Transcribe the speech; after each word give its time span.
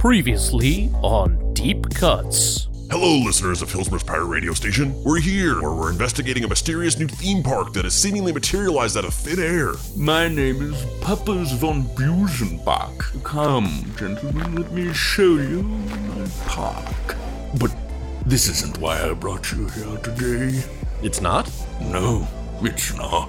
Previously 0.00 0.90
on 1.02 1.52
Deep 1.52 1.90
Cuts. 1.90 2.68
Hello, 2.90 3.18
listeners 3.18 3.60
of 3.60 3.70
Hillsborough's 3.70 4.02
Pirate 4.02 4.28
Radio 4.28 4.54
Station. 4.54 4.94
We're 5.04 5.20
here, 5.20 5.60
where 5.60 5.74
we're 5.74 5.90
investigating 5.90 6.42
a 6.42 6.48
mysterious 6.48 6.98
new 6.98 7.06
theme 7.06 7.42
park 7.42 7.74
that 7.74 7.84
has 7.84 7.92
seemingly 7.92 8.32
materialized 8.32 8.96
out 8.96 9.04
of 9.04 9.12
thin 9.12 9.38
air. 9.38 9.74
My 9.94 10.26
name 10.26 10.62
is 10.72 10.86
Puppers 11.02 11.52
von 11.52 11.82
Busenbach. 11.82 13.22
Come, 13.24 13.92
gentlemen, 13.98 14.54
let 14.54 14.72
me 14.72 14.90
show 14.94 15.34
you 15.34 15.64
my 15.64 16.26
park. 16.46 17.16
But 17.60 17.70
this 18.24 18.48
isn't 18.48 18.78
why 18.78 19.06
I 19.06 19.12
brought 19.12 19.52
you 19.52 19.68
here 19.68 19.98
today. 19.98 20.64
It's 21.02 21.20
not? 21.20 21.52
No, 21.78 22.26
it's 22.62 22.96
not. 22.96 23.28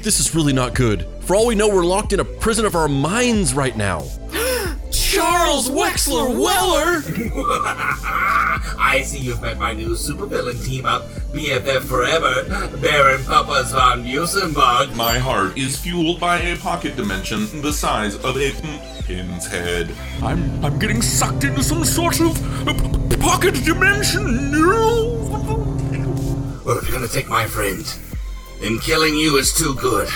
This 0.00 0.18
is 0.18 0.34
really 0.34 0.54
not 0.54 0.74
good. 0.74 1.06
For 1.20 1.36
all 1.36 1.46
we 1.46 1.54
know, 1.54 1.68
we're 1.68 1.84
locked 1.84 2.14
in 2.14 2.20
a 2.20 2.24
prison 2.24 2.64
of 2.64 2.74
our 2.74 2.88
minds 2.88 3.52
right 3.52 3.76
now. 3.76 4.02
Charles 5.10 5.68
Wexler 5.68 6.28
Weller! 6.28 7.02
I 8.78 9.02
see 9.04 9.18
you've 9.18 9.42
met 9.42 9.58
my 9.58 9.72
new 9.72 9.96
supervillain 9.96 10.64
team 10.64 10.86
up, 10.86 11.02
BFF 11.32 11.82
Forever, 11.82 12.44
Baron 12.76 13.24
Papas 13.24 13.72
von 13.72 14.04
Busenbach. 14.04 14.94
My 14.94 15.18
heart 15.18 15.58
is 15.58 15.76
fueled 15.76 16.20
by 16.20 16.38
a 16.38 16.56
pocket 16.58 16.94
dimension 16.94 17.40
the 17.60 17.72
size 17.72 18.14
of 18.14 18.36
a 18.36 18.52
pin's 19.02 19.48
head. 19.48 19.90
I'm 20.22 20.64
I'm 20.64 20.78
getting 20.78 21.02
sucked 21.02 21.42
into 21.42 21.64
some 21.64 21.84
sort 21.84 22.20
of 22.20 22.68
uh, 22.68 22.72
p- 22.72 23.16
pocket 23.16 23.54
dimension. 23.64 24.52
No. 24.52 25.16
Well, 26.64 26.78
if 26.78 26.84
you're 26.88 26.96
gonna 26.96 27.08
take 27.08 27.26
my 27.28 27.46
friend, 27.46 27.84
then 28.60 28.78
killing 28.78 29.16
you 29.16 29.38
is 29.38 29.52
too 29.52 29.74
good. 29.74 30.08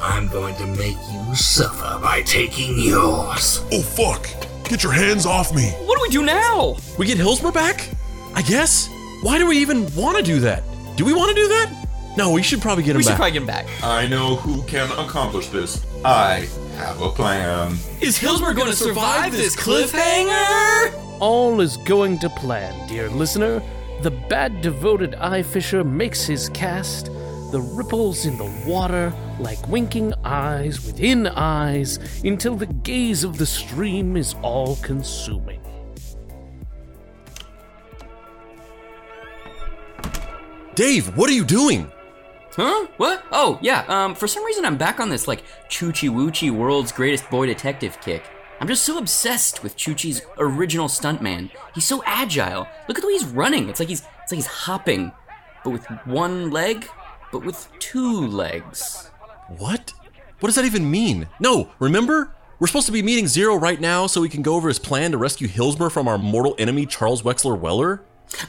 I'm 0.00 0.28
going 0.28 0.54
to 0.56 0.66
make 0.66 0.96
you 1.10 1.34
suffer 1.34 1.98
by 2.02 2.22
taking 2.22 2.78
yours. 2.78 3.64
Oh, 3.72 3.82
fuck! 3.82 4.28
Get 4.68 4.82
your 4.82 4.92
hands 4.92 5.26
off 5.26 5.54
me! 5.54 5.70
What 5.84 5.96
do 5.96 6.02
we 6.02 6.08
do 6.10 6.24
now? 6.24 6.76
We 6.98 7.06
get 7.06 7.16
Hillsborough 7.16 7.52
back? 7.52 7.88
I 8.34 8.42
guess? 8.42 8.88
Why 9.22 9.38
do 9.38 9.46
we 9.46 9.58
even 9.58 9.92
want 9.94 10.18
to 10.18 10.22
do 10.22 10.40
that? 10.40 10.62
Do 10.96 11.04
we 11.04 11.14
want 11.14 11.30
to 11.30 11.34
do 11.34 11.48
that? 11.48 11.86
No, 12.16 12.30
we 12.32 12.42
should 12.42 12.60
probably 12.60 12.84
get 12.84 12.96
him 12.96 13.02
back. 13.02 13.06
We 13.06 13.10
should 13.10 13.16
probably 13.16 13.32
get 13.32 13.42
him 13.42 13.46
back. 13.46 13.66
I 13.82 14.06
know 14.06 14.36
who 14.36 14.62
can 14.64 14.90
accomplish 14.92 15.48
this. 15.48 15.84
I 16.04 16.48
have 16.76 17.00
a 17.00 17.08
plan. 17.10 17.76
Is 18.00 18.16
Hillsborough 18.18 18.54
going 18.54 18.70
to 18.70 18.76
survive 18.76 19.32
this 19.32 19.56
cliffhanger? 19.56 20.94
All 21.20 21.60
is 21.60 21.76
going 21.78 22.18
to 22.20 22.28
plan, 22.30 22.86
dear 22.88 23.08
listener. 23.08 23.62
The 24.02 24.10
bad 24.10 24.60
devoted 24.60 25.14
eye 25.14 25.42
fisher 25.42 25.84
makes 25.84 26.24
his 26.24 26.48
cast. 26.50 27.06
The 27.52 27.60
ripples 27.60 28.26
in 28.26 28.36
the 28.36 28.64
water 28.66 29.14
like 29.38 29.66
winking 29.68 30.12
eyes 30.24 30.84
within 30.86 31.26
eyes 31.26 31.98
until 32.24 32.56
the 32.56 32.66
gaze 32.66 33.24
of 33.24 33.38
the 33.38 33.46
stream 33.46 34.16
is 34.16 34.34
all 34.42 34.76
consuming. 34.76 35.60
Dave, 40.74 41.16
what 41.16 41.30
are 41.30 41.34
you 41.34 41.44
doing? 41.44 41.90
Huh? 42.52 42.86
What? 42.96 43.24
Oh, 43.32 43.58
yeah. 43.62 43.84
Um, 43.88 44.14
for 44.14 44.26
some 44.26 44.44
reason, 44.44 44.64
I'm 44.64 44.76
back 44.76 45.00
on 45.00 45.08
this 45.08 45.26
like 45.26 45.42
Choochie 45.68 46.10
Woochie 46.10 46.50
World's 46.50 46.92
Greatest 46.92 47.28
Boy 47.30 47.46
Detective 47.46 47.98
kick. 48.00 48.24
I'm 48.60 48.68
just 48.68 48.84
so 48.84 48.96
obsessed 48.96 49.62
with 49.62 49.76
Choochie's 49.76 50.22
original 50.38 50.88
stuntman. 50.88 51.50
He's 51.74 51.84
so 51.84 52.02
agile. 52.06 52.66
Look 52.88 52.98
at 52.98 53.02
the 53.02 53.06
way 53.06 53.14
he's 53.14 53.26
running. 53.26 53.68
It's 53.68 53.80
like 53.80 53.90
he's 53.90 54.02
it's 54.22 54.32
like 54.32 54.38
he's 54.38 54.46
hopping, 54.46 55.12
but 55.62 55.70
with 55.70 55.86
one 56.06 56.50
leg, 56.50 56.88
but 57.30 57.44
with 57.44 57.68
two 57.78 58.26
legs. 58.26 59.10
What? 59.48 59.92
What 60.40 60.48
does 60.48 60.56
that 60.56 60.64
even 60.64 60.90
mean? 60.90 61.28
No, 61.40 61.70
remember? 61.78 62.34
We're 62.58 62.66
supposed 62.66 62.86
to 62.86 62.92
be 62.92 63.02
meeting 63.02 63.26
Zero 63.26 63.56
right 63.56 63.80
now 63.80 64.06
so 64.06 64.20
we 64.20 64.28
can 64.28 64.42
go 64.42 64.54
over 64.54 64.68
his 64.68 64.78
plan 64.78 65.12
to 65.12 65.18
rescue 65.18 65.46
Hillsborough 65.46 65.90
from 65.90 66.08
our 66.08 66.18
mortal 66.18 66.54
enemy, 66.58 66.86
Charles 66.86 67.22
Wexler 67.22 67.58
Weller? 67.58 68.02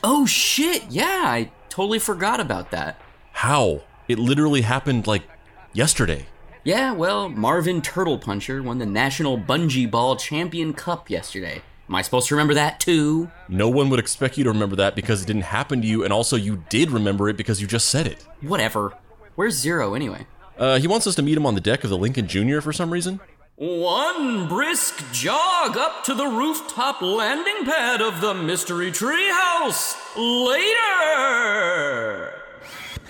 Oh 0.04 0.26
shit! 0.26 0.84
Yeah, 0.90 1.24
I 1.26 1.52
totally 1.70 2.00
forgot 2.00 2.40
about 2.40 2.72
that. 2.72 3.00
How? 3.34 3.84
It 4.08 4.18
literally 4.18 4.62
happened 4.62 5.08
like 5.08 5.24
yesterday. 5.74 6.26
Yeah, 6.64 6.92
well, 6.94 7.30
Marvin 7.30 7.82
Turtle 7.82 8.18
Puncher 8.18 8.64
won 8.64 8.80
the 8.80 8.86
National 8.86 9.38
Bungee 9.38 9.90
Ball 9.90 10.16
Champion 10.16 10.74
Cup 10.74 11.10
yesterday. 11.10 11.62
Am 11.88 11.96
I 11.96 12.02
supposed 12.02 12.28
to 12.28 12.36
remember 12.36 12.54
that 12.56 12.80
too? 12.80 13.32
No 13.48 13.70
one 13.70 13.90
would 13.90 14.00
expect 14.00 14.38
you 14.38 14.44
to 14.44 14.52
remember 14.52 14.76
that 14.78 14.96
because 14.96 15.24
it 15.24 15.28
didn't 15.28 15.44
happen 15.44 15.82
to 15.82 15.88
you, 15.88 16.04
and 16.04 16.12
also 16.12 16.36
you 16.36 16.64
did 16.70 16.92
remember 16.92 17.30
it 17.30 17.38
because 17.38 17.62
you 17.62 17.68
just 17.68 17.88
said 17.88 18.08
it. 18.08 18.26
Whatever. 18.42 18.98
Where's 19.36 19.56
Zero 19.56 19.94
anyway? 19.94 20.28
Uh, 20.58 20.80
he 20.80 20.88
wants 20.88 21.06
us 21.08 21.16
to 21.16 21.22
meet 21.22 21.38
him 21.38 21.46
on 21.46 21.56
the 21.56 21.62
deck 21.62 21.84
of 21.84 21.90
the 21.90 21.98
Lincoln 21.98 22.28
Jr. 22.28 22.60
for 22.62 22.74
some 22.74 22.92
reason. 22.92 23.20
One 23.56 24.48
brisk 24.48 25.04
jog 25.12 25.78
up 25.78 26.04
to 26.06 26.14
the 26.14 26.28
rooftop 26.28 27.02
landing 27.02 27.66
pad 27.66 28.02
of 28.02 28.22
the 28.22 28.34
Mystery 28.36 28.92
Treehouse. 28.92 29.96
Later! 30.16 32.34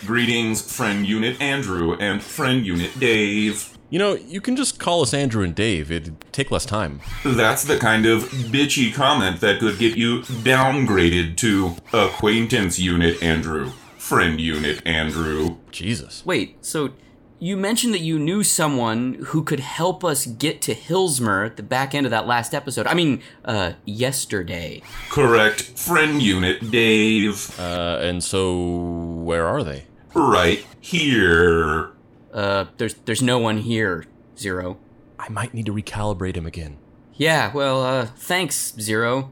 Greetings, 0.05 0.61
friend 0.61 1.05
unit 1.05 1.41
Andrew 1.41 1.95
and 1.99 2.23
friend 2.23 2.65
unit 2.65 2.97
Dave. 2.99 3.77
You 3.89 3.99
know, 3.99 4.15
you 4.15 4.39
can 4.41 4.55
just 4.55 4.79
call 4.79 5.01
us 5.01 5.13
Andrew 5.13 5.43
and 5.43 5.55
Dave. 5.55 5.91
It'd 5.91 6.15
take 6.31 6.51
less 6.51 6.65
time. 6.65 7.01
That's 7.25 7.63
the 7.63 7.77
kind 7.77 8.05
of 8.05 8.23
bitchy 8.23 8.93
comment 8.93 9.41
that 9.41 9.59
could 9.59 9.79
get 9.79 9.97
you 9.97 10.21
downgraded 10.21 11.35
to 11.37 11.75
acquaintance 11.93 12.79
unit 12.79 13.21
Andrew, 13.23 13.71
friend 13.97 14.39
unit 14.39 14.81
Andrew. 14.85 15.57
Jesus. 15.71 16.25
Wait, 16.25 16.63
so 16.65 16.91
you 17.39 17.55
mentioned 17.55 17.93
that 17.93 18.01
you 18.01 18.17
knew 18.17 18.43
someone 18.43 19.15
who 19.27 19.43
could 19.43 19.59
help 19.59 20.03
us 20.03 20.25
get 20.25 20.61
to 20.63 20.73
Hilsmer 20.73 21.45
at 21.45 21.55
the 21.57 21.63
back 21.63 21.93
end 21.93 22.05
of 22.05 22.11
that 22.11 22.25
last 22.25 22.53
episode. 22.53 22.87
I 22.87 22.93
mean, 22.93 23.21
uh, 23.45 23.73
yesterday. 23.85 24.81
Correct, 25.09 25.61
friend 25.61 26.21
unit 26.21 26.71
Dave. 26.71 27.57
Uh, 27.59 27.99
and 28.01 28.23
so 28.23 28.65
where 28.65 29.45
are 29.45 29.63
they? 29.63 29.85
Right 30.15 30.65
here. 30.81 31.91
Uh, 32.33 32.65
there's 32.77 32.95
there's 33.05 33.21
no 33.21 33.37
one 33.39 33.59
here, 33.59 34.05
Zero. 34.37 34.77
I 35.19 35.29
might 35.29 35.53
need 35.53 35.65
to 35.67 35.73
recalibrate 35.73 36.35
him 36.35 36.45
again. 36.45 36.77
Yeah, 37.13 37.51
well, 37.53 37.83
uh, 37.83 38.05
thanks, 38.15 38.73
Zero. 38.79 39.31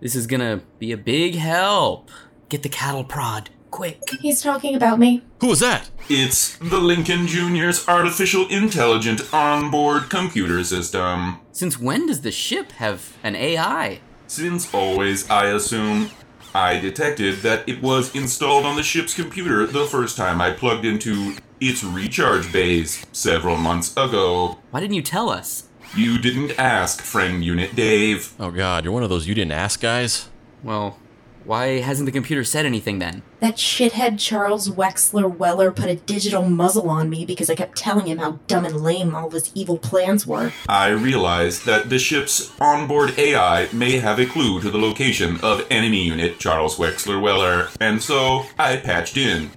This 0.00 0.14
is 0.14 0.26
gonna 0.26 0.62
be 0.78 0.92
a 0.92 0.96
big 0.96 1.34
help. 1.34 2.10
Get 2.48 2.62
the 2.62 2.68
cattle 2.68 3.04
prod, 3.04 3.50
quick. 3.70 4.00
He's 4.20 4.42
talking 4.42 4.74
about 4.74 4.98
me. 4.98 5.22
Who 5.40 5.48
was 5.48 5.60
that? 5.60 5.90
It's 6.08 6.56
the 6.58 6.78
Lincoln 6.78 7.26
Jr.'s 7.26 7.86
artificial 7.88 8.48
intelligent 8.48 9.32
onboard 9.32 10.10
computer 10.10 10.62
system. 10.64 11.40
Since 11.52 11.78
when 11.78 12.06
does 12.06 12.22
the 12.22 12.32
ship 12.32 12.72
have 12.72 13.16
an 13.22 13.36
AI? 13.36 14.00
Since 14.26 14.72
always, 14.74 15.28
I 15.30 15.46
assume. 15.46 16.10
I 16.54 16.80
detected 16.80 17.36
that 17.42 17.68
it 17.68 17.82
was 17.82 18.14
installed 18.14 18.64
on 18.64 18.76
the 18.76 18.82
ship's 18.82 19.14
computer 19.14 19.66
the 19.66 19.84
first 19.84 20.16
time 20.16 20.40
I 20.40 20.50
plugged 20.50 20.84
into 20.84 21.36
its 21.60 21.84
recharge 21.84 22.52
bays 22.52 23.04
several 23.12 23.56
months 23.56 23.92
ago. 23.92 24.58
Why 24.70 24.80
didn't 24.80 24.94
you 24.94 25.02
tell 25.02 25.28
us? 25.28 25.64
You 25.94 26.18
didn't 26.18 26.58
ask, 26.58 27.00
friend 27.00 27.44
unit 27.44 27.74
Dave. 27.74 28.32
Oh 28.40 28.50
god, 28.50 28.84
you're 28.84 28.92
one 28.92 29.02
of 29.02 29.10
those 29.10 29.26
you 29.26 29.34
didn't 29.34 29.52
ask 29.52 29.80
guys? 29.80 30.28
Well, 30.62 30.98
why 31.48 31.80
hasn't 31.80 32.04
the 32.04 32.12
computer 32.12 32.44
said 32.44 32.66
anything 32.66 32.98
then? 32.98 33.22
That 33.40 33.56
shithead 33.56 34.18
Charles 34.18 34.68
Wexler 34.68 35.34
Weller 35.34 35.70
put 35.70 35.88
a 35.88 35.96
digital 35.96 36.42
muzzle 36.42 36.90
on 36.90 37.08
me 37.08 37.24
because 37.24 37.48
I 37.48 37.54
kept 37.54 37.78
telling 37.78 38.06
him 38.06 38.18
how 38.18 38.32
dumb 38.46 38.66
and 38.66 38.82
lame 38.82 39.14
all 39.14 39.28
of 39.28 39.32
his 39.32 39.50
evil 39.54 39.78
plans 39.78 40.26
were. 40.26 40.52
I 40.68 40.88
realized 40.88 41.64
that 41.64 41.88
the 41.88 41.98
ship's 41.98 42.52
onboard 42.60 43.18
AI 43.18 43.68
may 43.72 43.92
have 43.92 44.18
a 44.18 44.26
clue 44.26 44.60
to 44.60 44.70
the 44.70 44.78
location 44.78 45.40
of 45.42 45.66
enemy 45.70 46.02
unit 46.02 46.38
Charles 46.38 46.76
Wexler 46.76 47.20
Weller, 47.20 47.68
and 47.80 48.02
so 48.02 48.44
I 48.58 48.76
patched 48.76 49.16
in 49.16 49.50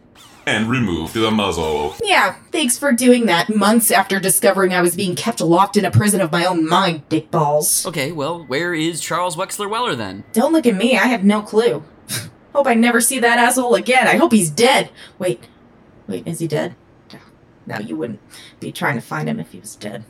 and 0.46 0.69
removed 0.69 1.13
the 1.13 1.31
muzzle. 1.31 1.96
Yeah, 2.03 2.35
thanks 2.52 2.78
for 2.78 2.91
doing 2.91 3.25
that 3.28 3.56
months 3.56 3.91
after 3.91 4.19
discovering 4.19 4.74
I 4.74 4.81
was 4.81 4.96
being 4.96 5.16
kept 5.16 5.41
locked 5.41 5.78
in 5.78 5.85
a 5.85 5.91
prison 5.91 6.22
of 6.22 6.31
my 6.31 6.46
own 6.46 6.68
mind, 6.68 7.07
dickballs. 7.09 7.85
Okay, 7.85 8.12
well, 8.12 8.44
where 8.44 8.74
is 8.74 9.01
Charles 9.01 9.35
Wexler 9.35 9.69
Weller 9.69 9.95
then? 9.95 10.24
Don't 10.33 10.54
look 10.54 10.66
at 10.66 10.75
me, 10.75 10.98
I 10.98 11.07
have 11.07 11.24
no 11.24 11.42
clue. 11.42 11.83
hope 12.54 12.68
I 12.68 12.74
never 12.74 13.01
see 13.01 13.19
that 13.19 13.39
asshole 13.39 13.75
again. 13.75 14.07
I 14.07 14.18
hope 14.18 14.31
he's 14.31 14.50
dead. 14.50 14.89
Wait, 15.19 15.48
wait, 16.07 16.27
is 16.27 16.39
he 16.39 16.48
dead? 16.48 16.75
No, 17.66 17.77
you 17.80 17.95
wouldn't 17.95 18.19
be 18.60 18.71
trying 18.71 18.95
to 18.95 19.01
find 19.01 19.30
him 19.30 19.39
if 19.39 19.51
he 19.51 19.60
was 19.60 19.75
dead. 19.75 20.04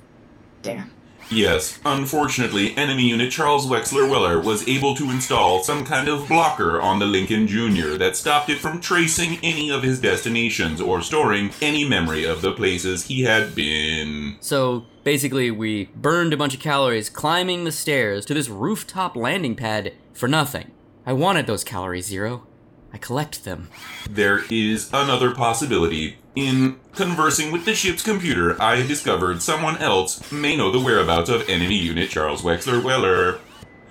Damn. 0.62 0.92
Yes, 1.32 1.80
unfortunately, 1.86 2.76
enemy 2.76 3.04
unit 3.08 3.32
Charles 3.32 3.66
Wexler 3.66 4.10
Weller 4.10 4.38
was 4.38 4.68
able 4.68 4.96
to 4.96 5.10
install 5.10 5.64
some 5.64 5.86
kind 5.86 6.10
of 6.10 6.28
blocker 6.28 6.82
on 6.82 7.00
the 7.00 7.06
Lincoln 7.06 7.48
Jr. 7.48 7.96
that 7.96 8.18
stopped 8.18 8.50
it 8.50 8.60
from 8.60 8.82
tracing 8.82 9.40
any 9.42 9.72
of 9.72 9.82
his 9.82 10.02
destinations 10.02 10.82
or 10.82 11.02
storing 11.02 11.52
any 11.62 11.88
memory 11.88 12.26
of 12.26 12.42
the 12.42 12.52
places 12.52 13.06
he 13.06 13.24
had 13.24 13.56
been. 13.56 14.36
So, 14.42 14.86
basically, 15.06 15.52
we 15.52 15.86
burned 15.96 16.34
a 16.34 16.38
bunch 16.38 16.54
of 16.54 16.60
calories 16.60 17.10
climbing 17.10 17.64
the 17.64 17.72
stairs 17.72 18.26
to 18.26 18.34
this 18.34 18.50
rooftop 18.50 19.16
landing 19.16 19.56
pad 19.56 19.94
for 20.12 20.28
nothing. 20.28 20.72
I 21.06 21.14
wanted 21.14 21.48
those 21.48 21.64
calories, 21.64 22.08
Zero. 22.08 22.46
I 22.94 22.98
collect 22.98 23.46
them. 23.46 23.70
There 24.10 24.42
is 24.52 24.90
another 24.92 25.34
possibility. 25.34 26.18
In 26.36 26.80
conversing 26.96 27.52
with 27.52 27.66
the 27.66 27.76
ship's 27.76 28.04
computer, 28.04 28.62
I 28.62 28.82
discovered 28.88 29.42
someone 29.42 29.78
else 29.78 30.32
may 30.32 30.56
know 30.56 30.72
the 30.72 30.80
whereabouts 30.80 31.30
of 31.30 31.48
enemy 31.50 31.76
unit 31.76 32.10
Charles 32.10 32.42
Wexler 32.42 32.82
Weller. 32.82 33.40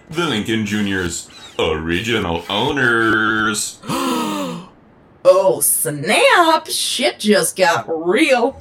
the 0.09 0.27
Lincoln 0.27 0.65
Junior's 0.67 1.29
original 1.59 2.45
owners. 2.49 3.81
Oh, 5.23 5.61
snap! 5.61 6.67
Shit 6.69 7.19
just 7.19 7.55
got 7.55 7.85
real. 7.87 8.59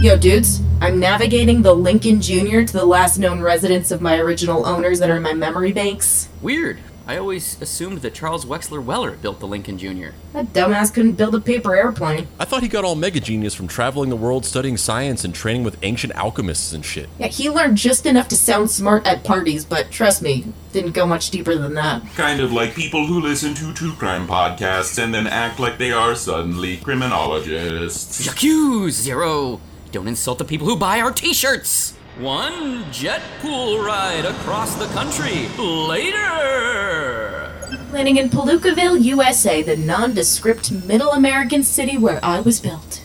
Yo, 0.00 0.16
dudes, 0.16 0.62
I'm 0.80 0.98
navigating 0.98 1.60
the 1.60 1.74
Lincoln 1.74 2.22
Jr. 2.22 2.62
to 2.62 2.72
the 2.72 2.86
last 2.86 3.18
known 3.18 3.42
residence 3.42 3.90
of 3.90 4.00
my 4.00 4.16
original 4.16 4.64
owners 4.64 4.98
that 5.00 5.10
are 5.10 5.16
in 5.16 5.22
my 5.22 5.34
memory 5.34 5.72
banks. 5.72 6.30
Weird. 6.40 6.78
I 7.10 7.16
always 7.16 7.60
assumed 7.60 8.02
that 8.02 8.14
Charles 8.14 8.44
Wexler 8.44 8.80
Weller 8.80 9.16
built 9.16 9.40
the 9.40 9.46
Lincoln 9.48 9.76
Jr. 9.78 10.10
That 10.32 10.52
dumbass 10.52 10.94
couldn't 10.94 11.14
build 11.14 11.34
a 11.34 11.40
paper 11.40 11.74
airplane. 11.74 12.28
I 12.38 12.44
thought 12.44 12.62
he 12.62 12.68
got 12.68 12.84
all 12.84 12.94
mega 12.94 13.18
genius 13.18 13.52
from 13.52 13.66
traveling 13.66 14.10
the 14.10 14.16
world 14.16 14.46
studying 14.46 14.76
science 14.76 15.24
and 15.24 15.34
training 15.34 15.64
with 15.64 15.76
ancient 15.82 16.14
alchemists 16.14 16.72
and 16.72 16.84
shit. 16.84 17.08
Yeah, 17.18 17.26
he 17.26 17.50
learned 17.50 17.78
just 17.78 18.06
enough 18.06 18.28
to 18.28 18.36
sound 18.36 18.70
smart 18.70 19.04
at 19.08 19.24
parties, 19.24 19.64
but 19.64 19.90
trust 19.90 20.22
me, 20.22 20.52
didn't 20.72 20.92
go 20.92 21.04
much 21.04 21.30
deeper 21.30 21.56
than 21.56 21.74
that. 21.74 22.06
Kind 22.14 22.38
of 22.38 22.52
like 22.52 22.76
people 22.76 23.04
who 23.04 23.18
listen 23.18 23.54
to 23.54 23.74
true 23.74 23.94
crime 23.94 24.28
podcasts 24.28 25.02
and 25.02 25.12
then 25.12 25.26
act 25.26 25.58
like 25.58 25.78
they 25.78 25.90
are 25.90 26.14
suddenly 26.14 26.76
criminologists. 26.76 28.24
J'accuse, 28.24 28.92
Zero! 28.92 29.60
Don't 29.90 30.06
insult 30.06 30.38
the 30.38 30.44
people 30.44 30.68
who 30.68 30.76
buy 30.76 31.00
our 31.00 31.10
t 31.10 31.34
shirts! 31.34 31.94
One 32.20 32.84
jet 32.92 33.22
pool 33.40 33.82
ride 33.82 34.26
across 34.26 34.74
the 34.74 34.84
country 34.88 35.48
later! 35.56 37.50
Landing 37.92 38.18
in 38.18 38.28
Palookaville, 38.28 39.02
USA, 39.02 39.62
the 39.62 39.78
nondescript 39.78 40.70
middle 40.70 41.12
American 41.12 41.62
city 41.62 41.96
where 41.96 42.20
I 42.22 42.40
was 42.40 42.60
built. 42.60 43.02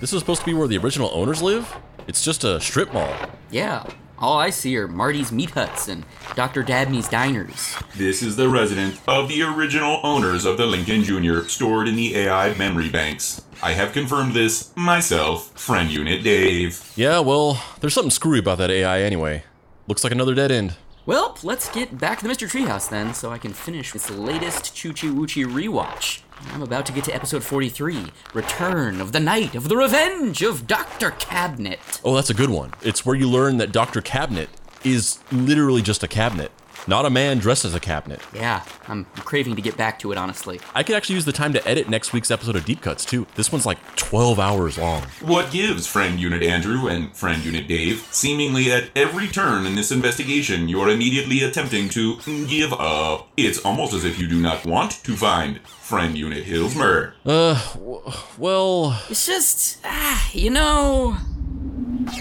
This 0.00 0.12
is 0.12 0.18
supposed 0.18 0.40
to 0.40 0.46
be 0.46 0.54
where 0.54 0.66
the 0.66 0.78
original 0.78 1.08
owners 1.12 1.40
live? 1.40 1.72
It's 2.08 2.24
just 2.24 2.42
a 2.42 2.60
strip 2.60 2.92
mall. 2.92 3.14
Yeah, 3.52 3.86
all 4.20 4.38
I 4.38 4.50
see 4.50 4.76
are 4.76 4.86
Marty's 4.86 5.32
Meat 5.32 5.50
Huts 5.50 5.88
and 5.88 6.04
Dr. 6.34 6.62
Dabney's 6.62 7.08
Diners. 7.08 7.76
This 7.96 8.22
is 8.22 8.36
the 8.36 8.48
residence 8.48 9.00
of 9.08 9.28
the 9.28 9.42
original 9.42 10.00
owners 10.02 10.44
of 10.44 10.56
the 10.58 10.66
Lincoln 10.66 11.02
Jr. 11.02 11.48
stored 11.48 11.88
in 11.88 11.96
the 11.96 12.16
AI 12.16 12.54
memory 12.54 12.90
banks. 12.90 13.42
I 13.62 13.72
have 13.72 13.92
confirmed 13.92 14.34
this 14.34 14.74
myself, 14.76 15.58
friend 15.58 15.90
unit 15.90 16.22
Dave. 16.22 16.92
Yeah, 16.96 17.20
well, 17.20 17.62
there's 17.80 17.94
something 17.94 18.10
screwy 18.10 18.38
about 18.38 18.58
that 18.58 18.70
AI 18.70 19.00
anyway. 19.02 19.44
Looks 19.86 20.04
like 20.04 20.12
another 20.12 20.34
dead 20.34 20.50
end. 20.52 20.76
Well, 21.06 21.36
let's 21.42 21.70
get 21.70 21.98
back 21.98 22.18
to 22.18 22.28
the 22.28 22.32
Mr. 22.32 22.48
Treehouse 22.48 22.88
then, 22.88 23.14
so 23.14 23.30
I 23.30 23.38
can 23.38 23.52
finish 23.52 23.92
this 23.92 24.10
latest 24.10 24.74
Choochie 24.74 25.12
Woochie 25.12 25.46
rewatch. 25.46 26.20
I'm 26.48 26.62
about 26.62 26.86
to 26.86 26.92
get 26.92 27.04
to 27.04 27.14
episode 27.14 27.42
43 27.44 28.06
Return 28.34 29.00
of 29.00 29.12
the 29.12 29.20
Night 29.20 29.54
of 29.54 29.68
the 29.68 29.76
Revenge 29.76 30.42
of 30.42 30.66
Dr. 30.66 31.10
Cabinet. 31.12 31.78
Oh, 32.04 32.14
that's 32.14 32.30
a 32.30 32.34
good 32.34 32.50
one. 32.50 32.72
It's 32.82 33.06
where 33.06 33.14
you 33.14 33.28
learn 33.28 33.58
that 33.58 33.72
Dr. 33.72 34.00
Cabinet 34.00 34.48
is 34.82 35.18
literally 35.30 35.82
just 35.82 36.02
a 36.02 36.08
cabinet, 36.08 36.50
not 36.90 37.06
a 37.06 37.10
man 37.10 37.38
dressed 37.38 37.64
as 37.64 37.74
a 37.74 37.80
cabinet. 37.80 38.20
Yeah, 38.34 38.62
I'm 38.88 39.06
craving 39.14 39.56
to 39.56 39.62
get 39.62 39.76
back 39.78 39.98
to 40.00 40.12
it, 40.12 40.18
honestly. 40.18 40.60
I 40.74 40.82
could 40.82 40.94
actually 40.96 41.14
use 41.14 41.24
the 41.24 41.32
time 41.32 41.52
to 41.54 41.66
edit 41.66 41.88
next 41.88 42.12
week's 42.12 42.30
episode 42.30 42.56
of 42.56 42.64
Deep 42.66 42.82
Cuts 42.82 43.04
too. 43.06 43.26
This 43.36 43.50
one's 43.50 43.64
like 43.64 43.78
12 43.96 44.38
hours 44.38 44.76
long. 44.76 45.04
What 45.22 45.50
gives 45.50 45.86
friend 45.86 46.20
unit 46.20 46.42
Andrew 46.42 46.88
and 46.88 47.16
friend 47.16 47.42
unit 47.44 47.66
Dave? 47.68 48.06
Seemingly 48.10 48.70
at 48.70 48.90
every 48.94 49.28
turn 49.28 49.64
in 49.66 49.74
this 49.76 49.90
investigation, 49.90 50.68
you're 50.68 50.88
immediately 50.90 51.42
attempting 51.42 51.88
to 51.90 52.18
give 52.46 52.72
up. 52.74 53.28
It's 53.36 53.64
almost 53.64 53.94
as 53.94 54.04
if 54.04 54.18
you 54.18 54.28
do 54.28 54.40
not 54.40 54.66
want 54.66 55.02
to 55.04 55.16
find 55.16 55.60
friend 55.66 56.18
unit 56.18 56.44
Hilsmer. 56.44 57.12
Uh, 57.24 57.54
w- 57.74 58.02
well, 58.36 59.00
It's 59.08 59.26
just, 59.26 59.78
ah, 59.84 60.28
you 60.32 60.50
know. 60.50 61.12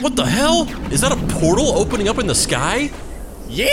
what 0.01 0.15
the 0.15 0.25
hell? 0.25 0.67
Is 0.93 1.01
that 1.01 1.11
a 1.11 1.17
portal 1.39 1.69
opening 1.77 2.07
up 2.07 2.19
in 2.19 2.27
the 2.27 2.35
sky? 2.35 2.91
Yeehaw! 3.49 3.67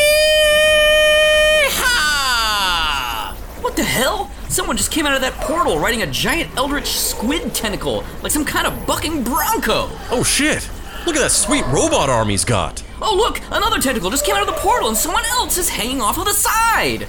What 3.63 3.77
the 3.77 3.83
hell? 3.85 4.31
Someone 4.49 4.79
just 4.79 4.91
came 4.91 5.05
out 5.05 5.15
of 5.15 5.21
that 5.21 5.35
portal 5.35 5.79
riding 5.79 6.01
a 6.01 6.07
giant 6.07 6.57
eldritch 6.57 6.87
squid 6.87 7.55
tentacle, 7.55 8.03
like 8.23 8.33
some 8.33 8.47
kind 8.47 8.67
of 8.67 8.87
bucking 8.87 9.23
bronco. 9.23 9.91
Oh 10.11 10.25
shit! 10.25 10.71
Look 11.05 11.15
at 11.15 11.21
that 11.21 11.31
sweet 11.31 11.67
robot 11.67 12.09
arm 12.09 12.31
he's 12.31 12.45
got. 12.45 12.83
Oh, 13.03 13.15
look, 13.15 13.43
another 13.51 13.79
tentacle 13.79 14.09
just 14.09 14.25
came 14.25 14.35
out 14.35 14.41
of 14.41 14.47
the 14.49 14.61
portal 14.61 14.89
and 14.89 14.97
someone 14.97 15.27
else 15.27 15.59
is 15.59 15.69
hanging 15.69 16.01
off 16.01 16.17
of 16.17 16.25
the 16.25 16.33
side. 16.33 17.07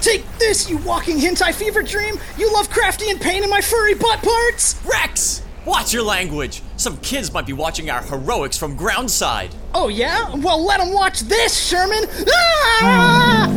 Take 0.00 0.24
this, 0.38 0.70
you 0.70 0.76
walking 0.78 1.18
hentai 1.18 1.52
fever 1.52 1.82
dream! 1.82 2.20
You 2.38 2.48
Lovecraftian 2.50 3.20
pain 3.20 3.42
in 3.42 3.50
my 3.50 3.60
furry 3.60 3.94
butt 3.94 4.22
parts! 4.22 4.80
Rex! 4.84 5.42
Watch 5.66 5.92
your 5.92 6.04
language! 6.04 6.62
Some 6.76 6.96
kids 6.98 7.32
might 7.32 7.44
be 7.44 7.52
watching 7.52 7.90
our 7.90 8.00
heroics 8.00 8.56
from 8.56 8.78
groundside. 8.78 9.50
Oh, 9.74 9.88
yeah? 9.88 10.32
Well, 10.36 10.64
let 10.64 10.78
them 10.78 10.92
watch 10.92 11.22
this, 11.22 11.58
Sherman! 11.58 12.04
Ah! 12.32 13.52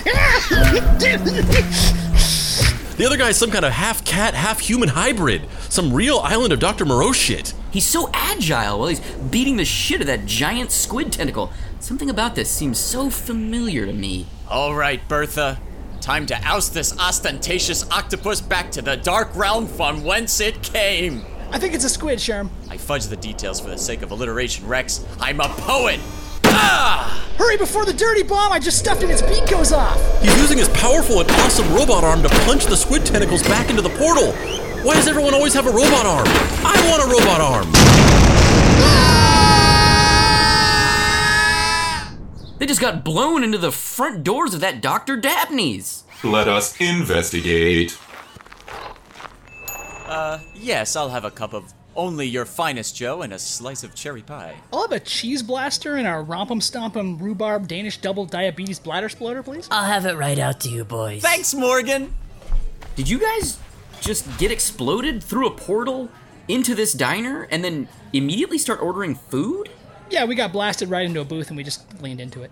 The 2.96 3.06
other 3.06 3.16
guy's 3.16 3.38
some 3.38 3.50
kind 3.50 3.64
of 3.64 3.72
half 3.72 4.04
cat, 4.04 4.34
half 4.34 4.60
human 4.60 4.90
hybrid. 4.90 5.48
Some 5.70 5.90
real 5.90 6.18
Island 6.18 6.52
of 6.52 6.60
Dr. 6.60 6.84
Moreau 6.84 7.12
shit. 7.12 7.54
He's 7.70 7.86
so 7.86 8.10
agile 8.12 8.78
while 8.78 8.88
he's 8.88 9.00
beating 9.30 9.56
the 9.56 9.64
shit 9.64 10.02
of 10.02 10.06
that 10.06 10.26
giant 10.26 10.70
squid 10.70 11.10
tentacle. 11.10 11.50
Something 11.78 12.10
about 12.10 12.34
this 12.34 12.50
seems 12.50 12.78
so 12.78 13.08
familiar 13.08 13.86
to 13.86 13.92
me. 13.94 14.26
All 14.50 14.74
right, 14.74 15.00
Bertha. 15.08 15.58
Time 16.00 16.24
to 16.26 16.48
oust 16.48 16.72
this 16.72 16.98
ostentatious 16.98 17.88
octopus 17.90 18.40
back 18.40 18.70
to 18.72 18.80
the 18.80 18.96
dark 18.96 19.36
realm 19.36 19.66
from 19.66 20.02
whence 20.02 20.40
it 20.40 20.62
came. 20.62 21.26
I 21.50 21.58
think 21.58 21.74
it's 21.74 21.84
a 21.84 21.90
squid, 21.90 22.18
Sherm. 22.18 22.48
I 22.70 22.78
fudge 22.78 23.04
the 23.06 23.16
details 23.16 23.60
for 23.60 23.68
the 23.68 23.76
sake 23.76 24.00
of 24.00 24.10
alliteration, 24.10 24.66
Rex. 24.66 25.04
I'm 25.20 25.40
a 25.40 25.48
poet! 25.48 26.00
Ah! 26.44 27.22
Hurry 27.36 27.58
before 27.58 27.84
the 27.84 27.92
dirty 27.92 28.22
bomb 28.22 28.50
I 28.50 28.58
just 28.58 28.78
stuffed 28.78 29.02
in 29.02 29.10
its 29.10 29.20
beak 29.20 29.46
goes 29.50 29.72
off! 29.72 30.00
He's 30.22 30.36
using 30.40 30.56
his 30.56 30.70
powerful 30.70 31.20
and 31.20 31.30
awesome 31.32 31.70
robot 31.74 32.02
arm 32.02 32.22
to 32.22 32.30
punch 32.46 32.64
the 32.64 32.76
squid 32.76 33.04
tentacles 33.04 33.42
back 33.42 33.68
into 33.68 33.82
the 33.82 33.90
portal. 33.90 34.32
Why 34.82 34.94
does 34.94 35.06
everyone 35.06 35.34
always 35.34 35.52
have 35.52 35.66
a 35.66 35.70
robot 35.70 36.06
arm? 36.06 36.26
I 36.64 36.80
want 36.88 37.02
a 37.02 37.12
robot 37.12 37.40
arm. 37.42 38.39
They 42.60 42.66
just 42.66 42.80
got 42.82 43.02
blown 43.02 43.42
into 43.42 43.56
the 43.56 43.72
front 43.72 44.22
doors 44.22 44.52
of 44.52 44.60
that 44.60 44.82
Dr. 44.82 45.16
Dabney's. 45.16 46.04
Let 46.22 46.46
us 46.46 46.78
investigate. 46.78 47.98
Uh, 50.06 50.40
yes, 50.54 50.94
I'll 50.94 51.08
have 51.08 51.24
a 51.24 51.30
cup 51.30 51.54
of 51.54 51.72
only 51.96 52.26
your 52.26 52.44
finest 52.44 52.94
Joe 52.94 53.22
and 53.22 53.32
a 53.32 53.38
slice 53.38 53.82
of 53.82 53.94
cherry 53.94 54.20
pie. 54.20 54.56
I'll 54.74 54.82
have 54.82 54.92
a 54.92 55.00
cheese 55.00 55.42
blaster 55.42 55.96
and 55.96 56.06
a 56.06 56.22
rompum 56.22 56.60
stompum 56.60 57.18
rhubarb 57.18 57.66
Danish 57.66 57.96
double 57.96 58.26
diabetes 58.26 58.78
bladder 58.78 59.08
sploder, 59.08 59.42
please. 59.42 59.66
I'll 59.70 59.86
have 59.86 60.04
it 60.04 60.18
right 60.18 60.38
out 60.38 60.60
to 60.60 60.68
you, 60.68 60.84
boys. 60.84 61.22
Thanks, 61.22 61.54
Morgan! 61.54 62.12
Did 62.94 63.08
you 63.08 63.18
guys 63.20 63.58
just 64.02 64.38
get 64.38 64.50
exploded 64.50 65.22
through 65.22 65.46
a 65.46 65.52
portal 65.52 66.10
into 66.46 66.74
this 66.74 66.92
diner 66.92 67.48
and 67.50 67.64
then 67.64 67.88
immediately 68.12 68.58
start 68.58 68.82
ordering 68.82 69.14
food? 69.14 69.70
Yeah, 70.10 70.24
we 70.24 70.34
got 70.34 70.52
blasted 70.52 70.90
right 70.90 71.06
into 71.06 71.20
a 71.20 71.24
booth 71.24 71.48
and 71.48 71.56
we 71.56 71.62
just 71.62 72.02
leaned 72.02 72.20
into 72.20 72.42
it. 72.42 72.50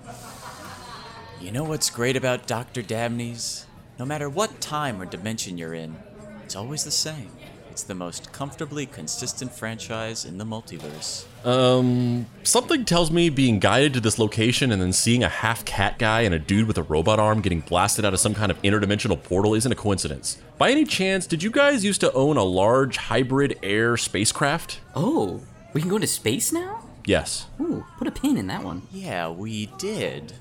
You 1.40 1.50
know 1.50 1.64
what's 1.64 1.90
great 1.90 2.16
about 2.16 2.46
Dr. 2.46 2.82
Dabney's? 2.82 3.66
No 3.98 4.04
matter 4.04 4.28
what 4.28 4.60
time 4.60 5.02
or 5.02 5.06
dimension 5.06 5.58
you're 5.58 5.74
in, 5.74 5.96
it's 6.44 6.54
always 6.54 6.84
the 6.84 6.90
same. 6.90 7.30
It's 7.70 7.82
the 7.82 7.94
most 7.94 8.32
comfortably 8.32 8.86
consistent 8.86 9.52
franchise 9.52 10.24
in 10.24 10.38
the 10.38 10.44
multiverse. 10.44 11.26
Um, 11.46 12.26
something 12.42 12.84
tells 12.84 13.10
me 13.10 13.28
being 13.28 13.58
guided 13.60 13.94
to 13.94 14.00
this 14.00 14.18
location 14.18 14.72
and 14.72 14.80
then 14.82 14.92
seeing 14.92 15.22
a 15.22 15.28
half 15.28 15.64
cat 15.64 15.98
guy 15.98 16.22
and 16.22 16.34
a 16.34 16.38
dude 16.40 16.66
with 16.66 16.78
a 16.78 16.82
robot 16.82 17.20
arm 17.20 17.40
getting 17.40 17.60
blasted 17.60 18.04
out 18.04 18.14
of 18.14 18.20
some 18.20 18.34
kind 18.34 18.50
of 18.50 18.60
interdimensional 18.62 19.20
portal 19.22 19.54
isn't 19.54 19.70
a 19.70 19.76
coincidence. 19.76 20.38
By 20.58 20.70
any 20.70 20.84
chance, 20.84 21.26
did 21.26 21.42
you 21.42 21.50
guys 21.50 21.84
used 21.84 22.00
to 22.00 22.12
own 22.14 22.36
a 22.36 22.42
large 22.42 22.96
hybrid 22.96 23.58
air 23.62 23.96
spacecraft? 23.96 24.80
Oh, 24.96 25.40
we 25.72 25.80
can 25.80 25.90
go 25.90 25.96
into 25.96 26.08
space 26.08 26.52
now? 26.52 26.88
Yes. 27.08 27.46
Ooh, 27.58 27.86
put 27.96 28.06
a 28.06 28.10
pin 28.10 28.36
in 28.36 28.48
that 28.48 28.62
one. 28.62 28.82
Yeah, 28.92 29.30
we 29.30 29.70
did. 29.78 30.34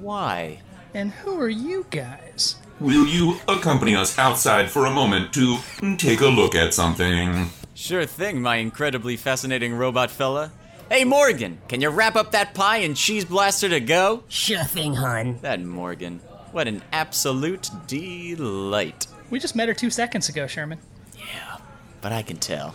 Why? 0.00 0.60
And 0.92 1.12
who 1.12 1.40
are 1.40 1.48
you 1.48 1.86
guys? 1.88 2.56
Will 2.80 3.06
you 3.06 3.36
accompany 3.46 3.94
us 3.94 4.18
outside 4.18 4.68
for 4.68 4.86
a 4.86 4.90
moment 4.90 5.32
to 5.34 5.58
take 5.98 6.20
a 6.20 6.26
look 6.26 6.56
at 6.56 6.74
something? 6.74 7.50
Sure 7.74 8.06
thing, 8.06 8.42
my 8.42 8.56
incredibly 8.56 9.16
fascinating 9.16 9.72
robot 9.72 10.10
fella. 10.10 10.50
Hey, 10.90 11.04
Morgan, 11.04 11.60
can 11.68 11.80
you 11.80 11.90
wrap 11.90 12.16
up 12.16 12.32
that 12.32 12.54
pie 12.54 12.78
and 12.78 12.96
cheese 12.96 13.24
blaster 13.24 13.68
to 13.68 13.78
go? 13.78 14.24
Sure 14.26 14.64
thing, 14.64 14.94
hon. 14.94 15.38
That 15.42 15.60
Morgan. 15.60 16.18
What 16.50 16.66
an 16.66 16.82
absolute 16.90 17.70
delight. 17.86 19.06
We 19.30 19.38
just 19.38 19.54
met 19.54 19.68
her 19.68 19.74
two 19.74 19.90
seconds 19.90 20.28
ago, 20.28 20.48
Sherman. 20.48 20.80
Yeah, 21.16 21.58
but 22.00 22.10
I 22.10 22.22
can 22.22 22.38
tell. 22.38 22.74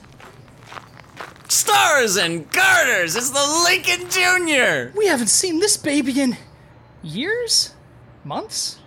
Stars 1.56 2.18
and 2.18 2.52
garters! 2.52 3.16
It's 3.16 3.30
the 3.30 3.64
Lincoln 3.64 4.10
Jr.! 4.10 4.98
We 4.98 5.08
haven't 5.08 5.28
seen 5.28 5.62
this 5.62 5.78
baby 5.78 6.20
in 6.20 6.36
years? 7.02 7.74
Months? 8.26 8.80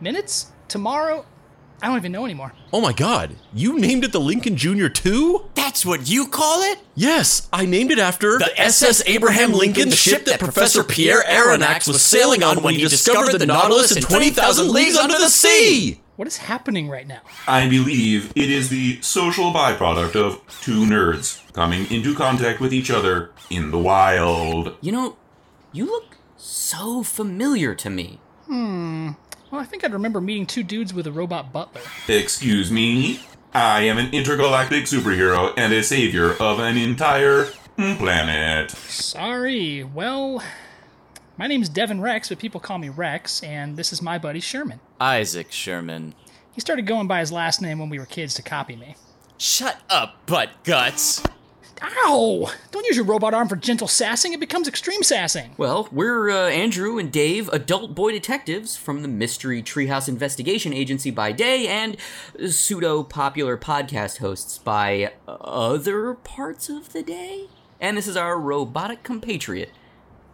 Minutes? 0.00 0.50
Tomorrow? 0.66 1.26
I 1.82 1.88
don't 1.88 1.98
even 1.98 2.12
know 2.12 2.24
anymore. 2.24 2.54
Oh 2.72 2.80
my 2.80 2.94
god, 2.94 3.36
you 3.52 3.78
named 3.78 4.04
it 4.04 4.12
the 4.12 4.22
Lincoln 4.22 4.56
Jr. 4.56 4.88
too? 4.88 5.50
That's 5.54 5.84
what 5.84 6.08
you 6.08 6.26
call 6.26 6.62
it? 6.62 6.78
Yes, 6.94 7.46
I 7.52 7.66
named 7.66 7.90
it 7.90 7.98
after 7.98 8.38
The 8.38 8.58
SS 8.58 9.02
Abraham 9.06 9.52
Lincoln, 9.52 9.90
the 9.90 9.96
ship 9.96 10.24
that 10.24 10.40
Professor 10.40 10.82
Pierre 10.82 11.22
Aronnax 11.24 11.86
was 11.86 12.00
sailing 12.00 12.42
on 12.42 12.62
when 12.62 12.72
he 12.72 12.80
discovered 12.88 13.38
the 13.38 13.44
Nautilus 13.44 13.94
in 13.94 14.02
20,000 14.02 14.70
leagues 14.70 14.96
under 14.96 15.18
the 15.18 15.28
sea! 15.28 16.00
What 16.16 16.26
is 16.26 16.38
happening 16.38 16.88
right 16.88 17.06
now? 17.06 17.20
I 17.46 17.68
believe 17.68 18.32
it 18.34 18.48
is 18.48 18.70
the 18.70 19.02
social 19.02 19.52
byproduct 19.52 20.16
of 20.16 20.40
two 20.62 20.86
nerds 20.86 21.43
coming 21.54 21.90
into 21.90 22.14
contact 22.14 22.60
with 22.60 22.74
each 22.74 22.90
other 22.90 23.30
in 23.48 23.70
the 23.70 23.78
wild. 23.78 24.76
You 24.80 24.92
know, 24.92 25.16
you 25.72 25.86
look 25.86 26.18
so 26.36 27.02
familiar 27.02 27.74
to 27.76 27.88
me. 27.88 28.18
Hmm. 28.46 29.10
Well, 29.50 29.60
I 29.60 29.64
think 29.64 29.84
I'd 29.84 29.92
remember 29.92 30.20
meeting 30.20 30.46
two 30.46 30.64
dudes 30.64 30.92
with 30.92 31.06
a 31.06 31.12
robot 31.12 31.52
butler. 31.52 31.80
Excuse 32.08 32.70
me? 32.70 33.20
I 33.54 33.82
am 33.82 33.98
an 33.98 34.12
intergalactic 34.12 34.84
superhero 34.84 35.54
and 35.56 35.72
a 35.72 35.82
savior 35.82 36.34
of 36.40 36.58
an 36.58 36.76
entire 36.76 37.46
planet. 37.76 38.72
Sorry. 38.72 39.84
Well, 39.84 40.42
my 41.36 41.46
name's 41.46 41.68
Devin 41.68 42.00
Rex, 42.00 42.30
but 42.30 42.40
people 42.40 42.60
call 42.60 42.78
me 42.78 42.88
Rex, 42.88 43.44
and 43.44 43.76
this 43.76 43.92
is 43.92 44.02
my 44.02 44.18
buddy 44.18 44.40
Sherman. 44.40 44.80
Isaac 45.00 45.52
Sherman. 45.52 46.14
He 46.52 46.60
started 46.60 46.86
going 46.86 47.06
by 47.06 47.20
his 47.20 47.30
last 47.30 47.62
name 47.62 47.78
when 47.78 47.88
we 47.90 48.00
were 48.00 48.06
kids 48.06 48.34
to 48.34 48.42
copy 48.42 48.74
me. 48.74 48.96
Shut 49.38 49.80
up, 49.88 50.26
butt 50.26 50.50
guts. 50.64 51.22
Ow! 51.82 52.50
Don't 52.70 52.86
use 52.86 52.96
your 52.96 53.04
robot 53.04 53.34
arm 53.34 53.48
for 53.48 53.56
gentle 53.56 53.88
sassing, 53.88 54.32
it 54.32 54.40
becomes 54.40 54.68
extreme 54.68 55.02
sassing. 55.02 55.52
Well, 55.56 55.88
we're 55.90 56.30
uh, 56.30 56.48
Andrew 56.48 56.98
and 56.98 57.10
Dave, 57.12 57.48
adult 57.48 57.94
boy 57.94 58.12
detectives 58.12 58.76
from 58.76 59.02
the 59.02 59.08
Mystery 59.08 59.62
Treehouse 59.62 60.08
Investigation 60.08 60.72
Agency 60.72 61.10
by 61.10 61.32
day 61.32 61.66
and 61.66 61.96
pseudo 62.48 63.02
popular 63.02 63.56
podcast 63.56 64.18
hosts 64.18 64.58
by 64.58 65.12
other 65.26 66.14
parts 66.14 66.68
of 66.68 66.92
the 66.92 67.02
day. 67.02 67.48
And 67.80 67.96
this 67.96 68.06
is 68.06 68.16
our 68.16 68.38
robotic 68.38 69.02
compatriot, 69.02 69.70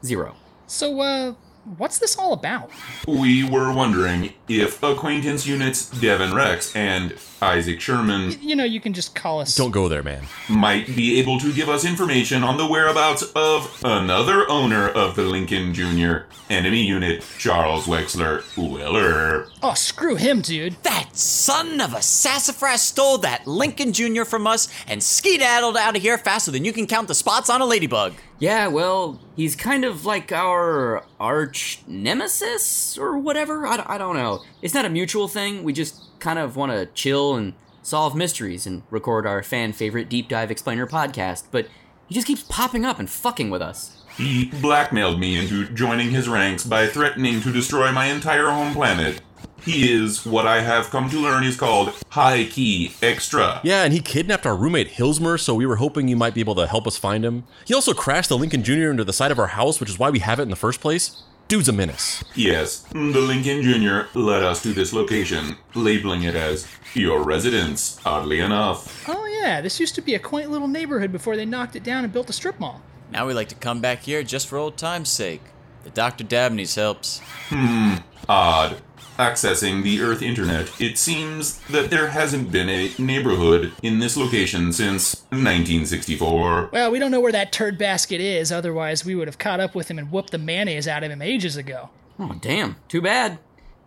Zero. 0.05 0.37
So, 0.67 1.01
uh, 1.01 1.35
what's 1.77 1.99
this 1.99 2.17
all 2.17 2.33
about? 2.33 2.71
We 3.07 3.45
were 3.49 3.73
wondering 3.73 4.35
if 4.49 4.83
acquaintance 4.83 5.47
units 5.47 5.91
Devin 5.91 6.35
Rex 6.35 6.75
and 6.77 7.13
Isaac 7.43 7.81
Sherman 7.81 8.37
You 8.41 8.55
know, 8.57 8.65
you 8.65 8.81
can 8.81 8.93
just 8.93 9.15
call 9.15 9.41
us. 9.41 9.57
Don't 9.57 9.71
go 9.71 9.89
there, 9.89 10.03
man. 10.03 10.25
might 10.49 10.87
be 10.95 11.19
able 11.19 11.39
to 11.41 11.53
give 11.53 11.69
us 11.69 11.85
information 11.85 12.43
on 12.45 12.57
the 12.57 12.67
whereabouts 12.67 13.23
of 13.35 13.81
another 13.85 14.49
owner 14.51 14.89
of 14.89 15.17
the 15.17 15.23
Lincoln 15.23 15.73
Jr. 15.73 16.25
enemy 16.51 16.83
unit, 16.85 17.25
Charles 17.39 17.87
Wexler 17.87 18.43
Weller. 18.57 19.47
Oh, 19.63 19.75
screw 19.75 20.17
him, 20.17 20.41
dude. 20.41 20.77
That 20.83 21.17
son 21.17 21.81
of 21.81 21.95
a 21.95 22.03
sassafras 22.03 22.83
stole 22.83 23.19
that 23.19 23.47
Lincoln 23.47 23.93
Jr. 23.93 24.25
from 24.25 24.47
us 24.47 24.69
and 24.87 25.03
skedaddled 25.03 25.77
out 25.77 25.97
of 25.97 26.03
here 26.03 26.19
faster 26.19 26.51
than 26.51 26.65
you 26.65 26.73
can 26.73 26.87
count 26.87 27.09
the 27.09 27.15
spots 27.15 27.49
on 27.51 27.61
a 27.61 27.67
ladybug. 27.67 28.15
Yeah, 28.39 28.69
well, 28.69 29.21
he's 29.37 29.55
kind 29.55 29.85
of 29.85 30.07
like 30.07 30.33
our 30.33 31.05
arch 31.19 31.83
nemesis 31.87 32.97
or 32.99 33.19
whatever. 33.19 33.67
I, 33.67 33.85
I 33.87 33.99
don't 33.99 34.17
know. 34.17 34.43
It's 34.63 34.75
not 34.75 34.85
a 34.85 34.91
mutual 34.91 35.29
thing. 35.29 35.63
We 35.63 35.73
just 35.73 36.03
kind 36.21 36.39
of 36.39 36.57
want 36.57 36.73
to 36.73 36.87
chill 36.87 37.35
and 37.35 37.55
solve 37.83 38.15
mysteries 38.15 38.67
and 38.67 38.83
record 38.91 39.27
our 39.27 39.43
fan 39.43 39.73
favorite 39.73 40.09
Deep 40.09 40.29
Dive 40.29 40.51
Explainer 40.51 40.87
podcast, 40.87 41.45
but 41.51 41.67
he 42.07 42.15
just 42.15 42.27
keeps 42.27 42.43
popping 42.43 42.85
up 42.85 42.99
and 42.99 43.09
fucking 43.09 43.51
with 43.51 43.63
us. 43.63 44.03
He 44.17 44.47
blackmailed 44.61 45.19
me 45.19 45.39
into 45.39 45.67
joining 45.73 46.11
his 46.11 46.29
ranks 46.29 46.65
by 46.65 46.87
threatening 46.87 47.41
to 47.43 47.53
destroy 47.53 47.93
my 47.93 48.07
entire 48.07 48.51
home 48.51 48.75
planet. 48.75 49.23
He 49.65 49.93
is 49.93 50.25
what 50.25 50.47
I 50.47 50.63
have 50.63 50.91
come 50.91 51.11
to 51.11 51.19
learn 51.19 51.45
is 51.45 51.57
called 51.57 51.93
high 52.11 52.45
key 52.45 52.93
extra. 53.03 53.61
Yeah, 53.63 53.85
and 53.85 53.93
he 53.93 54.01
kidnapped 54.01 54.47
our 54.47 54.57
roommate 54.57 54.89
Hilsmer, 54.89 55.39
so 55.39 55.55
we 55.55 55.67
were 55.67 55.77
hoping 55.77 56.09
you 56.09 56.17
might 56.17 56.35
be 56.35 56.41
able 56.41 56.55
to 56.57 56.67
help 56.67 56.87
us 56.87 56.97
find 56.97 57.25
him. 57.25 57.45
He 57.67 57.75
also 57.75 57.93
crashed 57.93 58.31
the 58.31 58.39
Lincoln 58.39 58.63
Jr. 58.63 58.91
into 58.91 59.05
the 59.05 59.13
side 59.13 59.31
of 59.31 59.39
our 59.39 59.49
house, 59.49 59.79
which 59.79 59.91
is 59.91 59.99
why 59.99 60.11
we 60.11 60.21
have 60.21 60.41
it 60.41 60.45
in 60.45 60.51
the 60.51 60.57
first 60.57 60.81
place. 60.81 61.23
Dude's 61.51 61.69
a 61.69 61.73
menace. 61.73 62.23
Yes, 62.37 62.85
the 62.93 62.99
Lincoln 62.99 63.61
Jr. 63.63 64.17
led 64.17 64.45
us 64.45 64.63
to 64.63 64.73
this 64.73 64.93
location, 64.93 65.57
labeling 65.75 66.23
it 66.23 66.37
as 66.37 66.69
your 66.95 67.25
residence, 67.25 68.01
oddly 68.07 68.39
enough. 68.39 69.05
Oh, 69.09 69.27
yeah, 69.27 69.61
this 69.61 69.81
used 69.81 69.97
to 69.97 70.01
be 70.01 70.15
a 70.15 70.21
quaint 70.21 70.53
little 70.53 70.69
neighborhood 70.69 71.11
before 71.11 71.35
they 71.37 71.45
knocked 71.45 71.75
it 71.75 71.83
down 71.83 72.05
and 72.05 72.13
built 72.13 72.31
a 72.31 72.33
strip 72.33 72.61
mall. 72.61 72.83
Now 73.11 73.27
we 73.27 73.35
like 73.35 73.49
to 73.49 73.57
come 73.57 73.81
back 73.81 74.03
here 74.03 74.23
just 74.23 74.47
for 74.47 74.59
old 74.59 74.77
time's 74.77 75.09
sake. 75.09 75.43
The 75.83 75.91
Dr. 75.91 76.23
Dabney's 76.23 76.77
helps. 76.77 77.19
Hmm, 77.49 77.97
odd. 78.29 78.81
Accessing 79.21 79.83
the 79.83 80.01
Earth 80.01 80.23
Internet, 80.23 80.81
it 80.81 80.97
seems 80.97 81.59
that 81.67 81.91
there 81.91 82.09
hasn't 82.09 82.51
been 82.51 82.71
a 82.71 82.91
neighborhood 82.99 83.73
in 83.83 83.99
this 83.99 84.17
location 84.17 84.73
since 84.73 85.17
1964. 85.29 86.71
Well, 86.73 86.91
we 86.91 86.99
don't 86.99 87.11
know 87.11 87.21
where 87.21 87.31
that 87.31 87.53
turd 87.53 87.77
basket 87.77 88.23
is, 88.23 88.51
otherwise, 88.51 89.05
we 89.05 89.15
would 89.15 89.29
have 89.29 89.37
caught 89.39 89.61
up 89.61 89.75
with 89.75 89.91
him 89.91 89.99
and 89.99 90.11
whooped 90.11 90.31
the 90.31 90.39
mayonnaise 90.39 90.89
out 90.89 91.05
of 91.05 91.11
him 91.11 91.21
ages 91.21 91.57
ago. 91.59 91.91
Oh, 92.19 92.35
damn. 92.41 92.77
Too 92.89 93.03
bad. 93.03 93.39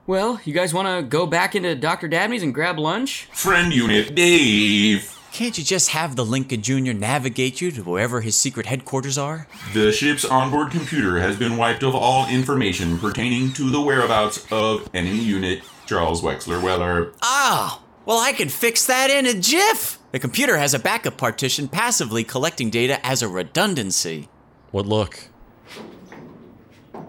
Well, 0.06 0.40
you 0.46 0.54
guys 0.54 0.72
want 0.72 0.88
to 0.88 1.02
go 1.02 1.26
back 1.26 1.56
into 1.56 1.74
Dr. 1.76 2.08
Dabney's 2.08 2.44
and 2.44 2.54
grab 2.54 2.78
lunch? 2.78 3.28
Friend 3.34 3.74
Unit 3.74 4.14
Dave. 4.14 5.18
Can't 5.34 5.58
you 5.58 5.64
just 5.64 5.90
have 5.90 6.16
the 6.16 6.24
Lincoln 6.24 6.62
Jr. 6.62 6.94
navigate 6.94 7.60
you 7.60 7.72
to 7.72 7.82
wherever 7.82 8.22
his 8.22 8.36
secret 8.36 8.68
headquarters 8.68 9.18
are? 9.18 9.48
The 9.74 9.92
ship's 9.92 10.24
onboard 10.24 10.70
computer 10.70 11.20
has 11.20 11.36
been 11.36 11.58
wiped 11.58 11.82
of 11.82 11.96
all 11.96 12.30
information 12.30 13.00
pertaining 13.00 13.52
to 13.54 13.72
the 13.72 13.82
whereabouts 13.82 14.46
of 14.52 14.88
enemy 14.94 15.18
unit 15.24 15.64
Charles 15.88 16.22
Wexler 16.22 16.62
Weller. 16.62 17.14
Ah, 17.24 17.82
well, 18.06 18.20
I 18.20 18.34
can 18.34 18.48
fix 18.48 18.86
that 18.86 19.10
in 19.10 19.26
a 19.26 19.34
jiff. 19.34 19.98
The 20.12 20.20
computer 20.20 20.58
has 20.58 20.76
a 20.76 20.80
backup 20.80 21.18
partition 21.18 21.68
passively 21.68 22.24
collecting 22.24 22.70
data 22.70 23.04
as 23.04 23.24
a 23.24 23.28
redundancy. 23.28 24.30
What 24.70 24.86
look? 24.86 25.30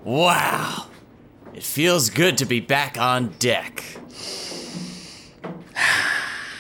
Wow. 0.03 0.87
It 1.53 1.63
feels 1.63 2.09
good 2.09 2.39
to 2.39 2.47
be 2.47 2.61
back 2.61 2.97
on 2.97 3.35
deck. 3.39 3.85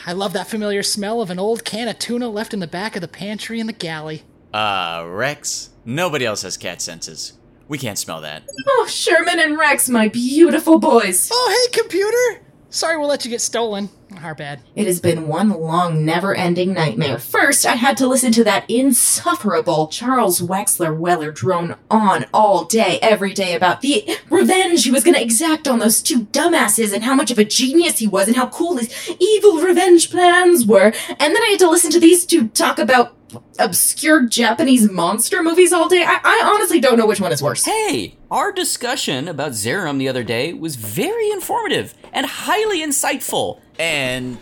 I 0.07 0.13
love 0.13 0.35
that 0.35 0.49
familiar 0.49 0.83
smell 0.83 1.23
of 1.23 1.31
an 1.31 1.39
old 1.39 1.65
can 1.65 1.89
of 1.89 1.99
tuna 1.99 2.29
left 2.29 2.53
in 2.53 2.61
the 2.61 2.67
back 2.67 2.95
of 2.95 3.01
the 3.01 3.09
pantry 3.09 3.59
in 3.59 3.67
the 3.67 3.73
galley. 3.73 4.23
Uh, 4.53 5.05
Rex, 5.09 5.71
nobody 5.87 6.27
else 6.27 6.43
has 6.43 6.59
cat 6.59 6.83
senses. 6.83 7.33
We 7.69 7.79
can't 7.79 7.99
smell 7.99 8.21
that. 8.21 8.43
Oh, 8.69 8.87
Sherman 8.87 9.41
and 9.41 9.57
Rex, 9.57 9.89
my 9.89 10.09
beautiful 10.09 10.79
boys. 10.79 11.31
Oh, 11.33 11.67
hey, 11.73 11.81
computer! 11.81 12.45
Sorry 12.69 12.99
we'll 12.99 13.09
let 13.09 13.25
you 13.25 13.31
get 13.31 13.41
stolen. 13.41 13.89
Our 14.25 14.35
bad. 14.35 14.62
It 14.75 14.87
has 14.87 15.00
been 15.00 15.28
one 15.28 15.50
long, 15.50 16.02
never 16.02 16.35
ending 16.35 16.73
nightmare. 16.73 17.19
First, 17.19 17.66
I 17.66 17.75
had 17.75 17.99
to 17.99 18.07
listen 18.07 18.33
to 18.33 18.45
that 18.45 18.64
insufferable 18.71 19.88
Charles 19.88 20.40
Wexler 20.40 20.97
Weller 20.97 21.31
drone 21.31 21.76
on 21.90 22.25
all 22.33 22.64
day, 22.64 22.99
every 23.02 23.35
day 23.35 23.54
about 23.54 23.83
the 23.83 24.16
revenge 24.31 24.85
he 24.85 24.90
was 24.90 25.04
going 25.04 25.14
to 25.14 25.23
exact 25.23 25.69
on 25.69 25.78
those 25.78 26.00
two 26.00 26.25
dumbasses 26.26 26.95
and 26.95 27.04
how 27.04 27.14
much 27.14 27.31
of 27.31 27.38
a 27.38 27.45
genius 27.45 27.99
he 27.99 28.07
was 28.07 28.26
and 28.26 28.35
how 28.35 28.47
cool 28.49 28.78
his 28.78 29.14
evil 29.21 29.59
revenge 29.59 30.11
plans 30.11 30.64
were. 30.64 30.95
And 31.11 31.19
then 31.19 31.43
I 31.43 31.49
had 31.50 31.59
to 31.59 31.69
listen 31.69 31.90
to 31.90 32.00
these 32.00 32.25
two 32.25 32.49
talk 32.49 32.78
about 32.78 33.14
obscure 33.59 34.26
Japanese 34.26 34.90
monster 34.90 35.43
movies 35.43 35.73
all 35.73 35.88
day. 35.88 36.02
I, 36.02 36.21
I 36.25 36.52
honestly 36.54 36.81
don't 36.81 36.97
know 36.97 37.07
which 37.07 37.21
one 37.21 37.33
is 37.33 37.43
worse. 37.43 37.64
Hey, 37.64 38.16
our 38.31 38.52
discussion 38.52 39.28
about 39.28 39.52
Zerum 39.52 39.99
the 39.99 40.09
other 40.09 40.25
day 40.25 40.54
was 40.54 40.76
very 40.76 41.31
informative 41.31 41.95
and 42.12 42.25
highly 42.25 42.81
insightful. 42.81 43.61
And 43.78 44.38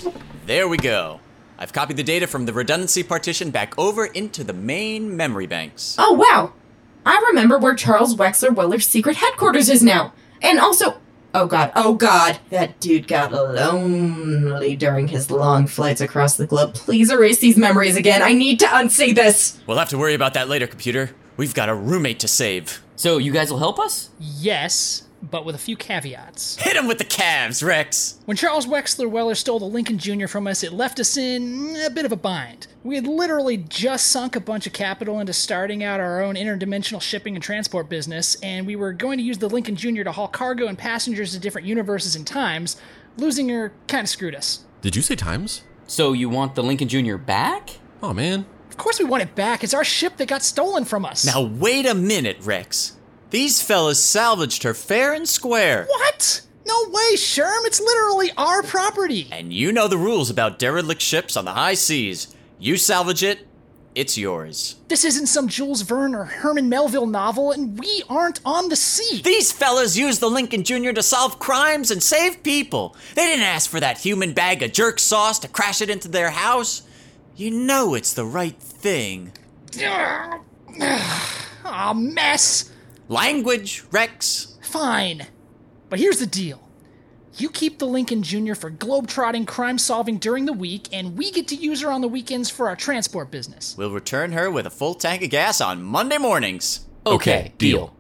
there 0.47 0.69
we 0.69 0.77
go. 0.77 1.21
I've 1.59 1.73
copied 1.73 1.97
the 1.97 2.03
data 2.03 2.27
from 2.27 2.47
the 2.47 2.53
redundancy 2.53 3.03
partition 3.03 3.51
back 3.51 3.79
over 3.79 4.07
into 4.07 4.43
the 4.43 4.53
main 4.53 5.17
memory 5.17 5.47
banks. 5.47 5.97
Oh, 5.99 6.13
wow. 6.13 6.53
I 7.07 7.23
remember 7.29 7.59
where 7.59 7.75
Charles 7.75 8.17
Wexler 8.17 8.55
Weller's 8.55 8.87
secret 8.87 9.17
headquarters 9.17 9.69
is 9.69 9.83
now. 9.83 10.13
And 10.41 10.59
also, 10.59 11.01
oh 11.35 11.47
god, 11.47 11.73
oh 11.75 11.95
god, 11.95 12.39
that 12.51 12.79
dude 12.81 13.09
got 13.09 13.33
lonely 13.33 14.77
during 14.77 15.09
his 15.09 15.31
long 15.31 15.67
flights 15.67 16.01
across 16.01 16.37
the 16.37 16.47
globe. 16.47 16.75
Please 16.75 17.11
erase 17.11 17.39
these 17.39 17.57
memories 17.57 17.97
again. 17.97 18.23
I 18.23 18.33
need 18.33 18.59
to 18.61 18.67
unsee 18.67 19.15
this. 19.15 19.61
We'll 19.67 19.79
have 19.79 19.89
to 19.91 19.99
worry 19.99 20.15
about 20.15 20.35
that 20.35 20.49
later, 20.49 20.67
computer. 20.67 21.11
We've 21.37 21.55
got 21.55 21.69
a 21.69 21.75
roommate 21.75 22.21
to 22.21 22.29
save. 22.29 22.83
So, 22.97 23.19
you 23.19 23.33
guys 23.33 23.51
will 23.51 23.59
help 23.59 23.79
us? 23.79 24.11
Yes, 24.21 25.05
but 25.23 25.45
with 25.45 25.55
a 25.55 25.59
few 25.59 25.77
caveats. 25.77 26.57
Hit 26.57 26.77
him 26.77 26.89
with 26.89 26.99
the 26.99 27.05
calves, 27.05 27.63
Rex! 27.63 28.19
When 28.25 28.37
Charles 28.37 28.67
Wexler 28.67 29.09
Weller 29.09 29.35
stole 29.35 29.59
the 29.59 29.65
Lincoln 29.65 29.99
Jr. 29.99 30.27
from 30.27 30.47
us, 30.47 30.63
it 30.63 30.73
left 30.73 30.99
us 30.99 31.17
in 31.17 31.77
a 31.85 31.91
bit 31.91 32.05
of 32.05 32.13
a 32.13 32.17
bind. 32.17 32.67
We 32.83 32.97
had 32.97 33.07
literally 33.07 33.57
just 33.57 34.09
sunk 34.09 34.35
a 34.35 34.41
bunch 34.41 34.67
of 34.67 34.73
capital 34.73 35.21
into 35.21 35.33
starting 35.33 35.85
out 35.85 36.01
our 36.01 36.23
own 36.23 36.35
interdimensional 36.35 37.01
shipping 37.01 37.35
and 37.37 37.43
transport 37.43 37.89
business, 37.89 38.35
and 38.43 38.67
we 38.67 38.77
were 38.77 38.93
going 38.93 39.19
to 39.19 39.25
use 39.25 39.39
the 39.39 39.49
Lincoln 39.49 39.77
Jr. 39.77 40.03
to 40.03 40.13
haul 40.13 40.29
cargo 40.29 40.67
and 40.67 40.77
passengers 40.77 41.33
to 41.33 41.39
different 41.39 41.67
universes 41.67 42.17
and 42.17 42.27
times. 42.27 42.77
Losing 43.19 43.49
her 43.51 43.73
kind 43.89 44.05
of 44.05 44.09
screwed 44.09 44.35
us. 44.35 44.65
Did 44.81 44.97
you 44.97 45.03
say 45.03 45.15
times? 45.15 45.63
So, 45.87 46.13
you 46.13 46.31
want 46.31 46.55
the 46.55 46.63
Lincoln 46.63 46.89
Jr. 46.89 47.17
back? 47.17 47.71
Oh 48.03 48.13
man. 48.15 48.47
Of 48.71 48.79
course, 48.79 48.99
we 48.99 49.05
want 49.05 49.23
it 49.23 49.35
back. 49.35 49.63
It's 49.63 49.75
our 49.75 49.85
ship 49.85 50.17
that 50.17 50.29
got 50.29 50.43
stolen 50.43 50.87
from 50.87 51.05
us. 51.05 51.27
Now, 51.27 51.43
wait 51.43 51.85
a 51.85 51.95
minute, 51.95 52.39
Rex. 52.41 52.97
These 53.33 53.63
fellas 53.63 53.99
salvaged 53.99 54.63
her 54.63 54.75
fair 54.75 55.15
and 55.15 55.27
square. 55.27 55.87
What? 55.89 56.43
No 56.67 56.75
way, 56.91 57.15
Sherm. 57.15 57.65
It's 57.65 57.81
literally 57.81 58.31
our 58.37 58.63
property. 58.63 59.27
And 59.33 59.55
you 59.55 59.73
know 59.73 59.89
the 59.89 59.97
rules 59.97 60.29
about 60.29 60.59
derelict 60.59 61.01
ships 61.01 61.35
on 61.35 61.47
the 61.47 61.53
high 61.53 61.73
seas. 61.73 62.37
You 62.59 62.77
salvage 62.77 63.23
it, 63.23 63.47
it's 63.95 64.19
yours. 64.19 64.77
This 64.89 65.03
isn't 65.07 65.29
some 65.29 65.49
Jules 65.49 65.81
Verne 65.81 66.15
or 66.15 66.25
Herman 66.25 66.69
Melville 66.69 67.07
novel, 67.07 67.53
and 67.53 67.79
we 67.79 68.03
aren't 68.07 68.41
on 68.45 68.69
the 68.69 68.77
sea. 68.77 69.23
These 69.23 69.51
fellas 69.51 69.97
used 69.97 70.21
the 70.21 70.29
Lincoln 70.29 70.63
Jr. 70.63 70.93
to 70.93 71.03
solve 71.03 71.39
crimes 71.39 71.91
and 71.91 72.03
save 72.03 72.43
people. 72.43 72.95
They 73.15 73.25
didn't 73.25 73.45
ask 73.47 73.71
for 73.71 73.81
that 73.81 73.97
human 73.99 74.35
bag 74.35 74.63
of 74.63 74.73
jerk 74.73 74.99
sauce 74.99 75.39
to 75.39 75.49
crash 75.49 75.81
it 75.81 75.89
into 75.89 76.09
their 76.09 76.31
house. 76.31 76.83
You 77.35 77.51
know 77.51 77.95
it's 77.95 78.13
the 78.13 78.27
right 78.27 78.59
thing. 78.59 79.33
Ah, 79.83 80.41
Aw, 81.65 81.95
mess. 81.95 82.72
Language, 83.09 83.85
Rex. 83.91 84.59
Fine. 84.63 85.27
But 85.89 85.99
here's 85.99 86.19
the 86.19 86.27
deal. 86.27 86.69
You 87.37 87.49
keep 87.49 87.79
the 87.79 87.87
Lincoln 87.87 88.23
Jr. 88.23 88.55
for 88.55 88.71
globetrotting 88.71 89.47
crime 89.47 89.79
solving 89.79 90.19
during 90.19 90.45
the 90.45 90.53
week, 90.53 90.89
and 90.93 91.17
we 91.17 91.31
get 91.31 91.49
to 91.49 91.55
use 91.55 91.81
her 91.81 91.91
on 91.91 92.03
the 92.03 92.09
weekends 92.09 92.51
for 92.51 92.69
our 92.69 92.77
transport 92.77 93.31
business. 93.31 93.75
We'll 93.77 93.91
return 93.91 94.33
her 94.33 94.51
with 94.51 94.67
a 94.67 94.71
full 94.71 94.95
tank 94.95 95.23
of 95.23 95.31
gas 95.31 95.61
on 95.61 95.83
Monday 95.83 96.19
mornings. 96.19 96.87
Okay, 97.07 97.53
deal. 97.57 97.97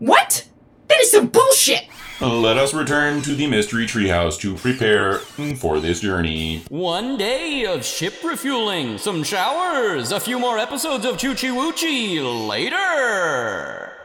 What? 0.00 0.48
That 0.88 1.00
is 1.00 1.12
some 1.12 1.28
bullshit! 1.28 1.84
Let 2.20 2.56
us 2.56 2.72
return 2.72 3.22
to 3.22 3.34
the 3.34 3.46
Mystery 3.46 3.86
Treehouse 3.86 4.38
to 4.40 4.56
prepare 4.56 5.18
for 5.58 5.80
this 5.80 6.00
journey. 6.00 6.62
One 6.68 7.16
day 7.16 7.66
of 7.66 7.84
ship 7.84 8.14
refueling, 8.24 8.98
some 8.98 9.22
showers, 9.22 10.12
a 10.12 10.20
few 10.20 10.38
more 10.38 10.58
episodes 10.58 11.04
of 11.04 11.16
Choochie 11.16 11.52
Woochie 11.52 12.48
later. 12.48 13.95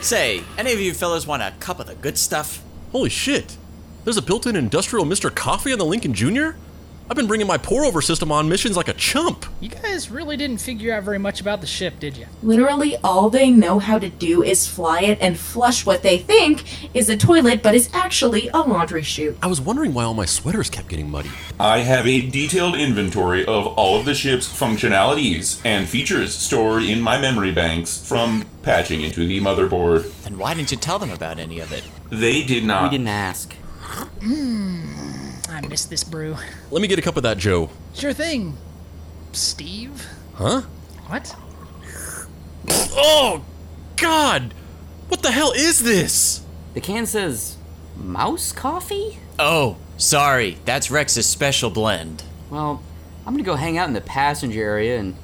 Say, 0.00 0.42
any 0.56 0.72
of 0.72 0.80
you 0.80 0.94
fellas 0.94 1.26
want 1.26 1.42
a 1.42 1.52
cup 1.60 1.80
of 1.80 1.86
the 1.86 1.94
good 1.94 2.18
stuff? 2.18 2.62
Holy 2.92 3.10
shit! 3.10 3.56
There's 4.04 4.16
a 4.16 4.22
built 4.22 4.46
in 4.46 4.56
industrial 4.56 5.04
Mr. 5.04 5.34
Coffee 5.34 5.72
on 5.72 5.78
the 5.78 5.84
Lincoln 5.84 6.14
Jr.? 6.14 6.50
I've 7.08 7.14
been 7.14 7.28
bringing 7.28 7.46
my 7.46 7.56
pour 7.56 7.84
over 7.84 8.02
system 8.02 8.32
on 8.32 8.48
missions 8.48 8.76
like 8.76 8.88
a 8.88 8.92
chump. 8.92 9.46
You 9.60 9.68
guys 9.68 10.10
really 10.10 10.36
didn't 10.36 10.58
figure 10.58 10.92
out 10.92 11.04
very 11.04 11.18
much 11.18 11.40
about 11.40 11.60
the 11.60 11.66
ship, 11.66 12.00
did 12.00 12.16
you? 12.16 12.26
Literally, 12.42 12.96
all 13.04 13.30
they 13.30 13.48
know 13.48 13.78
how 13.78 14.00
to 14.00 14.08
do 14.08 14.42
is 14.42 14.66
fly 14.66 15.02
it 15.02 15.18
and 15.20 15.38
flush 15.38 15.86
what 15.86 16.02
they 16.02 16.18
think 16.18 16.64
is 16.96 17.08
a 17.08 17.16
toilet, 17.16 17.62
but 17.62 17.76
is 17.76 17.88
actually 17.92 18.48
a 18.48 18.58
laundry 18.58 19.04
chute. 19.04 19.38
I 19.40 19.46
was 19.46 19.60
wondering 19.60 19.94
why 19.94 20.02
all 20.02 20.14
my 20.14 20.24
sweaters 20.24 20.68
kept 20.68 20.88
getting 20.88 21.08
muddy. 21.08 21.30
I 21.60 21.78
have 21.78 22.08
a 22.08 22.28
detailed 22.28 22.74
inventory 22.74 23.46
of 23.46 23.68
all 23.68 23.96
of 24.00 24.04
the 24.04 24.14
ship's 24.14 24.48
functionalities 24.48 25.60
and 25.64 25.88
features 25.88 26.34
stored 26.34 26.82
in 26.82 27.00
my 27.00 27.20
memory 27.20 27.52
banks 27.52 28.04
from 28.04 28.46
patching 28.62 29.02
into 29.02 29.28
the 29.28 29.40
motherboard. 29.40 30.10
Then 30.24 30.38
why 30.38 30.54
didn't 30.54 30.72
you 30.72 30.76
tell 30.76 30.98
them 30.98 31.12
about 31.12 31.38
any 31.38 31.60
of 31.60 31.72
it? 31.72 31.84
They 32.10 32.42
did 32.42 32.64
not. 32.64 32.90
We 32.90 32.98
didn't 32.98 33.08
ask. 33.08 33.52
Hmm. 34.20 35.25
I 35.56 35.62
miss 35.62 35.86
this 35.86 36.04
brew. 36.04 36.36
Let 36.70 36.82
me 36.82 36.86
get 36.86 36.98
a 36.98 37.02
cup 37.02 37.16
of 37.16 37.22
that, 37.22 37.38
Joe. 37.38 37.70
Sure 37.94 38.12
thing. 38.12 38.58
Steve? 39.32 40.06
Huh? 40.34 40.60
What? 41.06 41.34
Oh, 42.68 43.42
God! 43.96 44.52
What 45.08 45.22
the 45.22 45.30
hell 45.30 45.52
is 45.52 45.78
this? 45.78 46.44
The 46.74 46.82
can 46.82 47.06
says 47.06 47.56
mouse 47.96 48.52
coffee? 48.52 49.18
Oh, 49.38 49.78
sorry, 49.96 50.58
that's 50.66 50.90
Rex's 50.90 51.26
special 51.26 51.70
blend. 51.70 52.22
Well, 52.50 52.82
I'm 53.24 53.32
gonna 53.32 53.42
go 53.42 53.54
hang 53.54 53.78
out 53.78 53.88
in 53.88 53.94
the 53.94 54.02
passenger 54.02 54.62
area 54.62 54.98
and 54.98 55.16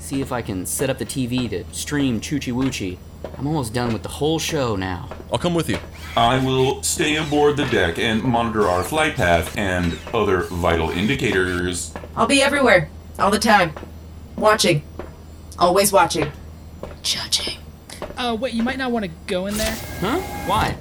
see 0.00 0.20
if 0.20 0.32
I 0.32 0.42
can 0.42 0.66
set 0.66 0.90
up 0.90 0.98
the 0.98 1.06
TV 1.06 1.48
to 1.48 1.64
stream 1.72 2.20
Choochie 2.20 2.52
Woochie. 2.52 2.98
I'm 3.36 3.46
almost 3.46 3.72
done 3.72 3.92
with 3.92 4.02
the 4.02 4.08
whole 4.08 4.38
show 4.38 4.76
now. 4.76 5.08
I'll 5.32 5.38
come 5.38 5.54
with 5.54 5.68
you. 5.68 5.78
I 6.16 6.44
will 6.44 6.82
stay 6.82 7.16
aboard 7.16 7.56
the 7.56 7.66
deck 7.66 7.98
and 7.98 8.22
monitor 8.22 8.66
our 8.68 8.82
flight 8.82 9.14
path 9.14 9.56
and 9.56 9.96
other 10.12 10.42
vital 10.42 10.90
indicators. 10.90 11.94
I'll 12.16 12.26
be 12.26 12.42
everywhere, 12.42 12.90
all 13.18 13.30
the 13.30 13.38
time. 13.38 13.72
Watching. 14.36 14.82
Always 15.58 15.92
watching. 15.92 16.32
Judging. 17.02 17.58
Uh, 18.16 18.36
wait, 18.38 18.54
you 18.54 18.62
might 18.62 18.78
not 18.78 18.90
want 18.90 19.04
to 19.04 19.10
go 19.26 19.46
in 19.46 19.56
there. 19.56 19.76
Huh? 20.00 20.18
Why? 20.46 20.76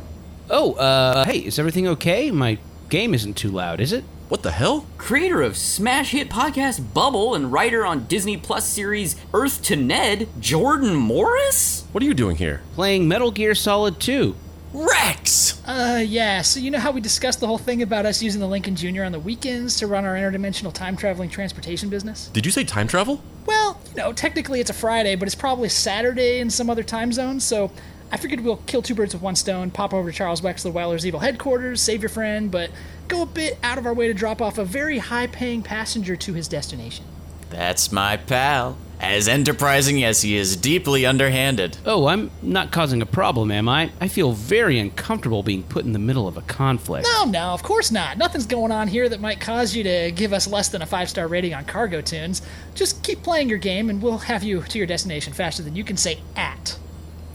Oh, 0.49 0.73
uh, 0.73 1.25
hey, 1.25 1.39
is 1.39 1.59
everything 1.59 1.87
okay? 1.87 2.31
My 2.31 2.57
game 2.89 3.13
isn't 3.13 3.35
too 3.35 3.51
loud, 3.51 3.79
is 3.79 3.91
it? 3.91 4.03
What 4.29 4.43
the 4.43 4.51
hell? 4.51 4.85
Creator 4.97 5.41
of 5.41 5.55
smash 5.55 6.11
hit 6.11 6.29
podcast 6.29 6.93
Bubble 6.93 7.33
and 7.33 7.49
writer 7.49 7.85
on 7.85 8.07
Disney 8.07 8.35
Plus 8.35 8.67
series 8.67 9.15
Earth 9.33 9.63
to 9.63 9.77
Ned, 9.77 10.27
Jordan 10.41 10.95
Morris? 10.95 11.85
What 11.93 12.03
are 12.03 12.05
you 12.05 12.13
doing 12.13 12.35
here? 12.35 12.61
Playing 12.75 13.07
Metal 13.07 13.31
Gear 13.31 13.55
Solid 13.55 14.01
2. 14.01 14.35
Rex! 14.73 15.65
Uh, 15.65 16.03
yeah, 16.05 16.41
so 16.41 16.59
you 16.59 16.69
know 16.71 16.79
how 16.79 16.91
we 16.91 16.99
discussed 16.99 17.39
the 17.39 17.47
whole 17.47 17.57
thing 17.57 17.81
about 17.81 18.05
us 18.05 18.21
using 18.21 18.41
the 18.41 18.47
Lincoln 18.47 18.75
Jr. 18.75 19.03
on 19.03 19.13
the 19.13 19.19
weekends 19.19 19.77
to 19.77 19.87
run 19.87 20.03
our 20.03 20.15
interdimensional 20.15 20.73
time 20.73 20.97
traveling 20.97 21.29
transportation 21.29 21.87
business? 21.87 22.27
Did 22.27 22.45
you 22.45 22.51
say 22.51 22.65
time 22.65 22.89
travel? 22.89 23.23
Well, 23.45 23.79
you 23.91 23.95
know, 23.95 24.11
technically 24.11 24.59
it's 24.59 24.69
a 24.69 24.73
Friday, 24.73 25.15
but 25.15 25.29
it's 25.29 25.35
probably 25.35 25.69
Saturday 25.69 26.39
in 26.39 26.49
some 26.49 26.69
other 26.69 26.83
time 26.83 27.13
zone, 27.13 27.39
so 27.39 27.71
I 28.11 28.17
figured 28.17 28.39
we'll 28.41 28.57
kill 28.57 28.81
two 28.81 28.95
birds 28.95 29.13
with 29.13 29.21
one 29.21 29.35
stone, 29.35 29.69
pop 29.69 29.93
over 29.93 30.11
to 30.11 30.17
Charles 30.17 30.41
Wexler 30.41 30.71
Weller's 30.71 31.05
evil 31.05 31.19
headquarters, 31.19 31.81
save 31.81 32.01
your 32.01 32.09
friend, 32.09 32.49
but 32.49 32.71
go 33.07 33.21
a 33.21 33.25
bit 33.25 33.57
out 33.63 33.77
of 33.77 33.85
our 33.85 33.93
way 33.93 34.07
to 34.07 34.13
drop 34.13 34.41
off 34.41 34.57
a 34.57 34.65
very 34.65 34.99
high 34.99 35.27
paying 35.27 35.61
passenger 35.61 36.15
to 36.15 36.33
his 36.33 36.47
destination. 36.47 37.05
That's 37.49 37.91
my 37.91 38.17
pal. 38.17 38.77
As 38.99 39.27
enterprising 39.27 40.03
as 40.03 40.23
he 40.23 40.35
is 40.35 40.55
deeply 40.55 41.05
underhanded. 41.05 41.77
Oh, 41.85 42.07
I'm 42.07 42.31
not 42.41 42.71
causing 42.71 43.01
a 43.01 43.05
problem, 43.05 43.51
am 43.51 43.69
I? 43.69 43.91
I 44.01 44.07
feel 44.07 44.31
very 44.31 44.79
uncomfortable 44.79 45.43
being 45.43 45.61
put 45.61 45.85
in 45.85 45.93
the 45.93 45.99
middle 45.99 46.27
of 46.27 46.35
a 46.35 46.41
conflict. 46.41 47.07
No, 47.13 47.25
no, 47.25 47.49
of 47.49 47.61
course 47.61 47.91
not. 47.91 48.17
Nothing's 48.17 48.47
going 48.47 48.71
on 48.71 48.87
here 48.87 49.07
that 49.07 49.21
might 49.21 49.39
cause 49.39 49.75
you 49.75 49.83
to 49.83 50.11
give 50.11 50.33
us 50.33 50.47
less 50.47 50.69
than 50.69 50.81
a 50.81 50.85
five 50.87 51.09
star 51.09 51.27
rating 51.27 51.53
on 51.53 51.65
Cargo 51.65 52.01
Tunes. 52.01 52.41
Just 52.73 53.03
keep 53.03 53.21
playing 53.21 53.49
your 53.49 53.59
game 53.59 53.91
and 53.91 54.01
we'll 54.01 54.17
have 54.17 54.41
you 54.41 54.63
to 54.63 54.77
your 54.79 54.87
destination 54.87 55.31
faster 55.31 55.61
than 55.61 55.75
you 55.75 55.83
can 55.83 55.95
say 55.95 56.19
at. 56.35 56.79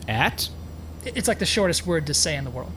At? 0.09 0.49
It's 1.05 1.29
like 1.29 1.39
the 1.39 1.47
shortest 1.47 1.87
word 1.87 2.07
to 2.07 2.15
say 2.15 2.37
in 2.37 2.45
the 2.45 2.51
world. 2.51 2.73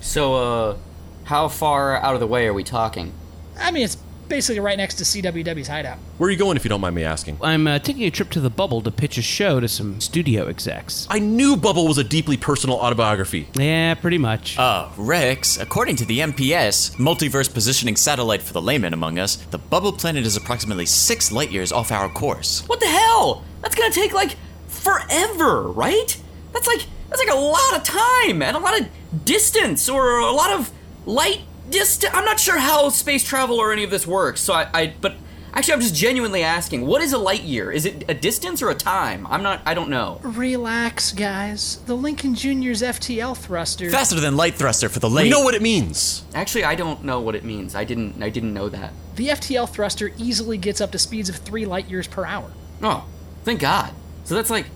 So, 0.00 0.34
uh, 0.34 0.76
how 1.24 1.48
far 1.48 1.96
out 1.96 2.14
of 2.14 2.20
the 2.20 2.26
way 2.26 2.46
are 2.46 2.52
we 2.52 2.62
talking? 2.62 3.12
I 3.58 3.70
mean, 3.70 3.84
it's 3.84 3.96
basically 4.28 4.60
right 4.60 4.76
next 4.76 4.96
to 4.96 5.04
CWW's 5.04 5.68
hideout. 5.68 5.98
Where 6.18 6.28
are 6.28 6.30
you 6.30 6.36
going 6.38 6.56
if 6.56 6.64
you 6.64 6.68
don't 6.68 6.80
mind 6.80 6.94
me 6.94 7.04
asking? 7.04 7.38
I'm 7.42 7.66
uh, 7.66 7.78
taking 7.78 8.04
a 8.04 8.10
trip 8.10 8.30
to 8.30 8.40
the 8.40 8.50
Bubble 8.50 8.80
to 8.82 8.90
pitch 8.90 9.18
a 9.18 9.22
show 9.22 9.60
to 9.60 9.68
some 9.68 10.00
studio 10.00 10.46
execs. 10.46 11.06
I 11.10 11.18
knew 11.18 11.56
Bubble 11.56 11.86
was 11.86 11.98
a 11.98 12.04
deeply 12.04 12.36
personal 12.36 12.76
autobiography. 12.76 13.48
Yeah, 13.54 13.94
pretty 13.94 14.18
much. 14.18 14.58
Uh, 14.58 14.88
Rex, 14.96 15.58
according 15.58 15.96
to 15.96 16.04
the 16.04 16.20
MPS, 16.20 16.96
Multiverse 16.96 17.52
Positioning 17.52 17.96
Satellite 17.96 18.42
for 18.42 18.52
the 18.52 18.62
layman 18.62 18.92
among 18.92 19.18
us, 19.18 19.36
the 19.36 19.58
bubble 19.58 19.92
planet 19.92 20.24
is 20.26 20.36
approximately 20.36 20.86
six 20.86 21.32
light 21.32 21.50
years 21.50 21.72
off 21.72 21.92
our 21.92 22.08
course. 22.08 22.66
What 22.66 22.80
the 22.80 22.86
hell? 22.88 23.44
That's 23.62 23.74
gonna 23.74 23.90
take 23.90 24.12
like 24.12 24.36
forever, 24.68 25.62
right? 25.62 26.20
That's 26.52 26.66
like 26.66 26.86
that's 27.08 27.20
like 27.24 27.34
a 27.34 27.38
lot 27.38 27.76
of 27.76 27.82
time 27.82 28.42
and 28.42 28.56
a 28.56 28.60
lot 28.60 28.80
of 28.80 28.88
distance 29.24 29.88
or 29.88 30.18
a 30.18 30.32
lot 30.32 30.50
of 30.52 30.70
light 31.06 31.40
distance. 31.70 32.12
I'm 32.14 32.24
not 32.24 32.40
sure 32.40 32.58
how 32.58 32.88
space 32.88 33.24
travel 33.24 33.56
or 33.56 33.72
any 33.72 33.84
of 33.84 33.90
this 33.90 34.06
works. 34.06 34.40
So 34.40 34.52
I, 34.54 34.68
I 34.74 34.94
but 35.00 35.14
actually 35.52 35.74
I'm 35.74 35.80
just 35.80 35.94
genuinely 35.94 36.42
asking, 36.42 36.84
what 36.86 37.00
is 37.02 37.12
a 37.12 37.18
light 37.18 37.42
year? 37.42 37.70
Is 37.70 37.86
it 37.86 38.04
a 38.08 38.14
distance 38.14 38.60
or 38.62 38.70
a 38.70 38.74
time? 38.74 39.26
I'm 39.28 39.42
not 39.42 39.60
I 39.64 39.74
don't 39.74 39.88
know. 39.90 40.20
Relax, 40.22 41.12
guys. 41.12 41.78
The 41.86 41.94
Lincoln 41.94 42.34
Jr.'s 42.34 42.82
FTL 42.82 43.36
thruster. 43.36 43.90
Faster 43.90 44.18
than 44.20 44.36
light 44.36 44.54
thruster 44.54 44.88
for 44.88 44.98
the 44.98 45.08
late. 45.10 45.24
We 45.24 45.30
know 45.30 45.40
what 45.42 45.54
it 45.54 45.62
means. 45.62 46.24
Actually, 46.34 46.64
I 46.64 46.74
don't 46.74 47.04
know 47.04 47.20
what 47.20 47.34
it 47.34 47.44
means. 47.44 47.74
I 47.74 47.84
didn't 47.84 48.22
I 48.22 48.30
didn't 48.30 48.52
know 48.54 48.68
that. 48.68 48.92
the 49.16 49.28
FTL 49.28 49.68
thruster 49.68 50.12
easily 50.18 50.58
gets 50.58 50.80
up 50.80 50.90
to 50.92 50.98
speeds 50.98 51.28
of 51.28 51.36
three 51.36 51.66
light 51.66 51.88
years 51.88 52.06
per 52.08 52.24
hour. 52.26 52.50
Oh, 52.82 53.06
thank 53.44 53.60
God. 53.60 53.92
So 54.24 54.34
that's 54.34 54.50
like 54.50 54.66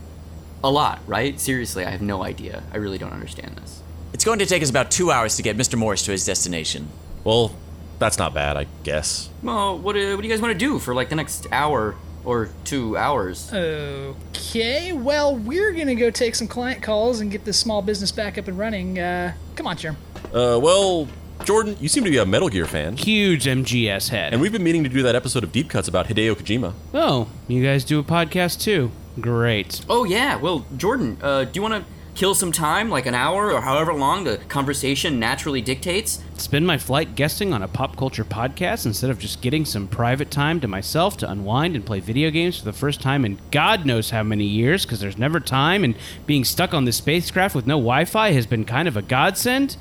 a 0.65 0.71
lot, 0.71 1.01
right? 1.07 1.39
Seriously, 1.41 1.85
I 1.85 1.91
have 1.91 2.03
no 2.03 2.23
idea. 2.25 2.63
I 2.73 2.77
really 2.79 2.99
don't 2.99 3.13
understand 3.13 3.57
this. 3.57 3.83
It's 4.13 4.25
going 4.25 4.39
to 4.41 4.47
take 4.47 4.63
us 4.63 4.71
about 4.71 4.91
two 4.91 5.11
hours 5.11 5.37
to 5.37 5.43
get 5.43 5.57
Mr. 5.57 5.77
Morris 5.77 6.03
to 6.05 6.11
his 6.13 6.25
destination. 6.25 6.89
Well, 7.25 7.55
that's 7.99 8.19
not 8.19 8.35
bad, 8.35 8.57
I 8.57 8.67
guess. 8.83 9.29
Well, 9.43 9.79
what 9.79 9.95
do, 9.95 10.15
what 10.17 10.23
do 10.23 10.29
you 10.29 10.33
guys 10.33 10.41
want 10.41 10.53
to 10.53 10.59
do 10.59 10.79
for 10.79 10.95
like 10.95 11.09
the 11.09 11.17
next 11.17 11.47
hour 11.53 11.95
or 12.25 12.49
two 12.65 12.97
hours? 12.97 13.53
Okay, 13.53 14.93
well, 14.93 15.37
we're 15.37 15.73
gonna 15.73 15.95
go 15.95 16.11
take 16.11 16.35
some 16.35 16.49
client 16.49 16.83
calls 16.83 17.21
and 17.21 17.31
get 17.31 17.45
this 17.45 17.59
small 17.59 17.83
business 17.83 18.13
back 18.13 18.39
up 18.39 18.49
and 18.49 18.59
running. 18.59 18.99
Uh, 18.99 19.35
come 19.55 19.67
on, 19.67 19.77
Germ. 19.77 19.97
Uh, 20.27 20.59
well, 20.61 21.09
Jordan, 21.45 21.77
you 21.81 21.89
seem 21.89 22.05
to 22.05 22.11
be 22.11 22.19
a 22.19 22.27
Metal 22.27 22.49
Gear 22.49 22.67
fan. 22.67 22.97
Huge 22.97 23.45
MGS 23.45 24.09
head. 24.11 24.33
And 24.33 24.43
we've 24.43 24.53
been 24.53 24.65
meaning 24.65 24.83
to 24.85 24.91
do 24.91 25.03
that 25.03 25.15
episode 25.15 25.45
of 25.45 25.53
Deep 25.53 25.71
Cuts 25.71 25.89
about 25.89 26.07
Hideo 26.09 26.35
Kojima. 26.35 26.75
oh, 26.95 27.29
you 27.47 27.63
guys 27.65 27.85
do 27.85 27.99
a 27.99 28.05
podcast 28.05 28.61
too? 28.61 28.91
Great. 29.21 29.85
Oh 29.89 30.05
yeah, 30.05 30.37
well, 30.37 30.67
Jordan, 30.77 31.19
uh, 31.23 31.45
do 31.45 31.51
you 31.55 31.63
want 31.63 31.75
to 31.75 31.85
kill 32.15 32.35
some 32.35 32.51
time, 32.51 32.91
like 32.91 33.07
an 33.07 33.15
hour 33.15 33.53
or 33.53 33.61
however 33.61 33.95
long 33.95 34.25
the 34.25 34.39
conversation 34.49 35.21
naturally 35.21 35.61
dictates? 35.61 36.23
Spend 36.37 36.67
my 36.67 36.77
flight 36.77 37.15
guesting 37.15 37.53
on 37.53 37.63
a 37.63 37.69
pop 37.69 37.97
culture 37.97 38.25
podcast 38.25 38.87
instead 38.87 39.09
of 39.09 39.21
just 39.21 39.41
getting 39.41 39.65
some 39.65 39.87
private 39.87 40.29
time 40.31 40.59
to 40.61 40.67
myself 40.67 41.17
to 41.19 41.31
unwind 41.31 41.77
and 41.77 41.87
play 41.87 42.01
video 42.01 42.31
games 42.31 42.59
for 42.59 42.65
the 42.65 42.73
first 42.73 43.01
time 43.01 43.25
in 43.25 43.39
God 43.53 43.87
knows 43.87 44.11
how 44.11 44.25
many 44.25 44.45
years 44.45 44.85
because 44.85 44.99
there's 44.99 45.17
never 45.17 45.39
time 45.39 45.85
and 45.85 45.95
being 46.27 46.45
stuck 46.45 46.75
on 46.75 46.85
this 46.87 46.97
spacecraft 46.97 47.55
with 47.55 47.69
no 47.69 47.77
Wi 47.77 48.05
Fi 48.05 48.33
has 48.33 48.47
been 48.47 48.65
kind 48.65 48.89
of 48.89 48.97
a 48.97 49.03
godsend. 49.03 49.77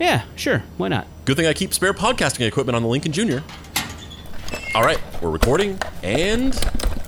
Yeah, 0.00 0.24
sure. 0.34 0.64
Why 0.78 0.88
not? 0.88 1.06
Good 1.26 1.36
thing 1.36 1.46
I 1.46 1.52
keep 1.52 1.72
spare 1.72 1.94
podcasting 1.94 2.46
equipment 2.46 2.74
on 2.74 2.82
the 2.82 2.88
Lincoln 2.88 3.12
Jr. 3.12 3.38
All 4.74 4.82
right, 4.82 4.98
we're 5.20 5.30
recording, 5.30 5.78
and 6.02 6.54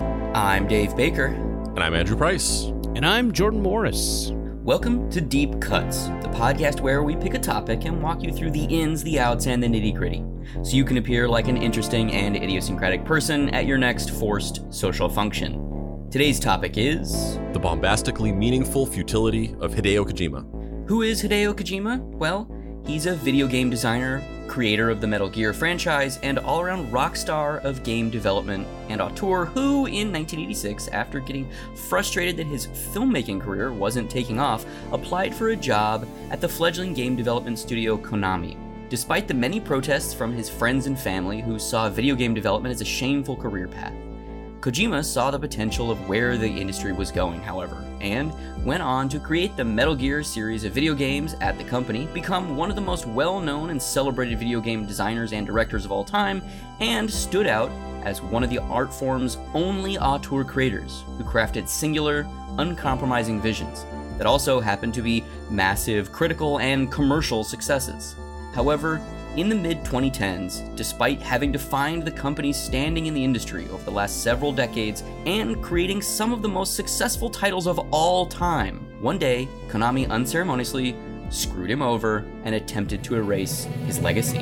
I'm 0.00 0.66
Dave 0.66 0.96
Baker. 0.96 1.26
and 1.26 1.80
I'm 1.80 1.94
Andrew 1.94 2.16
Price. 2.16 2.64
And 2.96 3.04
I'm 3.07 3.33
Jordan 3.33 3.61
Morris. 3.62 4.30
Welcome 4.33 5.09
to 5.11 5.20
Deep 5.20 5.61
Cuts, 5.61 6.07
the 6.07 6.30
podcast 6.33 6.80
where 6.80 7.02
we 7.02 7.14
pick 7.16 7.35
a 7.35 7.38
topic 7.38 7.85
and 7.85 8.02
walk 8.02 8.22
you 8.22 8.33
through 8.33 8.50
the 8.50 8.64
ins, 8.64 9.04
the 9.04 9.20
outs, 9.20 9.46
and 9.46 9.62
the 9.62 9.66
nitty 9.68 9.94
gritty, 9.94 10.24
so 10.62 10.74
you 10.76 10.85
can 10.85 10.96
appear 10.96 11.28
like 11.28 11.48
an 11.48 11.57
interesting 11.57 12.12
and 12.12 12.35
idiosyncratic 12.37 13.04
person 13.04 13.50
at 13.50 13.66
your 13.66 13.78
next 13.78 14.11
forced 14.11 14.72
social 14.72 15.09
function. 15.09 16.09
Today's 16.11 16.40
topic 16.40 16.76
is 16.76 17.38
The 17.52 17.61
bombastically 17.61 18.33
meaningful 18.33 18.87
futility 18.87 19.54
of 19.61 19.74
Hideo 19.74 20.04
Kojima. 20.07 20.88
Who 20.88 21.02
is 21.02 21.22
Hideo 21.22 21.54
Kojima? 21.54 22.00
Well, 22.00 22.50
he's 22.87 23.07
a 23.07 23.14
video 23.14 23.46
game 23.46 23.70
designer, 23.70 24.22
creator 24.46 24.90
of 24.90 25.00
the 25.00 25.07
Metal 25.07 25.28
Gear 25.28 25.52
franchise, 25.52 26.18
and 26.22 26.38
all 26.38 26.61
around 26.61 26.90
rock 26.90 27.16
star 27.16 27.59
of 27.59 27.83
game 27.83 28.11
development 28.11 28.66
and 28.88 29.00
auteur 29.00 29.44
who, 29.44 29.87
in 29.87 30.12
1986, 30.12 30.88
after 30.88 31.20
getting 31.20 31.50
frustrated 31.88 32.37
that 32.37 32.46
his 32.46 32.66
filmmaking 32.66 33.40
career 33.40 33.72
wasn't 33.72 34.11
taking 34.11 34.38
off, 34.40 34.64
applied 34.92 35.35
for 35.35 35.48
a 35.48 35.57
job 35.57 36.07
at 36.30 36.40
the 36.40 36.48
fledgling 36.48 36.94
game 36.94 37.16
development 37.16 37.59
studio 37.59 37.96
Konami. 37.96 38.57
Despite 38.88 39.26
the 39.28 39.35
many 39.35 39.61
protests 39.61 40.14
from 40.14 40.33
his 40.33 40.48
friends 40.48 40.87
and 40.87 40.98
family 40.98 41.40
who 41.40 41.59
saw 41.59 41.88
video 41.88 42.14
game 42.14 42.35
development 42.35 42.74
as 42.74 42.80
a 42.80 42.85
shameful 42.85 43.37
career 43.37 43.66
path, 43.66 43.94
Kojima 44.61 45.04
saw 45.04 45.30
the 45.30 45.38
potential 45.38 45.90
of 45.90 46.09
where 46.09 46.38
the 46.38 46.48
industry 46.48 46.92
was 46.92 47.11
going, 47.11 47.40
however, 47.40 47.84
and 48.04 48.32
went 48.64 48.82
on 48.82 49.08
to 49.08 49.18
create 49.18 49.56
the 49.56 49.64
Metal 49.64 49.96
Gear 49.96 50.22
series 50.22 50.64
of 50.64 50.72
video 50.72 50.94
games 50.94 51.34
at 51.40 51.56
the 51.58 51.64
company, 51.64 52.06
become 52.12 52.56
one 52.56 52.70
of 52.70 52.76
the 52.76 52.82
most 52.82 53.06
well 53.06 53.40
known 53.40 53.70
and 53.70 53.82
celebrated 53.82 54.38
video 54.38 54.60
game 54.60 54.86
designers 54.86 55.32
and 55.32 55.46
directors 55.46 55.84
of 55.84 55.90
all 55.90 56.04
time, 56.04 56.42
and 56.80 57.10
stood 57.10 57.46
out 57.46 57.70
as 58.04 58.20
one 58.20 58.44
of 58.44 58.50
the 58.50 58.58
art 58.58 58.92
form's 58.92 59.38
only 59.54 59.98
auteur 59.98 60.44
creators 60.44 61.04
who 61.16 61.24
crafted 61.24 61.66
singular, 61.66 62.26
uncompromising 62.58 63.40
visions 63.40 63.86
that 64.18 64.26
also 64.26 64.60
happened 64.60 64.94
to 64.94 65.02
be 65.02 65.24
massive 65.50 66.12
critical 66.12 66.60
and 66.60 66.92
commercial 66.92 67.42
successes. 67.42 68.14
However, 68.54 69.00
in 69.37 69.49
the 69.49 69.55
mid 69.55 69.83
2010s, 69.85 70.75
despite 70.77 71.20
having 71.20 71.51
defined 71.51 72.05
the 72.05 72.11
company's 72.11 72.57
standing 72.57 73.07
in 73.07 73.14
the 73.14 73.25
industry 73.25 73.68
over 73.70 73.85
the 73.85 73.90
last 73.90 74.23
several 74.23 74.53
decades 74.53 75.03
and 75.27 75.62
creating 75.62 76.01
some 76.03 76.33
of 76.33 76.42
the 76.42 76.49
most 76.49 76.77
successful 76.77 77.29
titles 77.29 77.66
of 77.66 77.79
all 77.90 78.27
time, 78.27 78.79
one 79.01 79.18
day, 79.18 79.49
Konami 79.68 80.09
unceremoniously 80.09 80.97
screwed 81.31 81.70
him 81.70 81.83
over 81.83 82.25
and 82.44 82.55
attempted 82.55 83.03
to 83.05 83.16
erase 83.16 83.64
his 83.87 84.01
legacy. 84.01 84.38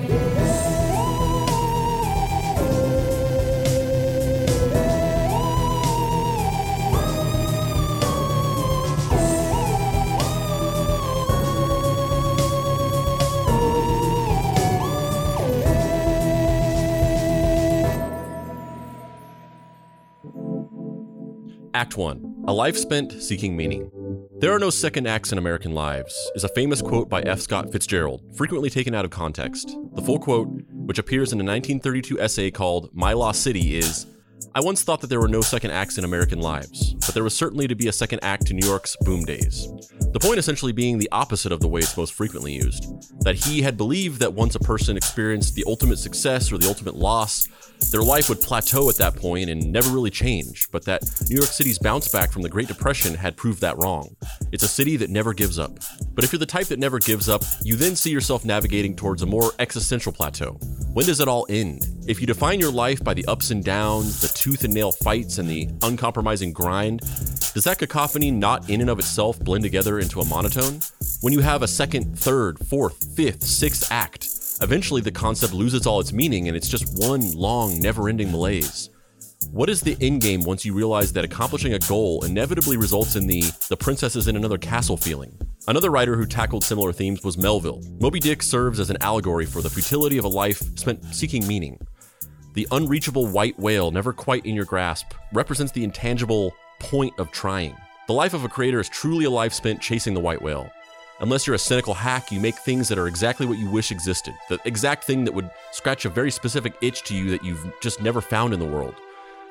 Act 21.83 21.97
1 21.97 22.45
A 22.47 22.53
Life 22.53 22.77
Spent 22.77 23.21
Seeking 23.21 23.57
Meaning. 23.57 23.91
There 24.39 24.55
are 24.55 24.61
no 24.61 24.71
second 24.71 25.09
acts 25.09 25.33
in 25.33 25.39
American 25.39 25.75
lives, 25.75 26.31
is 26.37 26.45
a 26.45 26.49
famous 26.51 26.81
quote 26.81 27.09
by 27.09 27.23
F. 27.23 27.41
Scott 27.41 27.73
Fitzgerald, 27.73 28.23
frequently 28.37 28.71
taken 28.71 28.95
out 28.95 29.05
of 29.05 29.11
context. 29.11 29.77
The 29.95 30.03
full 30.03 30.21
quote, 30.21 30.47
which 30.71 31.01
appears 31.01 31.33
in 31.33 31.41
a 31.41 31.43
1932 31.43 32.21
essay 32.21 32.53
called 32.53 32.91
My 32.93 33.15
Lost 33.15 33.43
City, 33.43 33.75
is 33.75 34.07
I 34.55 34.61
once 34.61 34.85
thought 34.85 35.01
that 35.01 35.09
there 35.09 35.19
were 35.19 35.27
no 35.27 35.41
second 35.41 35.73
acts 35.73 35.99
in 35.99 36.05
American 36.05 36.41
lives, 36.41 36.95
but 36.95 37.15
there 37.15 37.25
was 37.25 37.35
certainly 37.35 37.67
to 37.67 37.75
be 37.75 37.89
a 37.89 37.93
second 37.93 38.21
act 38.23 38.47
to 38.47 38.55
New 38.55 38.65
York's 38.65 38.97
boom 39.01 39.25
days. 39.25 39.67
The 40.13 40.21
point 40.21 40.39
essentially 40.39 40.73
being 40.73 40.99
the 40.99 41.09
opposite 41.11 41.51
of 41.51 41.59
the 41.59 41.69
way 41.69 41.81
it's 41.81 41.97
most 41.97 42.13
frequently 42.13 42.53
used 42.53 42.85
that 43.25 43.35
he 43.35 43.63
had 43.63 43.77
believed 43.77 44.21
that 44.21 44.35
once 44.35 44.55
a 44.55 44.61
person 44.61 44.97
experienced 44.97 45.57
the 45.57 45.65
ultimate 45.67 45.99
success 45.99 46.53
or 46.53 46.59
the 46.59 46.69
ultimate 46.69 46.95
loss, 46.95 47.49
their 47.91 48.03
life 48.03 48.29
would 48.29 48.41
plateau 48.41 48.89
at 48.89 48.97
that 48.97 49.17
point 49.17 49.51
and 49.51 49.73
never 49.73 49.91
really 49.91 50.11
change, 50.11 50.71
but 50.71 50.85
that 50.85 51.03
New 51.29 51.37
York 51.37 51.49
City's 51.49 51.79
bounce 51.79 52.09
back 52.09 52.31
from 52.31 52.43
the 52.43 52.49
Great 52.49 52.69
Depression 52.69 53.15
had 53.15 53.37
proved 53.37 53.61
that 53.61 53.77
wrong. 53.79 54.15
It's 54.53 54.63
a 54.63 54.69
city 54.69 54.97
that 54.99 55.11
never 55.11 55.35
gives 55.35 55.59
up. 55.59 55.79
But 56.15 56.25
if 56.25 56.33
you're 56.33 56.39
the 56.39 56.47
type 56.47 56.67
that 56.67 56.79
never 56.79 56.99
gives 56.99 57.29
up, 57.29 57.43
you 57.63 57.77
then 57.77 57.97
see 57.97 58.11
yourself 58.11 58.45
navigating 58.45 58.95
towards 58.95 59.23
a 59.23 59.27
more 59.27 59.53
existential 59.59 60.13
plateau. 60.13 60.59
When 60.93 61.07
does 61.07 61.21
it 61.21 61.29
all 61.29 61.47
end? 61.49 61.87
If 62.07 62.21
you 62.21 62.27
define 62.27 62.61
your 62.61 62.73
life 62.73 63.03
by 63.03 63.15
the 63.15 63.25
ups 63.27 63.51
and 63.51 63.65
downs, 63.65 64.21
the 64.21 64.29
tooth 64.29 64.65
and 64.65 64.75
nail 64.75 64.93
fights, 64.93 65.39
and 65.39 65.49
the 65.49 65.69
uncompromising 65.83 66.53
grind, 66.53 67.01
does 67.55 67.65
that 67.65 67.79
cacophony 67.79 68.31
not 68.31 68.69
in 68.69 68.81
and 68.81 68.91
of 68.91 68.99
itself 68.99 69.39
blend 69.39 69.63
together 69.63 69.99
into 69.99 70.21
a 70.21 70.25
monotone? 70.25 70.81
When 71.21 71.33
you 71.33 71.41
have 71.41 71.63
a 71.63 71.69
second, 71.69 72.19
third, 72.19 72.59
fourth, 72.67 73.15
fifth, 73.15 73.43
sixth 73.45 73.91
act, 73.93 74.32
eventually 74.63 75.01
the 75.01 75.11
concept 75.11 75.53
loses 75.53 75.87
all 75.87 76.01
its 76.01 76.13
meaning 76.13 76.49
and 76.49 76.57
it's 76.57 76.69
just 76.69 76.99
one 76.99 77.33
long, 77.33 77.79
never 77.81 78.09
ending 78.09 78.31
malaise. 78.31 78.91
What 79.51 79.69
is 79.69 79.81
the 79.81 79.97
end 80.01 80.21
game 80.21 80.45
once 80.45 80.65
you 80.65 80.73
realize 80.73 81.13
that 81.13 81.25
accomplishing 81.25 81.75
a 81.75 81.79
goal 81.81 82.25
inevitably 82.25 82.77
results 82.77 83.17
in 83.17 83.27
the 83.27 83.43
the 83.69 83.77
princess 83.77 84.15
is 84.17 84.29
in 84.29 84.37
another 84.37 84.57
castle 84.57 84.97
feeling? 84.97 85.37
Another 85.67 85.91
writer 85.91 86.17
who 86.17 86.27
tackled 86.27 86.65
similar 86.65 86.93
themes 86.93 87.25
was 87.25 87.37
Melville. 87.37 87.83
Moby 88.01 88.21
Dick 88.21 88.43
serves 88.43 88.81
as 88.81 88.89
an 88.89 88.97
allegory 89.01 89.47
for 89.47 89.61
the 89.61 89.71
futility 89.71 90.17
of 90.17 90.25
a 90.25 90.29
life 90.29 90.59
spent 90.79 91.05
seeking 91.07 91.47
meaning. 91.47 91.79
The 92.55 92.69
unreachable 92.71 93.27
white 93.27 93.59
whale, 93.59 93.91
never 93.91 94.13
quite 94.13 94.47
in 94.47 94.55
your 94.55 94.65
grasp, 94.65 95.07
represents 95.33 95.73
the 95.73 95.85
intangible 95.85 96.55
point 96.79 97.15
of 97.19 97.31
trying. 97.33 97.77
The 98.07 98.15
life 98.15 98.35
of 98.35 98.45
a 98.45 98.49
creator 98.49 98.81
is 98.81 98.89
truly 98.89 99.25
a 99.25 99.31
life 99.31 99.53
spent 99.53 99.81
chasing 99.81 100.15
the 100.15 100.21
white 100.21 100.43
whale. 100.43 100.71
Unless 101.23 101.47
you're 101.47 101.55
a 101.55 101.59
cynical 101.59 101.95
hack, 101.95 102.33
you 102.33 102.41
make 102.41 102.57
things 102.57 102.89
that 102.89 102.99
are 102.99 103.07
exactly 103.07 103.47
what 103.47 103.57
you 103.57 103.71
wish 103.71 103.93
existed. 103.93 104.35
The 104.49 104.59
exact 104.65 105.05
thing 105.05 105.25
that 105.25 105.33
would 105.33 105.49
scratch 105.71 106.05
a 106.05 106.11
very 106.11 106.33
specific 106.33 106.75
itch 106.81 107.05
to 107.05 107.15
you 107.15 107.31
that 107.31 107.45
you've 107.45 107.65
just 107.81 108.03
never 108.03 108.21
found 108.21 108.53
in 108.53 108.59
the 108.59 108.67
world. 108.67 108.97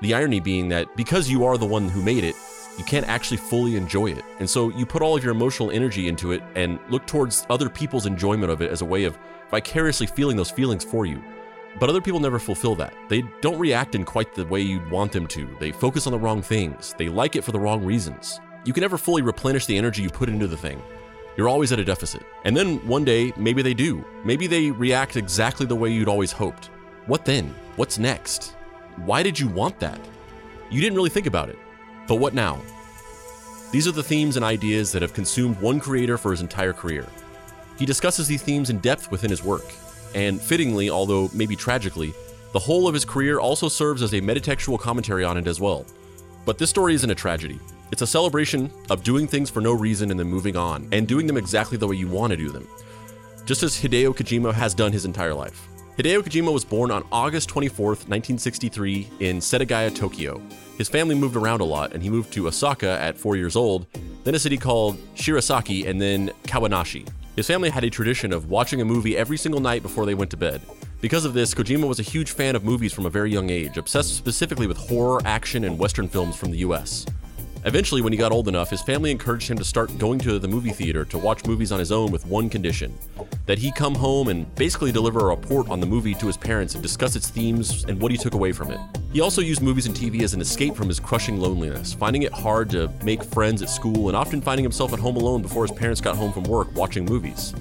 The 0.01 0.13
irony 0.13 0.41
being 0.41 0.67
that 0.67 0.93
because 0.97 1.29
you 1.29 1.45
are 1.45 1.57
the 1.57 1.65
one 1.65 1.87
who 1.87 2.01
made 2.01 2.25
it, 2.25 2.35
you 2.77 2.83
can't 2.83 3.07
actually 3.07 3.37
fully 3.37 3.77
enjoy 3.77 4.07
it. 4.07 4.25
And 4.39 4.49
so 4.49 4.69
you 4.71 4.85
put 4.85 5.01
all 5.01 5.15
of 5.15 5.23
your 5.23 5.31
emotional 5.31 5.71
energy 5.71 6.09
into 6.09 6.33
it 6.33 6.43
and 6.55 6.77
look 6.89 7.07
towards 7.07 7.45
other 7.49 7.69
people's 7.69 8.05
enjoyment 8.05 8.51
of 8.51 8.61
it 8.61 8.69
as 8.69 8.81
a 8.81 8.85
way 8.85 9.05
of 9.05 9.17
vicariously 9.49 10.07
feeling 10.07 10.35
those 10.35 10.51
feelings 10.51 10.83
for 10.83 11.05
you. 11.05 11.23
But 11.79 11.89
other 11.89 12.01
people 12.01 12.19
never 12.19 12.39
fulfill 12.39 12.75
that. 12.75 12.93
They 13.07 13.23
don't 13.39 13.59
react 13.59 13.95
in 13.95 14.03
quite 14.03 14.35
the 14.35 14.45
way 14.45 14.59
you'd 14.59 14.91
want 14.91 15.13
them 15.13 15.25
to. 15.27 15.55
They 15.61 15.71
focus 15.71 16.05
on 16.05 16.11
the 16.11 16.19
wrong 16.19 16.41
things. 16.41 16.95
They 16.97 17.07
like 17.07 17.37
it 17.37 17.45
for 17.45 17.53
the 17.53 17.61
wrong 17.61 17.85
reasons. 17.85 18.41
You 18.65 18.73
can 18.73 18.81
never 18.81 18.97
fully 18.97 19.21
replenish 19.21 19.67
the 19.67 19.77
energy 19.77 20.01
you 20.01 20.09
put 20.09 20.27
into 20.27 20.47
the 20.47 20.57
thing. 20.57 20.81
You're 21.37 21.49
always 21.49 21.71
at 21.71 21.79
a 21.79 21.85
deficit. 21.85 22.23
And 22.45 22.55
then 22.55 22.85
one 22.87 23.05
day, 23.05 23.33
maybe 23.37 23.61
they 23.61 23.73
do. 23.73 24.03
Maybe 24.25 24.47
they 24.47 24.71
react 24.71 25.15
exactly 25.15 25.65
the 25.65 25.75
way 25.75 25.89
you'd 25.89 26.07
always 26.09 26.31
hoped. 26.31 26.69
What 27.05 27.25
then? 27.25 27.55
What's 27.77 27.97
next? 27.97 28.55
Why 28.97 29.23
did 29.23 29.39
you 29.39 29.47
want 29.47 29.79
that? 29.79 29.99
You 30.69 30.81
didn't 30.81 30.95
really 30.95 31.09
think 31.09 31.27
about 31.27 31.49
it. 31.49 31.57
But 32.07 32.15
what 32.15 32.33
now? 32.33 32.59
These 33.71 33.87
are 33.87 33.93
the 33.93 34.03
themes 34.03 34.35
and 34.35 34.43
ideas 34.43 34.91
that 34.91 35.01
have 35.01 35.13
consumed 35.13 35.59
one 35.61 35.79
creator 35.79 36.17
for 36.17 36.31
his 36.31 36.41
entire 36.41 36.73
career. 36.73 37.07
He 37.79 37.85
discusses 37.85 38.27
these 38.27 38.43
themes 38.43 38.69
in 38.69 38.79
depth 38.79 39.09
within 39.09 39.29
his 39.29 39.43
work, 39.43 39.65
and 40.13 40.41
fittingly, 40.41 40.89
although 40.89 41.29
maybe 41.33 41.55
tragically, 41.55 42.13
the 42.51 42.59
whole 42.59 42.87
of 42.87 42.93
his 42.93 43.05
career 43.05 43.39
also 43.39 43.69
serves 43.69 44.01
as 44.01 44.11
a 44.13 44.19
metatextual 44.19 44.77
commentary 44.77 45.23
on 45.23 45.37
it 45.37 45.47
as 45.47 45.61
well. 45.61 45.85
But 46.45 46.57
this 46.57 46.69
story 46.69 46.95
isn't 46.95 47.09
a 47.09 47.15
tragedy. 47.15 47.59
It's 47.91 48.01
a 48.01 48.07
celebration 48.07 48.71
of 48.89 49.03
doing 49.03 49.27
things 49.27 49.49
for 49.49 49.59
no 49.59 49.73
reason 49.73 50.11
and 50.11 50.19
then 50.19 50.27
moving 50.27 50.55
on, 50.55 50.87
and 50.93 51.05
doing 51.05 51.27
them 51.27 51.35
exactly 51.35 51.77
the 51.77 51.85
way 51.85 51.97
you 51.97 52.07
want 52.07 52.31
to 52.31 52.37
do 52.37 52.49
them. 52.49 52.65
Just 53.45 53.63
as 53.63 53.75
Hideo 53.75 54.15
Kojima 54.15 54.53
has 54.53 54.73
done 54.73 54.93
his 54.93 55.03
entire 55.03 55.33
life. 55.33 55.67
Hideo 55.97 56.21
Kojima 56.21 56.53
was 56.53 56.63
born 56.63 56.89
on 56.89 57.05
August 57.11 57.49
24th, 57.49 58.07
1963, 58.07 59.09
in 59.19 59.37
Setagaya, 59.39 59.93
Tokyo. 59.93 60.41
His 60.77 60.87
family 60.87 61.15
moved 61.15 61.35
around 61.35 61.59
a 61.59 61.65
lot, 61.65 61.91
and 61.91 62.01
he 62.01 62.09
moved 62.09 62.31
to 62.31 62.47
Osaka 62.47 62.97
at 63.01 63.17
four 63.17 63.35
years 63.35 63.57
old, 63.57 63.87
then 64.23 64.35
a 64.35 64.39
city 64.39 64.55
called 64.57 64.97
Shirasaki, 65.15 65.85
and 65.85 66.01
then 66.01 66.31
Kawanishi. 66.43 67.05
His 67.35 67.47
family 67.47 67.69
had 67.69 67.83
a 67.83 67.89
tradition 67.89 68.31
of 68.31 68.49
watching 68.49 68.79
a 68.79 68.85
movie 68.85 69.17
every 69.17 69.37
single 69.37 69.59
night 69.59 69.83
before 69.83 70.05
they 70.05 70.15
went 70.15 70.31
to 70.31 70.37
bed. 70.37 70.61
Because 71.01 71.25
of 71.25 71.33
this, 71.33 71.53
Kojima 71.53 71.87
was 71.89 71.99
a 71.99 72.03
huge 72.03 72.31
fan 72.31 72.55
of 72.55 72.63
movies 72.63 72.93
from 72.93 73.05
a 73.05 73.09
very 73.09 73.31
young 73.31 73.49
age, 73.49 73.77
obsessed 73.77 74.15
specifically 74.15 74.67
with 74.67 74.77
horror, 74.77 75.21
action, 75.25 75.65
and 75.65 75.77
Western 75.77 76.07
films 76.07 76.37
from 76.37 76.51
the 76.51 76.59
US. 76.59 77.05
Eventually, 77.63 78.01
when 78.01 78.11
he 78.11 78.17
got 78.17 78.31
old 78.31 78.47
enough, 78.47 78.71
his 78.71 78.81
family 78.81 79.11
encouraged 79.11 79.49
him 79.49 79.57
to 79.57 79.63
start 79.63 79.95
going 79.99 80.17
to 80.19 80.39
the 80.39 80.47
movie 80.47 80.71
theater 80.71 81.05
to 81.05 81.17
watch 81.17 81.45
movies 81.45 81.71
on 81.71 81.77
his 81.77 81.91
own 81.91 82.11
with 82.11 82.25
one 82.25 82.49
condition 82.49 82.97
that 83.45 83.59
he 83.59 83.71
come 83.71 83.93
home 83.93 84.29
and 84.29 84.53
basically 84.55 84.91
deliver 84.91 85.19
a 85.19 85.35
report 85.35 85.69
on 85.69 85.79
the 85.79 85.85
movie 85.85 86.13
to 86.15 86.25
his 86.25 86.37
parents 86.37 86.73
and 86.73 86.81
discuss 86.81 87.15
its 87.15 87.29
themes 87.29 87.83
and 87.85 87.99
what 88.01 88.11
he 88.11 88.17
took 88.17 88.33
away 88.33 88.51
from 88.51 88.71
it. 88.71 88.79
He 89.13 89.21
also 89.21 89.41
used 89.41 89.61
movies 89.61 89.85
and 89.85 89.95
TV 89.95 90.21
as 90.21 90.33
an 90.33 90.41
escape 90.41 90.75
from 90.75 90.87
his 90.87 90.99
crushing 90.99 91.39
loneliness, 91.39 91.93
finding 91.93 92.23
it 92.23 92.31
hard 92.31 92.69
to 92.71 92.89
make 93.03 93.23
friends 93.23 93.61
at 93.61 93.69
school 93.69 94.07
and 94.07 94.17
often 94.17 94.41
finding 94.41 94.63
himself 94.63 94.93
at 94.93 94.99
home 94.99 95.15
alone 95.15 95.41
before 95.41 95.65
his 95.67 95.77
parents 95.77 96.01
got 96.01 96.15
home 96.15 96.31
from 96.31 96.43
work 96.43 96.73
watching 96.75 97.05
movies. 97.05 97.53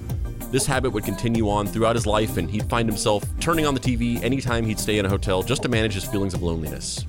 This 0.51 0.65
habit 0.65 0.91
would 0.91 1.05
continue 1.05 1.49
on 1.49 1.65
throughout 1.65 1.95
his 1.95 2.05
life, 2.05 2.35
and 2.35 2.49
he'd 2.49 2.69
find 2.69 2.87
himself 2.87 3.23
turning 3.39 3.65
on 3.65 3.73
the 3.73 3.79
TV 3.79 4.21
anytime 4.21 4.65
he'd 4.65 4.79
stay 4.79 4.97
in 4.97 5.05
a 5.05 5.09
hotel 5.09 5.43
just 5.43 5.61
to 5.63 5.69
manage 5.69 5.93
his 5.93 6.03
feelings 6.03 6.33
of 6.33 6.41
loneliness. 6.41 7.05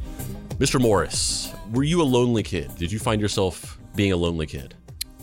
Mr. 0.59 0.81
Morris, 0.81 1.53
were 1.73 1.83
you 1.83 2.03
a 2.03 2.05
lonely 2.05 2.43
kid? 2.43 2.71
Did 2.77 2.93
you 2.93 2.99
find 2.99 3.21
yourself 3.21 3.79
being 3.95 4.13
a 4.13 4.17
lonely 4.17 4.47
kid? 4.47 4.75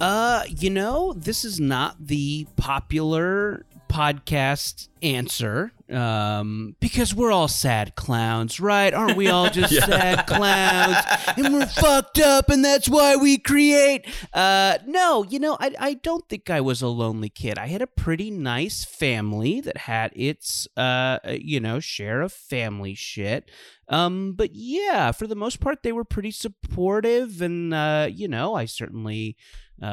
Uh, 0.01 0.43
you 0.47 0.69
know, 0.69 1.13
this 1.13 1.45
is 1.45 1.59
not 1.59 1.95
the 1.99 2.47
popular 2.55 3.65
podcast 3.89 4.87
answer 5.01 5.71
um 5.91 6.75
because 6.79 7.15
we're 7.15 7.31
all 7.31 7.47
sad 7.47 7.95
clowns 7.95 8.59
right? 8.59 8.93
Aren't 8.93 9.17
we 9.17 9.27
all 9.27 9.49
just 9.59 9.71
Yeah. 9.73 9.85
sad 9.85 10.27
clowns? 10.27 10.97
And 11.37 11.53
we're 11.53 11.65
fucked 11.65 12.19
up 12.19 12.49
and 12.49 12.63
that's 12.63 12.87
why 12.87 13.15
we 13.15 13.37
create. 13.37 14.05
Uh 14.33 14.77
no 14.85 15.23
you 15.23 15.39
know 15.39 15.57
I, 15.59 15.73
I 15.79 15.93
don't 15.95 16.27
think 16.29 16.49
i 16.49 16.61
was 16.61 16.81
a 16.81 16.87
lonely 16.87 17.29
kid. 17.29 17.57
I 17.57 17.67
had 17.67 17.81
a 17.81 17.87
pretty 17.87 18.29
nice 18.31 18.83
family 18.85 19.61
that 19.61 19.77
had 19.77 20.11
its 20.15 20.67
uh 20.77 21.19
you 21.27 21.59
know 21.59 21.79
share 21.79 22.21
of 22.21 22.31
family 22.33 22.93
shit. 22.95 23.49
Um 23.87 24.33
but 24.33 24.51
yeah 24.53 25.11
for 25.11 25.25
the 25.27 25.35
most 25.35 25.59
part 25.59 25.81
they 25.83 25.91
were 25.91 26.03
pretty 26.05 26.31
supportive 26.31 27.41
and 27.41 27.73
uh 27.73 28.07
you 28.11 28.27
know 28.27 28.53
i 28.55 28.65
certainly 28.65 29.35
uh, 29.81 29.85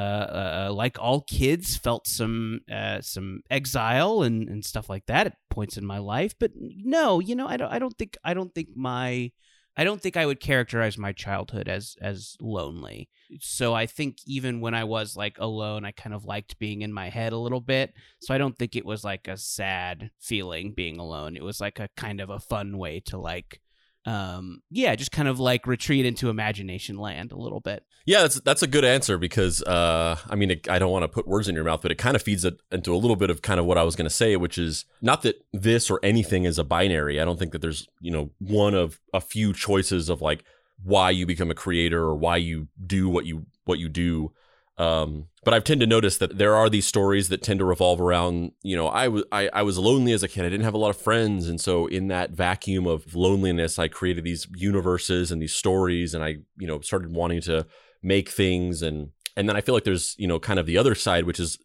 uh, 0.68 0.72
like 0.72 0.98
all 0.98 1.20
kids, 1.22 1.76
felt 1.76 2.06
some 2.06 2.60
uh, 2.72 3.00
some 3.00 3.40
exile 3.50 4.22
and, 4.22 4.48
and 4.48 4.64
stuff 4.64 4.88
like 4.88 5.06
that 5.06 5.26
at 5.26 5.36
points 5.50 5.76
in 5.76 5.84
my 5.84 5.98
life. 5.98 6.34
But 6.38 6.52
no, 6.56 7.20
you 7.20 7.34
know, 7.34 7.46
I 7.46 7.56
don't 7.56 7.72
I 7.72 7.78
don't 7.78 7.96
think 7.96 8.16
I 8.24 8.34
don't 8.34 8.54
think 8.54 8.70
my 8.74 9.30
I 9.76 9.84
don't 9.84 10.00
think 10.00 10.16
I 10.16 10.24
would 10.24 10.40
characterize 10.40 10.96
my 10.96 11.12
childhood 11.12 11.68
as 11.68 11.96
as 12.00 12.36
lonely. 12.40 13.10
So 13.40 13.74
I 13.74 13.86
think 13.86 14.18
even 14.26 14.60
when 14.60 14.74
I 14.74 14.84
was 14.84 15.16
like 15.16 15.36
alone, 15.38 15.84
I 15.84 15.92
kind 15.92 16.14
of 16.14 16.24
liked 16.24 16.58
being 16.58 16.82
in 16.82 16.92
my 16.92 17.10
head 17.10 17.32
a 17.32 17.38
little 17.38 17.60
bit. 17.60 17.92
So 18.20 18.34
I 18.34 18.38
don't 18.38 18.56
think 18.56 18.74
it 18.74 18.86
was 18.86 19.04
like 19.04 19.28
a 19.28 19.36
sad 19.36 20.10
feeling 20.18 20.72
being 20.74 20.98
alone. 20.98 21.36
It 21.36 21.44
was 21.44 21.60
like 21.60 21.78
a 21.78 21.90
kind 21.96 22.20
of 22.20 22.30
a 22.30 22.40
fun 22.40 22.78
way 22.78 23.00
to 23.06 23.18
like 23.18 23.60
um 24.06 24.62
yeah, 24.70 24.94
just 24.94 25.12
kind 25.12 25.28
of 25.28 25.40
like 25.40 25.66
retreat 25.66 26.06
into 26.06 26.30
imagination 26.30 26.96
land 26.96 27.32
a 27.32 27.36
little 27.36 27.60
bit. 27.60 27.84
Yeah, 28.06 28.22
that's 28.22 28.40
that's 28.40 28.62
a 28.62 28.68
good 28.68 28.84
answer 28.84 29.18
because 29.18 29.62
uh, 29.64 30.16
I 30.30 30.36
mean 30.36 30.52
it, 30.52 30.70
I 30.70 30.78
don't 30.78 30.92
want 30.92 31.02
to 31.02 31.08
put 31.08 31.26
words 31.26 31.48
in 31.48 31.56
your 31.56 31.64
mouth, 31.64 31.82
but 31.82 31.90
it 31.90 31.98
kind 31.98 32.14
of 32.14 32.22
feeds 32.22 32.44
it 32.44 32.60
into 32.70 32.94
a 32.94 32.96
little 32.96 33.16
bit 33.16 33.30
of 33.30 33.42
kind 33.42 33.58
of 33.58 33.66
what 33.66 33.78
I 33.78 33.82
was 33.82 33.96
going 33.96 34.08
to 34.08 34.14
say, 34.14 34.36
which 34.36 34.58
is 34.58 34.84
not 35.02 35.22
that 35.22 35.44
this 35.52 35.90
or 35.90 35.98
anything 36.04 36.44
is 36.44 36.58
a 36.58 36.64
binary. 36.64 37.20
I 37.20 37.24
don't 37.24 37.38
think 37.38 37.50
that 37.50 37.62
there's 37.62 37.88
you 38.00 38.12
know 38.12 38.30
one 38.38 38.74
of 38.74 39.00
a 39.12 39.20
few 39.20 39.52
choices 39.52 40.08
of 40.08 40.22
like 40.22 40.44
why 40.84 41.10
you 41.10 41.26
become 41.26 41.50
a 41.50 41.54
creator 41.54 42.02
or 42.02 42.14
why 42.14 42.36
you 42.36 42.68
do 42.86 43.08
what 43.08 43.26
you 43.26 43.46
what 43.64 43.80
you 43.80 43.88
do. 43.88 44.32
Um, 44.78 45.28
but 45.42 45.54
I've 45.54 45.64
tend 45.64 45.80
to 45.80 45.86
notice 45.86 46.18
that 46.18 46.36
there 46.36 46.54
are 46.54 46.68
these 46.68 46.86
stories 46.86 47.28
that 47.30 47.42
tend 47.42 47.60
to 47.60 47.64
revolve 47.64 48.00
around, 48.00 48.52
you 48.62 48.76
know, 48.76 48.88
I 48.88 49.08
was 49.08 49.24
I, 49.32 49.48
I 49.52 49.62
was 49.62 49.78
lonely 49.78 50.12
as 50.12 50.22
a 50.22 50.28
kid. 50.28 50.44
I 50.44 50.50
didn't 50.50 50.64
have 50.64 50.74
a 50.74 50.78
lot 50.78 50.90
of 50.90 50.98
friends, 51.00 51.48
and 51.48 51.60
so 51.60 51.86
in 51.86 52.08
that 52.08 52.32
vacuum 52.32 52.86
of 52.86 53.14
loneliness, 53.14 53.78
I 53.78 53.88
created 53.88 54.24
these 54.24 54.46
universes 54.54 55.32
and 55.32 55.40
these 55.40 55.54
stories, 55.54 56.12
and 56.12 56.22
I, 56.22 56.38
you 56.58 56.66
know, 56.66 56.80
started 56.80 57.12
wanting 57.12 57.40
to 57.42 57.66
make 58.02 58.28
things 58.28 58.82
and 58.82 59.12
and 59.36 59.48
then 59.48 59.56
I 59.56 59.60
feel 59.60 59.74
like 59.74 59.84
there's, 59.84 60.14
you 60.18 60.26
know, 60.26 60.40
kind 60.40 60.58
of 60.58 60.66
the 60.66 60.78
other 60.78 60.94
side, 60.94 61.24
which 61.24 61.38
is 61.38 61.58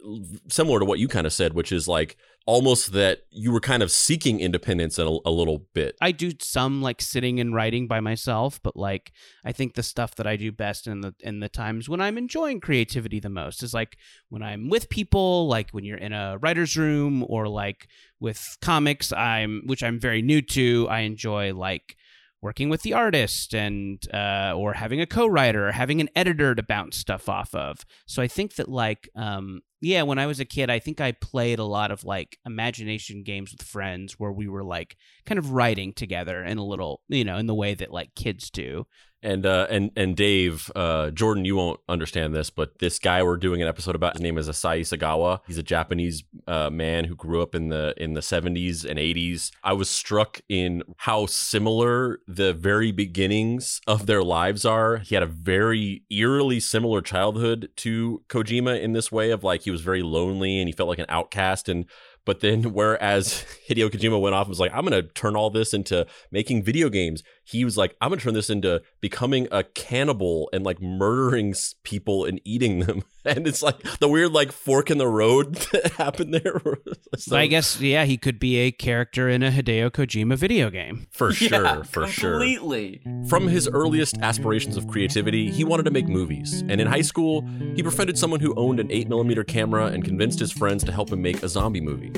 similar 0.50 0.80
to 0.80 0.86
what 0.86 1.00
you 1.00 1.08
kind 1.08 1.26
of 1.26 1.32
said, 1.32 1.54
which 1.54 1.72
is 1.72 1.88
like 1.88 2.18
almost 2.46 2.92
that 2.92 3.20
you 3.30 3.52
were 3.52 3.62
kind 3.62 3.82
of 3.82 3.92
seeking 3.92 4.40
independence 4.40 5.00
a, 5.00 5.04
a 5.04 5.32
little 5.32 5.68
bit. 5.74 5.96
I 6.02 6.12
do 6.12 6.32
some 6.40 6.82
like 6.82 7.02
sitting 7.02 7.40
and 7.40 7.56
writing 7.56 7.88
by 7.88 8.02
myself, 8.02 8.60
but 8.62 8.76
like 8.76 9.14
I 9.46 9.54
think 9.54 9.76
the 9.76 9.84
stuff 9.84 10.16
that 10.16 10.28
I 10.28 10.36
do 10.36 10.52
best 10.52 10.86
in 10.86 11.02
the 11.02 11.14
in 11.22 11.40
the 11.40 11.48
times 11.48 11.88
when 11.88 12.02
I'm 12.02 12.18
enjoying 12.18 12.60
creativity 12.60 13.20
the 13.20 13.30
most 13.30 13.64
is 13.64 13.74
like 13.74 13.98
when 14.30 14.42
I'm 14.42 14.70
with 14.70 14.90
people, 14.90 15.48
like 15.48 15.72
when 15.72 15.86
you're 15.86 15.98
in 15.98 16.14
a 16.14 16.38
writer's 16.40 16.76
room 16.76 17.24
or 17.28 17.48
like 17.48 17.88
with 18.20 18.58
comics, 18.62 19.14
I'm 19.14 19.62
which 19.66 19.84
I'm 19.84 20.00
very 20.00 20.22
new 20.22 20.42
to. 20.42 20.88
I 20.90 21.02
enjoy 21.02 21.54
like 21.54 21.96
working 22.42 22.70
with 22.70 22.82
the 22.82 22.94
artist 22.94 23.54
and 23.54 24.08
uh, 24.14 24.54
or 24.56 24.74
having 24.74 25.00
a 25.00 25.06
co-writer 25.06 25.68
or 25.68 25.72
having 25.72 26.02
an 26.02 26.10
editor 26.16 26.56
to 26.56 26.64
bounce 26.64 26.98
stuff 26.98 27.30
off 27.30 27.54
of. 27.54 27.86
So 28.08 28.22
i 28.22 28.28
think 28.28 28.56
that 28.56 28.70
like 28.70 29.10
um, 29.16 29.62
yeah 29.82 30.04
when 30.04 30.20
i 30.20 30.28
was 30.28 30.40
a 30.40 30.46
kid 30.46 30.70
i 30.70 30.80
think 30.80 31.02
i 31.02 31.12
played 31.12 31.60
a 31.60 31.64
lot 31.64 31.92
of 31.92 32.04
like 32.04 32.38
imagination 32.46 33.24
games 33.24 33.52
with 33.52 33.68
friends 33.68 34.14
where 34.18 34.32
we 34.32 34.48
were 34.48 34.64
like 34.64 34.96
kind 35.26 35.40
of 35.40 35.52
writing 35.52 35.92
together 35.94 36.44
in 36.44 36.58
a 36.58 36.66
little 36.66 37.02
you 37.10 37.24
know 37.24 37.38
in 37.38 37.48
the 37.48 37.56
way 37.56 37.74
that 37.74 37.92
like 37.92 38.14
kids 38.16 38.50
do 38.50 38.86
And 39.24 39.46
uh, 39.46 39.68
and 39.70 39.92
and 39.96 40.16
Dave, 40.16 40.72
uh, 40.76 41.12
Jordan, 41.12 41.46
you 41.46 41.56
won't 41.56 41.80
understand 41.88 42.34
this, 42.34 42.50
but 42.50 42.80
this 42.80 42.98
guy 42.98 43.22
we're 43.22 43.38
doing 43.38 43.62
an 43.62 43.68
episode 43.68 43.94
about. 43.94 44.14
His 44.14 44.22
name 44.22 44.38
is 44.38 44.50
Issei 44.50 44.82
Sagawa. 44.82 45.42
He's 45.46 45.60
a 45.60 45.64
Japanese 45.64 46.24
uh, 46.48 46.72
man 46.72 47.06
who 47.06 47.16
grew 47.16 47.44
up 47.44 47.54
in 47.54 47.70
the 47.70 47.94
in 47.98 48.14
the 48.14 48.24
seventies 48.24 48.84
and 48.84 48.98
eighties. 48.98 49.52
I 49.64 49.74
was 49.74 49.92
struck 49.92 50.42
in 50.50 50.82
how 50.98 51.28
similar 51.28 52.20
the 52.28 52.54
very 52.54 52.92
beginnings 52.92 53.80
of 53.86 54.08
their 54.08 54.24
lives 54.24 54.66
are. 54.66 54.98
He 54.98 55.14
had 55.14 55.24
a 55.24 55.28
very 55.28 56.04
eerily 56.10 56.60
similar 56.60 57.02
childhood 57.02 57.70
to 57.78 58.24
Kojima 58.28 58.82
in 58.82 58.94
this 58.94 59.12
way 59.12 59.30
of 59.30 59.44
like 59.44 59.62
he 59.62 59.72
was 59.72 59.82
very 59.82 60.02
lonely 60.02 60.60
and 60.60 60.68
he 60.68 60.74
felt 60.74 60.90
like 60.90 61.00
an 61.00 61.06
outcast 61.10 61.70
and. 61.70 61.86
But 62.24 62.42
then, 62.42 62.74
whereas 62.74 63.44
Hideo 63.68 63.90
Kojima 63.90 64.22
went 64.22 64.36
off 64.36 64.46
and 64.46 64.50
was 64.50 64.60
like, 64.60 64.72
I'm 64.76 64.86
going 64.86 65.02
to 65.02 65.10
turn 65.14 65.36
all 65.36 65.50
this 65.50 65.74
into 65.74 66.06
making 66.30 66.62
video 66.62 66.88
games, 66.88 67.24
he 67.44 67.66
was 67.66 67.78
like, 67.78 67.96
I'm 68.02 68.10
going 68.10 68.20
to 68.20 68.24
turn 68.24 68.34
this 68.34 68.50
into 68.50 68.82
becoming 69.02 69.48
a 69.52 69.64
cannibal 69.64 70.50
and 70.54 70.64
like 70.64 70.82
murdering 70.82 71.54
people 71.84 72.26
and 72.26 72.40
eating 72.46 72.80
them. 72.80 73.04
And 73.24 73.46
it's 73.46 73.62
like 73.62 73.78
the 74.00 74.08
weird, 74.08 74.32
like, 74.32 74.52
fork 74.52 74.90
in 74.90 74.98
the 74.98 75.08
road 75.08 75.54
that 75.74 75.92
happened 75.92 76.34
there. 76.34 76.60
so 77.18 77.38
i 77.38 77.46
guess 77.46 77.80
yeah 77.80 78.04
he 78.04 78.18
could 78.18 78.40
be 78.40 78.58
a 78.58 78.72
character 78.72 79.30
in 79.30 79.44
a 79.44 79.52
hideo 79.52 79.92
kojima 79.92 80.36
video 80.36 80.72
game 80.72 81.06
For 81.12 81.32
sure, 81.32 81.84
for 81.84 82.08
sure. 82.08 82.40
Completely. 82.40 83.04
From 83.30 83.48
his 83.48 83.68
earliest 83.68 84.18
aspirations 84.24 84.76
of 84.76 84.88
creativity, 84.88 85.52
he 85.52 85.64
wanted 85.64 85.84
to 85.84 85.92
make 85.92 86.08
movies. 86.08 86.62
And 86.68 86.82
in 86.82 86.88
high 86.88 87.04
school, 87.04 87.48
he 87.76 87.84
befriended 87.84 88.18
someone 88.18 88.40
who 88.40 88.56
owned 88.56 88.80
an 88.80 88.88
8mm 88.88 89.46
camera 89.46 89.86
and 89.86 90.04
convinced 90.04 90.40
his 90.40 90.52
friends 90.52 90.84
to 90.86 90.92
help 90.92 91.12
him 91.12 91.22
make 91.22 91.44
a 91.44 91.48
zombie 91.50 91.82
movie. 91.82 92.12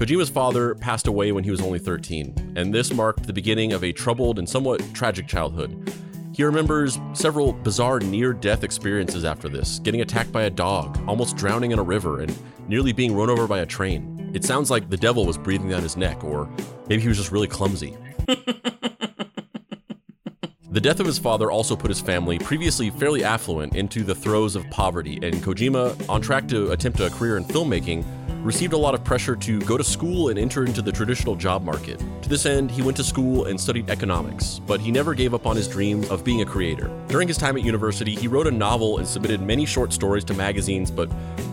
Kojima's 0.00 0.30
father 0.30 0.74
passed 0.76 1.08
away 1.08 1.30
when 1.30 1.44
he 1.44 1.50
was 1.50 1.60
only 1.60 1.78
13, 1.78 2.54
and 2.56 2.72
this 2.72 2.90
marked 2.90 3.26
the 3.26 3.34
beginning 3.34 3.74
of 3.74 3.84
a 3.84 3.92
troubled 3.92 4.38
and 4.38 4.48
somewhat 4.48 4.82
tragic 4.94 5.26
childhood. 5.26 5.92
He 6.34 6.42
remembers 6.42 6.98
several 7.12 7.52
bizarre 7.52 8.00
near 8.00 8.32
death 8.32 8.64
experiences 8.64 9.26
after 9.26 9.50
this 9.50 9.78
getting 9.80 10.00
attacked 10.00 10.32
by 10.32 10.44
a 10.44 10.50
dog, 10.50 10.98
almost 11.06 11.36
drowning 11.36 11.72
in 11.72 11.78
a 11.78 11.82
river, 11.82 12.22
and 12.22 12.34
nearly 12.66 12.94
being 12.94 13.14
run 13.14 13.28
over 13.28 13.46
by 13.46 13.58
a 13.58 13.66
train. 13.66 14.30
It 14.32 14.42
sounds 14.42 14.70
like 14.70 14.88
the 14.88 14.96
devil 14.96 15.26
was 15.26 15.36
breathing 15.36 15.68
down 15.68 15.82
his 15.82 15.98
neck, 15.98 16.24
or 16.24 16.48
maybe 16.88 17.02
he 17.02 17.08
was 17.08 17.18
just 17.18 17.30
really 17.30 17.46
clumsy. 17.46 17.94
The 20.72 20.80
death 20.80 21.00
of 21.00 21.06
his 21.06 21.18
father 21.18 21.50
also 21.50 21.74
put 21.74 21.90
his 21.90 22.00
family, 22.00 22.38
previously 22.38 22.90
fairly 22.90 23.24
affluent, 23.24 23.74
into 23.74 24.04
the 24.04 24.14
throes 24.14 24.54
of 24.54 24.64
poverty, 24.70 25.18
and 25.20 25.42
Kojima, 25.42 26.08
on 26.08 26.20
track 26.20 26.46
to 26.46 26.70
attempt 26.70 27.00
a 27.00 27.10
career 27.10 27.36
in 27.36 27.44
filmmaking, 27.44 28.04
received 28.42 28.72
a 28.72 28.76
lot 28.76 28.94
of 28.94 29.04
pressure 29.04 29.36
to 29.36 29.60
go 29.60 29.76
to 29.76 29.84
school 29.84 30.28
and 30.28 30.38
enter 30.38 30.64
into 30.64 30.82
the 30.82 30.92
traditional 30.92 31.36
job 31.36 31.62
market. 31.62 31.98
To 32.22 32.28
this 32.28 32.46
end, 32.46 32.70
he 32.70 32.82
went 32.82 32.96
to 32.96 33.04
school 33.04 33.44
and 33.44 33.60
studied 33.60 33.90
economics, 33.90 34.60
but 34.66 34.80
he 34.80 34.90
never 34.90 35.14
gave 35.14 35.34
up 35.34 35.46
on 35.46 35.56
his 35.56 35.68
dream 35.68 36.04
of 36.10 36.24
being 36.24 36.40
a 36.40 36.46
creator. 36.46 36.90
During 37.08 37.28
his 37.28 37.36
time 37.36 37.56
at 37.56 37.62
university, 37.62 38.14
he 38.14 38.28
wrote 38.28 38.46
a 38.46 38.50
novel 38.50 38.98
and 38.98 39.06
submitted 39.06 39.40
many 39.40 39.66
short 39.66 39.92
stories 39.92 40.24
to 40.24 40.34
magazines, 40.34 40.90
but 40.90 41.10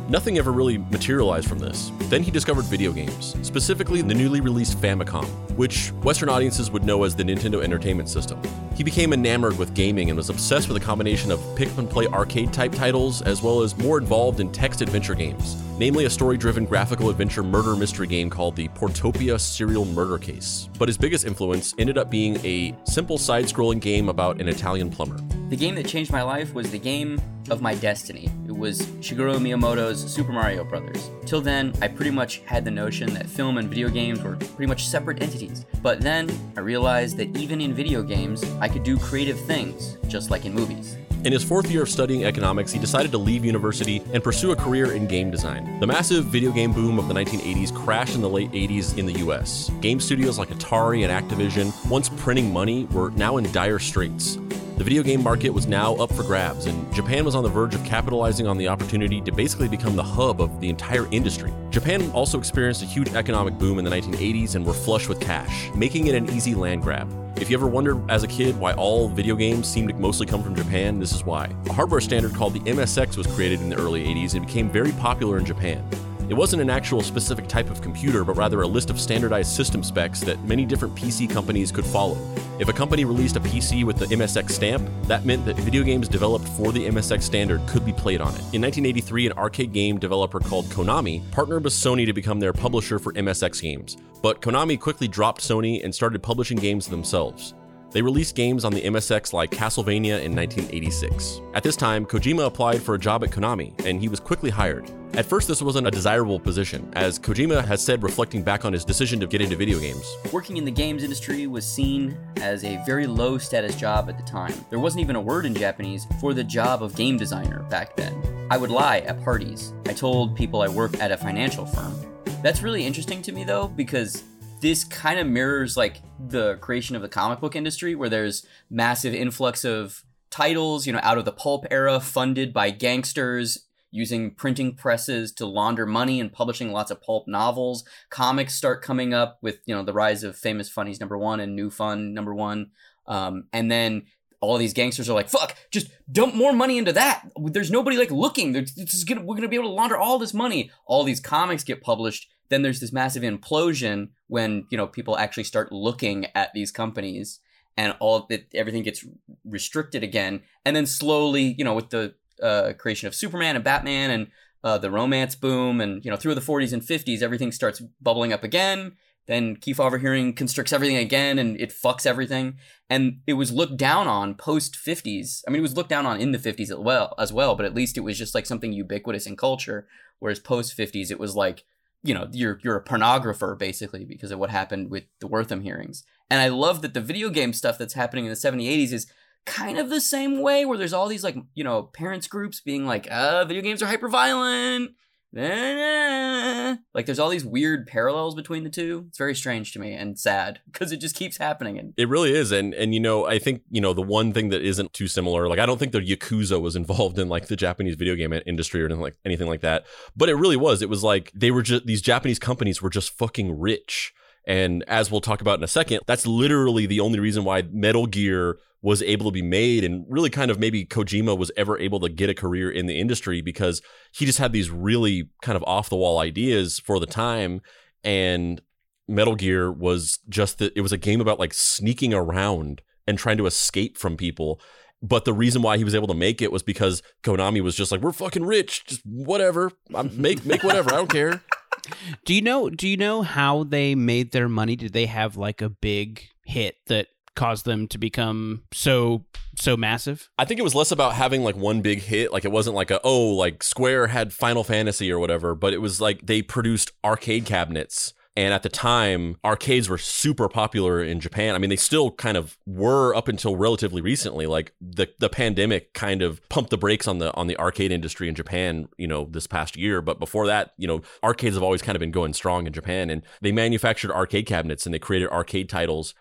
nothing 0.10 0.38
ever 0.38 0.52
really 0.52 0.78
materialized 0.78 1.48
from 1.48 1.60
this. 1.60 1.92
Then 2.04 2.24
he 2.24 2.32
discovered 2.32 2.66
video 2.66 2.92
games, 2.92 3.36
specifically 3.42 4.02
the 4.02 4.14
newly 4.14 4.42
released 4.42 4.80
Famicom, 4.80 5.26
which 5.56 5.90
Western 6.04 6.30
audiences 6.30 6.72
would 6.72 6.84
know 6.84 7.04
as 7.04 7.16
the 7.16 7.24
Nintendo 7.24 7.64
Entertainment 7.64 8.10
System. 8.10 8.42
He 8.76 8.84
became 8.84 9.12
enamored 9.12 9.58
with 9.58 9.74
gaming 9.74 10.10
and 10.10 10.18
was 10.18 10.30
obsessed 10.30 10.68
with 10.68 10.78
a 10.78 10.86
combination 10.86 11.32
of 11.32 11.42
pick 11.56 11.70
and 11.78 11.90
play 11.90 12.08
arcade 12.08 12.54
type 12.54 12.72
titles 12.72 13.22
as 13.22 13.42
well 13.42 13.62
as 13.62 13.78
more 13.78 13.98
involved 13.98 14.40
in 14.40 14.52
text 14.52 14.82
adventure 14.82 15.16
games, 15.16 15.62
namely 15.78 16.06
a 16.06 16.10
story 16.10 16.38
driven 16.38 16.66
graphical 16.66 17.10
adventure 17.10 17.44
murder 17.44 17.76
mystery 17.76 18.08
game 18.08 18.30
called 18.30 18.56
the 18.56 18.68
Portopia 18.70 19.40
Serial 19.40 19.86
Murder 19.86 20.18
Case. 20.18 20.70
But 20.78 20.90
his 20.90 20.98
biggest 20.98 21.26
influence 21.26 21.74
ended 21.78 21.98
up 21.98 22.10
being 22.10 22.38
a 22.46 22.76
simple 22.84 23.18
side 23.18 23.46
scrolling 23.46 23.82
game 23.82 24.10
about 24.10 24.40
an 24.40 24.48
Italian 24.48 24.90
plumber. 24.90 25.18
The 25.50 25.56
game 25.56 25.76
that 25.76 25.88
changed 25.88 26.12
my 26.12 26.24
life 26.24 26.54
was 26.54 26.72
the 26.72 26.78
game 26.78 27.22
of 27.50 27.62
my 27.62 27.74
destiny. 27.74 28.30
It 28.50 28.58
was 28.58 28.82
Shigeru 29.00 29.38
Miyamoto's 29.38 30.04
Super 30.14 30.34
Mario 30.34 30.66
Bros. 30.66 31.10
Till 31.26 31.40
then, 31.40 31.72
I 31.82 31.88
pretty 31.88 32.12
much 32.12 32.40
had 32.40 32.66
the 32.66 32.72
notion 32.72 33.14
that 33.14 33.28
film 33.28 33.58
and 33.58 33.70
video 33.70 33.88
games 33.88 34.22
were 34.22 34.36
pretty 34.36 34.66
much 34.66 34.86
separate 34.86 35.24
entities. 35.24 35.66
But 35.82 36.02
then, 36.02 36.30
I 36.58 36.60
realized 36.60 37.16
that 37.18 37.34
even 37.38 37.62
in 37.62 37.74
video 37.74 38.04
games, 38.04 38.44
I 38.60 38.68
could 38.68 38.84
do 38.84 38.98
creative 38.98 39.40
things, 39.40 39.96
just 40.10 40.32
like 40.32 40.44
in 40.44 40.54
movies. 40.54 40.98
In 41.24 41.32
his 41.32 41.46
fourth 41.46 41.72
year 41.72 41.84
of 41.84 41.90
studying 41.90 42.26
economics, 42.26 42.74
he 42.74 42.78
decided 42.80 43.12
to 43.14 43.18
leave 43.18 43.46
university 43.46 44.04
and 44.14 44.22
pursue 44.22 44.52
a 44.52 44.56
career 44.56 44.92
in 44.92 45.08
game 45.08 45.32
design. 45.32 45.80
The 45.80 45.88
massive 45.88 46.26
video 46.26 46.52
game 46.52 46.74
boom 46.74 47.00
of 47.00 47.08
the 47.08 47.14
1980s 47.14 47.74
crashed 47.74 48.16
in 48.16 48.22
the 48.22 48.30
late 48.30 48.52
80s 48.52 48.98
in 48.98 49.06
the 49.06 49.14
US. 49.20 49.72
Game 49.80 50.02
studios 50.02 50.38
like 50.38 50.50
Atari 50.50 51.08
and 51.08 51.30
Activision, 51.30 51.72
once 51.90 52.10
printing 52.10 52.52
money, 52.52 52.84
were 52.92 53.12
now 53.12 53.38
in 53.38 53.50
dire 53.54 53.80
straits. 53.80 54.38
The 54.78 54.84
video 54.84 55.02
game 55.02 55.24
market 55.24 55.50
was 55.50 55.66
now 55.66 55.96
up 55.96 56.14
for 56.14 56.22
grabs, 56.22 56.68
and 56.68 56.94
Japan 56.94 57.26
was 57.26 57.34
on 57.34 57.42
the 57.42 57.50
verge 57.50 57.74
of 57.74 57.84
capitalizing 57.84 58.46
on 58.46 58.60
the 58.60 58.68
opportunity 58.68 59.20
to 59.22 59.32
basically 59.32 59.68
become 59.68 59.96
the 59.96 60.04
hub 60.04 60.40
of 60.40 60.62
the 60.62 60.70
entire 60.70 61.08
industry. 61.10 61.52
Japan 61.72 62.12
also 62.12 62.38
experienced 62.38 62.84
a 62.84 62.86
huge 62.86 63.12
economic 63.16 63.58
boom 63.58 63.80
in 63.80 63.86
the 63.86 63.90
1980s 63.90 64.54
and 64.54 64.64
were 64.64 64.74
flush 64.74 65.08
with 65.08 65.20
cash, 65.20 65.72
making 65.74 66.06
it 66.06 66.14
an 66.14 66.30
easy 66.30 66.54
land 66.54 66.84
grab. 66.84 67.12
If 67.42 67.50
you 67.50 67.58
ever 67.58 67.66
wondered 67.66 68.08
as 68.08 68.22
a 68.22 68.28
kid 68.28 68.56
why 68.60 68.74
all 68.74 69.10
video 69.10 69.36
games 69.36 69.68
seemed 69.68 69.90
to 69.90 69.96
mostly 69.96 70.28
come 70.28 70.44
from 70.44 70.56
Japan, 70.56 71.00
this 71.00 71.12
is 71.12 71.26
why. 71.26 71.50
A 71.66 71.74
hardware 71.74 72.00
standard 72.00 72.36
called 72.36 72.54
the 72.54 72.60
MSX 72.60 73.18
was 73.18 73.26
created 73.26 73.62
in 73.62 73.70
the 73.70 73.78
early 73.78 74.06
80s 74.06 74.36
and 74.36 74.46
became 74.46 74.70
very 74.70 74.92
popular 74.92 75.40
in 75.40 75.46
Japan. 75.46 75.84
It 76.30 76.34
wasn't 76.34 76.62
an 76.62 76.70
actual 76.70 77.02
specific 77.02 77.48
type 77.48 77.70
of 77.70 77.82
computer, 77.82 78.26
but 78.26 78.36
rather 78.36 78.62
a 78.62 78.68
list 78.68 78.90
of 78.90 79.00
standardized 79.00 79.56
system 79.56 79.82
specs 79.82 80.20
that 80.22 80.44
many 80.44 80.66
different 80.66 80.94
PC 80.94 81.30
companies 81.30 81.72
could 81.72 81.86
follow. 81.86 82.18
If 82.60 82.68
a 82.68 82.74
company 82.74 83.06
released 83.06 83.38
a 83.38 83.40
PC 83.40 83.86
with 83.86 83.98
the 83.98 84.08
MSX 84.08 84.52
stamp, 84.52 84.90
that 85.04 85.24
meant 85.24 85.46
that 85.46 85.56
video 85.56 85.84
games 85.84 86.10
developed 86.10 86.46
for 86.50 86.74
the 86.74 86.86
MSX 86.86 87.24
standard 87.24 87.66
could 87.66 87.86
be 87.86 87.94
played 87.94 88.20
on 88.20 88.34
it. 88.34 88.42
In 88.52 88.62
1983, 88.62 89.28
an 89.28 89.34
arcade 89.38 89.72
game 89.72 90.00
developer 90.00 90.42
called 90.42 90.66
Konami 90.66 91.22
partnered 91.32 91.64
with 91.64 91.72
Sony 91.72 92.06
to 92.06 92.12
become 92.12 92.42
their 92.42 92.52
publisher 92.52 93.00
for 93.00 93.14
MSX 93.14 93.62
games. 93.62 93.96
But 94.22 94.42
Konami 94.42 94.78
quickly 94.78 95.08
dropped 95.08 95.40
Sony 95.40 95.82
and 95.86 95.96
started 95.96 96.22
publishing 96.22 96.58
games 96.58 96.88
themselves. 96.88 97.54
They 97.92 98.02
released 98.02 98.36
games 98.36 98.66
on 98.66 98.74
the 98.74 98.82
MSX 98.82 99.32
like 99.32 99.52
Castlevania 99.52 100.22
in 100.22 100.36
1986. 100.36 101.40
At 101.54 101.64
this 101.64 101.78
time, 101.78 102.06
Kojima 102.06 102.46
applied 102.46 102.82
for 102.82 102.96
a 102.96 103.00
job 103.00 103.24
at 103.24 103.30
Konami, 103.30 103.74
and 103.86 104.02
he 104.02 104.10
was 104.10 104.20
quickly 104.20 104.50
hired. 104.50 104.92
At 105.14 105.26
first, 105.26 105.48
this 105.48 105.64
wasn't 105.64 105.88
a 105.88 105.92
desirable 105.92 106.40
position, 106.40 106.92
as 106.94 107.18
Kojima 107.18 107.66
has 107.66 107.84
said 107.84 108.04
reflecting 108.04 108.44
back 108.44 108.66
on 108.66 108.74
his 108.74 108.86
decision 108.86 109.20
to 109.20 109.26
get 109.26 109.42
into 109.42 109.56
video 109.56 109.80
games. 109.80 110.06
Working 110.32 110.58
in 110.58 110.66
the 110.66 110.72
games 110.72 111.04
industry 111.04 111.48
was 111.48 111.66
seen 111.66 112.16
as 112.38 112.64
a 112.64 112.80
very 112.86 113.08
low 113.08 113.40
status 113.40 113.76
job 113.76 114.10
at 114.10 114.18
the 114.18 114.24
time. 114.24 114.54
There 114.70 114.78
wasn't 114.78 115.02
even 115.02 115.16
a 115.16 115.22
word 115.22 115.48
in 115.48 115.56
Japanese 115.56 116.06
for 116.22 116.36
the 116.36 116.44
job 116.44 116.84
of 116.84 116.96
game 116.96 117.18
designer 117.18 117.64
back 117.64 117.96
then. 117.96 118.16
I 118.52 118.58
would 118.58 118.70
lie 118.70 119.00
at 119.00 119.24
parties. 119.24 119.74
I 119.88 119.94
told 119.94 120.36
people 120.36 120.62
I 120.62 120.68
worked 120.68 120.98
at 120.98 121.12
a 121.12 121.18
financial 121.18 121.66
firm. 121.66 121.96
That's 122.44 122.62
really 122.62 122.86
interesting 122.86 123.24
to 123.24 123.32
me 123.32 123.44
though, 123.44 123.68
because 123.68 124.24
this 124.62 124.84
kind 124.84 125.20
of 125.20 125.28
mirrors 125.28 125.76
like 125.76 125.98
the 126.30 126.58
creation 126.58 126.96
of 126.96 127.02
the 127.02 127.10
comic 127.10 127.40
book 127.40 127.56
industry 127.56 127.96
where 127.96 128.10
there's 128.10 128.46
massive 128.70 129.14
influx 129.14 129.66
of 129.66 130.04
titles, 130.30 130.86
you 130.86 130.94
know, 130.94 131.00
out 131.02 131.18
of 131.18 131.26
the 131.26 131.32
pulp 131.32 131.66
era 131.72 132.00
funded 132.00 132.54
by 132.54 132.70
gangsters 132.70 133.67
using 133.92 134.32
printing 134.32 134.76
presses 134.76 135.32
to 135.34 135.46
launder 135.46 135.86
money 135.86 136.20
and 136.20 136.32
publishing 136.32 136.72
lots 136.72 136.92
of 136.92 137.02
pulp 137.02 137.28
novels. 137.28 137.84
Comics 138.10 138.56
start 138.56 138.82
coming 138.82 139.14
up 139.14 139.40
with, 139.42 139.60
you 139.66 139.74
know, 139.74 139.84
the 139.84 139.94
rise 139.94 140.24
of 140.24 140.38
Famous 140.38 140.70
Funnies 140.70 141.00
number 141.00 141.18
1 141.18 141.40
and 141.40 141.56
New 141.56 141.70
Fun 141.70 142.14
number 142.14 142.34
1. 142.34 142.72
Um, 143.08 143.46
and 143.54 143.72
then 143.72 144.04
all 144.40 144.58
these 144.58 144.74
gangsters 144.74 145.10
are 145.10 145.14
like, 145.14 145.30
"Fuck, 145.30 145.56
just 145.72 145.90
dump 146.12 146.36
more 146.36 146.54
money 146.54 146.78
into 146.78 146.94
that. 146.94 147.28
There's 147.38 147.72
nobody 147.72 147.98
like 147.98 148.12
looking. 148.12 148.54
Gonna, 148.54 149.22
we're 149.22 149.36
gonna 149.36 149.48
be 149.48 149.56
able 149.56 149.70
to 149.70 149.74
launder 149.74 149.98
all 149.98 150.20
this 150.20 150.34
money." 150.34 150.72
All 150.86 151.04
these 151.04 151.20
comics 151.20 151.64
get 151.64 151.82
published. 151.82 152.30
Then 152.50 152.62
there's 152.62 152.80
this 152.80 152.94
massive 152.94 153.24
implosion 153.24 154.10
when 154.28 154.68
you 154.70 154.78
know 154.78 154.88
people 154.88 155.18
actually 155.18 155.44
start 155.46 155.72
looking 155.72 156.28
at 156.36 156.54
these 156.54 156.72
companies, 156.72 157.40
and 157.76 157.96
all 158.00 158.28
it, 158.30 158.48
everything 158.54 158.84
gets 158.84 159.06
restricted 159.44 160.04
again. 160.04 160.44
And 160.66 160.76
then 160.76 160.86
slowly, 160.86 161.56
you 161.58 161.64
know, 161.64 161.74
with 161.74 161.90
the 161.90 162.14
uh, 162.42 162.74
creation 162.78 163.08
of 163.08 163.16
Superman 163.16 163.56
and 163.56 163.64
Batman 163.64 164.12
and 164.12 164.28
uh, 164.64 164.78
the 164.78 164.92
romance 164.92 165.36
boom, 165.36 165.80
and 165.80 166.04
you 166.04 166.12
know, 166.12 166.18
through 166.18 166.36
the 166.36 166.42
40s 166.42 166.74
and 166.74 166.82
50s, 166.82 167.22
everything 167.22 167.52
starts 167.52 167.82
bubbling 168.02 168.34
up 168.34 168.44
again. 168.44 168.94
Then 169.28 169.58
Kefauver 169.58 170.00
hearing 170.00 170.34
constricts 170.34 170.72
everything 170.72 170.96
again 170.96 171.38
and 171.38 171.60
it 171.60 171.72
fucks 171.72 172.06
everything. 172.06 172.58
And 172.90 173.20
it 173.28 173.34
was 173.34 173.52
looked 173.52 173.76
down 173.76 174.08
on 174.08 174.36
post 174.36 174.76
50s. 174.76 175.44
I 175.46 175.52
mean, 175.52 175.60
it 175.60 175.62
was 175.62 175.76
looked 175.76 175.90
down 175.90 176.06
on 176.06 176.20
in 176.20 176.32
the 176.32 176.38
50s 176.38 176.72
as 176.72 176.78
well, 176.78 177.14
as 177.20 177.34
well, 177.34 177.54
but 177.56 177.66
at 177.66 177.76
least 177.76 177.98
it 177.98 178.02
was 178.02 178.18
just 178.18 178.34
like 178.34 178.46
something 178.46 178.72
ubiquitous 178.72 179.28
in 179.28 179.36
culture. 179.36 179.86
Whereas 180.20 180.40
post 180.40 180.78
50s, 180.78 181.12
it 181.12 181.20
was 181.20 181.36
like, 181.36 181.66
you 182.04 182.14
know, 182.14 182.30
you're, 182.32 182.60
you're 182.64 182.78
a 182.78 182.84
pornographer 182.84 183.60
basically 183.60 184.06
because 184.06 184.32
of 184.32 184.40
what 184.40 184.50
happened 184.50 184.90
with 184.90 185.04
the 185.20 185.28
Wertham 185.28 185.62
hearings. 185.62 186.06
And 186.30 186.40
I 186.40 186.48
love 186.48 186.82
that 186.82 186.94
the 186.94 187.02
video 187.02 187.30
game 187.30 187.52
stuff 187.52 187.78
that's 187.78 187.96
happening 187.96 188.26
in 188.26 188.30
the 188.30 188.36
70s, 188.36 188.66
80s 188.66 188.94
is 188.94 189.08
kind 189.48 189.80
of 189.80 189.90
the 189.90 190.02
same 190.02 190.42
way 190.42 190.66
where 190.66 190.78
there's 190.78 190.94
all 190.94 191.08
these 191.08 191.24
like, 191.24 191.38
you 191.56 191.64
know, 191.64 191.84
parents 191.84 192.28
groups 192.28 192.62
being 192.62 192.86
like, 192.86 193.08
uh, 193.10 193.46
video 193.46 193.64
games 193.64 193.82
are 193.82 193.88
hyper 193.88 194.10
violent 194.10 194.92
like 195.34 197.06
there's 197.06 197.20
all 197.20 197.30
these 197.30 197.46
weird 197.46 197.86
parallels 197.86 198.34
between 198.34 198.64
the 198.64 198.70
two. 198.70 199.06
It's 199.10 199.18
very 199.18 199.36
strange 199.36 199.74
to 199.74 199.80
me 199.80 199.94
and 199.94 200.18
sad 200.18 200.62
because 200.72 200.92
it 200.92 200.98
just 200.98 201.16
keeps 201.16 201.38
happening. 201.38 201.78
And 201.78 201.94
it 201.98 202.08
really 202.08 202.34
is. 202.34 202.52
And 202.52 202.74
and 202.74 202.94
you 202.94 203.00
know, 203.00 203.28
I 203.28 203.40
think 203.40 203.62
you 203.70 203.82
know 203.82 203.94
the 203.94 204.02
one 204.02 204.34
thing 204.34 204.50
that 204.50 204.62
isn't 204.62 204.94
too 204.94 205.08
similar. 205.08 205.48
Like 205.48 205.60
I 205.60 205.66
don't 205.66 205.78
think 205.78 205.92
the 205.92 206.00
yakuza 206.00 206.62
was 206.62 206.76
involved 206.78 207.20
in 207.20 207.30
like 207.30 207.48
the 207.48 207.56
Japanese 207.56 207.96
video 207.96 208.16
game 208.16 208.34
industry 208.46 208.82
or 208.82 208.90
like 208.90 209.16
anything 209.26 209.48
like 209.48 209.62
that. 209.62 209.86
But 210.16 210.30
it 210.30 210.36
really 210.36 210.58
was. 210.58 210.82
It 210.82 210.90
was 210.90 211.04
like 211.04 211.32
they 211.36 211.52
were 211.52 211.62
just 211.62 211.86
these 211.86 212.02
Japanese 212.02 212.40
companies 212.40 212.82
were 212.82 212.90
just 212.90 213.12
fucking 213.12 213.60
rich. 213.60 214.14
And 214.46 214.86
as 214.88 215.12
we'll 215.12 215.20
talk 215.20 215.42
about 215.42 215.60
in 215.60 215.64
a 215.64 215.68
second, 215.68 216.02
that's 216.08 216.26
literally 216.26 216.86
the 216.86 217.02
only 217.02 217.20
reason 217.20 217.44
why 217.44 217.64
Metal 217.64 218.08
Gear 218.08 218.60
was 218.82 219.02
able 219.02 219.26
to 219.26 219.32
be 219.32 219.42
made 219.42 219.84
and 219.84 220.06
really 220.08 220.30
kind 220.30 220.52
of 220.52 220.60
maybe 220.60 220.86
Kojima 220.86 221.38
was 221.38 221.52
ever 221.58 221.80
able 221.80 222.00
to 222.00 222.10
get 222.10 222.30
a 222.30 222.36
career 222.36 222.70
in 222.70 222.86
the 222.86 223.00
industry 223.00 223.42
because 223.42 223.82
he 224.14 224.26
just 224.26 224.38
had 224.38 224.52
these 224.52 224.70
really 224.70 225.30
kind 225.42 225.56
of 225.56 225.64
off 225.64 225.90
the 225.90 225.96
wall 225.96 226.20
ideas 226.20 226.80
for 226.80 227.00
the 227.00 227.08
time 227.08 227.62
and 228.04 228.62
Metal 229.08 229.36
Gear 229.36 229.72
was 229.72 230.20
just 230.30 230.60
that 230.60 230.74
it 230.76 230.82
was 230.82 230.92
a 230.92 230.98
game 230.98 231.22
about 231.22 231.40
like 231.40 231.54
sneaking 231.54 232.14
around 232.14 232.82
and 233.08 233.18
trying 233.18 233.38
to 233.38 233.46
escape 233.46 233.98
from 233.98 234.18
people. 234.18 234.60
But 235.02 235.26
the 235.26 235.34
reason 235.34 235.62
why 235.62 235.78
he 235.78 235.84
was 235.84 235.96
able 235.96 236.08
to 236.08 236.14
make 236.14 236.42
it 236.42 236.52
was 236.52 236.64
because 236.64 237.02
Konami 237.24 237.62
was 237.62 237.76
just 237.76 237.92
like 237.92 238.02
we're 238.02 238.12
fucking 238.12 238.46
rich 238.46 238.86
just 238.86 239.02
whatever 239.06 239.72
make 240.12 240.46
make 240.46 240.64
whatever 240.64 240.92
I 240.92 240.98
don't 240.98 241.10
care. 241.10 241.44
Do 242.26 242.34
you 242.34 242.42
know 242.42 242.70
do 242.70 242.88
you 242.88 242.98
know 242.98 243.22
how 243.22 243.64
they 243.64 243.96
made 243.96 244.32
their 244.32 244.50
money? 244.50 244.76
Did 244.76 244.94
they 244.94 245.06
have 245.06 245.38
like 245.38 245.62
a 245.62 245.70
big 245.70 246.28
hit 246.44 246.76
that 246.88 247.08
caused 247.38 247.66
them 247.66 247.88
to 247.88 247.98
become 247.98 248.64
so 248.74 249.24
so 249.56 249.78
massive? 249.78 250.30
I 250.38 250.44
think 250.44 250.60
it 250.60 250.64
was 250.64 250.76
less 250.76 250.92
about 250.92 251.14
having 251.14 251.44
like 251.44 251.56
one 251.56 251.82
big 251.82 252.02
hit. 252.02 252.34
Like 252.34 252.44
it 252.44 252.52
wasn't 252.52 252.76
like 252.76 252.92
a 252.92 253.00
oh 253.04 253.30
like 253.30 253.64
Square 253.64 254.08
had 254.08 254.34
Final 254.34 254.66
Fantasy 254.66 255.10
or 255.10 255.20
whatever, 255.20 255.56
but 255.56 255.74
it 255.74 255.80
was 255.80 256.02
like 256.02 256.26
they 256.26 256.42
produced 256.42 256.92
arcade 257.06 257.46
cabinets. 257.46 258.14
And 258.38 258.54
at 258.54 258.62
the 258.62 258.70
time, 258.70 259.38
arcades 259.44 259.90
were 259.90 259.98
super 259.98 260.48
popular 260.48 261.04
in 261.04 261.20
Japan. 261.20 261.56
I 261.56 261.58
mean, 261.58 261.72
they 261.72 261.76
still 261.76 262.12
kind 262.12 262.38
of 262.38 262.56
were 262.68 263.16
up 263.16 263.28
until 263.28 263.56
relatively 263.56 264.00
recently. 264.00 264.46
Like 264.46 264.74
the 264.80 265.08
the 265.18 265.28
pandemic 265.28 265.94
kind 265.94 266.22
of 266.22 266.48
pumped 266.48 266.70
the 266.70 266.78
brakes 266.78 267.08
on 267.08 267.18
the 267.18 267.34
on 267.34 267.48
the 267.48 267.58
arcade 267.58 267.92
industry 267.92 268.30
in 268.30 268.36
Japan, 268.36 268.90
you 268.96 269.08
know, 269.08 269.28
this 269.32 269.48
past 269.48 269.76
year. 269.76 270.04
But 270.04 270.20
before 270.20 270.46
that, 270.46 270.74
you 270.78 270.88
know, 270.88 271.02
arcades 271.24 271.56
have 271.56 271.64
always 271.64 271.82
kind 271.82 271.96
of 271.96 272.00
been 272.00 272.12
going 272.12 272.34
strong 272.34 272.68
in 272.68 272.74
Japan. 272.74 273.10
And 273.10 273.24
they 273.42 273.52
manufactured 273.52 274.12
arcade 274.12 274.46
cabinets 274.46 274.86
and 274.86 274.94
they 274.94 275.00
created 275.00 275.30
arcade 275.30 275.68
titles 275.68 276.14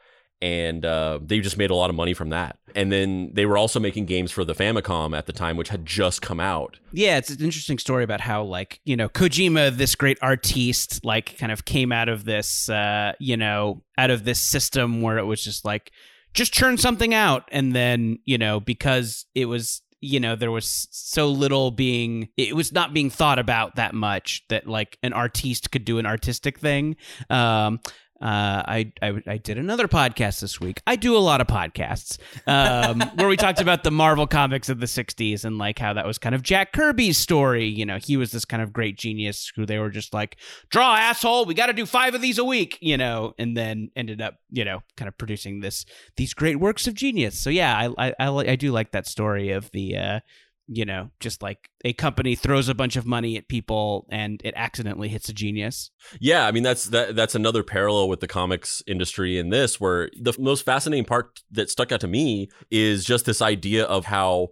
and 0.43 0.85
uh, 0.85 1.19
they 1.23 1.41
just 1.41 1.57
made 1.57 1.71
a 1.71 1.75
lot 1.75 1.91
of 1.91 1.97
money 1.97 2.15
from 2.15 2.31
that. 2.31 2.59
And 2.75 2.93
then 2.93 3.31
they 3.33 3.47
were 3.47 3.57
also 3.57 3.81
making 3.81 4.05
games 4.05 4.31
for 4.31 4.45
the 4.45 4.55
Famicom 4.55 5.17
at 5.17 5.27
the 5.27 5.33
time, 5.33 5.57
which 5.57 5.71
had 5.71 5.87
just 5.87 6.21
come 6.21 6.41
out. 6.41 6.79
Yeah, 6.93 7.17
it's 7.17 7.31
an 7.31 7.43
interesting 7.43 7.79
story 7.79 8.05
about 8.05 8.21
how, 8.21 8.43
like, 8.43 8.81
you 8.85 8.97
know, 8.97 9.09
Kojima, 9.09 9.77
this 9.77 9.95
great 9.95 10.19
artiste, 10.21 11.05
like, 11.05 11.39
kind 11.39 11.53
of 11.53 11.65
came 11.65 11.91
out 11.91 12.09
of 12.09 12.25
this, 12.25 12.69
uh, 12.69 13.13
you 13.19 13.37
know, 13.37 13.83
out 13.97 14.11
of 14.11 14.25
this 14.25 14.41
system 14.41 15.01
where 15.01 15.17
it 15.19 15.25
was 15.25 15.43
just 15.43 15.65
like, 15.65 15.91
just 16.35 16.53
churn 16.53 16.77
something 16.77 17.15
out, 17.15 17.49
and 17.51 17.75
then, 17.75 18.19
you 18.27 18.37
know, 18.37 18.61
because 18.61 19.25
it 19.35 19.47
was 19.47 19.81
you 20.03 20.21
know 20.21 20.37
there 20.37 20.51
was 20.51 20.89
so 20.91 21.29
little 21.29 21.71
being 21.71 22.29
it 22.37 22.55
was 22.55 22.71
not 22.71 22.93
being 22.93 23.09
thought 23.09 23.39
about 23.39 23.77
that 23.77 23.95
much 23.95 24.45
that 24.51 24.67
like 24.67 24.99
an 25.03 25.13
artiste 25.13 25.71
could 25.71 25.85
do 25.85 25.99
an 25.99 26.07
artistic 26.07 26.59
thing 26.59 26.97
um 27.31 27.81
uh, 28.21 28.63
I, 28.67 28.93
I, 29.03 29.23
I 29.27 29.37
did 29.37 29.59
another 29.59 29.89
podcast 29.89 30.41
this 30.41 30.59
week. 30.59 30.81
I 30.87 30.97
do 30.97 31.17
a 31.17 31.19
lot 31.19 31.43
of 31.43 31.47
podcasts 31.47 32.19
um, 32.47 33.01
where 33.17 33.29
we 33.29 33.37
talked 33.37 33.61
about 33.61 33.85
the 33.85 33.91
Marvel 33.91 34.27
comics 34.27 34.71
of 34.71 34.81
the 34.81 34.87
'60s 34.87 35.45
and 35.45 35.59
like 35.59 35.79
how 35.79 35.93
that 35.93 36.07
was 36.07 36.17
kind 36.17 36.35
of 36.35 36.43
Jack 36.43 36.73
Kirby's 36.73 37.19
story. 37.19 37.67
You 37.67 37.85
know, 37.85 37.99
he 37.99 38.17
was 38.17 38.33
this 38.33 38.47
kind 38.47 38.63
of 38.63 38.73
great 38.73 38.97
genius 38.97 39.53
who 39.55 39.67
they 39.67 39.79
were 39.79 39.91
just 39.91 40.15
like, 40.15 40.37
"Draw, 40.71 40.97
asshole! 40.97 41.45
We 41.45 41.53
got 41.55 41.67
to 41.67 41.75
do 41.75 41.85
five 41.85 42.15
of 42.15 42.23
these 42.23 42.39
a 42.39 42.45
week," 42.45 42.79
you 42.81 42.97
know, 42.97 43.35
and 43.39 43.55
then 43.57 43.91
ended 43.95 44.23
up, 44.23 44.37
you 44.51 44.65
know, 44.65 44.83
kind 44.97 45.09
of 45.09 45.19
producing 45.19 45.61
this 45.61 45.85
these 46.17 46.33
great 46.33 46.59
works 46.59 46.87
of 46.87 46.95
genius. 46.95 47.39
So 47.39 47.51
yeah, 47.51 47.77
I 47.77 48.09
I, 48.09 48.15
I, 48.19 48.29
I 48.53 48.57
do 48.57 48.73
like 48.73 48.93
that 48.93 49.07
story 49.07 49.51
of 49.51 49.71
the 49.73 49.97
uh, 49.97 50.21
you 50.69 50.85
know, 50.85 51.11
just 51.21 51.43
like 51.43 51.71
a 51.85 51.93
company 51.93 52.35
throws 52.35 52.69
a 52.69 52.75
bunch 52.75 52.97
of 52.97 53.07
money 53.07 53.37
at 53.37 53.49
people 53.49 54.07
and 54.11 54.41
it 54.45 54.55
accidentally 54.57 55.09
hits 55.09 55.29
a 55.29 55.33
genius. 55.33 55.91
Yeah, 56.21 56.47
I 56.47 56.53
mean 56.53 56.63
that's 56.63 56.87
that 56.87 57.15
that's 57.15 57.35
another 57.35 57.63
parallel 57.63 58.09
with 58.09 58.21
the 58.21 58.29
comics 58.29 58.83
industry 58.87 59.39
in 59.39 59.51
this 59.51 59.81
where 59.81 60.11
the 60.21 60.35
most 60.39 60.65
fascinating 60.65 61.05
part 61.05 61.41
that 61.51 61.71
stuck 61.71 61.93
out 61.93 62.01
to 62.01 62.09
me 62.09 62.49
is 62.71 63.05
just 63.05 63.27
this 63.27 63.41
idea 63.41 63.85
of 63.85 64.07
how 64.07 64.51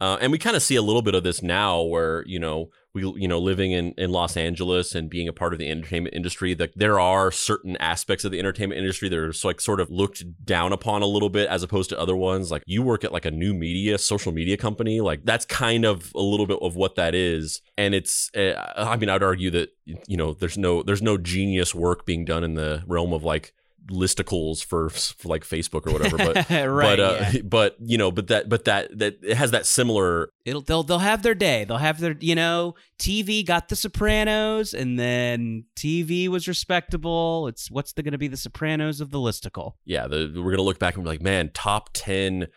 uh, 0.00 0.18
and 0.20 0.32
we 0.32 0.38
kind 0.38 0.56
of 0.56 0.62
see 0.62 0.76
a 0.76 0.82
little 0.82 1.02
bit 1.02 1.14
of 1.14 1.22
this 1.22 1.42
now 1.42 1.80
where, 1.80 2.24
you 2.26 2.38
know, 2.38 2.70
we 2.94 3.02
you 3.02 3.28
know 3.28 3.38
living 3.38 3.72
in 3.72 3.92
in 3.98 4.10
Los 4.10 4.36
Angeles 4.36 4.94
and 4.94 5.10
being 5.10 5.28
a 5.28 5.32
part 5.32 5.52
of 5.52 5.58
the 5.58 5.68
entertainment 5.68 6.14
industry 6.14 6.54
that 6.54 6.72
there 6.76 7.00
are 7.00 7.30
certain 7.30 7.76
aspects 7.78 8.24
of 8.24 8.30
the 8.30 8.38
entertainment 8.38 8.78
industry 8.78 9.08
that 9.08 9.18
are 9.18 9.32
like 9.42 9.60
sort 9.60 9.80
of 9.80 9.90
looked 9.90 10.24
down 10.44 10.72
upon 10.72 11.02
a 11.02 11.06
little 11.06 11.28
bit 11.28 11.48
as 11.48 11.62
opposed 11.62 11.90
to 11.90 11.98
other 11.98 12.16
ones. 12.16 12.50
Like 12.50 12.62
you 12.66 12.82
work 12.82 13.04
at 13.04 13.12
like 13.12 13.24
a 13.24 13.30
new 13.30 13.52
media 13.52 13.98
social 13.98 14.32
media 14.32 14.56
company 14.56 15.00
like 15.00 15.24
that's 15.24 15.44
kind 15.44 15.84
of 15.84 16.12
a 16.14 16.22
little 16.22 16.46
bit 16.46 16.58
of 16.62 16.76
what 16.76 16.94
that 16.94 17.14
is. 17.14 17.60
And 17.76 17.94
it's 17.94 18.30
uh, 18.36 18.54
I 18.76 18.96
mean 18.96 19.08
I'd 19.08 19.22
argue 19.22 19.50
that 19.50 19.70
you 19.84 20.16
know 20.16 20.32
there's 20.32 20.56
no 20.56 20.82
there's 20.82 21.02
no 21.02 21.18
genius 21.18 21.74
work 21.74 22.06
being 22.06 22.24
done 22.24 22.44
in 22.44 22.54
the 22.54 22.84
realm 22.86 23.12
of 23.12 23.24
like 23.24 23.52
listicles 23.90 24.64
for, 24.64 24.88
for 24.88 25.28
like 25.28 25.44
Facebook 25.44 25.86
or 25.86 25.92
whatever 25.92 26.16
but 26.16 26.50
Right, 26.50 26.96
but 26.96 27.00
uh, 27.00 27.30
yeah. 27.32 27.40
but 27.44 27.76
you 27.80 27.98
know 27.98 28.10
but 28.10 28.28
that 28.28 28.48
but 28.48 28.64
that 28.64 28.96
that 28.98 29.18
it 29.22 29.36
has 29.36 29.50
that 29.50 29.66
similar 29.66 30.30
It'll 30.44 30.60
they'll 30.60 30.82
they'll 30.82 30.98
have 30.98 31.22
their 31.22 31.34
day. 31.34 31.64
They'll 31.64 31.78
have 31.78 32.00
their 32.00 32.16
you 32.20 32.34
know 32.34 32.74
TV 32.98 33.44
got 33.44 33.68
The 33.68 33.76
Sopranos, 33.76 34.74
and 34.74 34.98
then 34.98 35.64
TV 35.76 36.28
was 36.28 36.46
respectable. 36.46 37.48
It's 37.48 37.70
what's 37.70 37.94
the 37.94 38.02
going 38.02 38.12
to 38.12 38.18
be 38.18 38.28
the 38.28 38.36
Sopranos 38.36 39.00
of 39.00 39.10
the 39.10 39.18
listicle? 39.18 39.72
yeah, 39.84 40.06
the, 40.06 40.32
we're 40.36 40.50
gonna 40.50 40.62
look 40.62 40.78
back 40.78 40.96
and 40.96 41.04
be 41.04 41.10
like, 41.10 41.22
man, 41.22 41.50
top 41.54 41.90
ten 41.94 42.48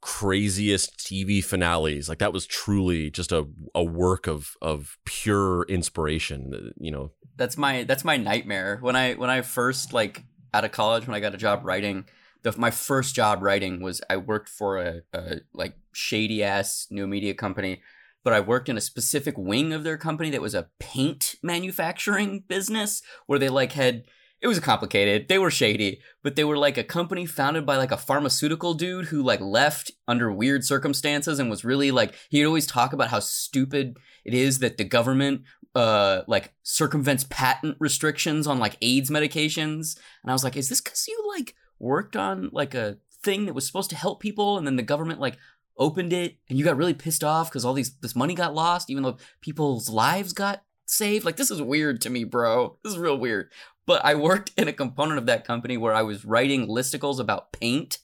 craziest 0.00 0.98
TV 0.98 1.42
finales. 1.42 2.08
Like 2.08 2.18
that 2.18 2.32
was 2.32 2.46
truly 2.46 3.10
just 3.10 3.32
a 3.32 3.48
a 3.74 3.82
work 3.82 4.28
of 4.28 4.52
of 4.62 4.98
pure 5.04 5.64
inspiration. 5.64 6.72
You 6.76 6.92
know, 6.92 7.10
that's 7.36 7.58
my 7.58 7.82
that's 7.82 8.04
my 8.04 8.16
nightmare 8.16 8.78
when 8.80 8.94
i 8.94 9.14
when 9.14 9.30
i 9.30 9.40
first 9.40 9.92
like 9.92 10.24
out 10.54 10.64
of 10.64 10.72
college 10.72 11.06
when 11.06 11.14
i 11.14 11.20
got 11.20 11.34
a 11.34 11.38
job 11.38 11.60
writing. 11.64 12.04
The, 12.42 12.58
my 12.58 12.72
first 12.72 13.14
job 13.14 13.42
writing 13.42 13.82
was 13.82 14.00
i 14.10 14.16
worked 14.16 14.48
for 14.48 14.78
a, 14.78 15.02
a 15.12 15.40
like 15.52 15.76
shady 15.92 16.42
ass 16.42 16.88
new 16.90 17.06
media 17.06 17.34
company 17.34 17.82
but 18.24 18.32
i 18.32 18.40
worked 18.40 18.68
in 18.68 18.76
a 18.76 18.80
specific 18.80 19.36
wing 19.38 19.72
of 19.72 19.84
their 19.84 19.96
company 19.96 20.30
that 20.30 20.42
was 20.42 20.54
a 20.54 20.68
paint 20.80 21.36
manufacturing 21.42 22.44
business 22.48 23.02
where 23.26 23.38
they 23.38 23.48
like 23.48 23.72
had 23.72 24.04
it 24.42 24.48
was 24.48 24.58
complicated. 24.58 25.28
They 25.28 25.38
were 25.38 25.52
shady 25.52 26.00
but 26.22 26.36
they 26.36 26.44
were 26.44 26.58
like 26.58 26.76
a 26.76 26.84
company 26.84 27.26
founded 27.26 27.64
by 27.64 27.76
like 27.76 27.92
a 27.92 27.96
pharmaceutical 27.96 28.74
dude 28.74 29.06
who 29.06 29.22
like 29.22 29.40
left 29.40 29.92
under 30.08 30.32
weird 30.32 30.64
circumstances 30.64 31.38
and 31.38 31.48
was 31.48 31.64
really 31.64 31.90
like 31.90 32.14
he'd 32.28 32.44
always 32.44 32.66
talk 32.66 32.92
about 32.92 33.08
how 33.08 33.20
stupid 33.20 33.96
it 34.24 34.34
is 34.34 34.58
that 34.58 34.78
the 34.78 34.84
government 34.84 35.42
uh 35.74 36.22
like 36.26 36.52
circumvents 36.62 37.24
patent 37.24 37.76
restrictions 37.80 38.46
on 38.46 38.58
like 38.58 38.76
AIDS 38.82 39.10
medications. 39.10 39.98
And 40.22 40.30
I 40.30 40.32
was 40.32 40.44
like 40.44 40.56
is 40.56 40.68
this 40.68 40.80
cuz 40.80 41.06
you 41.08 41.24
like 41.34 41.54
worked 41.78 42.16
on 42.16 42.50
like 42.52 42.74
a 42.74 42.98
thing 43.22 43.46
that 43.46 43.54
was 43.54 43.66
supposed 43.66 43.90
to 43.90 43.96
help 43.96 44.20
people 44.20 44.58
and 44.58 44.66
then 44.66 44.76
the 44.76 44.82
government 44.82 45.20
like 45.20 45.38
opened 45.78 46.12
it 46.12 46.36
and 46.48 46.58
you 46.58 46.64
got 46.64 46.76
really 46.76 46.94
pissed 46.94 47.24
off 47.24 47.50
cuz 47.50 47.64
all 47.64 47.72
these 47.72 47.96
this 47.98 48.16
money 48.16 48.34
got 48.34 48.54
lost 48.54 48.90
even 48.90 49.02
though 49.02 49.16
people's 49.40 49.88
lives 49.88 50.32
got 50.32 50.62
saved? 50.84 51.24
Like 51.24 51.36
this 51.36 51.50
is 51.50 51.62
weird 51.62 52.00
to 52.02 52.10
me 52.10 52.24
bro. 52.24 52.78
This 52.82 52.92
is 52.92 52.98
real 52.98 53.18
weird. 53.18 53.50
But 53.86 54.04
I 54.04 54.14
worked 54.14 54.52
in 54.56 54.68
a 54.68 54.72
component 54.72 55.18
of 55.18 55.26
that 55.26 55.44
company 55.44 55.76
where 55.76 55.94
I 55.94 56.02
was 56.02 56.24
writing 56.24 56.68
listicles 56.68 57.18
about 57.18 57.52
paint. 57.52 57.98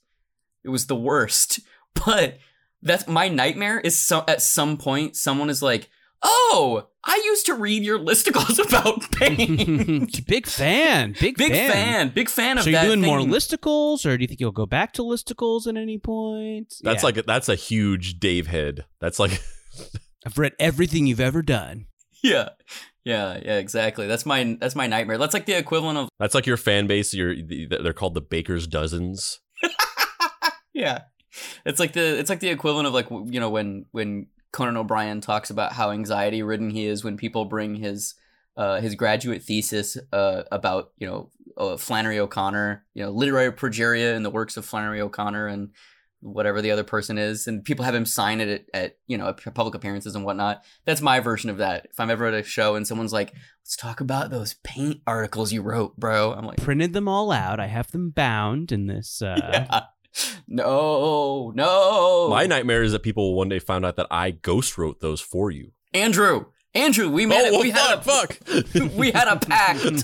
It 0.64 0.70
was 0.70 0.86
the 0.86 0.96
worst. 0.96 1.60
But 2.06 2.38
that's 2.80 3.08
my 3.08 3.28
nightmare 3.28 3.80
is 3.80 3.98
so 3.98 4.24
at 4.28 4.40
some 4.40 4.76
point 4.76 5.16
someone 5.16 5.50
is 5.50 5.62
like 5.62 5.88
oh 6.22 6.86
i 7.04 7.22
used 7.26 7.46
to 7.46 7.54
read 7.54 7.82
your 7.84 7.98
listicles 7.98 8.58
about 8.68 9.10
paint 9.12 10.26
big 10.26 10.46
fan, 10.46 11.14
big, 11.20 11.36
big 11.36 11.52
fan. 11.52 11.70
fan 11.72 12.08
big 12.10 12.28
fan 12.28 12.58
of 12.58 12.64
So 12.64 12.70
you're 12.70 12.80
that 12.80 12.86
doing 12.86 13.00
more 13.02 13.20
listicles, 13.20 14.04
or 14.04 14.16
do 14.16 14.22
you 14.22 14.28
think 14.28 14.40
you'll 14.40 14.50
go 14.52 14.66
back 14.66 14.92
to 14.94 15.02
listicles 15.02 15.66
at 15.66 15.76
any 15.76 15.98
point? 15.98 16.74
that's 16.82 17.02
Yeah. 17.02 17.06
like 17.06 17.26
that's 17.26 17.48
a 17.48 17.54
huge 17.54 18.18
Dave 18.18 18.46
head. 18.48 18.84
That's 19.00 19.18
like 19.18 19.40
I've 20.26 20.36
read 20.38 20.54
everything 20.58 21.06
you've 21.06 21.20
ever 21.20 21.42
done. 21.42 21.86
yeah 22.22 22.48
yeah 23.04 23.38
yeah 23.42 23.56
exactly 23.58 24.06
that's 24.08 24.26
my 24.26 24.56
that's 24.60 24.74
my 24.74 24.86
nightmare 24.88 25.16
that's 25.18 25.32
like 25.32 25.46
the 25.46 25.56
equivalent 25.56 25.96
of 25.98 26.08
that's 26.18 26.34
like 26.34 26.46
your 26.46 26.56
fan 26.56 26.86
base. 26.88 27.14
Your 27.14 27.34
they're 27.68 27.92
called 27.92 28.14
the 28.14 28.20
Baker's 28.20 28.66
Dozens. 28.66 29.38
yeah 30.74 31.02
it's 31.64 31.78
like 31.80 31.92
the 31.92 32.18
it's 32.18 32.28
like 32.30 32.40
the 32.40 32.48
equivalent 32.48 32.86
of 32.88 32.92
like 32.94 33.08
you 33.10 33.38
know 33.40 33.50
when 33.50 33.86
when 33.92 34.26
conan 34.52 34.76
o'brien 34.76 35.20
talks 35.20 35.50
about 35.50 35.72
how 35.72 35.90
anxiety 35.90 36.42
ridden 36.42 36.70
he 36.70 36.86
is 36.86 37.04
when 37.04 37.16
people 37.16 37.44
bring 37.44 37.76
his 37.76 38.14
uh, 38.58 38.80
his 38.80 38.96
graduate 38.96 39.42
thesis 39.42 39.96
uh, 40.12 40.42
about 40.50 40.90
you 40.98 41.06
know 41.06 41.30
uh, 41.56 41.76
Flannery 41.76 42.18
O'Connor, 42.18 42.84
you 42.92 43.04
know 43.04 43.10
literary 43.10 43.52
progeria 43.52 44.14
in 44.14 44.24
the 44.24 44.30
works 44.30 44.56
of 44.56 44.64
Flannery 44.64 45.00
O'Connor 45.00 45.46
and 45.46 45.70
whatever 46.20 46.60
the 46.60 46.72
other 46.72 46.82
person 46.82 47.18
is, 47.18 47.46
and 47.46 47.64
people 47.64 47.84
have 47.84 47.94
him 47.94 48.04
sign 48.04 48.40
it 48.40 48.48
at, 48.74 48.82
at 48.82 48.96
you 49.06 49.16
know 49.16 49.28
at 49.28 49.54
public 49.54 49.76
appearances 49.76 50.16
and 50.16 50.24
whatnot. 50.24 50.64
That's 50.84 51.00
my 51.00 51.20
version 51.20 51.50
of 51.50 51.58
that. 51.58 51.86
If 51.90 52.00
I'm 52.00 52.10
ever 52.10 52.26
at 52.26 52.34
a 52.34 52.42
show 52.42 52.74
and 52.74 52.84
someone's 52.84 53.12
like, 53.12 53.32
"Let's 53.62 53.76
talk 53.76 54.00
about 54.00 54.30
those 54.30 54.54
paint 54.64 55.02
articles 55.06 55.52
you 55.52 55.62
wrote, 55.62 55.96
bro," 55.96 56.32
I'm 56.32 56.44
like, 56.44 56.58
Printed 56.58 56.94
them 56.94 57.06
all 57.06 57.30
out. 57.30 57.60
I 57.60 57.66
have 57.66 57.92
them 57.92 58.10
bound 58.10 58.72
in 58.72 58.88
this. 58.88 59.22
Uh, 59.22 59.36
yeah. 59.70 59.80
No, 60.46 61.52
no, 61.54 62.28
My 62.30 62.46
nightmare 62.46 62.82
is 62.82 62.92
that 62.92 63.02
people 63.02 63.30
will 63.30 63.36
one 63.36 63.48
day 63.48 63.58
find 63.58 63.84
out 63.84 63.96
that 63.96 64.06
I 64.10 64.30
ghost 64.30 64.78
wrote 64.78 65.00
those 65.00 65.20
for 65.20 65.50
you. 65.50 65.72
Andrew, 65.94 66.46
Andrew, 66.74 67.08
we 67.08 67.26
made 67.26 67.40
Oh, 67.40 67.46
it. 67.46 67.52
well, 67.52 67.60
We 67.62 67.70
had 67.70 67.98
a 67.98 68.02
fuck, 68.02 68.38
we 68.96 69.10
had 69.10 69.26
a 69.28 69.36
pact. 69.36 70.02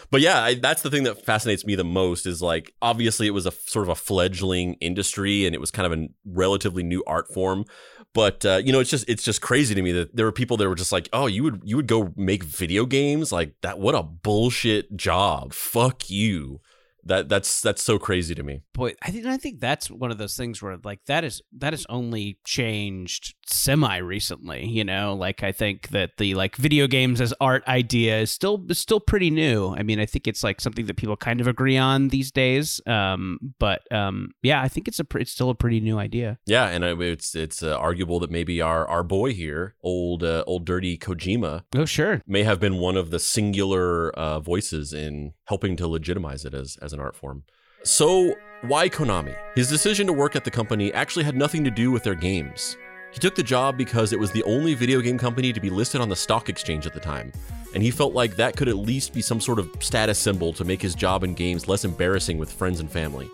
but 0.10 0.20
yeah, 0.20 0.42
I, 0.42 0.54
that's 0.54 0.82
the 0.82 0.90
thing 0.90 1.04
that 1.04 1.24
fascinates 1.24 1.64
me 1.66 1.74
the 1.74 1.84
most 1.84 2.26
is 2.26 2.40
like 2.42 2.74
obviously 2.80 3.26
it 3.26 3.30
was 3.32 3.46
a 3.46 3.52
sort 3.52 3.84
of 3.84 3.88
a 3.90 3.94
fledgling 3.94 4.74
industry 4.80 5.46
and 5.46 5.54
it 5.54 5.60
was 5.60 5.70
kind 5.70 5.92
of 5.92 5.98
a 5.98 6.06
relatively 6.24 6.82
new 6.82 7.04
art 7.06 7.32
form. 7.32 7.64
But 8.12 8.44
uh, 8.44 8.60
you 8.64 8.72
know, 8.72 8.80
it's 8.80 8.90
just 8.90 9.08
it's 9.08 9.22
just 9.22 9.40
crazy 9.40 9.72
to 9.74 9.82
me 9.82 9.92
that 9.92 10.16
there 10.16 10.26
were 10.26 10.32
people 10.32 10.56
that 10.56 10.68
were 10.68 10.74
just 10.74 10.90
like, 10.90 11.08
oh, 11.12 11.26
you 11.26 11.44
would 11.44 11.60
you 11.64 11.76
would 11.76 11.86
go 11.86 12.12
make 12.16 12.42
video 12.42 12.84
games 12.86 13.30
like 13.30 13.54
that? 13.62 13.78
What 13.78 13.94
a 13.94 14.02
bullshit 14.02 14.96
job! 14.96 15.52
Fuck 15.52 16.10
you. 16.10 16.60
That 17.04 17.28
that's 17.28 17.60
that's 17.60 17.82
so 17.82 17.98
crazy 17.98 18.34
to 18.34 18.42
me. 18.42 18.62
boy, 18.74 18.94
I 19.02 19.10
think 19.10 19.26
I 19.26 19.36
think 19.36 19.60
that's 19.60 19.90
one 19.90 20.10
of 20.10 20.18
those 20.18 20.36
things 20.36 20.62
where 20.62 20.76
like 20.84 21.00
that 21.06 21.24
is 21.24 21.42
that 21.58 21.72
has 21.72 21.86
only 21.88 22.38
changed 22.44 23.34
semi 23.52 23.96
recently. 23.98 24.66
You 24.66 24.84
know, 24.84 25.14
like 25.14 25.42
I 25.42 25.52
think 25.52 25.88
that 25.88 26.16
the 26.18 26.34
like 26.34 26.56
video 26.56 26.86
games 26.86 27.20
as 27.20 27.34
art 27.40 27.66
idea 27.66 28.20
is 28.20 28.30
still 28.30 28.64
is 28.68 28.78
still 28.78 29.00
pretty 29.00 29.30
new. 29.30 29.74
I 29.76 29.82
mean, 29.82 30.00
I 30.00 30.06
think 30.06 30.26
it's 30.26 30.42
like 30.42 30.60
something 30.60 30.86
that 30.86 30.96
people 30.96 31.16
kind 31.16 31.40
of 31.40 31.46
agree 31.46 31.76
on 31.76 32.08
these 32.08 32.30
days. 32.30 32.80
Um, 32.86 33.38
but 33.58 33.90
um, 33.92 34.32
yeah, 34.42 34.62
I 34.62 34.68
think 34.68 34.88
it's 34.88 35.00
a 35.00 35.06
it's 35.14 35.32
still 35.32 35.50
a 35.50 35.54
pretty 35.54 35.80
new 35.80 35.98
idea. 35.98 36.38
Yeah, 36.46 36.68
and 36.68 36.84
it's 36.84 37.34
it's 37.34 37.62
uh, 37.62 37.76
arguable 37.76 38.20
that 38.20 38.30
maybe 38.30 38.60
our 38.60 38.86
our 38.86 39.02
boy 39.02 39.34
here, 39.34 39.74
old 39.82 40.22
uh, 40.22 40.44
old 40.46 40.64
dirty 40.64 40.96
Kojima, 40.98 41.64
Oh 41.74 41.84
sure, 41.84 42.22
may 42.26 42.42
have 42.42 42.60
been 42.60 42.76
one 42.76 42.96
of 42.96 43.10
the 43.10 43.18
singular 43.18 44.10
uh, 44.10 44.40
voices 44.40 44.92
in 44.92 45.32
helping 45.44 45.76
to 45.76 45.88
legitimize 45.88 46.44
it 46.44 46.54
as, 46.54 46.76
as 46.80 46.92
an 46.92 47.00
art 47.00 47.16
form. 47.16 47.44
So, 47.82 48.34
why 48.62 48.88
Konami? 48.88 49.34
His 49.54 49.68
decision 49.68 50.06
to 50.06 50.12
work 50.12 50.36
at 50.36 50.44
the 50.44 50.50
company 50.50 50.92
actually 50.92 51.24
had 51.24 51.36
nothing 51.36 51.64
to 51.64 51.70
do 51.70 51.90
with 51.90 52.02
their 52.02 52.14
games. 52.14 52.76
He 53.12 53.18
took 53.18 53.34
the 53.34 53.42
job 53.42 53.76
because 53.76 54.12
it 54.12 54.18
was 54.18 54.30
the 54.30 54.44
only 54.44 54.74
video 54.74 55.00
game 55.00 55.18
company 55.18 55.52
to 55.52 55.60
be 55.60 55.70
listed 55.70 56.00
on 56.00 56.08
the 56.08 56.16
stock 56.16 56.48
exchange 56.48 56.86
at 56.86 56.94
the 56.94 57.00
time, 57.00 57.32
and 57.74 57.82
he 57.82 57.90
felt 57.90 58.14
like 58.14 58.36
that 58.36 58.56
could 58.56 58.68
at 58.68 58.76
least 58.76 59.12
be 59.12 59.22
some 59.22 59.40
sort 59.40 59.58
of 59.58 59.70
status 59.80 60.18
symbol 60.18 60.52
to 60.52 60.64
make 60.64 60.80
his 60.80 60.94
job 60.94 61.24
in 61.24 61.34
games 61.34 61.68
less 61.68 61.84
embarrassing 61.84 62.38
with 62.38 62.52
friends 62.52 62.80
and 62.80 62.90
family. 62.90 63.28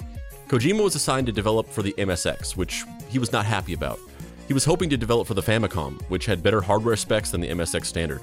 Kojima 0.48 0.82
was 0.82 0.94
assigned 0.94 1.26
to 1.26 1.32
develop 1.32 1.68
for 1.68 1.82
the 1.82 1.92
MSX, 1.98 2.56
which 2.56 2.84
he 3.08 3.18
was 3.18 3.32
not 3.32 3.44
happy 3.44 3.74
about. 3.74 3.98
He 4.46 4.54
was 4.54 4.64
hoping 4.64 4.88
to 4.90 4.96
develop 4.96 5.26
for 5.26 5.34
the 5.34 5.42
Famicom, 5.42 6.00
which 6.02 6.26
had 6.26 6.42
better 6.42 6.60
hardware 6.60 6.96
specs 6.96 7.32
than 7.32 7.40
the 7.40 7.48
MSX 7.48 7.86
standard. 7.86 8.20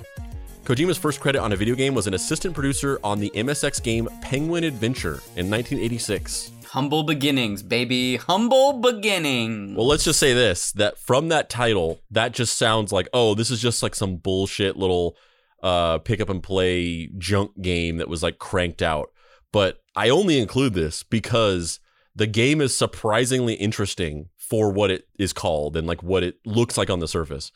Kojima's 0.63 0.97
first 0.97 1.19
credit 1.19 1.41
on 1.41 1.51
a 1.51 1.57
video 1.57 1.75
game 1.75 1.93
was 1.93 2.07
an 2.07 2.13
assistant 2.13 2.55
producer 2.55 2.97
on 3.03 3.19
the 3.19 3.29
MSX 3.35 3.83
game 3.83 4.07
Penguin 4.21 4.63
Adventure 4.63 5.19
in 5.35 5.49
1986. 5.49 6.51
Humble 6.73 7.03
beginnings, 7.03 7.61
baby. 7.61 8.15
Humble 8.15 8.73
beginnings. 8.81 9.77
Well, 9.77 9.85
let's 9.85 10.05
just 10.05 10.19
say 10.19 10.33
this 10.33 10.71
that 10.71 10.97
from 10.97 11.27
that 11.27 11.47
title, 11.47 12.01
that 12.09 12.31
just 12.31 12.57
sounds 12.57 12.91
like, 12.91 13.07
oh, 13.13 13.35
this 13.35 13.51
is 13.51 13.61
just 13.61 13.83
like 13.83 13.93
some 13.93 14.15
bullshit 14.15 14.75
little 14.75 15.15
uh, 15.61 15.99
pick 15.99 16.19
up 16.19 16.29
and 16.29 16.41
play 16.41 17.11
junk 17.19 17.61
game 17.61 17.97
that 17.97 18.07
was 18.07 18.23
like 18.23 18.39
cranked 18.39 18.81
out. 18.81 19.11
But 19.51 19.83
I 19.95 20.09
only 20.09 20.39
include 20.39 20.73
this 20.73 21.03
because 21.03 21.79
the 22.15 22.25
game 22.25 22.59
is 22.59 22.75
surprisingly 22.75 23.53
interesting 23.53 24.29
for 24.35 24.71
what 24.71 24.89
it 24.89 25.07
is 25.19 25.31
called 25.31 25.77
and 25.77 25.85
like 25.85 26.01
what 26.01 26.23
it 26.23 26.39
looks 26.43 26.75
like 26.75 26.89
on 26.89 26.97
the 26.97 27.07
surface. 27.07 27.51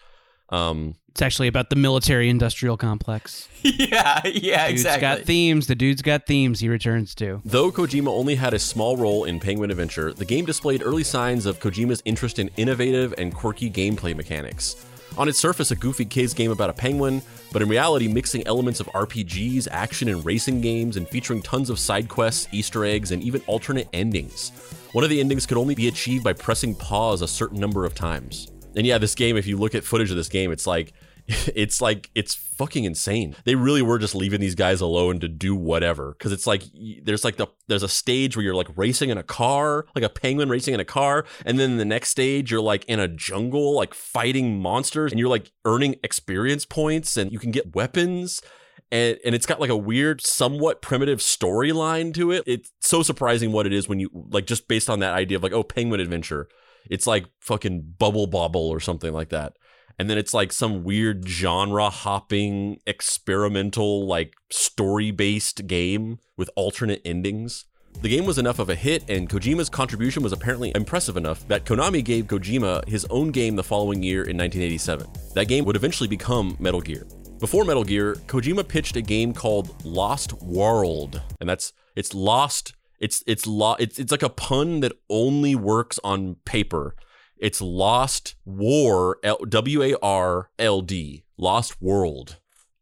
Um, 0.49 0.93
it's 1.17 1.23
actually 1.23 1.47
about 1.47 1.71
the 1.71 1.75
military 1.75 2.29
industrial 2.29 2.77
complex. 2.77 3.49
yeah, 3.63 4.21
yeah, 4.23 4.67
Dude's 4.67 4.81
exactly. 4.81 5.01
got 5.01 5.21
themes. 5.21 5.65
The 5.65 5.73
dude's 5.73 6.03
got 6.03 6.27
themes. 6.27 6.59
He 6.59 6.69
returns 6.69 7.15
to. 7.15 7.41
Though 7.43 7.71
Kojima 7.71 8.07
only 8.07 8.35
had 8.35 8.53
a 8.53 8.59
small 8.59 8.97
role 8.97 9.23
in 9.23 9.39
Penguin 9.39 9.71
Adventure, 9.71 10.13
the 10.13 10.25
game 10.25 10.45
displayed 10.45 10.83
early 10.83 11.03
signs 11.03 11.47
of 11.47 11.59
Kojima's 11.59 12.03
interest 12.05 12.37
in 12.37 12.51
innovative 12.55 13.15
and 13.17 13.33
quirky 13.33 13.67
gameplay 13.67 14.15
mechanics. 14.15 14.85
On 15.17 15.27
its 15.27 15.39
surface, 15.39 15.71
a 15.71 15.75
goofy 15.75 16.05
kids 16.05 16.35
game 16.35 16.51
about 16.51 16.69
a 16.69 16.73
penguin, 16.73 17.23
but 17.51 17.63
in 17.63 17.67
reality, 17.67 18.07
mixing 18.07 18.45
elements 18.45 18.79
of 18.79 18.85
RPGs, 18.89 19.67
action, 19.71 20.09
and 20.09 20.23
racing 20.23 20.61
games, 20.61 20.97
and 20.97 21.09
featuring 21.09 21.41
tons 21.41 21.71
of 21.71 21.79
side 21.79 22.09
quests, 22.09 22.47
Easter 22.51 22.85
eggs, 22.85 23.09
and 23.09 23.23
even 23.23 23.41
alternate 23.47 23.89
endings. 23.91 24.51
One 24.91 25.03
of 25.03 25.09
the 25.09 25.19
endings 25.19 25.47
could 25.47 25.57
only 25.57 25.73
be 25.73 25.87
achieved 25.87 26.23
by 26.23 26.33
pressing 26.33 26.75
pause 26.75 27.23
a 27.23 27.27
certain 27.27 27.59
number 27.59 27.85
of 27.85 27.95
times. 27.95 28.51
And 28.75 28.85
yeah, 28.85 28.99
this 28.99 29.15
game, 29.15 29.35
if 29.35 29.47
you 29.47 29.57
look 29.57 29.73
at 29.73 29.83
footage 29.83 30.11
of 30.11 30.17
this 30.17 30.29
game, 30.29 30.51
it's 30.51 30.67
like 30.67 30.93
it's 31.55 31.81
like 31.81 32.09
it's 32.15 32.35
fucking 32.35 32.85
insane. 32.85 33.35
They 33.43 33.55
really 33.55 33.81
were 33.81 33.99
just 33.99 34.15
leaving 34.15 34.39
these 34.39 34.55
guys 34.55 34.79
alone 34.79 35.19
to 35.19 35.27
do 35.27 35.55
whatever 35.55 36.13
because 36.17 36.31
it's 36.31 36.47
like 36.47 36.63
there's 37.03 37.25
like 37.25 37.35
the 37.35 37.47
there's 37.67 37.83
a 37.83 37.89
stage 37.89 38.37
where 38.37 38.43
you're 38.45 38.55
like 38.55 38.69
racing 38.77 39.09
in 39.09 39.17
a 39.17 39.23
car, 39.23 39.85
like 39.93 40.05
a 40.05 40.09
penguin 40.09 40.47
racing 40.47 40.73
in 40.73 40.79
a 40.79 40.85
car, 40.85 41.25
and 41.45 41.59
then 41.59 41.77
the 41.77 41.85
next 41.85 42.09
stage 42.09 42.49
you're 42.49 42.61
like 42.61 42.85
in 42.85 42.99
a 42.99 43.09
jungle 43.09 43.75
like 43.75 43.93
fighting 43.93 44.59
monsters 44.61 45.11
and 45.11 45.19
you're 45.19 45.27
like 45.27 45.51
earning 45.65 45.95
experience 46.01 46.63
points 46.63 47.17
and 47.17 47.31
you 47.31 47.39
can 47.39 47.51
get 47.51 47.75
weapons 47.75 48.41
and 48.89 49.17
and 49.25 49.35
it's 49.35 49.45
got 49.45 49.59
like 49.59 49.69
a 49.69 49.75
weird 49.75 50.21
somewhat 50.21 50.81
primitive 50.81 51.19
storyline 51.19 52.13
to 52.13 52.31
it. 52.31 52.43
It's 52.47 52.71
so 52.79 53.03
surprising 53.03 53.51
what 53.51 53.65
it 53.65 53.73
is 53.73 53.89
when 53.89 53.99
you 53.99 54.09
like 54.13 54.47
just 54.47 54.69
based 54.69 54.89
on 54.89 54.99
that 54.99 55.13
idea 55.13 55.35
of 55.35 55.43
like 55.43 55.51
oh 55.51 55.63
penguin 55.63 55.99
adventure. 55.99 56.47
It's 56.89 57.05
like 57.05 57.25
fucking 57.41 57.95
bubble 57.99 58.27
bobble 58.27 58.69
or 58.69 58.79
something 58.79 59.11
like 59.11 59.27
that 59.29 59.57
and 59.99 60.09
then 60.09 60.17
it's 60.17 60.33
like 60.33 60.51
some 60.51 60.83
weird 60.83 61.27
genre 61.27 61.89
hopping 61.89 62.79
experimental 62.85 64.05
like 64.05 64.35
story 64.49 65.11
based 65.11 65.67
game 65.67 66.19
with 66.35 66.49
alternate 66.55 67.01
endings. 67.03 67.65
The 68.01 68.09
game 68.09 68.25
was 68.25 68.37
enough 68.37 68.59
of 68.59 68.69
a 68.69 68.75
hit 68.75 69.09
and 69.09 69.27
kojima's 69.27 69.69
contribution 69.69 70.21
was 70.21 70.31
apparently 70.31 70.71
impressive 70.75 71.17
enough 71.17 71.47
that 71.47 71.65
konami 71.65 72.03
gave 72.03 72.25
kojima 72.27 72.87
his 72.87 73.05
own 73.09 73.31
game 73.31 73.55
the 73.55 73.63
following 73.63 74.03
year 74.03 74.21
in 74.21 74.37
1987 74.37 75.07
that 75.33 75.47
game 75.47 75.65
would 75.65 75.75
eventually 75.75 76.07
become 76.07 76.55
metal 76.59 76.81
gear. 76.81 77.07
Before 77.39 77.65
metal 77.65 77.83
gear 77.83 78.15
kojima 78.27 78.67
pitched 78.67 78.95
a 78.97 79.01
game 79.01 79.33
called 79.33 79.83
lost 79.83 80.33
world 80.43 81.21
and 81.41 81.49
that's 81.49 81.73
it's 81.95 82.13
lost 82.13 82.73
it's 82.99 83.23
it's 83.25 83.47
lo- 83.47 83.75
it's 83.79 83.97
it's 83.97 84.11
like 84.11 84.23
a 84.23 84.29
pun 84.29 84.81
that 84.81 84.91
only 85.09 85.55
works 85.55 85.99
on 86.03 86.35
paper 86.45 86.95
it's 87.39 87.61
Lost 87.61 88.35
War, 88.45 89.17
W 89.47 89.83
A 89.83 89.95
R 90.01 90.49
L 90.59 90.81
D, 90.81 91.23
Lost 91.37 91.81
World, 91.81 92.39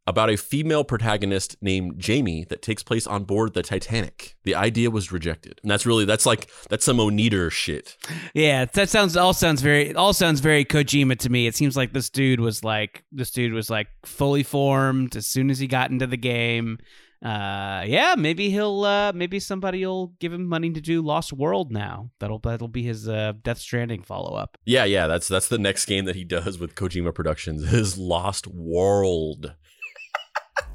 about 0.08 0.30
a 0.30 0.38
female 0.38 0.84
protagonist 0.84 1.58
named 1.62 2.00
Jamie 2.00 2.46
that 2.50 2.62
takes 2.62 2.84
place 2.84 3.08
on 3.08 3.24
board 3.24 3.54
the 3.54 3.64
Titanic. 3.64 4.36
The 4.44 4.54
idea 4.56 4.92
was 4.92 5.12
rejected. 5.12 5.60
And 5.64 5.72
that's 5.72 5.86
really, 5.86 6.06
that's 6.06 6.26
like, 6.26 6.50
that's 6.70 6.86
some 6.86 6.98
Oneater 6.98 7.52
shit. 7.52 7.98
Yeah, 8.34 8.66
that 8.66 8.90
sounds 8.90 9.18
all 9.18 9.34
sounds 9.34 9.62
very 9.62 9.96
all 9.96 10.14
sounds 10.14 10.42
very 10.42 10.64
Kojima 10.64 11.18
to 11.20 11.30
me. 11.30 11.48
It 11.48 11.56
seems 11.56 11.76
like 11.76 11.94
this 11.94 12.10
dude 12.10 12.40
was 12.40 12.64
like 12.64 13.04
this 13.12 13.32
dude 13.32 13.54
was 13.54 13.70
like 13.70 13.88
fully 14.06 14.44
formed 14.44 15.16
as 15.16 15.26
soon 15.26 15.50
as 15.50 15.60
he 15.60 15.68
got 15.68 15.90
into 15.90 16.08
the 16.08 16.18
game. 16.18 16.78
Uh, 17.26 17.84
yeah, 17.88 18.14
maybe 18.16 18.52
he'll 18.52 18.84
uh, 18.84 19.12
maybe 19.12 19.40
somebody 19.40 19.84
will 19.84 20.14
give 20.20 20.32
him 20.32 20.46
money 20.46 20.70
to 20.70 20.80
do 20.80 21.02
Lost 21.02 21.34
World 21.34 21.72
now. 21.72 22.12
That'll 22.20 22.38
that'll 22.38 22.68
be 22.68 22.84
his 22.84 23.10
uh, 23.10 23.34
Death 23.42 23.58
Stranding 23.58 24.04
follow 24.04 24.36
up. 24.38 24.60
Yeah, 24.64 24.84
yeah, 24.84 25.08
that's 25.08 25.28
that's 25.28 25.48
the 25.48 25.58
next 25.58 25.86
game 25.86 26.06
that 26.06 26.16
he 26.16 26.24
does 26.24 26.60
with 26.60 26.76
Kojima 26.76 27.16
Productions 27.16 27.64
is 27.74 27.98
Lost 27.98 28.46
World. 28.46 29.56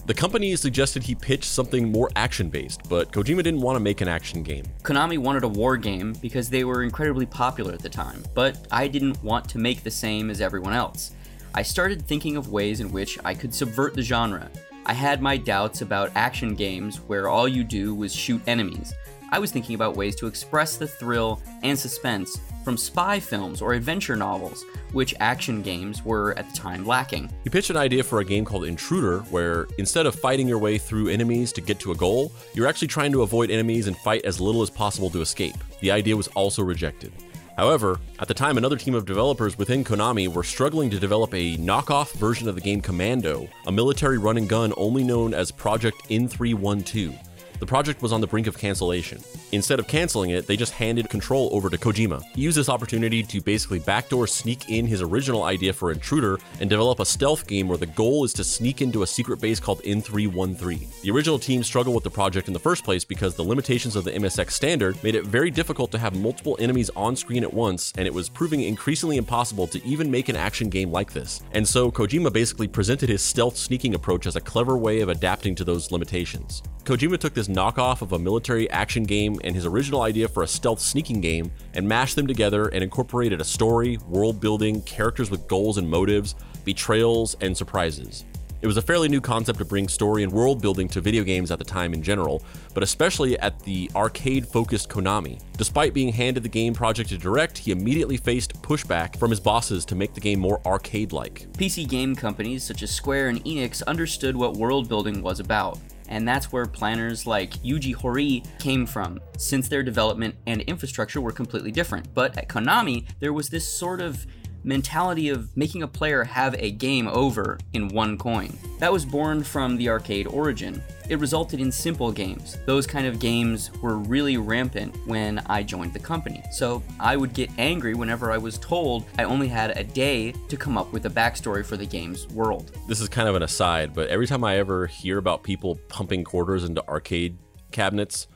The 0.07 0.15
company 0.15 0.57
suggested 0.57 1.05
he 1.05 1.15
pitch 1.15 1.45
something 1.45 1.93
more 1.93 2.11
action 2.17 2.49
based, 2.49 2.81
but 2.89 3.13
Kojima 3.13 3.45
didn't 3.45 3.61
want 3.61 3.77
to 3.77 3.81
make 3.81 4.01
an 4.01 4.09
action 4.09 4.43
game. 4.43 4.65
Konami 4.83 5.19
wanted 5.19 5.45
a 5.45 5.49
war 5.49 5.77
game 5.77 6.15
because 6.21 6.51
they 6.51 6.65
were 6.65 6.83
incredibly 6.83 7.27
popular 7.27 7.73
at 7.73 7.81
the 7.81 7.89
time, 7.89 8.25
but 8.35 8.67
I 8.73 8.89
didn't 8.89 9.23
want 9.23 9.49
to 9.51 9.59
make 9.59 9.85
the 9.85 9.91
same 9.91 10.31
as 10.31 10.41
everyone 10.41 10.73
else. 10.73 11.13
I 11.55 11.63
started 11.63 12.05
thinking 12.05 12.37
of 12.37 12.51
ways 12.51 12.81
in 12.81 12.91
which 12.91 13.19
I 13.25 13.35
could 13.35 13.55
subvert 13.55 13.95
the 13.95 14.03
genre. 14.03 14.51
I 14.87 14.95
had 14.95 15.21
my 15.21 15.37
doubts 15.37 15.83
about 15.83 16.11
action 16.15 16.55
games 16.55 16.97
where 17.01 17.29
all 17.29 17.47
you 17.47 17.65
do 17.65 17.95
was 17.95 18.15
shoot 18.15 18.41
enemies. 18.47 18.93
I 19.31 19.39
was 19.39 19.53
thinking 19.53 19.75
about 19.75 19.97
ways 19.97 20.17
to 20.17 20.27
express 20.27 20.77
the 20.77 20.89
thrill 20.89 21.41
and 21.63 21.79
suspense 21.79 22.41
from 22.65 22.77
spy 22.77 23.21
films 23.21 23.63
or 23.63 23.75
adventure 23.75 24.17
novels, 24.17 24.65
which 24.93 25.15
action 25.21 25.63
games 25.63 26.05
were 26.05 26.37
at 26.37 26.51
the 26.51 26.57
time 26.57 26.85
lacking. 26.85 27.31
He 27.45 27.51
pitched 27.51 27.71
an 27.71 27.77
idea 27.77 28.03
for 28.03 28.21
a 28.21 28.25
game 28.25 28.45
called 28.45 28.65
Intruder, 28.65 29.21
where 29.31 29.69
instead 29.79 30.07
of 30.07 30.15
fighting 30.15 30.49
your 30.49 30.59
way 30.59 30.79
through 30.79 31.09
enemies 31.09 31.53
to 31.53 31.61
get 31.61 31.79
to 31.81 31.93
a 31.93 31.95
goal, 31.95 32.33
you're 32.55 32.67
actually 32.67 32.89
trying 32.89 33.13
to 33.13 33.23
avoid 33.23 33.51
enemies 33.51 33.87
and 33.87 33.97
fight 33.99 34.25
as 34.25 34.41
little 34.41 34.63
as 34.63 34.71
possible 34.71 35.11
to 35.11 35.21
escape. 35.21 35.57
The 35.81 35.93
idea 35.93 36.17
was 36.17 36.29
also 36.29 36.63
rejected. 36.63 37.13
However, 37.61 38.01
at 38.19 38.27
the 38.27 38.33
time, 38.33 38.57
another 38.57 38.79
team 38.79 38.95
of 38.95 39.05
developers 39.05 39.59
within 39.59 39.85
Konami 39.85 40.35
were 40.35 40.43
struggling 40.43 40.89
to 40.89 40.99
develop 40.99 41.35
a 41.35 41.59
knockoff 41.59 42.11
version 42.15 42.49
of 42.49 42.55
the 42.55 42.61
game 42.63 42.81
Commando, 42.81 43.51
a 43.67 43.71
military 43.71 44.17
run 44.17 44.39
and 44.39 44.49
gun 44.49 44.73
only 44.79 45.05
known 45.05 45.35
as 45.35 45.51
Project 45.51 46.09
N312. 46.09 47.30
The 47.61 47.67
project 47.67 48.01
was 48.01 48.11
on 48.11 48.23
the 48.23 48.27
brink 48.27 48.47
of 48.47 48.57
cancellation. 48.57 49.23
Instead 49.53 49.79
of 49.79 49.87
canceling 49.87 50.31
it, 50.31 50.47
they 50.47 50.57
just 50.57 50.73
handed 50.73 51.11
control 51.11 51.51
over 51.53 51.69
to 51.69 51.77
Kojima. 51.77 52.23
He 52.35 52.41
used 52.41 52.57
this 52.57 52.71
opportunity 52.71 53.23
to 53.23 53.43
basically 53.43 53.81
backdoor 53.81 54.27
sneak 54.27 54.71
in 54.71 54.87
his 54.87 55.03
original 55.03 55.43
idea 55.43 55.75
for 55.75 55.93
Intruder 55.93 56.41
and 56.59 56.71
develop 56.71 57.01
a 57.01 57.05
stealth 57.05 57.47
game 57.47 57.69
where 57.69 57.77
the 57.77 57.85
goal 57.85 58.25
is 58.25 58.33
to 58.33 58.45
sneak 58.45 58.81
into 58.81 59.03
a 59.03 59.07
secret 59.07 59.43
base 59.43 59.61
called 59.61 59.83
N313. 59.83 61.03
The 61.03 61.11
original 61.11 61.39
team 61.39 61.63
struggled 61.63 61.95
with 61.95 62.05
the 62.05 62.11
project 62.11 62.49
in 62.49 62.55
the 62.55 62.59
first 62.59 62.83
place 62.83 63.05
because 63.05 63.35
the 63.35 63.45
limitations 63.45 63.95
of 63.95 64.05
the 64.05 64.13
MSX 64.13 64.53
standard 64.53 65.03
made 65.05 65.15
it 65.15 65.27
very 65.27 65.51
difficult 65.51 65.93
to 65.93 65.99
have 65.99 66.17
multiple 66.17 66.57
enemies 66.61 66.89
on 66.97 67.15
screen 67.15 67.43
at 67.43 67.53
once, 67.53 67.93
and 67.99 68.07
it 68.07 68.15
was 68.15 68.31
proving 68.31 68.63
increasingly 68.63 69.19
impossible 69.19 69.67
to 69.67 69.85
even 69.85 70.11
make 70.11 70.31
an 70.31 70.37
action 70.37 70.71
game 70.71 70.91
like 70.91 71.13
this. 71.13 71.43
And 71.53 71.69
so 71.69 71.91
Kojima 71.91 72.33
basically 72.33 72.69
presented 72.69 73.11
his 73.11 73.21
stealth 73.21 73.59
sneaking 73.59 73.95
approach 73.95 74.27
as 74.27 74.37
a 74.37 74.41
clever 74.41 74.79
way 74.79 75.01
of 75.01 75.11
adapting 75.11 75.55
to 75.57 75.65
those 75.65 75.91
limitations. 75.91 76.63
Kojima 76.85 77.19
took 77.19 77.35
this 77.35 77.50
knockoff 77.51 78.03
of 78.03 78.13
a 78.13 78.19
military 78.19 78.71
action 78.71 79.03
game 79.03 79.39
and 79.45 79.55
his 79.55 79.67
original 79.67 80.03
idea 80.03 80.29
for 80.29 80.43
a 80.43 80.47
stealth 80.47 80.81
sneaking 80.81 81.21
game 81.21 81.51
and 81.75 81.87
mashed 81.87 82.17
them 82.17 82.27
together 82.27 82.69
and 82.69 82.83
incorporated 82.83 83.41
a 83.41 83.45
story, 83.45 83.99
world 84.09 84.41
building, 84.41 84.81
characters 84.83 85.31
with 85.31 85.47
goals 85.49 85.79
and 85.79 85.89
motives, 85.89 86.35
betrayals, 86.65 87.37
and 87.41 87.57
surprises. 87.57 88.25
It 88.63 88.67
was 88.67 88.77
a 88.77 88.83
fairly 88.83 89.09
new 89.09 89.23
concept 89.23 89.59
to 89.61 89.65
bring 89.65 89.89
story 89.89 90.23
and 90.23 90.31
world 90.31 90.61
building 90.61 90.87
to 90.89 91.01
video 91.01 91.25
games 91.25 91.51
at 91.51 91.59
the 91.59 91.65
time 91.65 91.95
in 91.95 92.03
general, 92.03 92.43
but 92.75 92.83
especially 92.83 93.39
at 93.39 93.59
the 93.61 93.91
arcade 93.95 94.47
focused 94.47 94.91
Konami. 94.91 95.41
Despite 95.57 95.95
being 95.95 96.13
handed 96.13 96.43
the 96.43 96.49
game 96.51 96.75
project 96.75 97.09
to 97.09 97.17
direct, 97.17 97.57
he 97.57 97.71
immediately 97.71 98.19
faced 98.19 98.61
pushback 98.61 99.19
from 99.19 99.31
his 99.31 99.41
bosses 99.41 99.87
to 99.87 99.95
make 99.95 100.13
the 100.13 100.21
game 100.21 100.41
more 100.41 100.61
arcade 100.67 101.13
like. 101.13 101.51
PC 101.53 101.89
game 101.89 102.15
companies 102.15 102.63
such 102.63 102.83
as 102.83 102.91
Square 102.91 103.29
and 103.29 103.43
Enix 103.47 103.83
understood 103.87 104.37
what 104.37 104.59
world 104.59 104.91
building 104.91 105.23
was 105.23 105.41
about. 105.41 105.79
And 106.11 106.29
that's 106.29 106.53
where 106.53 106.67
planners 106.67 107.27
like 107.27 107.53
Yuji 107.63 107.95
Horii 107.95 108.45
came 108.59 108.85
from, 108.85 109.21
since 109.39 109.69
their 109.69 109.83
development 109.83 110.35
and 110.47 110.61
infrastructure 110.63 111.21
were 111.21 111.33
completely 111.33 111.71
different. 111.71 112.13
But 112.13 112.37
at 112.37 112.49
Konami, 112.49 113.07
there 113.21 113.33
was 113.33 113.49
this 113.49 113.67
sort 113.67 114.01
of 114.01 114.27
mentality 114.63 115.29
of 115.29 115.57
making 115.57 115.83
a 115.83 115.89
player 115.89 116.25
have 116.25 116.55
a 116.59 116.71
game 116.71 117.09
over 117.09 117.59
in 117.73 117.89
one 117.89 118.19
coin. 118.19 118.57
That 118.79 118.93
was 118.93 119.05
born 119.05 119.43
from 119.43 119.77
the 119.77 119.89
arcade 119.89 120.27
origin. 120.27 120.83
It 121.09 121.19
resulted 121.19 121.61
in 121.61 121.73
simple 121.73 122.13
games. 122.13 122.57
Those 122.67 122.87
kind 122.87 123.07
of 123.07 123.19
games 123.19 123.71
were 123.83 123.97
really 123.97 124.37
rampant 124.37 124.97
when 125.07 125.41
I 125.47 125.63
joined 125.63 125.93
the 125.93 125.99
company. 125.99 126.43
So 126.53 126.83
I 127.01 127.17
would 127.17 127.35
get 127.35 127.51
angry 127.59 127.95
whenever 127.95 128.31
I 128.31 128.39
was 128.39 128.59
told 128.59 129.07
I 129.19 129.25
only 129.25 129.49
had 129.49 129.77
a 129.77 129.83
day 129.83 130.33
to 130.49 130.57
come 130.57 130.79
up 130.79 130.93
with 130.93 131.07
a 131.07 131.11
backstory 131.11 131.65
for 131.65 131.77
the 131.77 131.87
game's 131.87 132.29
world. 132.29 132.71
This 132.87 133.01
is 133.01 133.09
kind 133.09 133.29
of 133.29 133.35
an 133.35 133.43
aside, 133.43 133.93
but 133.93 134.09
every 134.09 134.27
time 134.27 134.45
I 134.45 134.59
ever 134.59 134.87
hear 134.87 135.19
about 135.19 135.43
people 135.43 135.81
pumping 135.89 136.23
quarters 136.23 136.65
into 136.65 136.87
arcade 136.89 137.37
cabinets, 137.73 138.29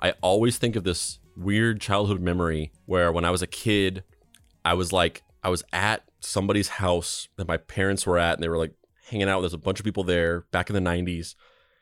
I 0.00 0.14
always 0.22 0.56
think 0.56 0.76
of 0.76 0.84
this 0.84 1.18
weird 1.36 1.80
childhood 1.80 2.20
memory 2.20 2.72
where 2.86 3.12
when 3.12 3.24
I 3.24 3.30
was 3.30 3.42
a 3.42 3.46
kid, 3.46 4.02
I 4.64 4.74
was 4.74 4.92
like, 4.92 5.22
I 5.44 5.50
was 5.50 5.62
at 5.72 6.02
somebody's 6.20 6.68
house 6.68 7.28
that 7.36 7.46
my 7.46 7.58
parents 7.58 8.06
were 8.06 8.18
at, 8.18 8.34
and 8.34 8.42
they 8.42 8.48
were 8.48 8.58
like 8.58 8.72
hanging 9.08 9.28
out. 9.28 9.40
There's 9.40 9.54
a 9.54 9.58
bunch 9.58 9.78
of 9.78 9.84
people 9.84 10.02
there 10.02 10.46
back 10.50 10.70
in 10.70 10.74
the 10.74 10.90
90s. 10.90 11.34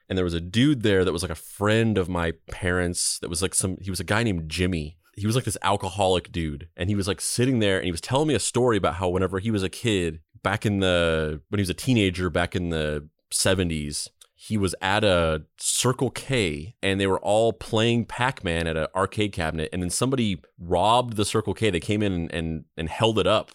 And 0.09 0.19
there 0.19 0.25
was 0.25 0.35
a 0.35 0.41
dude 0.41 0.83
there 0.83 1.05
that 1.05 1.13
was 1.13 1.23
like 1.23 1.31
a 1.31 1.37
friend 1.37 1.97
of 1.97 2.09
my 2.09 2.33
parents 2.51 3.19
that 3.21 3.31
was 3.31 3.41
like 3.41 3.55
some, 3.55 3.79
he 3.81 3.89
was 3.89 4.01
a 4.01 4.05
guy 4.05 4.23
named 4.23 4.51
Jimmy. 4.51 4.99
He 5.17 5.27
was 5.27 5.37
like 5.37 5.45
this 5.45 5.57
alcoholic 5.63 6.33
dude. 6.33 6.69
And 6.77 6.91
he 6.91 6.97
was 6.97 7.09
like 7.09 7.21
sitting 7.21 7.61
there 7.61 7.77
and 7.79 7.85
he 7.87 7.93
was 7.93 8.01
telling 8.01 8.29
me 8.29 8.35
a 8.35 8.41
story 8.41 8.77
about 8.77 8.97
how 8.97 9.09
whenever 9.09 9.39
he 9.39 9.51
was 9.51 9.63
a 9.63 9.69
kid, 9.69 10.21
back 10.43 10.67
in 10.67 10.81
the, 10.81 11.41
when 11.49 11.59
he 11.59 11.63
was 11.63 11.71
a 11.71 11.75
teenager 11.75 12.29
back 12.29 12.57
in 12.57 12.71
the 12.71 13.09
70s, 13.31 14.09
he 14.53 14.59
was 14.59 14.74
at 14.82 15.03
a 15.03 15.44
Circle 15.57 16.11
K 16.11 16.74
and 16.82 17.00
they 17.00 17.07
were 17.07 17.20
all 17.20 17.55
playing 17.55 18.05
Pac 18.05 18.44
Man 18.44 18.66
at 18.66 18.76
an 18.76 18.86
arcade 18.94 19.32
cabinet. 19.32 19.70
And 19.72 19.82
then 19.82 19.88
somebody 19.88 20.42
robbed 20.59 21.16
the 21.16 21.24
Circle 21.24 21.55
K. 21.55 21.70
They 21.70 21.80
came 21.80 22.03
in 22.03 22.12
and, 22.12 22.34
and, 22.34 22.64
and 22.76 22.90
held 22.90 23.18
it 23.18 23.26
up. 23.26 23.53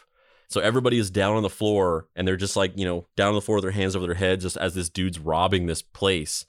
So 0.49 0.59
everybody 0.59 0.97
is 0.97 1.11
down 1.11 1.35
on 1.35 1.43
the 1.43 1.51
floor 1.51 2.07
and 2.15 2.27
they're 2.27 2.35
just 2.35 2.55
like, 2.55 2.75
you 2.75 2.83
know, 2.83 3.05
down 3.15 3.27
on 3.27 3.35
the 3.35 3.41
floor 3.41 3.57
with 3.57 3.63
their 3.63 3.71
hands 3.73 3.95
over 3.95 4.07
their 4.07 4.15
heads 4.15 4.41
just 4.41 4.57
as 4.57 4.73
this 4.73 4.89
dude's 4.89 5.19
robbing 5.19 5.67
this 5.67 5.83
place. 5.83 6.47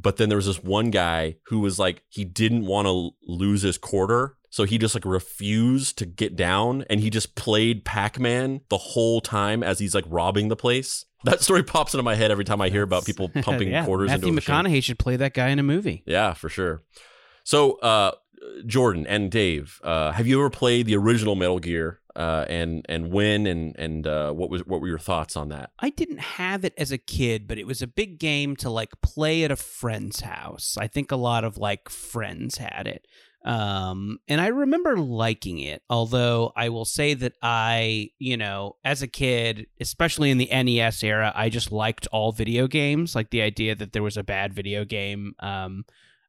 But 0.00 0.16
then 0.16 0.30
there 0.30 0.36
was 0.36 0.46
this 0.46 0.64
one 0.64 0.90
guy 0.90 1.36
who 1.48 1.60
was 1.60 1.78
like, 1.78 2.02
he 2.08 2.24
didn't 2.24 2.64
want 2.64 2.86
to 2.86 3.10
lose 3.28 3.60
his 3.60 3.76
quarter. 3.76 4.38
So 4.56 4.64
he 4.64 4.78
just 4.78 4.94
like 4.94 5.04
refused 5.04 5.98
to 5.98 6.06
get 6.06 6.34
down 6.34 6.86
and 6.88 6.98
he 6.98 7.10
just 7.10 7.34
played 7.34 7.84
Pac 7.84 8.18
Man 8.18 8.62
the 8.70 8.78
whole 8.78 9.20
time 9.20 9.62
as 9.62 9.78
he's 9.78 9.94
like 9.94 10.06
robbing 10.08 10.48
the 10.48 10.56
place. 10.56 11.04
That 11.24 11.42
story 11.42 11.62
pops 11.62 11.92
into 11.92 12.02
my 12.02 12.14
head 12.14 12.30
every 12.30 12.46
time 12.46 12.62
I 12.62 12.70
hear 12.70 12.82
about 12.82 13.04
people 13.04 13.28
pumping 13.42 13.68
yeah, 13.68 13.84
quarters 13.84 14.08
Matthew 14.08 14.28
into 14.28 14.32
a 14.32 14.34
machine. 14.36 14.54
McConaughey 14.54 14.82
should 14.82 14.98
play 14.98 15.16
that 15.16 15.34
guy 15.34 15.48
in 15.48 15.58
a 15.58 15.62
movie. 15.62 16.04
Yeah, 16.06 16.32
for 16.32 16.48
sure. 16.48 16.82
So, 17.44 17.72
uh, 17.80 18.12
Jordan 18.64 19.06
and 19.06 19.30
Dave, 19.30 19.78
uh, 19.84 20.12
have 20.12 20.26
you 20.26 20.38
ever 20.38 20.48
played 20.48 20.86
the 20.86 20.96
original 20.96 21.34
Metal 21.34 21.58
Gear? 21.58 22.00
uh, 22.16 22.46
and 22.48 22.84
and 22.88 23.12
when 23.12 23.46
and 23.46 23.76
and 23.78 24.06
uh, 24.06 24.32
what 24.32 24.48
was 24.48 24.66
what 24.66 24.80
were 24.80 24.88
your 24.88 24.98
thoughts 24.98 25.36
on 25.36 25.50
that? 25.50 25.70
I 25.78 25.90
didn't 25.90 26.20
have 26.20 26.64
it 26.64 26.72
as 26.78 26.90
a 26.90 26.98
kid, 26.98 27.46
but 27.46 27.58
it 27.58 27.66
was 27.66 27.82
a 27.82 27.86
big 27.86 28.18
game 28.18 28.56
to 28.56 28.70
like 28.70 29.00
play 29.02 29.44
at 29.44 29.50
a 29.50 29.56
friend's 29.56 30.20
house. 30.20 30.76
I 30.80 30.86
think 30.86 31.12
a 31.12 31.16
lot 31.16 31.44
of 31.44 31.58
like 31.58 31.90
friends 31.90 32.56
had 32.56 32.86
it. 32.86 33.06
Um, 33.44 34.18
and 34.26 34.40
I 34.40 34.48
remember 34.48 34.96
liking 34.96 35.60
it, 35.60 35.82
although 35.88 36.52
I 36.56 36.68
will 36.68 36.84
say 36.84 37.14
that 37.14 37.34
I, 37.42 38.10
you 38.18 38.36
know, 38.36 38.76
as 38.84 39.02
a 39.02 39.06
kid, 39.06 39.68
especially 39.80 40.30
in 40.30 40.38
the 40.38 40.50
NES 40.50 41.02
era, 41.04 41.32
I 41.34 41.48
just 41.48 41.70
liked 41.70 42.08
all 42.10 42.32
video 42.32 42.66
games. 42.66 43.14
Like 43.14 43.30
the 43.30 43.42
idea 43.42 43.76
that 43.76 43.92
there 43.92 44.02
was 44.02 44.16
a 44.16 44.24
bad 44.24 44.52
video 44.52 44.84
game, 44.84 45.34
um, 45.38 45.84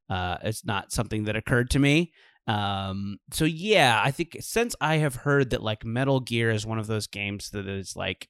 uh, 0.09 0.37
it's 0.43 0.63
not 0.63 0.91
something 0.91 1.23
that 1.23 1.35
occurred 1.35 1.71
to 1.71 1.79
me. 1.79 2.13
Um, 2.45 3.19
so 3.31 3.45
yeah, 3.45 3.99
I 4.03 4.11
think 4.11 4.37
since 4.39 4.75
I 4.79 4.97
have 4.97 5.15
heard 5.15 5.49
that 5.49 5.63
like 5.63 5.83
Metal 5.83 6.19
Gear 6.19 6.51
is 6.51 6.65
one 6.65 6.79
of 6.79 6.87
those 6.87 7.07
games 7.07 7.49
that 7.49 7.67
is 7.67 7.95
like, 7.95 8.29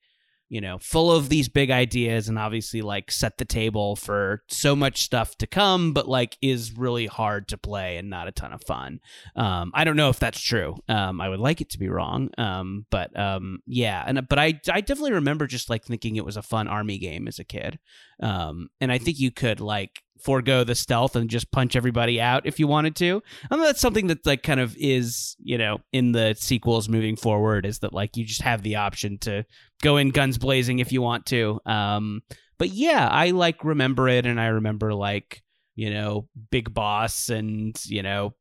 you 0.49 0.61
know, 0.61 0.77
full 0.77 1.11
of 1.11 1.29
these 1.29 1.49
big 1.49 1.69
ideas 1.71 2.29
and 2.29 2.39
obviously 2.39 2.81
like 2.81 3.11
set 3.11 3.37
the 3.37 3.45
table 3.45 3.95
for 3.95 4.43
so 4.47 4.75
much 4.75 5.03
stuff 5.03 5.37
to 5.37 5.47
come, 5.47 5.93
but 5.93 6.07
like 6.07 6.37
is 6.41 6.77
really 6.77 7.05
hard 7.05 7.47
to 7.49 7.57
play 7.57 7.97
and 7.97 8.09
not 8.09 8.27
a 8.27 8.31
ton 8.31 8.53
of 8.53 8.63
fun. 8.63 8.99
Um, 9.35 9.71
I 9.73 9.83
don't 9.83 9.97
know 9.97 10.09
if 10.09 10.19
that's 10.19 10.39
true. 10.39 10.75
Um, 10.87 11.19
I 11.19 11.29
would 11.29 11.39
like 11.39 11.59
it 11.59 11.69
to 11.71 11.79
be 11.79 11.89
wrong. 11.89 12.29
Um, 12.37 12.85
but 12.89 13.17
um, 13.19 13.59
yeah, 13.65 14.03
and 14.07 14.27
but 14.27 14.39
I 14.39 14.59
I 14.71 14.81
definitely 14.81 15.13
remember 15.13 15.47
just 15.47 15.69
like 15.69 15.83
thinking 15.83 16.15
it 16.15 16.25
was 16.25 16.37
a 16.37 16.41
fun 16.41 16.67
army 16.67 16.97
game 16.97 17.27
as 17.27 17.39
a 17.39 17.43
kid. 17.43 17.79
Um, 18.21 18.69
and 18.79 18.91
I 18.91 18.97
think 18.97 19.19
you 19.19 19.31
could 19.31 19.59
like 19.59 20.01
forego 20.21 20.63
the 20.63 20.75
stealth 20.75 21.15
and 21.15 21.29
just 21.29 21.51
punch 21.51 21.75
everybody 21.75 22.19
out 22.19 22.45
if 22.45 22.59
you 22.59 22.67
wanted 22.67 22.95
to. 22.97 23.21
And 23.49 23.61
that's 23.61 23.81
something 23.81 24.07
that 24.07 24.25
like 24.25 24.43
kind 24.43 24.59
of 24.59 24.75
is, 24.77 25.35
you 25.39 25.57
know, 25.57 25.79
in 25.91 26.11
the 26.11 26.35
sequels 26.37 26.89
moving 26.89 27.15
forward 27.15 27.65
is 27.65 27.79
that 27.79 27.93
like 27.93 28.17
you 28.17 28.25
just 28.25 28.41
have 28.41 28.63
the 28.63 28.75
option 28.75 29.17
to 29.19 29.45
go 29.81 29.97
in 29.97 30.09
guns 30.09 30.37
blazing 30.37 30.79
if 30.79 30.91
you 30.91 31.01
want 31.01 31.25
to. 31.27 31.59
Um 31.65 32.21
but 32.57 32.69
yeah, 32.69 33.07
I 33.07 33.31
like 33.31 33.63
remember 33.63 34.07
it 34.07 34.25
and 34.25 34.39
I 34.39 34.47
remember 34.47 34.93
like 34.93 35.43
you 35.75 35.91
know, 35.91 36.27
Big 36.49 36.73
Boss 36.73 37.29
and, 37.29 37.79
you 37.85 38.01
know, 38.01 38.33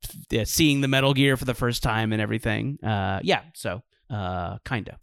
seeing 0.45 0.81
the 0.81 0.89
Metal 0.89 1.13
Gear 1.13 1.37
for 1.37 1.45
the 1.45 1.53
first 1.53 1.83
time 1.83 2.15
and 2.15 2.23
everything. 2.23 2.79
Uh 2.83 3.21
yeah, 3.23 3.43
so 3.55 3.83
uh 4.11 4.59
kind 4.65 4.89
of. 4.89 4.97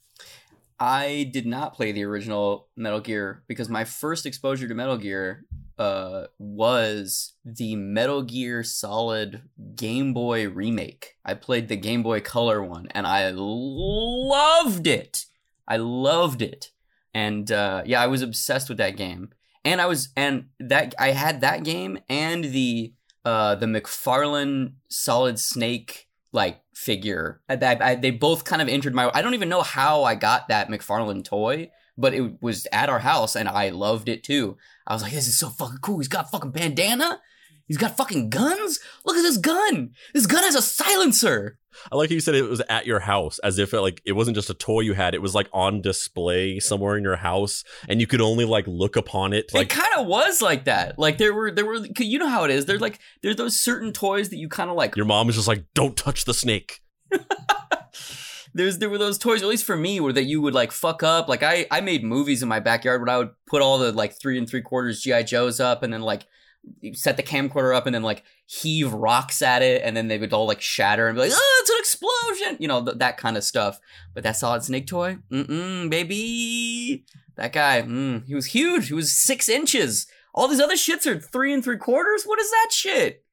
I 0.80 1.30
did 1.32 1.45
not 1.45 1.76
play 1.76 1.91
the 1.91 2.03
original 2.03 2.67
Metal 2.76 2.99
Gear 2.99 3.43
because 3.47 3.69
my 3.69 3.86
first 3.86 4.26
exposure 4.26 4.67
to 4.67 4.76
Metal 4.76 4.97
Gear 4.97 5.45
uh, 5.78 6.26
was 6.38 7.34
the 7.43 7.76
Metal 7.76 8.21
Gear 8.21 8.63
Solid 8.63 9.43
Game 9.76 10.13
Boy 10.13 10.47
remake. 10.47 11.17
I 11.26 11.34
played 11.34 11.67
the 11.67 11.76
Game 11.76 12.03
Boy 12.03 12.19
Color 12.21 12.63
one 12.63 12.88
and 12.91 13.07
I 13.07 13.32
loved 13.34 14.88
it. 14.88 15.26
I 15.67 15.78
loved 15.78 16.41
it. 16.41 16.71
And 17.13 17.51
uh, 17.51 17.84
yeah, 17.86 18.01
I 18.01 18.07
was 18.07 18.21
obsessed 18.21 18.69
with 18.69 18.78
that 18.78 18.97
game. 18.97 19.30
And 19.65 19.80
I 19.80 19.86
was 19.86 20.09
and 20.17 20.47
that 20.59 20.93
I 20.99 21.11
had 21.11 21.41
that 21.41 21.63
game 21.63 21.99
and 22.09 22.45
the 22.45 22.93
uh, 23.24 23.55
the 23.55 23.65
McFarlane 23.65 24.74
Solid 24.89 25.39
Snake 25.39 26.09
like 26.34 26.61
figure. 26.74 27.41
I, 27.47 27.57
I, 27.80 27.95
they 27.95 28.11
both 28.11 28.43
kind 28.43 28.61
of 28.61 28.67
entered 28.67 28.93
my. 28.93 29.09
I 29.13 29.21
don't 29.21 29.36
even 29.36 29.49
know 29.49 29.61
how 29.61 30.03
I 30.03 30.15
got 30.15 30.49
that 30.49 30.67
McFarlane 30.67 31.24
toy, 31.24 31.71
but 31.98 32.14
it 32.14 32.41
was 32.41 32.68
at 32.72 32.89
our 32.89 33.00
house 33.00 33.36
and 33.36 33.48
I 33.48 33.70
loved 33.70 34.10
it 34.10 34.24
too. 34.24 34.58
I 34.88 34.94
was 34.94 35.02
like, 35.02 35.14
this 35.14 35.28
is 35.28 35.38
so 35.38 35.50
fucking 35.50 35.80
cool. 35.82 36.00
He's 36.00 36.08
got 36.08 36.32
fucking 36.32 36.52
bandana. 36.52 37.20
He's 37.66 37.78
got 37.78 37.96
fucking 37.96 38.30
guns. 38.30 38.80
Look 39.06 39.16
at 39.16 39.22
this 39.22 39.38
gun. 39.38 39.91
This 40.14 40.26
gun 40.26 40.44
has 40.44 40.56
a 40.56 40.62
silencer. 40.62 41.58
I 41.91 41.96
like 41.96 42.10
how 42.10 42.14
you 42.14 42.20
said 42.20 42.36
it 42.36 42.44
was 42.44 42.62
at 42.70 42.86
your 42.86 43.00
house, 43.00 43.39
as 43.39 43.58
if 43.58 43.74
it, 43.74 43.82
like 43.82 44.02
it 44.06 44.12
wasn't 44.12 44.36
just 44.36 44.50
a 44.50 44.54
toy 44.54 44.82
you 44.82 44.94
had; 44.94 45.16
it 45.16 45.22
was 45.22 45.34
like 45.34 45.50
on 45.54 45.82
display 45.82 46.60
somewhere 46.60 46.98
in 46.98 47.04
your 47.04 47.16
house, 47.16 47.64
and 47.89 48.00
you 48.00 48.06
could 48.06 48.22
only 48.22 48.46
like 48.46 48.68
look 48.68 48.96
upon 48.96 49.34
it. 49.34 49.52
Like 49.54 49.74
it 49.74 49.76
kind 49.76 49.94
of 49.98 50.06
was 50.06 50.41
like 50.41 50.66
that. 50.66 51.00
Like 51.00 51.18
there 51.18 51.34
were 51.34 51.52
there 51.52 51.66
were 51.66 51.78
you 51.98 52.20
know 52.20 52.30
how 52.30 52.44
it 52.44 52.52
is. 52.52 52.66
There's 52.66 52.82
like 52.82 53.00
there's 53.24 53.38
those 53.38 53.60
certain 53.60 53.91
toys 53.91 54.30
that 54.30 54.38
you 54.38 54.50
kind 54.50 54.70
of 54.70 54.76
like. 54.76 54.96
your 54.96 55.06
mom 55.06 55.28
was 55.28 55.36
just 55.36 55.48
like, 55.48 55.66
"Don't 55.74 55.98
touch 55.98 56.26
the 56.26 56.34
snake." 56.34 56.82
There's 58.54 58.78
there 58.78 58.89
were 58.89 58.97
those 58.97 59.18
toys, 59.18 59.41
at 59.41 59.47
least 59.47 59.66
for 59.66 59.76
me, 59.76 59.99
where 59.99 60.14
that 60.14 60.26
you 60.26 60.41
would 60.41 60.54
like 60.54 60.72
fuck 60.72 61.04
up. 61.04 61.28
Like 61.28 61.43
I 61.43 61.66
I 61.72 61.82
made 61.82 62.04
movies 62.04 62.43
in 62.43 62.49
my 62.49 62.60
backyard 62.60 63.01
where 63.01 63.10
I 63.10 63.18
would 63.18 63.32
put 63.47 63.62
all 63.62 63.78
the 63.78 63.91
like 63.91 64.20
three 64.20 64.38
and 64.38 64.47
three 64.47 64.62
quarters 64.62 65.01
GI 65.01 65.24
Joes 65.24 65.60
up, 65.60 65.84
and 65.84 65.91
then 65.93 66.01
like 66.01 66.26
set 66.93 67.18
the 67.18 67.24
camcorder 67.24 67.76
up 67.76 67.86
and 67.86 67.93
then 67.93 68.04
like 68.04 68.24
heave 68.45 68.93
rocks 68.93 69.41
at 69.41 69.62
it 69.62 69.82
and 69.84 69.97
then 69.97 70.08
they 70.08 70.18
would 70.18 70.32
all 70.32 70.47
like 70.47 70.62
shatter 70.62 71.08
and 71.08 71.16
be 71.18 71.24
like 71.24 71.32
oh 71.34 71.60
it's 71.62 71.70
an 71.70 71.78
explosion 71.78 72.58
you 72.58 72.70
know 72.70 72.84
th- 72.84 72.97
that 72.97 73.18
kind 73.18 73.36
of 73.36 73.43
stuff. 73.43 73.80
But 74.14 74.24
that 74.24 74.38
solid 74.38 74.64
snake 74.64 74.88
toy? 74.88 75.18
Mm-mm 75.32 75.89
baby. 75.89 77.06
That 77.36 77.54
guy 77.54 77.82
mm, 77.82 78.26
he 78.26 78.36
was 78.36 78.47
huge. 78.47 78.88
He 78.88 78.93
was 78.93 79.12
six 79.12 79.49
inches. 79.49 80.08
All 80.34 80.47
these 80.47 80.60
other 80.60 80.76
shits 80.76 81.06
are 81.06 81.20
three 81.20 81.54
and 81.54 81.64
three 81.64 81.78
quarters? 81.78 82.24
What 82.24 82.39
is 82.39 82.49
that 82.49 82.70
shit 82.72 83.24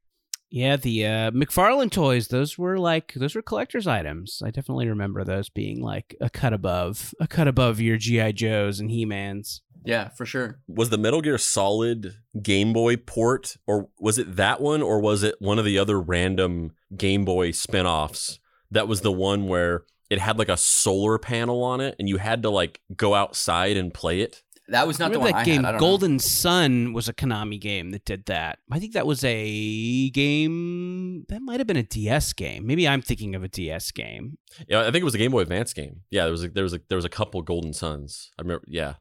Yeah, 0.50 0.76
the 0.76 1.06
uh, 1.06 1.30
McFarlane 1.30 1.90
toys; 1.92 2.28
those 2.28 2.58
were 2.58 2.78
like 2.78 3.12
those 3.14 3.34
were 3.34 3.42
collector's 3.42 3.86
items. 3.86 4.42
I 4.44 4.50
definitely 4.50 4.88
remember 4.88 5.22
those 5.24 5.48
being 5.48 5.80
like 5.80 6.16
a 6.20 6.28
cut 6.28 6.52
above, 6.52 7.14
a 7.20 7.28
cut 7.28 7.46
above 7.48 7.80
your 7.80 7.96
GI 7.96 8.32
Joes 8.32 8.80
and 8.80 8.90
He 8.90 9.04
Mans. 9.04 9.62
yeah 9.84 10.08
for 10.08 10.26
sure 10.26 10.58
Was 10.66 10.90
the 10.90 10.98
Metal 10.98 11.20
Gear 11.22 11.38
Solid 11.38 12.16
Game 12.42 12.72
Boy 12.72 12.96
port, 12.96 13.56
or 13.66 13.88
was 13.98 14.18
it 14.18 14.36
that 14.36 14.60
one, 14.60 14.82
or 14.82 15.00
was 15.00 15.22
it 15.22 15.36
one 15.38 15.58
of 15.58 15.64
the 15.64 15.78
other 15.78 16.00
random 16.00 16.72
Game 16.96 17.24
Boy 17.24 17.52
spin-offs 17.52 18.40
that 18.72 18.88
was 18.88 19.00
the 19.02 19.12
one 19.12 19.46
where 19.46 19.84
it 20.10 20.18
had 20.18 20.36
like 20.38 20.48
a 20.48 20.56
solar 20.56 21.18
panel 21.18 21.62
on 21.62 21.80
it 21.80 21.94
and 22.00 22.08
you 22.08 22.16
had 22.16 22.42
to 22.42 22.50
like 22.50 22.80
go 22.96 23.14
outside 23.14 23.76
and 23.76 23.94
play 23.94 24.20
it? 24.20 24.42
That 24.70 24.86
was 24.86 24.98
not 24.98 25.12
the 25.12 25.18
Remember 25.18 25.32
one 25.32 25.32
that 25.32 25.38
I 25.40 25.44
game? 25.44 25.64
had. 25.64 25.68
I 25.68 25.72
don't 25.72 25.80
know. 25.80 25.86
Golden 25.86 26.18
Sun 26.18 26.92
was 26.92 27.08
a 27.08 27.12
Konami 27.12 27.60
game 27.60 27.90
that 27.90 28.04
did 28.04 28.26
that. 28.26 28.58
I 28.70 28.78
think 28.78 28.92
that 28.94 29.06
was 29.06 29.22
a 29.24 30.10
game 30.10 31.24
that 31.28 31.42
might 31.42 31.60
have 31.60 31.66
been 31.66 31.76
a 31.76 31.82
DS 31.82 32.32
game. 32.32 32.66
Maybe 32.66 32.88
I'm 32.88 33.02
thinking 33.02 33.34
of 33.34 33.42
a 33.44 33.48
DS 33.48 33.90
game. 33.90 34.38
Yeah, 34.68 34.80
I 34.80 34.84
think 34.84 34.96
it 34.96 35.04
was 35.04 35.14
a 35.14 35.18
Game 35.18 35.32
Boy 35.32 35.40
Advance 35.40 35.72
game. 35.72 36.00
Yeah, 36.10 36.24
there 36.24 36.32
was 36.32 36.44
a, 36.44 36.48
there 36.48 36.64
was 36.64 36.74
a, 36.74 36.80
there 36.88 36.96
was 36.96 37.04
a 37.04 37.10
couple 37.10 37.42
Golden 37.42 37.72
Suns. 37.72 38.30
I 38.38 38.42
remember. 38.42 38.64
Yeah, 38.68 38.94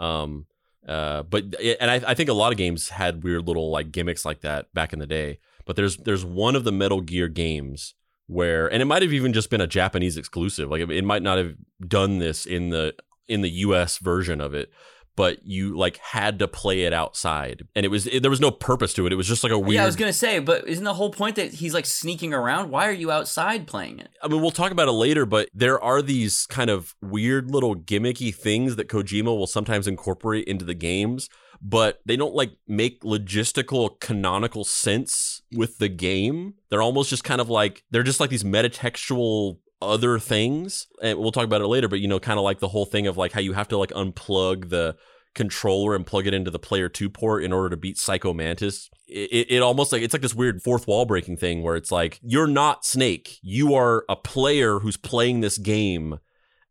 um, 0.00 0.46
uh, 0.86 1.22
but 1.22 1.44
and 1.80 1.90
I, 1.90 2.02
I 2.06 2.14
think 2.14 2.28
a 2.28 2.34
lot 2.34 2.52
of 2.52 2.58
games 2.58 2.90
had 2.90 3.24
weird 3.24 3.46
little 3.46 3.70
like 3.70 3.92
gimmicks 3.92 4.24
like 4.24 4.40
that 4.42 4.72
back 4.74 4.92
in 4.92 4.98
the 4.98 5.06
day. 5.06 5.38
But 5.64 5.76
there's 5.76 5.96
there's 5.96 6.24
one 6.24 6.56
of 6.56 6.64
the 6.64 6.72
Metal 6.72 7.00
Gear 7.00 7.28
games 7.28 7.94
where, 8.26 8.66
and 8.72 8.82
it 8.82 8.86
might 8.86 9.02
have 9.02 9.12
even 9.12 9.32
just 9.32 9.50
been 9.50 9.60
a 9.60 9.66
Japanese 9.66 10.16
exclusive. 10.16 10.70
Like 10.70 10.82
it, 10.82 10.90
it 10.90 11.04
might 11.04 11.22
not 11.22 11.38
have 11.38 11.54
done 11.86 12.18
this 12.18 12.46
in 12.46 12.70
the 12.70 12.94
in 13.28 13.40
the 13.40 13.50
U.S. 13.50 13.98
version 13.98 14.40
of 14.40 14.54
it. 14.54 14.70
But 15.16 15.44
you 15.44 15.76
like 15.76 15.98
had 15.98 16.38
to 16.40 16.48
play 16.48 16.82
it 16.82 16.92
outside, 16.92 17.66
and 17.74 17.86
it 17.86 17.88
was 17.88 18.06
it, 18.06 18.22
there 18.22 18.30
was 18.30 18.40
no 18.40 18.50
purpose 18.50 18.92
to 18.94 19.06
it. 19.06 19.12
It 19.12 19.16
was 19.16 19.28
just 19.28 19.44
like 19.44 19.52
a 19.52 19.58
weird. 19.58 19.74
yeah 19.74 19.82
i 19.82 19.86
was 19.86 19.96
gonna 19.96 20.12
say 20.12 20.38
but 20.40 20.66
isn't 20.66 20.84
the 20.84 20.94
whole 20.94 21.10
point 21.10 21.36
that 21.36 21.52
he's 21.54 21.72
like 21.74 21.86
sneaking 21.86 22.34
around 22.34 22.70
why 22.70 22.88
are 22.88 22.92
you 22.92 23.10
outside 23.10 23.66
playing 23.66 23.98
it 24.00 24.08
I 24.22 24.28
mean, 24.28 24.40
we'll 24.40 24.50
talk 24.50 24.72
about 24.72 24.88
it 24.88 24.92
later, 24.92 25.26
but 25.26 25.48
there 25.54 25.80
are 25.80 26.00
these 26.02 26.46
kind 26.46 26.70
of 26.70 26.94
weird 27.02 27.50
little 27.50 27.76
gimmicky 27.76 28.34
things 28.34 28.76
that 28.76 28.88
Kojima 28.88 29.26
will 29.26 29.46
sometimes 29.46 29.86
incorporate 29.86 30.46
into 30.48 30.64
the 30.64 30.74
games, 30.74 31.28
but 31.60 32.00
they 32.06 32.16
don't 32.16 32.34
like 32.34 32.52
make 32.66 33.02
logistical 33.02 34.00
canonical 34.00 34.64
sense 34.64 35.42
with 35.52 35.78
the 35.78 35.88
game. 35.88 36.54
They're 36.70 36.82
almost 36.82 37.10
just 37.10 37.22
kind 37.24 37.40
of 37.40 37.48
like 37.48 37.84
they're 37.90 38.02
just 38.02 38.18
like 38.20 38.30
these 38.30 38.44
metatextual 38.44 39.58
other 39.80 40.18
things. 40.18 40.86
And 41.02 41.18
we'll 41.18 41.32
talk 41.32 41.44
about 41.44 41.60
it 41.60 41.66
later, 41.66 41.88
but 41.88 42.00
you 42.00 42.08
know, 42.08 42.20
kind 42.20 42.38
of 42.38 42.44
like 42.44 42.60
the 42.60 42.68
whole 42.68 42.86
thing 42.86 43.06
of 43.06 43.16
like 43.16 43.32
how 43.32 43.40
you 43.40 43.52
have 43.52 43.68
to 43.68 43.78
like 43.78 43.90
unplug 43.90 44.70
the 44.70 44.96
controller 45.34 45.94
and 45.94 46.06
plug 46.06 46.26
it 46.26 46.34
into 46.34 46.50
the 46.50 46.58
player 46.58 46.88
2 46.88 47.10
port 47.10 47.42
in 47.42 47.52
order 47.52 47.70
to 47.70 47.76
beat 47.76 47.98
Psycho 47.98 48.32
Mantis. 48.32 48.88
It, 49.06 49.30
it, 49.32 49.50
it 49.56 49.62
almost 49.62 49.92
like 49.92 50.02
it's 50.02 50.14
like 50.14 50.22
this 50.22 50.34
weird 50.34 50.62
fourth 50.62 50.86
wall 50.86 51.04
breaking 51.04 51.36
thing 51.36 51.62
where 51.62 51.76
it's 51.76 51.92
like 51.92 52.20
you're 52.22 52.46
not 52.46 52.84
Snake. 52.84 53.38
You 53.42 53.74
are 53.74 54.04
a 54.08 54.16
player 54.16 54.78
who's 54.78 54.96
playing 54.96 55.40
this 55.40 55.58
game 55.58 56.18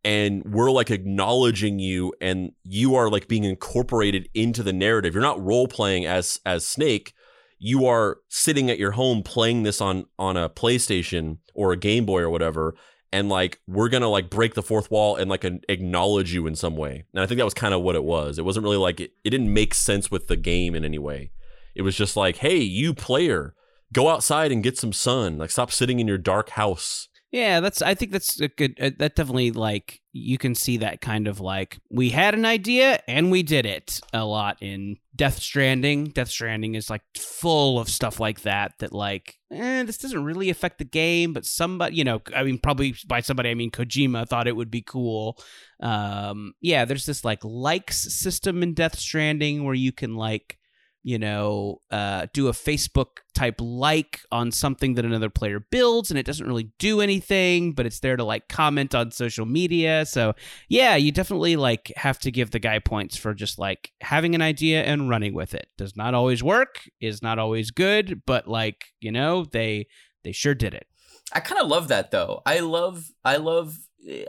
and 0.04 0.44
we're 0.46 0.72
like 0.72 0.92
acknowledging 0.92 1.80
you 1.80 2.14
and 2.20 2.52
you 2.64 2.96
are 2.96 3.10
like 3.10 3.28
being 3.28 3.44
incorporated 3.44 4.30
into 4.34 4.64
the 4.64 4.74
narrative. 4.74 5.14
You're 5.14 5.22
not 5.24 5.44
role 5.44 5.68
playing 5.68 6.06
as 6.06 6.40
as 6.46 6.66
Snake. 6.66 7.14
You 7.60 7.86
are 7.86 8.18
sitting 8.28 8.70
at 8.70 8.80
your 8.80 8.92
home 8.92 9.24
playing 9.24 9.64
this 9.64 9.80
on 9.80 10.06
on 10.18 10.36
a 10.38 10.50
PlayStation 10.50 11.38
or 11.54 11.72
a 11.72 11.78
Game 11.78 12.06
Boy 12.06 12.22
or 12.22 12.30
whatever 12.30 12.76
and 13.14 13.30
like 13.30 13.60
we're 13.68 13.88
gonna 13.90 14.10
like 14.10 14.30
break 14.30 14.56
the 14.56 14.64
fourth 14.64 14.90
wall 14.92 15.16
and 15.16 15.30
like 15.30 15.46
acknowledge 15.70 16.34
you 16.34 16.48
in 16.48 16.56
some 16.56 16.76
way. 16.76 17.06
And 17.14 17.24
i 17.24 17.26
think 17.26 17.38
that 17.38 17.46
was 17.46 17.54
kind 17.54 17.74
of 17.74 17.82
what 17.82 17.96
it 17.96 18.04
was. 18.04 18.38
It 18.38 18.44
wasn't 18.44 18.64
really 18.64 18.78
like 18.78 19.00
it, 19.00 19.12
it 19.24 19.30
didn't 19.30 19.54
make 19.54 19.74
sense 19.74 20.12
with 20.12 20.28
the 20.28 20.36
game 20.36 20.76
in 20.76 20.84
any 20.84 21.00
way. 21.00 21.32
It 21.76 21.84
was 21.84 21.96
just 21.96 22.18
like 22.18 22.38
hey 22.38 22.58
you 22.58 22.94
player 22.94 23.54
go 23.94 24.10
outside 24.10 24.52
and 24.52 24.64
get 24.64 24.78
some 24.78 24.92
sun. 24.92 25.38
Like 25.38 25.52
stop 25.52 25.72
sitting 25.72 26.00
in 26.00 26.08
your 26.08 26.18
dark 26.18 26.50
house 26.50 27.08
Yeah, 27.34 27.62
that's. 27.62 27.82
I 27.82 27.96
think 27.96 28.12
that's 28.12 28.40
a 28.40 28.48
good. 28.48 28.78
Uh, 28.80 28.92
that 29.00 29.16
definitely 29.16 29.50
like 29.50 30.02
you 30.12 30.38
can 30.38 30.54
see 30.54 30.78
that 30.78 31.02
kind 31.02 31.28
of 31.28 31.40
like 31.40 31.80
we 31.90 32.12
had 32.12 32.36
an 32.36 32.46
idea 32.46 33.00
and 33.08 33.32
we 33.32 33.42
did 33.42 33.66
it 33.66 34.00
a 34.14 34.24
lot 34.24 34.58
in 34.62 34.98
Death 35.16 35.40
Stranding. 35.40 36.10
Death 36.10 36.30
Stranding 36.30 36.76
is 36.76 36.92
like 36.92 37.02
full 37.18 37.80
of 37.80 37.90
stuff 37.90 38.20
like 38.20 38.42
that. 38.42 38.74
That 38.78 38.94
like, 38.94 39.34
eh, 39.52 39.82
this 39.82 39.98
doesn't 39.98 40.24
really 40.24 40.52
affect 40.52 40.78
the 40.78 40.86
game, 40.86 41.34
but 41.34 41.44
somebody, 41.44 41.96
you 41.96 42.04
know, 42.04 42.22
I 42.36 42.44
mean, 42.44 42.60
probably 42.60 42.94
by 43.08 43.22
somebody 43.22 43.50
I 43.50 43.56
mean 43.56 43.72
Kojima 43.72 44.28
thought 44.30 44.48
it 44.48 44.56
would 44.56 44.70
be 44.70 44.84
cool. 44.84 45.40
Um, 45.80 46.54
yeah, 46.62 46.86
there's 46.86 47.08
this 47.08 47.26
like 47.26 47.44
likes 47.44 48.14
system 48.14 48.62
in 48.62 48.76
Death 48.76 49.00
Stranding 49.00 49.64
where 49.64 49.74
you 49.74 49.92
can 49.92 50.14
like 50.14 50.60
you 51.04 51.20
know, 51.20 51.82
uh, 51.92 52.28
do 52.34 52.48
a 52.48 52.54
Facebook 52.54 53.18
type 53.36 53.56
like 53.60 54.22
on 54.32 54.52
something 54.52 54.94
that 54.94 55.06
another 55.06 55.30
player 55.30 55.60
builds, 55.60 56.10
and 56.10 56.18
it 56.18 56.26
doesn't 56.26 56.48
really 56.48 56.72
do 56.80 57.02
anything, 57.02 57.74
but 57.74 57.86
it's 57.86 58.00
there 58.00 58.16
to 58.16 58.24
like 58.24 58.48
comment 58.48 58.96
on 58.96 59.12
social 59.12 59.46
media. 59.46 60.06
So 60.06 60.34
yeah, 60.70 60.96
you 60.96 61.12
definitely 61.12 61.58
like 61.58 61.92
have 61.98 62.20
to 62.20 62.32
give 62.32 62.52
the 62.52 62.60
guy 62.60 62.80
points 62.80 63.18
for 63.18 63.34
just 63.34 63.60
like 63.60 63.92
having 64.02 64.34
an 64.34 64.42
idea 64.42 64.84
and 64.84 65.10
running 65.10 65.34
with 65.34 65.54
it. 65.54 65.68
Does 65.78 65.96
not 65.96 66.14
always 66.14 66.42
work, 66.42 66.80
is 67.02 67.22
not 67.22 67.38
always 67.38 67.70
good, 67.72 68.22
but 68.26 68.48
like 68.48 68.86
you 69.02 69.12
know, 69.12 69.46
they 69.46 69.88
they 70.24 70.32
sure 70.32 70.56
did 70.56 70.74
it. 70.74 70.88
I 71.34 71.40
kind 71.40 71.62
of 71.62 71.68
love 71.68 71.90
that 71.90 72.12
though. 72.12 72.42
I 72.46 72.60
love, 72.60 73.12
I 73.26 73.38
love, 73.38 73.78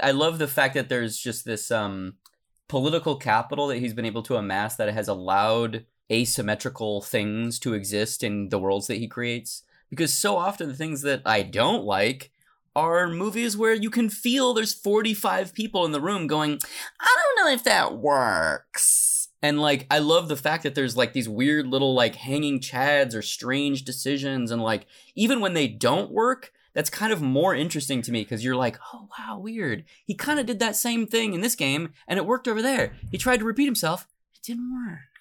I 0.02 0.12
love 0.12 0.38
the 0.38 0.48
fact 0.48 0.74
that 0.74 0.88
there's 0.88 1.16
just 1.16 1.44
this 1.44 1.70
um 1.70 2.14
political 2.68 3.16
capital 3.16 3.68
that 3.68 3.78
he's 3.78 3.94
been 3.94 4.06
able 4.06 4.22
to 4.22 4.36
amass 4.36 4.76
that 4.76 4.92
has 4.92 5.08
allowed 5.08 5.84
asymmetrical 6.10 7.00
things 7.00 7.58
to 7.60 7.74
exist 7.74 8.22
in 8.22 8.48
the 8.48 8.58
worlds 8.58 8.86
that 8.86 8.98
he 8.98 9.08
creates. 9.08 9.62
Because 9.90 10.12
so 10.12 10.36
often 10.36 10.68
the 10.68 10.74
things 10.74 11.02
that 11.02 11.22
I 11.24 11.42
don't 11.42 11.84
like 11.84 12.30
are 12.76 13.08
movies 13.08 13.56
where 13.56 13.74
you 13.74 13.90
can 13.90 14.08
feel 14.10 14.52
there's 14.52 14.74
45 14.74 15.54
people 15.54 15.84
in 15.84 15.92
the 15.92 16.00
room 16.00 16.26
going, 16.26 16.58
I 17.00 17.16
don't 17.16 17.46
know 17.46 17.52
if 17.52 17.62
that 17.64 17.96
works. 17.96 19.28
And 19.42 19.60
like, 19.60 19.86
I 19.90 19.98
love 19.98 20.28
the 20.28 20.36
fact 20.36 20.62
that 20.62 20.74
there's 20.74 20.96
like 20.96 21.12
these 21.12 21.28
weird 21.28 21.66
little 21.66 21.94
like 21.94 22.16
hanging 22.16 22.60
chads 22.60 23.14
or 23.14 23.22
strange 23.22 23.84
decisions. 23.84 24.50
And 24.50 24.62
like, 24.62 24.86
even 25.14 25.40
when 25.40 25.54
they 25.54 25.68
don't 25.68 26.10
work, 26.10 26.52
that's 26.72 26.90
kind 26.90 27.12
of 27.12 27.22
more 27.22 27.54
interesting 27.54 28.02
to 28.02 28.10
me 28.12 28.22
because 28.22 28.44
you're 28.44 28.56
like, 28.56 28.78
oh 28.92 29.08
wow, 29.16 29.38
weird. 29.38 29.84
He 30.04 30.14
kind 30.14 30.40
of 30.40 30.46
did 30.46 30.58
that 30.58 30.76
same 30.76 31.06
thing 31.06 31.34
in 31.34 31.40
this 31.40 31.54
game 31.54 31.92
and 32.08 32.18
it 32.18 32.26
worked 32.26 32.48
over 32.48 32.60
there. 32.60 32.94
He 33.10 33.18
tried 33.18 33.38
to 33.38 33.44
repeat 33.44 33.66
himself, 33.66 34.08
it 34.34 34.42
didn't 34.42 34.72
work. 34.72 35.13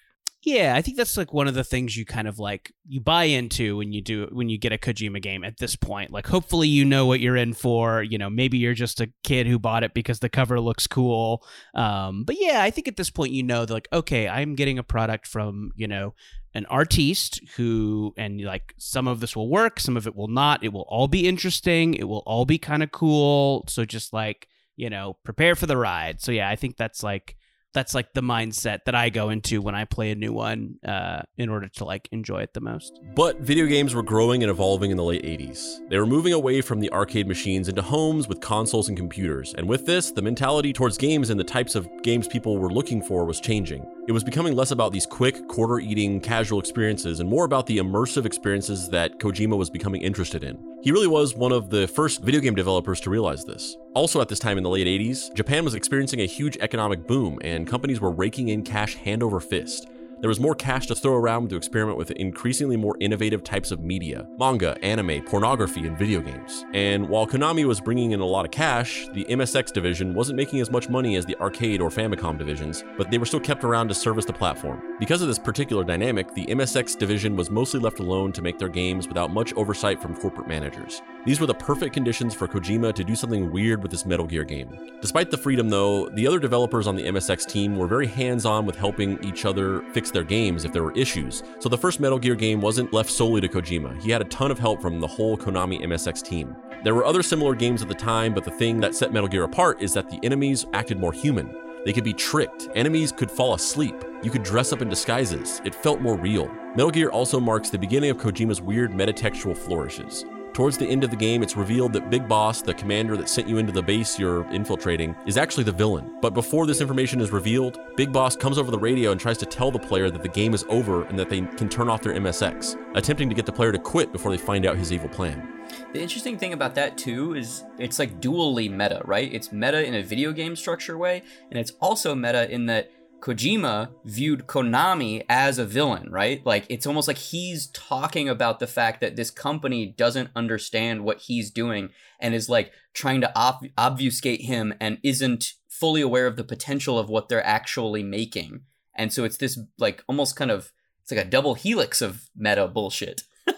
Yeah, 0.44 0.74
I 0.76 0.82
think 0.82 0.98
that's 0.98 1.16
like 1.16 1.32
one 1.32 1.48
of 1.48 1.54
the 1.54 1.64
things 1.64 1.96
you 1.96 2.04
kind 2.04 2.28
of 2.28 2.38
like 2.38 2.70
you 2.86 3.00
buy 3.00 3.24
into 3.24 3.78
when 3.78 3.92
you 3.92 4.02
do 4.02 4.28
when 4.30 4.50
you 4.50 4.58
get 4.58 4.74
a 4.74 4.78
Kojima 4.78 5.22
game 5.22 5.42
at 5.42 5.56
this 5.56 5.74
point. 5.74 6.10
Like 6.10 6.26
hopefully 6.26 6.68
you 6.68 6.84
know 6.84 7.06
what 7.06 7.20
you're 7.20 7.36
in 7.36 7.54
for, 7.54 8.02
you 8.02 8.18
know, 8.18 8.28
maybe 8.28 8.58
you're 8.58 8.74
just 8.74 9.00
a 9.00 9.10
kid 9.22 9.46
who 9.46 9.58
bought 9.58 9.84
it 9.84 9.94
because 9.94 10.18
the 10.18 10.28
cover 10.28 10.60
looks 10.60 10.86
cool. 10.86 11.42
Um 11.74 12.24
but 12.24 12.36
yeah, 12.38 12.62
I 12.62 12.70
think 12.70 12.88
at 12.88 12.96
this 12.98 13.08
point 13.08 13.32
you 13.32 13.42
know 13.42 13.64
like 13.66 13.88
okay, 13.90 14.28
I'm 14.28 14.54
getting 14.54 14.78
a 14.78 14.82
product 14.82 15.26
from, 15.26 15.70
you 15.76 15.88
know, 15.88 16.14
an 16.52 16.66
artiste 16.66 17.40
who 17.56 18.12
and 18.18 18.38
like 18.42 18.74
some 18.76 19.08
of 19.08 19.20
this 19.20 19.34
will 19.34 19.48
work, 19.48 19.80
some 19.80 19.96
of 19.96 20.06
it 20.06 20.14
will 20.14 20.28
not. 20.28 20.62
It 20.62 20.74
will 20.74 20.86
all 20.88 21.08
be 21.08 21.26
interesting, 21.26 21.94
it 21.94 22.04
will 22.04 22.22
all 22.26 22.44
be 22.44 22.58
kind 22.58 22.82
of 22.82 22.92
cool. 22.92 23.64
So 23.66 23.86
just 23.86 24.12
like, 24.12 24.48
you 24.76 24.90
know, 24.90 25.16
prepare 25.24 25.54
for 25.54 25.64
the 25.64 25.78
ride. 25.78 26.20
So 26.20 26.32
yeah, 26.32 26.50
I 26.50 26.56
think 26.56 26.76
that's 26.76 27.02
like 27.02 27.38
that's 27.74 27.94
like 27.94 28.14
the 28.14 28.22
mindset 28.22 28.84
that 28.86 28.94
I 28.94 29.10
go 29.10 29.28
into 29.28 29.60
when 29.60 29.74
I 29.74 29.84
play 29.84 30.10
a 30.12 30.14
new 30.14 30.32
one 30.32 30.76
uh, 30.86 31.22
in 31.36 31.50
order 31.50 31.68
to 31.68 31.84
like 31.84 32.08
enjoy 32.12 32.38
it 32.42 32.54
the 32.54 32.60
most. 32.60 33.00
But 33.14 33.40
video 33.40 33.66
games 33.66 33.94
were 33.94 34.02
growing 34.02 34.42
and 34.42 34.50
evolving 34.50 34.90
in 34.90 34.96
the 34.96 35.04
late 35.04 35.24
80s. 35.24 35.88
They 35.88 35.98
were 35.98 36.06
moving 36.06 36.32
away 36.32 36.60
from 36.60 36.80
the 36.80 36.90
arcade 36.92 37.26
machines 37.26 37.68
into 37.68 37.82
homes 37.82 38.28
with 38.28 38.40
consoles 38.40 38.88
and 38.88 38.96
computers. 38.96 39.54
And 39.54 39.68
with 39.68 39.84
this, 39.84 40.12
the 40.12 40.22
mentality 40.22 40.72
towards 40.72 40.96
games 40.96 41.30
and 41.30 41.38
the 41.38 41.44
types 41.44 41.74
of 41.74 41.88
games 42.02 42.28
people 42.28 42.56
were 42.58 42.70
looking 42.70 43.02
for 43.02 43.24
was 43.24 43.40
changing. 43.40 43.84
It 44.06 44.12
was 44.12 44.22
becoming 44.22 44.54
less 44.54 44.70
about 44.70 44.92
these 44.92 45.06
quick, 45.06 45.48
quarter 45.48 45.80
eating, 45.80 46.20
casual 46.20 46.58
experiences 46.58 47.20
and 47.20 47.28
more 47.28 47.46
about 47.46 47.64
the 47.64 47.78
immersive 47.78 48.26
experiences 48.26 48.90
that 48.90 49.18
Kojima 49.18 49.56
was 49.56 49.70
becoming 49.70 50.02
interested 50.02 50.44
in. 50.44 50.58
He 50.82 50.92
really 50.92 51.06
was 51.06 51.34
one 51.34 51.52
of 51.52 51.70
the 51.70 51.88
first 51.88 52.20
video 52.20 52.42
game 52.42 52.54
developers 52.54 53.00
to 53.00 53.10
realize 53.10 53.46
this. 53.46 53.78
Also, 53.94 54.20
at 54.20 54.28
this 54.28 54.38
time 54.38 54.58
in 54.58 54.62
the 54.62 54.68
late 54.68 54.86
80s, 54.86 55.32
Japan 55.32 55.64
was 55.64 55.74
experiencing 55.74 56.20
a 56.20 56.26
huge 56.26 56.58
economic 56.58 57.06
boom 57.06 57.38
and 57.40 57.66
companies 57.66 57.98
were 57.98 58.10
raking 58.10 58.50
in 58.50 58.62
cash 58.62 58.94
hand 58.96 59.22
over 59.22 59.40
fist. 59.40 59.88
There 60.24 60.30
was 60.30 60.40
more 60.40 60.54
cash 60.54 60.86
to 60.86 60.94
throw 60.94 61.16
around 61.16 61.50
to 61.50 61.56
experiment 61.56 61.98
with 61.98 62.10
increasingly 62.12 62.78
more 62.78 62.96
innovative 62.98 63.44
types 63.44 63.70
of 63.70 63.80
media 63.80 64.26
manga, 64.38 64.74
anime, 64.82 65.22
pornography, 65.22 65.86
and 65.86 65.98
video 65.98 66.22
games. 66.22 66.64
And 66.72 67.06
while 67.10 67.26
Konami 67.26 67.66
was 67.66 67.78
bringing 67.78 68.12
in 68.12 68.20
a 68.20 68.24
lot 68.24 68.46
of 68.46 68.50
cash, 68.50 69.06
the 69.12 69.26
MSX 69.26 69.70
division 69.70 70.14
wasn't 70.14 70.38
making 70.38 70.62
as 70.62 70.70
much 70.70 70.88
money 70.88 71.16
as 71.16 71.26
the 71.26 71.38
arcade 71.42 71.82
or 71.82 71.90
Famicom 71.90 72.38
divisions, 72.38 72.84
but 72.96 73.10
they 73.10 73.18
were 73.18 73.26
still 73.26 73.38
kept 73.38 73.64
around 73.64 73.88
to 73.88 73.94
service 73.94 74.24
the 74.24 74.32
platform. 74.32 74.96
Because 74.98 75.20
of 75.20 75.28
this 75.28 75.38
particular 75.38 75.84
dynamic, 75.84 76.32
the 76.32 76.46
MSX 76.46 76.96
division 76.96 77.36
was 77.36 77.50
mostly 77.50 77.78
left 77.78 77.98
alone 77.98 78.32
to 78.32 78.40
make 78.40 78.58
their 78.58 78.70
games 78.70 79.06
without 79.06 79.30
much 79.30 79.52
oversight 79.56 80.00
from 80.00 80.16
corporate 80.16 80.48
managers. 80.48 81.02
These 81.26 81.38
were 81.38 81.46
the 81.46 81.52
perfect 81.52 81.92
conditions 81.92 82.34
for 82.34 82.48
Kojima 82.48 82.94
to 82.94 83.04
do 83.04 83.14
something 83.14 83.52
weird 83.52 83.82
with 83.82 83.90
this 83.90 84.06
Metal 84.06 84.26
Gear 84.26 84.44
game. 84.44 84.74
Despite 85.02 85.30
the 85.30 85.36
freedom, 85.36 85.68
though, 85.68 86.08
the 86.08 86.26
other 86.26 86.38
developers 86.38 86.86
on 86.86 86.96
the 86.96 87.02
MSX 87.02 87.46
team 87.46 87.76
were 87.76 87.86
very 87.86 88.06
hands 88.06 88.46
on 88.46 88.64
with 88.64 88.76
helping 88.76 89.22
each 89.22 89.44
other 89.44 89.82
fix 89.92 90.13
their 90.14 90.24
games 90.24 90.64
if 90.64 90.72
there 90.72 90.82
were 90.82 90.92
issues. 90.92 91.42
So 91.58 91.68
the 91.68 91.76
first 91.76 92.00
Metal 92.00 92.18
Gear 92.18 92.34
game 92.34 92.62
wasn't 92.62 92.94
left 92.94 93.10
solely 93.10 93.42
to 93.42 93.48
Kojima. 93.48 94.00
He 94.00 94.10
had 94.10 94.22
a 94.22 94.26
ton 94.26 94.50
of 94.50 94.58
help 94.58 94.80
from 94.80 94.98
the 94.98 95.06
whole 95.06 95.36
Konami 95.36 95.82
MSX 95.82 96.22
team. 96.22 96.56
There 96.82 96.94
were 96.94 97.04
other 97.04 97.22
similar 97.22 97.54
games 97.54 97.82
at 97.82 97.88
the 97.88 97.94
time, 97.94 98.32
but 98.32 98.44
the 98.44 98.50
thing 98.50 98.80
that 98.80 98.94
set 98.94 99.12
Metal 99.12 99.28
Gear 99.28 99.44
apart 99.44 99.82
is 99.82 99.92
that 99.92 100.08
the 100.08 100.20
enemies 100.22 100.64
acted 100.72 100.98
more 100.98 101.12
human. 101.12 101.54
They 101.84 101.92
could 101.92 102.04
be 102.04 102.14
tricked, 102.14 102.70
enemies 102.74 103.12
could 103.12 103.30
fall 103.30 103.52
asleep, 103.52 103.94
you 104.22 104.30
could 104.30 104.42
dress 104.42 104.72
up 104.72 104.80
in 104.80 104.88
disguises, 104.88 105.60
it 105.66 105.74
felt 105.74 106.00
more 106.00 106.16
real. 106.16 106.48
Metal 106.74 106.90
Gear 106.90 107.10
also 107.10 107.38
marks 107.38 107.68
the 107.68 107.78
beginning 107.78 108.08
of 108.08 108.16
Kojima's 108.16 108.62
weird 108.62 108.92
metatextual 108.92 109.54
flourishes. 109.54 110.24
Towards 110.54 110.78
the 110.78 110.86
end 110.86 111.02
of 111.02 111.10
the 111.10 111.16
game, 111.16 111.42
it's 111.42 111.56
revealed 111.56 111.92
that 111.94 112.10
Big 112.10 112.28
Boss, 112.28 112.62
the 112.62 112.72
commander 112.72 113.16
that 113.16 113.28
sent 113.28 113.48
you 113.48 113.58
into 113.58 113.72
the 113.72 113.82
base 113.82 114.20
you're 114.20 114.48
infiltrating, 114.52 115.16
is 115.26 115.36
actually 115.36 115.64
the 115.64 115.72
villain. 115.72 116.16
But 116.22 116.32
before 116.32 116.64
this 116.64 116.80
information 116.80 117.20
is 117.20 117.32
revealed, 117.32 117.80
Big 117.96 118.12
Boss 118.12 118.36
comes 118.36 118.56
over 118.56 118.70
the 118.70 118.78
radio 118.78 119.10
and 119.10 119.20
tries 119.20 119.36
to 119.38 119.46
tell 119.46 119.72
the 119.72 119.80
player 119.80 120.10
that 120.10 120.22
the 120.22 120.28
game 120.28 120.54
is 120.54 120.64
over 120.68 121.06
and 121.06 121.18
that 121.18 121.28
they 121.28 121.40
can 121.40 121.68
turn 121.68 121.88
off 121.88 122.02
their 122.02 122.14
MSX, 122.14 122.78
attempting 122.94 123.28
to 123.28 123.34
get 123.34 123.46
the 123.46 123.52
player 123.52 123.72
to 123.72 123.80
quit 123.80 124.12
before 124.12 124.30
they 124.30 124.38
find 124.38 124.64
out 124.64 124.76
his 124.76 124.92
evil 124.92 125.08
plan. 125.08 125.44
The 125.92 126.00
interesting 126.00 126.38
thing 126.38 126.52
about 126.52 126.76
that 126.76 126.96
too 126.96 127.34
is 127.34 127.64
it's 127.80 127.98
like 127.98 128.20
dually 128.20 128.70
meta, 128.70 129.02
right? 129.06 129.34
It's 129.34 129.50
meta 129.50 129.84
in 129.84 129.96
a 129.96 130.04
video 130.04 130.30
game 130.30 130.54
structure 130.54 130.96
way, 130.96 131.24
and 131.50 131.58
it's 131.58 131.72
also 131.80 132.14
meta 132.14 132.48
in 132.48 132.66
that 132.66 132.92
Kojima 133.24 133.88
viewed 134.04 134.46
Konami 134.46 135.24
as 135.30 135.58
a 135.58 135.64
villain, 135.64 136.10
right? 136.10 136.44
Like 136.44 136.66
it's 136.68 136.86
almost 136.86 137.08
like 137.08 137.16
he's 137.16 137.68
talking 137.68 138.28
about 138.28 138.60
the 138.60 138.66
fact 138.66 139.00
that 139.00 139.16
this 139.16 139.30
company 139.30 139.86
doesn't 139.86 140.28
understand 140.36 141.04
what 141.04 141.20
he's 141.20 141.50
doing 141.50 141.88
and 142.20 142.34
is 142.34 142.50
like 142.50 142.70
trying 142.92 143.22
to 143.22 143.34
ob- 143.34 143.66
obfuscate 143.78 144.42
him 144.42 144.74
and 144.78 144.98
isn't 145.02 145.54
fully 145.68 146.02
aware 146.02 146.26
of 146.26 146.36
the 146.36 146.44
potential 146.44 146.98
of 146.98 147.08
what 147.08 147.30
they're 147.30 147.46
actually 147.46 148.02
making. 148.02 148.60
And 148.94 149.10
so 149.10 149.24
it's 149.24 149.38
this 149.38 149.58
like 149.78 150.04
almost 150.06 150.36
kind 150.36 150.50
of 150.50 150.70
it's 151.00 151.10
like 151.10 151.24
a 151.24 151.28
double 151.28 151.54
helix 151.54 152.02
of 152.02 152.28
meta 152.36 152.68
bullshit. 152.68 153.22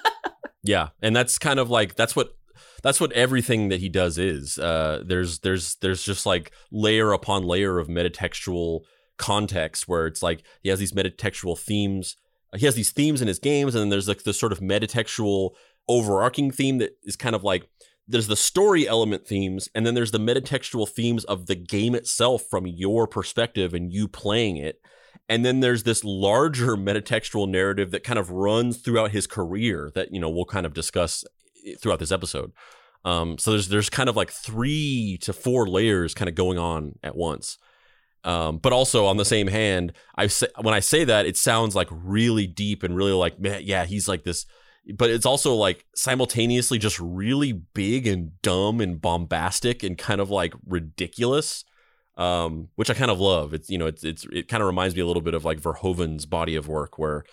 yeah, 0.62 0.90
and 1.02 1.14
that's 1.14 1.38
kind 1.38 1.58
of 1.58 1.70
like 1.70 1.96
that's 1.96 2.14
what 2.14 2.36
that's 2.84 3.00
what 3.00 3.10
everything 3.12 3.70
that 3.70 3.80
he 3.80 3.88
does 3.88 4.16
is. 4.16 4.58
Uh, 4.58 5.02
there's 5.04 5.40
there's 5.40 5.74
there's 5.76 6.04
just 6.04 6.24
like 6.24 6.52
layer 6.70 7.10
upon 7.12 7.42
layer 7.42 7.80
of 7.80 7.88
metatextual 7.88 8.82
context 9.16 9.88
where 9.88 10.06
it's 10.06 10.22
like 10.22 10.42
he 10.62 10.68
has 10.68 10.78
these 10.78 10.92
metatextual 10.92 11.58
themes. 11.58 12.16
He 12.54 12.66
has 12.66 12.74
these 12.74 12.92
themes 12.92 13.20
in 13.20 13.28
his 13.28 13.38
games, 13.38 13.74
and 13.74 13.82
then 13.82 13.88
there's 13.90 14.08
like 14.08 14.22
this 14.22 14.38
sort 14.38 14.52
of 14.52 14.60
metatextual 14.60 15.50
overarching 15.88 16.50
theme 16.50 16.78
that 16.78 16.96
is 17.04 17.16
kind 17.16 17.34
of 17.34 17.44
like 17.44 17.68
there's 18.08 18.28
the 18.28 18.36
story 18.36 18.86
element 18.86 19.26
themes, 19.26 19.68
and 19.74 19.84
then 19.84 19.94
there's 19.94 20.12
the 20.12 20.18
metatextual 20.18 20.88
themes 20.88 21.24
of 21.24 21.46
the 21.46 21.56
game 21.56 21.94
itself 21.94 22.44
from 22.48 22.66
your 22.66 23.06
perspective 23.06 23.74
and 23.74 23.92
you 23.92 24.06
playing 24.08 24.56
it. 24.56 24.80
And 25.28 25.44
then 25.44 25.60
there's 25.60 25.82
this 25.82 26.04
larger 26.04 26.76
metatextual 26.76 27.48
narrative 27.48 27.90
that 27.90 28.04
kind 28.04 28.18
of 28.18 28.30
runs 28.30 28.78
throughout 28.78 29.10
his 29.10 29.26
career 29.26 29.90
that, 29.94 30.12
you 30.12 30.20
know, 30.20 30.30
we'll 30.30 30.44
kind 30.44 30.66
of 30.66 30.72
discuss 30.72 31.24
throughout 31.80 31.98
this 31.98 32.12
episode. 32.12 32.52
Um, 33.04 33.38
so 33.38 33.52
there's 33.52 33.68
there's 33.68 33.90
kind 33.90 34.08
of 34.08 34.16
like 34.16 34.30
three 34.30 35.18
to 35.22 35.32
four 35.32 35.68
layers 35.68 36.14
kind 36.14 36.28
of 36.28 36.34
going 36.34 36.58
on 36.58 36.98
at 37.02 37.16
once. 37.16 37.58
Um, 38.26 38.58
but 38.58 38.72
also 38.72 39.06
on 39.06 39.18
the 39.18 39.24
same 39.24 39.46
hand, 39.46 39.92
I 40.16 40.26
say 40.26 40.48
when 40.60 40.74
I 40.74 40.80
say 40.80 41.04
that, 41.04 41.26
it 41.26 41.36
sounds 41.36 41.76
like 41.76 41.86
really 41.90 42.48
deep 42.48 42.82
and 42.82 42.96
really 42.96 43.12
like, 43.12 43.38
man, 43.38 43.60
yeah, 43.62 43.84
he's 43.84 44.08
like 44.08 44.24
this. 44.24 44.46
But 44.94 45.10
it's 45.10 45.26
also 45.26 45.54
like 45.54 45.86
simultaneously 45.94 46.78
just 46.78 46.98
really 46.98 47.52
big 47.52 48.06
and 48.06 48.40
dumb 48.42 48.80
and 48.80 49.00
bombastic 49.00 49.84
and 49.84 49.96
kind 49.96 50.20
of 50.20 50.28
like 50.28 50.54
ridiculous, 50.66 51.64
um, 52.16 52.68
which 52.74 52.90
I 52.90 52.94
kind 52.94 53.12
of 53.12 53.20
love. 53.20 53.54
It's 53.54 53.70
you 53.70 53.78
know, 53.78 53.86
it's 53.86 54.02
it's 54.02 54.26
it 54.32 54.48
kind 54.48 54.60
of 54.60 54.66
reminds 54.66 54.96
me 54.96 55.02
a 55.02 55.06
little 55.06 55.22
bit 55.22 55.34
of 55.34 55.44
like 55.44 55.60
Verhoeven's 55.60 56.26
body 56.26 56.56
of 56.56 56.66
work, 56.66 56.98
where 56.98 57.24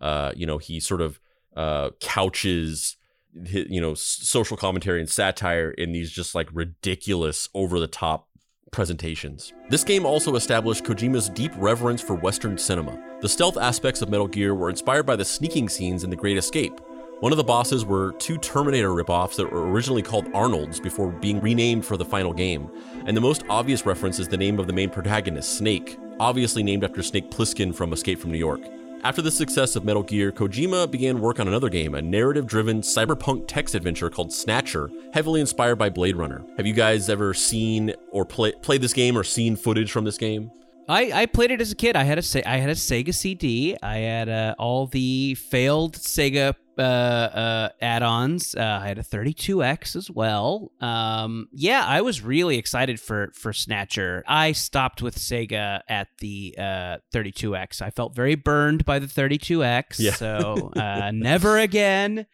uh, 0.00 0.32
you 0.34 0.44
know 0.44 0.58
he 0.58 0.80
sort 0.80 1.00
of 1.00 1.20
uh, 1.56 1.90
couches 2.00 2.96
you 3.34 3.80
know, 3.80 3.94
social 3.94 4.56
commentary 4.56 5.00
and 5.00 5.08
satire 5.08 5.70
in 5.70 5.92
these 5.92 6.10
just 6.10 6.34
like 6.34 6.48
ridiculous, 6.52 7.48
over 7.54 7.80
the 7.80 7.86
top 7.86 8.28
presentations. 8.72 9.52
This 9.68 9.84
game 9.84 10.04
also 10.04 10.34
established 10.34 10.82
Kojima's 10.82 11.28
deep 11.28 11.52
reverence 11.56 12.00
for 12.02 12.14
Western 12.14 12.58
cinema. 12.58 12.98
The 13.20 13.28
stealth 13.28 13.56
aspects 13.56 14.02
of 14.02 14.08
Metal 14.08 14.26
Gear 14.26 14.54
were 14.54 14.70
inspired 14.70 15.04
by 15.04 15.14
the 15.14 15.24
sneaking 15.24 15.68
scenes 15.68 16.02
in 16.02 16.10
The 16.10 16.16
Great 16.16 16.38
Escape. 16.38 16.80
One 17.20 17.32
of 17.32 17.38
the 17.38 17.44
bosses 17.44 17.84
were 17.84 18.12
two 18.12 18.38
Terminator 18.38 18.88
ripoffs 18.88 19.36
that 19.36 19.52
were 19.52 19.70
originally 19.70 20.02
called 20.02 20.26
Arnold's 20.34 20.80
before 20.80 21.12
being 21.12 21.40
renamed 21.40 21.84
for 21.84 21.96
the 21.96 22.04
final 22.04 22.32
game. 22.32 22.68
And 23.06 23.16
the 23.16 23.20
most 23.20 23.44
obvious 23.48 23.86
reference 23.86 24.18
is 24.18 24.26
the 24.26 24.36
name 24.36 24.58
of 24.58 24.66
the 24.66 24.72
main 24.72 24.90
protagonist, 24.90 25.56
Snake, 25.56 25.98
obviously 26.18 26.64
named 26.64 26.82
after 26.82 27.02
Snake 27.02 27.30
Plissken 27.30 27.72
from 27.72 27.92
Escape 27.92 28.18
from 28.18 28.32
New 28.32 28.38
York. 28.38 28.62
After 29.04 29.20
the 29.20 29.32
success 29.32 29.74
of 29.74 29.84
Metal 29.84 30.04
Gear, 30.04 30.30
Kojima 30.30 30.88
began 30.88 31.20
work 31.20 31.40
on 31.40 31.48
another 31.48 31.68
game, 31.68 31.96
a 31.96 32.00
narrative 32.00 32.46
driven 32.46 32.82
cyberpunk 32.82 33.48
text 33.48 33.74
adventure 33.74 34.08
called 34.08 34.32
Snatcher, 34.32 34.92
heavily 35.12 35.40
inspired 35.40 35.74
by 35.74 35.90
Blade 35.90 36.14
Runner. 36.14 36.44
Have 36.56 36.68
you 36.68 36.72
guys 36.72 37.08
ever 37.08 37.34
seen 37.34 37.92
or 38.12 38.24
play, 38.24 38.52
played 38.62 38.80
this 38.80 38.92
game 38.92 39.18
or 39.18 39.24
seen 39.24 39.56
footage 39.56 39.90
from 39.90 40.04
this 40.04 40.18
game? 40.18 40.52
I, 40.88 41.22
I 41.22 41.26
played 41.26 41.50
it 41.50 41.60
as 41.60 41.72
a 41.72 41.76
kid. 41.76 41.96
I 41.96 42.04
had 42.04 42.18
a 42.18 42.48
I 42.48 42.56
had 42.56 42.70
a 42.70 42.74
Sega 42.74 43.14
CD. 43.14 43.76
I 43.82 43.98
had 43.98 44.28
uh, 44.28 44.54
all 44.58 44.86
the 44.86 45.34
failed 45.36 45.96
Sega 45.96 46.54
uh, 46.78 46.82
uh, 46.82 47.68
add-ons. 47.80 48.54
Uh, 48.54 48.80
I 48.82 48.88
had 48.88 48.98
a 48.98 49.02
32X 49.02 49.94
as 49.94 50.10
well. 50.10 50.72
Um, 50.80 51.48
yeah, 51.52 51.84
I 51.86 52.00
was 52.00 52.22
really 52.22 52.58
excited 52.58 53.00
for 53.00 53.30
for 53.34 53.52
Snatcher. 53.52 54.24
I 54.26 54.52
stopped 54.52 55.02
with 55.02 55.16
Sega 55.16 55.82
at 55.88 56.08
the 56.18 56.54
uh, 56.58 56.98
32X. 57.14 57.82
I 57.82 57.90
felt 57.90 58.14
very 58.14 58.34
burned 58.34 58.84
by 58.84 58.98
the 58.98 59.06
32X. 59.06 59.98
Yeah. 59.98 60.12
So 60.12 60.72
uh, 60.76 61.10
never 61.14 61.58
again 61.58 62.26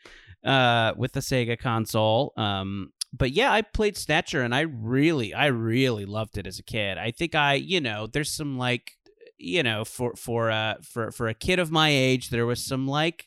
uh, 0.44 0.94
with 0.96 1.12
the 1.12 1.20
Sega 1.20 1.58
console. 1.58 2.32
Um, 2.36 2.92
but 3.12 3.30
yeah, 3.32 3.52
I 3.52 3.62
played 3.62 3.96
Snatcher 3.96 4.42
and 4.42 4.54
I 4.54 4.60
really, 4.60 5.32
I 5.34 5.46
really 5.46 6.04
loved 6.04 6.36
it 6.38 6.46
as 6.46 6.58
a 6.58 6.62
kid. 6.62 6.98
I 6.98 7.10
think 7.10 7.34
I, 7.34 7.54
you 7.54 7.80
know, 7.80 8.06
there's 8.06 8.30
some 8.30 8.58
like, 8.58 8.92
you 9.38 9.62
know, 9.62 9.84
for 9.84 10.14
for 10.16 10.50
uh 10.50 10.74
for 10.82 11.10
for 11.12 11.28
a 11.28 11.34
kid 11.34 11.58
of 11.58 11.70
my 11.70 11.88
age, 11.90 12.30
there 12.30 12.46
was 12.46 12.64
some 12.64 12.86
like, 12.86 13.26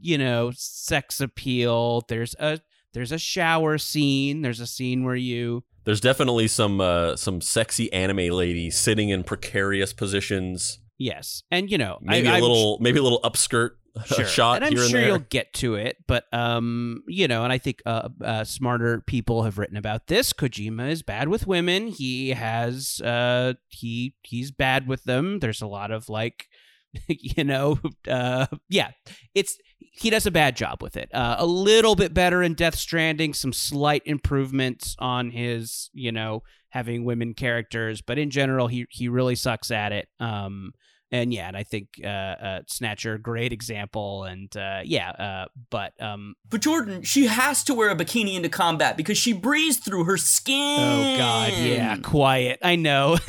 you 0.00 0.18
know, 0.18 0.50
sex 0.54 1.20
appeal. 1.20 2.02
There's 2.08 2.34
a 2.38 2.60
there's 2.94 3.12
a 3.12 3.18
shower 3.18 3.76
scene. 3.78 4.40
There's 4.42 4.60
a 4.60 4.66
scene 4.66 5.04
where 5.04 5.16
you 5.16 5.64
There's 5.84 6.00
definitely 6.00 6.48
some 6.48 6.80
uh, 6.80 7.16
some 7.16 7.40
sexy 7.42 7.92
anime 7.92 8.32
lady 8.32 8.70
sitting 8.70 9.10
in 9.10 9.22
precarious 9.22 9.92
positions. 9.92 10.78
yes, 10.98 11.42
and 11.50 11.70
you 11.70 11.76
know, 11.76 11.98
Maybe 12.00 12.28
I, 12.28 12.38
a 12.38 12.40
little 12.40 12.78
maybe 12.80 12.98
a 12.98 13.02
little 13.02 13.20
upskirt 13.20 13.72
sure. 14.04 14.24
shot 14.24 14.56
and 14.56 14.64
I'm 14.64 14.72
and 14.72 14.90
sure 14.90 15.00
there. 15.00 15.08
you'll 15.08 15.18
get 15.18 15.52
to 15.54 15.74
it. 15.74 15.96
But 16.06 16.24
um, 16.32 17.02
you 17.06 17.28
know, 17.28 17.44
and 17.44 17.52
I 17.52 17.58
think 17.58 17.82
uh, 17.86 18.08
uh, 18.22 18.44
smarter 18.44 19.00
people 19.00 19.42
have 19.44 19.58
written 19.58 19.76
about 19.76 20.06
this. 20.06 20.32
Kojima 20.32 20.90
is 20.90 21.02
bad 21.02 21.28
with 21.28 21.46
women. 21.46 21.88
He 21.88 22.30
has 22.30 23.00
uh, 23.02 23.54
he 23.68 24.14
he's 24.22 24.50
bad 24.50 24.86
with 24.86 25.04
them. 25.04 25.40
There's 25.40 25.62
a 25.62 25.66
lot 25.66 25.90
of 25.90 26.08
like, 26.08 26.46
you 27.08 27.44
know, 27.44 27.78
uh, 28.08 28.46
yeah, 28.68 28.90
it's 29.34 29.56
he 29.78 30.10
does 30.10 30.26
a 30.26 30.30
bad 30.30 30.56
job 30.56 30.82
with 30.82 30.96
it. 30.96 31.08
Uh, 31.14 31.36
a 31.38 31.46
little 31.46 31.94
bit 31.94 32.12
better 32.12 32.42
in 32.42 32.54
Death 32.54 32.76
Stranding. 32.76 33.34
Some 33.34 33.52
slight 33.52 34.02
improvements 34.04 34.94
on 34.98 35.30
his, 35.30 35.90
you 35.92 36.12
know, 36.12 36.42
having 36.70 37.04
women 37.04 37.32
characters, 37.34 38.02
but 38.02 38.18
in 38.18 38.30
general, 38.30 38.68
he 38.68 38.86
he 38.90 39.08
really 39.08 39.34
sucks 39.34 39.70
at 39.70 39.92
it. 39.92 40.08
Um, 40.20 40.72
and 41.12 41.32
yeah, 41.32 41.46
and 41.46 41.56
I 41.56 41.62
think 41.62 42.00
uh, 42.02 42.06
uh, 42.06 42.60
Snatcher, 42.66 43.16
great 43.16 43.52
example, 43.52 44.24
and 44.24 44.54
uh, 44.56 44.80
yeah, 44.84 45.10
uh, 45.10 45.44
but 45.70 45.92
um, 46.02 46.34
But 46.48 46.62
Jordan, 46.62 47.02
she 47.02 47.26
has 47.26 47.62
to 47.64 47.74
wear 47.74 47.90
a 47.90 47.96
bikini 47.96 48.34
into 48.34 48.48
combat 48.48 48.96
because 48.96 49.16
she 49.16 49.32
breathes 49.32 49.78
through 49.78 50.04
her 50.04 50.16
skin. 50.16 50.80
oh 50.80 51.16
god, 51.16 51.52
yeah, 51.58 51.96
quiet. 51.98 52.58
I 52.62 52.74
know, 52.74 53.18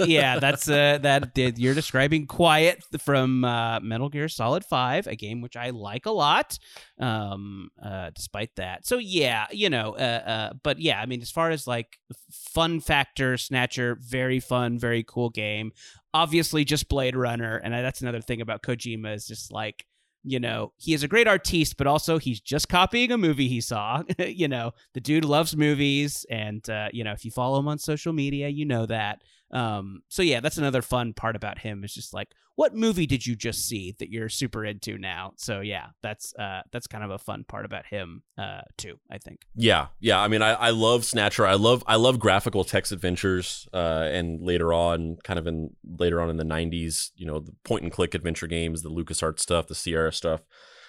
yeah, 0.00 0.38
that's 0.38 0.68
uh, 0.70 0.98
that. 1.02 1.34
Did 1.34 1.58
you're 1.58 1.74
describing 1.74 2.26
quiet 2.26 2.82
from 2.98 3.44
uh, 3.44 3.80
Metal 3.80 4.08
Gear 4.08 4.28
Solid 4.28 4.64
Five, 4.64 5.06
a 5.06 5.14
game 5.14 5.42
which 5.42 5.56
I 5.56 5.70
like 5.70 6.06
a 6.06 6.12
lot. 6.12 6.58
Um, 6.98 7.70
uh, 7.82 8.10
despite 8.14 8.56
that, 8.56 8.86
so 8.86 8.96
yeah, 8.96 9.46
you 9.50 9.68
know, 9.68 9.92
uh, 9.92 10.22
uh, 10.26 10.52
but 10.62 10.80
yeah, 10.80 10.98
I 10.98 11.04
mean, 11.04 11.20
as 11.20 11.30
far 11.30 11.50
as 11.50 11.66
like 11.66 11.98
fun 12.32 12.80
factor, 12.80 13.36
Snatcher, 13.36 13.98
very 14.00 14.40
fun, 14.40 14.78
very 14.78 15.04
cool 15.06 15.28
game. 15.28 15.72
Obviously, 16.14 16.64
just 16.64 16.88
Blade 16.88 17.16
Runner, 17.16 17.56
and 17.56 17.72
that's 17.72 18.00
another 18.00 18.20
thing 18.20 18.40
about 18.40 18.62
Kojima 18.62 19.14
is 19.14 19.26
just 19.26 19.52
like 19.52 19.84
you 20.24 20.40
know, 20.40 20.72
he 20.76 20.94
is 20.94 21.02
a 21.02 21.08
great 21.08 21.28
artiste, 21.28 21.76
but 21.76 21.86
also 21.86 22.18
he's 22.18 22.40
just 22.40 22.68
copying 22.68 23.12
a 23.12 23.18
movie 23.18 23.48
he 23.48 23.60
saw. 23.60 24.02
you 24.18 24.48
know, 24.48 24.72
the 24.94 25.00
dude 25.00 25.24
loves 25.24 25.56
movies, 25.56 26.26
and 26.30 26.68
uh, 26.68 26.88
you 26.92 27.04
know, 27.04 27.12
if 27.12 27.24
you 27.24 27.30
follow 27.30 27.58
him 27.58 27.68
on 27.68 27.78
social 27.78 28.12
media, 28.12 28.48
you 28.48 28.64
know 28.64 28.86
that. 28.86 29.22
Um, 29.50 30.02
so 30.08 30.22
yeah, 30.22 30.40
that's 30.40 30.58
another 30.58 30.82
fun 30.82 31.14
part 31.14 31.36
about 31.36 31.58
him. 31.58 31.84
Is 31.84 31.94
just 31.94 32.12
like, 32.12 32.28
what 32.58 32.74
movie 32.74 33.06
did 33.06 33.26
you 33.26 33.36
just 33.36 33.66
see 33.68 33.94
that 33.98 34.10
you're 34.10 34.28
super 34.28 34.64
into 34.64 34.98
now? 34.98 35.32
So 35.36 35.60
yeah, 35.60 35.86
that's 36.02 36.34
uh, 36.34 36.62
that's 36.72 36.86
kind 36.86 37.04
of 37.04 37.10
a 37.10 37.18
fun 37.18 37.44
part 37.46 37.64
about 37.64 37.86
him 37.86 38.22
uh, 38.36 38.62
too. 38.76 38.98
I 39.10 39.18
think. 39.18 39.42
Yeah, 39.54 39.86
yeah. 40.00 40.20
I 40.20 40.28
mean, 40.28 40.42
I, 40.42 40.54
I 40.54 40.70
love 40.70 41.04
Snatcher. 41.04 41.46
I 41.46 41.54
love 41.54 41.84
I 41.86 41.96
love 41.96 42.18
graphical 42.18 42.64
text 42.64 42.92
adventures. 42.92 43.68
Uh, 43.72 44.08
and 44.10 44.42
later 44.42 44.72
on, 44.72 45.18
kind 45.22 45.38
of 45.38 45.46
in 45.46 45.70
later 45.84 46.20
on 46.20 46.30
in 46.30 46.36
the 46.36 46.44
'90s, 46.44 47.10
you 47.16 47.26
know, 47.26 47.38
the 47.38 47.54
point 47.64 47.84
and 47.84 47.92
click 47.92 48.14
adventure 48.14 48.46
games, 48.48 48.82
the 48.82 48.90
LucasArts 48.90 49.40
stuff, 49.40 49.68
the 49.68 49.74
Sierra 49.74 50.12
stuff. 50.12 50.42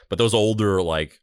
But 0.09 0.17
those 0.17 0.33
older 0.33 0.81
like 0.81 1.21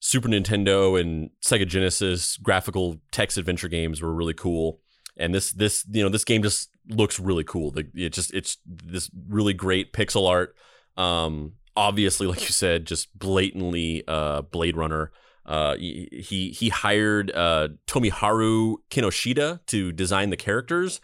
Super 0.00 0.28
Nintendo 0.28 1.00
and 1.00 1.30
Sega 1.44 1.66
Genesis 1.66 2.36
graphical 2.36 3.00
text 3.10 3.38
adventure 3.38 3.68
games 3.68 4.02
were 4.02 4.12
really 4.12 4.34
cool. 4.34 4.80
And 5.16 5.34
this 5.34 5.52
this 5.52 5.86
you 5.90 6.02
know 6.02 6.10
this 6.10 6.24
game 6.24 6.42
just 6.42 6.68
looks 6.88 7.18
really 7.18 7.44
cool. 7.44 7.70
The, 7.70 7.88
it 7.94 8.12
just 8.12 8.32
it's 8.34 8.58
this 8.64 9.10
really 9.28 9.54
great 9.54 9.92
pixel 9.92 10.28
art. 10.28 10.54
Um, 10.96 11.52
obviously, 11.76 12.26
like 12.26 12.42
you 12.42 12.52
said, 12.52 12.86
just 12.86 13.16
blatantly 13.18 14.04
uh, 14.08 14.42
Blade 14.42 14.76
Runner. 14.76 15.12
Uh, 15.44 15.76
he 15.76 16.54
he 16.58 16.70
hired 16.70 17.30
uh, 17.32 17.68
Tomiharu 17.86 18.76
Kinoshita 18.90 19.64
to 19.66 19.92
design 19.92 20.30
the 20.30 20.36
characters, 20.36 21.00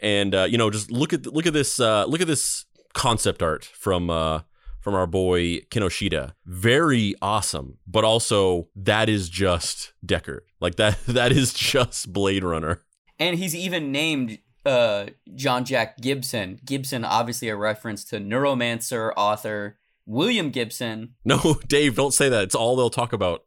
and 0.00 0.34
uh, 0.34 0.42
you 0.44 0.58
know 0.58 0.70
just 0.70 0.90
look 0.90 1.12
at 1.12 1.26
look 1.26 1.46
at 1.46 1.52
this 1.52 1.78
uh, 1.78 2.04
look 2.06 2.20
at 2.20 2.26
this 2.26 2.64
concept 2.94 3.42
art 3.42 3.64
from 3.64 4.10
uh, 4.10 4.40
from 4.80 4.94
our 4.94 5.06
boy 5.06 5.60
Kinoshita. 5.70 6.32
Very 6.44 7.14
awesome, 7.22 7.78
but 7.86 8.04
also 8.04 8.68
that 8.74 9.08
is 9.08 9.28
just 9.28 9.92
Deckard. 10.04 10.40
Like 10.60 10.76
that 10.76 10.98
that 11.06 11.30
is 11.30 11.52
just 11.52 12.12
Blade 12.12 12.42
Runner. 12.42 12.82
And 13.18 13.38
he's 13.38 13.54
even 13.54 13.92
named 13.92 14.38
uh, 14.66 15.06
John 15.34 15.64
Jack 15.64 15.98
Gibson. 15.98 16.60
Gibson, 16.64 17.04
obviously 17.04 17.48
a 17.48 17.56
reference 17.56 18.04
to 18.06 18.18
neuromancer 18.18 19.12
author 19.16 19.78
William 20.04 20.50
Gibson. 20.50 21.14
No, 21.24 21.58
Dave, 21.66 21.96
don't 21.96 22.14
say 22.14 22.28
that. 22.28 22.44
It's 22.44 22.54
all 22.54 22.76
they'll 22.76 22.90
talk 22.90 23.12
about. 23.12 23.44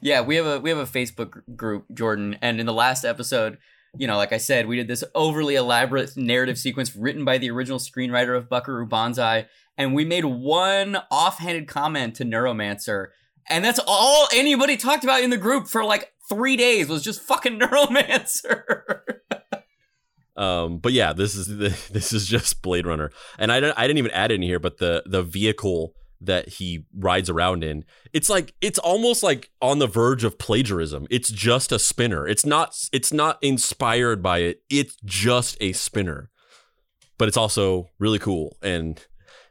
yeah, 0.00 0.20
we 0.20 0.36
have 0.36 0.46
a 0.46 0.60
we 0.60 0.70
have 0.70 0.78
a 0.78 0.86
Facebook 0.86 1.42
group, 1.56 1.86
Jordan, 1.92 2.38
and 2.40 2.60
in 2.60 2.66
the 2.66 2.72
last 2.72 3.04
episode, 3.04 3.58
you 3.96 4.06
know, 4.06 4.16
like 4.16 4.32
I 4.32 4.38
said, 4.38 4.66
we 4.66 4.76
did 4.76 4.88
this 4.88 5.04
overly 5.14 5.54
elaborate 5.54 6.16
narrative 6.16 6.58
sequence 6.58 6.96
written 6.96 7.24
by 7.24 7.38
the 7.38 7.50
original 7.50 7.78
screenwriter 7.78 8.36
of 8.36 8.48
Buckaroo 8.48 8.86
Banzai, 8.86 9.46
and 9.76 9.94
we 9.94 10.04
made 10.04 10.24
one 10.24 10.96
offhanded 11.10 11.68
comment 11.68 12.16
to 12.16 12.24
Neuromancer, 12.24 13.08
and 13.48 13.64
that's 13.64 13.80
all 13.86 14.28
anybody 14.34 14.76
talked 14.76 15.04
about 15.04 15.22
in 15.22 15.30
the 15.30 15.36
group 15.36 15.68
for 15.68 15.84
like 15.84 16.12
three 16.28 16.56
days 16.56 16.88
was 16.88 17.02
just 17.02 17.20
fucking 17.20 17.58
Neuromancer. 17.60 19.00
Um, 20.36 20.78
but 20.78 20.92
yeah, 20.92 21.12
this 21.12 21.34
is 21.34 21.46
this 21.90 22.12
is 22.12 22.26
just 22.26 22.62
Blade 22.62 22.86
Runner, 22.86 23.10
and 23.38 23.52
I 23.52 23.60
don't, 23.60 23.78
I 23.78 23.86
didn't 23.86 23.98
even 23.98 24.10
add 24.12 24.32
in 24.32 24.42
here, 24.42 24.58
but 24.58 24.78
the 24.78 25.02
the 25.06 25.22
vehicle 25.22 25.94
that 26.20 26.48
he 26.48 26.86
rides 26.94 27.28
around 27.28 27.62
in, 27.62 27.84
it's 28.12 28.30
like 28.30 28.54
it's 28.60 28.78
almost 28.78 29.22
like 29.22 29.50
on 29.60 29.78
the 29.78 29.86
verge 29.86 30.24
of 30.24 30.38
plagiarism. 30.38 31.06
It's 31.10 31.30
just 31.30 31.72
a 31.72 31.78
spinner. 31.78 32.26
It's 32.26 32.46
not 32.46 32.76
it's 32.92 33.12
not 33.12 33.38
inspired 33.42 34.22
by 34.22 34.38
it. 34.38 34.62
It's 34.70 34.96
just 35.04 35.56
a 35.60 35.72
spinner, 35.72 36.30
but 37.18 37.28
it's 37.28 37.36
also 37.36 37.88
really 37.98 38.18
cool 38.18 38.56
and. 38.62 39.04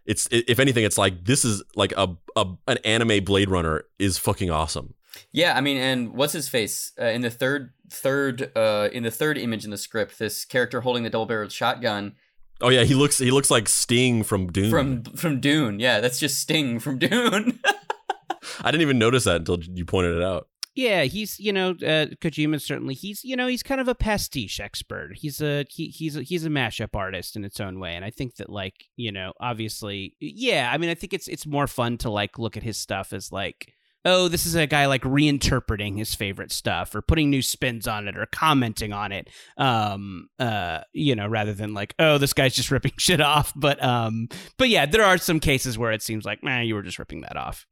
It's 0.06 0.28
if 0.32 0.60
anything, 0.60 0.84
it's 0.84 0.98
like 0.98 1.24
this 1.24 1.46
is 1.46 1.64
like 1.78 1.94
a, 1.96 2.10
a 2.36 2.46
an 2.68 2.78
anime 2.84 3.24
Blade 3.24 3.50
Runner 3.50 3.86
is 3.98 4.18
fucking 4.18 4.52
awesome. 4.52 4.96
Yeah, 5.32 5.56
I 5.56 5.62
mean, 5.62 5.78
and 5.78 6.14
what's 6.14 6.34
his 6.34 6.50
face 6.50 6.92
uh, 7.00 7.06
in 7.06 7.22
the 7.22 7.30
third 7.30 7.72
third 7.90 8.52
uh 8.56 8.90
in 8.92 9.04
the 9.04 9.12
third 9.12 9.38
image 9.38 9.66
in 9.66 9.72
the 9.72 9.78
script? 9.78 10.20
This 10.20 10.46
character 10.46 10.82
holding 10.82 11.04
the 11.04 11.10
double 11.10 11.26
barreled 11.26 11.52
shotgun 11.52 12.16
Oh 12.64 12.70
yeah, 12.70 12.84
he 12.84 12.96
looks 12.96 13.18
he 13.18 13.30
looks 13.30 13.52
like 13.52 13.68
Sting 13.68 14.24
from 14.24 14.52
Dune. 14.52 14.70
from 14.70 15.04
from 15.04 15.42
Dune. 15.42 15.80
Yeah, 15.80 16.00
that's 16.00 16.18
just 16.18 16.40
Sting 16.40 16.80
from 16.80 16.98
Dune. 16.98 17.60
I 18.62 18.72
didn't 18.72 18.82
even 18.82 18.98
notice 18.98 19.26
that 19.26 19.38
until 19.38 19.60
you 19.62 19.86
pointed 19.86 20.18
it 20.18 20.24
out. 20.24 20.48
Yeah, 20.74 21.04
he's 21.04 21.40
you 21.40 21.52
know 21.52 21.72
uh, 21.72 22.08
Kojima 22.22 22.62
certainly 22.62 22.94
he's 22.94 23.24
you 23.24 23.36
know 23.36 23.48
he's 23.48 23.64
kind 23.64 23.82
of 23.82 23.90
a 23.90 23.96
pastiche 23.96 24.62
expert. 24.62 25.12
He's 25.16 25.42
a 25.42 25.66
he, 25.70 25.88
he's 25.88 26.16
a, 26.16 26.24
he's 26.24 26.46
a 26.46 26.50
mashup 26.50 26.96
artist 26.96 27.36
in 27.36 27.44
its 27.44 27.60
own 27.60 27.80
way, 27.80 27.96
and 27.96 28.06
I 28.06 28.10
think 28.10 28.36
that 28.36 28.50
like 28.50 28.86
you 28.96 29.12
know 29.12 29.34
obviously 29.42 30.16
yeah, 30.20 30.72
I 30.74 30.78
mean 30.78 30.90
I 30.90 30.96
think 30.96 31.14
it's 31.14 31.28
it's 31.28 31.46
more 31.46 31.68
fun 31.68 31.98
to 32.00 32.10
like 32.10 32.40
look 32.40 32.56
at 32.56 32.64
his 32.64 32.78
stuff 32.78 33.12
as 33.12 33.32
like 33.32 33.74
oh, 34.06 34.28
this 34.28 34.46
is 34.46 34.56
a 34.56 34.68
guy 34.68 34.86
like 34.86 35.04
reinterpreting 35.04 35.98
his 35.98 36.14
favorite 36.14 36.52
stuff 36.52 36.94
or 36.94 37.02
putting 37.02 37.30
new 37.30 37.42
spins 37.42 37.88
on 37.88 38.08
it 38.08 38.18
or 38.18 38.26
commenting 38.26 38.94
on 38.94 39.12
it. 39.12 39.30
Um, 39.58 40.30
uh, 40.40 40.82
you 40.92 41.16
know, 41.16 41.28
rather 41.28 41.54
than 41.54 41.74
like, 41.74 41.96
oh, 42.00 42.18
this 42.18 42.34
guy's 42.34 42.56
just 42.56 42.72
ripping 42.72 42.94
shit 42.98 43.22
off. 43.22 43.54
But 43.56 43.84
um, 43.84 44.28
but 44.58 44.70
yeah, 44.70 44.86
there 44.86 45.04
are 45.04 45.18
some 45.18 45.40
cases 45.40 45.78
where 45.78 45.92
it 45.92 46.02
seems 46.02 46.26
like, 46.26 46.44
man, 46.44 46.66
you 46.66 46.76
were 46.76 46.84
just 46.84 47.00
ripping 47.00 47.22
that 47.22 47.38
off. 47.38 47.66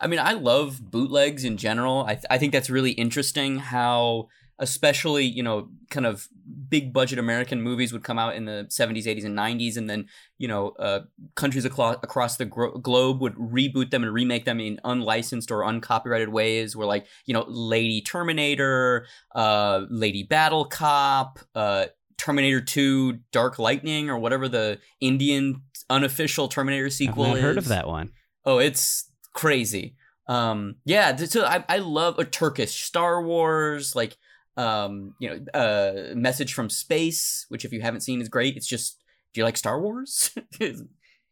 I 0.00 0.06
mean, 0.06 0.20
I 0.20 0.32
love 0.32 0.80
bootlegs 0.80 1.44
in 1.44 1.56
general. 1.56 2.04
I, 2.06 2.14
th- 2.14 2.26
I 2.30 2.38
think 2.38 2.52
that's 2.52 2.70
really 2.70 2.92
interesting 2.92 3.58
how, 3.58 4.28
especially, 4.58 5.24
you 5.24 5.42
know, 5.42 5.68
kind 5.90 6.06
of 6.06 6.28
big 6.68 6.92
budget 6.92 7.18
American 7.18 7.60
movies 7.60 7.92
would 7.92 8.02
come 8.02 8.18
out 8.18 8.34
in 8.34 8.46
the 8.46 8.66
70s, 8.70 9.04
80s, 9.04 9.24
and 9.24 9.36
90s, 9.36 9.76
and 9.76 9.88
then, 9.88 10.06
you 10.38 10.48
know, 10.48 10.70
uh, 10.78 11.00
countries 11.34 11.66
aclo- 11.66 12.02
across 12.02 12.36
the 12.36 12.46
gro- 12.46 12.78
globe 12.78 13.20
would 13.20 13.34
reboot 13.34 13.90
them 13.90 14.02
and 14.02 14.12
remake 14.12 14.44
them 14.44 14.58
in 14.58 14.80
unlicensed 14.84 15.50
or 15.50 15.62
uncopyrighted 15.62 16.30
ways, 16.30 16.74
where, 16.74 16.86
like, 16.86 17.06
you 17.26 17.34
know, 17.34 17.44
Lady 17.48 18.00
Terminator, 18.00 19.06
uh, 19.34 19.82
Lady 19.90 20.22
Battle 20.22 20.64
Cop, 20.64 21.38
uh, 21.54 21.86
Terminator 22.16 22.60
2 22.62 23.18
Dark 23.32 23.58
Lightning, 23.58 24.08
or 24.08 24.18
whatever 24.18 24.48
the 24.48 24.78
Indian 25.00 25.62
unofficial 25.90 26.48
Terminator 26.48 26.88
sequel 26.90 27.26
I've 27.26 27.42
heard 27.42 27.58
of 27.58 27.68
that 27.68 27.86
one. 27.86 28.12
Oh, 28.44 28.58
it's 28.58 29.10
crazy. 29.34 29.96
Um, 30.28 30.76
yeah, 30.84 31.14
so 31.14 31.44
I, 31.44 31.64
I 31.68 31.78
love 31.78 32.18
a 32.18 32.24
Turkish 32.24 32.82
Star 32.82 33.22
Wars, 33.22 33.94
like, 33.94 34.16
um, 34.56 35.14
you 35.18 35.30
know, 35.30 35.58
uh, 35.58 36.14
Message 36.14 36.54
from 36.54 36.70
Space, 36.70 37.46
which 37.48 37.64
if 37.64 37.72
you 37.72 37.80
haven't 37.80 38.00
seen 38.00 38.20
is 38.20 38.28
great. 38.28 38.56
It's 38.56 38.66
just, 38.66 38.98
do 39.32 39.40
you 39.40 39.44
like 39.44 39.56
Star 39.56 39.80
Wars? 39.80 40.34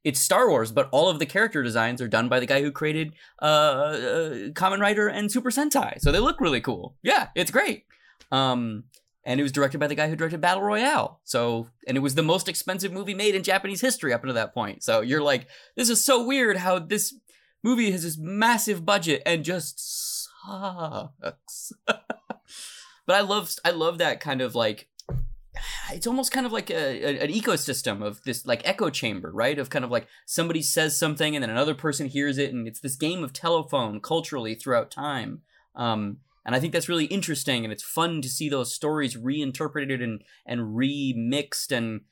it's 0.04 0.20
Star 0.20 0.48
Wars, 0.48 0.72
but 0.72 0.88
all 0.92 1.08
of 1.08 1.18
the 1.18 1.26
character 1.26 1.62
designs 1.62 2.02
are 2.02 2.08
done 2.08 2.28
by 2.28 2.40
the 2.40 2.46
guy 2.46 2.62
who 2.62 2.70
created 2.70 3.14
uh, 3.40 3.44
uh 3.44 4.30
Kamen 4.50 4.80
Rider 4.80 5.08
and 5.08 5.32
Super 5.32 5.50
Sentai, 5.50 6.00
so 6.00 6.12
they 6.12 6.18
look 6.18 6.40
really 6.40 6.60
cool. 6.60 6.96
Yeah, 7.02 7.28
it's 7.34 7.50
great. 7.50 7.84
Um, 8.30 8.84
and 9.24 9.40
it 9.40 9.42
was 9.42 9.52
directed 9.52 9.78
by 9.78 9.86
the 9.86 9.94
guy 9.94 10.08
who 10.08 10.16
directed 10.16 10.40
Battle 10.40 10.62
Royale. 10.62 11.20
So, 11.24 11.68
and 11.88 11.96
it 11.96 12.00
was 12.00 12.14
the 12.14 12.22
most 12.22 12.48
expensive 12.48 12.92
movie 12.92 13.14
made 13.14 13.34
in 13.34 13.42
Japanese 13.42 13.80
history 13.80 14.12
up 14.12 14.22
until 14.22 14.34
that 14.34 14.52
point. 14.52 14.82
So 14.82 15.00
you're 15.00 15.22
like, 15.22 15.48
this 15.76 15.88
is 15.88 16.04
so 16.04 16.22
weird 16.24 16.58
how 16.58 16.78
this 16.78 17.14
movie 17.62 17.90
has 17.90 18.02
this 18.02 18.18
massive 18.18 18.84
budget 18.84 19.22
and 19.24 19.44
just 19.44 20.26
sucks. 20.26 21.72
but 23.06 23.16
I 23.16 23.20
love, 23.20 23.54
I 23.64 23.70
love 23.70 23.98
that 23.98 24.20
kind 24.20 24.40
of 24.40 24.54
like, 24.54 24.88
it's 25.92 26.06
almost 26.06 26.32
kind 26.32 26.46
of 26.46 26.52
like 26.52 26.70
a, 26.70 26.74
a, 26.74 27.24
an 27.24 27.30
ecosystem 27.30 28.04
of 28.04 28.22
this 28.24 28.44
like 28.44 28.62
echo 28.64 28.90
chamber, 28.90 29.30
right? 29.30 29.58
Of 29.58 29.70
kind 29.70 29.84
of 29.84 29.90
like 29.90 30.08
somebody 30.26 30.62
says 30.62 30.96
something 30.96 31.36
and 31.36 31.42
then 31.42 31.50
another 31.50 31.74
person 31.74 32.06
hears 32.06 32.38
it, 32.38 32.52
and 32.52 32.66
it's 32.66 32.80
this 32.80 32.96
game 32.96 33.22
of 33.22 33.32
telephone 33.32 34.00
culturally 34.00 34.54
throughout 34.54 34.90
time. 34.90 35.42
Um, 35.76 36.18
and 36.44 36.54
I 36.54 36.60
think 36.60 36.72
that's 36.72 36.88
really 36.88 37.06
interesting, 37.06 37.64
and 37.64 37.72
it's 37.72 37.82
fun 37.82 38.20
to 38.22 38.28
see 38.28 38.48
those 38.48 38.74
stories 38.74 39.16
reinterpreted 39.16 40.02
and 40.02 40.22
and 40.44 40.76
remixed, 40.76 41.70
and 41.70 42.02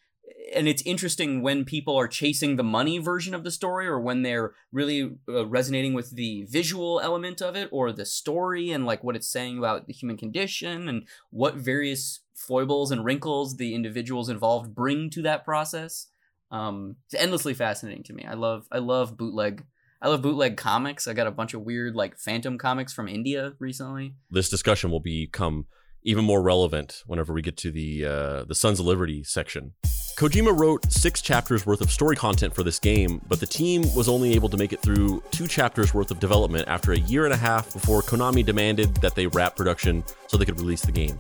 and 0.55 0.69
it's 0.69 0.83
interesting 0.83 1.43
when 1.43 1.65
people 1.65 1.97
are 1.97 2.09
chasing 2.09 2.57
the 2.57 2.63
money 2.63 2.99
version 2.99 3.35
of 3.35 3.45
the 3.45 3.51
story, 3.51 3.87
or 3.87 4.01
when 4.01 4.23
they're 4.23 4.53
really 4.71 5.17
uh, 5.29 5.47
resonating 5.47 5.95
with 5.95 6.15
the 6.15 6.45
visual 6.49 7.01
element 7.03 7.41
of 7.41 7.57
it, 7.57 7.69
or 7.73 7.93
the 7.93 8.07
story, 8.07 8.71
and 8.71 8.87
like 8.87 9.03
what 9.03 9.17
it's 9.17 9.29
saying 9.29 9.59
about 9.59 9.87
the 9.87 9.93
human 9.93 10.17
condition, 10.17 10.89
and 10.89 11.07
what 11.31 11.55
various 11.55 12.21
foibles 12.35 12.91
and 12.91 13.05
wrinkles 13.05 13.57
the 13.57 13.75
individuals 13.75 14.29
involved 14.29 14.75
bring 14.75 15.11
to 15.11 15.23
that 15.23 15.45
process. 15.45 16.09
Um, 16.51 16.97
it's 17.07 17.21
endlessly 17.21 17.55
fascinating 17.55 18.03
to 18.05 18.13
me. 18.13 18.25
I 18.25 18.35
love 18.35 18.67
I 18.71 18.79
love 18.79 19.17
bootleg 19.17 19.65
I 20.03 20.09
love 20.09 20.21
bootleg 20.21 20.57
comics. 20.57 21.07
I 21.07 21.15
got 21.15 21.27
a 21.27 21.31
bunch 21.31 21.55
of 21.55 21.63
weird 21.63 21.95
like 21.95 22.19
phantom 22.19 22.59
comics 22.59 22.93
from 22.93 23.09
India 23.09 23.55
recently. 23.59 24.15
This 24.31 24.51
discussion 24.51 24.91
will 24.91 25.01
become 25.01 25.67
even 26.03 26.25
more 26.25 26.43
relevant 26.43 27.03
whenever 27.07 27.33
we 27.33 27.41
get 27.41 27.57
to 27.59 27.71
the 27.71 28.05
uh, 28.05 28.45
the 28.45 28.55
Sons 28.55 28.81
of 28.81 28.87
Liberty 28.87 29.23
section. 29.25 29.75
Kojima 30.17 30.57
wrote 30.57 30.93
six 30.93 31.21
chapters 31.23 31.65
worth 31.67 31.81
of 31.81 31.91
story 31.91 32.15
content 32.15 32.55
for 32.55 32.63
this 32.63 32.79
game, 32.79 33.21
but 33.29 33.41
the 33.41 33.47
team 33.47 33.83
was 33.95 34.09
only 34.09 34.35
able 34.35 34.49
to 34.49 34.57
make 34.57 34.73
it 34.73 34.81
through 34.81 35.23
two 35.31 35.49
chapters 35.49 35.95
worth 35.95 36.11
of 36.11 36.21
development 36.21 36.69
after 36.69 36.93
a 36.93 36.99
year 36.99 37.25
and 37.25 37.33
a 37.33 37.37
half 37.37 37.73
before 37.73 38.03
Konami 38.03 38.45
demanded 38.45 38.95
that 38.97 39.15
they 39.15 39.27
wrap 39.27 39.57
production 39.57 40.05
so 40.29 40.37
they 40.37 40.45
could 40.45 40.61
release 40.61 40.83
the 40.83 40.93
game. 40.93 41.19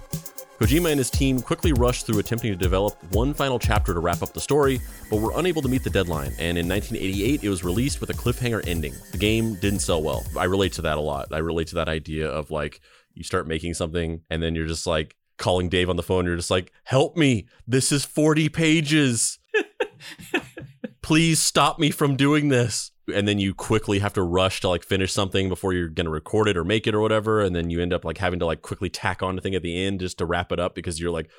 Kojima 0.60 0.90
and 0.90 0.98
his 0.98 1.10
team 1.10 1.40
quickly 1.40 1.72
rushed 1.72 2.06
through 2.06 2.20
attempting 2.20 2.52
to 2.52 2.56
develop 2.56 2.96
one 3.12 3.34
final 3.34 3.58
chapter 3.58 3.92
to 3.94 3.98
wrap 3.98 4.22
up 4.22 4.34
the 4.34 4.40
story, 4.40 4.80
but 5.10 5.20
were 5.20 5.32
unable 5.36 5.62
to 5.62 5.68
meet 5.68 5.82
the 5.82 5.90
deadline, 5.90 6.32
and 6.38 6.56
in 6.56 6.68
1988 6.68 7.42
it 7.42 7.48
was 7.48 7.64
released 7.64 8.00
with 8.00 8.10
a 8.10 8.14
cliffhanger 8.14 8.64
ending. 8.68 8.94
The 9.10 9.18
game 9.18 9.54
didn't 9.56 9.80
sell 9.80 10.02
well. 10.02 10.24
I 10.38 10.44
relate 10.44 10.74
to 10.74 10.82
that 10.82 10.98
a 10.98 11.00
lot. 11.00 11.32
I 11.32 11.38
relate 11.38 11.68
to 11.68 11.74
that 11.76 11.88
idea 11.88 12.28
of 12.28 12.50
like 12.50 12.80
you 13.14 13.24
start 13.24 13.48
making 13.48 13.74
something 13.74 14.20
and 14.30 14.42
then 14.42 14.54
you're 14.54 14.66
just 14.66 14.86
like 14.86 15.16
calling 15.42 15.68
Dave 15.68 15.90
on 15.90 15.96
the 15.96 16.02
phone, 16.02 16.24
you're 16.24 16.36
just 16.36 16.50
like, 16.50 16.72
"Help 16.84 17.16
me. 17.16 17.46
This 17.66 17.92
is 17.92 18.04
40 18.04 18.48
pages." 18.48 19.38
Please 21.02 21.42
stop 21.42 21.78
me 21.78 21.90
from 21.90 22.16
doing 22.16 22.48
this 22.48 22.92
and 23.12 23.26
then 23.26 23.38
you 23.38 23.54
quickly 23.54 23.98
have 23.98 24.12
to 24.12 24.22
rush 24.22 24.60
to 24.60 24.68
like 24.68 24.84
finish 24.84 25.12
something 25.12 25.48
before 25.48 25.72
you're 25.72 25.88
going 25.88 26.04
to 26.04 26.10
record 26.10 26.48
it 26.48 26.56
or 26.56 26.64
make 26.64 26.86
it 26.86 26.94
or 26.94 27.00
whatever 27.00 27.40
and 27.40 27.54
then 27.54 27.70
you 27.70 27.80
end 27.80 27.92
up 27.92 28.04
like 28.04 28.18
having 28.18 28.38
to 28.38 28.46
like 28.46 28.62
quickly 28.62 28.88
tack 28.88 29.22
on 29.22 29.36
a 29.36 29.40
thing 29.40 29.54
at 29.54 29.62
the 29.62 29.84
end 29.84 30.00
just 30.00 30.18
to 30.18 30.26
wrap 30.26 30.52
it 30.52 30.60
up 30.60 30.74
because 30.74 31.00
you're 31.00 31.10
like 31.10 31.30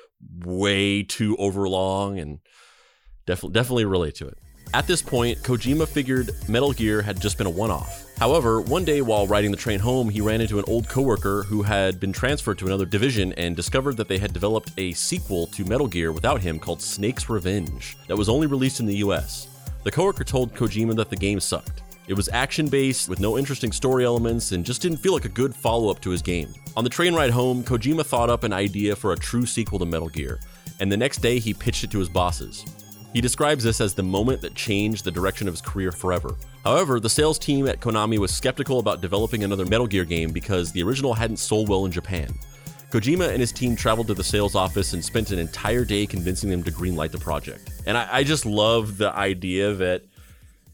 way 0.44 1.02
too 1.02 1.36
overlong 1.38 2.18
and 2.18 2.38
definitely 3.26 3.54
definitely 3.54 3.84
relate 3.84 4.14
to 4.14 4.26
it 4.26 4.38
at 4.74 4.86
this 4.86 5.00
point 5.00 5.38
kojima 5.38 5.88
figured 5.88 6.30
metal 6.48 6.72
gear 6.72 7.00
had 7.00 7.20
just 7.20 7.38
been 7.38 7.46
a 7.46 7.50
one-off 7.50 8.04
however 8.18 8.60
one 8.60 8.84
day 8.84 9.00
while 9.00 9.26
riding 9.26 9.50
the 9.50 9.56
train 9.56 9.80
home 9.80 10.08
he 10.08 10.20
ran 10.20 10.40
into 10.40 10.58
an 10.58 10.64
old 10.66 10.88
coworker 10.88 11.42
who 11.44 11.62
had 11.62 11.98
been 11.98 12.12
transferred 12.12 12.58
to 12.58 12.66
another 12.66 12.86
division 12.86 13.32
and 13.34 13.56
discovered 13.56 13.96
that 13.96 14.08
they 14.08 14.18
had 14.18 14.32
developed 14.32 14.70
a 14.78 14.92
sequel 14.92 15.46
to 15.48 15.64
metal 15.64 15.86
gear 15.86 16.12
without 16.12 16.40
him 16.40 16.58
called 16.58 16.80
snake's 16.80 17.28
revenge 17.28 17.96
that 18.06 18.16
was 18.16 18.28
only 18.28 18.46
released 18.46 18.80
in 18.80 18.86
the 18.86 18.96
us 18.96 19.48
the 19.84 19.90
coworker 19.90 20.24
told 20.24 20.54
Kojima 20.54 20.96
that 20.96 21.10
the 21.10 21.16
game 21.16 21.38
sucked. 21.38 21.82
It 22.08 22.14
was 22.14 22.30
action 22.30 22.68
based 22.68 23.06
with 23.06 23.20
no 23.20 23.36
interesting 23.36 23.70
story 23.70 24.04
elements 24.04 24.52
and 24.52 24.64
just 24.64 24.80
didn't 24.80 24.96
feel 24.96 25.12
like 25.12 25.26
a 25.26 25.30
good 25.30 25.54
follow 25.54 25.90
up 25.90 26.00
to 26.00 26.10
his 26.10 26.22
game. 26.22 26.52
On 26.74 26.84
the 26.84 26.90
train 26.90 27.14
ride 27.14 27.30
home, 27.30 27.62
Kojima 27.62 28.04
thought 28.04 28.30
up 28.30 28.44
an 28.44 28.52
idea 28.52 28.96
for 28.96 29.12
a 29.12 29.16
true 29.16 29.44
sequel 29.44 29.78
to 29.78 29.84
Metal 29.84 30.08
Gear, 30.08 30.40
and 30.80 30.90
the 30.90 30.96
next 30.96 31.18
day 31.18 31.38
he 31.38 31.52
pitched 31.52 31.84
it 31.84 31.90
to 31.90 31.98
his 31.98 32.08
bosses. 32.08 32.64
He 33.12 33.20
describes 33.20 33.62
this 33.62 33.80
as 33.80 33.92
the 33.92 34.02
moment 34.02 34.40
that 34.40 34.54
changed 34.54 35.04
the 35.04 35.10
direction 35.10 35.48
of 35.48 35.54
his 35.54 35.60
career 35.60 35.92
forever. 35.92 36.34
However, 36.64 36.98
the 36.98 37.10
sales 37.10 37.38
team 37.38 37.68
at 37.68 37.80
Konami 37.80 38.18
was 38.18 38.34
skeptical 38.34 38.78
about 38.78 39.02
developing 39.02 39.44
another 39.44 39.66
Metal 39.66 39.86
Gear 39.86 40.04
game 40.04 40.32
because 40.32 40.72
the 40.72 40.82
original 40.82 41.12
hadn't 41.12 41.36
sold 41.36 41.68
well 41.68 41.84
in 41.84 41.92
Japan. 41.92 42.32
Kojima 42.90 43.28
and 43.28 43.40
his 43.40 43.52
team 43.52 43.76
traveled 43.76 44.06
to 44.06 44.14
the 44.14 44.24
sales 44.24 44.54
office 44.54 44.92
and 44.94 45.04
spent 45.04 45.30
an 45.30 45.38
entire 45.38 45.84
day 45.84 46.06
convincing 46.06 46.48
them 46.48 46.62
to 46.62 46.70
greenlight 46.70 47.10
the 47.10 47.18
project. 47.18 47.70
And 47.86 47.98
I, 47.98 48.08
I 48.10 48.24
just 48.24 48.46
love 48.46 48.96
the 48.96 49.14
idea 49.14 49.74
that 49.74 50.04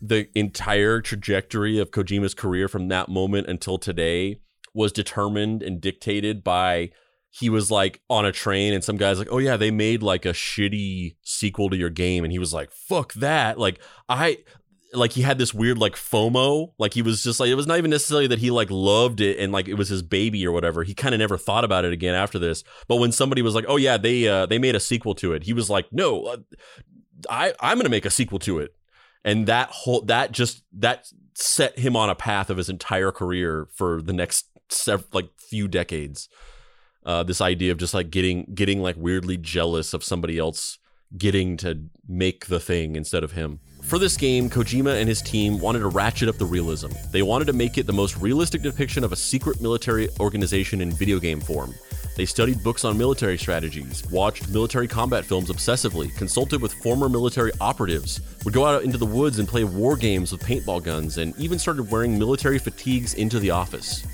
the 0.00 0.28
entire 0.34 1.00
trajectory 1.00 1.78
of 1.78 1.90
Kojima's 1.90 2.34
career 2.34 2.68
from 2.68 2.88
that 2.88 3.08
moment 3.08 3.48
until 3.48 3.78
today 3.78 4.40
was 4.72 4.92
determined 4.92 5.62
and 5.62 5.80
dictated 5.80 6.44
by 6.44 6.90
he 7.30 7.48
was 7.48 7.70
like 7.70 8.00
on 8.10 8.24
a 8.24 8.32
train 8.32 8.74
and 8.74 8.82
some 8.82 8.96
guys 8.96 9.18
like, 9.18 9.28
"Oh 9.30 9.38
yeah, 9.38 9.56
they 9.56 9.70
made 9.70 10.02
like 10.02 10.26
a 10.26 10.32
shitty 10.32 11.14
sequel 11.22 11.70
to 11.70 11.76
your 11.76 11.90
game." 11.90 12.24
And 12.24 12.32
he 12.32 12.40
was 12.40 12.52
like, 12.52 12.72
"Fuck 12.72 13.12
that." 13.14 13.56
Like 13.56 13.80
I 14.08 14.38
like 14.92 15.12
he 15.12 15.22
had 15.22 15.38
this 15.38 15.54
weird 15.54 15.78
like 15.78 15.94
FOMO. 15.94 16.72
Like 16.78 16.94
he 16.94 17.02
was 17.02 17.22
just 17.22 17.40
like 17.40 17.48
it 17.48 17.54
was 17.54 17.66
not 17.66 17.78
even 17.78 17.90
necessarily 17.90 18.26
that 18.28 18.38
he 18.38 18.50
like 18.50 18.70
loved 18.70 19.20
it 19.20 19.38
and 19.38 19.52
like 19.52 19.68
it 19.68 19.74
was 19.74 19.88
his 19.88 20.02
baby 20.02 20.46
or 20.46 20.52
whatever. 20.52 20.82
He 20.82 20.94
kind 20.94 21.14
of 21.14 21.18
never 21.18 21.38
thought 21.38 21.64
about 21.64 21.84
it 21.84 21.92
again 21.92 22.14
after 22.14 22.38
this. 22.38 22.64
But 22.88 22.96
when 22.96 23.12
somebody 23.12 23.42
was 23.42 23.54
like, 23.54 23.66
"Oh 23.68 23.76
yeah, 23.76 23.96
they 23.96 24.28
uh, 24.28 24.46
they 24.46 24.58
made 24.58 24.74
a 24.74 24.80
sequel 24.80 25.14
to 25.16 25.32
it," 25.32 25.44
he 25.44 25.52
was 25.52 25.70
like, 25.70 25.86
"No, 25.92 26.24
uh, 26.24 26.36
I 27.28 27.54
I'm 27.60 27.78
gonna 27.78 27.88
make 27.88 28.06
a 28.06 28.10
sequel 28.10 28.38
to 28.40 28.58
it." 28.58 28.74
And 29.24 29.46
that 29.46 29.68
whole 29.70 30.02
that 30.02 30.32
just 30.32 30.62
that 30.72 31.06
set 31.34 31.78
him 31.78 31.96
on 31.96 32.10
a 32.10 32.14
path 32.14 32.50
of 32.50 32.56
his 32.56 32.68
entire 32.68 33.12
career 33.12 33.68
for 33.74 34.02
the 34.02 34.12
next 34.12 34.46
like 35.12 35.30
few 35.38 35.68
decades. 35.68 36.28
Uh, 37.04 37.22
this 37.22 37.40
idea 37.40 37.72
of 37.72 37.78
just 37.78 37.94
like 37.94 38.10
getting 38.10 38.46
getting 38.54 38.82
like 38.82 38.96
weirdly 38.98 39.36
jealous 39.36 39.94
of 39.94 40.04
somebody 40.04 40.38
else 40.38 40.78
getting 41.16 41.56
to 41.56 41.86
make 42.06 42.46
the 42.46 42.60
thing 42.60 42.94
instead 42.94 43.24
of 43.24 43.32
him. 43.32 43.60
For 43.90 43.98
this 43.98 44.16
game, 44.16 44.48
Kojima 44.48 45.00
and 45.00 45.08
his 45.08 45.20
team 45.20 45.58
wanted 45.58 45.80
to 45.80 45.88
ratchet 45.88 46.28
up 46.28 46.38
the 46.38 46.44
realism. 46.44 46.90
They 47.10 47.22
wanted 47.22 47.46
to 47.46 47.52
make 47.52 47.76
it 47.76 47.88
the 47.88 47.92
most 47.92 48.16
realistic 48.18 48.62
depiction 48.62 49.02
of 49.02 49.10
a 49.10 49.16
secret 49.16 49.60
military 49.60 50.08
organization 50.20 50.80
in 50.80 50.92
video 50.92 51.18
game 51.18 51.40
form. 51.40 51.74
They 52.14 52.24
studied 52.24 52.62
books 52.62 52.84
on 52.84 52.96
military 52.96 53.36
strategies, 53.36 54.08
watched 54.12 54.48
military 54.48 54.86
combat 54.86 55.24
films 55.24 55.50
obsessively, 55.50 56.14
consulted 56.16 56.62
with 56.62 56.72
former 56.72 57.08
military 57.08 57.50
operatives, 57.60 58.20
would 58.44 58.54
go 58.54 58.64
out 58.64 58.84
into 58.84 58.96
the 58.96 59.04
woods 59.04 59.40
and 59.40 59.48
play 59.48 59.64
war 59.64 59.96
games 59.96 60.30
with 60.30 60.40
paintball 60.40 60.84
guns, 60.84 61.18
and 61.18 61.36
even 61.36 61.58
started 61.58 61.90
wearing 61.90 62.16
military 62.16 62.60
fatigues 62.60 63.14
into 63.14 63.40
the 63.40 63.50
office. 63.50 64.06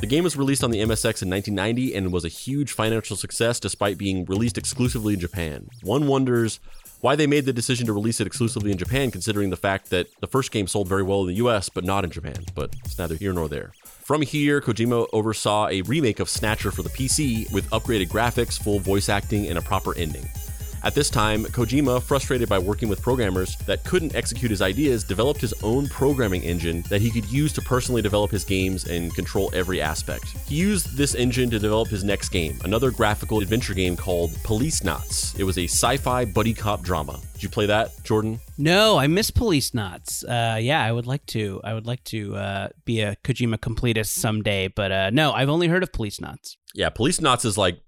The 0.00 0.06
game 0.06 0.22
was 0.22 0.36
released 0.36 0.62
on 0.62 0.70
the 0.70 0.80
MSX 0.80 1.22
in 1.22 1.30
1990 1.30 1.96
and 1.96 2.12
was 2.12 2.24
a 2.24 2.28
huge 2.28 2.70
financial 2.70 3.16
success 3.16 3.58
despite 3.58 3.98
being 3.98 4.26
released 4.26 4.58
exclusively 4.58 5.14
in 5.14 5.20
Japan. 5.20 5.68
One 5.82 6.06
wonders 6.06 6.60
why 7.04 7.14
they 7.14 7.26
made 7.26 7.44
the 7.44 7.52
decision 7.52 7.84
to 7.86 7.92
release 7.92 8.18
it 8.18 8.26
exclusively 8.26 8.72
in 8.72 8.78
Japan, 8.78 9.10
considering 9.10 9.50
the 9.50 9.58
fact 9.58 9.90
that 9.90 10.06
the 10.22 10.26
first 10.26 10.50
game 10.50 10.66
sold 10.66 10.88
very 10.88 11.02
well 11.02 11.20
in 11.20 11.26
the 11.26 11.34
US 11.34 11.68
but 11.68 11.84
not 11.84 12.02
in 12.02 12.08
Japan, 12.08 12.46
but 12.54 12.74
it's 12.82 12.98
neither 12.98 13.14
here 13.14 13.34
nor 13.34 13.46
there. 13.46 13.72
From 13.82 14.22
here, 14.22 14.62
Kojima 14.62 15.06
oversaw 15.12 15.68
a 15.68 15.82
remake 15.82 16.18
of 16.18 16.30
Snatcher 16.30 16.70
for 16.70 16.82
the 16.82 16.88
PC 16.88 17.52
with 17.52 17.68
upgraded 17.72 18.08
graphics, 18.08 18.58
full 18.58 18.78
voice 18.78 19.10
acting, 19.10 19.48
and 19.48 19.58
a 19.58 19.60
proper 19.60 19.94
ending. 19.98 20.24
At 20.84 20.94
this 20.94 21.08
time, 21.08 21.46
Kojima, 21.46 22.02
frustrated 22.02 22.46
by 22.46 22.58
working 22.58 22.90
with 22.90 23.00
programmers 23.00 23.56
that 23.64 23.82
couldn't 23.84 24.14
execute 24.14 24.50
his 24.50 24.60
ideas, 24.60 25.02
developed 25.02 25.40
his 25.40 25.54
own 25.62 25.88
programming 25.88 26.42
engine 26.42 26.82
that 26.90 27.00
he 27.00 27.10
could 27.10 27.24
use 27.24 27.54
to 27.54 27.62
personally 27.62 28.02
develop 28.02 28.30
his 28.30 28.44
games 28.44 28.84
and 28.84 29.14
control 29.14 29.50
every 29.54 29.80
aspect. 29.80 30.26
He 30.46 30.56
used 30.56 30.94
this 30.94 31.14
engine 31.14 31.48
to 31.48 31.58
develop 31.58 31.88
his 31.88 32.04
next 32.04 32.28
game, 32.28 32.58
another 32.64 32.90
graphical 32.90 33.40
adventure 33.40 33.72
game 33.72 33.96
called 33.96 34.32
Policenauts. 34.42 35.38
It 35.38 35.44
was 35.44 35.56
a 35.56 35.64
sci 35.64 35.96
fi 35.96 36.26
buddy 36.26 36.52
cop 36.52 36.82
drama. 36.82 37.18
Did 37.32 37.42
you 37.42 37.48
play 37.48 37.64
that, 37.64 37.90
Jordan? 38.04 38.38
No, 38.58 38.98
I 38.98 39.06
miss 39.06 39.30
Policenauts. 39.30 40.22
Uh, 40.22 40.58
yeah, 40.58 40.84
I 40.84 40.92
would 40.92 41.06
like 41.06 41.24
to. 41.28 41.62
I 41.64 41.72
would 41.72 41.86
like 41.86 42.04
to 42.04 42.36
uh, 42.36 42.68
be 42.84 43.00
a 43.00 43.16
Kojima 43.24 43.56
completist 43.56 44.18
someday, 44.18 44.68
but 44.68 44.92
uh, 44.92 45.08
no, 45.08 45.32
I've 45.32 45.48
only 45.48 45.68
heard 45.68 45.82
of 45.82 45.92
Policenauts. 45.92 46.56
Yeah, 46.74 46.90
Policenauts 46.90 47.46
is 47.46 47.56
like 47.56 47.80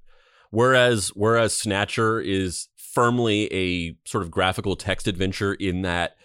whereas 0.51 1.09
whereas 1.15 1.55
Snatcher 1.55 2.21
is 2.21 2.69
firmly 2.97 3.47
a 3.53 3.95
sort 4.09 4.25
of 4.25 4.31
graphical 4.31 4.75
text 4.75 5.07
adventure 5.07 5.53
in 5.53 5.83
that 5.83 6.17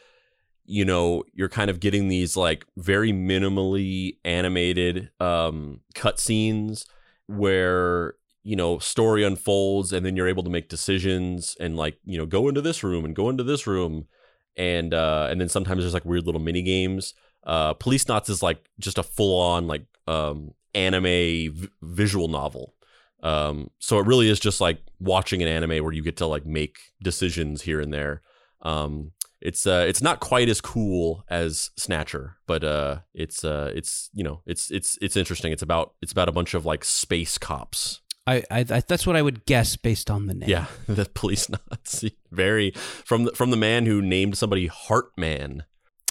you 0.63 0.85
know 0.85 1.21
you're 1.33 1.49
kind 1.49 1.69
of 1.69 1.81
getting 1.81 2.07
these 2.07 2.37
like 2.37 2.65
very 2.77 3.11
minimally 3.11 4.15
animated 4.23 5.09
um 5.19 5.81
cutscenes 5.93 6.85
where 7.27 8.13
you 8.43 8.55
know 8.55 8.79
story 8.79 9.21
unfolds 9.21 9.91
and 9.91 10.05
then 10.05 10.15
you're 10.15 10.29
able 10.29 10.43
to 10.43 10.49
make 10.49 10.69
decisions 10.69 11.57
and 11.59 11.75
like 11.75 11.97
you 12.05 12.17
know 12.17 12.25
go 12.25 12.47
into 12.47 12.61
this 12.61 12.85
room 12.85 13.03
and 13.03 13.17
go 13.17 13.27
into 13.27 13.43
this 13.43 13.67
room 13.67 14.07
and 14.55 14.93
uh 14.93 15.27
and 15.29 15.41
then 15.41 15.49
sometimes 15.49 15.83
there's 15.83 15.93
like 15.93 16.05
weird 16.05 16.25
little 16.25 16.39
mini 16.39 16.61
games. 16.61 17.13
Uh 17.45 17.73
Policenauts 17.73 18.29
is 18.29 18.41
like 18.41 18.63
just 18.79 18.97
a 18.97 19.03
full 19.03 19.41
on 19.41 19.67
like 19.67 19.85
um 20.07 20.51
anime 20.73 21.03
v- 21.03 21.69
visual 21.81 22.29
novel 22.29 22.75
um, 23.23 23.69
so 23.79 23.99
it 23.99 24.07
really 24.07 24.29
is 24.29 24.39
just 24.39 24.61
like 24.61 24.79
watching 24.99 25.41
an 25.41 25.47
anime 25.47 25.83
where 25.83 25.93
you 25.93 26.01
get 26.01 26.17
to 26.17 26.25
like 26.25 26.45
make 26.45 26.79
decisions 27.01 27.61
here 27.63 27.79
and 27.79 27.93
there. 27.93 28.21
Um, 28.61 29.11
it's 29.41 29.65
uh, 29.65 29.85
it's 29.87 30.01
not 30.01 30.19
quite 30.19 30.49
as 30.49 30.61
cool 30.61 31.23
as 31.29 31.71
Snatcher, 31.75 32.37
but 32.45 32.63
uh, 32.63 32.99
it's 33.13 33.43
uh, 33.43 33.71
it's 33.75 34.09
you 34.13 34.23
know, 34.23 34.41
it's 34.45 34.69
it's 34.69 34.97
it's 35.01 35.17
interesting. 35.17 35.51
It's 35.51 35.63
about 35.63 35.93
it's 36.01 36.11
about 36.11 36.29
a 36.29 36.31
bunch 36.31 36.53
of 36.53 36.65
like 36.65 36.83
space 36.83 37.37
cops. 37.37 38.01
I, 38.27 38.43
I, 38.51 38.59
I 38.59 38.83
that's 38.87 39.07
what 39.07 39.15
I 39.15 39.21
would 39.21 39.45
guess 39.45 39.75
based 39.75 40.11
on 40.11 40.27
the 40.27 40.35
name. 40.35 40.49
Yeah, 40.49 40.67
the 40.87 41.05
police 41.05 41.49
Nazi. 41.71 42.17
Very 42.31 42.71
from 42.71 43.25
the, 43.25 43.31
from 43.31 43.49
the 43.49 43.57
man 43.57 43.85
who 43.87 44.01
named 44.01 44.37
somebody 44.37 44.69
Heartman. 44.69 45.63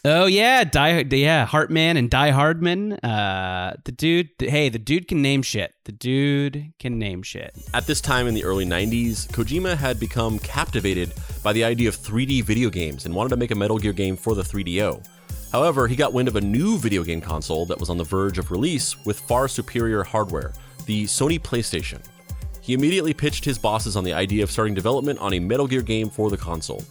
Oh 0.03 0.24
yeah, 0.24 0.64
Die 0.64 1.05
yeah, 1.11 1.46
Heartman 1.46 1.98
and 1.98 2.09
Die 2.09 2.30
Hardman. 2.30 2.94
Uh, 2.94 3.76
the 3.84 3.92
dude, 3.92 4.30
hey, 4.38 4.70
the 4.70 4.78
dude 4.78 5.07
can 5.09 5.20
name 5.20 5.42
shit. 5.42 5.74
The 5.84 5.92
dude 5.92 6.72
can 6.78 6.98
name 6.98 7.22
shit. 7.22 7.55
At 7.74 7.86
this 7.86 8.01
time 8.01 8.26
in 8.26 8.32
the 8.32 8.44
early 8.44 8.64
90s, 8.64 9.28
Kojima 9.28 9.76
had 9.76 10.01
become 10.01 10.38
captivated 10.38 11.12
by 11.42 11.53
the 11.53 11.64
idea 11.64 11.90
of 11.90 11.96
3D 11.96 12.44
video 12.44 12.70
games 12.70 13.05
and 13.05 13.14
wanted 13.14 13.28
to 13.30 13.36
make 13.36 13.51
a 13.51 13.55
Metal 13.55 13.78
Gear 13.78 13.92
game 13.92 14.16
for 14.16 14.34
the 14.34 14.42
3DO. 14.42 15.07
However, 15.53 15.86
he 15.86 15.96
got 15.96 16.14
wind 16.14 16.28
of 16.28 16.36
a 16.36 16.40
new 16.40 16.78
video 16.78 17.05
game 17.05 17.20
console 17.20 17.66
that 17.66 17.78
was 17.78 17.90
on 17.90 17.98
the 17.98 18.05
verge 18.05 18.38
of 18.38 18.51
release 18.51 19.05
with 19.05 19.20
far 19.20 19.48
superior 19.48 20.03
hardware, 20.03 20.55
the 20.86 21.05
Sony 21.05 21.38
PlayStation. 21.38 22.01
He 22.62 22.72
immediately 22.72 23.12
pitched 23.12 23.44
his 23.44 23.59
bosses 23.59 23.96
on 23.96 24.05
the 24.05 24.14
idea 24.14 24.44
of 24.44 24.51
starting 24.51 24.74
development 24.74 25.18
on 25.18 25.34
a 25.34 25.40
Metal 25.40 25.66
Gear 25.66 25.82
game 25.82 26.09
for 26.09 26.30
the 26.30 26.38
console. 26.38 26.84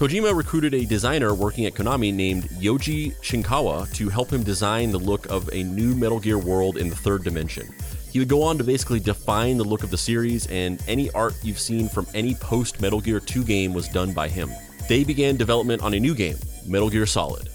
Kojima 0.00 0.34
recruited 0.34 0.72
a 0.72 0.86
designer 0.86 1.34
working 1.34 1.66
at 1.66 1.74
Konami 1.74 2.10
named 2.10 2.44
Yoji 2.44 3.14
Shinkawa 3.16 3.92
to 3.92 4.08
help 4.08 4.32
him 4.32 4.42
design 4.42 4.92
the 4.92 4.98
look 4.98 5.26
of 5.26 5.50
a 5.52 5.62
new 5.62 5.94
Metal 5.94 6.18
Gear 6.18 6.38
world 6.38 6.78
in 6.78 6.88
the 6.88 6.96
third 6.96 7.22
dimension. 7.22 7.68
He 8.10 8.18
would 8.18 8.28
go 8.30 8.42
on 8.42 8.56
to 8.56 8.64
basically 8.64 8.98
define 8.98 9.58
the 9.58 9.64
look 9.64 9.82
of 9.82 9.90
the 9.90 9.98
series, 9.98 10.46
and 10.46 10.82
any 10.88 11.10
art 11.10 11.34
you've 11.42 11.60
seen 11.60 11.86
from 11.86 12.06
any 12.14 12.34
post 12.34 12.80
Metal 12.80 12.98
Gear 12.98 13.20
2 13.20 13.44
game 13.44 13.74
was 13.74 13.88
done 13.88 14.14
by 14.14 14.26
him. 14.26 14.48
They 14.88 15.04
began 15.04 15.36
development 15.36 15.82
on 15.82 15.92
a 15.92 16.00
new 16.00 16.14
game, 16.14 16.38
Metal 16.66 16.88
Gear 16.88 17.04
Solid. 17.04 17.50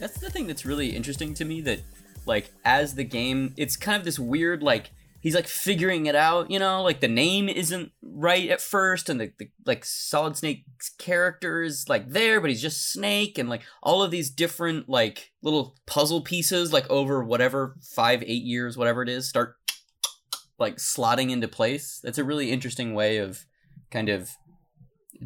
That's 0.00 0.18
the 0.18 0.28
thing 0.28 0.48
that's 0.48 0.66
really 0.66 0.88
interesting 0.88 1.34
to 1.34 1.44
me 1.44 1.60
that, 1.60 1.82
like, 2.26 2.50
as 2.64 2.96
the 2.96 3.04
game, 3.04 3.54
it's 3.56 3.76
kind 3.76 3.96
of 3.96 4.04
this 4.04 4.18
weird, 4.18 4.60
like, 4.60 4.90
he's 5.26 5.34
like 5.34 5.48
figuring 5.48 6.06
it 6.06 6.14
out 6.14 6.52
you 6.52 6.58
know? 6.58 6.84
Like 6.84 7.00
the 7.00 7.08
name 7.08 7.48
isn't 7.48 7.90
right 8.00 8.48
at 8.48 8.60
first 8.60 9.08
and 9.08 9.20
the, 9.20 9.32
the, 9.38 9.48
like 9.64 9.84
solid 9.84 10.36
snake's 10.36 10.88
character 10.98 11.62
is 11.62 11.88
like 11.88 12.08
there 12.08 12.40
but 12.40 12.48
he's 12.48 12.62
just 12.62 12.92
snake 12.92 13.36
and 13.36 13.48
like 13.48 13.62
all 13.82 14.04
of 14.04 14.12
these 14.12 14.30
different 14.30 14.88
like 14.88 15.32
little 15.42 15.76
puzzle 15.86 16.20
pieces 16.20 16.72
like 16.72 16.88
over 16.88 17.24
whatever 17.24 17.76
five 17.82 18.22
eight 18.22 18.44
years 18.44 18.78
whatever 18.78 19.02
it 19.02 19.08
is 19.08 19.28
start 19.28 19.56
like 20.58 20.76
slotting 20.76 21.30
into 21.30 21.48
place. 21.48 22.00
That's 22.02 22.18
a 22.18 22.24
really 22.24 22.50
interesting 22.50 22.94
way 22.94 23.18
of 23.18 23.44
kind 23.90 24.08
of 24.08 24.30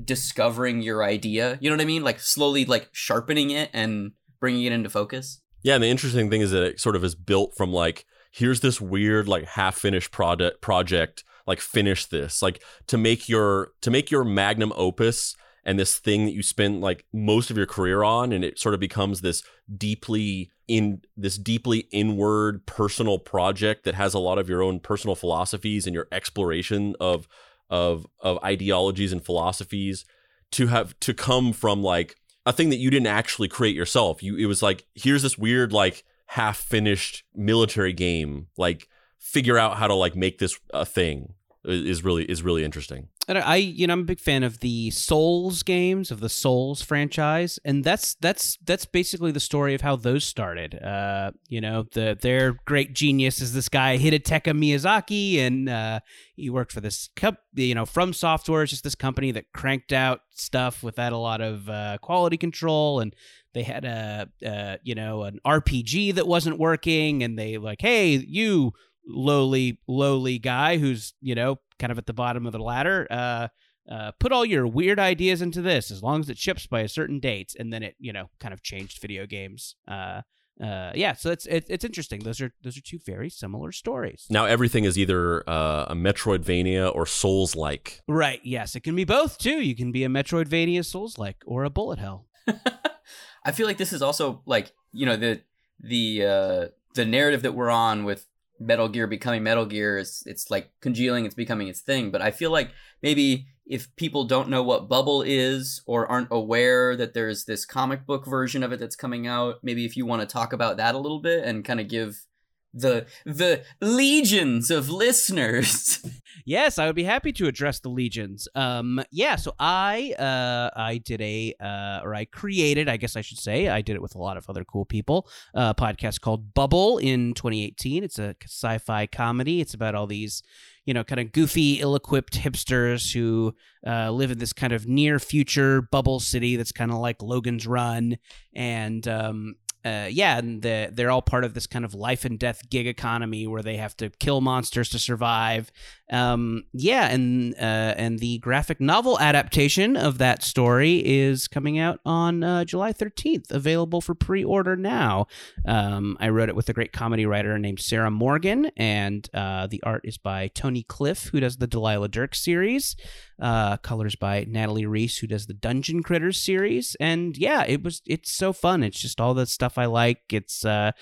discovering 0.04 0.80
your 0.82 1.04
idea. 1.04 1.58
You 1.60 1.68
know 1.68 1.76
what 1.76 1.82
i 1.82 1.86
mean? 1.86 2.02
Like 2.02 2.20
slowly 2.20 2.64
like 2.64 2.88
sharpening 2.92 3.50
it 3.50 3.68
and 3.74 4.12
bringing 4.40 4.64
it 4.64 4.72
into 4.72 4.88
focus. 4.88 5.42
Yeah 5.62 5.74
and 5.74 5.84
the 5.84 5.88
interesting 5.88 6.30
thing 6.30 6.40
is 6.40 6.52
that 6.52 6.62
it 6.62 6.80
sort 6.80 6.96
of 6.96 7.04
is 7.04 7.14
built 7.14 7.54
from 7.54 7.70
like 7.70 8.06
here's 8.30 8.60
this 8.60 8.80
weird 8.80 9.28
like 9.28 9.44
half 9.44 9.76
finished 9.76 10.10
product 10.12 10.60
project 10.60 11.24
like 11.46 11.60
finish 11.60 12.06
this. 12.06 12.42
Like 12.42 12.62
to 12.86 12.96
make 12.96 13.28
your 13.28 13.72
to 13.82 13.90
make 13.90 14.10
your 14.10 14.24
magnum 14.24 14.72
opus 14.76 15.34
and 15.64 15.78
this 15.78 15.98
thing 15.98 16.24
that 16.24 16.32
you 16.32 16.42
spend 16.42 16.80
like 16.80 17.04
most 17.12 17.50
of 17.50 17.56
your 17.56 17.66
career 17.66 18.02
on 18.02 18.32
and 18.32 18.44
it 18.44 18.58
sort 18.58 18.74
of 18.74 18.80
becomes 18.80 19.20
this 19.20 19.42
deeply 19.76 20.50
in 20.68 21.02
this 21.16 21.36
deeply 21.36 21.88
inward 21.90 22.64
personal 22.66 23.18
project 23.18 23.84
that 23.84 23.94
has 23.94 24.14
a 24.14 24.18
lot 24.18 24.38
of 24.38 24.48
your 24.48 24.62
own 24.62 24.80
personal 24.80 25.16
philosophies 25.16 25.86
and 25.86 25.94
your 25.94 26.06
exploration 26.12 26.94
of 27.00 27.26
of 27.68 28.06
of 28.20 28.38
ideologies 28.44 29.12
and 29.12 29.24
philosophies 29.24 30.04
to 30.52 30.68
have 30.68 30.98
to 31.00 31.12
come 31.12 31.52
from 31.52 31.82
like 31.82 32.16
a 32.46 32.52
thing 32.52 32.70
that 32.70 32.78
you 32.78 32.90
didn't 32.90 33.06
actually 33.06 33.48
create 33.48 33.76
yourself. 33.76 34.22
You 34.22 34.36
it 34.36 34.46
was 34.46 34.62
like 34.62 34.86
here's 34.94 35.22
this 35.22 35.36
weird 35.36 35.72
like 35.72 36.04
half 36.30 36.58
finished 36.58 37.24
military 37.34 37.92
game 37.92 38.46
like 38.56 38.86
figure 39.18 39.58
out 39.58 39.76
how 39.78 39.88
to 39.88 39.94
like 39.94 40.14
make 40.14 40.38
this 40.38 40.60
a 40.72 40.86
thing 40.86 41.34
is 41.64 42.04
really 42.04 42.24
is 42.24 42.40
really 42.40 42.62
interesting 42.62 43.08
I, 43.36 43.56
you 43.56 43.86
know, 43.86 43.92
I'm 43.92 44.00
a 44.00 44.04
big 44.04 44.20
fan 44.20 44.42
of 44.42 44.60
the 44.60 44.90
Souls 44.90 45.62
games 45.62 46.10
of 46.10 46.20
the 46.20 46.28
Souls 46.28 46.82
franchise, 46.82 47.58
and 47.64 47.84
that's 47.84 48.14
that's 48.14 48.58
that's 48.64 48.86
basically 48.86 49.32
the 49.32 49.40
story 49.40 49.74
of 49.74 49.80
how 49.80 49.96
those 49.96 50.24
started. 50.24 50.74
Uh, 50.74 51.32
you 51.48 51.60
know, 51.60 51.86
the 51.92 52.18
their 52.20 52.54
great 52.64 52.94
genius 52.94 53.40
is 53.40 53.52
this 53.52 53.68
guy 53.68 53.98
Hidetaka 53.98 54.52
Miyazaki, 54.52 55.38
and 55.38 55.68
uh, 55.68 56.00
he 56.34 56.50
worked 56.50 56.72
for 56.72 56.80
this, 56.80 57.10
comp- 57.16 57.38
you 57.54 57.74
know, 57.74 57.84
From 57.84 58.12
Software 58.12 58.62
is 58.62 58.70
just 58.70 58.84
this 58.84 58.94
company 58.94 59.30
that 59.32 59.52
cranked 59.52 59.92
out 59.92 60.20
stuff 60.30 60.82
without 60.82 61.12
a 61.12 61.18
lot 61.18 61.40
of 61.40 61.68
uh, 61.68 61.98
quality 62.00 62.36
control, 62.36 63.00
and 63.00 63.14
they 63.52 63.62
had 63.62 63.84
a, 63.84 64.28
uh, 64.46 64.76
you 64.82 64.94
know, 64.94 65.24
an 65.24 65.40
RPG 65.46 66.14
that 66.14 66.26
wasn't 66.26 66.58
working, 66.58 67.22
and 67.22 67.38
they 67.38 67.58
like, 67.58 67.80
hey, 67.80 68.14
you 68.14 68.72
lowly 69.06 69.80
lowly 69.88 70.38
guy 70.38 70.78
who's 70.78 71.14
you 71.20 71.34
know 71.34 71.58
kind 71.78 71.90
of 71.90 71.98
at 71.98 72.06
the 72.06 72.12
bottom 72.12 72.46
of 72.46 72.52
the 72.52 72.58
ladder 72.58 73.06
uh, 73.10 73.48
uh, 73.90 74.12
put 74.20 74.32
all 74.32 74.44
your 74.44 74.66
weird 74.66 74.98
ideas 74.98 75.42
into 75.42 75.62
this 75.62 75.90
as 75.90 76.02
long 76.02 76.20
as 76.20 76.28
it 76.28 76.38
ships 76.38 76.66
by 76.66 76.80
a 76.80 76.88
certain 76.88 77.18
date 77.18 77.54
and 77.58 77.72
then 77.72 77.82
it 77.82 77.94
you 77.98 78.12
know 78.12 78.30
kind 78.38 78.54
of 78.54 78.62
changed 78.62 79.00
video 79.00 79.26
games 79.26 79.74
uh, 79.88 80.20
uh, 80.62 80.92
yeah, 80.94 81.14
so 81.14 81.30
it's 81.30 81.46
it, 81.46 81.64
it's 81.68 81.84
interesting. 81.84 82.20
Those 82.20 82.40
are 82.40 82.52
those 82.62 82.76
are 82.76 82.82
two 82.82 82.98
very 83.06 83.30
similar 83.30 83.72
stories. 83.72 84.26
Now 84.28 84.44
everything 84.44 84.84
is 84.84 84.98
either 84.98 85.48
uh, 85.48 85.86
a 85.88 85.94
Metroidvania 85.94 86.94
or 86.94 87.06
Souls 87.06 87.56
like. 87.56 88.02
Right. 88.06 88.40
Yes, 88.44 88.74
it 88.74 88.80
can 88.80 88.94
be 88.94 89.04
both 89.04 89.38
too. 89.38 89.62
You 89.62 89.74
can 89.74 89.90
be 89.90 90.04
a 90.04 90.08
Metroidvania 90.08 90.84
Souls 90.84 91.16
like 91.16 91.36
or 91.46 91.64
a 91.64 91.70
bullet 91.70 91.98
hell. 91.98 92.26
I 93.44 93.52
feel 93.52 93.66
like 93.66 93.78
this 93.78 93.92
is 93.92 94.02
also 94.02 94.42
like 94.44 94.72
you 94.92 95.06
know 95.06 95.16
the 95.16 95.40
the 95.78 96.24
uh, 96.26 96.66
the 96.94 97.06
narrative 97.06 97.42
that 97.42 97.54
we're 97.54 97.70
on 97.70 98.04
with 98.04 98.26
Metal 98.60 98.88
Gear 98.88 99.06
becoming 99.06 99.42
Metal 99.42 99.66
Gear 99.66 99.98
is 99.98 100.22
it's 100.26 100.50
like 100.50 100.70
congealing, 100.80 101.24
it's 101.24 101.34
becoming 101.34 101.68
its 101.68 101.80
thing. 101.80 102.10
But 102.10 102.22
I 102.22 102.30
feel 102.30 102.50
like 102.50 102.70
maybe 103.02 103.46
if 103.66 103.94
people 103.96 104.24
don't 104.24 104.48
know 104.48 104.62
what 104.62 104.88
Bubble 104.88 105.22
is 105.22 105.80
or 105.86 106.06
aren't 106.06 106.28
aware 106.30 106.96
that 106.96 107.14
there's 107.14 107.44
this 107.44 107.64
comic 107.64 108.04
book 108.04 108.26
version 108.26 108.62
of 108.62 108.72
it 108.72 108.80
that's 108.80 108.96
coming 108.96 109.26
out, 109.26 109.56
maybe 109.62 109.84
if 109.84 109.96
you 109.96 110.04
want 110.04 110.20
to 110.22 110.26
talk 110.26 110.52
about 110.52 110.76
that 110.76 110.94
a 110.94 110.98
little 110.98 111.20
bit 111.20 111.44
and 111.44 111.64
kind 111.64 111.80
of 111.80 111.88
give 111.88 112.26
the 112.72 113.06
the 113.24 113.64
legions 113.80 114.70
of 114.70 114.90
listeners. 114.90 116.04
yes, 116.44 116.78
I 116.78 116.86
would 116.86 116.96
be 116.96 117.04
happy 117.04 117.32
to 117.32 117.46
address 117.46 117.80
the 117.80 117.88
legions. 117.88 118.48
Um, 118.54 119.02
yeah, 119.10 119.36
so 119.36 119.54
I 119.58 120.14
uh, 120.18 120.70
I 120.78 120.98
did 120.98 121.20
a 121.20 121.54
uh, 121.60 122.00
or 122.04 122.14
I 122.14 122.24
created, 122.26 122.88
I 122.88 122.96
guess 122.96 123.16
I 123.16 123.20
should 123.20 123.38
say, 123.38 123.68
I 123.68 123.82
did 123.82 123.96
it 123.96 124.02
with 124.02 124.14
a 124.14 124.18
lot 124.18 124.36
of 124.36 124.48
other 124.48 124.64
cool 124.64 124.84
people. 124.84 125.28
A 125.54 125.74
podcast 125.74 126.20
called 126.20 126.54
Bubble 126.54 126.98
in 126.98 127.34
2018. 127.34 128.04
It's 128.04 128.18
a 128.18 128.34
sci-fi 128.44 129.06
comedy. 129.06 129.60
It's 129.60 129.74
about 129.74 129.94
all 129.94 130.06
these 130.06 130.42
you 130.86 130.94
know, 130.94 131.04
kind 131.04 131.20
of 131.20 131.30
goofy, 131.32 131.74
ill-equipped 131.74 132.34
hipsters 132.34 133.12
who 133.12 133.54
uh, 133.86 134.10
live 134.10 134.30
in 134.30 134.38
this 134.38 134.52
kind 134.52 134.72
of 134.72 134.86
near 134.86 135.18
future 135.18 135.82
bubble 135.82 136.18
city 136.18 136.56
that's 136.56 136.72
kind 136.72 136.90
of 136.90 136.98
like 136.98 137.22
Logan's 137.22 137.66
Run, 137.66 138.16
and 138.54 139.06
um, 139.06 139.54
uh, 139.84 140.08
yeah, 140.10 140.38
and 140.38 140.62
the, 140.62 140.90
they're 140.92 141.10
all 141.10 141.22
part 141.22 141.44
of 141.44 141.54
this 141.54 141.66
kind 141.66 141.84
of 141.84 141.94
life 141.94 142.24
and 142.24 142.38
death 142.38 142.68
gig 142.68 142.86
economy 142.86 143.46
where 143.46 143.62
they 143.62 143.76
have 143.76 143.96
to 143.96 144.10
kill 144.10 144.40
monsters 144.40 144.90
to 144.90 144.98
survive. 144.98 145.72
Um, 146.12 146.64
yeah, 146.72 147.06
and 147.06 147.54
uh, 147.54 147.94
and 147.96 148.18
the 148.18 148.38
graphic 148.38 148.80
novel 148.80 149.18
adaptation 149.18 149.96
of 149.96 150.18
that 150.18 150.42
story 150.42 151.02
is 151.04 151.48
coming 151.48 151.78
out 151.78 152.00
on 152.04 152.42
uh, 152.42 152.64
July 152.64 152.92
13th, 152.92 153.50
available 153.50 154.00
for 154.00 154.14
pre-order 154.14 154.76
now. 154.76 155.26
Um, 155.64 156.16
I 156.20 156.28
wrote 156.28 156.48
it 156.48 156.56
with 156.56 156.68
a 156.68 156.72
great 156.72 156.92
comedy 156.92 157.24
writer 157.26 157.58
named 157.58 157.80
Sarah 157.80 158.10
Morgan, 158.10 158.70
and 158.76 159.28
uh, 159.32 159.66
the 159.66 159.82
art 159.84 160.02
is 160.04 160.18
by 160.18 160.48
Tony 160.48 160.82
Cliff, 160.82 161.28
who 161.28 161.40
does 161.40 161.56
the 161.56 161.66
Delilah 161.66 162.08
Dirk 162.08 162.34
series. 162.34 162.96
Uh, 163.40 163.78
colors 163.78 164.14
by 164.16 164.44
Natalie 164.46 164.84
Riess, 164.84 165.18
who 165.18 165.26
does 165.26 165.46
the 165.46 165.54
Dungeon 165.54 166.02
Critters 166.02 166.40
series, 166.40 166.94
and 167.00 167.36
yeah, 167.38 167.64
it 167.66 167.82
was 167.82 168.02
it's 168.06 168.30
so 168.30 168.52
fun. 168.52 168.82
It's 168.82 169.00
just 169.00 169.20
all 169.20 169.32
the 169.32 169.46
stuff 169.46 169.78
I 169.78 169.86
like. 169.86 170.20
It's 170.30 170.64
uh, 170.64 170.92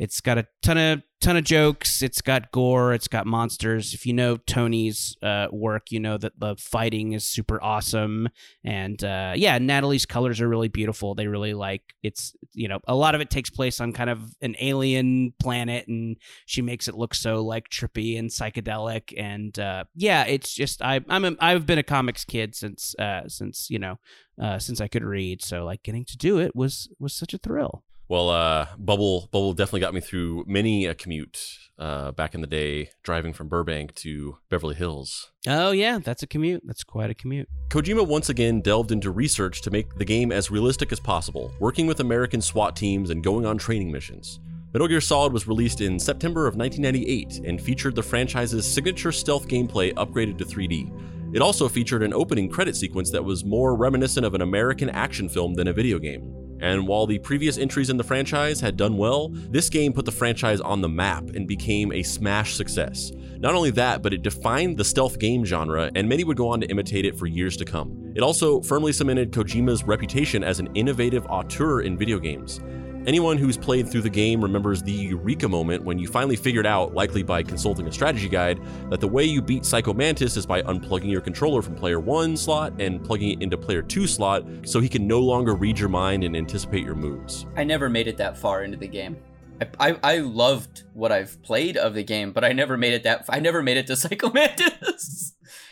it's 0.00 0.22
got 0.22 0.38
a 0.38 0.46
ton 0.62 0.78
of 0.78 1.02
ton 1.20 1.36
of 1.36 1.44
jokes. 1.44 2.00
It's 2.00 2.22
got 2.22 2.50
gore. 2.52 2.94
It's 2.94 3.06
got 3.06 3.26
monsters. 3.26 3.92
If 3.92 4.06
you 4.06 4.14
know 4.14 4.38
Tony's 4.38 5.14
uh, 5.22 5.48
work, 5.52 5.92
you 5.92 6.00
know 6.00 6.16
that 6.16 6.40
the 6.40 6.56
fighting 6.56 7.12
is 7.12 7.26
super 7.26 7.62
awesome. 7.62 8.30
And 8.64 9.04
uh, 9.04 9.34
yeah, 9.36 9.58
Natalie's 9.58 10.06
colors 10.06 10.40
are 10.40 10.48
really 10.48 10.68
beautiful. 10.68 11.14
They 11.14 11.26
really 11.26 11.52
like 11.52 11.82
it's 12.02 12.34
you 12.54 12.66
know 12.66 12.80
a 12.88 12.94
lot 12.94 13.14
of 13.14 13.20
it 13.20 13.28
takes 13.28 13.50
place 13.50 13.78
on 13.78 13.92
kind 13.92 14.08
of 14.08 14.22
an 14.40 14.56
alien 14.58 15.34
planet, 15.38 15.86
and 15.86 16.16
she 16.46 16.62
makes 16.62 16.88
it 16.88 16.94
look 16.94 17.14
so 17.14 17.44
like 17.44 17.68
trippy 17.68 18.18
and 18.18 18.30
psychedelic. 18.30 19.12
And 19.18 19.56
uh, 19.58 19.84
yeah, 19.94 20.24
it's 20.24 20.54
just 20.54 20.80
I 20.80 21.02
I'm 21.10 21.26
a, 21.26 21.36
I've 21.40 21.66
been 21.66 21.78
a 21.78 21.82
comics 21.82 22.24
kid 22.24 22.54
since 22.54 22.94
uh, 22.98 23.28
since 23.28 23.68
you 23.68 23.78
know 23.78 23.98
uh, 24.40 24.58
since 24.58 24.80
I 24.80 24.88
could 24.88 25.04
read. 25.04 25.44
So 25.44 25.66
like 25.66 25.82
getting 25.82 26.06
to 26.06 26.16
do 26.16 26.38
it 26.38 26.56
was 26.56 26.88
was 26.98 27.12
such 27.12 27.34
a 27.34 27.38
thrill. 27.38 27.84
Well, 28.10 28.28
uh, 28.28 28.66
Bubble 28.76 29.28
Bubble 29.30 29.52
definitely 29.52 29.82
got 29.82 29.94
me 29.94 30.00
through 30.00 30.42
many 30.48 30.84
a 30.84 30.96
commute 30.96 31.58
uh, 31.78 32.10
back 32.10 32.34
in 32.34 32.40
the 32.40 32.48
day, 32.48 32.90
driving 33.04 33.32
from 33.32 33.46
Burbank 33.46 33.94
to 33.94 34.36
Beverly 34.48 34.74
Hills. 34.74 35.30
Oh 35.46 35.70
yeah, 35.70 36.00
that's 36.00 36.24
a 36.24 36.26
commute. 36.26 36.62
That's 36.66 36.82
quite 36.82 37.10
a 37.10 37.14
commute. 37.14 37.48
Kojima 37.68 38.04
once 38.04 38.28
again 38.28 38.62
delved 38.62 38.90
into 38.90 39.12
research 39.12 39.62
to 39.62 39.70
make 39.70 39.94
the 39.94 40.04
game 40.04 40.32
as 40.32 40.50
realistic 40.50 40.90
as 40.90 40.98
possible, 40.98 41.52
working 41.60 41.86
with 41.86 42.00
American 42.00 42.40
SWAT 42.40 42.74
teams 42.74 43.10
and 43.10 43.22
going 43.22 43.46
on 43.46 43.58
training 43.58 43.92
missions. 43.92 44.40
Metal 44.72 44.88
Gear 44.88 45.00
Solid 45.00 45.32
was 45.32 45.46
released 45.46 45.80
in 45.80 45.96
September 46.00 46.48
of 46.48 46.56
1998 46.56 47.46
and 47.48 47.62
featured 47.62 47.94
the 47.94 48.02
franchise's 48.02 48.66
signature 48.66 49.12
stealth 49.12 49.46
gameplay 49.46 49.94
upgraded 49.94 50.36
to 50.38 50.44
3D. 50.44 51.32
It 51.32 51.42
also 51.42 51.68
featured 51.68 52.02
an 52.02 52.12
opening 52.12 52.48
credit 52.48 52.74
sequence 52.74 53.12
that 53.12 53.24
was 53.24 53.44
more 53.44 53.76
reminiscent 53.76 54.26
of 54.26 54.34
an 54.34 54.42
American 54.42 54.90
action 54.90 55.28
film 55.28 55.54
than 55.54 55.68
a 55.68 55.72
video 55.72 56.00
game. 56.00 56.49
And 56.60 56.86
while 56.86 57.06
the 57.06 57.18
previous 57.18 57.58
entries 57.58 57.90
in 57.90 57.96
the 57.96 58.04
franchise 58.04 58.60
had 58.60 58.76
done 58.76 58.96
well, 58.96 59.28
this 59.30 59.70
game 59.70 59.92
put 59.92 60.04
the 60.04 60.12
franchise 60.12 60.60
on 60.60 60.80
the 60.80 60.88
map 60.88 61.24
and 61.30 61.46
became 61.46 61.92
a 61.92 62.02
smash 62.02 62.54
success. 62.54 63.12
Not 63.38 63.54
only 63.54 63.70
that, 63.70 64.02
but 64.02 64.12
it 64.12 64.22
defined 64.22 64.76
the 64.76 64.84
stealth 64.84 65.18
game 65.18 65.44
genre, 65.44 65.90
and 65.94 66.08
many 66.08 66.24
would 66.24 66.36
go 66.36 66.48
on 66.48 66.60
to 66.60 66.70
imitate 66.70 67.06
it 67.06 67.18
for 67.18 67.26
years 67.26 67.56
to 67.56 67.64
come. 67.64 68.12
It 68.14 68.22
also 68.22 68.60
firmly 68.60 68.92
cemented 68.92 69.32
Kojima's 69.32 69.84
reputation 69.84 70.44
as 70.44 70.60
an 70.60 70.68
innovative 70.74 71.24
auteur 71.30 71.80
in 71.80 71.96
video 71.96 72.18
games. 72.18 72.60
Anyone 73.06 73.38
who's 73.38 73.56
played 73.56 73.88
through 73.88 74.02
the 74.02 74.10
game 74.10 74.42
remembers 74.42 74.82
the 74.82 74.92
eureka 74.92 75.48
moment 75.48 75.82
when 75.84 75.98
you 75.98 76.06
finally 76.06 76.36
figured 76.36 76.66
out, 76.66 76.92
likely 76.92 77.22
by 77.22 77.42
consulting 77.42 77.86
a 77.86 77.92
strategy 77.92 78.28
guide, 78.28 78.60
that 78.90 79.00
the 79.00 79.08
way 79.08 79.24
you 79.24 79.40
beat 79.40 79.64
Psycho 79.64 79.94
Mantis 79.94 80.36
is 80.36 80.44
by 80.44 80.60
unplugging 80.62 81.10
your 81.10 81.22
controller 81.22 81.62
from 81.62 81.74
player 81.74 81.98
1 81.98 82.36
slot 82.36 82.74
and 82.78 83.02
plugging 83.02 83.30
it 83.30 83.42
into 83.42 83.56
player 83.56 83.80
2 83.80 84.06
slot 84.06 84.44
so 84.64 84.80
he 84.80 84.88
can 84.88 85.06
no 85.06 85.18
longer 85.18 85.54
read 85.54 85.78
your 85.78 85.88
mind 85.88 86.24
and 86.24 86.36
anticipate 86.36 86.84
your 86.84 86.94
moves. 86.94 87.46
I 87.56 87.64
never 87.64 87.88
made 87.88 88.06
it 88.06 88.18
that 88.18 88.36
far 88.36 88.64
into 88.64 88.76
the 88.76 88.88
game. 88.88 89.16
I, 89.62 89.90
I, 89.90 89.98
I 90.02 90.18
loved 90.18 90.84
what 90.92 91.10
I've 91.10 91.42
played 91.42 91.78
of 91.78 91.94
the 91.94 92.04
game, 92.04 92.32
but 92.32 92.44
I 92.44 92.52
never 92.52 92.76
made 92.76 92.92
it 92.92 93.04
that. 93.04 93.24
I 93.30 93.40
never 93.40 93.62
made 93.62 93.78
it 93.78 93.86
to 93.86 93.96
Psycho 93.96 94.30
Mantis 94.30 95.29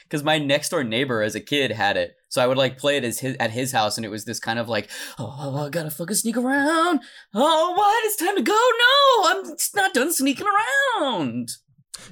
because 0.09 0.25
my 0.25 0.39
next 0.39 0.71
door 0.71 0.83
neighbor 0.83 1.23
as 1.23 1.35
a 1.35 1.41
kid 1.41 1.71
had 1.71 1.97
it. 1.97 2.17
So 2.29 2.43
I 2.43 2.47
would 2.47 2.59
like 2.59 2.79
play 2.79 2.97
it 2.97 3.05
as 3.05 3.19
his, 3.21 3.37
at 3.39 3.51
his 3.51 3.73
house, 3.73 3.97
and 3.97 4.05
it 4.05 4.11
was 4.11 4.25
this 4.25 4.41
kind 4.41 4.59
of 4.59 4.69
like, 4.69 4.89
oh, 5.19 5.67
I 5.67 5.69
gotta 5.69 5.91
fucking 5.91 6.17
sneak 6.17 6.37
around. 6.37 7.01
Oh, 7.35 7.75
what? 7.77 8.05
It's 8.05 8.17
time 8.17 8.37
to 8.37 8.43
go. 8.43 8.53
No, 8.53 9.29
I'm 9.29 9.57
not 9.75 9.95
done 9.95 10.13
sneaking 10.13 10.47
around. 10.47 11.51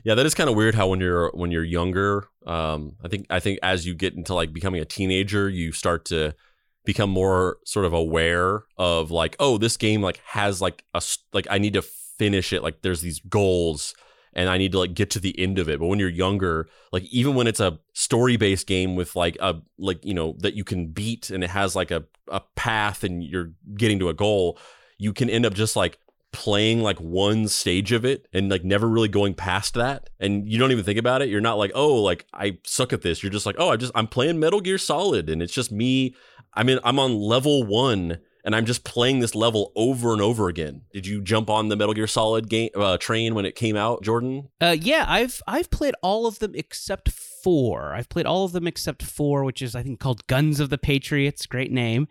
Yeah, 0.04 0.14
that 0.14 0.26
is 0.26 0.34
kind 0.34 0.50
of 0.50 0.56
weird 0.56 0.74
how 0.74 0.88
when 0.88 1.00
you're 1.00 1.30
when 1.32 1.50
you're 1.50 1.64
younger, 1.64 2.28
um, 2.46 2.96
I 3.04 3.08
think 3.08 3.26
I 3.30 3.40
think 3.40 3.58
as 3.62 3.86
you 3.86 3.94
get 3.94 4.14
into 4.14 4.34
like 4.34 4.52
becoming 4.52 4.80
a 4.80 4.84
teenager, 4.84 5.48
you 5.48 5.72
start 5.72 6.04
to 6.06 6.34
become 6.84 7.10
more 7.10 7.58
sort 7.64 7.84
of 7.84 7.92
aware 7.92 8.62
of 8.76 9.10
like, 9.10 9.36
oh, 9.38 9.58
this 9.58 9.76
game 9.76 10.02
like 10.02 10.20
has 10.26 10.60
like 10.60 10.84
a 10.94 11.02
like 11.32 11.46
I 11.50 11.58
need 11.58 11.74
to 11.74 11.82
finish 11.82 12.52
it. 12.52 12.62
Like 12.62 12.82
there's 12.82 13.00
these 13.00 13.20
goals 13.20 13.94
and 14.36 14.50
I 14.50 14.58
need 14.58 14.72
to 14.72 14.78
like 14.78 14.94
get 14.94 15.10
to 15.12 15.18
the 15.18 15.36
end 15.40 15.58
of 15.58 15.68
it. 15.68 15.80
But 15.80 15.86
when 15.86 15.98
you're 15.98 16.10
younger, 16.10 16.68
like 16.92 17.04
even 17.04 17.34
when 17.34 17.46
it's 17.46 17.58
a 17.58 17.80
story 17.94 18.36
based 18.36 18.66
game 18.66 18.94
with 18.94 19.16
like 19.16 19.36
a 19.40 19.62
like 19.78 20.04
you 20.04 20.14
know 20.14 20.36
that 20.40 20.54
you 20.54 20.62
can 20.62 20.88
beat 20.88 21.30
and 21.30 21.42
it 21.42 21.50
has 21.50 21.74
like 21.74 21.90
a 21.90 22.04
a 22.28 22.42
path 22.54 23.02
and 23.02 23.24
you're 23.24 23.52
getting 23.74 23.98
to 23.98 24.10
a 24.10 24.14
goal, 24.14 24.58
you 24.98 25.12
can 25.12 25.30
end 25.30 25.46
up 25.46 25.54
just 25.54 25.74
like 25.74 25.98
playing 26.32 26.82
like 26.82 26.98
one 26.98 27.48
stage 27.48 27.92
of 27.92 28.04
it 28.04 28.28
and 28.30 28.50
like 28.50 28.62
never 28.62 28.86
really 28.86 29.08
going 29.08 29.32
past 29.32 29.72
that. 29.72 30.10
And 30.20 30.46
you 30.46 30.58
don't 30.58 30.70
even 30.70 30.84
think 30.84 30.98
about 30.98 31.22
it. 31.22 31.30
You're 31.30 31.40
not 31.40 31.56
like 31.56 31.72
oh 31.74 31.94
like 31.94 32.26
i 32.34 32.58
suck 32.62 32.92
at 32.92 33.00
this. 33.00 33.22
You're 33.22 33.32
just 33.32 33.46
like 33.46 33.56
oh 33.58 33.70
i 33.70 33.76
just 33.76 33.92
i'm 33.94 34.06
playing 34.06 34.38
metal 34.38 34.60
gear 34.60 34.78
solid 34.78 35.30
and 35.30 35.42
it's 35.42 35.54
just 35.54 35.72
me. 35.72 36.14
I 36.52 36.62
mean 36.62 36.78
i'm 36.84 36.98
on 36.98 37.14
level 37.14 37.64
one 37.64 38.18
and 38.46 38.54
I'm 38.54 38.64
just 38.64 38.84
playing 38.84 39.18
this 39.18 39.34
level 39.34 39.72
over 39.74 40.12
and 40.12 40.22
over 40.22 40.48
again. 40.48 40.82
Did 40.92 41.04
you 41.04 41.20
jump 41.20 41.50
on 41.50 41.68
the 41.68 41.74
Metal 41.74 41.92
Gear 41.92 42.06
Solid 42.06 42.48
game 42.48 42.70
uh, 42.76 42.96
train 42.96 43.34
when 43.34 43.44
it 43.44 43.56
came 43.56 43.76
out, 43.76 44.04
Jordan? 44.04 44.48
Uh, 44.60 44.76
yeah, 44.80 45.04
I've 45.08 45.42
I've 45.48 45.68
played 45.68 45.94
all 46.00 46.26
of 46.26 46.38
them 46.38 46.52
except 46.54 47.10
four. 47.10 47.92
I've 47.92 48.08
played 48.08 48.24
all 48.24 48.44
of 48.44 48.52
them 48.52 48.68
except 48.68 49.02
four, 49.02 49.42
which 49.42 49.60
is 49.60 49.74
I 49.74 49.82
think 49.82 49.98
called 49.98 50.26
Guns 50.28 50.60
of 50.60 50.70
the 50.70 50.78
Patriots. 50.78 51.44
Great 51.46 51.72
name. 51.72 52.06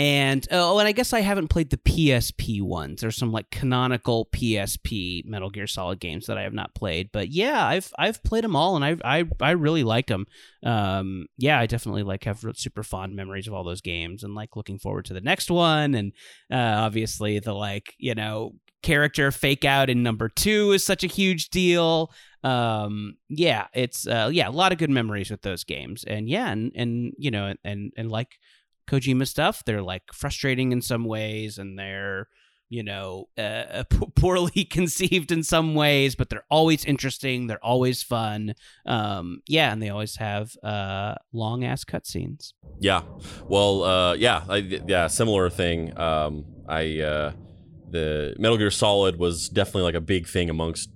And 0.00 0.48
oh, 0.50 0.78
and 0.78 0.88
I 0.88 0.92
guess 0.92 1.12
I 1.12 1.20
haven't 1.20 1.48
played 1.48 1.68
the 1.68 1.76
PSP 1.76 2.62
ones. 2.62 3.02
There's 3.02 3.18
some 3.18 3.32
like 3.32 3.50
canonical 3.50 4.30
PSP 4.32 5.26
Metal 5.26 5.50
Gear 5.50 5.66
Solid 5.66 6.00
games 6.00 6.24
that 6.26 6.38
I 6.38 6.42
have 6.44 6.54
not 6.54 6.74
played. 6.74 7.10
But 7.12 7.28
yeah, 7.28 7.66
I've 7.66 7.92
I've 7.98 8.24
played 8.24 8.42
them 8.42 8.56
all, 8.56 8.76
and 8.76 8.84
I 8.84 8.96
I 9.04 9.28
I 9.42 9.50
really 9.50 9.84
like 9.84 10.06
them. 10.06 10.24
Um, 10.64 11.26
yeah, 11.36 11.60
I 11.60 11.66
definitely 11.66 12.02
like 12.02 12.24
have 12.24 12.42
super 12.54 12.82
fond 12.82 13.14
memories 13.14 13.46
of 13.46 13.52
all 13.52 13.62
those 13.62 13.82
games, 13.82 14.24
and 14.24 14.34
like 14.34 14.56
looking 14.56 14.78
forward 14.78 15.04
to 15.04 15.12
the 15.12 15.20
next 15.20 15.50
one. 15.50 15.94
And 15.94 16.12
uh, 16.50 16.80
obviously 16.80 17.38
the 17.38 17.52
like 17.52 17.94
you 17.98 18.14
know 18.14 18.54
character 18.82 19.30
fake 19.30 19.66
out 19.66 19.90
in 19.90 20.02
number 20.02 20.30
two 20.30 20.72
is 20.72 20.82
such 20.82 21.04
a 21.04 21.06
huge 21.06 21.50
deal 21.50 22.10
um 22.44 23.14
yeah 23.28 23.66
it's 23.74 24.06
uh 24.06 24.30
yeah 24.32 24.48
a 24.48 24.50
lot 24.50 24.72
of 24.72 24.78
good 24.78 24.88
memories 24.88 25.30
with 25.30 25.42
those 25.42 25.64
games 25.64 26.02
and 26.04 26.30
yeah 26.30 26.48
and 26.48 26.72
and 26.74 27.12
you 27.18 27.30
know 27.30 27.52
and 27.62 27.92
and 27.98 28.10
like 28.10 28.38
kojima 28.90 29.26
stuff 29.26 29.64
they're 29.64 29.82
like 29.82 30.02
frustrating 30.12 30.72
in 30.72 30.82
some 30.82 31.04
ways 31.04 31.58
and 31.58 31.78
they're 31.78 32.28
you 32.68 32.82
know 32.82 33.28
uh, 33.36 33.84
p- 33.90 34.06
poorly 34.14 34.64
conceived 34.70 35.30
in 35.30 35.42
some 35.42 35.74
ways 35.74 36.14
but 36.14 36.30
they're 36.30 36.44
always 36.50 36.84
interesting 36.84 37.46
they're 37.46 37.64
always 37.64 38.02
fun 38.02 38.54
um 38.86 39.42
yeah 39.46 39.72
and 39.72 39.82
they 39.82 39.90
always 39.90 40.16
have 40.16 40.56
uh 40.62 41.14
long 41.32 41.64
ass 41.64 41.84
cutscenes. 41.84 42.52
Yeah. 42.78 43.02
Well 43.48 43.82
uh 43.82 44.14
yeah 44.14 44.44
I, 44.48 44.56
yeah 44.56 45.06
similar 45.08 45.50
thing. 45.50 45.98
Um 45.98 46.44
i 46.68 47.00
uh 47.00 47.32
the 47.90 48.34
metal 48.38 48.56
gear 48.56 48.70
solid 48.70 49.18
was 49.18 49.48
definitely 49.48 49.82
like 49.82 49.94
a 49.96 50.00
big 50.00 50.28
thing 50.28 50.48
amongst 50.48 50.90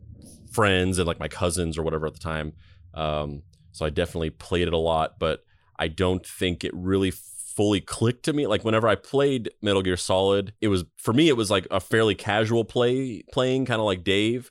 friends 0.52 0.98
and 0.98 1.06
like 1.06 1.18
my 1.18 1.28
cousins 1.28 1.76
or 1.76 1.82
whatever 1.82 2.06
at 2.06 2.14
the 2.14 2.20
time. 2.20 2.52
Um, 2.94 3.42
so 3.72 3.84
I 3.84 3.90
definitely 3.90 4.30
played 4.30 4.68
it 4.68 4.72
a 4.72 4.78
lot, 4.78 5.18
but 5.18 5.40
I 5.76 5.88
don't 5.88 6.24
think 6.24 6.62
it 6.62 6.70
really 6.72 7.10
fully 7.54 7.80
clicked 7.80 8.24
to 8.24 8.32
me. 8.32 8.46
Like 8.46 8.64
whenever 8.64 8.88
I 8.88 8.94
played 8.94 9.50
Metal 9.62 9.82
Gear 9.82 9.96
Solid, 9.96 10.52
it 10.60 10.68
was 10.68 10.84
for 10.96 11.12
me 11.12 11.28
it 11.28 11.36
was 11.36 11.50
like 11.50 11.66
a 11.70 11.80
fairly 11.80 12.14
casual 12.14 12.64
play 12.64 13.22
playing, 13.32 13.66
kind 13.66 13.80
of 13.80 13.86
like 13.86 14.04
Dave. 14.04 14.50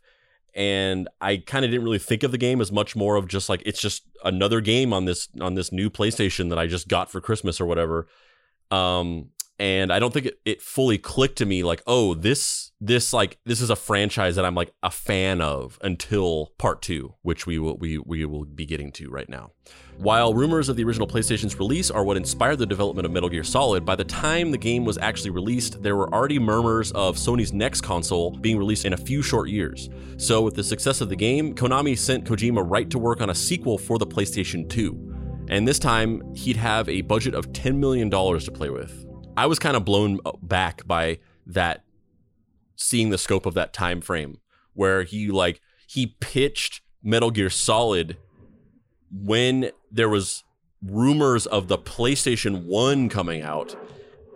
And 0.56 1.10
I 1.20 1.38
kind 1.38 1.66
of 1.66 1.72
didn't 1.72 1.84
really 1.84 2.00
think 2.00 2.22
of 2.24 2.32
the 2.32 2.38
game 2.38 2.62
as 2.62 2.72
much 2.72 2.96
more 2.96 3.16
of 3.16 3.28
just 3.28 3.50
like 3.50 3.64
it's 3.66 3.82
just 3.82 4.04
another 4.24 4.62
game 4.62 4.94
on 4.94 5.06
this 5.06 5.28
on 5.42 5.56
this 5.56 5.72
new 5.72 5.90
PlayStation 5.90 6.50
that 6.50 6.60
I 6.60 6.68
just 6.68 6.88
got 6.88 7.12
for 7.12 7.20
Christmas 7.20 7.60
or 7.60 7.66
whatever. 7.66 8.08
Um, 8.70 9.30
and 9.60 9.94
I 9.94 10.00
don't 10.00 10.14
think 10.14 10.26
it, 10.26 10.40
it 10.46 10.62
fully 10.62 10.98
clicked 10.98 11.38
to 11.38 11.46
me 11.46 11.64
like, 11.64 11.82
oh, 11.86 12.16
this 12.16 12.72
this 12.82 13.14
like 13.14 13.38
this 13.46 13.62
is 13.62 13.70
a 13.70 13.76
franchise 13.76 14.36
that 14.36 14.46
I'm 14.46 14.56
like 14.56 14.74
a 14.82 14.90
fan 14.90 15.42
of 15.42 15.78
until 15.82 16.52
part 16.58 16.82
two, 16.82 17.14
which 17.22 17.46
we 17.46 17.60
will 17.60 17.78
we 17.78 17.98
we 18.00 18.26
will 18.26 18.46
be 18.46 18.66
getting 18.66 18.92
to 18.94 19.10
right 19.10 19.30
now. 19.30 19.52
While 19.98 20.34
rumors 20.34 20.70
of 20.70 20.76
the 20.76 20.84
original 20.84 21.08
PlayStation's 21.08 21.58
release 21.60 21.92
are 21.92 22.04
what 22.04 22.18
inspired 22.18 22.58
the 22.58 22.66
development 22.66 23.06
of 23.06 23.12
Metal 23.12 23.30
Gear 23.30 23.44
Solid, 23.44 23.86
by 23.86 23.96
the 23.96 24.04
time 24.04 24.50
the 24.50 24.58
game 24.58 24.86
was 24.86 24.98
actually 24.98 25.30
released, 25.30 25.84
there 25.84 25.96
were 25.96 26.12
already 26.12 26.40
murmurs 26.40 26.92
of 26.94 27.16
Sony's 27.16 27.54
next 27.54 27.82
console 27.82 28.32
being 28.32 28.58
released 28.58 28.86
in 28.86 28.94
a 28.94 28.98
few 28.98 29.22
short 29.22 29.50
years. 29.50 29.90
So, 30.18 30.42
with 30.42 30.56
the 30.56 30.64
success 30.64 31.00
of 31.00 31.10
the 31.10 31.16
game, 31.16 31.54
Konami 31.54 31.98
sent 31.98 32.26
Kojima 32.26 32.64
right 32.68 32.90
to 32.90 32.98
work 32.98 33.22
on 33.22 33.30
a 33.30 33.36
sequel 33.36 33.78
for 33.78 34.00
the 34.00 34.08
PlayStation 34.08 34.68
2. 34.68 35.46
And 35.50 35.68
this 35.68 35.78
time, 35.78 36.34
he'd 36.34 36.58
have 36.58 36.90
a 36.90 37.02
budget 37.02 37.36
of 37.36 37.52
$10 37.54 37.76
million 37.76 38.10
to 38.10 38.52
play 38.52 38.72
with. 38.72 39.06
I 39.36 39.46
was 39.46 39.60
kind 39.60 39.76
of 39.76 39.86
blown 39.86 40.20
back 40.42 40.86
by 40.86 41.20
that 41.48 41.84
seeing 42.76 43.10
the 43.10 43.18
scope 43.18 43.46
of 43.46 43.54
that 43.54 43.74
time 43.74 44.02
frame 44.02 44.40
where 44.74 45.04
he 45.04 45.30
like 45.30 45.62
he 45.88 46.16
pitched 46.20 46.82
Metal 47.04 47.32
Gear 47.32 47.50
Solid 47.50 48.18
when 49.12 49.72
there 49.92 50.10
was 50.10 50.44
rumors 50.82 51.46
of 51.46 51.68
the 51.68 51.78
PlayStation 51.78 52.66
1 52.66 53.10
coming 53.10 53.42
out. 53.42 53.76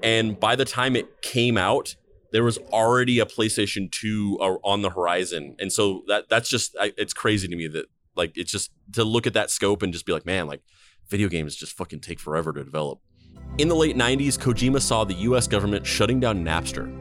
And 0.04 0.40
by 0.40 0.56
the 0.56 0.66
time 0.66 0.96
it 0.96 1.22
came 1.22 1.58
out 1.58 1.96
there 2.32 2.44
was 2.44 2.58
already 2.74 3.20
a 3.20 3.26
PlayStation 3.26 3.90
2 3.90 4.38
uh, 4.42 4.44
on 4.64 4.82
the 4.82 4.90
horizon. 4.90 5.56
And 5.60 5.72
so 5.72 6.04
that 6.08 6.30
that's 6.30 6.50
just 6.50 6.76
it's 6.80 7.14
crazy 7.14 7.48
to 7.48 7.56
me 7.56 7.68
that 7.68 7.86
like 8.16 8.34
it's 8.36 8.52
just 8.52 8.72
to 8.94 9.04
look 9.04 9.28
at 9.28 9.34
that 9.34 9.50
scope 9.50 9.82
and 9.82 9.94
just 9.94 10.06
be 10.06 10.14
like 10.14 10.26
man 10.26 10.48
like 10.48 10.62
video 11.08 11.30
games 11.30 11.56
just 11.56 11.74
fucking 11.78 12.02
take 12.02 12.20
forever 12.20 12.52
to 12.52 12.64
develop 12.64 13.00
in 13.58 13.68
the 13.68 13.76
late 13.76 13.96
90s, 13.96 14.38
Kojima 14.38 14.82
saw 14.82 15.04
the 15.04 15.16
US 15.16 15.48
government 15.48 15.86
shutting 15.86 16.20
down 16.20 16.44
Napster. 16.44 16.94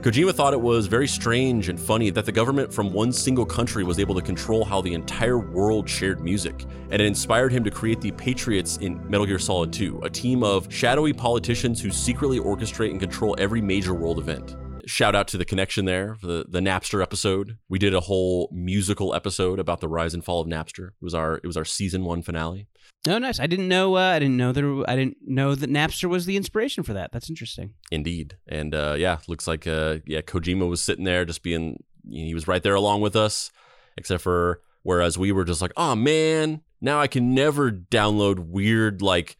Kojima 0.00 0.34
thought 0.34 0.54
it 0.54 0.60
was 0.60 0.86
very 0.86 1.06
strange 1.06 1.68
and 1.68 1.78
funny 1.78 2.10
that 2.10 2.24
the 2.24 2.32
government 2.32 2.72
from 2.72 2.92
one 2.92 3.12
single 3.12 3.44
country 3.44 3.84
was 3.84 3.98
able 3.98 4.14
to 4.14 4.22
control 4.22 4.64
how 4.64 4.80
the 4.80 4.94
entire 4.94 5.38
world 5.38 5.88
shared 5.88 6.20
music, 6.20 6.64
and 6.90 6.94
it 6.94 7.02
inspired 7.02 7.52
him 7.52 7.62
to 7.62 7.70
create 7.70 8.00
the 8.00 8.10
Patriots 8.12 8.78
in 8.78 9.08
Metal 9.08 9.26
Gear 9.26 9.38
Solid 9.38 9.72
2, 9.72 10.00
a 10.02 10.10
team 10.10 10.42
of 10.42 10.72
shadowy 10.72 11.12
politicians 11.12 11.80
who 11.80 11.90
secretly 11.90 12.40
orchestrate 12.40 12.90
and 12.90 12.98
control 12.98 13.36
every 13.38 13.60
major 13.60 13.94
world 13.94 14.18
event. 14.18 14.56
Shout 14.86 15.14
out 15.14 15.28
to 15.28 15.36
the 15.36 15.44
connection 15.44 15.84
there, 15.84 16.16
the, 16.22 16.46
the 16.48 16.60
Napster 16.60 17.02
episode. 17.02 17.58
We 17.68 17.78
did 17.78 17.94
a 17.94 18.00
whole 18.00 18.48
musical 18.52 19.14
episode 19.14 19.60
about 19.60 19.80
the 19.80 19.88
rise 19.88 20.14
and 20.14 20.24
fall 20.24 20.40
of 20.40 20.48
Napster. 20.48 20.88
It 20.88 21.02
was 21.02 21.14
our 21.14 21.36
it 21.36 21.46
was 21.46 21.56
our 21.56 21.64
season 21.64 22.04
one 22.04 22.22
finale. 22.22 22.66
Oh, 23.08 23.18
nice. 23.18 23.40
I 23.40 23.46
didn't 23.46 23.68
know. 23.68 23.96
Uh, 23.96 24.00
I 24.00 24.18
didn't 24.18 24.36
know 24.36 24.52
there. 24.52 24.90
I 24.90 24.94
didn't 24.94 25.16
know 25.26 25.54
that 25.54 25.70
Napster 25.70 26.08
was 26.08 26.26
the 26.26 26.36
inspiration 26.36 26.84
for 26.84 26.92
that. 26.92 27.12
That's 27.12 27.30
interesting. 27.30 27.74
Indeed, 27.90 28.36
and 28.46 28.74
uh, 28.74 28.94
yeah, 28.98 29.18
looks 29.26 29.46
like 29.48 29.66
uh, 29.66 29.98
yeah, 30.06 30.20
Kojima 30.20 30.68
was 30.68 30.82
sitting 30.82 31.04
there 31.04 31.24
just 31.24 31.42
being. 31.42 31.82
He 32.08 32.34
was 32.34 32.46
right 32.46 32.62
there 32.62 32.74
along 32.74 33.00
with 33.00 33.16
us, 33.16 33.50
except 33.96 34.22
for 34.22 34.60
whereas 34.82 35.16
we 35.16 35.32
were 35.32 35.44
just 35.44 35.62
like, 35.62 35.72
oh 35.76 35.94
man, 35.94 36.60
now 36.80 37.00
I 37.00 37.06
can 37.06 37.34
never 37.34 37.70
download 37.70 38.38
weird 38.38 39.00
like 39.00 39.36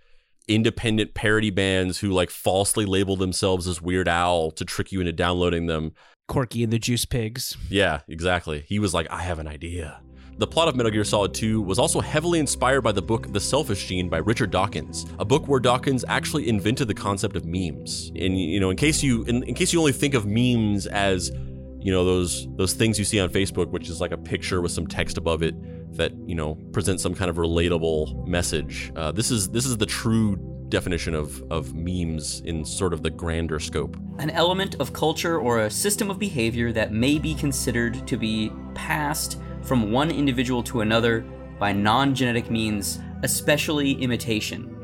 independent 0.48 1.14
parody 1.14 1.50
bands 1.50 1.98
who 1.98 2.10
like 2.10 2.30
falsely 2.30 2.84
label 2.84 3.16
themselves 3.16 3.68
as 3.68 3.80
Weird 3.80 4.08
Al 4.08 4.50
to 4.52 4.64
trick 4.64 4.90
you 4.90 5.00
into 5.00 5.12
downloading 5.12 5.66
them. 5.66 5.92
Corky 6.28 6.62
and 6.62 6.72
the 6.72 6.78
Juice 6.78 7.04
Pigs. 7.04 7.56
Yeah, 7.68 8.00
exactly. 8.08 8.64
He 8.68 8.78
was 8.78 8.94
like, 8.94 9.10
I 9.10 9.22
have 9.22 9.38
an 9.38 9.48
idea. 9.48 10.00
The 10.40 10.46
plot 10.46 10.68
of 10.68 10.74
Metal 10.74 10.90
Gear 10.90 11.04
Solid 11.04 11.34
2 11.34 11.60
was 11.60 11.78
also 11.78 12.00
heavily 12.00 12.38
inspired 12.38 12.80
by 12.80 12.92
the 12.92 13.02
book 13.02 13.30
The 13.30 13.38
Selfish 13.38 13.86
Gene 13.86 14.08
by 14.08 14.16
Richard 14.16 14.50
Dawkins, 14.50 15.04
a 15.18 15.24
book 15.26 15.46
where 15.46 15.60
Dawkins 15.60 16.02
actually 16.08 16.48
invented 16.48 16.88
the 16.88 16.94
concept 16.94 17.36
of 17.36 17.44
memes. 17.44 18.10
And 18.16 18.40
you 18.40 18.58
know, 18.58 18.70
in 18.70 18.78
case 18.78 19.02
you 19.02 19.22
in, 19.24 19.42
in 19.42 19.54
case 19.54 19.74
you 19.74 19.78
only 19.78 19.92
think 19.92 20.14
of 20.14 20.24
memes 20.24 20.86
as 20.86 21.30
you 21.78 21.92
know 21.92 22.06
those 22.06 22.48
those 22.56 22.72
things 22.72 22.98
you 22.98 23.04
see 23.04 23.20
on 23.20 23.28
Facebook, 23.28 23.68
which 23.68 23.90
is 23.90 24.00
like 24.00 24.12
a 24.12 24.16
picture 24.16 24.62
with 24.62 24.72
some 24.72 24.86
text 24.86 25.18
above 25.18 25.42
it 25.42 25.54
that 25.98 26.14
you 26.26 26.34
know 26.34 26.54
presents 26.72 27.02
some 27.02 27.14
kind 27.14 27.28
of 27.28 27.36
relatable 27.36 28.26
message. 28.26 28.92
Uh, 28.96 29.12
this 29.12 29.30
is 29.30 29.50
this 29.50 29.66
is 29.66 29.76
the 29.76 29.84
true 29.84 30.36
definition 30.70 31.14
of 31.14 31.42
of 31.52 31.74
memes 31.74 32.40
in 32.46 32.64
sort 32.64 32.94
of 32.94 33.02
the 33.02 33.10
grander 33.10 33.60
scope. 33.60 33.94
An 34.18 34.30
element 34.30 34.76
of 34.80 34.94
culture 34.94 35.38
or 35.38 35.60
a 35.60 35.70
system 35.70 36.08
of 36.08 36.18
behavior 36.18 36.72
that 36.72 36.94
may 36.94 37.18
be 37.18 37.34
considered 37.34 38.06
to 38.06 38.16
be 38.16 38.50
passed 38.74 39.38
from 39.62 39.92
one 39.92 40.10
individual 40.10 40.62
to 40.64 40.80
another 40.80 41.24
by 41.58 41.72
non 41.72 42.14
genetic 42.14 42.50
means, 42.50 43.00
especially 43.22 43.92
imitation. 43.92 44.76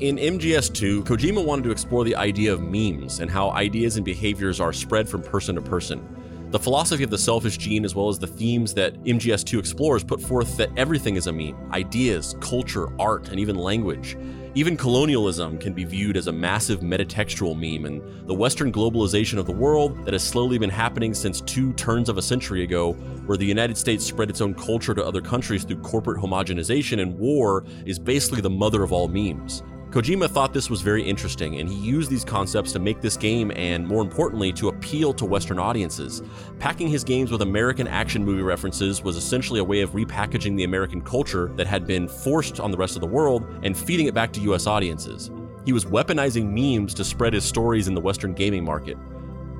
In 0.00 0.16
MGS2, 0.16 1.04
Kojima 1.04 1.44
wanted 1.44 1.64
to 1.64 1.70
explore 1.70 2.04
the 2.04 2.16
idea 2.16 2.52
of 2.52 2.62
memes 2.62 3.20
and 3.20 3.30
how 3.30 3.50
ideas 3.50 3.96
and 3.96 4.04
behaviors 4.04 4.58
are 4.58 4.72
spread 4.72 5.08
from 5.08 5.22
person 5.22 5.56
to 5.56 5.60
person. 5.60 6.02
The 6.50 6.58
philosophy 6.58 7.04
of 7.04 7.10
the 7.10 7.18
selfish 7.18 7.58
gene, 7.58 7.84
as 7.84 7.94
well 7.94 8.08
as 8.08 8.18
the 8.18 8.26
themes 8.26 8.74
that 8.74 8.94
MGS2 9.04 9.58
explores, 9.58 10.02
put 10.02 10.20
forth 10.20 10.56
that 10.56 10.70
everything 10.76 11.16
is 11.16 11.26
a 11.26 11.32
meme 11.32 11.70
ideas, 11.72 12.34
culture, 12.40 12.88
art, 12.98 13.28
and 13.28 13.38
even 13.38 13.56
language. 13.56 14.16
Even 14.56 14.76
colonialism 14.76 15.58
can 15.58 15.72
be 15.72 15.84
viewed 15.84 16.16
as 16.16 16.26
a 16.26 16.32
massive 16.32 16.80
metatextual 16.80 17.54
meme, 17.54 17.84
and 17.84 18.26
the 18.26 18.34
Western 18.34 18.72
globalization 18.72 19.38
of 19.38 19.46
the 19.46 19.52
world 19.52 20.04
that 20.04 20.12
has 20.12 20.24
slowly 20.24 20.58
been 20.58 20.68
happening 20.68 21.14
since 21.14 21.40
two 21.42 21.72
turns 21.74 22.08
of 22.08 22.18
a 22.18 22.22
century 22.22 22.64
ago, 22.64 22.94
where 23.26 23.38
the 23.38 23.46
United 23.46 23.78
States 23.78 24.04
spread 24.04 24.28
its 24.28 24.40
own 24.40 24.52
culture 24.54 24.92
to 24.92 25.06
other 25.06 25.20
countries 25.20 25.62
through 25.62 25.80
corporate 25.82 26.20
homogenization 26.20 27.00
and 27.00 27.16
war, 27.16 27.64
is 27.86 27.96
basically 27.96 28.40
the 28.40 28.50
mother 28.50 28.82
of 28.82 28.92
all 28.92 29.06
memes. 29.06 29.62
Kojima 29.90 30.30
thought 30.30 30.54
this 30.54 30.70
was 30.70 30.82
very 30.82 31.02
interesting, 31.02 31.58
and 31.58 31.68
he 31.68 31.74
used 31.74 32.12
these 32.12 32.24
concepts 32.24 32.70
to 32.70 32.78
make 32.78 33.00
this 33.00 33.16
game 33.16 33.50
and, 33.56 33.84
more 33.84 34.02
importantly, 34.02 34.52
to 34.52 34.68
appeal 34.68 35.12
to 35.12 35.24
Western 35.24 35.58
audiences. 35.58 36.22
Packing 36.60 36.86
his 36.86 37.02
games 37.02 37.32
with 37.32 37.42
American 37.42 37.88
action 37.88 38.24
movie 38.24 38.42
references 38.42 39.02
was 39.02 39.16
essentially 39.16 39.58
a 39.58 39.64
way 39.64 39.80
of 39.80 39.90
repackaging 39.90 40.56
the 40.56 40.62
American 40.62 41.00
culture 41.00 41.50
that 41.56 41.66
had 41.66 41.88
been 41.88 42.06
forced 42.06 42.60
on 42.60 42.70
the 42.70 42.76
rest 42.76 42.94
of 42.94 43.00
the 43.00 43.06
world 43.08 43.44
and 43.64 43.76
feeding 43.76 44.06
it 44.06 44.14
back 44.14 44.32
to 44.34 44.40
US 44.52 44.68
audiences. 44.68 45.32
He 45.64 45.72
was 45.72 45.84
weaponizing 45.84 46.52
memes 46.52 46.94
to 46.94 47.02
spread 47.02 47.32
his 47.32 47.44
stories 47.44 47.88
in 47.88 47.94
the 47.94 48.00
Western 48.00 48.32
gaming 48.32 48.64
market. 48.64 48.96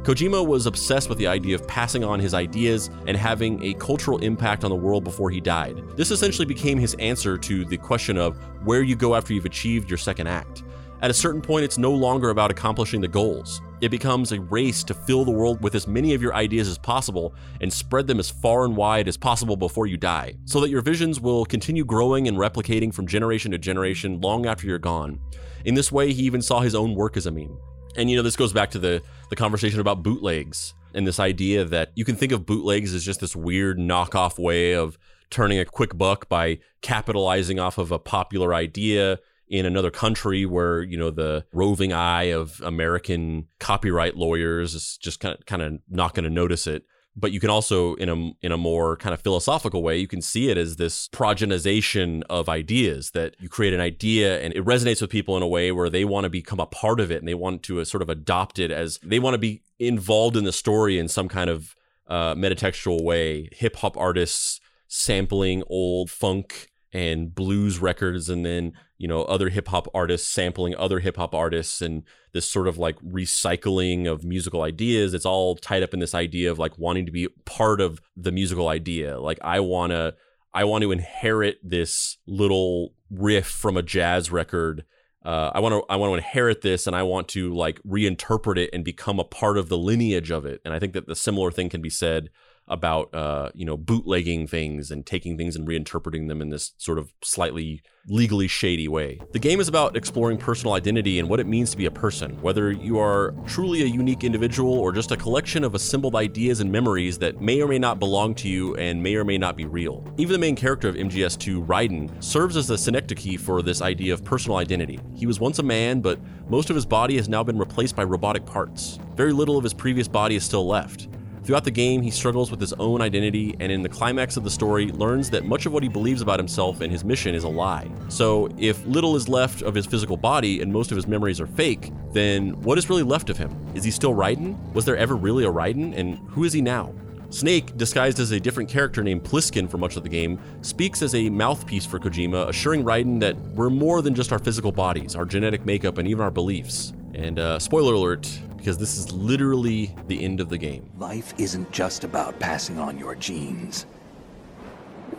Kojima 0.03 0.47
was 0.47 0.65
obsessed 0.65 1.11
with 1.11 1.19
the 1.19 1.27
idea 1.27 1.55
of 1.55 1.69
passing 1.69 2.03
on 2.03 2.19
his 2.19 2.33
ideas 2.33 2.89
and 3.07 3.15
having 3.15 3.63
a 3.63 3.75
cultural 3.75 4.17
impact 4.19 4.65
on 4.65 4.71
the 4.71 4.77
world 4.77 5.05
before 5.05 5.29
he 5.31 5.43
died. 5.43 5.83
This 5.95 6.11
essentially 6.11 6.47
became 6.47 6.79
his 6.79 6.95
answer 6.95 7.37
to 7.37 7.67
the 7.67 7.77
question 7.77 8.17
of 8.17 8.39
where 8.65 8.83
you 8.83 8.97
go 8.97 9.15
after 9.15 9.35
you've 9.35 9.45
achieved 9.45 9.91
your 9.91 9.99
second 9.99 10.27
act. 10.27 10.63
At 11.03 11.11
a 11.11 11.15
certain 11.15 11.43
point, 11.43 11.65
it's 11.65 11.77
no 11.77 11.93
longer 11.93 12.31
about 12.31 12.51
accomplishing 12.51 13.03
the 13.03 13.09
goals. 13.09 13.61
It 13.83 13.91
becomes 13.91 14.33
a 14.33 14.41
race 14.41 14.83
to 14.85 14.95
fill 14.95 15.27
the 15.27 15.31
world 15.31 15.63
with 15.63 15.75
as 15.75 15.87
many 15.87 16.15
of 16.15 16.23
your 16.23 16.35
ideas 16.35 16.69
as 16.69 16.79
possible 16.79 17.35
and 17.61 17.71
spread 17.71 18.07
them 18.07 18.19
as 18.19 18.31
far 18.31 18.65
and 18.65 18.77
wide 18.77 19.07
as 19.07 19.19
possible 19.19 19.57
before 19.57 19.87
you 19.87 19.99
die, 19.99 20.35
so 20.47 20.61
that 20.61 20.71
your 20.71 20.83
visions 20.83 21.21
will 21.21 21.45
continue 21.45 21.85
growing 21.85 22.27
and 22.27 22.39
replicating 22.39 22.93
from 22.93 23.07
generation 23.07 23.51
to 23.51 23.59
generation 23.59 24.21
long 24.21 24.47
after 24.47 24.67
you're 24.67 24.79
gone. 24.79 25.21
In 25.67 25.75
this 25.75 25.93
way, 25.93 26.13
he 26.13 26.23
even 26.23 26.41
saw 26.41 26.61
his 26.61 26.75
own 26.75 26.95
work 26.95 27.19
as 27.19 27.27
a 27.27 27.31
meme. 27.31 27.59
And 27.97 28.11
you 28.11 28.17
know, 28.17 28.23
this 28.23 28.37
goes 28.37 28.53
back 28.53 28.71
to 28.71 28.79
the 28.79 29.03
the 29.31 29.37
conversation 29.37 29.81
about 29.81 30.03
bootlegs 30.03 30.75
and 30.95 31.07
this 31.07 31.21
idea 31.21 31.65
that 31.65 31.93
you 31.95 32.05
can 32.05 32.17
think 32.17 32.33
of 32.33 32.45
bootlegs 32.45 32.95
as 32.95 33.05
just 33.05 33.21
this 33.21 33.35
weird 33.35 33.79
knockoff 33.79 34.39
way 34.39 34.75
of 34.75 34.99
turning 35.31 35.59
a 35.59 35.65
quick 35.65 35.97
buck 35.97 36.29
by 36.29 36.59
capitalizing 36.83 37.59
off 37.59 37.79
of 37.79 37.93
a 37.93 37.99
popular 37.99 38.53
idea 38.53 39.19
in 39.49 39.67
another 39.67 39.91
country 39.91 40.47
where 40.47 40.83
you 40.83 40.97
know 40.97 41.11
the 41.11 41.45
roving 41.53 41.93
eye 41.93 42.25
of 42.25 42.61
American 42.65 43.47
copyright 43.59 44.17
lawyers 44.17 44.75
is 44.75 44.97
just 44.99 45.21
kind 45.21 45.35
of 45.35 45.47
kind 45.47 45.63
of 45.63 45.79
not 45.89 46.15
going 46.15 46.25
to 46.25 46.31
notice 46.31 46.67
it 46.67 46.85
but 47.17 47.33
you 47.33 47.41
can 47.41 47.51
also 47.51 47.95
in 47.95 48.09
a 48.09 48.33
in 48.41 48.53
a 48.53 48.57
more 48.57 48.97
kind 48.97 49.13
of 49.13 49.21
philosophical 49.21 49.83
way 49.83 49.99
you 49.99 50.07
can 50.07 50.23
see 50.23 50.49
it 50.49 50.57
as 50.57 50.77
this 50.77 51.09
progenization 51.09 52.23
of 52.31 52.49
ideas 52.49 53.11
that 53.11 53.35
you 53.41 53.49
create 53.49 53.75
an 53.75 53.81
idea 53.81 54.41
and 54.41 54.55
it 54.55 54.65
resonates 54.65 55.01
with 55.01 55.11
people 55.11 55.37
in 55.37 55.43
a 55.43 55.49
way 55.49 55.73
where 55.73 55.91
they 55.91 56.05
want 56.05 56.25
to 56.25 56.31
become 56.31 56.61
a 56.61 56.67
part 56.67 57.01
of 57.01 57.11
it 57.11 57.19
and 57.19 57.29
they 57.29 57.35
want 57.35 57.63
to 57.63 57.81
uh, 57.81 57.85
sort 57.85 58.03
of 58.03 58.09
adopt 58.09 58.59
it 58.59 58.71
as 58.71 58.99
they 59.03 59.19
want 59.19 59.35
to 59.35 59.39
be 59.39 59.63
involved 59.79 60.37
in 60.37 60.45
the 60.45 60.53
story 60.53 60.99
in 60.99 61.09
some 61.09 61.29
kind 61.29 61.51
of 61.51 61.75
uh, 62.07 62.35
metatextual 62.35 63.03
way. 63.03 63.49
Hip 63.53 63.77
hop 63.77 63.97
artists 63.97 64.61
sampling 64.89 65.63
old 65.69 66.11
funk 66.11 66.69
and 66.93 67.33
blues 67.33 67.79
records 67.79 68.29
and 68.29 68.45
then 68.45 68.73
you 68.99 69.07
know 69.07 69.23
other 69.23 69.49
hip 69.49 69.69
hop 69.69 69.87
artists 69.95 70.29
sampling 70.29 70.75
other 70.75 70.99
hip 70.99 71.17
hop 71.17 71.33
artists 71.33 71.81
and 71.81 72.03
this 72.33 72.49
sort 72.49 72.69
of 72.69 72.79
like 72.79 72.99
recycling 73.01 74.11
of 74.11 74.25
musical 74.25 74.63
ideas. 74.63 75.15
It's 75.15 75.27
all 75.27 75.57
tied 75.57 75.83
up 75.83 75.95
in 75.95 76.01
this 76.01 76.15
idea 76.15 76.51
of 76.51 76.59
like 76.59 76.79
wanting 76.79 77.07
to 77.07 77.13
be 77.13 77.29
part 77.45 77.81
of 77.81 78.01
the 78.17 78.33
musical 78.33 78.69
idea. 78.69 79.21
Like 79.21 79.39
i 79.43 79.61
want 79.61 79.93
to 79.93 80.15
i 80.53 80.65
want 80.65 80.83
to 80.83 80.93
inherit 80.93 81.59
this 81.63 82.19
little 82.27 82.95
riff 83.11 83.47
from 83.47 83.77
a 83.77 83.83
jazz 83.83 84.31
record. 84.31 84.85
Uh, 85.23 85.51
I 85.55 85.61
want 85.61 85.75
to 85.75 85.83
I 85.93 85.97
want 85.97 86.13
to 86.13 86.17
inherit 86.17 86.63
this 86.63 86.87
and 86.87 86.97
I 86.97 87.03
want 87.03 87.29
to 87.29 87.53
like 87.53 87.81
reinterpret 87.83 88.57
it 88.57 88.71
and 88.73 88.85
become 88.85 89.19
a 89.19 89.25
part 89.25 89.59
of 89.59 89.69
the 89.69 89.77
lineage 89.77 90.31
of 90.31 90.47
it. 90.47 90.61
And 90.65 90.73
I 90.73 90.79
think 90.79 90.95
that 90.95 91.07
the 91.07 91.17
similar 91.17 91.51
thing 91.51 91.69
can 91.69 91.83
be 91.83 91.91
said 91.91 92.31
about 92.71 93.13
uh, 93.15 93.51
you 93.55 93.67
know 93.67 93.77
bootlegging 93.77 94.47
things 94.47 94.91
and 94.91 95.05
taking 95.05 95.37
things 95.37 95.57
and 95.57 95.67
reinterpreting 95.69 96.29
them 96.29 96.41
in 96.41 96.49
this 96.49 96.73
sort 96.79 96.99
of 96.99 97.13
slightly 97.23 97.83
legally 98.09 98.49
shady 98.49 98.89
way. 98.89 99.21
The 99.33 99.39
game 99.39 99.61
is 99.61 99.69
about 99.69 99.97
exploring 99.97 100.39
personal 100.39 100.73
identity 100.73 101.19
and 101.19 101.29
what 101.29 101.39
it 101.39 101.47
means 101.47 101.71
to 101.73 101.77
be 101.77 101.87
a 101.87 101.91
person, 101.91 102.41
whether 102.41 102.73
you 102.73 102.99
are 102.99 103.35
truly 103.47 103.83
a 103.83 103.87
unique 103.87 104.25
individual 104.25 104.73
or 104.73 104.93
just 104.93 105.13
a 105.13 105.17
collection 105.17 105.65
of 105.65 105.75
assembled 105.75 106.17
ideas 106.17 106.61
and 106.61 106.73
memories 106.73 107.19
that 107.19 107.41
may 107.41 107.61
or 107.61 107.69
may 107.69 107.79
not 107.79 107.99
belong 107.99 108.35
to 108.37 108.49
you 108.49 108.75
and 108.77 109.03
may 109.03 109.17
or 109.17 109.25
may 109.25 109.37
not 109.37 109.57
be 109.57 109.67
real. 109.67 110.05
Even 110.17 110.33
the 110.33 110.39
main 110.39 110.57
character 110.57 110.89
of 110.89 110.95
MGS2, 110.95 111.67
Raiden, 111.67 112.23
serves 112.23 112.57
as 112.57 112.71
a 112.71 112.79
synecdoche 112.79 113.39
for 113.39 113.61
this 113.61 113.83
idea 113.83 114.15
of 114.15 114.25
personal 114.25 114.57
identity. 114.57 114.99
He 115.15 115.27
was 115.27 115.39
once 115.39 115.59
a 115.59 115.63
man, 115.63 116.01
but 116.01 116.19
most 116.49 116.71
of 116.71 116.77
his 116.77 116.87
body 116.87 117.17
has 117.17 117.29
now 117.29 117.45
been 117.45 117.59
replaced 117.59 117.97
by 117.97 118.05
robotic 118.05 118.47
parts. 118.47 118.99
Very 119.15 119.33
little 119.33 119.59
of 119.59 119.65
his 119.65 119.75
previous 119.75 120.09
body 120.09 120.37
is 120.37 120.45
still 120.45 120.67
left. 120.67 121.09
Throughout 121.43 121.65
the 121.65 121.71
game, 121.71 122.03
he 122.03 122.11
struggles 122.11 122.51
with 122.51 122.61
his 122.61 122.73
own 122.75 123.01
identity, 123.01 123.57
and 123.61 123.73
in 123.73 123.83
the 123.83 123.89
climax 123.89 124.37
of 124.37 124.45
the 124.45 124.51
story, 124.51 124.89
learns 124.89 125.31
that 125.31 125.45
much 125.45 125.65
of 125.67 125.73
what 125.73 125.83
he 125.83 125.89
believes 125.89 126.21
about 126.21 126.39
himself 126.39 126.81
and 126.81 126.93
his 126.93 127.05
mission 127.05 127.35
is 127.35 127.45
a 127.45 127.49
lie. 127.49 127.91
So, 128.09 128.49
if 128.59 128.85
little 128.87 129.17
is 129.17 129.29
left 129.29 129.63
of 129.63 129.75
his 129.75 129.87
physical 129.87 130.17
body 130.17 130.61
and 130.61 130.73
most 130.73 130.91
of 130.91 130.97
his 130.97 131.07
memories 131.07 131.41
are 131.41 131.47
fake, 131.47 131.93
then 132.13 132.61
what 132.63 132.77
is 132.77 132.91
really 132.91 133.03
left 133.03 133.31
of 133.31 133.39
him? 133.39 133.57
Is 133.75 133.85
he 133.85 133.91
still 133.91 134.15
Raiden? 134.15 134.57
Was 134.75 134.85
there 134.85 134.97
ever 134.97 135.17
really 135.17 135.45
a 135.45 135.51
Raiden? 135.51 135.97
And 135.97 136.19
who 136.29 136.45
is 136.45 136.53
he 136.53 136.61
now? 136.61 136.93
Snake, 137.31 137.77
disguised 137.77 138.19
as 138.19 138.33
a 138.33 138.41
different 138.41 138.69
character 138.69 139.05
named 139.05 139.23
Pliskin 139.23 139.71
for 139.71 139.79
much 139.79 139.97
of 139.97 140.03
the 140.03 140.09
game, 140.09 140.39
speaks 140.63 141.01
as 141.01 141.15
a 141.15 141.31
mouthpiece 141.31 141.87
for 141.87 142.01
Kojima, 142.01 142.49
assuring 142.49 142.83
Raiden 142.83 143.21
that 143.21 143.37
we're 143.55 143.71
more 143.71 144.03
than 144.03 144.15
just 144.15 144.33
our 144.33 144.39
physical 144.41 144.73
bodies, 144.73 145.15
our 145.15 145.25
genetic 145.25 145.65
makeup, 145.65 145.99
and 145.99 146.09
even 146.09 146.23
our 146.23 146.31
beliefs. 146.31 146.93
And 147.15 147.39
uh, 147.39 147.59
spoiler 147.61 147.95
alert, 147.95 148.29
because 148.61 148.77
this 148.77 148.99
is 148.99 149.11
literally 149.11 149.91
the 150.07 150.23
end 150.23 150.39
of 150.39 150.51
the 150.51 150.59
game. 150.59 150.85
Life 150.99 151.33
isn't 151.39 151.73
just 151.73 152.05
about 152.05 152.39
passing 152.39 152.79
on 152.79 152.99
your 152.99 153.15
genes. 153.15 153.87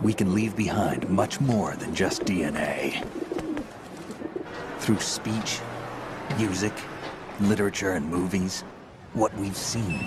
We 0.00 0.14
can 0.14 0.32
leave 0.32 0.54
behind 0.54 1.08
much 1.08 1.40
more 1.40 1.74
than 1.74 1.92
just 1.92 2.22
DNA. 2.22 3.04
Through 4.78 5.00
speech, 5.00 5.58
music, 6.38 6.72
literature, 7.40 7.94
and 7.94 8.08
movies, 8.08 8.60
what 9.12 9.36
we've 9.36 9.56
seen, 9.56 9.98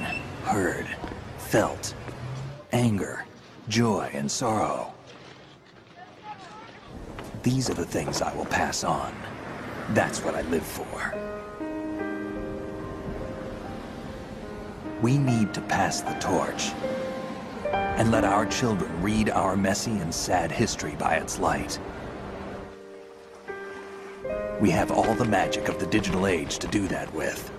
heard, 0.46 0.88
felt, 1.38 1.94
anger, 2.72 3.26
joy, 3.68 4.10
and 4.14 4.32
sorrow. 4.32 4.94
These 7.44 7.70
are 7.70 7.74
the 7.76 7.86
things 7.86 8.22
I 8.22 8.34
will 8.34 8.46
pass 8.46 8.86
on. 8.86 9.14
That's 9.90 10.24
what 10.24 10.36
I 10.36 10.42
live 10.44 10.66
for. 10.66 11.35
We 15.02 15.18
need 15.18 15.54
to 15.54 15.62
pass 15.62 16.02
the 16.02 16.14
torch 16.16 16.72
and 17.74 18.12
let 18.12 18.24
our 18.24 18.46
children 18.46 19.02
read 19.02 19.30
our 19.30 19.58
messy 19.58 19.92
and 19.92 20.14
sad 20.14 20.52
history 20.52 20.96
by 20.98 21.16
its 21.16 21.38
light. 21.38 21.78
We 24.62 24.70
have 24.72 24.92
all 24.92 25.14
the 25.16 25.26
magic 25.26 25.68
of 25.68 25.80
the 25.80 25.86
digital 25.86 26.28
age 26.28 26.60
to 26.60 26.68
do 26.68 26.88
that 26.88 27.14
with. 27.14 27.52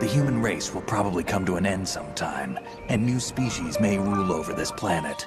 The 0.00 0.06
human 0.06 0.42
race 0.42 0.74
will 0.74 0.82
probably 0.82 1.24
come 1.24 1.46
to 1.46 1.56
an 1.56 1.64
end 1.64 1.88
sometime, 1.88 2.58
and 2.88 3.04
new 3.04 3.18
species 3.18 3.80
may 3.80 3.98
rule 3.98 4.32
over 4.32 4.52
this 4.52 4.70
planet. 4.70 5.26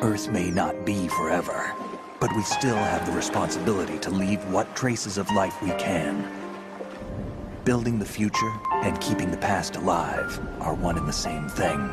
Earth 0.00 0.30
may 0.30 0.50
not 0.50 0.86
be 0.86 1.08
forever, 1.08 1.72
but 2.20 2.34
we 2.34 2.42
still 2.42 2.76
have 2.76 3.04
the 3.04 3.12
responsibility 3.12 3.98
to 3.98 4.10
leave 4.10 4.42
what 4.46 4.74
traces 4.74 5.18
of 5.18 5.30
life 5.32 5.60
we 5.60 5.70
can. 5.72 6.43
Building 7.64 7.98
the 7.98 8.04
future 8.04 8.52
and 8.82 9.00
keeping 9.00 9.30
the 9.30 9.38
past 9.38 9.76
alive 9.76 10.38
are 10.60 10.74
one 10.74 10.98
and 10.98 11.08
the 11.08 11.12
same 11.14 11.48
thing. 11.48 11.90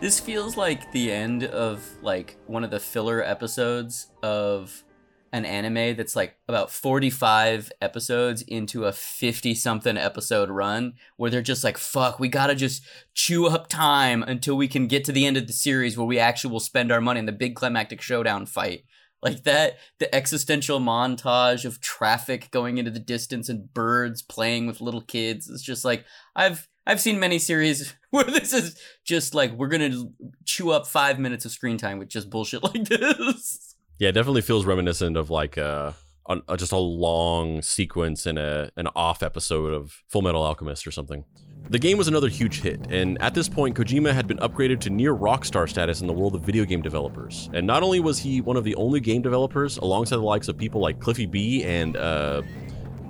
This 0.00 0.20
feels 0.20 0.58
like 0.58 0.92
the 0.92 1.10
end 1.10 1.44
of 1.44 1.82
like 2.02 2.36
one 2.46 2.64
of 2.64 2.70
the 2.70 2.80
filler 2.80 3.24
episodes 3.24 4.08
of 4.22 4.84
an 5.32 5.46
anime 5.46 5.96
that's 5.96 6.14
like 6.14 6.36
about 6.48 6.70
45 6.70 7.72
episodes 7.80 8.42
into 8.42 8.84
a 8.84 8.92
50 8.92 9.54
something 9.54 9.96
episode 9.96 10.50
run 10.50 10.92
where 11.16 11.30
they're 11.30 11.40
just 11.40 11.64
like 11.64 11.76
fuck 11.76 12.20
we 12.20 12.28
gotta 12.28 12.54
just 12.54 12.84
chew 13.14 13.48
up 13.48 13.68
time 13.68 14.22
until 14.22 14.54
we 14.54 14.68
can 14.68 14.86
get 14.86 15.02
to 15.04 15.12
the 15.12 15.26
end 15.26 15.36
of 15.36 15.48
the 15.48 15.52
series 15.52 15.98
where 15.98 16.06
we 16.06 16.20
actually 16.20 16.52
will 16.52 16.60
spend 16.60 16.92
our 16.92 17.00
money 17.00 17.18
in 17.18 17.26
the 17.26 17.32
big 17.32 17.56
climactic 17.56 18.00
showdown 18.00 18.46
fight 18.46 18.84
like 19.24 19.42
that 19.44 19.78
the 19.98 20.14
existential 20.14 20.78
montage 20.78 21.64
of 21.64 21.80
traffic 21.80 22.50
going 22.52 22.78
into 22.78 22.90
the 22.90 23.00
distance 23.00 23.48
and 23.48 23.72
birds 23.74 24.22
playing 24.22 24.66
with 24.66 24.80
little 24.80 25.00
kids 25.00 25.48
it's 25.48 25.62
just 25.62 25.84
like 25.84 26.04
i've 26.36 26.68
i've 26.86 27.00
seen 27.00 27.18
many 27.18 27.38
series 27.38 27.94
where 28.10 28.24
this 28.24 28.52
is 28.52 28.78
just 29.04 29.34
like 29.34 29.50
we're 29.54 29.68
gonna 29.68 30.04
chew 30.44 30.70
up 30.70 30.86
five 30.86 31.18
minutes 31.18 31.44
of 31.44 31.50
screen 31.50 31.78
time 31.78 31.98
with 31.98 32.08
just 32.08 32.28
bullshit 32.30 32.62
like 32.74 32.84
this 32.84 33.74
Yeah, 33.98 34.08
it 34.10 34.12
definitely 34.12 34.42
feels 34.42 34.64
reminiscent 34.66 35.16
of 35.16 35.30
like 35.30 35.56
a, 35.56 35.94
a, 36.28 36.38
a- 36.48 36.56
just 36.56 36.72
a 36.72 36.76
long 36.78 37.62
sequence 37.62 38.26
in 38.26 38.36
a 38.38 38.70
an 38.76 38.88
off 38.96 39.22
episode 39.22 39.72
of 39.72 40.02
Full 40.08 40.22
Metal 40.22 40.42
Alchemist 40.42 40.86
or 40.86 40.90
something. 40.90 41.24
The 41.70 41.78
game 41.78 41.96
was 41.96 42.08
another 42.08 42.28
huge 42.28 42.60
hit, 42.60 42.88
and 42.90 43.20
at 43.22 43.32
this 43.32 43.48
point, 43.48 43.74
Kojima 43.74 44.12
had 44.12 44.26
been 44.26 44.36
upgraded 44.38 44.80
to 44.80 44.90
near 44.90 45.14
rockstar 45.14 45.66
status 45.68 46.02
in 46.02 46.06
the 46.06 46.12
world 46.12 46.34
of 46.34 46.42
video 46.42 46.66
game 46.66 46.82
developers. 46.82 47.48
And 47.54 47.66
not 47.66 47.82
only 47.82 48.00
was 48.00 48.18
he 48.18 48.42
one 48.42 48.58
of 48.58 48.64
the 48.64 48.74
only 48.74 49.00
game 49.00 49.22
developers, 49.22 49.78
alongside 49.78 50.16
the 50.16 50.22
likes 50.22 50.48
of 50.48 50.58
people 50.58 50.82
like 50.82 51.00
Cliffy 51.00 51.24
B 51.24 51.64
and 51.64 51.96
uh, 51.96 52.42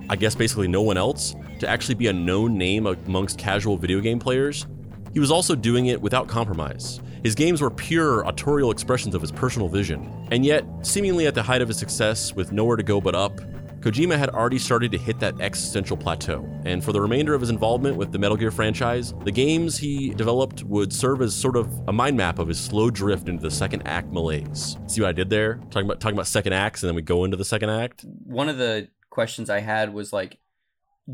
I 0.08 0.14
guess 0.14 0.36
basically 0.36 0.68
no 0.68 0.82
one 0.82 0.96
else, 0.96 1.34
to 1.58 1.68
actually 1.68 1.96
be 1.96 2.06
a 2.06 2.12
known 2.12 2.56
name 2.56 2.86
amongst 2.86 3.38
casual 3.38 3.76
video 3.76 4.00
game 4.00 4.20
players, 4.20 4.66
he 5.12 5.18
was 5.18 5.32
also 5.32 5.56
doing 5.56 5.86
it 5.86 6.00
without 6.00 6.28
compromise. 6.28 7.00
His 7.24 7.34
games 7.34 7.60
were 7.60 7.70
pure 7.70 8.26
autorial 8.26 8.70
expressions 8.70 9.14
of 9.14 9.20
his 9.20 9.32
personal 9.32 9.68
vision. 9.68 10.10
And 10.30 10.44
yet, 10.44 10.64
seemingly 10.82 11.26
at 11.26 11.34
the 11.34 11.42
height 11.42 11.62
of 11.62 11.68
his 11.68 11.78
success, 11.78 12.34
with 12.34 12.52
nowhere 12.52 12.76
to 12.76 12.82
go 12.82 13.00
but 13.00 13.14
up, 13.14 13.40
Kojima 13.84 14.16
had 14.16 14.30
already 14.30 14.58
started 14.58 14.90
to 14.92 14.96
hit 14.96 15.20
that 15.20 15.38
existential 15.42 15.94
plateau. 15.94 16.42
And 16.64 16.82
for 16.82 16.92
the 16.92 17.02
remainder 17.02 17.34
of 17.34 17.42
his 17.42 17.50
involvement 17.50 17.98
with 17.98 18.12
the 18.12 18.18
Metal 18.18 18.34
Gear 18.34 18.50
franchise, 18.50 19.12
the 19.24 19.30
games 19.30 19.76
he 19.76 20.08
developed 20.08 20.62
would 20.62 20.90
serve 20.90 21.20
as 21.20 21.34
sort 21.34 21.54
of 21.54 21.70
a 21.86 21.92
mind 21.92 22.16
map 22.16 22.38
of 22.38 22.48
his 22.48 22.58
slow 22.58 22.88
drift 22.88 23.28
into 23.28 23.42
the 23.42 23.50
second 23.50 23.82
act 23.82 24.10
malaise. 24.10 24.78
See 24.86 25.02
what 25.02 25.08
I 25.08 25.12
did 25.12 25.28
there? 25.28 25.56
Talking 25.70 25.84
about 25.84 26.00
talking 26.00 26.16
about 26.16 26.28
second 26.28 26.54
acts, 26.54 26.82
and 26.82 26.88
then 26.88 26.94
we 26.94 27.02
go 27.02 27.24
into 27.24 27.36
the 27.36 27.44
second 27.44 27.68
act. 27.68 28.06
one 28.24 28.48
of 28.48 28.56
the 28.56 28.88
questions 29.10 29.50
I 29.50 29.60
had 29.60 29.92
was 29.92 30.14
like, 30.14 30.38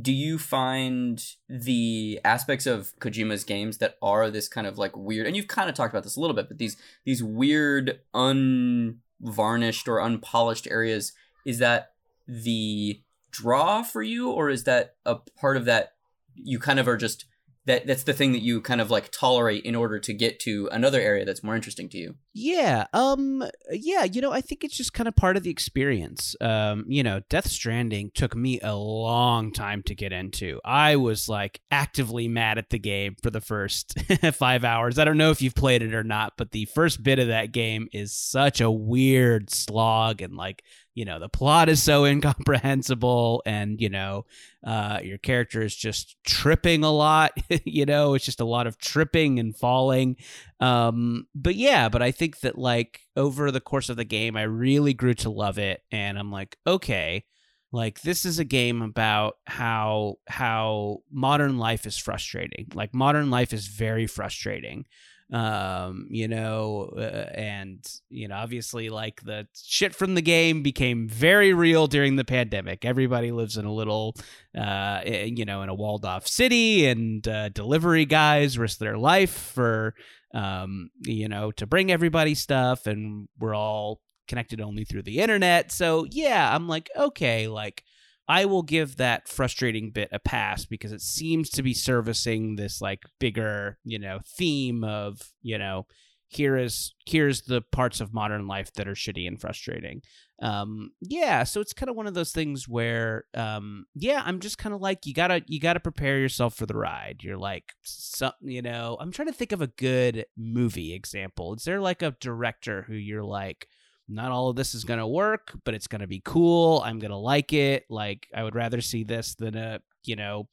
do 0.00 0.12
you 0.12 0.38
find 0.38 1.20
the 1.48 2.20
aspects 2.24 2.66
of 2.66 2.92
Kojima's 3.00 3.42
games 3.42 3.78
that 3.78 3.96
are 4.00 4.30
this 4.30 4.48
kind 4.48 4.68
of 4.68 4.78
like 4.78 4.96
weird, 4.96 5.26
and 5.26 5.36
you've 5.36 5.48
kind 5.48 5.68
of 5.68 5.74
talked 5.74 5.92
about 5.92 6.04
this 6.04 6.14
a 6.14 6.20
little 6.20 6.36
bit, 6.36 6.46
but 6.46 6.58
these 6.58 6.76
these 7.04 7.20
weird, 7.20 7.98
unvarnished 8.14 9.88
or 9.88 10.00
unpolished 10.00 10.68
areas, 10.70 11.14
is 11.44 11.58
that 11.58 11.94
the 12.30 13.00
draw 13.30 13.82
for 13.82 14.02
you, 14.02 14.30
or 14.30 14.50
is 14.50 14.64
that 14.64 14.94
a 15.04 15.16
part 15.16 15.56
of 15.56 15.64
that 15.64 15.94
you 16.34 16.58
kind 16.58 16.78
of 16.78 16.88
are 16.88 16.96
just 16.96 17.26
that 17.66 17.86
that's 17.86 18.04
the 18.04 18.14
thing 18.14 18.32
that 18.32 18.40
you 18.40 18.60
kind 18.60 18.80
of 18.80 18.90
like 18.90 19.10
tolerate 19.12 19.64
in 19.64 19.74
order 19.74 19.98
to 19.98 20.14
get 20.14 20.40
to 20.40 20.68
another 20.72 21.00
area 21.00 21.24
that's 21.26 21.42
more 21.42 21.54
interesting 21.54 21.88
to 21.90 21.98
you? 21.98 22.14
Yeah, 22.32 22.86
um 22.94 23.44
yeah, 23.70 24.04
you 24.04 24.22
know, 24.22 24.32
I 24.32 24.40
think 24.40 24.64
it's 24.64 24.76
just 24.76 24.94
kind 24.94 25.06
of 25.06 25.14
part 25.14 25.36
of 25.36 25.42
the 25.42 25.50
experience. 25.50 26.34
Um, 26.40 26.84
you 26.88 27.02
know, 27.02 27.20
Death 27.28 27.48
Stranding 27.48 28.12
took 28.14 28.34
me 28.34 28.60
a 28.60 28.74
long 28.74 29.52
time 29.52 29.82
to 29.84 29.94
get 29.94 30.12
into. 30.12 30.58
I 30.64 30.96
was 30.96 31.28
like 31.28 31.60
actively 31.70 32.28
mad 32.28 32.56
at 32.56 32.70
the 32.70 32.78
game 32.78 33.16
for 33.22 33.30
the 33.30 33.42
first 33.42 33.94
5 34.34 34.64
hours. 34.64 34.98
I 34.98 35.04
don't 35.04 35.18
know 35.18 35.30
if 35.30 35.42
you've 35.42 35.54
played 35.54 35.82
it 35.82 35.94
or 35.94 36.04
not, 36.04 36.34
but 36.38 36.52
the 36.52 36.64
first 36.64 37.02
bit 37.02 37.18
of 37.18 37.28
that 37.28 37.52
game 37.52 37.88
is 37.92 38.14
such 38.14 38.60
a 38.60 38.70
weird 38.70 39.50
slog 39.50 40.22
and 40.22 40.34
like 40.34 40.64
you 40.94 41.04
know 41.04 41.18
the 41.18 41.28
plot 41.28 41.68
is 41.68 41.82
so 41.82 42.04
incomprehensible 42.06 43.42
and 43.46 43.80
you 43.80 43.88
know 43.88 44.24
uh 44.66 44.98
your 45.02 45.18
character 45.18 45.62
is 45.62 45.74
just 45.74 46.16
tripping 46.24 46.84
a 46.84 46.90
lot 46.90 47.32
you 47.64 47.86
know 47.86 48.14
it's 48.14 48.24
just 48.24 48.40
a 48.40 48.44
lot 48.44 48.66
of 48.66 48.78
tripping 48.78 49.38
and 49.38 49.56
falling. 49.56 50.16
Um 50.60 51.26
but 51.34 51.54
yeah 51.54 51.88
but 51.88 52.02
i 52.02 52.10
think 52.10 52.40
that 52.40 52.58
like 52.58 53.00
over 53.16 53.50
the 53.50 53.60
course 53.60 53.88
of 53.88 53.96
the 53.96 54.04
game 54.04 54.36
i 54.36 54.42
really 54.42 54.92
grew 54.92 55.14
to 55.14 55.30
love 55.30 55.58
it 55.58 55.82
and 55.90 56.18
i'm 56.18 56.30
like 56.30 56.56
okay 56.66 57.24
like 57.72 58.02
this 58.02 58.24
is 58.24 58.38
a 58.38 58.44
game 58.44 58.82
about 58.82 59.36
how 59.46 60.16
how 60.26 60.98
modern 61.10 61.58
life 61.58 61.86
is 61.86 61.96
frustrating. 61.96 62.68
Like 62.74 62.92
modern 62.92 63.30
life 63.30 63.52
is 63.52 63.68
very 63.68 64.06
frustrating 64.06 64.86
um 65.32 66.06
you 66.10 66.26
know 66.26 66.92
uh, 66.96 67.30
and 67.34 67.86
you 68.08 68.26
know 68.26 68.34
obviously 68.34 68.88
like 68.88 69.22
the 69.22 69.46
shit 69.54 69.94
from 69.94 70.14
the 70.14 70.22
game 70.22 70.62
became 70.62 71.06
very 71.08 71.52
real 71.52 71.86
during 71.86 72.16
the 72.16 72.24
pandemic. 72.24 72.84
Everybody 72.84 73.30
lives 73.30 73.56
in 73.56 73.64
a 73.64 73.72
little 73.72 74.16
uh 74.58 75.00
eh, 75.04 75.24
you 75.24 75.44
know 75.44 75.62
in 75.62 75.68
a 75.68 75.74
walled 75.74 76.04
off 76.04 76.26
city 76.26 76.86
and 76.86 77.26
uh, 77.28 77.48
delivery 77.50 78.06
guys 78.06 78.58
risk 78.58 78.78
their 78.78 78.98
life 78.98 79.32
for 79.32 79.94
um 80.34 80.90
you 81.02 81.28
know 81.28 81.52
to 81.52 81.66
bring 81.66 81.92
everybody 81.92 82.34
stuff 82.34 82.86
and 82.86 83.28
we're 83.38 83.54
all 83.54 84.00
connected 84.26 84.60
only 84.60 84.84
through 84.84 85.02
the 85.02 85.18
internet. 85.18 85.72
So 85.72 86.06
yeah 86.10 86.54
i'm 86.54 86.68
like 86.68 86.88
okay 86.96 87.48
like 87.48 87.84
I 88.30 88.44
will 88.44 88.62
give 88.62 88.96
that 88.98 89.26
frustrating 89.26 89.90
bit 89.90 90.08
a 90.12 90.20
pass 90.20 90.64
because 90.64 90.92
it 90.92 91.00
seems 91.00 91.50
to 91.50 91.64
be 91.64 91.74
servicing 91.74 92.54
this 92.54 92.80
like 92.80 93.02
bigger, 93.18 93.76
you 93.82 93.98
know, 93.98 94.20
theme 94.24 94.84
of, 94.84 95.20
you 95.42 95.58
know, 95.58 95.88
here 96.28 96.56
is 96.56 96.94
here's 97.06 97.42
the 97.42 97.60
parts 97.60 98.00
of 98.00 98.14
modern 98.14 98.46
life 98.46 98.72
that 98.74 98.86
are 98.86 98.94
shitty 98.94 99.26
and 99.26 99.40
frustrating. 99.40 100.00
Um 100.40 100.92
yeah, 101.00 101.42
so 101.42 101.60
it's 101.60 101.72
kind 101.72 101.90
of 101.90 101.96
one 101.96 102.06
of 102.06 102.14
those 102.14 102.30
things 102.30 102.68
where 102.68 103.24
um 103.34 103.86
yeah, 103.96 104.22
I'm 104.24 104.38
just 104.38 104.58
kind 104.58 104.76
of 104.76 104.80
like 104.80 105.06
you 105.06 105.12
got 105.12 105.28
to 105.28 105.42
you 105.48 105.58
got 105.58 105.72
to 105.72 105.80
prepare 105.80 106.20
yourself 106.20 106.54
for 106.54 106.66
the 106.66 106.76
ride. 106.76 107.22
You're 107.24 107.36
like 107.36 107.72
some, 107.82 108.34
you 108.42 108.62
know, 108.62 108.96
I'm 109.00 109.10
trying 109.10 109.26
to 109.26 109.34
think 109.34 109.50
of 109.50 109.60
a 109.60 109.66
good 109.66 110.24
movie 110.36 110.94
example. 110.94 111.56
Is 111.56 111.64
there 111.64 111.80
like 111.80 112.00
a 112.00 112.14
director 112.20 112.82
who 112.82 112.94
you're 112.94 113.24
like 113.24 113.66
not 114.10 114.32
all 114.32 114.50
of 114.50 114.56
this 114.56 114.74
is 114.74 114.84
going 114.84 114.98
to 114.98 115.06
work, 115.06 115.52
but 115.64 115.74
it's 115.74 115.86
going 115.86 116.00
to 116.00 116.06
be 116.06 116.22
cool. 116.24 116.82
I'm 116.84 116.98
going 116.98 117.10
to 117.10 117.16
like 117.16 117.52
it. 117.52 117.84
Like 117.88 118.28
I 118.34 118.42
would 118.42 118.54
rather 118.54 118.80
see 118.80 119.04
this 119.04 119.34
than 119.34 119.56
a, 119.56 119.80
you 120.04 120.16
know, 120.16 120.48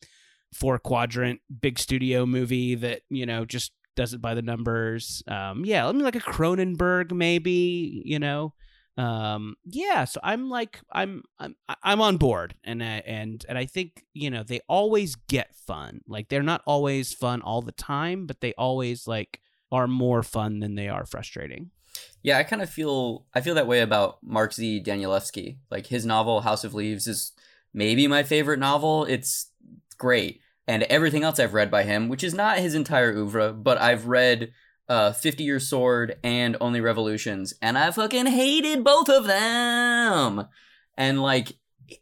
four 0.53 0.79
quadrant 0.79 1.41
big 1.61 1.77
studio 1.79 2.25
movie 2.25 2.75
that 2.75 3.01
you 3.09 3.25
know 3.25 3.45
just 3.45 3.71
does 3.95 4.13
it 4.13 4.21
by 4.21 4.33
the 4.33 4.41
numbers. 4.41 5.23
Um, 5.27 5.65
yeah, 5.65 5.87
I 5.87 5.91
mean 5.91 6.03
like 6.03 6.15
a 6.15 6.19
Cronenberg 6.19 7.11
maybe. 7.11 8.01
You 8.05 8.19
know, 8.19 8.53
um, 8.97 9.55
yeah. 9.65 10.05
So 10.05 10.19
I'm 10.23 10.49
like 10.49 10.79
I'm 10.91 11.23
I'm 11.39 11.55
I'm 11.83 12.01
on 12.01 12.17
board, 12.17 12.55
and 12.63 12.83
I, 12.83 13.03
and 13.05 13.45
and 13.49 13.57
I 13.57 13.65
think 13.65 14.05
you 14.13 14.29
know 14.29 14.43
they 14.43 14.61
always 14.67 15.15
get 15.15 15.55
fun. 15.55 16.01
Like 16.07 16.29
they're 16.29 16.43
not 16.43 16.61
always 16.65 17.13
fun 17.13 17.41
all 17.41 17.61
the 17.61 17.71
time, 17.71 18.25
but 18.25 18.41
they 18.41 18.53
always 18.53 19.07
like 19.07 19.41
are 19.71 19.87
more 19.87 20.23
fun 20.23 20.59
than 20.59 20.75
they 20.75 20.87
are 20.87 21.05
frustrating. 21.05 21.71
Yeah, 22.23 22.37
I 22.37 22.43
kind 22.43 22.61
of 22.61 22.69
feel 22.69 23.25
I 23.33 23.41
feel 23.41 23.55
that 23.55 23.67
way 23.67 23.81
about 23.81 24.17
Mark 24.23 24.53
Z. 24.53 24.83
Danielewski. 24.85 25.57
Like 25.71 25.87
his 25.87 26.05
novel 26.05 26.41
House 26.41 26.63
of 26.63 26.73
Leaves 26.73 27.07
is 27.07 27.31
maybe 27.73 28.07
my 28.07 28.23
favorite 28.23 28.59
novel. 28.59 29.05
It's 29.05 29.51
great, 29.97 30.41
and 30.67 30.83
everything 30.83 31.23
else 31.23 31.39
I've 31.39 31.53
read 31.53 31.71
by 31.71 31.83
him, 31.83 32.09
which 32.09 32.23
is 32.23 32.33
not 32.33 32.59
his 32.59 32.75
entire 32.75 33.13
oeuvre, 33.13 33.53
but 33.53 33.79
I've 33.79 34.07
read 34.07 34.51
uh, 34.89 35.11
Fifty 35.13 35.43
Year 35.43 35.59
Sword 35.59 36.17
and 36.23 36.57
Only 36.59 36.81
Revolutions, 36.81 37.53
and 37.61 37.77
I 37.77 37.91
fucking 37.91 38.27
hated 38.27 38.83
both 38.83 39.09
of 39.09 39.25
them. 39.25 40.47
And 40.97 41.21
like 41.21 41.53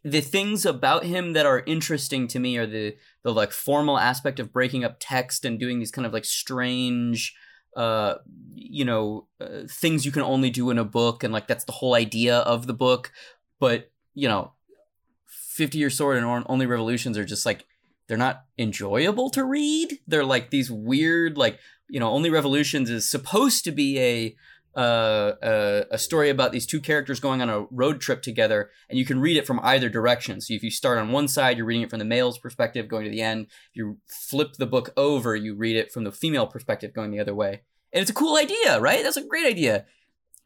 the 0.02 0.20
things 0.20 0.66
about 0.66 1.04
him 1.04 1.32
that 1.34 1.46
are 1.46 1.62
interesting 1.66 2.26
to 2.28 2.38
me 2.38 2.56
are 2.56 2.66
the 2.66 2.96
the 3.22 3.32
like 3.32 3.52
formal 3.52 3.98
aspect 3.98 4.40
of 4.40 4.52
breaking 4.52 4.84
up 4.84 4.96
text 4.98 5.44
and 5.44 5.60
doing 5.60 5.78
these 5.78 5.90
kind 5.90 6.06
of 6.06 6.12
like 6.12 6.24
strange 6.24 7.34
uh 7.76 8.16
you 8.54 8.84
know 8.84 9.26
uh, 9.40 9.62
things 9.70 10.04
you 10.04 10.12
can 10.12 10.22
only 10.22 10.50
do 10.50 10.70
in 10.70 10.78
a 10.78 10.84
book 10.84 11.22
and 11.22 11.32
like 11.32 11.46
that's 11.46 11.64
the 11.64 11.72
whole 11.72 11.94
idea 11.94 12.38
of 12.38 12.66
the 12.66 12.74
book. 12.74 13.12
But 13.60 13.90
you 14.14 14.28
know 14.28 14.52
50 15.26 15.78
year 15.78 15.90
sword 15.90 16.16
and 16.16 16.44
only 16.48 16.66
revolutions 16.66 17.16
are 17.16 17.24
just 17.24 17.46
like 17.46 17.66
they're 18.08 18.16
not 18.16 18.44
enjoyable 18.58 19.30
to 19.30 19.44
read. 19.44 19.98
They're 20.06 20.24
like 20.24 20.50
these 20.50 20.70
weird 20.70 21.36
like 21.36 21.58
you 21.88 22.00
know 22.00 22.10
only 22.10 22.30
revolutions 22.30 22.90
is 22.90 23.08
supposed 23.08 23.64
to 23.64 23.72
be 23.72 23.98
a 24.00 24.36
uh, 24.76 25.32
a, 25.42 25.84
a 25.92 25.98
story 25.98 26.28
about 26.28 26.52
these 26.52 26.66
two 26.66 26.80
characters 26.80 27.18
going 27.18 27.40
on 27.40 27.48
a 27.48 27.62
road 27.70 28.00
trip 28.00 28.22
together, 28.22 28.70
and 28.90 28.98
you 28.98 29.06
can 29.06 29.20
read 29.20 29.36
it 29.36 29.46
from 29.46 29.60
either 29.62 29.88
direction. 29.88 30.40
So 30.40 30.54
if 30.54 30.62
you 30.62 30.70
start 30.70 30.98
on 30.98 31.12
one 31.12 31.28
side, 31.28 31.56
you're 31.56 31.66
reading 31.66 31.82
it 31.82 31.90
from 31.90 31.98
the 31.98 32.04
male's 32.04 32.38
perspective, 32.38 32.88
going 32.88 33.04
to 33.04 33.10
the 33.10 33.22
end. 33.22 33.46
If 33.70 33.76
you 33.76 33.98
flip 34.06 34.54
the 34.54 34.66
book 34.66 34.90
over, 34.96 35.34
you 35.34 35.54
read 35.54 35.76
it 35.76 35.92
from 35.92 36.04
the 36.04 36.12
female 36.12 36.46
perspective, 36.46 36.92
going 36.92 37.10
the 37.10 37.20
other 37.20 37.34
way. 37.34 37.62
And 37.92 38.02
it's 38.02 38.10
a 38.10 38.14
cool 38.14 38.36
idea, 38.36 38.78
right? 38.78 39.02
That's 39.02 39.16
a 39.16 39.26
great 39.26 39.46
idea. 39.46 39.86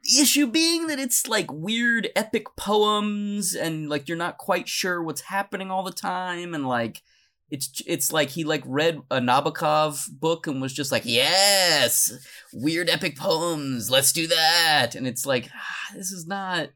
The 0.05 0.23
issue 0.23 0.47
being 0.47 0.86
that 0.86 0.98
it's 1.01 1.27
like 1.27 1.52
weird 1.52 2.09
epic 2.15 2.47
poems, 2.57 3.55
and 3.55 3.89
like 3.89 4.09
you're 4.09 4.16
not 4.16 4.39
quite 4.39 4.69
sure 4.69 5.02
what's 5.02 5.23
happening 5.23 5.70
all 5.70 5.82
the 5.82 5.90
time, 5.90 6.55
and 6.55 6.66
like 6.66 7.02
it's 7.51 7.82
it's 7.86 8.12
like 8.12 8.31
he 8.31 8.44
like 8.44 8.62
read 8.64 9.01
a 9.10 9.18
Nabokov 9.18 10.09
book 10.10 10.47
and 10.47 10.62
was 10.62 10.72
just 10.72 10.93
like, 10.93 11.02
yes, 11.05 12.12
weird 12.52 12.89
epic 12.89 13.16
poems, 13.16 13.90
let's 13.90 14.12
do 14.12 14.27
that. 14.28 14.94
And 14.94 15.06
it's 15.06 15.27
like, 15.27 15.48
ah, 15.55 15.94
this 15.94 16.12
is 16.12 16.27
not, 16.27 16.70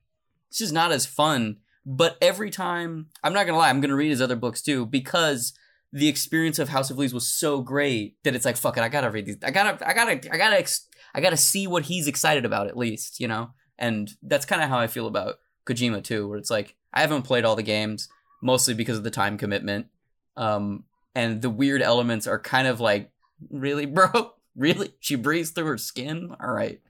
it's 0.48 0.58
just 0.58 0.72
not 0.72 0.92
as 0.92 1.06
fun. 1.06 1.58
But 1.86 2.16
every 2.20 2.50
time, 2.50 3.06
I'm 3.22 3.32
not 3.32 3.46
gonna 3.46 3.58
lie, 3.58 3.70
I'm 3.70 3.80
gonna 3.80 3.94
read 3.94 4.10
his 4.10 4.22
other 4.22 4.36
books 4.36 4.62
too 4.62 4.86
because 4.86 5.52
the 5.92 6.08
experience 6.08 6.58
of 6.58 6.70
House 6.70 6.90
of 6.90 6.98
Leaves 6.98 7.14
was 7.14 7.28
so 7.28 7.60
great 7.62 8.16
that 8.24 8.34
it's 8.34 8.44
like, 8.44 8.56
fuck 8.56 8.76
it, 8.76 8.82
I 8.82 8.88
gotta 8.88 9.10
read 9.10 9.26
these. 9.26 9.38
I 9.44 9.52
gotta, 9.52 9.88
I 9.88 9.92
gotta, 9.92 10.32
I 10.32 10.36
gotta, 10.36 10.58
ex- 10.58 10.88
I 11.14 11.20
gotta 11.20 11.36
see 11.36 11.66
what 11.66 11.84
he's 11.84 12.08
excited 12.08 12.44
about 12.44 12.66
at 12.66 12.76
least, 12.76 13.20
you 13.20 13.28
know. 13.28 13.50
And 13.78 14.10
that's 14.22 14.46
kind 14.46 14.62
of 14.62 14.68
how 14.68 14.78
I 14.78 14.88
feel 14.88 15.06
about 15.06 15.36
Kojima 15.66 16.02
too, 16.02 16.28
where 16.28 16.38
it's 16.38 16.50
like 16.50 16.74
I 16.92 17.00
haven't 17.00 17.22
played 17.22 17.44
all 17.44 17.56
the 17.56 17.62
games 17.62 18.08
mostly 18.42 18.74
because 18.74 18.98
of 18.98 19.04
the 19.04 19.10
time 19.10 19.38
commitment 19.38 19.86
um, 20.36 20.84
and 21.14 21.42
the 21.42 21.50
weird 21.50 21.82
elements 21.82 22.26
are 22.26 22.38
kind 22.38 22.66
of 22.68 22.80
like, 22.80 23.10
really, 23.50 23.86
bro? 23.86 24.32
really? 24.56 24.92
She 25.00 25.16
breathes 25.16 25.50
through 25.50 25.66
her 25.66 25.78
skin? 25.78 26.34
All 26.40 26.52
right. 26.52 26.80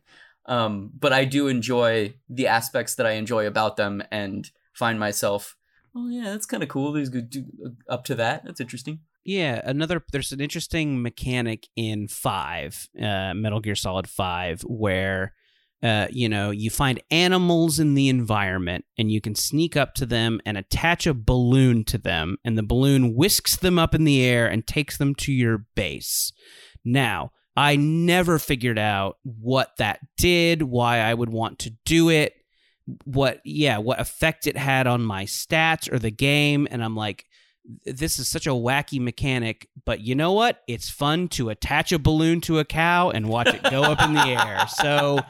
Um, 0.46 0.90
but 0.98 1.12
I 1.12 1.24
do 1.24 1.48
enjoy 1.48 2.14
the 2.28 2.46
aspects 2.46 2.94
that 2.96 3.06
I 3.06 3.12
enjoy 3.12 3.46
about 3.46 3.76
them 3.76 4.02
and 4.10 4.50
find 4.72 5.00
myself, 5.00 5.56
oh, 5.96 6.08
yeah, 6.08 6.24
that's 6.24 6.46
kind 6.46 6.62
of 6.62 6.68
cool. 6.68 6.92
These 6.92 7.08
good 7.08 7.50
up 7.88 8.04
to 8.04 8.14
that. 8.16 8.44
That's 8.44 8.60
interesting. 8.60 9.00
Yeah, 9.24 9.62
another 9.64 10.04
there's 10.12 10.32
an 10.32 10.40
interesting 10.42 11.00
mechanic 11.00 11.68
in 11.76 12.08
5, 12.08 12.88
uh 13.02 13.32
Metal 13.34 13.60
Gear 13.60 13.74
Solid 13.74 14.06
5 14.06 14.62
where 14.62 15.32
uh, 15.82 16.06
you 16.10 16.28
know, 16.28 16.50
you 16.50 16.70
find 16.70 17.02
animals 17.10 17.78
in 17.78 17.94
the 17.94 18.08
environment 18.08 18.84
and 18.96 19.10
you 19.10 19.20
can 19.20 19.34
sneak 19.34 19.76
up 19.76 19.94
to 19.94 20.06
them 20.06 20.40
and 20.46 20.56
attach 20.56 21.06
a 21.06 21.14
balloon 21.14 21.84
to 21.84 21.98
them, 21.98 22.38
and 22.44 22.56
the 22.56 22.62
balloon 22.62 23.14
whisks 23.14 23.56
them 23.56 23.78
up 23.78 23.94
in 23.94 24.04
the 24.04 24.24
air 24.24 24.46
and 24.46 24.66
takes 24.66 24.96
them 24.96 25.14
to 25.16 25.32
your 25.32 25.66
base. 25.74 26.32
Now, 26.84 27.32
I 27.56 27.76
never 27.76 28.38
figured 28.38 28.78
out 28.78 29.18
what 29.22 29.76
that 29.78 30.00
did, 30.16 30.62
why 30.62 30.98
I 30.98 31.14
would 31.14 31.30
want 31.30 31.58
to 31.60 31.74
do 31.84 32.08
it, 32.08 32.34
what, 33.04 33.40
yeah, 33.44 33.78
what 33.78 34.00
effect 34.00 34.46
it 34.46 34.56
had 34.56 34.86
on 34.86 35.02
my 35.02 35.24
stats 35.24 35.92
or 35.92 35.98
the 35.98 36.10
game. 36.10 36.66
And 36.70 36.82
I'm 36.82 36.96
like, 36.96 37.26
this 37.86 38.18
is 38.18 38.28
such 38.28 38.46
a 38.46 38.50
wacky 38.50 39.00
mechanic, 39.00 39.68
but 39.84 40.00
you 40.00 40.14
know 40.14 40.32
what? 40.32 40.62
It's 40.68 40.90
fun 40.90 41.28
to 41.28 41.48
attach 41.48 41.92
a 41.92 41.98
balloon 41.98 42.40
to 42.42 42.58
a 42.58 42.64
cow 42.64 43.10
and 43.10 43.28
watch 43.28 43.48
it 43.48 43.62
go 43.62 43.82
up 43.82 44.02
in 44.02 44.14
the 44.14 44.20
air. 44.20 44.66
So, 44.84 45.20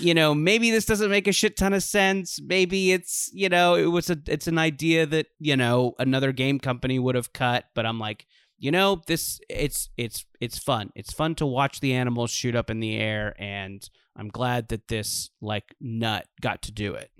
you 0.00 0.12
know, 0.12 0.34
maybe 0.34 0.70
this 0.70 0.84
doesn't 0.84 1.10
make 1.10 1.26
a 1.28 1.32
shit 1.32 1.56
ton 1.56 1.72
of 1.72 1.82
sense. 1.82 2.40
Maybe 2.42 2.92
it's, 2.92 3.30
you 3.32 3.48
know, 3.48 3.74
it 3.74 3.86
was 3.86 4.10
a 4.10 4.18
it's 4.26 4.46
an 4.46 4.58
idea 4.58 5.06
that, 5.06 5.26
you 5.38 5.56
know, 5.56 5.94
another 5.98 6.32
game 6.32 6.58
company 6.58 6.98
would 6.98 7.14
have 7.14 7.32
cut, 7.32 7.66
but 7.74 7.86
I'm 7.86 7.98
like, 7.98 8.26
you 8.58 8.70
know, 8.70 9.02
this 9.06 9.40
it's 9.48 9.88
it's 9.96 10.24
it's 10.40 10.58
fun. 10.58 10.90
It's 10.94 11.12
fun 11.12 11.36
to 11.36 11.46
watch 11.46 11.80
the 11.80 11.94
animals 11.94 12.30
shoot 12.30 12.56
up 12.56 12.70
in 12.70 12.80
the 12.80 12.96
air 12.96 13.34
and 13.38 13.88
I'm 14.18 14.28
glad 14.28 14.68
that 14.68 14.88
this 14.88 15.30
like 15.40 15.76
nut 15.80 16.26
got 16.40 16.60
to 16.62 16.72
do 16.72 16.94
it. 16.94 17.10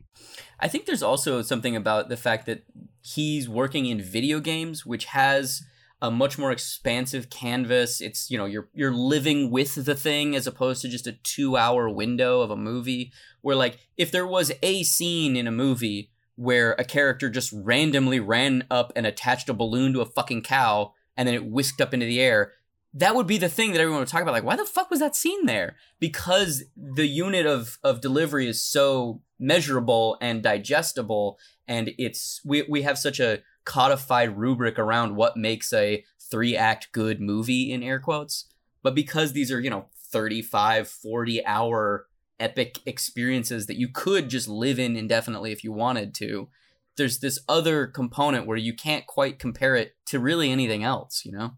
I 0.59 0.67
think 0.67 0.85
there's 0.85 1.03
also 1.03 1.43
something 1.43 1.77
about 1.77 2.09
the 2.09 2.17
fact 2.17 2.47
that 2.47 2.65
he's 3.01 3.49
working 3.49 3.87
in 3.87 4.03
video 4.03 4.41
games, 4.41 4.85
which 4.85 5.07
has 5.07 5.63
a 6.03 6.11
much 6.11 6.39
more 6.39 6.51
expansive 6.51 7.31
canvas. 7.31 8.01
It's 8.01 8.31
you 8.31 8.37
know 8.37 8.47
you're 8.47 8.69
you're 8.73 8.93
living 8.93 9.51
with 9.51 9.85
the 9.85 9.95
thing 9.95 10.35
as 10.35 10.47
opposed 10.47 10.83
to 10.83 10.89
just 10.89 11.07
a 11.07 11.13
two 11.13 11.57
hour 11.57 11.89
window 11.89 12.41
of 12.41 12.51
a 12.51 12.57
movie. 12.57 13.13
Where 13.41 13.57
like 13.57 13.79
if 13.97 14.11
there 14.11 14.27
was 14.27 14.53
a 14.63 14.83
scene 14.83 15.37
in 15.37 15.47
a 15.47 15.53
movie 15.53 16.11
where 16.35 16.73
a 16.73 16.85
character 16.85 17.31
just 17.31 17.53
randomly 17.53 18.21
ran 18.21 18.65
up 18.71 18.93
and 18.95 19.07
attached 19.07 19.49
a 19.49 19.55
balloon 19.55 19.93
to 19.93 20.01
a 20.01 20.07
fucking 20.07 20.43
cow 20.43 20.93
and 21.17 21.27
then 21.27 21.35
it 21.35 21.45
whisked 21.45 21.81
up 21.81 21.93
into 21.93 22.07
the 22.07 22.21
air, 22.21 22.53
that 22.95 23.15
would 23.15 23.27
be 23.27 23.39
the 23.39 23.49
thing 23.49 23.73
that 23.73 23.81
everyone 23.81 24.01
would 24.01 24.09
talk 24.09 24.23
about. 24.23 24.33
Like, 24.33 24.45
why 24.45 24.57
the 24.57 24.65
fuck 24.65 24.91
was 24.91 25.01
that 25.01 25.17
scene 25.17 25.47
there? 25.47 25.77
Because 26.01 26.65
the 26.77 27.07
unit 27.07 27.47
of 27.47 27.79
of 27.83 28.01
delivery 28.01 28.49
is 28.49 28.63
so 28.63 29.23
measurable 29.39 30.17
and 30.21 30.43
digestible, 30.43 31.39
and 31.67 31.93
it's 31.99 32.41
we 32.45 32.63
we 32.69 32.83
have 32.83 32.99
such 32.99 33.21
a 33.21 33.43
codified 33.65 34.39
rubric 34.39 34.79
around 34.79 35.17
what 35.17 35.37
makes 35.37 35.73
a 35.73 36.05
three 36.31 36.57
act 36.57 36.89
good 36.93 37.21
movie 37.21 37.71
in 37.71 37.83
air 37.83 38.01
quotes. 38.01 38.47
But 38.83 38.95
because 38.95 39.33
these 39.33 39.53
are 39.53 39.61
you 39.61 39.71
know 39.71 39.87
35, 40.11 40.89
40 40.89 41.45
hour 41.45 42.07
epic 42.41 42.79
experiences 42.87 43.67
that 43.67 43.77
you 43.77 43.89
could 43.89 44.29
just 44.29 44.49
live 44.49 44.79
in 44.79 44.97
indefinitely 44.97 45.53
if 45.53 45.65
you 45.65 45.73
wanted 45.73 46.15
to. 46.15 46.49
There's 46.97 47.19
this 47.19 47.39
other 47.49 47.87
component 47.87 48.47
where 48.47 48.57
you 48.57 48.75
can't 48.75 49.07
quite 49.07 49.39
compare 49.39 49.77
it 49.77 49.95
to 50.07 50.19
really 50.19 50.51
anything 50.51 50.83
else, 50.83 51.25
you 51.25 51.33
know? 51.33 51.53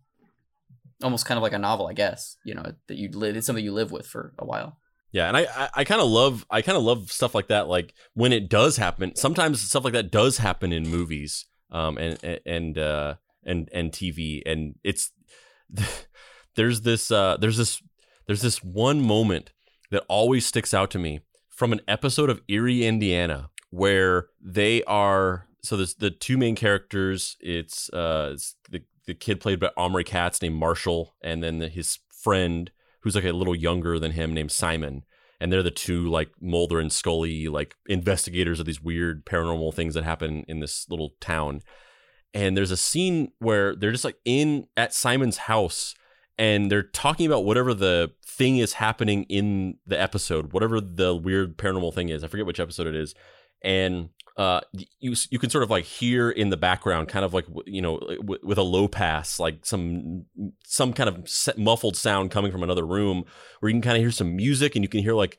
Almost 1.03 1.27
kind 1.27 1.39
of 1.39 1.43
like 1.43 1.53
a 1.53 1.59
novel, 1.59 1.87
I 1.87 1.93
guess. 1.93 2.37
You 2.45 2.55
know 2.55 2.73
that 2.89 2.97
you 2.97 3.11
live. 3.11 3.37
It's 3.37 3.47
something 3.47 3.65
you 3.65 3.73
live 3.73 3.93
with 3.93 4.07
for 4.07 4.35
a 4.39 4.45
while. 4.45 4.79
Yeah, 5.13 5.29
and 5.29 5.37
I 5.37 5.47
I, 5.55 5.69
I 5.77 5.85
kind 5.85 6.01
of 6.01 6.09
love 6.09 6.47
I 6.51 6.63
kind 6.63 6.77
of 6.77 6.85
love 6.85 7.11
stuff 7.11 7.35
like 7.35 7.49
that. 7.49 7.69
Like 7.69 7.95
when 8.15 8.33
it 8.33 8.49
does 8.49 8.77
happen, 8.77 9.17
sometimes 9.17 9.61
stuff 9.61 9.85
like 9.85 9.95
that 9.95 10.11
does 10.11 10.39
happen 10.39 10.73
in 10.73 10.89
movies, 10.89 11.47
um, 11.71 11.99
and 11.99 12.41
and 12.47 12.79
uh, 12.79 13.15
and 13.45 13.69
and 13.73 13.93
TV, 13.93 14.43
and 14.47 14.77
it's 14.85 15.11
there's 16.55 16.83
this 16.83 17.11
uh, 17.11 17.37
there's 17.41 17.57
this 17.57 17.83
there's 18.27 18.43
this 18.43 18.63
one 18.63 19.01
moment 19.01 19.53
that 19.91 20.05
always 20.09 20.47
sticks 20.47 20.73
out 20.73 20.91
to 20.91 20.99
me 20.99 21.21
from 21.49 21.73
an 21.73 21.81
episode 21.89 22.31
of 22.31 22.41
Eerie, 22.49 22.85
Indiana, 22.87 23.51
where 23.71 24.29
they 24.41 24.85
are 24.85 25.47
so 25.63 25.77
there's 25.77 25.95
the 25.95 26.11
two 26.11 26.39
main 26.39 26.57
characters. 26.57 27.37
It's 27.41 27.91
uh, 27.91 28.31
it's 28.35 28.55
the 28.71 28.83
the 29.11 29.15
kid 29.15 29.41
played 29.41 29.59
by 29.59 29.71
Omri 29.77 30.05
Katz 30.05 30.41
named 30.41 30.55
Marshall, 30.55 31.17
and 31.21 31.43
then 31.43 31.59
the, 31.59 31.69
his 31.69 31.99
friend 32.13 32.71
who's 33.01 33.17
like 33.17 33.25
a 33.25 33.33
little 33.33 33.57
younger 33.57 33.99
than 33.99 34.13
him 34.13 34.33
named 34.33 34.53
Simon. 34.53 35.05
And 35.41 35.51
they're 35.51 35.65
the 35.65 35.71
two 35.73 36.09
like 36.09 36.31
Mulder 36.41 36.79
and 36.79 36.93
Scully 36.93 37.49
like 37.49 37.75
investigators 37.89 38.61
of 38.61 38.67
these 38.67 38.81
weird 38.81 39.27
paranormal 39.27 39.75
things 39.75 39.95
that 39.95 40.05
happen 40.05 40.45
in 40.47 40.61
this 40.61 40.87
little 40.89 41.15
town. 41.21 41.63
And 42.33 42.57
there's 42.57 42.71
a 42.71 42.77
scene 42.77 43.33
where 43.41 43.75
they're 43.75 43.91
just 43.91 44.05
like 44.05 44.19
in 44.25 44.69
at 44.77 44.95
Simon's 44.95 45.39
house 45.39 45.97
and 46.39 46.71
they're 46.71 46.85
talking 46.85 47.27
about 47.27 47.45
whatever 47.45 47.75
the 47.75 48.13
thing 48.25 48.59
is 48.59 48.75
happening 48.75 49.25
in 49.25 49.79
the 49.87 50.01
episode, 50.01 50.53
whatever 50.53 50.81
the 50.81 51.17
weird 51.17 51.59
paranormal 51.59 51.95
thing 51.95 52.11
is. 52.11 52.23
I 52.23 52.29
forget 52.29 52.47
which 52.47 52.61
episode 52.61 52.87
it 52.87 52.95
is. 52.95 53.15
And 53.63 54.11
uh, 54.37 54.61
you 55.01 55.15
you 55.31 55.39
can 55.39 55.51
sort 55.51 55.65
of 55.65 55.71
like 55.71 55.85
hear 55.85 56.31
in 56.31 56.51
the 56.51 56.57
background, 56.57 57.09
kind 57.09 57.25
of 57.25 57.35
like 57.35 57.47
you 57.67 57.83
know, 57.83 58.01
with 58.43 58.59
a 58.59 58.63
low 58.63 58.89
pass, 58.89 59.39
like 59.39 59.67
some 59.67 60.25
some 60.65 60.93
kind 60.93 61.09
of 61.09 61.59
muffled 61.59 61.97
sound 61.97 62.31
coming 62.31 62.53
from 62.53 62.63
another 62.63 62.87
room, 62.87 63.25
where 63.59 63.69
you 63.69 63.75
can 63.75 63.83
kind 63.83 63.97
of 63.97 64.03
hear 64.03 64.11
some 64.11 64.37
music, 64.37 64.75
and 64.75 64.85
you 64.85 64.89
can 64.89 65.01
hear 65.01 65.15
like 65.15 65.37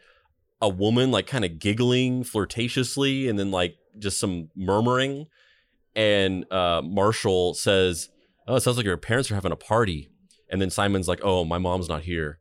a 0.61 0.69
woman 0.69 1.09
like 1.09 1.26
kind 1.26 1.45
of 1.45 1.57
giggling 1.57 2.23
flirtatiously, 2.23 3.30
and 3.30 3.39
then 3.39 3.49
like 3.49 3.76
just 3.97 4.19
some 4.19 4.49
murmuring, 4.55 5.27
and 5.95 6.51
uh, 6.51 6.81
Marshall 6.84 7.53
says, 7.53 8.09
"Oh, 8.47 8.55
it 8.55 8.61
sounds 8.61 8.77
like 8.77 8.85
your 8.85 8.97
parents 8.97 9.31
are 9.31 9.35
having 9.35 9.53
a 9.53 9.57
party," 9.57 10.09
and 10.49 10.61
then 10.61 10.69
Simon's 10.69 11.07
like, 11.07 11.22
"Oh, 11.23 11.45
my 11.45 11.57
mom's 11.57 11.89
not 11.89 12.03
here," 12.03 12.39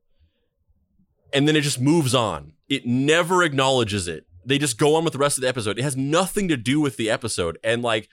and 1.32 1.46
then 1.46 1.56
it 1.56 1.62
just 1.62 1.80
moves 1.80 2.14
on. 2.14 2.54
It 2.68 2.86
never 2.86 3.42
acknowledges 3.42 4.08
it 4.08 4.26
they 4.44 4.58
just 4.58 4.78
go 4.78 4.94
on 4.94 5.04
with 5.04 5.12
the 5.12 5.18
rest 5.18 5.38
of 5.38 5.42
the 5.42 5.48
episode. 5.48 5.78
It 5.78 5.82
has 5.82 5.96
nothing 5.96 6.48
to 6.48 6.56
do 6.56 6.80
with 6.80 6.96
the 6.96 7.10
episode, 7.10 7.58
and 7.62 7.82
like, 7.82 8.08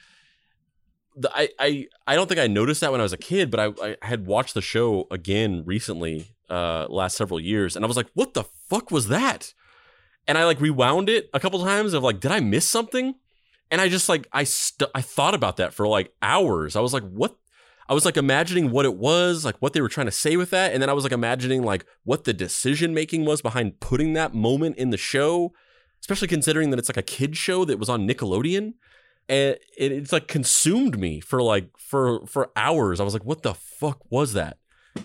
the, 1.15 1.31
I 1.33 1.49
I 1.59 1.87
I 2.05 2.15
don't 2.15 2.27
think 2.27 2.39
I 2.39 2.47
noticed 2.47 2.81
that 2.81 2.91
when 2.91 3.01
I 3.01 3.03
was 3.03 3.13
a 3.13 3.17
kid, 3.17 3.49
but 3.49 3.59
I, 3.59 3.71
I 3.81 3.95
had 4.01 4.27
watched 4.27 4.53
the 4.53 4.61
show 4.61 5.07
again 5.09 5.63
recently, 5.65 6.35
uh, 6.49 6.87
last 6.89 7.17
several 7.17 7.39
years, 7.39 7.75
and 7.75 7.83
I 7.83 7.87
was 7.87 7.97
like, 7.97 8.09
what 8.13 8.33
the 8.33 8.43
fuck 8.69 8.91
was 8.91 9.07
that? 9.07 9.53
And 10.27 10.37
I 10.37 10.45
like 10.45 10.59
rewound 10.59 11.09
it 11.09 11.29
a 11.33 11.39
couple 11.39 11.63
times 11.63 11.93
of 11.93 12.03
like, 12.03 12.19
did 12.19 12.31
I 12.31 12.39
miss 12.39 12.67
something? 12.67 13.15
And 13.71 13.81
I 13.81 13.89
just 13.89 14.09
like 14.09 14.27
I 14.31 14.43
st- 14.43 14.91
I 14.93 15.01
thought 15.01 15.33
about 15.33 15.57
that 15.57 15.73
for 15.73 15.87
like 15.87 16.13
hours. 16.21 16.75
I 16.75 16.81
was 16.81 16.93
like, 16.93 17.03
what? 17.03 17.35
I 17.89 17.93
was 17.93 18.03
like 18.03 18.17
imagining 18.17 18.69
what 18.69 18.85
it 18.85 18.97
was, 18.97 19.45
like 19.45 19.55
what 19.59 19.71
they 19.71 19.79
were 19.79 19.87
trying 19.87 20.07
to 20.07 20.11
say 20.11 20.35
with 20.35 20.49
that, 20.49 20.73
and 20.73 20.81
then 20.81 20.89
I 20.89 20.93
was 20.93 21.05
like 21.05 21.13
imagining 21.13 21.63
like 21.63 21.85
what 22.03 22.25
the 22.25 22.33
decision 22.33 22.93
making 22.93 23.23
was 23.23 23.41
behind 23.41 23.79
putting 23.79 24.13
that 24.13 24.33
moment 24.33 24.77
in 24.77 24.89
the 24.89 24.97
show 24.97 25.53
especially 26.01 26.27
considering 26.27 26.69
that 26.69 26.79
it's 26.79 26.89
like 26.89 26.97
a 26.97 27.03
kid 27.03 27.37
show 27.37 27.65
that 27.65 27.79
was 27.79 27.89
on 27.89 28.07
Nickelodeon. 28.07 28.73
And 29.29 29.57
it, 29.77 29.91
it's 29.91 30.13
like 30.13 30.27
consumed 30.27 30.97
me 30.99 31.19
for 31.19 31.41
like 31.41 31.69
for 31.77 32.25
for 32.27 32.49
hours. 32.55 32.99
I 32.99 33.03
was 33.03 33.13
like, 33.13 33.25
what 33.25 33.43
the 33.43 33.53
fuck 33.53 33.99
was 34.09 34.33
that? 34.33 34.57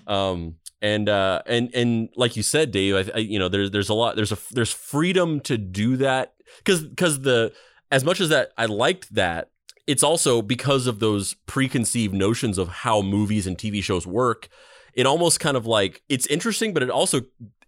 Um, 0.06 0.56
and 0.80 1.08
uh, 1.08 1.42
and 1.46 1.74
and 1.74 2.08
like 2.16 2.36
you 2.36 2.42
said, 2.42 2.70
Dave, 2.70 3.10
I, 3.10 3.16
I, 3.16 3.18
you 3.18 3.38
know, 3.38 3.48
there's 3.48 3.70
there's 3.70 3.88
a 3.88 3.94
lot 3.94 4.16
there's 4.16 4.32
a 4.32 4.38
there's 4.50 4.72
freedom 4.72 5.40
to 5.40 5.58
do 5.58 5.96
that 5.98 6.34
because 6.58 6.82
because 6.82 7.20
the 7.20 7.52
as 7.90 8.04
much 8.04 8.20
as 8.20 8.28
that 8.30 8.52
I 8.56 8.66
liked 8.66 9.14
that, 9.14 9.50
it's 9.86 10.02
also 10.02 10.42
because 10.42 10.86
of 10.86 10.98
those 10.98 11.34
preconceived 11.46 12.14
notions 12.14 12.58
of 12.58 12.68
how 12.68 13.02
movies 13.02 13.46
and 13.46 13.56
TV 13.56 13.82
shows 13.82 14.06
work. 14.06 14.48
It 14.94 15.06
almost 15.06 15.40
kind 15.40 15.56
of 15.56 15.66
like 15.66 16.02
it's 16.08 16.26
interesting, 16.26 16.74
but 16.74 16.82
it 16.82 16.90
also 16.90 17.22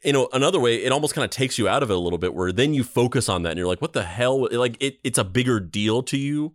you 0.05 0.13
know 0.13 0.29
another 0.33 0.61
way 0.61 0.77
it 0.77 0.93
almost 0.93 1.15
kind 1.15 1.25
of 1.25 1.31
takes 1.31 1.59
you 1.59 1.69
out 1.69 1.83
of 1.83 1.91
it 1.91 1.95
a 1.95 1.99
little 1.99 2.19
bit 2.19 2.35
where 2.35 2.53
then 2.53 2.75
you 2.75 2.85
focus 2.85 3.29
on 3.29 3.43
that 3.43 3.51
and 3.51 3.59
you're 3.59 3.69
like 3.69 3.81
what 3.81 3.93
the 3.93 4.05
hell? 4.05 4.49
Like 4.51 4.77
it, 4.81 4.99
it's 5.05 5.19
a 5.19 5.25
bigger 5.25 5.61
deal 5.61 6.03
to 6.05 6.17
you. 6.17 6.55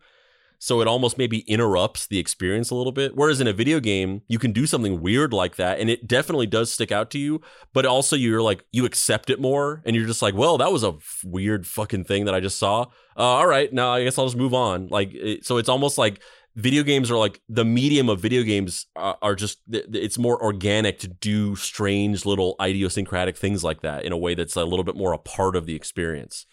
So 0.61 0.81
it 0.81 0.89
almost 0.89 1.17
maybe 1.17 1.39
interrupts 1.41 2.05
the 2.05 2.19
experience 2.19 2.69
a 2.69 2.75
little 2.75 2.91
bit. 2.91 3.15
Whereas 3.15 3.39
in 3.39 3.47
a 3.47 3.53
video 3.53 3.79
game 3.79 4.23
you 4.27 4.37
can 4.37 4.51
do 4.51 4.65
something 4.65 4.99
weird 5.01 5.33
like 5.33 5.55
that 5.55 5.79
and 5.79 5.89
it 5.89 6.07
definitely 6.07 6.47
does 6.47 6.71
stick 6.71 6.91
out 6.91 7.09
to 7.11 7.17
you 7.17 7.41
but 7.73 7.85
also 7.85 8.15
you're 8.15 8.41
like 8.41 8.65
you 8.71 8.85
accept 8.85 9.29
it 9.29 9.39
more 9.39 9.81
and 9.85 9.95
you're 9.95 10.07
just 10.07 10.21
like 10.21 10.35
well 10.35 10.57
that 10.57 10.71
was 10.71 10.83
a 10.83 10.95
weird 11.23 11.65
fucking 11.65 12.03
thing 12.03 12.25
that 12.25 12.35
i 12.35 12.39
just 12.39 12.59
saw. 12.59 12.81
Uh, 13.17 13.23
all 13.23 13.47
right 13.47 13.73
now 13.73 13.91
i 13.91 14.03
guess 14.03 14.17
i'll 14.17 14.25
just 14.25 14.37
move 14.37 14.53
on. 14.53 14.87
Like 14.87 15.13
it, 15.13 15.45
so 15.45 15.57
it's 15.57 15.69
almost 15.69 15.97
like 15.97 16.21
video 16.59 16.83
games 16.83 17.09
are 17.09 17.17
like 17.17 17.41
the 17.47 17.65
medium 17.65 18.09
of 18.09 18.19
video 18.19 18.43
games 18.43 18.85
are, 18.95 19.17
are 19.21 19.35
just 19.35 19.59
it's 19.71 20.17
more 20.17 20.41
organic 20.43 20.99
to 20.99 21.07
do 21.07 21.55
strange 21.55 22.25
little 22.25 22.55
idiosyncratic 22.61 23.37
things 23.37 23.63
like 23.63 23.81
that 23.81 24.03
in 24.03 24.11
a 24.11 24.17
way 24.17 24.35
that's 24.35 24.55
a 24.55 24.65
little 24.65 24.83
bit 24.83 24.95
more 24.95 25.13
a 25.13 25.17
part 25.17 25.55
of 25.55 25.65
the 25.65 25.75
experience. 25.75 26.45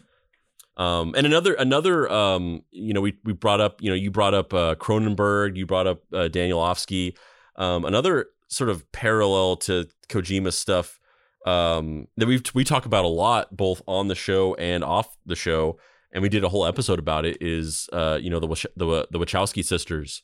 Um, 0.76 1.14
and 1.16 1.26
another 1.26 1.54
another 1.54 2.10
um, 2.10 2.62
you 2.70 2.92
know 2.92 3.00
we 3.00 3.18
we 3.24 3.32
brought 3.32 3.60
up 3.60 3.82
you 3.82 3.90
know 3.90 3.96
you 3.96 4.10
brought 4.10 4.34
up 4.34 4.52
uh, 4.52 4.74
Cronenberg 4.74 5.56
you 5.56 5.66
brought 5.66 5.86
up 5.86 6.02
uh, 6.12 6.28
Danielewski 6.28 7.16
um, 7.56 7.84
another 7.84 8.26
sort 8.48 8.70
of 8.70 8.90
parallel 8.92 9.56
to 9.56 9.88
Kojima 10.08 10.52
stuff 10.52 11.00
um, 11.46 12.08
that 12.16 12.26
we 12.26 12.42
we 12.54 12.62
talk 12.62 12.84
about 12.84 13.04
a 13.04 13.08
lot 13.08 13.56
both 13.56 13.80
on 13.88 14.08
the 14.08 14.14
show 14.14 14.54
and 14.54 14.84
off 14.84 15.16
the 15.24 15.36
show 15.36 15.78
and 16.12 16.22
we 16.22 16.28
did 16.28 16.44
a 16.44 16.48
whole 16.48 16.66
episode 16.66 16.98
about 16.98 17.24
it. 17.24 17.38
Is 17.40 17.88
uh, 17.92 18.18
you 18.20 18.30
know 18.30 18.40
the 18.40 18.48
the 18.76 19.08
the 19.10 19.18
Wachowski 19.18 19.64
sisters, 19.64 20.22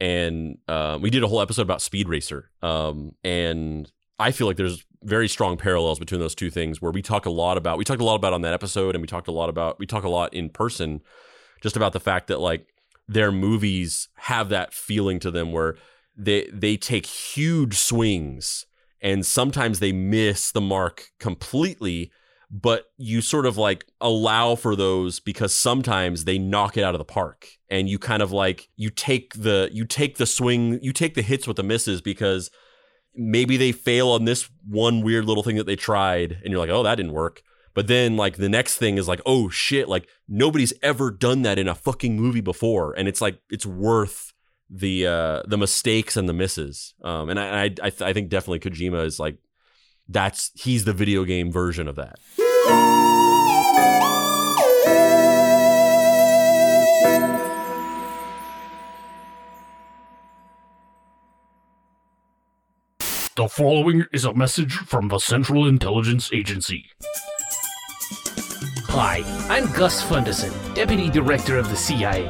and 0.00 0.58
uh, 0.68 0.98
we 1.00 1.10
did 1.10 1.22
a 1.22 1.28
whole 1.28 1.40
episode 1.40 1.62
about 1.62 1.82
Speed 1.82 2.08
Racer. 2.08 2.50
Um, 2.62 3.12
and 3.24 3.90
I 4.18 4.30
feel 4.30 4.46
like 4.46 4.56
there's 4.56 4.84
very 5.02 5.28
strong 5.28 5.56
parallels 5.56 5.98
between 5.98 6.20
those 6.20 6.34
two 6.34 6.50
things 6.50 6.80
where 6.80 6.92
we 6.92 7.02
talk 7.02 7.26
a 7.26 7.30
lot 7.30 7.56
about 7.56 7.78
we 7.78 7.84
talked 7.84 8.00
a 8.00 8.04
lot 8.04 8.16
about 8.16 8.32
on 8.32 8.42
that 8.42 8.54
episode, 8.54 8.94
and 8.94 9.02
we 9.02 9.08
talked 9.08 9.28
a 9.28 9.32
lot 9.32 9.48
about 9.48 9.78
we 9.78 9.86
talk 9.86 10.04
a 10.04 10.08
lot 10.08 10.32
in 10.34 10.48
person, 10.48 11.00
just 11.60 11.76
about 11.76 11.92
the 11.92 12.00
fact 12.00 12.28
that 12.28 12.40
like 12.40 12.66
their 13.08 13.32
movies 13.32 14.08
have 14.14 14.48
that 14.48 14.72
feeling 14.72 15.18
to 15.20 15.30
them 15.30 15.52
where 15.52 15.76
they 16.16 16.48
they 16.52 16.76
take 16.76 17.06
huge 17.06 17.76
swings 17.76 18.66
and 19.00 19.26
sometimes 19.26 19.80
they 19.80 19.92
miss 19.92 20.52
the 20.52 20.60
mark 20.60 21.10
completely 21.18 22.10
but 22.52 22.90
you 22.98 23.22
sort 23.22 23.46
of 23.46 23.56
like 23.56 23.86
allow 24.02 24.54
for 24.54 24.76
those 24.76 25.20
because 25.20 25.54
sometimes 25.54 26.26
they 26.26 26.38
knock 26.38 26.76
it 26.76 26.84
out 26.84 26.94
of 26.94 26.98
the 26.98 27.04
park 27.04 27.48
and 27.70 27.88
you 27.88 27.98
kind 27.98 28.22
of 28.22 28.30
like 28.30 28.68
you 28.76 28.90
take 28.90 29.32
the 29.32 29.70
you 29.72 29.86
take 29.86 30.18
the 30.18 30.26
swing 30.26 30.78
you 30.82 30.92
take 30.92 31.14
the 31.14 31.22
hits 31.22 31.46
with 31.46 31.56
the 31.56 31.62
misses 31.62 32.02
because 32.02 32.50
maybe 33.14 33.56
they 33.56 33.72
fail 33.72 34.08
on 34.08 34.26
this 34.26 34.50
one 34.68 35.00
weird 35.00 35.24
little 35.24 35.42
thing 35.42 35.56
that 35.56 35.64
they 35.64 35.76
tried 35.76 36.38
and 36.44 36.50
you're 36.50 36.60
like 36.60 36.70
oh 36.70 36.82
that 36.82 36.96
didn't 36.96 37.12
work. 37.12 37.42
But 37.74 37.86
then 37.86 38.18
like 38.18 38.36
the 38.36 38.50
next 38.50 38.76
thing 38.76 38.98
is 38.98 39.08
like 39.08 39.22
oh 39.24 39.48
shit 39.48 39.88
like 39.88 40.06
nobody's 40.28 40.74
ever 40.82 41.10
done 41.10 41.40
that 41.42 41.58
in 41.58 41.68
a 41.68 41.74
fucking 41.74 42.16
movie 42.16 42.42
before. 42.42 42.92
And 42.92 43.08
it's 43.08 43.22
like 43.22 43.40
it's 43.48 43.64
worth 43.64 44.34
the 44.68 45.06
uh 45.06 45.42
the 45.46 45.56
mistakes 45.56 46.18
and 46.18 46.28
the 46.28 46.34
misses. 46.34 46.92
Um 47.02 47.30
and 47.30 47.40
i 47.40 47.46
i 47.46 47.64
I, 47.64 47.68
th- 47.68 48.02
I 48.02 48.12
think 48.12 48.28
definitely 48.28 48.60
kojima 48.60 49.06
is 49.06 49.18
like 49.18 49.38
that's 50.08 50.50
he's 50.54 50.84
the 50.84 50.92
video 50.92 51.24
game 51.24 51.50
version 51.50 51.88
of 51.88 51.96
that 51.96 52.18
the 63.42 63.48
following 63.48 64.04
is 64.12 64.24
a 64.24 64.32
message 64.32 64.72
from 64.72 65.08
the 65.08 65.18
Central 65.18 65.66
Intelligence 65.66 66.30
Agency. 66.32 66.86
Hi, 68.86 69.24
I'm 69.48 69.72
Gus 69.72 70.04
Funderson, 70.04 70.52
Deputy 70.76 71.10
Director 71.10 71.58
of 71.58 71.68
the 71.68 71.74
CIA. 71.74 72.28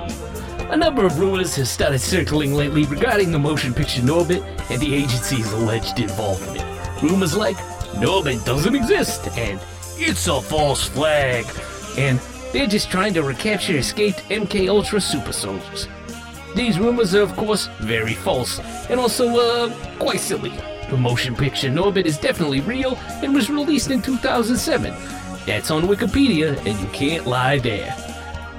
A 0.71 0.77
number 0.77 1.05
of 1.05 1.19
rumors 1.19 1.55
have 1.57 1.69
started 1.69 1.99
circling 1.99 2.55
lately 2.55 2.85
regarding 2.85 3.31
the 3.31 3.39
motion 3.39 3.75
picture 3.75 4.01
Norbit 4.01 4.43
and 4.71 4.81
the 4.81 4.95
agency's 4.95 5.53
alleged 5.53 6.01
involvement. 6.01 6.65
Rumors 7.03 7.37
like 7.37 7.59
Norbit 7.97 8.43
doesn't 8.47 8.75
exist 8.75 9.29
and 9.37 9.61
it's 10.05 10.27
a 10.27 10.41
false 10.41 10.89
flag, 10.89 11.47
and 11.97 12.19
they're 12.53 12.67
just 12.67 12.91
trying 12.91 13.15
to 13.15 13.23
recapture 13.23 13.77
escaped 13.77 14.19
MK 14.31 14.69
Ultra 14.69 15.01
super 15.01 15.33
soldiers. 15.33 15.89
These 16.55 16.79
rumors 16.79 17.15
are, 17.15 17.23
of 17.23 17.35
course, 17.37 17.69
very 17.81 18.15
false, 18.15 18.59
and 18.91 18.99
also, 18.99 19.29
uh, 19.29 19.71
quite 19.99 20.21
silly. 20.21 20.53
The 20.91 20.97
motion 20.97 21.35
picture 21.35 21.69
Norbit 21.69 22.05
is 22.05 22.19
definitely 22.19 22.61
real 22.61 22.99
and 23.23 23.35
was 23.35 23.49
released 23.49 23.91
in 23.91 24.03
2007. 24.03 24.93
That's 25.47 25.71
on 25.71 25.85
Wikipedia, 25.85 26.59
and 26.67 26.79
you 26.79 26.87
can't 26.89 27.27
lie 27.27 27.59
there. 27.59 27.97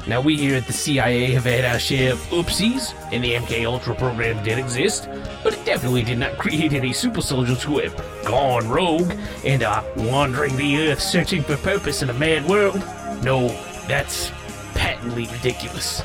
Now, 0.05 0.19
we 0.19 0.35
here 0.35 0.55
at 0.55 0.67
the 0.67 0.73
CIA 0.73 1.31
have 1.31 1.45
had 1.45 1.63
our 1.63 1.79
share 1.79 2.11
of 2.11 2.19
oopsies, 2.29 2.93
and 3.13 3.23
the 3.23 3.33
MK 3.35 3.65
Ultra 3.65 3.95
program 3.95 4.43
did 4.43 4.57
exist, 4.57 5.07
but 5.43 5.53
it 5.53 5.63
definitely 5.65 6.03
did 6.03 6.17
not 6.17 6.37
create 6.37 6.73
any 6.73 6.91
super 6.91 7.21
soldiers 7.21 7.63
who 7.63 7.79
have 7.79 7.95
gone 8.25 8.67
rogue 8.67 9.13
and 9.45 9.63
are 9.63 9.83
wandering 9.95 10.55
the 10.57 10.89
earth 10.89 10.99
searching 10.99 11.41
for 11.41 11.55
purpose 11.57 12.01
in 12.01 12.09
a 12.09 12.13
mad 12.13 12.45
world. 12.49 12.83
No, 13.23 13.47
that's 13.87 14.31
patently 14.73 15.27
ridiculous. 15.27 16.03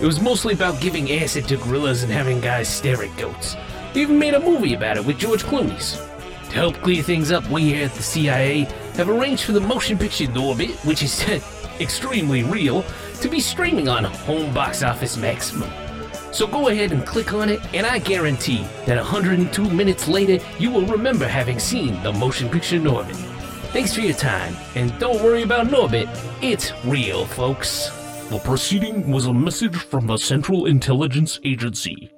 It 0.00 0.04
was 0.04 0.20
mostly 0.20 0.52
about 0.52 0.80
giving 0.80 1.10
acid 1.10 1.48
to 1.48 1.56
gorillas 1.56 2.02
and 2.02 2.12
having 2.12 2.40
guys 2.40 2.68
stare 2.68 3.02
at 3.02 3.16
goats. 3.16 3.56
They 3.94 4.02
even 4.02 4.18
made 4.18 4.34
a 4.34 4.40
movie 4.40 4.74
about 4.74 4.98
it 4.98 5.04
with 5.04 5.18
George 5.18 5.42
Clooney's. 5.44 5.96
To 6.50 6.54
help 6.54 6.76
clear 6.82 7.02
things 7.02 7.32
up, 7.32 7.48
we 7.48 7.62
here 7.62 7.86
at 7.86 7.94
the 7.94 8.02
CIA 8.02 8.64
have 8.94 9.08
arranged 9.08 9.44
for 9.44 9.52
the 9.52 9.60
motion 9.60 9.96
picture 9.96 10.26
Norbit, 10.26 10.70
which 10.84 11.02
is 11.02 11.24
extremely 11.80 12.42
real, 12.42 12.84
to 13.20 13.28
be 13.28 13.40
streaming 13.40 13.88
on 13.88 14.04
Home 14.04 14.52
Box 14.54 14.82
Office 14.82 15.16
Maximum. 15.16 15.70
So 16.32 16.46
go 16.46 16.68
ahead 16.68 16.92
and 16.92 17.06
click 17.06 17.32
on 17.32 17.48
it, 17.48 17.60
and 17.74 17.86
I 17.86 17.98
guarantee 17.98 18.66
that 18.86 18.96
102 18.96 19.70
minutes 19.70 20.08
later, 20.08 20.44
you 20.58 20.70
will 20.70 20.86
remember 20.86 21.26
having 21.26 21.58
seen 21.58 22.00
the 22.02 22.12
motion 22.12 22.48
picture 22.48 22.78
Norbit. 22.78 23.16
Thanks 23.72 23.94
for 23.94 24.00
your 24.00 24.14
time, 24.14 24.56
and 24.74 24.96
don't 24.98 25.22
worry 25.22 25.42
about 25.42 25.66
Norbit, 25.66 26.08
it's 26.42 26.72
real, 26.84 27.26
folks. 27.26 27.90
The 28.28 28.38
proceeding 28.38 29.10
was 29.10 29.26
a 29.26 29.34
message 29.34 29.76
from 29.76 30.06
the 30.06 30.16
Central 30.16 30.66
Intelligence 30.66 31.40
Agency. 31.44 32.10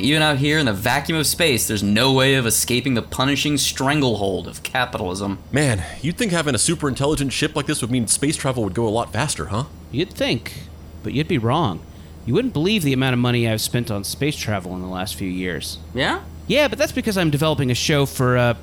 Even 0.00 0.22
out 0.22 0.38
here 0.38 0.58
in 0.58 0.66
the 0.66 0.72
vacuum 0.72 1.18
of 1.18 1.26
space, 1.26 1.68
there's 1.68 1.82
no 1.82 2.12
way 2.12 2.34
of 2.34 2.46
escaping 2.46 2.94
the 2.94 3.02
punishing 3.02 3.58
stranglehold 3.58 4.48
of 4.48 4.62
capitalism. 4.62 5.38
Man, 5.52 5.84
you'd 6.00 6.16
think 6.16 6.32
having 6.32 6.54
a 6.54 6.58
super 6.58 6.88
intelligent 6.88 7.32
ship 7.32 7.54
like 7.54 7.66
this 7.66 7.82
would 7.82 7.90
mean 7.90 8.06
space 8.06 8.36
travel 8.36 8.64
would 8.64 8.74
go 8.74 8.86
a 8.86 8.90
lot 8.90 9.12
faster, 9.12 9.46
huh? 9.46 9.64
You'd 9.92 10.10
think, 10.10 10.54
but 11.02 11.12
you'd 11.12 11.28
be 11.28 11.38
wrong. 11.38 11.84
You 12.24 12.34
wouldn't 12.34 12.54
believe 12.54 12.82
the 12.82 12.92
amount 12.92 13.12
of 13.12 13.18
money 13.18 13.48
I've 13.48 13.60
spent 13.60 13.90
on 13.90 14.04
space 14.04 14.36
travel 14.36 14.74
in 14.74 14.80
the 14.80 14.88
last 14.88 15.16
few 15.16 15.28
years. 15.28 15.78
Yeah? 15.94 16.22
Yeah, 16.46 16.68
but 16.68 16.78
that's 16.78 16.92
because 16.92 17.18
I'm 17.18 17.30
developing 17.30 17.70
a 17.70 17.74
show 17.74 18.06
for, 18.06 18.38
uh. 18.38 18.54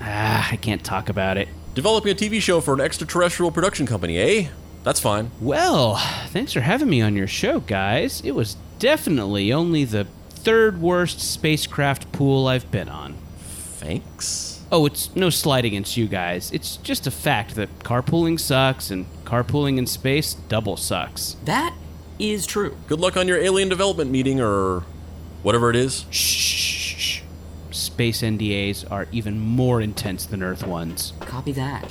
Ah, 0.00 0.48
I 0.52 0.56
can't 0.56 0.84
talk 0.84 1.08
about 1.08 1.36
it. 1.36 1.48
Developing 1.74 2.12
a 2.12 2.14
TV 2.14 2.40
show 2.40 2.60
for 2.60 2.74
an 2.74 2.80
extraterrestrial 2.80 3.50
production 3.50 3.86
company, 3.86 4.18
eh? 4.18 4.48
That's 4.84 5.00
fine. 5.00 5.30
Well, 5.40 5.96
thanks 6.28 6.52
for 6.52 6.60
having 6.60 6.88
me 6.88 7.00
on 7.02 7.16
your 7.16 7.26
show, 7.26 7.60
guys. 7.60 8.20
It 8.24 8.32
was 8.34 8.56
definitely 8.78 9.52
only 9.52 9.84
the 9.84 10.06
third 10.42 10.80
worst 10.80 11.20
spacecraft 11.20 12.10
pool 12.12 12.46
I've 12.46 12.70
been 12.70 12.88
on. 12.88 13.14
Thanks. 13.38 14.62
Oh, 14.70 14.86
it's 14.86 15.14
no 15.16 15.30
slight 15.30 15.64
against 15.64 15.96
you 15.96 16.06
guys. 16.06 16.50
It's 16.52 16.76
just 16.78 17.06
a 17.06 17.10
fact 17.10 17.54
that 17.54 17.78
carpooling 17.80 18.38
sucks, 18.38 18.90
and 18.90 19.06
carpooling 19.24 19.78
in 19.78 19.86
space 19.86 20.34
double 20.34 20.76
sucks. 20.76 21.36
That 21.44 21.74
is 22.18 22.46
true. 22.46 22.76
Good 22.86 23.00
luck 23.00 23.16
on 23.16 23.26
your 23.28 23.38
alien 23.38 23.68
development 23.68 24.10
meeting 24.10 24.40
or 24.40 24.80
whatever 25.42 25.70
it 25.70 25.76
is. 25.76 26.04
Shh. 26.10 27.22
Space 27.70 28.22
NDAs 28.22 28.90
are 28.90 29.06
even 29.12 29.40
more 29.40 29.80
intense 29.80 30.26
than 30.26 30.42
Earth 30.42 30.66
ones. 30.66 31.12
Copy 31.20 31.52
that. 31.52 31.84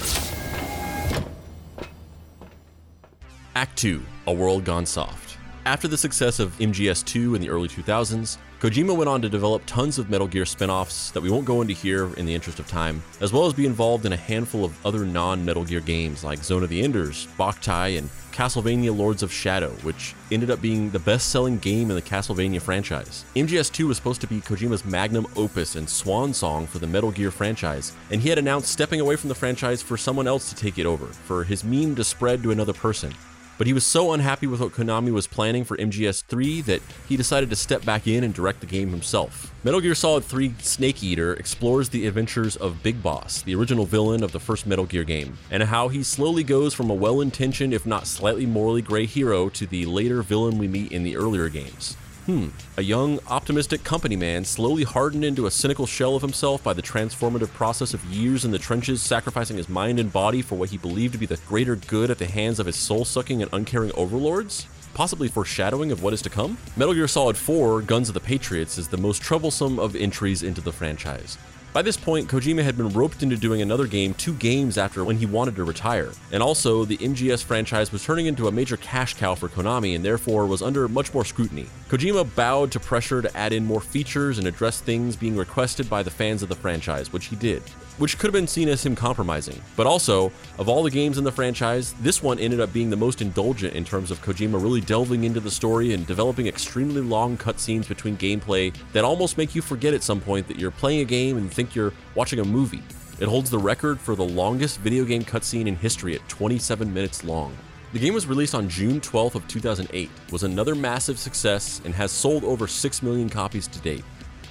Act 3.55 3.77
2 3.77 4.03
A 4.27 4.33
World 4.33 4.65
Gone 4.65 4.85
Soft. 4.85 5.26
After 5.67 5.89
the 5.89 5.97
success 5.97 6.39
of 6.39 6.57
MGS2 6.59 7.35
in 7.35 7.41
the 7.41 7.49
early 7.49 7.67
2000s, 7.67 8.37
Kojima 8.61 8.95
went 8.95 9.09
on 9.09 9.21
to 9.21 9.27
develop 9.27 9.63
tons 9.65 9.99
of 9.99 10.09
Metal 10.09 10.25
Gear 10.25 10.45
spin 10.45 10.69
offs 10.69 11.11
that 11.11 11.19
we 11.19 11.29
won't 11.29 11.43
go 11.43 11.61
into 11.61 11.73
here 11.73 12.13
in 12.13 12.25
the 12.25 12.33
interest 12.33 12.59
of 12.59 12.69
time, 12.69 13.03
as 13.19 13.33
well 13.33 13.45
as 13.45 13.53
be 13.53 13.65
involved 13.65 14.05
in 14.05 14.13
a 14.13 14.15
handful 14.15 14.63
of 14.63 14.85
other 14.85 15.03
non 15.03 15.43
Metal 15.43 15.65
Gear 15.65 15.81
games 15.81 16.23
like 16.23 16.41
Zone 16.41 16.63
of 16.63 16.69
the 16.69 16.81
Enders, 16.81 17.27
Boktai, 17.37 17.97
and 17.97 18.09
Castlevania 18.31 18.95
Lords 18.95 19.23
of 19.23 19.33
Shadow, 19.33 19.71
which 19.83 20.15
ended 20.31 20.49
up 20.49 20.61
being 20.61 20.89
the 20.89 20.99
best 20.99 21.31
selling 21.31 21.57
game 21.57 21.89
in 21.89 21.97
the 21.97 22.01
Castlevania 22.01 22.61
franchise. 22.61 23.25
MGS2 23.35 23.89
was 23.89 23.97
supposed 23.97 24.21
to 24.21 24.27
be 24.27 24.39
Kojima's 24.39 24.85
magnum 24.85 25.27
opus 25.35 25.75
and 25.75 25.89
swan 25.89 26.33
song 26.33 26.65
for 26.65 26.79
the 26.79 26.87
Metal 26.87 27.11
Gear 27.11 27.29
franchise, 27.29 27.91
and 28.09 28.21
he 28.21 28.29
had 28.29 28.37
announced 28.37 28.71
stepping 28.71 29.01
away 29.01 29.17
from 29.17 29.27
the 29.27 29.35
franchise 29.35 29.81
for 29.81 29.97
someone 29.97 30.27
else 30.27 30.47
to 30.47 30.55
take 30.55 30.79
it 30.79 30.85
over, 30.85 31.07
for 31.07 31.43
his 31.43 31.65
meme 31.65 31.93
to 31.95 32.05
spread 32.05 32.41
to 32.41 32.51
another 32.51 32.71
person. 32.71 33.13
But 33.57 33.67
he 33.67 33.73
was 33.73 33.85
so 33.85 34.13
unhappy 34.13 34.47
with 34.47 34.61
what 34.61 34.71
Konami 34.71 35.11
was 35.11 35.27
planning 35.27 35.63
for 35.63 35.77
MGS3 35.77 36.63
that 36.65 36.81
he 37.07 37.17
decided 37.17 37.49
to 37.49 37.55
step 37.55 37.83
back 37.83 38.07
in 38.07 38.23
and 38.23 38.33
direct 38.33 38.59
the 38.59 38.67
game 38.67 38.89
himself. 38.89 39.53
Metal 39.63 39.81
Gear 39.81 39.95
Solid 39.95 40.23
3 40.23 40.53
Snake 40.59 41.03
Eater 41.03 41.33
explores 41.33 41.89
the 41.89 42.05
adventures 42.05 42.55
of 42.55 42.83
Big 42.83 43.01
Boss, 43.01 43.41
the 43.41 43.55
original 43.55 43.85
villain 43.85 44.23
of 44.23 44.31
the 44.31 44.39
first 44.39 44.67
Metal 44.67 44.85
Gear 44.85 45.03
game, 45.03 45.37
and 45.49 45.63
how 45.63 45.87
he 45.87 46.03
slowly 46.03 46.43
goes 46.43 46.73
from 46.73 46.89
a 46.89 46.93
well 46.93 47.19
intentioned, 47.21 47.73
if 47.73 47.85
not 47.85 48.07
slightly 48.07 48.45
morally 48.45 48.81
gray 48.81 49.05
hero 49.05 49.49
to 49.49 49.65
the 49.65 49.85
later 49.85 50.21
villain 50.21 50.57
we 50.57 50.67
meet 50.67 50.91
in 50.91 51.03
the 51.03 51.17
earlier 51.17 51.49
games. 51.49 51.97
Hmm. 52.27 52.49
A 52.75 52.83
young, 52.83 53.21
optimistic 53.27 53.85
company 53.85 54.17
man 54.17 54.43
slowly 54.43 54.83
hardened 54.83 55.23
into 55.23 55.45
a 55.45 55.51
cynical 55.51 55.85
shell 55.85 56.13
of 56.13 56.21
himself 56.21 56.61
by 56.61 56.73
the 56.73 56.81
transformative 56.81 57.53
process 57.53 57.93
of 57.93 58.03
years 58.03 58.43
in 58.43 58.51
the 58.51 58.59
trenches, 58.59 59.01
sacrificing 59.01 59.55
his 59.55 59.69
mind 59.69 59.97
and 59.97 60.11
body 60.11 60.41
for 60.41 60.55
what 60.55 60.69
he 60.69 60.77
believed 60.77 61.13
to 61.13 61.17
be 61.17 61.25
the 61.25 61.39
greater 61.47 61.77
good 61.77 62.11
at 62.11 62.17
the 62.17 62.25
hands 62.25 62.59
of 62.59 62.65
his 62.65 62.75
soul 62.75 63.05
sucking 63.05 63.41
and 63.41 63.49
uncaring 63.53 63.93
overlords? 63.95 64.67
Possibly 64.93 65.29
foreshadowing 65.29 65.89
of 65.89 66.03
what 66.03 66.11
is 66.11 66.21
to 66.23 66.29
come? 66.29 66.57
Metal 66.75 66.93
Gear 66.93 67.07
Solid 67.07 67.37
4 67.37 67.81
Guns 67.83 68.09
of 68.09 68.13
the 68.13 68.19
Patriots 68.19 68.77
is 68.77 68.89
the 68.89 68.97
most 68.97 69.21
troublesome 69.21 69.79
of 69.79 69.95
entries 69.95 70.43
into 70.43 70.59
the 70.59 70.73
franchise. 70.73 71.37
By 71.77 71.83
this 71.83 71.95
point, 71.95 72.27
Kojima 72.27 72.63
had 72.63 72.75
been 72.75 72.89
roped 72.89 73.21
into 73.21 73.37
doing 73.37 73.61
another 73.61 73.85
game 73.85 74.15
two 74.15 74.33
games 74.33 74.79
after 74.79 75.03
when 75.03 75.17
he 75.17 75.27
wanted 75.27 75.55
to 75.57 75.63
retire. 75.63 76.11
And 76.31 76.41
also, 76.41 76.85
the 76.85 76.97
MGS 76.97 77.43
franchise 77.43 77.91
was 77.91 78.03
turning 78.03 78.25
into 78.25 78.47
a 78.47 78.51
major 78.51 78.77
cash 78.77 79.13
cow 79.13 79.35
for 79.35 79.47
Konami 79.47 79.95
and 79.95 80.03
therefore 80.03 80.47
was 80.47 80.63
under 80.63 80.87
much 80.87 81.13
more 81.13 81.23
scrutiny. 81.23 81.67
Kojima 81.87 82.33
bowed 82.33 82.71
to 82.71 82.79
pressure 82.79 83.21
to 83.21 83.37
add 83.37 83.53
in 83.53 83.63
more 83.63 83.79
features 83.79 84.39
and 84.39 84.47
address 84.47 84.81
things 84.81 85.15
being 85.15 85.37
requested 85.37 85.87
by 85.87 86.01
the 86.01 86.09
fans 86.09 86.41
of 86.41 86.49
the 86.49 86.55
franchise, 86.55 87.13
which 87.13 87.25
he 87.25 87.35
did. 87.35 87.61
Which 87.97 88.19
could 88.19 88.27
have 88.27 88.33
been 88.33 88.47
seen 88.47 88.69
as 88.69 88.85
him 88.85 88.95
compromising. 88.95 89.59
But 89.75 89.87
also, 89.87 90.31
of 90.59 90.69
all 90.69 90.83
the 90.83 90.91
games 90.91 91.17
in 91.17 91.23
the 91.23 91.31
franchise, 91.31 91.93
this 92.01 92.21
one 92.21 92.37
ended 92.37 92.59
up 92.59 92.71
being 92.71 92.91
the 92.91 92.95
most 92.95 93.21
indulgent 93.21 93.73
in 93.73 93.83
terms 93.83 94.11
of 94.11 94.21
Kojima 94.21 94.61
really 94.61 94.81
delving 94.81 95.23
into 95.23 95.39
the 95.39 95.49
story 95.49 95.93
and 95.93 96.05
developing 96.05 96.47
extremely 96.47 97.01
long 97.01 97.37
cutscenes 97.37 97.87
between 97.87 98.15
gameplay 98.17 98.75
that 98.93 99.03
almost 99.03 99.37
make 99.37 99.55
you 99.55 99.63
forget 99.63 99.95
at 99.95 100.03
some 100.03 100.21
point 100.21 100.47
that 100.47 100.59
you're 100.59 100.69
playing 100.69 101.01
a 101.01 101.05
game 101.05 101.37
and 101.37 101.51
think 101.51 101.73
you're 101.73 101.93
watching 102.13 102.39
a 102.39 102.45
movie. 102.45 102.83
It 103.19 103.27
holds 103.27 103.49
the 103.49 103.57
record 103.57 103.99
for 103.99 104.15
the 104.15 104.23
longest 104.23 104.79
video 104.79 105.03
game 105.03 105.23
cutscene 105.23 105.65
in 105.65 105.75
history 105.75 106.13
at 106.13 106.29
27 106.29 106.93
minutes 106.93 107.23
long. 107.23 107.57
The 107.93 107.99
game 107.99 108.13
was 108.13 108.27
released 108.27 108.53
on 108.53 108.69
June 108.69 109.01
12th 109.01 109.33
of 109.33 109.47
2008, 109.47 110.11
was 110.31 110.43
another 110.43 110.75
massive 110.75 111.17
success, 111.17 111.81
and 111.83 111.95
has 111.95 112.11
sold 112.11 112.43
over 112.43 112.67
6 112.67 113.01
million 113.01 113.27
copies 113.27 113.65
to 113.69 113.79
date. 113.79 114.03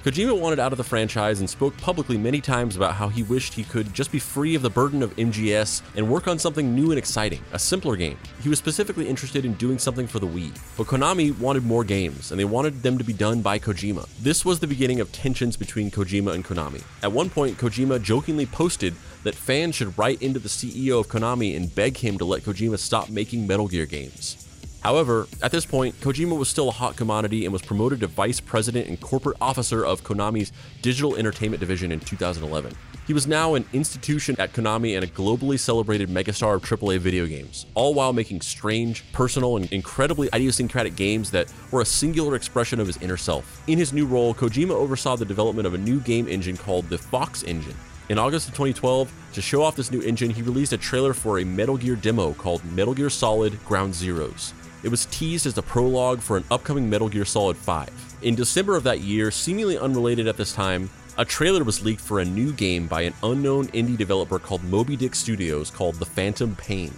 Kojima 0.07 0.39
wanted 0.39 0.57
out 0.57 0.71
of 0.71 0.77
the 0.77 0.85
franchise 0.85 1.41
and 1.41 1.49
spoke 1.49 1.75
publicly 1.75 2.17
many 2.17 2.39
times 2.39 2.77
about 2.77 2.95
how 2.95 3.09
he 3.09 3.23
wished 3.23 3.53
he 3.53 3.65
could 3.65 3.93
just 3.93 4.09
be 4.09 4.19
free 4.19 4.55
of 4.55 4.61
the 4.61 4.69
burden 4.69 5.03
of 5.03 5.13
MGS 5.17 5.81
and 5.97 6.09
work 6.09 6.29
on 6.29 6.39
something 6.39 6.73
new 6.73 6.91
and 6.91 6.97
exciting, 6.97 7.43
a 7.51 7.59
simpler 7.59 7.97
game. 7.97 8.17
He 8.41 8.47
was 8.47 8.57
specifically 8.57 9.05
interested 9.05 9.43
in 9.43 9.55
doing 9.55 9.77
something 9.77 10.07
for 10.07 10.19
the 10.19 10.25
Wii, 10.25 10.57
but 10.77 10.87
Konami 10.87 11.37
wanted 11.37 11.65
more 11.65 11.83
games, 11.83 12.31
and 12.31 12.39
they 12.39 12.45
wanted 12.45 12.83
them 12.83 12.97
to 12.97 13.03
be 13.03 13.11
done 13.11 13.41
by 13.41 13.59
Kojima. 13.59 14.07
This 14.21 14.45
was 14.45 14.61
the 14.61 14.65
beginning 14.65 15.01
of 15.01 15.11
tensions 15.11 15.57
between 15.57 15.91
Kojima 15.91 16.33
and 16.33 16.45
Konami. 16.45 16.83
At 17.03 17.11
one 17.11 17.29
point, 17.29 17.57
Kojima 17.57 18.01
jokingly 18.01 18.45
posted 18.45 18.93
that 19.23 19.35
fans 19.35 19.75
should 19.75 19.97
write 19.97 20.21
into 20.21 20.39
the 20.39 20.47
CEO 20.47 21.01
of 21.01 21.09
Konami 21.09 21.57
and 21.57 21.75
beg 21.75 21.97
him 21.97 22.17
to 22.17 22.23
let 22.23 22.43
Kojima 22.43 22.79
stop 22.79 23.09
making 23.09 23.45
Metal 23.45 23.67
Gear 23.67 23.85
games. 23.85 24.46
However, 24.81 25.27
at 25.41 25.51
this 25.51 25.65
point, 25.65 25.99
Kojima 26.01 26.37
was 26.37 26.49
still 26.49 26.69
a 26.69 26.71
hot 26.71 26.95
commodity 26.95 27.45
and 27.45 27.51
was 27.51 27.61
promoted 27.61 27.99
to 28.01 28.07
vice 28.07 28.39
president 28.39 28.87
and 28.87 28.99
corporate 29.01 29.37
officer 29.41 29.85
of 29.85 30.03
Konami's 30.03 30.51
digital 30.81 31.15
entertainment 31.15 31.59
division 31.59 31.91
in 31.91 31.99
2011. 31.99 32.73
He 33.07 33.13
was 33.13 33.25
now 33.25 33.55
an 33.55 33.65
institution 33.71 34.35
at 34.37 34.53
Konami 34.53 34.95
and 34.95 35.03
a 35.03 35.07
globally 35.07 35.57
celebrated 35.57 36.09
megastar 36.09 36.55
of 36.55 36.61
AAA 36.61 36.99
video 36.99 37.25
games, 37.25 37.65
all 37.73 37.93
while 37.93 38.11
making 38.11 38.41
strange, 38.41 39.09
personal, 39.13 39.55
and 39.55 39.71
incredibly 39.71 40.27
idiosyncratic 40.33 40.95
games 40.97 41.31
that 41.31 41.51
were 41.71 41.81
a 41.81 41.85
singular 41.85 42.35
expression 42.35 42.79
of 42.79 42.87
his 42.87 42.97
inner 42.97 43.15
self. 43.15 43.63
In 43.67 43.77
his 43.77 43.93
new 43.93 44.05
role, 44.05 44.33
Kojima 44.33 44.71
oversaw 44.71 45.15
the 45.15 45.25
development 45.25 45.65
of 45.65 45.73
a 45.73 45.77
new 45.77 46.01
game 46.01 46.27
engine 46.27 46.57
called 46.57 46.89
the 46.89 46.97
Fox 46.97 47.43
Engine. 47.43 47.75
In 48.09 48.19
August 48.19 48.49
of 48.49 48.55
2012, 48.55 49.11
to 49.33 49.41
show 49.41 49.63
off 49.63 49.75
this 49.75 49.91
new 49.91 50.01
engine, 50.01 50.29
he 50.29 50.41
released 50.41 50.71
a 50.73 50.77
trailer 50.77 51.13
for 51.13 51.39
a 51.39 51.45
Metal 51.45 51.77
Gear 51.77 51.95
demo 51.95 52.33
called 52.33 52.63
Metal 52.73 52.93
Gear 52.93 53.09
Solid 53.09 53.63
Ground 53.65 53.93
Zeroes. 53.93 54.53
It 54.87 54.91
was 54.91 55.05
teased 55.07 55.45
as 55.45 55.53
the 55.53 55.61
prologue 55.61 56.21
for 56.21 56.37
an 56.37 56.45
upcoming 56.49 56.89
Metal 56.89 57.09
Gear 57.09 57.25
Solid 57.25 57.57
5. 57.57 57.89
In 58.21 58.35
December 58.35 58.77
of 58.77 58.83
that 58.83 59.01
year, 59.01 59.31
seemingly 59.31 59.77
unrelated 59.77 60.29
at 60.29 60.37
this 60.37 60.53
time, 60.53 60.89
a 61.17 61.25
trailer 61.25 61.65
was 61.65 61.83
leaked 61.83 61.99
for 61.99 62.21
a 62.21 62.25
new 62.25 62.53
game 62.53 62.87
by 62.87 63.01
an 63.01 63.13
unknown 63.21 63.67
indie 63.73 63.97
developer 63.97 64.39
called 64.39 64.63
Moby 64.63 64.95
Dick 64.95 65.13
Studios 65.13 65.69
called 65.69 65.95
The 65.95 66.05
Phantom 66.05 66.55
Pain. 66.55 66.93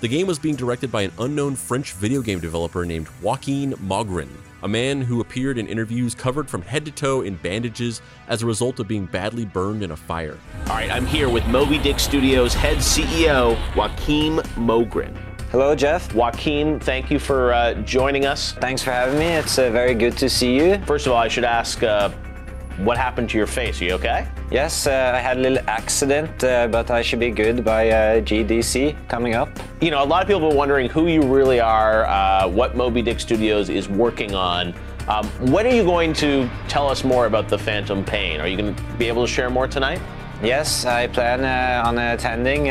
The 0.00 0.08
game 0.08 0.26
was 0.26 0.40
being 0.40 0.56
directed 0.56 0.90
by 0.90 1.02
an 1.02 1.12
unknown 1.20 1.54
French 1.54 1.92
video 1.92 2.22
game 2.22 2.40
developer 2.40 2.84
named 2.84 3.06
Joaquin 3.22 3.74
Mogren, 3.74 4.30
a 4.64 4.68
man 4.68 5.00
who 5.00 5.20
appeared 5.20 5.58
in 5.58 5.68
interviews 5.68 6.16
covered 6.16 6.50
from 6.50 6.62
head 6.62 6.84
to 6.86 6.90
toe 6.90 7.20
in 7.20 7.36
bandages 7.36 8.02
as 8.26 8.42
a 8.42 8.46
result 8.46 8.80
of 8.80 8.88
being 8.88 9.06
badly 9.06 9.44
burned 9.44 9.84
in 9.84 9.92
a 9.92 9.96
fire. 9.96 10.36
All 10.66 10.74
right, 10.74 10.90
I'm 10.90 11.06
here 11.06 11.28
with 11.28 11.46
Moby 11.46 11.78
Dick 11.78 12.00
Studios 12.00 12.52
head 12.52 12.78
CEO, 12.78 13.56
Joaquin 13.76 14.38
Mogren. 14.56 15.16
Hello, 15.50 15.74
Jeff. 15.74 16.14
Joaquin, 16.14 16.78
thank 16.78 17.10
you 17.10 17.18
for 17.18 17.54
uh, 17.54 17.72
joining 17.72 18.26
us. 18.26 18.52
Thanks 18.52 18.82
for 18.82 18.90
having 18.90 19.18
me. 19.18 19.28
It's 19.28 19.58
uh, 19.58 19.70
very 19.70 19.94
good 19.94 20.14
to 20.18 20.28
see 20.28 20.54
you. 20.54 20.76
First 20.84 21.06
of 21.06 21.12
all, 21.12 21.18
I 21.18 21.28
should 21.28 21.42
ask 21.42 21.82
uh, 21.82 22.10
what 22.76 22.98
happened 22.98 23.30
to 23.30 23.38
your 23.38 23.46
face? 23.46 23.80
Are 23.80 23.86
you 23.86 23.92
okay? 23.94 24.28
Yes, 24.50 24.86
uh, 24.86 25.12
I 25.14 25.20
had 25.20 25.38
a 25.38 25.40
little 25.40 25.60
accident, 25.66 26.44
uh, 26.44 26.68
but 26.68 26.90
I 26.90 27.00
should 27.00 27.18
be 27.18 27.30
good 27.30 27.64
by 27.64 27.88
uh, 27.88 28.20
GDC 28.20 29.08
coming 29.08 29.36
up. 29.36 29.48
You 29.80 29.90
know, 29.90 30.04
a 30.04 30.04
lot 30.04 30.20
of 30.20 30.28
people 30.28 30.52
are 30.52 30.54
wondering 30.54 30.90
who 30.90 31.06
you 31.06 31.22
really 31.22 31.60
are, 31.60 32.46
what 32.50 32.76
Moby 32.76 33.00
Dick 33.00 33.18
Studios 33.18 33.70
is 33.70 33.88
working 33.88 34.34
on. 34.34 34.74
Um, 35.08 35.26
when 35.50 35.66
are 35.66 35.74
you 35.74 35.82
going 35.82 36.12
to 36.14 36.46
tell 36.68 36.90
us 36.90 37.04
more 37.04 37.24
about 37.24 37.48
the 37.48 37.56
Phantom 37.56 38.04
Pain? 38.04 38.38
Are 38.42 38.46
you 38.46 38.58
going 38.58 38.74
to 38.74 38.82
be 38.98 39.08
able 39.08 39.24
to 39.24 39.32
share 39.32 39.48
more 39.48 39.66
tonight? 39.66 40.02
Yes, 40.42 40.84
I 40.84 41.06
plan 41.06 41.42
on 41.86 41.96
attending 41.96 42.68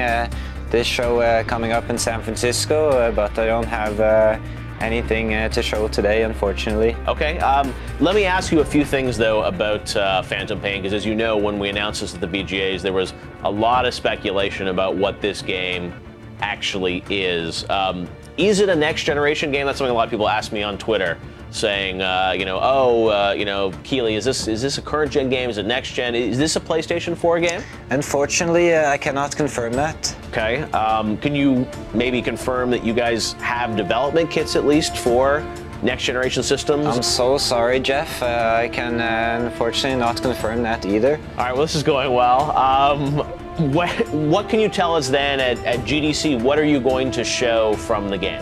this 0.69 0.87
show 0.87 1.21
uh, 1.21 1.43
coming 1.43 1.71
up 1.71 1.89
in 1.89 1.97
San 1.97 2.21
Francisco, 2.21 2.89
uh, 2.89 3.11
but 3.11 3.37
I 3.39 3.45
don't 3.45 3.65
have 3.65 3.99
uh, 3.99 4.39
anything 4.79 5.33
uh, 5.33 5.49
to 5.49 5.61
show 5.61 5.87
today, 5.87 6.23
unfortunately. 6.23 6.95
Okay. 7.07 7.39
Um, 7.39 7.73
let 7.99 8.15
me 8.15 8.25
ask 8.25 8.51
you 8.51 8.59
a 8.59 8.65
few 8.65 8.85
things, 8.85 9.17
though, 9.17 9.43
about 9.43 9.95
uh, 9.95 10.21
Phantom 10.21 10.59
Pain, 10.59 10.81
because 10.81 10.93
as 10.93 11.05
you 11.05 11.15
know, 11.15 11.37
when 11.37 11.59
we 11.59 11.69
announced 11.69 12.01
this 12.01 12.13
at 12.13 12.21
the 12.21 12.27
VGAs, 12.27 12.81
there 12.81 12.93
was 12.93 13.13
a 13.43 13.51
lot 13.51 13.85
of 13.85 13.93
speculation 13.93 14.67
about 14.67 14.95
what 14.95 15.21
this 15.21 15.41
game 15.41 15.93
actually 16.41 17.03
is. 17.09 17.67
Um, 17.69 18.07
is 18.37 18.59
it 18.59 18.69
a 18.69 18.75
next 18.75 19.03
generation 19.03 19.51
game? 19.51 19.65
That's 19.65 19.79
something 19.79 19.91
a 19.91 19.95
lot 19.95 20.05
of 20.05 20.11
people 20.11 20.29
ask 20.29 20.51
me 20.51 20.61
on 20.61 20.77
Twitter, 20.77 21.17
saying, 21.49 22.01
uh, 22.01 22.35
you 22.37 22.45
know, 22.45 22.59
oh, 22.61 23.07
uh, 23.07 23.33
you 23.35 23.45
know, 23.45 23.71
Keighley, 23.83 24.15
is 24.15 24.23
this 24.25 24.47
is 24.47 24.61
this 24.61 24.77
a 24.77 24.81
current 24.81 25.11
gen 25.11 25.29
game? 25.29 25.49
Is 25.49 25.57
it 25.57 25.65
next 25.65 25.93
gen? 25.93 26.13
Is 26.13 26.37
this 26.37 26.55
a 26.55 26.59
PlayStation 26.59 27.17
4 27.17 27.39
game? 27.39 27.61
Unfortunately, 27.89 28.75
uh, 28.75 28.89
I 28.89 28.97
cannot 28.97 29.35
confirm 29.35 29.73
that. 29.73 30.15
Okay. 30.29 30.61
Um, 30.71 31.17
can 31.17 31.33
you 31.33 31.67
maybe 31.93 32.21
confirm 32.21 32.69
that 32.71 32.83
you 32.83 32.93
guys 32.93 33.33
have 33.33 33.75
development 33.75 34.29
kits 34.29 34.55
at 34.55 34.65
least 34.65 34.97
for 34.97 35.43
next 35.81 36.03
generation 36.03 36.43
systems? 36.43 36.85
I'm 36.85 37.01
so 37.01 37.39
sorry, 37.39 37.79
Jeff. 37.79 38.21
Uh, 38.21 38.59
I 38.61 38.69
can 38.69 39.01
uh, 39.01 39.47
unfortunately 39.49 39.99
not 39.99 40.21
confirm 40.21 40.61
that 40.63 40.85
either. 40.85 41.15
All 41.15 41.37
right, 41.37 41.53
well, 41.53 41.61
this 41.63 41.75
is 41.75 41.83
going 41.83 42.13
well. 42.13 42.55
Um, 42.55 43.27
what, 43.57 43.89
what 44.09 44.49
can 44.49 44.59
you 44.59 44.69
tell 44.69 44.95
us 44.95 45.09
then 45.09 45.39
at, 45.39 45.57
at 45.65 45.79
GDC? 45.79 46.41
What 46.41 46.59
are 46.59 46.65
you 46.65 46.79
going 46.79 47.11
to 47.11 47.23
show 47.23 47.73
from 47.75 48.09
the 48.09 48.17
game? 48.17 48.41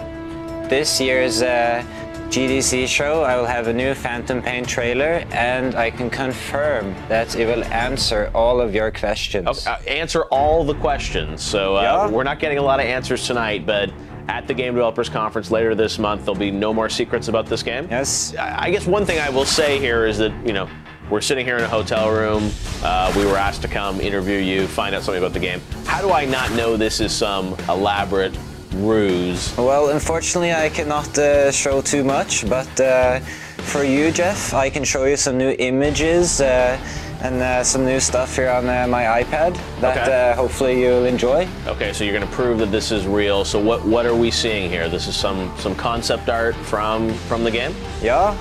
This 0.68 1.00
year's 1.00 1.42
uh, 1.42 1.84
GDC 2.30 2.88
show, 2.88 3.24
I 3.24 3.38
will 3.38 3.46
have 3.46 3.68
a 3.68 3.74
new 3.74 3.94
Phantom 3.94 4.42
Pain 4.42 4.66
trailer, 4.66 5.24
and 5.32 5.76
I 5.76 5.90
can 5.92 6.10
confirm 6.10 6.94
that 7.08 7.36
it 7.36 7.46
will 7.46 7.64
answer 7.66 8.30
all 8.34 8.60
of 8.60 8.74
your 8.76 8.92
questions. 8.92 9.66
Uh, 9.68 9.80
answer 9.88 10.24
all 10.26 10.64
the 10.64 10.74
questions. 10.76 11.42
So 11.44 11.78
uh, 11.78 11.82
Yeah. 11.82 12.08
we're 12.10 12.24
not 12.24 12.40
getting 12.40 12.58
a 12.58 12.64
lot 12.64 12.80
of 12.80 12.86
answers 12.86 13.26
tonight, 13.28 13.66
but 13.66 13.92
at 14.28 14.48
the 14.48 14.54
Game 14.56 14.74
Developers 14.74 15.08
Conference 15.08 15.52
later 15.52 15.76
this 15.76 16.00
month, 16.00 16.26
there'll 16.26 16.36
be 16.40 16.50
no 16.52 16.74
more 16.74 16.90
secrets 16.90 17.28
about 17.28 17.46
this 17.46 17.62
game. 17.62 17.88
Yes. 17.92 18.36
I 18.36 18.66
I 18.66 18.72
guess 18.72 18.88
one 18.88 19.06
thing 19.06 19.20
I 19.20 19.30
will 19.30 19.46
say 19.46 19.78
here 19.80 20.08
is 20.08 20.18
that 20.18 20.32
you 20.46 20.52
know 20.52 20.68
we're 21.10 21.22
sitting 21.22 21.46
here 21.46 21.58
in 21.58 21.64
a 21.64 21.68
hotel 21.68 22.12
room. 22.12 22.52
Uh, 22.84 23.14
we 23.16 23.26
were 23.26 23.38
asked 23.38 23.62
to 23.62 23.68
come 23.68 24.02
interview 24.02 24.38
you, 24.38 24.68
find 24.68 24.96
out 24.96 25.04
something 25.04 25.22
about 25.24 25.34
the 25.34 25.40
game. 25.40 25.62
How 25.86 26.02
do 26.02 26.12
I 26.12 26.26
not 26.26 26.52
know 26.54 26.78
this 26.78 27.00
is 27.00 27.12
some 27.12 27.56
elaborate 27.70 28.38
ruse? 28.76 29.56
Well, 29.58 29.90
unfortunately, 29.90 30.54
I 30.54 30.70
cannot 30.70 31.18
uh, 31.18 31.52
show 31.52 31.82
too 31.82 32.04
much, 32.04 32.48
but 32.50 32.80
uh, 32.82 33.20
for 33.20 33.84
you, 33.84 34.12
Jeff, 34.12 34.54
I 34.54 34.70
can 34.70 34.84
show 34.84 35.06
you 35.06 35.16
some 35.16 35.38
new 35.38 35.56
images 35.60 36.42
uh, 36.42 36.78
and 37.22 37.36
uh, 37.42 37.64
some 37.64 37.86
new 37.86 38.00
stuff 38.00 38.36
here 38.36 38.50
on 38.50 38.68
uh, 38.68 38.86
my 38.88 39.04
iPad 39.24 39.56
that 39.80 39.98
Okay. 40.08 40.32
uh, 40.32 40.36
hopefully 40.36 40.82
you'll 40.82 41.06
enjoy. 41.06 41.48
Okay, 41.66 41.94
so 41.94 42.04
you're 42.04 42.14
going 42.14 42.28
to 42.28 42.36
prove 42.36 42.60
that 42.60 42.72
this 42.72 42.92
is 42.92 43.08
real. 43.08 43.46
So 43.46 43.60
what 43.60 43.84
what 43.86 44.06
are 44.06 44.14
we 44.16 44.30
seeing 44.32 44.70
here? 44.70 44.90
This 44.90 45.08
is 45.08 45.16
some 45.16 45.52
some 45.58 45.76
concept 45.76 46.30
art 46.30 46.56
from 46.56 47.14
from 47.14 47.44
the 47.44 47.52
game. 47.52 47.74
Yeah. 48.02 48.36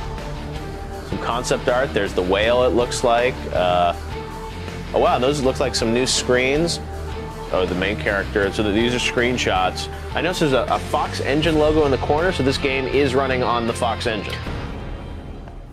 Some 1.15 1.23
concept 1.23 1.69
art. 1.69 1.95
There's 1.95 2.13
the 2.13 2.23
whale. 2.23 2.65
It 2.65 2.71
looks 2.71 3.05
like. 3.05 3.35
Uh, 3.53 3.95
oh 4.95 4.99
wow, 4.99 5.17
those 5.21 5.41
look 5.43 5.61
like 5.61 5.77
some 5.77 5.95
new 5.95 6.09
screens. 6.09 6.81
Oh, 7.53 7.65
the 7.69 7.75
main 7.77 7.97
character. 7.97 8.53
So 8.53 8.65
these 8.73 8.93
are 8.93 8.99
screenshots. 8.99 9.89
I 10.13 10.23
noticed 10.23 10.41
there's 10.41 10.53
a, 10.55 10.67
a 10.69 10.79
Fox 10.81 11.21
Engine 11.21 11.57
logo 11.57 11.85
in 11.85 11.93
the 11.93 11.99
corner. 11.99 12.33
So 12.33 12.43
this 12.43 12.59
game 12.59 12.87
is 12.87 13.15
running 13.15 13.45
on 13.45 13.69
the 13.69 13.73
Fox 13.73 14.09
Engine. 14.09 14.35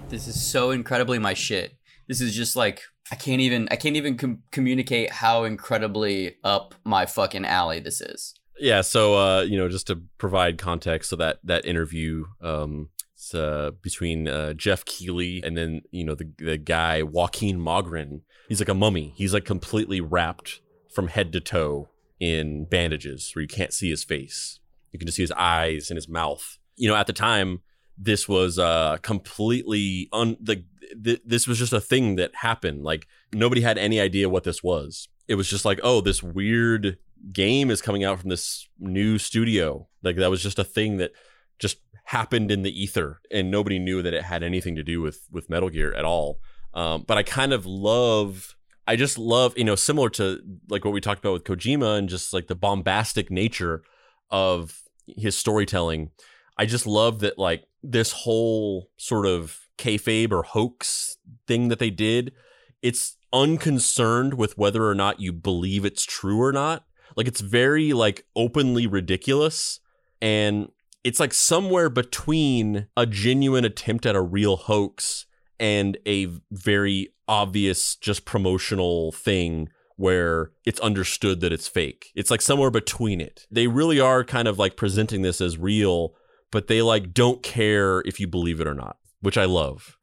This 0.09 0.27
is 0.27 0.39
so 0.39 0.69
incredibly 0.69 1.18
my 1.18 1.34
shit. 1.34 1.76
This 2.07 2.22
is 2.22 2.35
just 2.35 2.55
like 2.55 2.84
I 3.11 3.15
can't 3.15 3.41
even 3.41 3.68
I 3.72 3.77
can't 3.77 3.95
even 3.95 4.18
com- 4.18 4.43
communicate 4.51 5.09
how 5.09 5.45
incredibly 5.45 6.35
up 6.43 6.76
my 6.84 7.07
fucking 7.07 7.45
alley 7.45 7.80
this 7.80 7.99
is. 7.99 8.35
Yeah, 8.59 8.81
so 8.81 9.15
uh, 9.18 9.41
you 9.41 9.57
know, 9.57 9.69
just 9.69 9.88
to 9.88 10.03
provide 10.19 10.59
context, 10.59 11.09
so 11.09 11.15
that 11.15 11.39
that 11.45 11.65
interview 11.65 12.26
um, 12.41 12.89
uh, 13.34 13.72
between 13.82 14.28
uh, 14.28 14.53
Jeff 14.53 14.86
Keighley 14.86 15.41
and 15.44 15.58
then 15.58 15.82
you 15.91 16.03
know 16.03 16.16
the 16.16 16.32
the 16.38 16.58
guy 16.58 17.03
Joaquin 17.03 17.60
Mogren. 17.60 18.22
He's 18.48 18.60
like 18.60 18.70
a 18.70 18.74
mummy. 18.74 19.14
He's 19.16 19.34
like 19.34 19.45
completely 19.45 20.02
wrapped 20.02 20.62
from 20.94 21.08
head 21.08 21.32
to 21.34 21.40
toe 21.40 21.90
in 22.20 22.66
bandages, 22.66 23.32
where 23.34 23.41
you 23.41 23.48
can't 23.48 23.74
see 23.74 23.90
his 23.90 24.03
face. 24.03 24.60
You 24.91 24.99
can 24.99 25.08
just 25.08 25.16
see 25.16 25.24
his 25.24 25.32
eyes 25.32 25.90
and 25.90 25.98
his 25.98 26.10
mouth. 26.10 26.58
You 26.76 26.90
know, 26.90 26.95
at 26.95 27.08
the 27.08 27.14
time, 27.14 27.62
this 27.98 28.28
was 28.28 28.60
uh 28.60 28.98
completely 29.02 30.10
un 30.12 30.38
the 30.41 30.64
th- 31.03 31.22
this 31.26 31.48
was 31.48 31.58
just 31.58 31.74
a 31.74 31.82
thing 31.82 32.16
that 32.16 32.36
happened. 32.36 32.84
Like 32.84 33.08
nobody 33.34 33.62
had 33.62 33.78
any 33.78 33.99
idea 33.99 34.30
what 34.30 34.44
this 34.44 34.64
was. 34.64 35.08
It 35.28 35.36
was 35.36 35.49
just 35.49 35.66
like, 35.66 35.80
oh, 35.84 36.02
this 36.02 36.22
weird 36.22 36.98
game 37.32 37.70
is 37.70 37.82
coming 37.82 38.03
out 38.03 38.20
from 38.20 38.30
this 38.30 38.68
new 38.80 39.18
studio. 39.18 39.88
Like 40.03 40.18
that 40.18 40.30
was 40.30 40.44
just 40.44 40.60
a 40.60 40.64
thing 40.64 40.98
that 40.98 41.12
just 41.60 41.78
happened 42.11 42.51
in 42.51 42.61
the 42.61 42.83
ether, 42.83 43.21
and 43.31 43.49
nobody 43.49 43.79
knew 43.79 44.01
that 44.01 44.13
it 44.13 44.23
had 44.23 44.43
anything 44.43 44.75
to 44.75 44.83
do 44.83 44.99
with 45.01 45.27
with 45.31 45.49
Metal 45.49 45.69
Gear 45.69 45.93
at 45.93 46.03
all. 46.03 46.39
Um, 46.73 47.03
but 47.07 47.17
I 47.17 47.23
kind 47.23 47.53
of 47.53 47.65
love. 47.65 48.55
I 48.85 48.97
just 48.97 49.17
love, 49.17 49.57
you 49.57 49.63
know, 49.63 49.75
similar 49.75 50.09
to 50.11 50.41
like 50.69 50.83
what 50.83 50.93
we 50.93 50.99
talked 50.99 51.19
about 51.19 51.33
with 51.33 51.43
Kojima 51.45 51.97
and 51.97 52.09
just 52.09 52.33
like 52.33 52.47
the 52.47 52.55
bombastic 52.55 53.31
nature 53.31 53.83
of 54.29 54.81
his 55.07 55.38
storytelling. 55.38 56.11
I 56.57 56.65
just 56.65 56.85
love 56.85 57.19
that 57.19 57.38
like 57.38 57.63
this 57.81 58.11
whole 58.11 58.89
sort 58.97 59.25
of 59.25 59.57
kayfabe 59.77 60.31
or 60.31 60.43
hoax 60.43 61.17
thing 61.47 61.69
that 61.69 61.79
they 61.79 61.89
did. 61.89 62.33
It's 62.81 63.15
unconcerned 63.31 64.33
with 64.33 64.57
whether 64.57 64.85
or 64.85 64.95
not 64.95 65.21
you 65.21 65.31
believe 65.31 65.85
it's 65.85 66.03
true 66.03 66.41
or 66.41 66.51
not. 66.51 66.83
Like 67.15 67.27
it's 67.27 67.41
very 67.41 67.93
like 67.93 68.25
openly 68.35 68.85
ridiculous 68.88 69.79
and 70.21 70.69
it's 71.03 71.19
like 71.19 71.34
somewhere 71.34 71.90
between 71.90 72.88
a 72.95 73.06
genuine 73.06 73.65
attempt 73.65 74.06
at 74.06 74.15
a 74.15 74.22
real 74.22 74.56
hoax 74.56 75.26
and 75.60 75.98
a 76.07 76.28
very 76.52 77.10
obvious 77.28 77.95
just 77.95 78.26
promotional 78.26 79.11
thing 79.11 79.69
where 79.95 80.52
it's 80.65 80.80
understood 80.80 81.41
that 81.41 81.53
it's 81.53 81.68
fake. 81.68 82.11
It's 82.15 82.32
like 82.32 82.41
somewhere 82.41 82.72
between 82.72 83.22
it. 83.22 83.45
They 83.52 83.68
really 83.68 83.99
are 83.99 84.23
kind 84.23 84.48
of 84.48 84.57
like 84.57 84.76
presenting 84.76 85.22
this 85.22 85.40
as 85.40 85.57
real, 85.57 86.15
but 86.52 86.68
they 86.68 86.82
like 86.82 87.14
don't 87.14 87.44
care 87.44 88.02
if 88.02 88.19
you 88.19 88.28
believe 88.28 88.60
it 88.60 88.68
or 88.68 88.73
not, 88.73 88.98
which 89.22 89.38
I 89.38 89.45
love. 89.45 89.98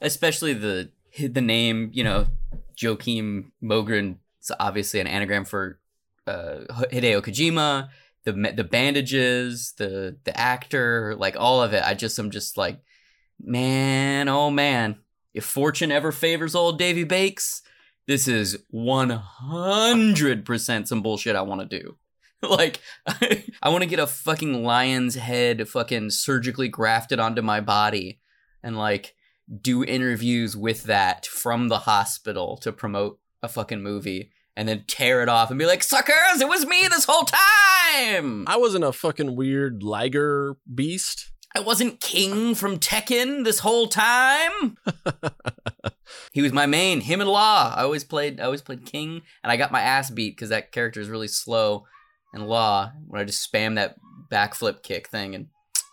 Especially 0.00 0.52
the 0.52 0.90
the 1.18 1.40
name, 1.40 1.90
you 1.92 2.02
know, 2.02 2.26
Joakim 2.76 3.52
Mogren. 3.62 4.16
It's 4.40 4.50
obviously 4.58 5.00
an 5.00 5.06
anagram 5.06 5.44
for 5.44 5.78
uh, 6.26 6.64
Hideo 6.90 7.22
Kojima. 7.22 7.88
The 8.24 8.32
the 8.32 8.64
bandages, 8.64 9.74
the 9.76 10.16
the 10.24 10.38
actor, 10.38 11.14
like 11.16 11.36
all 11.38 11.62
of 11.62 11.74
it. 11.74 11.82
I 11.84 11.94
just 11.94 12.18
I'm 12.18 12.30
just 12.30 12.56
like, 12.56 12.80
man, 13.40 14.28
oh 14.28 14.50
man. 14.50 14.96
If 15.34 15.44
fortune 15.44 15.90
ever 15.90 16.12
favors 16.12 16.54
old 16.54 16.78
Davy 16.78 17.04
Bakes, 17.04 17.60
this 18.06 18.28
is 18.28 18.58
100% 18.72 20.86
some 20.86 21.02
bullshit 21.02 21.36
I 21.36 21.42
want 21.42 21.68
to 21.68 21.80
do. 21.80 21.96
like, 22.48 22.80
I 23.06 23.68
want 23.68 23.82
to 23.82 23.88
get 23.88 23.98
a 23.98 24.06
fucking 24.06 24.62
lion's 24.62 25.16
head 25.16 25.68
fucking 25.68 26.10
surgically 26.10 26.68
grafted 26.68 27.18
onto 27.18 27.42
my 27.42 27.60
body 27.60 28.20
and 28.62 28.78
like 28.78 29.16
do 29.60 29.84
interviews 29.84 30.56
with 30.56 30.84
that 30.84 31.26
from 31.26 31.68
the 31.68 31.80
hospital 31.80 32.56
to 32.58 32.72
promote 32.72 33.18
a 33.42 33.48
fucking 33.48 33.82
movie 33.82 34.30
and 34.56 34.68
then 34.68 34.84
tear 34.86 35.22
it 35.22 35.28
off 35.28 35.50
and 35.50 35.58
be 35.58 35.66
like, 35.66 35.82
suckers, 35.82 36.40
it 36.40 36.48
was 36.48 36.66
me 36.66 36.86
this 36.88 37.04
whole 37.08 37.24
time! 37.24 38.44
I 38.46 38.56
wasn't 38.56 38.84
a 38.84 38.92
fucking 38.92 39.36
weird 39.36 39.82
Liger 39.82 40.56
beast. 40.72 41.32
I 41.56 41.60
wasn't 41.60 42.00
King 42.00 42.54
from 42.56 42.78
Tekken 42.78 43.44
this 43.44 43.60
whole 43.60 43.86
time. 43.86 44.76
he 46.32 46.42
was 46.42 46.52
my 46.52 46.66
main, 46.66 47.00
him 47.00 47.20
and 47.20 47.30
Law. 47.30 47.72
I 47.76 47.82
always 47.82 48.02
played 48.02 48.40
I 48.40 48.44
always 48.44 48.62
played 48.62 48.84
King 48.84 49.22
and 49.42 49.52
I 49.52 49.56
got 49.56 49.70
my 49.70 49.80
ass 49.80 50.10
beat 50.10 50.36
because 50.36 50.48
that 50.48 50.72
character 50.72 51.00
is 51.00 51.08
really 51.08 51.28
slow 51.28 51.84
and 52.32 52.48
Law 52.48 52.90
when 53.06 53.20
I 53.20 53.24
just 53.24 53.52
spam 53.52 53.76
that 53.76 53.94
backflip 54.30 54.82
kick 54.82 55.08
thing 55.08 55.34
and 55.36 55.46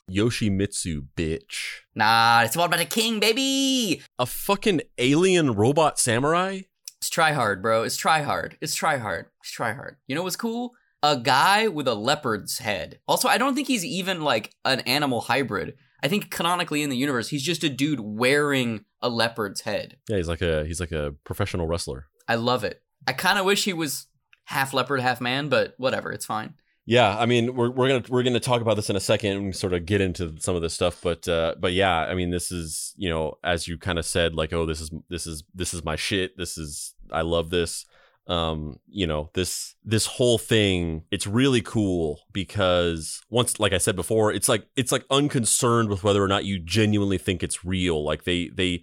Yoshimitsu, 0.10 1.06
bitch. 1.16 1.82
Nah, 1.96 2.42
it's 2.44 2.58
all 2.58 2.66
about 2.66 2.82
a 2.82 2.86
king, 2.86 3.20
baby. 3.20 4.02
A 4.20 4.26
fucking 4.26 4.82
alien 4.98 5.54
robot 5.54 6.00
samurai? 6.00 6.62
It's 7.02 7.10
try 7.10 7.32
hard, 7.32 7.64
bro. 7.64 7.82
It's 7.82 7.98
try 7.98 8.22
hard. 8.22 8.58
It's 8.62 8.76
try 8.76 8.98
hard. 8.98 9.26
It's 9.40 9.52
try 9.52 9.74
hard. 9.74 9.98
You 10.06 10.14
know 10.14 10.22
what's 10.22 10.36
cool? 10.36 10.74
A 11.02 11.18
guy 11.18 11.68
with 11.68 11.88
a 11.88 11.96
leopard's 11.96 12.60
head. 12.60 13.00
Also, 13.08 13.28
I 13.28 13.40
don't 13.40 13.56
think 13.56 13.68
he's 13.68 13.84
even 13.84 14.22
like 14.22 14.54
an 14.66 14.82
animal 14.82 15.22
hybrid. 15.22 15.74
I 16.04 16.08
think 16.08 16.30
canonically 16.30 16.84
in 16.84 16.92
the 16.92 16.98
universe, 16.98 17.30
he's 17.30 17.42
just 17.42 17.64
a 17.64 17.70
dude 17.70 18.00
wearing 18.00 18.86
a 19.02 19.10
leopard's 19.10 19.62
head. 19.62 19.98
Yeah, 20.08 20.18
he's 20.18 20.28
like 20.28 20.44
a 20.44 20.64
he's 20.66 20.80
like 20.80 20.92
a 20.92 21.16
professional 21.24 21.66
wrestler. 21.66 22.06
I 22.28 22.36
love 22.36 22.64
it. 22.64 22.84
I 23.08 23.14
kind 23.14 23.40
of 23.40 23.46
wish 23.46 23.66
he 23.66 23.74
was 23.74 24.06
half 24.46 24.72
leopard, 24.72 25.00
half 25.00 25.20
man, 25.20 25.50
but 25.50 25.74
whatever, 25.78 26.12
it's 26.12 26.26
fine. 26.26 26.54
Yeah, 26.86 27.16
I 27.18 27.28
mean, 27.28 27.56
we're 27.56 27.70
we're 27.70 27.88
gonna 27.88 28.04
we're 28.10 28.24
gonna 28.24 28.40
talk 28.40 28.62
about 28.62 28.76
this 28.76 28.90
in 28.90 28.96
a 28.96 29.02
second 29.02 29.38
and 29.38 29.56
sort 29.56 29.74
of 29.74 29.86
get 29.86 30.02
into 30.02 30.36
some 30.40 30.56
of 30.56 30.62
this 30.64 30.74
stuff, 30.74 31.00
but 31.04 31.28
uh, 31.28 31.56
but 31.60 31.74
yeah, 31.74 32.00
I 32.00 32.16
mean, 32.16 32.32
this 32.32 32.52
is 32.52 32.94
you 32.98 33.10
know, 33.10 33.38
as 33.44 33.68
you 33.68 33.78
kind 33.78 34.00
of 34.00 34.06
said, 34.06 34.34
like, 34.34 34.52
oh, 34.52 34.66
this 34.66 34.82
is 34.82 34.90
this 35.10 35.28
is 35.28 35.44
this 35.54 35.74
is 35.74 35.84
my 35.84 35.96
shit. 35.96 36.38
This 36.38 36.58
is 36.58 36.96
I 37.12 37.22
love 37.22 37.52
this. 37.52 37.86
Um, 38.28 38.80
you 38.88 39.06
know, 39.06 39.30
this 39.36 39.76
this 39.84 40.08
whole 40.08 40.40
thing, 40.40 41.04
it's 41.12 41.28
really 41.28 41.62
cool 41.62 42.22
because 42.34 43.22
once, 43.30 43.60
like 43.60 43.74
I 43.74 43.78
said 43.78 43.96
before, 43.96 44.32
it's 44.32 44.50
like 44.50 44.66
it's 44.76 44.92
like 44.92 45.06
unconcerned 45.12 45.90
with 45.90 46.04
whether 46.04 46.24
or 46.24 46.28
not 46.28 46.46
you 46.46 46.60
genuinely 46.60 47.20
think 47.20 47.44
it's 47.44 47.64
real. 47.64 48.04
Like 48.04 48.24
they 48.24 48.50
they 48.50 48.82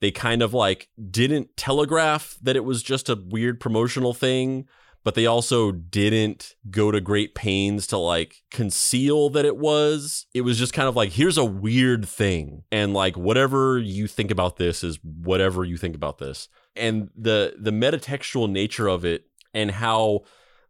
they 0.00 0.10
kind 0.10 0.42
of 0.42 0.52
like 0.52 0.88
didn't 1.10 1.56
telegraph 1.56 2.36
that 2.42 2.56
it 2.56 2.64
was 2.64 2.82
just 2.82 3.08
a 3.08 3.18
weird 3.30 3.60
promotional 3.60 4.12
thing 4.12 4.66
but 5.02 5.14
they 5.14 5.26
also 5.26 5.72
didn't 5.72 6.54
go 6.70 6.90
to 6.90 7.00
great 7.00 7.34
pains 7.34 7.86
to 7.88 7.96
like 7.96 8.42
conceal 8.50 9.30
that 9.30 9.44
it 9.44 9.56
was. 9.56 10.26
It 10.34 10.42
was 10.42 10.58
just 10.58 10.72
kind 10.72 10.88
of 10.88 10.96
like, 10.96 11.10
here's 11.10 11.38
a 11.38 11.44
weird 11.44 12.06
thing. 12.06 12.64
And 12.70 12.92
like, 12.92 13.16
whatever 13.16 13.78
you 13.78 14.06
think 14.06 14.30
about 14.30 14.56
this 14.56 14.84
is 14.84 14.98
whatever 15.02 15.64
you 15.64 15.76
think 15.76 15.94
about 15.94 16.18
this. 16.18 16.48
And 16.76 17.10
the, 17.16 17.54
the 17.58 17.70
metatextual 17.70 18.50
nature 18.50 18.88
of 18.88 19.04
it 19.04 19.24
and 19.54 19.70
how 19.70 20.22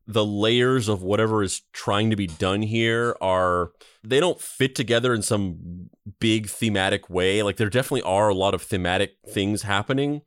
the 0.06 0.24
layers 0.24 0.88
of 0.88 1.02
whatever 1.02 1.42
is 1.42 1.62
trying 1.72 2.10
to 2.10 2.16
be 2.16 2.26
done 2.26 2.62
here 2.62 3.16
are 3.20 3.70
they 4.02 4.18
don't 4.18 4.40
fit 4.40 4.74
together 4.74 5.14
in 5.14 5.22
some 5.22 5.88
big 6.18 6.48
thematic 6.48 7.08
way 7.08 7.42
like 7.42 7.58
there 7.58 7.68
definitely 7.68 8.02
are 8.02 8.28
a 8.28 8.34
lot 8.34 8.52
of 8.54 8.62
thematic 8.62 9.12
things 9.28 9.62
happening 9.62 10.22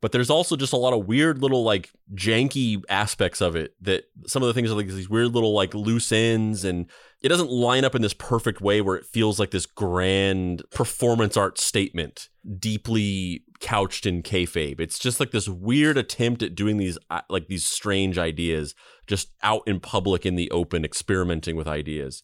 but 0.00 0.12
there's 0.12 0.30
also 0.30 0.56
just 0.56 0.72
a 0.72 0.76
lot 0.76 0.92
of 0.92 1.06
weird 1.06 1.40
little 1.40 1.64
like 1.64 1.90
janky 2.14 2.82
aspects 2.88 3.40
of 3.40 3.56
it 3.56 3.74
that 3.80 4.04
some 4.26 4.42
of 4.42 4.46
the 4.46 4.54
things 4.54 4.70
are 4.70 4.74
like 4.74 4.88
these 4.88 5.08
weird 5.08 5.32
little 5.32 5.54
like 5.54 5.74
loose 5.74 6.12
ends 6.12 6.64
and 6.64 6.90
it 7.22 7.28
doesn't 7.28 7.50
line 7.50 7.84
up 7.84 7.94
in 7.94 8.02
this 8.02 8.14
perfect 8.14 8.60
way 8.60 8.80
where 8.80 8.96
it 8.96 9.06
feels 9.06 9.40
like 9.40 9.50
this 9.50 9.66
grand 9.66 10.62
performance 10.70 11.36
art 11.36 11.58
statement 11.58 12.28
deeply 12.58 13.42
couched 13.60 14.06
in 14.06 14.22
kayfabe. 14.22 14.80
It's 14.80 14.98
just 14.98 15.18
like 15.18 15.30
this 15.30 15.48
weird 15.48 15.96
attempt 15.96 16.42
at 16.42 16.54
doing 16.54 16.76
these 16.76 16.98
uh, 17.10 17.22
like 17.30 17.48
these 17.48 17.64
strange 17.64 18.18
ideas 18.18 18.74
just 19.06 19.30
out 19.42 19.62
in 19.66 19.80
public 19.80 20.26
in 20.26 20.36
the 20.36 20.50
open 20.50 20.84
experimenting 20.84 21.56
with 21.56 21.66
ideas. 21.66 22.22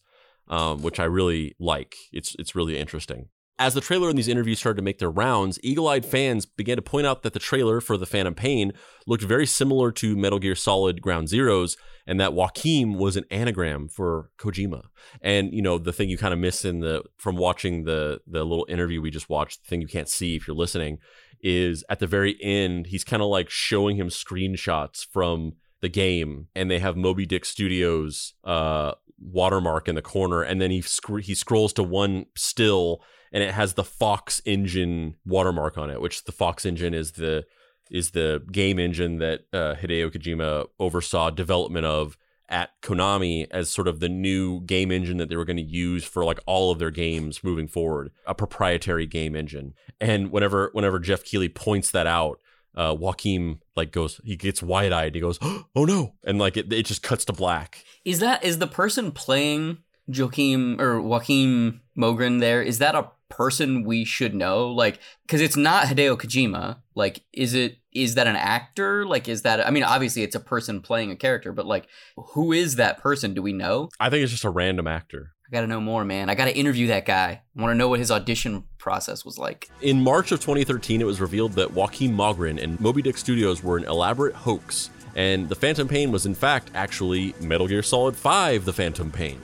Um, 0.49 0.81
which 0.81 0.99
I 0.99 1.05
really 1.05 1.55
like. 1.57 1.95
It's 2.11 2.35
it's 2.37 2.53
really 2.53 2.77
interesting. 2.77 3.29
As 3.59 3.75
the 3.75 3.81
trailer 3.81 4.09
and 4.09 4.17
these 4.17 4.27
interviews 4.27 4.59
started 4.59 4.77
to 4.77 4.83
make 4.83 4.97
their 4.97 5.11
rounds, 5.11 5.59
eagle 5.61 5.87
eyed 5.87 6.05
fans 6.05 6.45
began 6.45 6.75
to 6.75 6.81
point 6.81 7.05
out 7.05 7.21
that 7.21 7.33
the 7.33 7.39
trailer 7.39 7.79
for 7.81 7.97
The 7.97 8.07
Phantom 8.07 8.33
Pain 8.33 8.73
looked 9.05 9.23
very 9.23 9.45
similar 9.45 9.91
to 9.91 10.17
Metal 10.17 10.39
Gear 10.39 10.55
Solid 10.55 11.01
Ground 11.03 11.27
Zeroes, 11.27 11.77
and 12.07 12.19
that 12.19 12.31
Joakim 12.31 12.97
was 12.97 13.15
an 13.15 13.25
anagram 13.29 13.87
for 13.87 14.31
Kojima. 14.39 14.85
And, 15.21 15.53
you 15.53 15.61
know, 15.61 15.77
the 15.77 15.93
thing 15.93 16.09
you 16.09 16.17
kind 16.17 16.33
of 16.33 16.39
miss 16.39 16.65
in 16.65 16.79
the 16.79 17.03
from 17.17 17.35
watching 17.35 17.83
the 17.83 18.21
the 18.25 18.43
little 18.43 18.65
interview 18.67 19.01
we 19.01 19.11
just 19.11 19.29
watched, 19.29 19.63
the 19.63 19.69
thing 19.69 19.81
you 19.81 19.87
can't 19.87 20.09
see 20.09 20.35
if 20.35 20.47
you're 20.47 20.55
listening, 20.55 20.97
is 21.39 21.83
at 21.89 21.99
the 21.99 22.07
very 22.07 22.41
end, 22.41 22.87
he's 22.87 23.03
kind 23.03 23.21
of 23.21 23.29
like 23.29 23.51
showing 23.51 23.97
him 23.97 24.09
screenshots 24.09 25.05
from 25.05 25.53
the 25.81 25.89
game, 25.89 26.47
and 26.55 26.71
they 26.71 26.79
have 26.79 26.97
Moby 26.97 27.27
Dick 27.27 27.45
Studios 27.45 28.33
uh, 28.43 28.93
watermark 29.19 29.87
in 29.87 29.93
the 29.93 30.01
corner, 30.01 30.41
and 30.41 30.59
then 30.59 30.71
he 30.71 30.81
sc- 30.81 31.21
he 31.21 31.35
scrolls 31.35 31.71
to 31.73 31.83
one 31.83 32.25
still 32.35 33.03
and 33.33 33.43
it 33.43 33.51
has 33.51 33.73
the 33.73 33.83
Fox 33.83 34.41
engine 34.45 35.15
watermark 35.25 35.77
on 35.77 35.89
it, 35.89 35.99
which 35.99 36.23
the 36.23 36.31
Fox 36.31 36.65
engine 36.65 36.93
is 36.93 37.13
the 37.13 37.45
is 37.91 38.11
the 38.11 38.43
game 38.51 38.79
engine 38.79 39.17
that 39.17 39.41
uh, 39.51 39.75
Hideo 39.75 40.09
Kojima 40.09 40.67
oversaw 40.79 41.29
development 41.29 41.85
of 41.85 42.17
at 42.49 42.69
Konami 42.81 43.47
as 43.51 43.69
sort 43.69 43.87
of 43.87 43.99
the 43.99 44.09
new 44.09 44.61
game 44.61 44.91
engine 44.91 45.17
that 45.17 45.29
they 45.29 45.35
were 45.35 45.45
going 45.45 45.57
to 45.57 45.63
use 45.63 46.03
for 46.03 46.23
like 46.23 46.39
all 46.45 46.71
of 46.71 46.79
their 46.79 46.91
games 46.91 47.43
moving 47.43 47.67
forward, 47.67 48.11
a 48.25 48.35
proprietary 48.35 49.07
game 49.07 49.35
engine. 49.35 49.73
And 49.99 50.31
whenever 50.31 50.69
whenever 50.73 50.99
Jeff 50.99 51.23
Keighley 51.23 51.49
points 51.49 51.91
that 51.91 52.07
out, 52.07 52.39
uh, 52.75 52.95
Joakim 52.95 53.59
like 53.75 53.91
goes, 53.91 54.21
he 54.23 54.35
gets 54.35 54.61
wide 54.61 54.91
eyed. 54.91 55.15
He 55.15 55.21
goes, 55.21 55.39
"Oh 55.75 55.85
no!" 55.85 56.13
And 56.23 56.37
like 56.37 56.57
it, 56.57 56.71
it 56.71 56.85
just 56.85 57.01
cuts 57.01 57.25
to 57.25 57.33
black. 57.33 57.83
Is 58.05 58.19
that 58.19 58.43
is 58.43 58.59
the 58.59 58.67
person 58.67 59.11
playing 59.11 59.79
Joakim 60.09 60.79
or 60.79 61.01
Joakim 61.01 61.79
Mogren 61.97 62.39
there? 62.39 62.61
Is 62.61 62.79
that 62.79 62.95
a 62.95 63.09
person 63.29 63.83
we 63.83 64.05
should 64.05 64.35
know? 64.35 64.67
Like, 64.67 64.99
because 65.25 65.41
it's 65.41 65.57
not 65.57 65.85
Hideo 65.85 66.17
Kojima. 66.17 66.77
Like, 66.95 67.23
is 67.33 67.53
it? 67.53 67.77
Is 67.91 68.15
that 68.15 68.27
an 68.27 68.35
actor? 68.35 69.05
Like, 69.05 69.27
is 69.27 69.43
that? 69.43 69.65
I 69.65 69.69
mean, 69.69 69.83
obviously 69.83 70.23
it's 70.23 70.35
a 70.35 70.39
person 70.39 70.81
playing 70.81 71.11
a 71.11 71.15
character, 71.15 71.51
but 71.51 71.65
like, 71.65 71.87
who 72.17 72.51
is 72.51 72.75
that 72.75 72.99
person? 72.99 73.33
Do 73.33 73.41
we 73.41 73.53
know? 73.53 73.89
I 73.99 74.09
think 74.09 74.23
it's 74.23 74.31
just 74.31 74.45
a 74.45 74.49
random 74.49 74.87
actor. 74.87 75.31
I 75.47 75.51
gotta 75.51 75.67
know 75.67 75.81
more, 75.81 76.03
man. 76.03 76.29
I 76.29 76.35
gotta 76.35 76.55
interview 76.55 76.87
that 76.87 77.05
guy. 77.05 77.41
I 77.57 77.61
want 77.61 77.71
to 77.71 77.77
know 77.77 77.87
what 77.87 77.99
his 77.99 78.09
audition 78.09 78.63
process 78.79 79.23
was 79.23 79.37
like. 79.37 79.69
In 79.81 80.01
March 80.01 80.31
of 80.31 80.39
2013, 80.39 81.01
it 81.01 81.05
was 81.05 81.21
revealed 81.21 81.53
that 81.53 81.69
Joakim 81.69 82.15
Mogren 82.15 82.61
and 82.61 82.79
Moby 82.79 83.01
Dick 83.01 83.17
Studios 83.17 83.61
were 83.61 83.77
an 83.77 83.83
elaborate 83.85 84.33
hoax, 84.33 84.89
and 85.15 85.47
the 85.49 85.55
Phantom 85.55 85.87
Pain 85.87 86.11
was 86.11 86.25
in 86.25 86.33
fact 86.33 86.71
actually 86.73 87.35
Metal 87.39 87.67
Gear 87.67 87.83
Solid 87.83 88.15
5: 88.15 88.65
The 88.65 88.73
Phantom 88.73 89.11
Pain. 89.11 89.39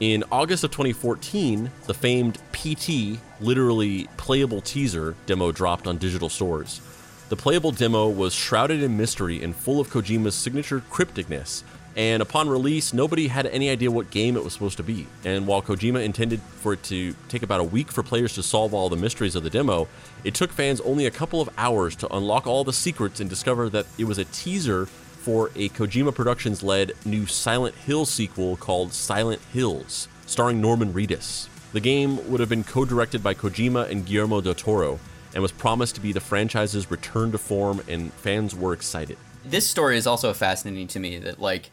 In 0.00 0.24
August 0.32 0.64
of 0.64 0.70
2014, 0.70 1.70
the 1.86 1.92
famed 1.92 2.38
PT, 2.52 3.20
literally 3.38 4.08
playable 4.16 4.62
teaser, 4.62 5.14
demo 5.26 5.52
dropped 5.52 5.86
on 5.86 5.98
digital 5.98 6.30
stores. 6.30 6.80
The 7.28 7.36
playable 7.36 7.70
demo 7.70 8.08
was 8.08 8.32
shrouded 8.32 8.82
in 8.82 8.96
mystery 8.96 9.42
and 9.42 9.54
full 9.54 9.78
of 9.78 9.90
Kojima's 9.90 10.34
signature 10.34 10.82
crypticness, 10.90 11.64
and 11.96 12.22
upon 12.22 12.48
release, 12.48 12.94
nobody 12.94 13.28
had 13.28 13.44
any 13.48 13.68
idea 13.68 13.90
what 13.90 14.10
game 14.10 14.38
it 14.38 14.42
was 14.42 14.54
supposed 14.54 14.78
to 14.78 14.82
be. 14.82 15.06
And 15.22 15.46
while 15.46 15.60
Kojima 15.60 16.02
intended 16.02 16.40
for 16.40 16.72
it 16.72 16.82
to 16.84 17.14
take 17.28 17.42
about 17.42 17.60
a 17.60 17.64
week 17.64 17.92
for 17.92 18.02
players 18.02 18.34
to 18.36 18.42
solve 18.42 18.72
all 18.72 18.88
the 18.88 18.96
mysteries 18.96 19.34
of 19.34 19.42
the 19.42 19.50
demo, 19.50 19.86
it 20.24 20.32
took 20.32 20.50
fans 20.50 20.80
only 20.80 21.04
a 21.04 21.10
couple 21.10 21.42
of 21.42 21.50
hours 21.58 21.94
to 21.96 22.16
unlock 22.16 22.46
all 22.46 22.64
the 22.64 22.72
secrets 22.72 23.20
and 23.20 23.28
discover 23.28 23.68
that 23.68 23.84
it 23.98 24.04
was 24.04 24.16
a 24.16 24.24
teaser 24.24 24.88
for 25.20 25.50
a 25.54 25.68
Kojima 25.68 26.14
Productions 26.14 26.62
led 26.62 26.92
new 27.04 27.26
Silent 27.26 27.74
Hill 27.74 28.06
sequel 28.06 28.56
called 28.56 28.92
Silent 28.92 29.42
Hills, 29.52 30.08
starring 30.26 30.60
Norman 30.60 30.92
Reedus. 30.92 31.48
The 31.72 31.80
game 31.80 32.28
would 32.30 32.40
have 32.40 32.48
been 32.48 32.64
co 32.64 32.84
directed 32.84 33.22
by 33.22 33.34
Kojima 33.34 33.90
and 33.90 34.04
Guillermo 34.04 34.40
del 34.40 34.54
Toro 34.54 34.98
and 35.34 35.42
was 35.42 35.52
promised 35.52 35.94
to 35.94 36.00
be 36.00 36.12
the 36.12 36.20
franchise's 36.20 36.90
return 36.90 37.30
to 37.32 37.38
form, 37.38 37.80
and 37.86 38.12
fans 38.14 38.54
were 38.54 38.72
excited. 38.72 39.16
This 39.44 39.68
story 39.68 39.96
is 39.96 40.06
also 40.06 40.32
fascinating 40.32 40.88
to 40.88 40.98
me 40.98 41.18
that, 41.18 41.38
like, 41.38 41.70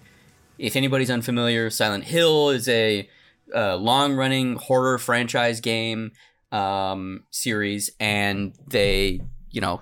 if 0.60 0.76
anybody's 0.76 1.10
unfamiliar, 1.10 1.70
Silent 1.70 2.04
Hill 2.04 2.50
is 2.50 2.68
a 2.68 3.10
uh, 3.56 3.78
long 3.78 4.14
running 4.14 4.58
horror 4.58 4.98
franchise 4.98 5.60
game 5.62 6.12
um, 6.52 7.24
series, 7.32 7.90
and 8.00 8.54
they, 8.68 9.22
you 9.50 9.62
know, 9.62 9.82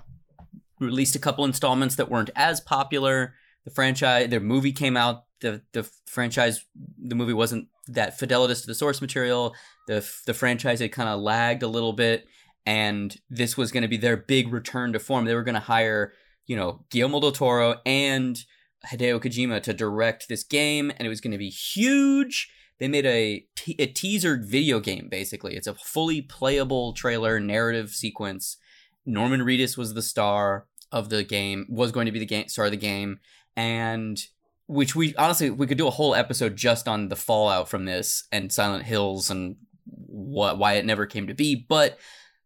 released 0.80 1.16
a 1.16 1.18
couple 1.18 1.44
installments 1.44 1.96
that 1.96 2.10
weren't 2.10 2.30
as 2.36 2.60
popular 2.60 3.34
the 3.66 3.70
franchise 3.72 4.30
their 4.30 4.40
movie 4.40 4.72
came 4.72 4.96
out 4.96 5.24
the 5.40 5.60
the 5.72 5.82
franchise 6.06 6.64
the 6.98 7.14
movie 7.14 7.34
wasn't 7.34 7.68
that 7.88 8.18
fidelitous 8.18 8.62
to 8.62 8.66
the 8.66 8.74
source 8.74 9.02
material. 9.02 9.54
The 9.86 10.08
the 10.24 10.32
franchise 10.32 10.80
had 10.80 10.92
kind 10.92 11.08
of 11.08 11.20
lagged 11.20 11.62
a 11.62 11.68
little 11.68 11.92
bit 11.92 12.26
and 12.64 13.14
this 13.28 13.56
was 13.56 13.70
going 13.70 13.82
to 13.82 13.88
be 13.88 13.98
their 13.98 14.16
big 14.16 14.52
return 14.52 14.92
to 14.92 14.98
form. 14.98 15.24
They 15.24 15.34
were 15.34 15.42
going 15.42 15.54
to 15.54 15.60
hire 15.60 16.14
you 16.46 16.56
know 16.56 16.84
Guillermo 16.90 17.20
del 17.20 17.32
Toro 17.32 17.80
and 17.84 18.38
Hideo 18.86 19.20
Kojima 19.20 19.62
to 19.64 19.74
direct 19.74 20.28
this 20.28 20.44
game 20.44 20.90
and 20.90 21.04
it 21.04 21.08
was 21.08 21.20
going 21.20 21.32
to 21.32 21.38
be 21.38 21.50
huge. 21.50 22.50
They 22.78 22.88
made 22.88 23.06
a, 23.06 23.46
a 23.78 23.86
teaser 23.86 24.38
video 24.42 24.80
game 24.80 25.08
basically. 25.10 25.56
It's 25.56 25.66
a 25.66 25.74
fully 25.74 26.22
playable 26.22 26.92
trailer 26.92 27.40
narrative 27.40 27.90
sequence. 27.90 28.58
Norman 29.04 29.40
Reedus 29.40 29.76
was 29.76 29.94
the 29.94 30.02
star 30.02 30.66
of 30.92 31.08
the 31.08 31.24
game 31.24 31.66
was 31.68 31.92
going 31.92 32.06
to 32.06 32.12
be 32.12 32.18
the 32.18 32.26
game 32.26 32.48
star 32.48 32.66
of 32.66 32.70
the 32.70 32.76
game 32.76 33.18
and 33.56 34.18
which 34.66 34.94
we 34.94 35.14
honestly 35.16 35.50
we 35.50 35.66
could 35.66 35.78
do 35.78 35.86
a 35.86 35.92
whole 35.92 36.14
episode 36.14 36.56
just 36.56 36.88
on 36.88 37.08
the 37.08 37.16
fallout 37.16 37.68
from 37.68 37.84
this 37.84 38.24
and 38.32 38.52
Silent 38.52 38.84
Hills 38.84 39.30
and 39.30 39.56
what 39.84 40.58
why 40.58 40.74
it 40.74 40.84
never 40.84 41.06
came 41.06 41.26
to 41.26 41.34
be. 41.34 41.54
But 41.54 41.98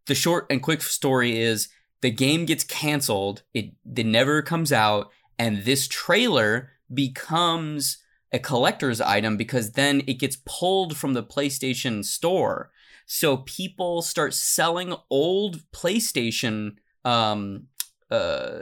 the 0.05 0.15
short 0.15 0.45
and 0.49 0.61
quick 0.61 0.81
story 0.81 1.39
is 1.39 1.69
the 2.01 2.11
game 2.11 2.45
gets 2.45 2.63
canceled. 2.63 3.43
It 3.53 3.73
it 3.95 4.05
never 4.05 4.41
comes 4.41 4.71
out, 4.71 5.11
and 5.37 5.63
this 5.63 5.87
trailer 5.87 6.71
becomes 6.93 7.97
a 8.31 8.39
collector's 8.39 9.01
item 9.01 9.37
because 9.37 9.73
then 9.73 10.01
it 10.07 10.19
gets 10.19 10.37
pulled 10.45 10.95
from 10.95 11.13
the 11.13 11.23
PlayStation 11.23 12.03
store. 12.05 12.71
So 13.05 13.37
people 13.37 14.01
start 14.01 14.33
selling 14.33 14.95
old 15.09 15.63
PlayStation 15.71 16.77
um, 17.03 17.67
uh, 18.11 18.61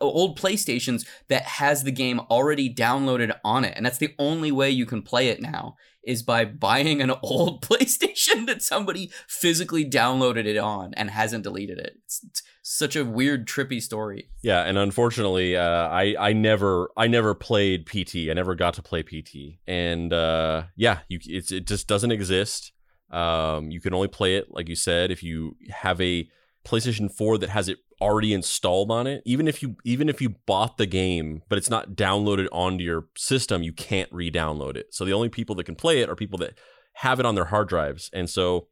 old 0.00 0.38
PlayStations 0.38 1.06
that 1.28 1.42
has 1.42 1.84
the 1.84 1.90
game 1.90 2.20
already 2.30 2.72
downloaded 2.72 3.34
on 3.44 3.64
it, 3.64 3.74
and 3.76 3.84
that's 3.84 3.98
the 3.98 4.14
only 4.18 4.52
way 4.52 4.70
you 4.70 4.86
can 4.86 5.02
play 5.02 5.28
it 5.28 5.40
now 5.40 5.76
is 6.06 6.22
by 6.22 6.44
buying 6.44 7.00
an 7.00 7.10
old 7.22 7.62
PlayStation 7.62 8.46
that 8.46 8.62
somebody 8.62 9.10
physically 9.26 9.88
downloaded 9.88 10.46
it 10.46 10.58
on 10.58 10.92
and 10.94 11.10
hasn't 11.10 11.44
deleted 11.44 11.78
it. 11.78 11.96
It's, 12.04 12.42
such 12.66 12.96
a 12.96 13.04
weird, 13.04 13.46
trippy 13.46 13.80
story. 13.80 14.30
Yeah, 14.42 14.62
and 14.62 14.78
unfortunately, 14.78 15.54
uh, 15.54 15.86
I 15.88 16.16
I 16.18 16.32
never 16.32 16.88
I 16.96 17.08
never 17.08 17.34
played 17.34 17.84
PT. 17.84 18.30
I 18.30 18.32
never 18.32 18.54
got 18.54 18.72
to 18.74 18.82
play 18.82 19.02
PT, 19.02 19.58
and 19.66 20.10
uh, 20.10 20.64
yeah, 20.74 21.00
you 21.08 21.18
it's 21.26 21.52
it 21.52 21.66
just 21.66 21.86
doesn't 21.86 22.10
exist. 22.10 22.72
Um, 23.10 23.70
you 23.70 23.82
can 23.82 23.92
only 23.92 24.08
play 24.08 24.36
it, 24.36 24.46
like 24.50 24.70
you 24.70 24.76
said, 24.76 25.10
if 25.10 25.22
you 25.22 25.56
have 25.68 26.00
a 26.00 26.26
PlayStation 26.64 27.12
4 27.12 27.38
that 27.38 27.50
has 27.50 27.68
it 27.68 27.78
already 28.00 28.32
installed 28.32 28.90
on 28.90 29.06
it 29.06 29.22
even 29.24 29.48
if 29.48 29.62
you 29.62 29.76
even 29.84 30.08
if 30.08 30.20
you 30.20 30.30
bought 30.46 30.76
the 30.76 30.86
game 30.86 31.42
but 31.48 31.58
it's 31.58 31.70
not 31.70 31.94
downloaded 31.94 32.48
onto 32.52 32.84
your 32.84 33.06
system 33.16 33.62
you 33.62 33.72
can't 33.72 34.12
re-download 34.12 34.76
it 34.76 34.92
so 34.92 35.04
the 35.04 35.12
only 35.12 35.28
people 35.28 35.54
that 35.54 35.64
can 35.64 35.74
play 35.74 36.00
it 36.00 36.08
are 36.08 36.16
people 36.16 36.38
that 36.38 36.58
have 36.94 37.18
it 37.20 37.26
on 37.26 37.34
their 37.34 37.46
hard 37.46 37.68
drives 37.68 38.10
and 38.12 38.28
so 38.28 38.68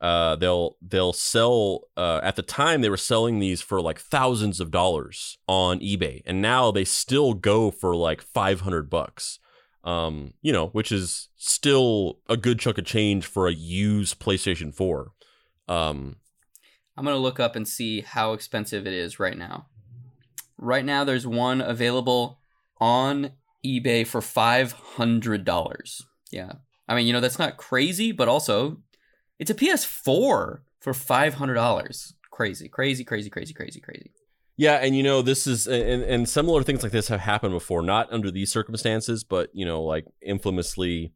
Uh, 0.00 0.36
they'll 0.36 0.76
they'll 0.80 1.12
sell 1.12 1.80
uh, 1.96 2.20
at 2.22 2.36
the 2.36 2.42
time 2.42 2.80
they 2.80 2.88
were 2.90 2.96
selling 2.96 3.40
these 3.40 3.60
for 3.60 3.80
like 3.82 4.00
thousands 4.00 4.60
of 4.60 4.70
dollars 4.70 5.38
on 5.48 5.80
eBay, 5.80 6.22
and 6.24 6.40
now 6.40 6.70
they 6.70 6.84
still 6.84 7.34
go 7.34 7.68
for 7.72 7.96
like 7.96 8.22
five 8.22 8.60
hundred 8.60 8.88
bucks. 8.88 9.40
Um, 9.82 10.34
you 10.40 10.52
know, 10.52 10.68
which 10.68 10.92
is 10.92 11.30
still 11.36 12.20
a 12.28 12.36
good 12.36 12.60
chunk 12.60 12.78
of 12.78 12.84
change 12.84 13.26
for 13.26 13.48
a 13.48 13.52
used 13.52 14.20
PlayStation 14.20 14.72
Four. 14.72 15.10
Um, 15.66 16.18
I'm 16.98 17.04
gonna 17.04 17.16
look 17.16 17.38
up 17.38 17.54
and 17.54 17.66
see 17.66 18.00
how 18.00 18.32
expensive 18.32 18.84
it 18.84 18.92
is 18.92 19.20
right 19.20 19.38
now. 19.38 19.66
Right 20.56 20.84
now, 20.84 21.04
there's 21.04 21.28
one 21.28 21.60
available 21.60 22.40
on 22.80 23.30
eBay 23.64 24.04
for 24.04 24.20
five 24.20 24.72
hundred 24.72 25.44
dollars. 25.44 26.04
Yeah, 26.32 26.54
I 26.88 26.96
mean, 26.96 27.06
you 27.06 27.12
know, 27.12 27.20
that's 27.20 27.38
not 27.38 27.56
crazy, 27.56 28.10
but 28.10 28.26
also, 28.26 28.78
it's 29.38 29.50
a 29.50 29.54
PS4 29.54 30.58
for 30.80 30.92
five 30.92 31.34
hundred 31.34 31.54
dollars. 31.54 32.14
Crazy, 32.32 32.68
crazy, 32.68 33.04
crazy, 33.04 33.30
crazy, 33.30 33.54
crazy, 33.54 33.80
crazy. 33.80 34.10
Yeah, 34.56 34.74
and 34.74 34.96
you 34.96 35.04
know 35.04 35.22
this 35.22 35.46
is 35.46 35.68
and, 35.68 36.02
and 36.02 36.28
similar 36.28 36.64
things 36.64 36.82
like 36.82 36.90
this 36.90 37.06
have 37.06 37.20
happened 37.20 37.52
before, 37.52 37.80
not 37.80 38.12
under 38.12 38.32
these 38.32 38.50
circumstances, 38.50 39.22
but 39.22 39.50
you 39.52 39.64
know, 39.64 39.84
like 39.84 40.04
infamously, 40.20 41.12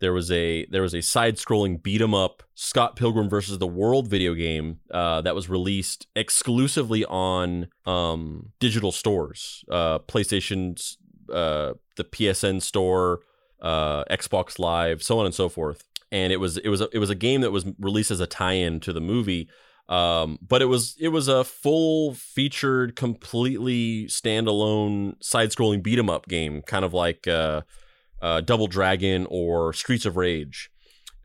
there 0.00 0.12
was 0.12 0.30
a 0.30 0.66
there 0.66 0.82
was 0.82 0.94
a 0.94 1.00
side-scrolling 1.00 1.82
beat 1.82 2.00
'em 2.00 2.14
up 2.14 2.42
Scott 2.54 2.96
Pilgrim 2.96 3.28
versus 3.28 3.58
the 3.58 3.66
World 3.66 4.08
video 4.08 4.34
game 4.34 4.80
uh, 4.90 5.20
that 5.22 5.34
was 5.34 5.48
released 5.48 6.06
exclusively 6.14 7.04
on 7.06 7.68
um, 7.86 8.52
digital 8.60 8.92
stores, 8.92 9.64
uh, 9.70 9.98
PlayStation's, 10.00 10.98
uh, 11.32 11.74
the 11.96 12.04
PSN 12.04 12.60
store, 12.60 13.20
uh, 13.62 14.04
Xbox 14.10 14.58
Live, 14.58 15.02
so 15.02 15.18
on 15.18 15.26
and 15.26 15.34
so 15.34 15.48
forth. 15.48 15.84
And 16.12 16.32
it 16.32 16.36
was 16.36 16.58
it 16.58 16.68
was 16.68 16.80
a, 16.80 16.88
it 16.92 16.98
was 16.98 17.10
a 17.10 17.14
game 17.14 17.40
that 17.40 17.50
was 17.50 17.64
released 17.78 18.10
as 18.10 18.20
a 18.20 18.26
tie-in 18.26 18.80
to 18.80 18.92
the 18.92 19.00
movie 19.00 19.48
um 19.90 20.38
but 20.40 20.62
it 20.62 20.64
was 20.64 20.96
it 20.98 21.08
was 21.08 21.28
a 21.28 21.44
full 21.44 22.14
featured 22.14 22.96
completely 22.96 24.06
standalone 24.06 25.14
side-scrolling 25.22 25.82
beat 25.82 25.98
'em 25.98 26.08
up 26.08 26.26
game 26.26 26.62
kind 26.62 26.86
of 26.86 26.94
like 26.94 27.26
uh, 28.24 28.40
double 28.40 28.66
dragon 28.66 29.26
or 29.30 29.72
streets 29.72 30.06
of 30.06 30.16
rage. 30.16 30.70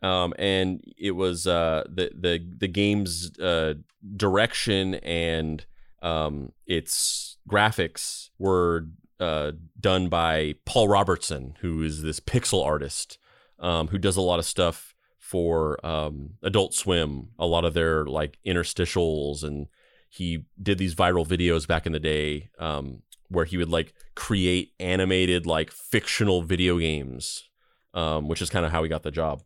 Um 0.01 0.34
and 0.39 0.81
it 0.97 1.11
was 1.11 1.45
uh 1.45 1.84
the 1.89 2.11
the 2.17 2.39
the 2.57 2.69
game's 2.69 3.38
uh 3.38 3.73
direction 4.15 4.95
and 4.95 5.65
um 6.01 6.53
its 6.65 7.38
graphics 7.49 8.30
were 8.38 8.88
uh 9.19 9.51
done 9.77 10.07
by 10.07 10.55
paul 10.65 10.88
robertson 10.88 11.55
who 11.59 11.84
is 11.84 12.01
this 12.01 12.21
pixel 12.21 12.65
artist 12.65 13.17
um 13.59 13.89
who 13.89 13.97
does 13.97 14.15
a 14.15 14.21
lot 14.21 14.39
of 14.39 14.45
stuff 14.45 14.89
for 15.30 15.85
um, 15.85 16.31
Adult 16.41 16.73
Swim, 16.73 17.27
a 17.38 17.45
lot 17.45 17.63
of 17.63 17.76
their 17.76 18.03
like 18.07 18.39
interstitials, 18.47 19.43
and 19.43 19.67
he 20.09 20.45
did 20.59 20.80
these 20.80 20.95
viral 20.95 21.23
videos 21.23 21.67
back 21.67 21.85
in 21.85 21.91
the 21.91 21.99
day 21.99 22.49
um, 22.57 23.03
where 23.30 23.45
he 23.45 23.57
would 23.57 23.69
like 23.69 23.93
create 24.15 24.73
animated 24.80 25.45
like 25.45 25.72
fictional 25.72 26.41
video 26.41 26.77
games, 26.77 27.49
um, 27.93 28.27
which 28.27 28.41
is 28.41 28.49
kind 28.49 28.65
of 28.65 28.72
how 28.72 28.84
he 28.84 28.89
got 28.89 29.03
the 29.03 29.11
job. 29.11 29.43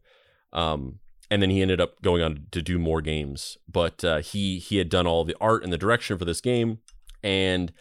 Um, 0.52 1.00
and 1.30 1.42
then 1.42 1.50
he 1.50 1.62
ended 1.62 1.82
up 1.82 2.02
going 2.02 2.22
on 2.22 2.48
to 2.52 2.62
do 2.62 2.78
more 2.78 3.02
games, 3.02 3.58
but 3.68 4.04
uh, 4.04 4.20
he 4.20 4.60
he 4.60 4.78
had 4.78 4.90
done 4.90 5.08
all 5.08 5.24
the 5.24 5.36
art 5.42 5.64
and 5.64 5.74
the 5.74 5.78
direction 5.78 6.18
for 6.18 6.26
this 6.26 6.42
game, 6.42 6.80
and 7.24 7.72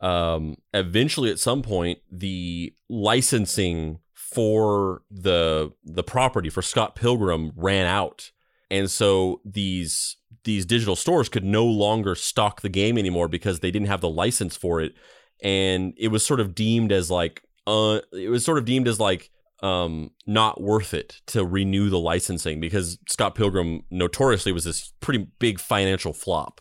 um, 0.00 0.56
eventually 0.72 1.30
at 1.30 1.38
some 1.38 1.62
point 1.62 1.98
the 2.10 2.74
licensing 2.88 4.00
for 4.14 5.02
the 5.10 5.72
the 5.84 6.02
property 6.02 6.50
for 6.50 6.62
Scott 6.62 6.94
Pilgrim 6.94 7.52
ran 7.56 7.86
out. 7.86 8.30
And 8.70 8.90
so 8.90 9.40
these 9.44 10.16
these 10.44 10.66
digital 10.66 10.96
stores 10.96 11.28
could 11.28 11.44
no 11.44 11.64
longer 11.64 12.14
stock 12.14 12.60
the 12.60 12.68
game 12.68 12.98
anymore 12.98 13.28
because 13.28 13.60
they 13.60 13.70
didn't 13.70 13.88
have 13.88 14.00
the 14.00 14.08
license 14.08 14.56
for 14.56 14.80
it 14.80 14.94
and 15.44 15.92
it 15.96 16.08
was 16.08 16.26
sort 16.26 16.40
of 16.40 16.54
deemed 16.54 16.90
as 16.90 17.10
like 17.10 17.42
uh 17.66 18.00
it 18.12 18.30
was 18.30 18.44
sort 18.44 18.58
of 18.58 18.64
deemed 18.64 18.88
as 18.88 18.98
like 18.98 19.30
um 19.62 20.10
not 20.26 20.60
worth 20.60 20.92
it 20.94 21.20
to 21.26 21.44
renew 21.44 21.88
the 21.90 21.98
licensing 21.98 22.58
because 22.58 22.98
Scott 23.06 23.36
Pilgrim 23.36 23.82
notoriously 23.90 24.50
was 24.50 24.64
this 24.64 24.92
pretty 25.00 25.28
big 25.38 25.60
financial 25.60 26.12
flop. 26.12 26.60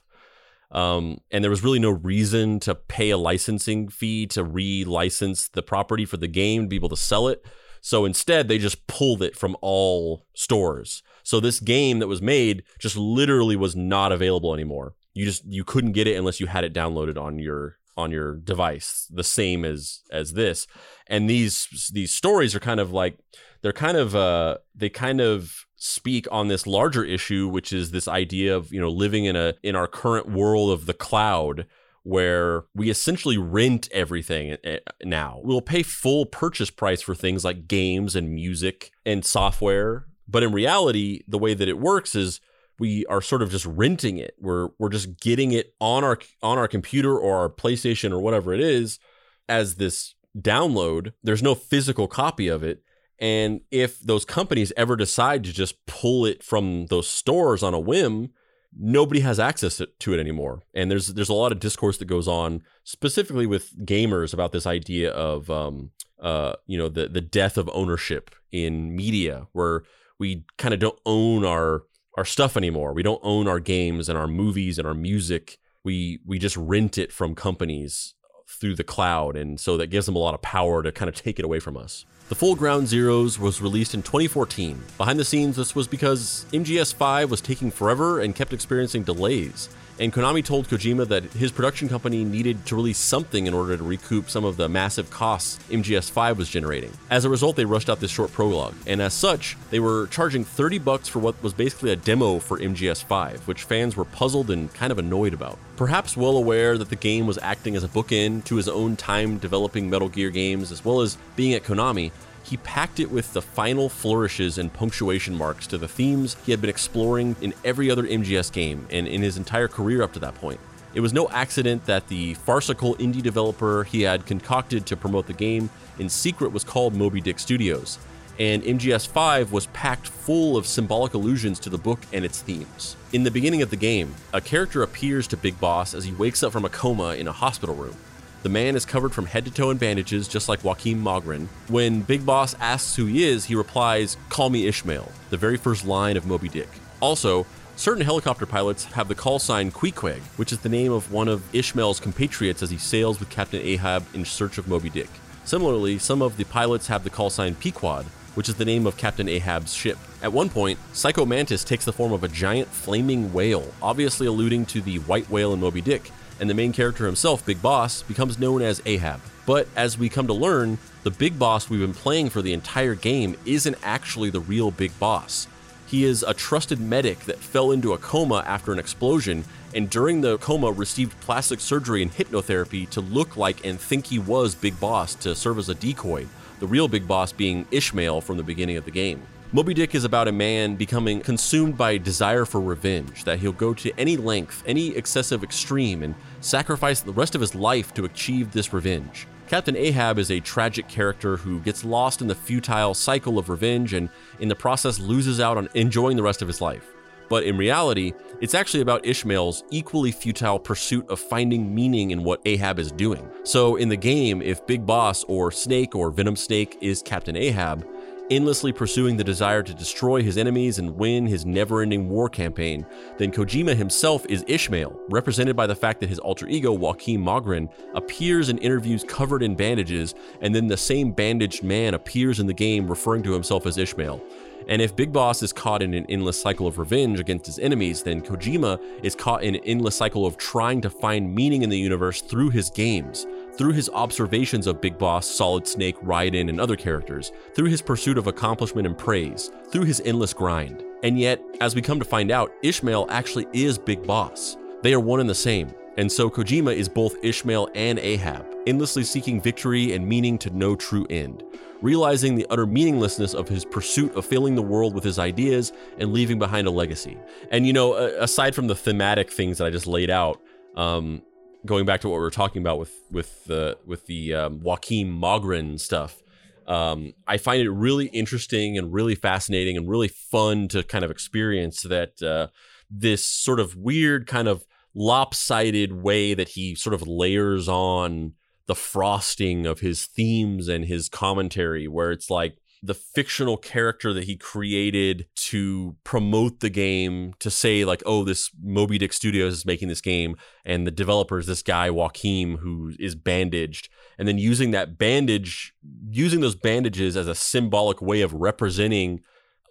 Um, 0.71 1.19
and 1.29 1.43
there 1.43 1.51
was 1.51 1.63
really 1.63 1.77
no 1.77 1.91
reason 1.91 2.59
to 2.61 2.73
pay 2.73 3.11
a 3.11 3.17
licensing 3.17 3.89
fee 3.89 4.25
to 4.27 4.43
re-license 4.43 5.47
the 5.49 5.61
property 5.61 6.03
for 6.03 6.17
the 6.17 6.27
game, 6.27 6.63
to 6.63 6.67
be 6.67 6.77
able 6.77 6.89
to 6.89 6.97
sell 6.97 7.27
it. 7.27 7.45
So 7.79 8.05
instead, 8.05 8.47
they 8.47 8.57
just 8.57 8.87
pulled 8.87 9.21
it 9.21 9.37
from 9.37 9.55
all 9.61 10.25
stores. 10.33 11.03
So 11.21 11.39
this 11.39 11.59
game 11.59 11.99
that 11.99 12.07
was 12.07 12.23
made 12.23 12.63
just 12.79 12.97
literally 12.97 13.55
was 13.55 13.75
not 13.75 14.11
available 14.11 14.51
anymore. 14.53 14.95
You 15.13 15.25
just 15.25 15.45
you 15.45 15.63
couldn't 15.63 15.91
get 15.91 16.07
it 16.07 16.15
unless 16.15 16.39
you 16.39 16.47
had 16.47 16.63
it 16.63 16.73
downloaded 16.73 17.21
on 17.21 17.37
your 17.37 17.77
on 17.95 18.11
your 18.11 18.35
device, 18.35 19.07
the 19.11 19.23
same 19.23 19.63
as 19.65 20.01
as 20.11 20.33
this. 20.33 20.67
And 21.07 21.29
these 21.29 21.89
these 21.93 22.13
stories 22.13 22.55
are 22.55 22.59
kind 22.59 22.79
of 22.79 22.91
like 22.91 23.17
they're 23.61 23.73
kind 23.73 23.97
of 23.97 24.15
uh 24.15 24.57
they 24.75 24.89
kind 24.89 25.21
of 25.21 25.65
speak 25.75 26.27
on 26.31 26.47
this 26.47 26.65
larger 26.65 27.03
issue 27.03 27.45
which 27.45 27.73
is 27.73 27.91
this 27.91 28.07
idea 28.07 28.55
of 28.55 28.71
you 28.71 28.79
know 28.79 28.89
living 28.89 29.25
in 29.25 29.35
a 29.35 29.53
in 29.63 29.75
our 29.75 29.87
current 29.87 30.31
world 30.31 30.71
of 30.71 30.85
the 30.85 30.93
cloud 30.93 31.65
where 32.03 32.65
we 32.75 32.89
essentially 32.89 33.37
rent 33.37 33.87
everything 33.91 34.51
eh, 34.51 34.57
eh, 34.63 34.79
now. 35.03 35.39
We'll 35.41 35.61
pay 35.61 35.83
full 35.83 36.25
purchase 36.25 36.69
price 36.69 37.01
for 37.01 37.15
things 37.15 37.43
like 37.45 37.67
games 37.67 38.15
and 38.15 38.33
music 38.33 38.91
and 39.05 39.25
software, 39.25 40.05
but 40.27 40.43
in 40.43 40.51
reality, 40.51 41.21
the 41.27 41.39
way 41.39 41.53
that 41.53 41.69
it 41.69 41.79
works 41.79 42.13
is 42.13 42.41
we 42.79 43.05
are 43.05 43.21
sort 43.21 43.41
of 43.41 43.51
just 43.51 43.65
renting 43.65 44.17
it. 44.17 44.35
We're 44.39 44.69
we're 44.79 44.89
just 44.89 45.19
getting 45.19 45.51
it 45.51 45.73
on 45.79 46.03
our 46.03 46.19
on 46.41 46.57
our 46.57 46.67
computer 46.67 47.17
or 47.17 47.37
our 47.37 47.49
PlayStation 47.49 48.11
or 48.11 48.19
whatever 48.19 48.53
it 48.53 48.59
is 48.59 48.99
as 49.47 49.75
this 49.75 50.15
download. 50.37 51.13
There's 51.23 51.43
no 51.43 51.55
physical 51.55 52.07
copy 52.07 52.47
of 52.47 52.63
it. 52.63 52.83
And 53.19 53.61
if 53.71 53.99
those 53.99 54.25
companies 54.25 54.73
ever 54.75 54.95
decide 54.95 55.43
to 55.43 55.53
just 55.53 55.85
pull 55.85 56.25
it 56.25 56.43
from 56.43 56.87
those 56.87 57.07
stores 57.07 57.63
on 57.63 57.73
a 57.73 57.79
whim, 57.79 58.31
nobody 58.77 59.21
has 59.21 59.39
access 59.39 59.81
to 59.99 60.13
it 60.13 60.19
anymore. 60.19 60.63
And 60.73 60.89
there's 60.89 61.07
there's 61.07 61.29
a 61.29 61.33
lot 61.33 61.51
of 61.51 61.59
discourse 61.59 61.97
that 61.99 62.05
goes 62.05 62.27
on 62.27 62.63
specifically 62.83 63.45
with 63.45 63.85
gamers 63.85 64.33
about 64.33 64.51
this 64.51 64.65
idea 64.65 65.11
of 65.11 65.49
um 65.49 65.91
uh 66.19 66.53
you 66.65 66.77
know 66.77 66.89
the 66.89 67.07
the 67.07 67.21
death 67.21 67.57
of 67.57 67.69
ownership 67.73 68.31
in 68.51 68.95
media 68.95 69.47
where 69.51 69.83
we 70.19 70.45
kind 70.57 70.73
of 70.73 70.79
don't 70.79 70.99
own 71.05 71.45
our 71.45 71.83
our 72.15 72.25
stuff 72.25 72.55
anymore. 72.57 72.93
We 72.93 73.03
don't 73.03 73.21
own 73.23 73.47
our 73.47 73.59
games 73.59 74.09
and 74.09 74.17
our 74.17 74.27
movies 74.27 74.77
and 74.77 74.87
our 74.87 74.93
music. 74.93 75.57
We 75.83 76.19
we 76.25 76.39
just 76.39 76.57
rent 76.57 76.97
it 76.97 77.11
from 77.11 77.35
companies 77.35 78.13
through 78.47 78.75
the 78.75 78.83
cloud 78.83 79.35
and 79.35 79.59
so 79.59 79.77
that 79.77 79.87
gives 79.87 80.05
them 80.05 80.15
a 80.15 80.19
lot 80.19 80.33
of 80.33 80.41
power 80.41 80.83
to 80.83 80.91
kind 80.91 81.09
of 81.09 81.15
take 81.15 81.39
it 81.39 81.45
away 81.45 81.59
from 81.59 81.75
us. 81.75 82.05
The 82.29 82.35
full 82.35 82.55
Ground 82.55 82.87
Zeroes 82.87 83.37
was 83.37 83.61
released 83.61 83.93
in 83.93 84.01
2014. 84.01 84.81
Behind 84.97 85.19
the 85.19 85.25
scenes, 85.25 85.57
this 85.57 85.75
was 85.75 85.87
because 85.87 86.45
MGS5 86.53 87.29
was 87.29 87.41
taking 87.41 87.69
forever 87.69 88.21
and 88.21 88.33
kept 88.33 88.53
experiencing 88.53 89.03
delays. 89.03 89.69
And 89.99 90.11
Konami 90.11 90.43
told 90.43 90.67
Kojima 90.67 91.07
that 91.09 91.23
his 91.33 91.51
production 91.51 91.87
company 91.87 92.23
needed 92.23 92.65
to 92.65 92.75
release 92.75 92.97
something 92.97 93.45
in 93.45 93.53
order 93.53 93.77
to 93.77 93.83
recoup 93.83 94.29
some 94.29 94.43
of 94.43 94.57
the 94.57 94.67
massive 94.67 95.11
costs 95.11 95.59
MGS5 95.69 96.37
was 96.37 96.49
generating. 96.49 96.91
As 97.11 97.25
a 97.25 97.29
result, 97.29 97.55
they 97.55 97.65
rushed 97.65 97.89
out 97.89 97.99
this 97.99 98.09
short 98.09 98.31
prologue, 98.33 98.73
and 98.87 99.01
as 99.01 99.13
such, 99.13 99.55
they 99.69 99.79
were 99.79 100.07
charging 100.07 100.43
30 100.43 100.79
bucks 100.79 101.07
for 101.07 101.19
what 101.19 101.41
was 101.43 101.53
basically 101.53 101.91
a 101.91 101.95
demo 101.95 102.39
for 102.39 102.57
MGS5, 102.57 103.41
which 103.41 103.63
fans 103.63 103.95
were 103.95 104.05
puzzled 104.05 104.49
and 104.49 104.73
kind 104.73 104.91
of 104.91 104.97
annoyed 104.97 105.33
about. 105.33 105.59
Perhaps 105.75 106.17
well 106.17 106.37
aware 106.37 106.77
that 106.77 106.89
the 106.89 106.95
game 106.95 107.27
was 107.27 107.37
acting 107.39 107.75
as 107.75 107.83
a 107.83 107.87
bookend 107.87 108.45
to 108.45 108.55
his 108.55 108.67
own 108.67 108.95
time 108.95 109.37
developing 109.37 109.89
Metal 109.89 110.09
Gear 110.09 110.31
games, 110.31 110.71
as 110.71 110.83
well 110.83 111.01
as 111.01 111.17
being 111.35 111.53
at 111.53 111.63
Konami, 111.63 112.11
he 112.43 112.57
packed 112.57 112.99
it 112.99 113.09
with 113.09 113.33
the 113.33 113.41
final 113.41 113.89
flourishes 113.89 114.57
and 114.57 114.71
punctuation 114.71 115.35
marks 115.35 115.65
to 115.67 115.77
the 115.77 115.87
themes 115.87 116.35
he 116.45 116.51
had 116.51 116.61
been 116.61 116.69
exploring 116.69 117.35
in 117.41 117.53
every 117.63 117.89
other 117.89 118.03
MGS 118.03 118.51
game 118.51 118.87
and 118.91 119.07
in 119.07 119.21
his 119.21 119.37
entire 119.37 119.67
career 119.67 120.03
up 120.03 120.13
to 120.13 120.19
that 120.19 120.35
point. 120.35 120.59
It 120.93 120.99
was 120.99 121.13
no 121.13 121.27
accident 121.29 121.85
that 121.85 122.07
the 122.07 122.35
farcical 122.35 122.95
indie 122.95 123.23
developer 123.23 123.83
he 123.83 124.03
had 124.03 124.25
concocted 124.25 124.85
to 124.85 124.95
promote 124.95 125.25
the 125.25 125.33
game 125.33 125.69
in 125.97 126.09
secret 126.09 126.51
was 126.51 126.63
called 126.63 126.93
Moby 126.93 127.19
Dick 127.19 127.39
Studios, 127.39 127.97
and 128.39 128.63
MGS 128.63 129.07
5 129.07 129.51
was 129.51 129.67
packed 129.67 130.07
full 130.07 130.57
of 130.57 130.67
symbolic 130.67 131.13
allusions 131.13 131.59
to 131.59 131.69
the 131.69 131.77
book 131.77 131.99
and 132.11 132.25
its 132.25 132.41
themes. 132.41 132.95
In 133.11 133.23
the 133.23 133.31
beginning 133.31 133.61
of 133.61 133.69
the 133.69 133.75
game, 133.75 134.15
a 134.33 134.41
character 134.41 134.83
appears 134.83 135.27
to 135.27 135.37
Big 135.37 135.59
Boss 135.59 135.93
as 135.93 136.05
he 136.05 136.11
wakes 136.11 136.43
up 136.43 136.51
from 136.51 136.65
a 136.65 136.69
coma 136.69 137.15
in 137.15 137.27
a 137.27 137.31
hospital 137.31 137.75
room. 137.75 137.95
The 138.43 138.49
man 138.49 138.75
is 138.75 138.85
covered 138.85 139.13
from 139.13 139.27
head 139.27 139.45
to 139.45 139.51
toe 139.51 139.69
in 139.69 139.77
bandages, 139.77 140.27
just 140.27 140.49
like 140.49 140.63
Joakim 140.63 141.01
Mogren. 141.01 141.47
When 141.69 142.01
Big 142.01 142.25
Boss 142.25 142.55
asks 142.59 142.93
who 142.93 143.05
he 143.05 143.23
is, 143.23 143.45
he 143.45 143.55
replies, 143.55 144.17
Call 144.27 144.49
me 144.49 144.67
Ishmael, 144.67 145.09
the 145.29 145.37
very 145.37 145.55
first 145.55 145.85
line 145.85 146.17
of 146.17 146.25
Moby 146.25 146.49
Dick. 146.49 146.67
Also, 146.99 147.45
certain 147.77 148.03
helicopter 148.03 148.45
pilots 148.45 148.83
have 148.83 149.07
the 149.07 149.15
call 149.15 149.39
sign 149.39 149.71
Queequeg, 149.71 150.19
which 150.35 150.51
is 150.51 150.59
the 150.59 150.67
name 150.67 150.91
of 150.91 151.09
one 151.09 151.29
of 151.29 151.41
Ishmael's 151.55 152.01
compatriots 152.01 152.61
as 152.61 152.69
he 152.69 152.77
sails 152.77 153.17
with 153.17 153.29
Captain 153.29 153.61
Ahab 153.61 154.03
in 154.13 154.25
search 154.25 154.57
of 154.57 154.67
Moby 154.67 154.89
Dick. 154.89 155.09
Similarly, 155.45 155.97
some 155.97 156.21
of 156.21 156.35
the 156.35 156.43
pilots 156.43 156.87
have 156.87 157.05
the 157.05 157.09
call 157.09 157.29
sign 157.29 157.55
Pequod, 157.55 158.05
which 158.35 158.49
is 158.49 158.55
the 158.55 158.65
name 158.65 158.85
of 158.85 158.97
Captain 158.97 159.29
Ahab's 159.29 159.73
ship. 159.73 159.97
At 160.21 160.33
one 160.33 160.49
point, 160.49 160.79
Psycho 160.91 161.25
Mantis 161.25 161.63
takes 161.63 161.85
the 161.85 161.93
form 161.93 162.11
of 162.11 162.25
a 162.25 162.27
giant 162.27 162.67
flaming 162.67 163.31
whale, 163.31 163.71
obviously 163.81 164.27
alluding 164.27 164.65
to 164.65 164.81
the 164.81 164.99
white 164.99 165.29
whale 165.29 165.53
in 165.53 165.61
Moby 165.61 165.81
Dick, 165.81 166.11
and 166.43 166.49
the 166.49 166.53
main 166.53 166.73
character 166.73 167.05
himself, 167.05 167.45
Big 167.45 167.61
Boss, 167.61 168.01
becomes 168.03 168.37
known 168.37 168.61
as 168.61 168.81
Ahab. 168.85 169.21
But 169.45 169.65
as 169.77 169.97
we 169.97 170.09
come 170.09 170.27
to 170.27 170.33
learn, 170.33 170.77
the 171.03 171.09
big 171.09 171.39
boss 171.39 171.69
we've 171.69 171.79
been 171.79 171.93
playing 171.93 172.31
for 172.31 172.41
the 172.41 172.51
entire 172.51 172.95
game 172.95 173.37
isn't 173.45 173.77
actually 173.81 174.29
the 174.29 174.41
real 174.41 174.69
big 174.69 174.91
boss. 174.99 175.47
He 175.87 176.03
is 176.03 176.21
a 176.21 176.33
trusted 176.33 176.81
medic 176.81 177.19
that 177.21 177.39
fell 177.39 177.71
into 177.71 177.93
a 177.93 177.97
coma 177.97 178.43
after 178.45 178.73
an 178.73 178.79
explosion, 178.79 179.45
and 179.73 179.89
during 179.89 180.19
the 180.19 180.37
coma 180.39 180.69
received 180.69 181.17
plastic 181.21 181.61
surgery 181.61 182.01
and 182.01 182.11
hypnotherapy 182.11 182.89
to 182.89 182.99
look 182.99 183.37
like 183.37 183.65
and 183.65 183.79
think 183.79 184.07
he 184.07 184.19
was 184.19 184.53
Big 184.53 184.77
Boss 184.81 185.15
to 185.15 185.35
serve 185.35 185.57
as 185.57 185.69
a 185.69 185.75
decoy, 185.75 186.27
the 186.59 186.67
real 186.67 186.89
Big 186.89 187.07
Boss 187.07 187.31
being 187.31 187.65
Ishmael 187.71 188.19
from 188.19 188.35
the 188.35 188.43
beginning 188.43 188.75
of 188.75 188.83
the 188.83 188.91
game. 188.91 189.21
Moby 189.55 189.75
Dick 189.75 189.93
is 189.93 190.03
about 190.03 190.27
a 190.27 190.31
man 190.31 190.75
becoming 190.75 191.21
consumed 191.21 191.77
by 191.77 191.91
a 191.91 191.99
desire 191.99 192.43
for 192.43 192.59
revenge, 192.59 193.23
that 193.23 193.37
he'll 193.37 193.51
go 193.51 193.71
to 193.75 193.91
any 193.99 194.17
length, 194.17 194.63
any 194.65 194.95
excessive 194.95 195.43
extreme, 195.43 196.01
and 196.01 196.15
sacrifice 196.39 197.01
the 197.01 197.13
rest 197.13 197.35
of 197.35 197.41
his 197.41 197.53
life 197.53 197.93
to 197.93 198.05
achieve 198.05 198.51
this 198.51 198.73
revenge. 198.73 199.27
Captain 199.47 199.77
Ahab 199.77 200.17
is 200.17 200.31
a 200.31 200.39
tragic 200.39 200.87
character 200.87 201.37
who 201.37 201.59
gets 201.59 201.85
lost 201.85 202.19
in 202.19 202.27
the 202.27 202.33
futile 202.33 202.95
cycle 202.95 203.37
of 203.37 203.47
revenge 203.47 203.93
and, 203.93 204.09
in 204.39 204.47
the 204.47 204.55
process, 204.55 204.97
loses 204.97 205.39
out 205.39 205.55
on 205.55 205.69
enjoying 205.75 206.17
the 206.17 206.23
rest 206.23 206.41
of 206.41 206.47
his 206.47 206.59
life. 206.59 206.87
But 207.29 207.43
in 207.43 207.55
reality, 207.55 208.13
it's 208.41 208.55
actually 208.55 208.81
about 208.81 209.05
Ishmael's 209.05 209.65
equally 209.69 210.11
futile 210.11 210.57
pursuit 210.57 211.07
of 211.09 211.19
finding 211.19 211.73
meaning 211.73 212.09
in 212.09 212.23
what 212.23 212.41
Ahab 212.45 212.79
is 212.79 212.91
doing. 212.91 213.29
So, 213.43 213.75
in 213.75 213.89
the 213.89 213.97
game, 213.97 214.41
if 214.41 214.65
Big 214.65 214.83
Boss 214.83 215.23
or 215.25 215.51
Snake 215.51 215.95
or 215.95 216.09
Venom 216.09 216.35
Snake 216.35 216.79
is 216.81 217.03
Captain 217.03 217.35
Ahab, 217.35 217.87
endlessly 218.29 218.71
pursuing 218.71 219.17
the 219.17 219.23
desire 219.23 219.63
to 219.63 219.73
destroy 219.73 220.21
his 220.23 220.37
enemies 220.37 220.79
and 220.79 220.95
win 220.95 221.25
his 221.25 221.45
never 221.45 221.81
ending 221.81 222.09
war 222.09 222.29
campaign, 222.29 222.85
then 223.17 223.31
Kojima 223.31 223.75
himself 223.75 224.25
is 224.27 224.45
Ishmael, 224.47 224.99
represented 225.09 225.55
by 225.55 225.67
the 225.67 225.75
fact 225.75 225.99
that 225.99 226.09
his 226.09 226.19
alter 226.19 226.47
ego, 226.47 226.71
Joaquin 226.71 227.21
Mogren, 227.21 227.69
appears 227.93 228.49
in 228.49 228.57
interviews 228.59 229.03
covered 229.03 229.43
in 229.43 229.55
bandages, 229.55 230.15
and 230.41 230.53
then 230.53 230.67
the 230.67 230.77
same 230.77 231.11
bandaged 231.11 231.63
man 231.63 231.93
appears 231.93 232.39
in 232.39 232.47
the 232.47 232.53
game 232.53 232.87
referring 232.87 233.23
to 233.23 233.33
himself 233.33 233.65
as 233.65 233.77
Ishmael. 233.77 234.21
And 234.67 234.81
if 234.81 234.95
Big 234.95 235.11
Boss 235.11 235.43
is 235.43 235.51
caught 235.51 235.83
in 235.83 235.93
an 235.93 236.05
endless 236.07 236.41
cycle 236.41 236.67
of 236.67 236.79
revenge 236.79 237.19
against 237.19 237.45
his 237.45 237.59
enemies, 237.59 238.01
then 238.03 238.21
Kojima 238.21 238.79
is 239.03 239.15
caught 239.15 239.43
in 239.43 239.55
an 239.55 239.61
endless 239.65 239.95
cycle 239.95 240.25
of 240.25 240.37
trying 240.37 240.79
to 240.81 240.89
find 240.89 241.35
meaning 241.35 241.63
in 241.63 241.69
the 241.69 241.77
universe 241.77 242.21
through 242.21 242.49
his 242.49 242.69
games, 242.69 243.25
through 243.57 243.73
his 243.73 243.89
observations 243.89 244.67
of 244.67 244.81
Big 244.81 244.97
Boss, 244.97 245.27
Solid 245.27 245.67
Snake, 245.67 245.99
Raiden, 246.01 246.49
and 246.49 246.59
other 246.59 246.75
characters, 246.75 247.31
through 247.53 247.69
his 247.69 247.81
pursuit 247.81 248.17
of 248.17 248.27
accomplishment 248.27 248.87
and 248.87 248.97
praise, 248.97 249.51
through 249.69 249.85
his 249.85 250.01
endless 250.05 250.33
grind. 250.33 250.83
And 251.03 251.19
yet, 251.19 251.41
as 251.61 251.75
we 251.75 251.81
come 251.81 251.99
to 251.99 252.05
find 252.05 252.31
out, 252.31 252.51
Ishmael 252.63 253.07
actually 253.09 253.47
is 253.53 253.77
Big 253.77 254.05
Boss. 254.07 254.57
They 254.81 254.93
are 254.93 254.99
one 254.99 255.19
and 255.19 255.29
the 255.29 255.35
same. 255.35 255.73
And 255.97 256.11
so 256.11 256.29
Kojima 256.29 256.75
is 256.75 256.89
both 256.89 257.23
Ishmael 257.23 257.69
and 257.75 257.99
Ahab, 257.99 258.45
endlessly 258.65 259.03
seeking 259.03 259.39
victory 259.39 259.93
and 259.93 260.07
meaning 260.07 260.39
to 260.39 260.49
no 260.49 260.75
true 260.75 261.05
end, 261.11 261.43
realizing 261.81 262.33
the 262.33 262.47
utter 262.49 262.65
meaninglessness 262.65 263.35
of 263.35 263.47
his 263.47 263.63
pursuit 263.63 264.15
of 264.15 264.25
filling 264.25 264.55
the 264.55 264.61
world 264.61 264.95
with 264.95 265.03
his 265.03 265.19
ideas 265.19 265.71
and 265.99 266.11
leaving 266.11 266.39
behind 266.39 266.65
a 266.65 266.71
legacy. 266.71 267.17
And 267.51 267.67
you 267.67 267.73
know, 267.73 267.93
aside 267.93 268.55
from 268.55 268.67
the 268.67 268.75
thematic 268.75 269.29
things 269.31 269.59
that 269.59 269.65
I 269.65 269.69
just 269.69 269.85
laid 269.85 270.09
out, 270.09 270.41
um, 270.75 271.21
going 271.65 271.85
back 271.85 272.01
to 272.01 272.09
what 272.09 272.15
we 272.15 272.21
were 272.21 272.29
talking 272.29 272.61
about 272.61 272.79
with 272.79 272.93
with 273.11 273.45
the 273.45 273.77
with 273.85 274.05
the 274.05 274.33
um, 274.33 274.61
Joaquin 274.61 275.11
Mogren 275.11 275.79
stuff, 275.79 276.21
um, 276.67 277.13
I 277.27 277.37
find 277.37 277.61
it 277.61 277.71
really 277.71 278.07
interesting 278.07 278.77
and 278.77 278.93
really 278.93 279.15
fascinating 279.15 279.77
and 279.77 279.89
really 279.89 280.07
fun 280.07 280.67
to 280.69 280.83
kind 280.83 281.03
of 281.03 281.11
experience 281.11 281.81
that 281.83 282.21
uh, 282.21 282.47
this 282.89 283.25
sort 283.25 283.59
of 283.59 283.75
weird 283.75 284.27
kind 284.27 284.47
of 284.47 284.65
lopsided 284.95 285.93
way 285.93 286.33
that 286.33 286.49
he 286.49 286.75
sort 286.75 286.93
of 286.93 287.07
layers 287.07 287.67
on 287.67 288.33
the 288.67 288.75
frosting 288.75 289.65
of 289.65 289.79
his 289.79 290.05
themes 290.05 290.67
and 290.67 290.85
his 290.85 291.09
commentary, 291.09 291.87
where 291.87 292.11
it's 292.11 292.29
like 292.29 292.57
the 292.85 292.93
fictional 292.93 293.55
character 293.55 294.11
that 294.11 294.25
he 294.25 294.35
created 294.35 295.25
to 295.35 295.95
promote 296.03 296.59
the 296.59 296.69
game, 296.69 297.33
to 297.39 297.49
say, 297.49 297.85
like, 297.85 298.03
oh, 298.05 298.25
this 298.25 298.51
Moby 298.61 298.97
Dick 298.97 299.13
Studios 299.13 299.53
is 299.53 299.65
making 299.65 299.87
this 299.87 300.01
game, 300.01 300.35
and 300.65 300.85
the 300.85 300.91
developer 300.91 301.39
is 301.39 301.47
this 301.47 301.63
guy, 301.63 301.89
Joaquin, 301.89 302.57
who 302.57 302.91
is 302.99 303.15
bandaged, 303.15 303.87
and 304.19 304.27
then 304.27 304.37
using 304.37 304.71
that 304.71 304.97
bandage, 304.97 305.73
using 306.09 306.41
those 306.41 306.55
bandages 306.55 307.15
as 307.15 307.27
a 307.27 307.35
symbolic 307.35 308.01
way 308.01 308.21
of 308.21 308.33
representing 308.33 309.21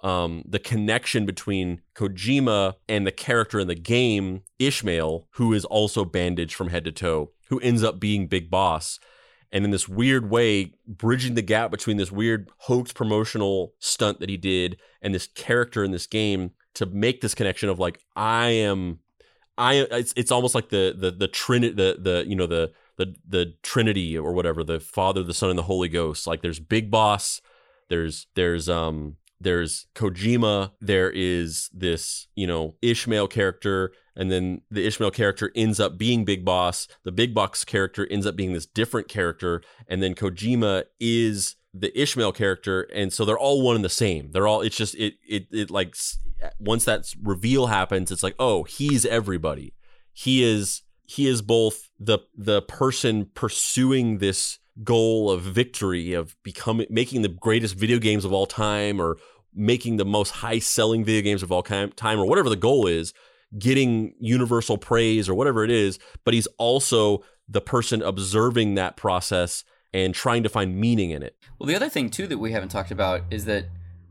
um, 0.02 0.42
the 0.48 0.58
connection 0.58 1.26
between 1.26 1.82
Kojima 1.94 2.74
and 2.88 3.06
the 3.06 3.12
character 3.12 3.60
in 3.60 3.68
the 3.68 3.74
game, 3.74 4.42
Ishmael, 4.58 5.28
who 5.32 5.52
is 5.52 5.66
also 5.66 6.06
bandaged 6.06 6.54
from 6.54 6.68
head 6.68 6.84
to 6.84 6.92
toe, 6.92 7.30
who 7.48 7.60
ends 7.60 7.84
up 7.84 8.00
being 8.00 8.26
Big 8.26 8.50
Boss. 8.50 8.98
And 9.52 9.66
in 9.66 9.70
this 9.70 9.86
weird 9.88 10.30
way, 10.30 10.72
bridging 10.86 11.34
the 11.34 11.42
gap 11.42 11.70
between 11.70 11.98
this 11.98 12.10
weird 12.10 12.50
hoax 12.56 12.92
promotional 12.92 13.74
stunt 13.78 14.18
that 14.20 14.30
he 14.30 14.38
did 14.38 14.78
and 15.02 15.14
this 15.14 15.26
character 15.26 15.84
in 15.84 15.90
this 15.90 16.06
game 16.06 16.52
to 16.74 16.86
make 16.86 17.20
this 17.20 17.34
connection 17.34 17.68
of 17.68 17.78
like, 17.78 18.00
I 18.16 18.48
am, 18.48 19.00
I, 19.58 19.86
it's, 19.90 20.14
it's 20.16 20.30
almost 20.30 20.54
like 20.54 20.70
the, 20.70 20.94
the, 20.96 21.10
the 21.10 21.28
Trinity, 21.28 21.74
the, 21.74 21.98
the, 22.00 22.24
you 22.26 22.34
know, 22.34 22.46
the, 22.46 22.72
the, 22.96 23.14
the 23.28 23.54
Trinity 23.62 24.16
or 24.16 24.32
whatever, 24.32 24.64
the 24.64 24.80
Father, 24.80 25.22
the 25.22 25.34
Son, 25.34 25.50
and 25.50 25.58
the 25.58 25.64
Holy 25.64 25.88
Ghost. 25.90 26.26
Like 26.26 26.40
there's 26.40 26.58
Big 26.58 26.90
Boss, 26.90 27.42
there's, 27.90 28.28
there's, 28.34 28.70
um, 28.70 29.16
there's 29.38 29.86
Kojima, 29.94 30.70
there 30.80 31.10
is 31.10 31.68
this, 31.74 32.28
you 32.34 32.46
know, 32.46 32.76
Ishmael 32.80 33.28
character, 33.28 33.92
and 34.14 34.30
then 34.30 34.62
the 34.70 34.86
Ishmael 34.86 35.10
character 35.10 35.50
ends 35.54 35.80
up 35.80 35.98
being 35.98 36.24
Big 36.24 36.44
Boss. 36.44 36.88
The 37.04 37.12
Big 37.12 37.34
Boss 37.34 37.64
character 37.64 38.06
ends 38.10 38.26
up 38.26 38.36
being 38.36 38.52
this 38.52 38.66
different 38.66 39.08
character, 39.08 39.62
and 39.88 40.02
then 40.02 40.14
Kojima 40.14 40.84
is 41.00 41.56
the 41.74 41.98
Ishmael 41.98 42.32
character, 42.32 42.82
and 42.94 43.12
so 43.12 43.24
they're 43.24 43.38
all 43.38 43.62
one 43.62 43.76
and 43.76 43.84
the 43.84 43.88
same. 43.88 44.30
They're 44.32 44.46
all 44.46 44.60
it's 44.60 44.76
just 44.76 44.94
it 44.96 45.14
it 45.26 45.46
it 45.50 45.70
like 45.70 45.96
once 46.58 46.84
that 46.84 47.12
reveal 47.22 47.68
happens, 47.68 48.10
it's 48.10 48.22
like, 48.22 48.36
oh, 48.38 48.64
he's 48.64 49.06
everybody. 49.06 49.74
He 50.12 50.42
is 50.42 50.82
he 51.04 51.26
is 51.26 51.42
both 51.42 51.90
the 51.98 52.20
the 52.36 52.62
person 52.62 53.30
pursuing 53.34 54.18
this 54.18 54.58
goal 54.82 55.30
of 55.30 55.42
victory 55.42 56.14
of 56.14 56.34
becoming 56.42 56.86
making 56.88 57.22
the 57.22 57.28
greatest 57.28 57.74
video 57.74 57.98
games 57.98 58.24
of 58.24 58.32
all 58.32 58.46
time 58.46 59.00
or 59.00 59.18
making 59.54 59.98
the 59.98 60.04
most 60.04 60.30
high 60.30 60.58
selling 60.58 61.04
video 61.04 61.22
games 61.22 61.42
of 61.42 61.52
all 61.52 61.62
time 61.62 62.18
or 62.18 62.24
whatever 62.24 62.48
the 62.48 62.56
goal 62.56 62.86
is, 62.86 63.12
getting 63.58 64.14
universal 64.18 64.78
praise 64.78 65.28
or 65.28 65.34
whatever 65.34 65.64
it 65.64 65.70
is, 65.70 65.98
but 66.24 66.34
he's 66.34 66.48
also 66.58 67.22
the 67.48 67.60
person 67.60 68.02
observing 68.02 68.74
that 68.74 68.96
process 68.96 69.64
and 69.92 70.14
trying 70.14 70.42
to 70.42 70.48
find 70.48 70.76
meaning 70.76 71.10
in 71.10 71.22
it. 71.22 71.36
Well, 71.58 71.66
the 71.66 71.76
other 71.76 71.88
thing 71.88 72.08
too 72.10 72.26
that 72.28 72.38
we 72.38 72.52
haven't 72.52 72.70
talked 72.70 72.90
about 72.90 73.22
is 73.30 73.44
that 73.44 73.66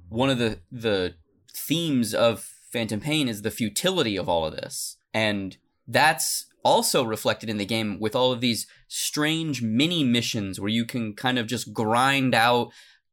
one 0.09 0.29
of 0.29 0.37
the 0.37 0.59
the 0.71 1.15
themes 1.53 2.13
of 2.13 2.47
Phantom 2.71 2.99
Pain 2.99 3.27
is 3.27 3.41
the 3.41 3.51
futility 3.51 4.17
of 4.17 4.29
all 4.29 4.45
of 4.45 4.53
this. 4.53 4.97
And 5.13 5.57
that's 5.87 6.45
also 6.63 7.03
reflected 7.03 7.49
in 7.49 7.57
the 7.57 7.65
game 7.65 7.99
with 7.99 8.15
all 8.15 8.31
of 8.31 8.39
these 8.39 8.67
strange 8.87 9.61
mini 9.61 10.03
missions 10.03 10.59
where 10.59 10.69
you 10.69 10.85
can 10.85 11.13
kind 11.13 11.37
of 11.37 11.47
just 11.47 11.73
grind 11.73 12.35
out 12.35 12.71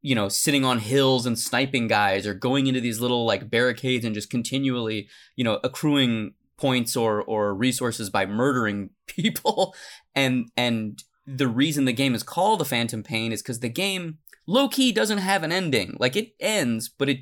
you 0.09 0.15
know, 0.15 0.31
sitting 0.31 0.65
on 0.65 0.79
hills 0.79 1.27
and 1.27 1.39
sniping 1.39 1.87
guys 1.87 2.27
or 2.27 2.33
going 2.33 2.67
into 2.67 2.81
these 2.81 2.99
little 2.99 3.27
like 3.27 3.51
barricades 3.51 4.07
and 4.07 4.15
just 4.15 4.31
continually, 4.31 5.07
you 5.37 5.45
know, 5.45 5.61
accruing 5.63 6.33
points 6.57 6.97
or 6.97 7.23
or 7.25 7.55
resources 7.55 8.09
by 8.09 8.25
murdering 8.25 8.89
people. 9.07 9.75
and 10.15 10.51
and 10.57 11.05
the 11.27 11.47
reason 11.47 11.85
the 11.85 11.93
game 11.93 12.15
is 12.15 12.23
called 12.23 12.59
the 12.59 12.65
Phantom 12.65 13.03
Pain 13.03 13.33
is 13.33 13.43
because 13.43 13.61
the 13.61 13.69
game 13.69 14.17
low 14.47 14.67
key 14.67 14.93
doesn't 14.93 15.19
have 15.19 15.43
an 15.43 15.53
ending. 15.53 15.95
Like 16.01 16.17
it 16.17 16.33
ends, 16.41 16.89
but 16.89 17.11
it 17.11 17.19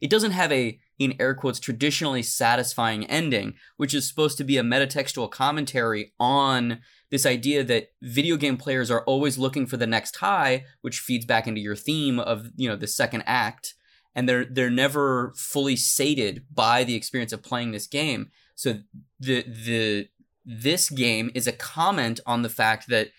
it 0.00 0.08
doesn't 0.08 0.30
have 0.30 0.50
a 0.50 0.80
in 0.98 1.16
air 1.20 1.34
quotes 1.34 1.60
traditionally 1.60 2.22
satisfying 2.22 3.04
ending, 3.04 3.52
which 3.76 3.92
is 3.92 4.08
supposed 4.08 4.38
to 4.38 4.44
be 4.44 4.56
a 4.56 4.62
metatextual 4.62 5.30
commentary 5.30 6.14
on 6.18 6.80
this 7.10 7.26
idea 7.26 7.64
that 7.64 7.90
video 8.02 8.36
game 8.36 8.56
players 8.56 8.90
are 8.90 9.02
always 9.02 9.36
looking 9.38 9.66
for 9.66 9.76
the 9.76 9.86
next 9.86 10.16
high, 10.16 10.64
which 10.80 11.00
feeds 11.00 11.26
back 11.26 11.46
into 11.46 11.60
your 11.60 11.76
theme 11.76 12.20
of, 12.20 12.50
you 12.56 12.68
know, 12.68 12.76
the 12.76 12.86
second 12.86 13.22
act. 13.26 13.74
And 14.14 14.28
they're 14.28 14.44
they're 14.44 14.70
never 14.70 15.32
fully 15.36 15.76
sated 15.76 16.44
by 16.52 16.82
the 16.82 16.96
experience 16.96 17.32
of 17.32 17.42
playing 17.42 17.70
this 17.70 17.86
game. 17.86 18.30
So 18.54 18.80
the 19.20 19.42
the 19.42 20.08
this 20.44 20.90
game 20.90 21.30
is 21.34 21.46
a 21.46 21.52
comment 21.52 22.18
on 22.26 22.42
the 22.42 22.48
fact 22.48 22.88
that 22.88 23.10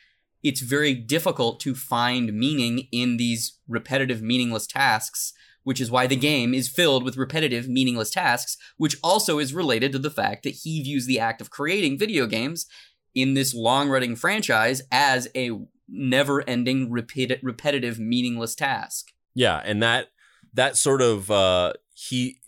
it's 0.44 0.62
very 0.62 0.94
difficult 0.94 1.60
to 1.62 1.76
find 1.76 2.34
meaning 2.34 2.88
in 2.92 3.18
these 3.18 3.60
repetitive, 3.68 4.22
meaningless 4.22 4.68
tasks, 4.68 5.34
which 5.64 5.80
is 5.80 5.92
why 5.92 6.08
the 6.08 6.16
game 6.16 6.54
is 6.54 6.68
filled 6.68 7.04
with 7.04 7.18
repetitive, 7.18 7.70
meaningless 7.70 8.10
tasks, 8.10 8.58
which 8.78 8.98
also 9.04 9.40
is 9.40 9.54
related 9.54 9.92
to 9.92 10.00
the 10.00 10.10
fact 10.10 10.44
that 10.44 10.56
he 10.64 10.82
views 10.82 11.06
the 11.06 11.20
act 11.20 11.42
of 11.42 11.52
creating 11.52 12.00
video 12.00 12.26
games 12.26 12.66
in 13.14 13.34
this 13.34 13.54
long 13.54 13.90
running 13.90 14.16
franchise 14.16 14.82
as 14.92 15.28
a 15.36 15.52
never 15.88 16.48
ending, 16.48 16.90
repetitive, 16.92 18.00
meaningless 18.00 18.56
task. 18.56 19.12
Yeah, 19.34 19.62
and 19.64 19.82
that 19.84 20.08
that 20.54 20.78
sort 20.78 21.02
of 21.02 21.30
uh, 21.32 21.74
he 21.94 22.40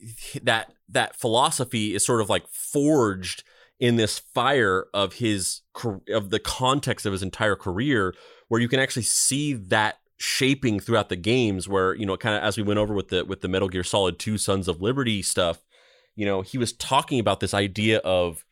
that 0.41 0.73
that 0.89 1.15
philosophy 1.15 1.93
is 1.95 2.05
sort 2.05 2.21
of 2.21 2.29
like 2.29 2.47
forged 2.47 3.43
in 3.79 3.95
this 3.95 4.19
fire 4.19 4.85
of 4.93 5.13
his 5.13 5.61
of 6.09 6.29
the 6.29 6.39
context 6.39 7.05
of 7.05 7.11
his 7.11 7.23
entire 7.23 7.55
career, 7.55 8.13
where 8.47 8.61
you 8.61 8.67
can 8.67 8.79
actually 8.79 9.03
see 9.03 9.53
that 9.53 9.99
shaping 10.17 10.79
throughout 10.79 11.09
the 11.09 11.15
games. 11.15 11.67
Where 11.67 11.93
you 11.95 12.05
know, 12.05 12.17
kind 12.17 12.35
of 12.35 12.43
as 12.43 12.57
we 12.57 12.63
went 12.63 12.79
over 12.79 12.93
with 12.93 13.09
the 13.09 13.25
with 13.25 13.41
the 13.41 13.47
Metal 13.47 13.69
Gear 13.69 13.83
Solid 13.83 14.19
Two 14.19 14.37
Sons 14.37 14.67
of 14.67 14.81
Liberty 14.81 15.21
stuff, 15.21 15.59
you 16.15 16.25
know, 16.25 16.41
he 16.41 16.57
was 16.57 16.73
talking 16.73 17.19
about 17.19 17.39
this 17.39 17.53
idea 17.53 17.99
of, 17.99 18.45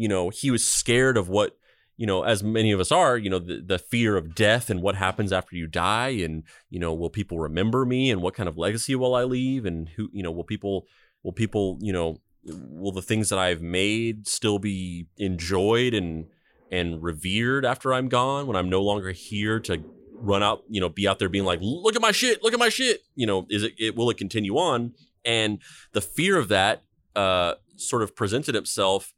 you 0.00 0.08
know, 0.08 0.30
he 0.30 0.50
was 0.50 0.66
scared 0.66 1.16
of 1.18 1.28
what 1.28 1.56
you 1.96 2.06
know, 2.06 2.22
as 2.22 2.42
many 2.42 2.72
of 2.72 2.80
us 2.80 2.90
are, 2.90 3.18
you 3.18 3.28
know, 3.28 3.38
the, 3.38 3.60
the 3.60 3.78
fear 3.78 4.16
of 4.16 4.34
death 4.34 4.70
and 4.70 4.80
what 4.80 4.94
happens 4.94 5.34
after 5.34 5.54
you 5.54 5.66
die, 5.66 6.08
and 6.08 6.44
you 6.70 6.80
know, 6.80 6.94
will 6.94 7.10
people 7.10 7.38
remember 7.38 7.84
me, 7.84 8.10
and 8.10 8.22
what 8.22 8.32
kind 8.32 8.48
of 8.48 8.56
legacy 8.56 8.94
will 8.94 9.14
I 9.14 9.24
leave, 9.24 9.66
and 9.66 9.90
who, 9.90 10.08
you 10.10 10.22
know, 10.22 10.30
will 10.30 10.44
people, 10.44 10.86
will 11.22 11.34
people, 11.34 11.76
you 11.82 11.92
know, 11.92 12.22
will 12.44 12.92
the 12.92 13.02
things 13.02 13.28
that 13.28 13.38
I've 13.38 13.60
made 13.60 14.26
still 14.26 14.58
be 14.58 15.08
enjoyed 15.18 15.92
and 15.92 16.24
and 16.70 17.02
revered 17.02 17.66
after 17.66 17.92
I'm 17.92 18.08
gone 18.08 18.46
when 18.46 18.56
I'm 18.56 18.70
no 18.70 18.80
longer 18.80 19.10
here 19.10 19.60
to 19.60 19.84
run 20.14 20.42
out, 20.42 20.62
you 20.70 20.80
know, 20.80 20.88
be 20.88 21.06
out 21.06 21.18
there 21.18 21.28
being 21.28 21.44
like, 21.44 21.58
look 21.60 21.96
at 21.96 22.00
my 22.00 22.12
shit, 22.12 22.42
look 22.42 22.54
at 22.54 22.58
my 22.58 22.70
shit, 22.70 23.02
you 23.14 23.26
know, 23.26 23.46
is 23.50 23.62
it, 23.62 23.74
it 23.78 23.94
will 23.94 24.08
it 24.08 24.16
continue 24.16 24.56
on? 24.56 24.94
And 25.22 25.60
the 25.92 26.00
fear 26.00 26.38
of 26.38 26.48
that 26.48 26.82
uh, 27.14 27.56
sort 27.76 28.02
of 28.02 28.16
presented 28.16 28.56
itself 28.56 29.12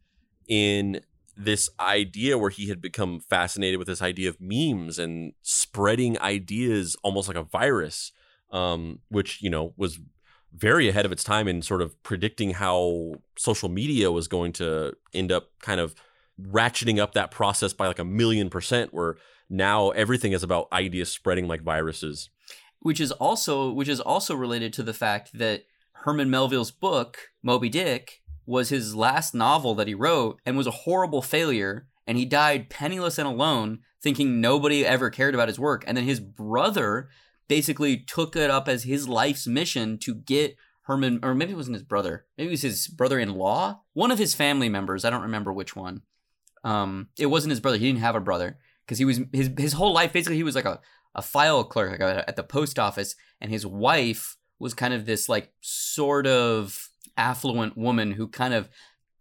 in 0.53 1.01
this 1.35 1.71
idea 1.81 2.37
where 2.37 2.51
he 2.51 2.69
had 2.69 2.83
become 2.83 3.21
fascinated 3.21 3.79
with 3.79 3.89
this 3.89 4.03
idea 4.03 4.29
of 4.29 4.37
memes 4.39 4.99
and 4.99 5.33
spreading 5.41 6.21
ideas 6.21 6.95
almost 7.03 7.27
like 7.27 7.39
a 7.39 7.43
virus, 7.43 8.13
um, 8.51 8.99
which 9.09 9.41
you 9.41 9.49
know 9.49 9.73
was 9.79 9.99
very 10.55 10.91
ahead 10.91 11.07
of 11.07 11.13
its 11.13 11.25
time 11.25 11.49
in 11.49 11.63
sort 11.63 11.81
of 11.81 12.01
predicting 12.03 12.51
how 12.51 13.15
social 13.39 13.71
media 13.71 14.13
was 14.13 14.29
going 14.29 14.53
to 14.53 14.93
end 15.15 15.33
up 15.33 15.49
kind 15.63 15.81
of 15.81 15.95
ratcheting 16.39 16.99
up 16.99 17.15
that 17.15 17.31
process 17.31 17.73
by 17.73 17.87
like 17.87 17.99
a 17.99 18.05
million 18.05 18.51
percent 18.51 18.93
where 18.93 19.17
now 19.49 19.89
everything 19.93 20.33
is 20.33 20.43
about 20.43 20.69
ideas 20.71 21.11
spreading 21.11 21.49
like 21.49 21.63
viruses. 21.63 22.29
Which 22.81 23.01
is 23.01 23.11
also 23.13 23.73
which 23.73 23.89
is 23.89 24.01
also 24.01 24.35
related 24.35 24.75
to 24.75 24.83
the 24.83 24.93
fact 24.93 25.31
that 25.33 25.65
Herman 25.93 26.29
Melville's 26.29 26.71
book 26.71 27.31
Moby 27.43 27.71
Dick 27.71 28.22
was 28.47 28.69
his 28.69 28.95
last 28.95 29.35
novel 29.35 29.75
that 29.75 29.89
he 29.89 29.95
wrote 29.95 30.41
and 30.45 30.57
was 30.57 30.67
a 30.67 30.73
horrible 30.73 31.23
failure 31.23 31.87
and 32.07 32.19
he 32.19 32.25
died 32.25 32.71
penniless 32.71 33.19
and 33.19 33.29
alone 33.29 33.81
thinking 34.01 34.41
nobody 34.41 34.85
ever 34.85 35.11
cared 35.11 35.35
about 35.35 35.49
his 35.49 35.59
work. 35.59 35.85
And 35.87 35.97
then 35.97 36.05
his 36.05 36.21
brother 36.21 37.09
basically 37.49 37.99
took 37.99 38.35
it 38.35 38.51
up 38.51 38.69
as 38.69 38.85
his 38.85 39.09
life's 39.09 39.47
mission 39.47 39.99
to 39.99 40.15
get 40.15 40.57
Herman 40.83 41.21
or 41.23 41.35
maybe 41.35 41.53
it 41.53 41.57
wasn't 41.57 41.77
his 41.77 41.85
brother 41.85 42.25
maybe 42.37 42.49
it 42.49 42.53
was 42.53 42.63
his 42.63 42.89
brother-in-law 42.89 43.81
one 43.93 44.11
of 44.11 44.19
his 44.19 44.35
family 44.35 44.69
members 44.69 45.05
I 45.05 45.11
don't 45.11 45.23
remember 45.23 45.53
which 45.53 45.77
one. 45.77 46.03
Um 46.65 47.09
it 47.19 47.27
wasn't 47.27 47.51
his 47.51 47.61
brother 47.61 47.79
he 47.79 47.87
didn't 47.87 48.01
have 48.01 48.17
a 48.17 48.21
brother 48.21 48.59
because 48.85 48.99
he 48.99 49.05
was 49.05 49.21
his 49.33 49.51
his 49.57 49.75
whole 49.75 49.93
life 49.93 50.13
basically 50.13 50.37
he 50.37 50.43
was 50.43 50.55
like 50.55 50.65
a 50.65 50.81
a 51.15 51.23
file 51.23 51.63
clerk 51.63 52.01
at 52.01 52.37
the 52.37 52.43
post 52.43 52.79
office 52.79 53.15
and 53.41 53.51
his 53.51 53.67
wife 53.67 54.37
was 54.59 54.75
kind 54.75 54.95
of 54.95 55.05
this 55.05 55.29
like 55.29 55.53
sort 55.61 56.27
of 56.27 56.89
affluent 57.17 57.77
woman 57.77 58.13
who 58.13 58.29
kind 58.29 58.55
of 58.55 58.69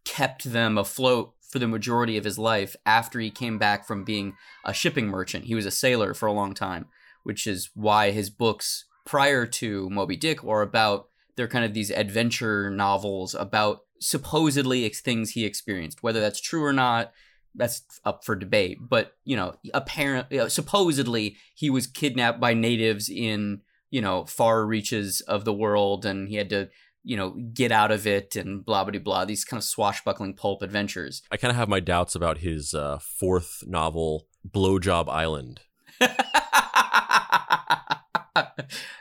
kept 0.05 0.45
them 0.45 0.77
afloat 0.77 1.33
for 1.41 1.59
the 1.59 1.67
majority 1.67 2.17
of 2.17 2.23
his 2.23 2.39
life 2.39 2.75
after 2.85 3.19
he 3.19 3.29
came 3.29 3.57
back 3.57 3.85
from 3.85 4.03
being 4.03 4.35
a 4.65 4.73
shipping 4.73 5.07
merchant. 5.07 5.45
He 5.45 5.55
was 5.55 5.65
a 5.65 5.71
sailor 5.71 6.13
for 6.13 6.27
a 6.27 6.33
long 6.33 6.53
time, 6.53 6.85
which 7.23 7.45
is 7.45 7.69
why 7.73 8.11
his 8.11 8.29
books 8.29 8.85
prior 9.05 9.45
to 9.45 9.89
Moby 9.89 10.15
Dick 10.15 10.43
are 10.43 10.61
about 10.61 11.07
they're 11.35 11.47
kind 11.47 11.65
of 11.65 11.73
these 11.73 11.91
adventure 11.91 12.69
novels 12.69 13.33
about 13.35 13.81
supposedly 13.99 14.87
things 14.89 15.31
he 15.31 15.45
experienced. 15.45 16.03
Whether 16.03 16.19
that's 16.19 16.41
true 16.41 16.63
or 16.63 16.73
not, 16.73 17.11
that's 17.55 17.83
up 18.05 18.23
for 18.25 18.35
debate. 18.35 18.77
But 18.81 19.13
you 19.23 19.35
know, 19.35 19.55
apparently, 19.73 20.37
you 20.37 20.43
know, 20.43 20.47
supposedly 20.47 21.37
he 21.53 21.69
was 21.69 21.87
kidnapped 21.87 22.39
by 22.39 22.53
natives 22.53 23.09
in 23.09 23.61
you 23.89 24.01
know 24.01 24.25
far 24.25 24.65
reaches 24.65 25.21
of 25.21 25.45
the 25.45 25.53
world, 25.53 26.05
and 26.05 26.29
he 26.29 26.35
had 26.35 26.49
to 26.49 26.69
you 27.03 27.17
know, 27.17 27.31
get 27.53 27.71
out 27.71 27.91
of 27.91 28.05
it 28.05 28.35
and 28.35 28.65
blah 28.65 28.83
blah 28.83 28.99
blah. 28.99 29.25
These 29.25 29.45
kind 29.45 29.59
of 29.59 29.63
swashbuckling 29.63 30.35
pulp 30.35 30.61
adventures. 30.61 31.23
I 31.31 31.37
kind 31.37 31.51
of 31.51 31.57
have 31.57 31.69
my 31.69 31.79
doubts 31.79 32.15
about 32.15 32.39
his 32.39 32.73
uh, 32.73 32.99
fourth 33.01 33.63
novel, 33.65 34.27
Blowjob 34.47 35.09
Island. 35.09 35.61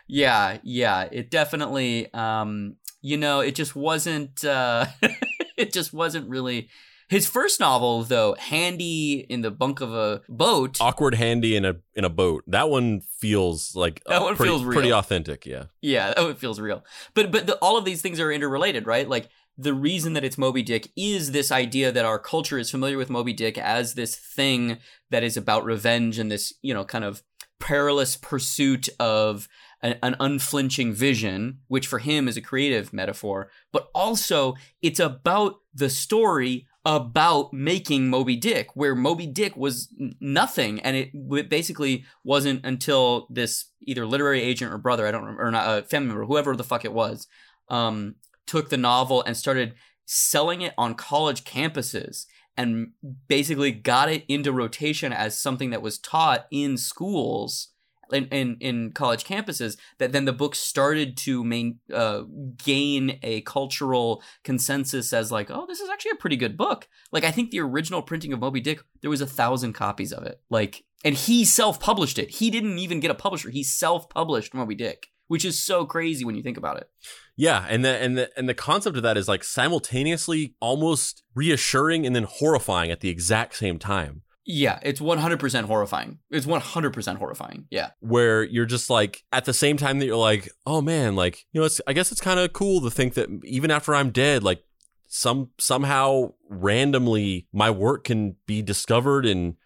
yeah, 0.07 0.59
yeah, 0.63 1.09
it 1.11 1.31
definitely. 1.31 2.13
Um, 2.13 2.77
you 3.03 3.17
know, 3.17 3.41
it 3.41 3.55
just 3.55 3.75
wasn't. 3.77 4.45
Uh, 4.45 4.87
it 5.57 5.73
just 5.73 5.93
wasn't 5.93 6.29
really 6.29 6.69
his 7.11 7.27
first 7.27 7.59
novel, 7.59 8.05
though, 8.05 8.37
Handy 8.39 9.27
in 9.29 9.41
the 9.41 9.51
bunk 9.51 9.81
of 9.81 9.93
a 9.93 10.23
boat. 10.29 10.81
Awkward 10.81 11.17
Handy 11.17 11.57
in 11.57 11.65
a 11.65 11.75
in 11.95 12.05
a 12.05 12.09
boat. 12.09 12.45
That 12.47 12.71
one 12.71 13.01
feels 13.01 13.75
like 13.75 14.01
that 14.07 14.23
one 14.23 14.37
pretty, 14.37 14.49
feels 14.49 14.63
real. 14.63 14.73
pretty 14.75 14.93
authentic. 14.93 15.45
Yeah. 15.45 15.65
Yeah, 15.83 16.15
that 16.15 16.23
one 16.23 16.37
feels 16.37 16.61
real. 16.61 16.85
But 17.15 17.33
but 17.33 17.49
the, 17.49 17.57
all 17.57 17.77
of 17.77 17.85
these 17.85 18.01
things 18.01 18.21
are 18.21 18.31
interrelated, 18.31 18.87
right? 18.87 19.09
Like 19.09 19.29
the 19.59 19.75
reason 19.75 20.13
that 20.13 20.25
it's 20.25 20.39
Moby 20.39 20.63
Dick 20.63 20.93
is 20.97 21.33
this 21.33 21.51
idea 21.51 21.91
that 21.91 22.05
our 22.05 22.21
culture 22.21 22.59
is 22.59 22.71
familiar 22.71 22.97
with 22.97 23.11
Moby 23.11 23.33
Dick 23.33 23.59
as 23.59 23.95
this 23.95 24.15
thing 24.15 24.79
that 25.11 25.25
is 25.25 25.37
about 25.37 25.65
revenge 25.65 26.17
and 26.17 26.31
this, 26.31 26.55
you 26.63 26.73
know, 26.73 26.85
kind 26.85 27.05
of 27.05 27.25
perilous 27.59 28.17
pursuit 28.17 28.89
of 29.01 29.49
an, 29.83 29.99
an, 30.03 30.15
unflinching 30.21 30.93
vision, 30.93 31.59
which 31.67 31.89
for 31.89 31.99
him 31.99 32.29
is 32.29 32.37
a 32.37 32.41
creative 32.41 32.93
metaphor, 32.93 33.51
but 33.73 33.91
also 33.95 34.55
it's 34.81 35.01
about 35.01 35.57
the 35.75 35.91
story 35.91 36.67
about 36.85 37.53
making 37.53 38.09
Moby 38.09 38.37
Dick, 38.37 38.69
where 38.75 38.95
Moby 38.95 39.27
Dick 39.27 39.57
was 39.57 39.93
nothing, 40.21 40.81
and 40.81 40.97
it 40.97 41.49
basically 41.51 42.05
wasn't 42.25 42.65
until 42.65 43.27
this 43.29 43.67
either 43.83 44.07
literary 44.07 44.41
agent 44.41 44.73
or 44.73 44.79
brother, 44.79 45.07
I 45.07 45.11
don't 45.11 45.23
remember, 45.23 45.47
or 45.47 45.51
not 45.51 45.79
a 45.79 45.83
family 45.83 46.09
member, 46.09 46.25
whoever 46.25 46.57
the 46.57 46.65
fuck 46.65 46.85
it 46.85 46.93
was, 46.93 47.27
um, 47.69 48.15
took 48.47 48.71
the 48.71 48.77
novel 48.77 49.23
and 49.23 49.37
started 49.37 49.75
selling 50.07 50.63
it 50.63 50.75
on 50.79 50.95
college 50.95 51.45
campuses 51.45 52.27
and 52.57 52.93
basically 53.29 53.73
got 53.73 54.11
it 54.11 54.25
into 54.29 54.53
rotation 54.53 55.13
as 55.13 55.39
something 55.39 55.71
that 55.71 55.83
was 55.83 55.99
taught 55.99 56.47
in 56.51 56.77
schools 56.77 57.69
in, 58.13 58.27
in, 58.27 58.57
in 58.61 58.93
college 58.93 59.25
campuses 59.25 59.77
that 59.99 60.13
then 60.13 60.25
the 60.25 60.33
book 60.33 60.55
started 60.55 61.17
to 61.19 61.45
main, 61.45 61.79
uh, 61.93 62.23
gain 62.63 63.19
a 63.23 63.41
cultural 63.43 64.23
consensus 64.45 65.13
as 65.13 65.31
like, 65.31 65.51
oh, 65.51 65.67
this 65.67 65.81
is 65.81 65.89
actually 65.89 66.13
a 66.13 66.21
pretty 66.21 66.37
good 66.37 66.57
book. 66.57 66.89
Like 67.13 67.25
I 67.25 67.31
think 67.31 67.51
the 67.51 67.61
original 67.61 68.03
printing 68.03 68.33
of 68.33 68.41
Moby 68.41 68.61
Dick, 68.61 68.83
there 69.01 69.11
was 69.11 69.21
a 69.21 69.27
thousand 69.27 69.73
copies 69.73 70.13
of 70.13 70.25
it. 70.25 70.41
Like, 70.51 70.85
and 71.05 71.15
he 71.15 71.45
self-published 71.45 72.19
it. 72.19 72.31
He 72.31 72.51
didn't 72.51 72.79
even 72.79 73.01
get 73.01 73.11
a 73.11 73.15
publisher. 73.15 73.51
He 73.51 73.65
self-published 73.65 74.53
Moby 74.53 74.75
Dick, 74.75 75.09
which 75.29 75.45
is 75.45 75.59
so 75.59 75.87
crazy 75.87 76.25
when 76.25 76.35
you 76.35 76.43
think 76.43 76.59
about 76.59 76.77
it. 76.77 76.91
Yeah, 77.37 77.65
and 77.69 77.83
the 77.83 77.97
and 77.97 78.19
the 78.19 78.31
and 78.37 78.47
the 78.49 78.55
concept 78.55 78.99
of 78.99 79.03
that 79.03 79.17
is 79.17 79.27
like 79.27 79.43
simultaneously 79.43 80.57
almost 80.61 81.23
reassuring 81.35 82.05
and 82.05 82.15
then 82.15 82.27
horrifying 82.29 82.91
at 82.91 83.01
the 83.01 83.09
exact 83.09 83.57
same 83.57 83.79
time. 83.79 84.23
Yeah, 84.53 84.81
it's 84.83 85.01
100% 85.01 85.65
horrifying. 85.65 86.19
It's 86.29 86.47
100% 86.47 87.17
horrifying. 87.17 87.67
Yeah. 87.71 87.91
Where 88.01 88.43
you're 88.43 88.67
just 88.67 88.91
like, 88.91 89.23
at 89.33 89.45
the 89.45 89.53
same 89.53 89.77
time 89.77 90.01
that 90.01 90.07
you're 90.07 90.17
like, 90.17 90.51
oh 90.67 90.83
man, 90.83 91.15
like, 91.15 91.47
you 91.53 91.61
know, 91.61 91.67
it's, 91.67 91.81
I 91.87 91.93
guess 91.93 92.11
it's 92.11 92.21
kind 92.21 92.41
of 92.41 92.53
cool 92.53 92.81
to 92.81 92.91
think 92.91 93.15
that 93.15 93.29
even 93.45 93.71
after 93.71 93.95
I'm 93.95 94.11
dead, 94.11 94.43
like, 94.43 94.65
some 95.13 95.51
somehow 95.59 96.33
randomly 96.49 97.49
my 97.53 97.69
work 97.69 98.05
can 98.05 98.37
be 98.47 98.63
discovered 98.63 99.27
and 99.27 99.57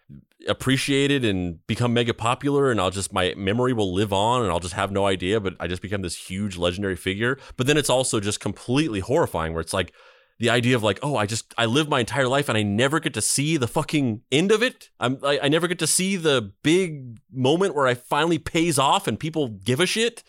appreciated 0.48 1.22
and 1.22 1.64
become 1.66 1.92
mega 1.92 2.14
popular 2.14 2.70
and 2.70 2.80
I'll 2.80 2.90
just 2.90 3.12
my 3.12 3.34
memory 3.36 3.74
will 3.74 3.92
live 3.92 4.10
on 4.10 4.42
and 4.42 4.50
I'll 4.50 4.58
just 4.58 4.72
have 4.72 4.90
no 4.90 5.06
idea 5.06 5.40
but 5.40 5.54
I 5.60 5.66
just 5.66 5.82
become 5.82 6.00
this 6.00 6.16
huge 6.16 6.56
legendary 6.56 6.96
figure 6.96 7.38
but 7.58 7.66
then 7.66 7.76
it's 7.76 7.90
also 7.90 8.20
just 8.20 8.40
completely 8.40 9.00
horrifying 9.00 9.52
where 9.52 9.60
it's 9.60 9.74
like 9.74 9.92
the 10.38 10.50
idea 10.50 10.74
of 10.74 10.82
like, 10.82 10.98
oh, 11.02 11.16
I 11.16 11.26
just 11.26 11.54
I 11.56 11.66
live 11.66 11.88
my 11.88 12.00
entire 12.00 12.28
life 12.28 12.48
and 12.48 12.58
I 12.58 12.62
never 12.62 13.00
get 13.00 13.14
to 13.14 13.22
see 13.22 13.56
the 13.56 13.68
fucking 13.68 14.22
end 14.32 14.50
of 14.50 14.62
it. 14.62 14.90
I'm 14.98 15.18
I, 15.22 15.40
I 15.44 15.48
never 15.48 15.68
get 15.68 15.78
to 15.80 15.86
see 15.86 16.16
the 16.16 16.52
big 16.62 17.18
moment 17.32 17.74
where 17.74 17.86
I 17.86 17.94
finally 17.94 18.38
pays 18.38 18.78
off 18.78 19.06
and 19.06 19.18
people 19.18 19.48
give 19.48 19.80
a 19.80 19.86
shit. 19.86 20.24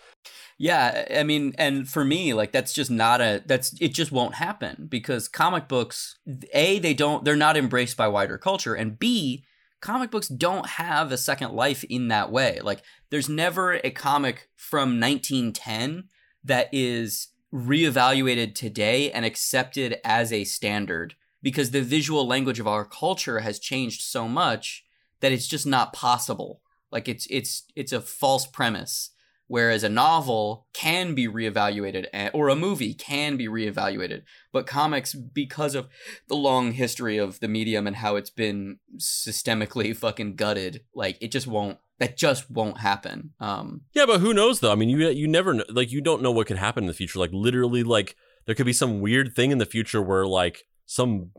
Yeah, 0.57 1.05
I 1.13 1.23
mean, 1.23 1.53
and 1.57 1.87
for 1.87 2.05
me, 2.05 2.33
like 2.33 2.51
that's 2.51 2.71
just 2.71 2.89
not 2.89 3.19
a 3.19 3.43
that's 3.45 3.75
it 3.81 3.93
just 3.93 4.11
won't 4.11 4.35
happen 4.35 4.87
because 4.89 5.27
comic 5.27 5.67
books, 5.67 6.17
a 6.53 6.79
they 6.79 6.93
don't 6.93 7.25
they're 7.25 7.35
not 7.35 7.57
embraced 7.57 7.97
by 7.97 8.07
wider 8.07 8.37
culture, 8.37 8.73
and 8.73 8.97
b 8.97 9.43
comic 9.81 10.11
books 10.11 10.27
don't 10.27 10.67
have 10.67 11.11
a 11.11 11.17
second 11.17 11.53
life 11.53 11.83
in 11.85 12.07
that 12.07 12.31
way. 12.31 12.59
Like 12.61 12.83
there's 13.09 13.27
never 13.27 13.81
a 13.83 13.91
comic 13.91 14.49
from 14.55 14.99
1910 14.99 16.05
that 16.43 16.69
is 16.71 17.29
reevaluated 17.55 18.53
today 18.53 19.09
and 19.11 19.23
accepted 19.23 19.97
as 20.03 20.33
a 20.33 20.43
standard 20.43 21.15
because 21.41 21.71
the 21.71 21.81
visual 21.81 22.27
language 22.27 22.59
of 22.59 22.67
our 22.67 22.83
culture 22.83 23.39
has 23.39 23.59
changed 23.59 24.01
so 24.01 24.27
much 24.27 24.83
that 25.21 25.31
it's 25.31 25.47
just 25.47 25.65
not 25.65 25.93
possible. 25.93 26.61
Like 26.91 27.07
it's 27.07 27.25
it's 27.29 27.63
it's 27.75 27.93
a 27.93 28.01
false 28.01 28.45
premise. 28.45 29.11
Whereas 29.47 29.83
a 29.83 29.89
novel 29.89 30.65
can 30.73 31.13
be 31.13 31.27
reevaluated, 31.27 32.07
or 32.33 32.49
a 32.49 32.55
movie 32.55 32.95
can 32.95 33.37
be 33.37 33.47
reevaluated. 33.47 34.23
But 34.51 34.65
comics, 34.65 35.13
because 35.13 35.75
of 35.75 35.87
the 36.27 36.35
long 36.35 36.71
history 36.71 37.19
of 37.19 37.39
the 37.39 37.47
medium 37.47 37.85
and 37.85 37.97
how 37.97 38.15
it's 38.15 38.31
been 38.31 38.79
systemically 38.97 39.95
fucking 39.97 40.35
gutted, 40.35 40.81
like 40.95 41.17
it 41.21 41.31
just 41.31 41.45
won't. 41.45 41.77
That 41.99 42.17
just 42.17 42.51
won't 42.51 42.79
happen. 42.79 43.31
Um, 43.39 43.81
Yeah, 43.93 44.05
but 44.05 44.19
who 44.19 44.33
knows 44.33 44.59
though? 44.59 44.71
I 44.71 44.75
mean, 44.75 44.89
you 44.89 45.07
you 45.09 45.27
never 45.27 45.53
know, 45.53 45.63
like 45.69 45.91
you 45.91 46.01
don't 46.01 46.21
know 46.21 46.31
what 46.31 46.47
could 46.47 46.57
happen 46.57 46.83
in 46.83 46.87
the 46.87 46.93
future. 46.93 47.19
Like 47.19 47.31
literally, 47.33 47.83
like 47.83 48.15
there 48.45 48.55
could 48.55 48.65
be 48.65 48.73
some 48.73 49.01
weird 49.01 49.33
thing 49.33 49.51
in 49.51 49.57
the 49.57 49.65
future 49.65 50.01
where 50.01 50.25
like 50.25 50.65
some 50.85 51.31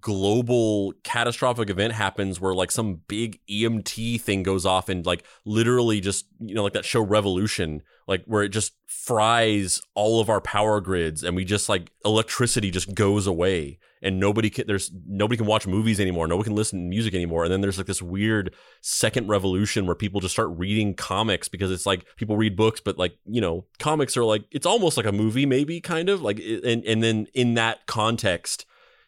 global 0.00 0.94
catastrophic 1.02 1.68
event 1.68 1.92
happens 1.92 2.40
where 2.40 2.54
like 2.54 2.70
some 2.70 3.00
big 3.06 3.38
EMP 3.50 3.88
thing 4.18 4.42
goes 4.42 4.64
off 4.64 4.88
and 4.88 5.04
like 5.04 5.24
literally 5.44 6.00
just 6.00 6.26
you 6.40 6.54
know 6.54 6.62
like 6.62 6.72
that 6.72 6.86
show 6.86 7.02
Revolution 7.02 7.82
like 8.08 8.24
where 8.24 8.42
it 8.42 8.48
just 8.48 8.72
fries 8.86 9.82
all 9.94 10.20
of 10.20 10.30
our 10.30 10.40
power 10.40 10.80
grids 10.80 11.22
and 11.22 11.36
we 11.36 11.44
just 11.44 11.68
like 11.68 11.90
electricity 12.04 12.70
just 12.70 12.94
goes 12.94 13.26
away 13.26 13.78
and 14.04 14.20
nobody 14.20 14.50
can 14.50 14.66
there's 14.68 14.92
nobody 15.06 15.36
can 15.36 15.46
watch 15.46 15.66
movies 15.66 15.98
anymore. 15.98 16.28
Nobody 16.28 16.48
can 16.48 16.54
listen 16.54 16.78
to 16.78 16.88
music 16.88 17.14
anymore. 17.14 17.42
And 17.42 17.52
then 17.52 17.60
there's 17.60 17.78
like 17.78 17.86
this 17.88 18.02
weird 18.02 18.54
second 18.82 19.28
revolution 19.28 19.86
where 19.86 19.96
people 19.96 20.20
just 20.20 20.34
start 20.34 20.50
reading 20.50 20.94
comics 20.94 21.48
because 21.48 21.72
it's 21.72 21.86
like 21.86 22.04
people 22.16 22.36
read 22.36 22.54
books 22.54 22.80
but 22.80 22.98
like 22.98 23.16
you 23.24 23.40
know 23.40 23.64
comics 23.78 24.16
are 24.16 24.24
like 24.24 24.44
it's 24.52 24.66
almost 24.66 24.96
like 24.96 25.06
a 25.06 25.12
movie 25.12 25.46
maybe 25.46 25.80
kind 25.80 26.08
of 26.08 26.22
like 26.22 26.38
and 26.38 26.84
and 26.84 27.02
then 27.02 27.26
in 27.34 27.54
that 27.54 27.86
context 27.86 28.66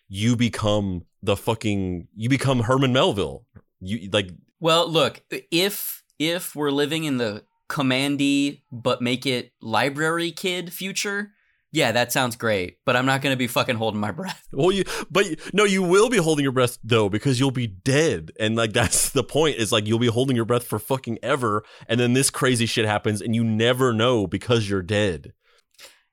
you 0.09 0.35
become 0.37 1.05
the 1.23 1.37
fucking 1.37 2.09
you 2.15 2.29
become 2.29 2.61
Herman 2.61 2.93
Melville. 2.93 3.45
You 3.81 4.09
like 4.13 4.31
Well, 4.61 4.89
look, 4.89 5.23
if 5.51 6.03
if 6.19 6.55
we're 6.55 6.71
living 6.71 7.05
in 7.05 7.19
the 7.19 7.45
Kamandi 7.69 8.63
but 8.73 9.03
make 9.03 9.27
it 9.27 9.53
library 9.61 10.31
kid 10.31 10.73
future, 10.73 11.33
yeah, 11.77 11.93
that 11.93 12.11
sounds 12.11 12.37
great. 12.37 12.79
But 12.87 12.97
I'm 12.97 13.05
not 13.05 13.21
gonna 13.21 13.37
be 13.37 13.47
fucking 13.47 13.77
holding 13.77 14.01
my 14.01 14.11
breath. 14.11 14.43
Well, 14.53 14.73
you, 14.73 14.85
but 15.11 15.27
no, 15.53 15.65
you 15.65 15.83
will 15.83 16.09
be 16.09 16.17
holding 16.17 16.43
your 16.43 16.53
breath 16.53 16.79
though 16.83 17.11
because 17.11 17.39
you'll 17.39 17.51
be 17.51 17.67
dead, 17.67 18.33
and 18.41 18.57
like 18.57 18.73
that's 18.81 19.11
the 19.11 19.23
point. 19.23 19.57
Is 19.57 19.73
like 19.73 19.87
you'll 19.87 19.99
be 19.99 20.07
holding 20.07 20.37
your 20.37 20.47
breath 20.47 20.65
for 20.65 20.79
fucking 20.79 21.19
ever, 21.23 21.63
and 21.87 22.01
then 22.01 22.15
this 22.15 22.31
crazy 22.31 22.65
shit 22.65 22.87
happens, 22.87 23.21
and 23.21 23.35
you 23.35 23.45
never 23.45 23.93
know 23.93 24.27
because 24.27 24.71
you're 24.71 24.83
dead. 24.83 25.35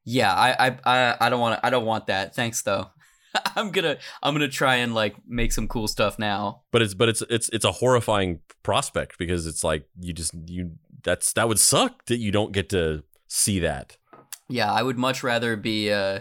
Yeah, 0.03 0.33
I 0.33 0.67
I 0.67 0.77
I, 0.83 1.17
I 1.21 1.29
don't 1.29 1.39
want 1.39 1.57
to, 1.57 1.65
I 1.65 1.69
don't 1.69 1.85
want 1.85 2.07
that. 2.07 2.35
Thanks 2.35 2.61
though. 2.61 2.87
I'm 3.55 3.71
gonna 3.71 3.97
I'm 4.21 4.33
gonna 4.33 4.49
try 4.49 4.75
and 4.75 4.93
like 4.93 5.15
make 5.25 5.53
some 5.53 5.69
cool 5.69 5.87
stuff 5.87 6.19
now. 6.19 6.63
But 6.71 6.81
it's 6.81 6.93
but 6.93 7.07
it's 7.07 7.23
it's 7.29 7.47
it's 7.49 7.65
a 7.65 7.71
horrifying 7.71 8.41
prospect 8.63 9.17
because 9.17 9.47
it's 9.47 9.63
like 9.63 9.85
you 10.01 10.11
just 10.11 10.33
you 10.47 10.71
that's 11.03 11.31
that 11.33 11.47
would 11.47 11.59
suck 11.59 12.05
that 12.07 12.17
you 12.17 12.33
don't 12.33 12.51
get 12.51 12.67
to 12.69 13.03
see 13.29 13.59
that. 13.59 13.95
Yeah, 14.53 14.71
I 14.71 14.83
would 14.83 14.99
much 14.99 15.23
rather 15.23 15.55
be 15.55 15.91
uh 15.91 16.19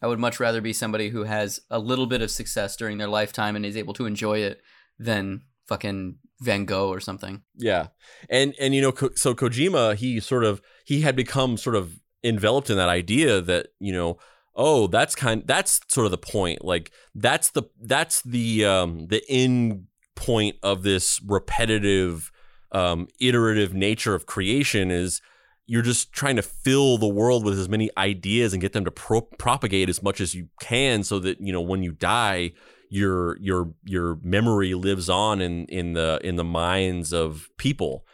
I 0.00 0.06
would 0.06 0.18
much 0.18 0.40
rather 0.40 0.62
be 0.62 0.72
somebody 0.72 1.10
who 1.10 1.24
has 1.24 1.60
a 1.70 1.78
little 1.78 2.06
bit 2.06 2.22
of 2.22 2.30
success 2.30 2.76
during 2.76 2.96
their 2.96 3.08
lifetime 3.08 3.56
and 3.56 3.64
is 3.64 3.76
able 3.76 3.92
to 3.94 4.06
enjoy 4.06 4.38
it 4.38 4.62
than 4.98 5.42
fucking 5.66 6.16
Van 6.40 6.64
Gogh 6.64 6.88
or 6.88 6.98
something. 7.00 7.42
Yeah, 7.56 7.88
and 8.30 8.54
and 8.58 8.74
you 8.74 8.80
know, 8.80 8.92
so 9.16 9.34
Kojima, 9.34 9.96
he 9.96 10.18
sort 10.18 10.44
of 10.44 10.62
he 10.86 11.02
had 11.02 11.14
become 11.14 11.58
sort 11.58 11.76
of 11.76 12.00
enveloped 12.22 12.70
in 12.70 12.78
that 12.78 12.88
idea 12.88 13.42
that 13.42 13.68
you 13.78 13.92
know, 13.92 14.16
oh, 14.54 14.86
that's 14.86 15.14
kind, 15.14 15.42
that's 15.44 15.80
sort 15.88 16.06
of 16.06 16.10
the 16.10 16.18
point. 16.18 16.64
Like 16.64 16.90
that's 17.14 17.50
the 17.50 17.64
that's 17.82 18.22
the 18.22 18.64
um 18.64 19.08
the 19.08 19.22
end 19.28 19.88
point 20.14 20.56
of 20.62 20.84
this 20.84 21.20
repetitive, 21.26 22.32
um, 22.72 23.08
iterative 23.20 23.74
nature 23.74 24.14
of 24.14 24.24
creation 24.24 24.90
is 24.90 25.20
you're 25.66 25.82
just 25.82 26.12
trying 26.12 26.36
to 26.36 26.42
fill 26.42 26.98
the 26.98 27.08
world 27.08 27.44
with 27.44 27.58
as 27.58 27.68
many 27.68 27.90
ideas 27.96 28.52
and 28.52 28.60
get 28.60 28.72
them 28.72 28.84
to 28.84 28.90
pro- 28.90 29.22
propagate 29.22 29.88
as 29.88 30.02
much 30.02 30.20
as 30.20 30.34
you 30.34 30.48
can 30.60 31.02
so 31.02 31.18
that 31.18 31.40
you 31.40 31.52
know 31.52 31.60
when 31.60 31.82
you 31.82 31.92
die 31.92 32.52
your 32.90 33.38
your 33.38 33.72
your 33.84 34.18
memory 34.22 34.74
lives 34.74 35.08
on 35.08 35.40
in 35.40 35.64
in 35.66 35.94
the 35.94 36.20
in 36.22 36.36
the 36.36 36.44
minds 36.44 37.12
of 37.12 37.48
people. 37.56 38.06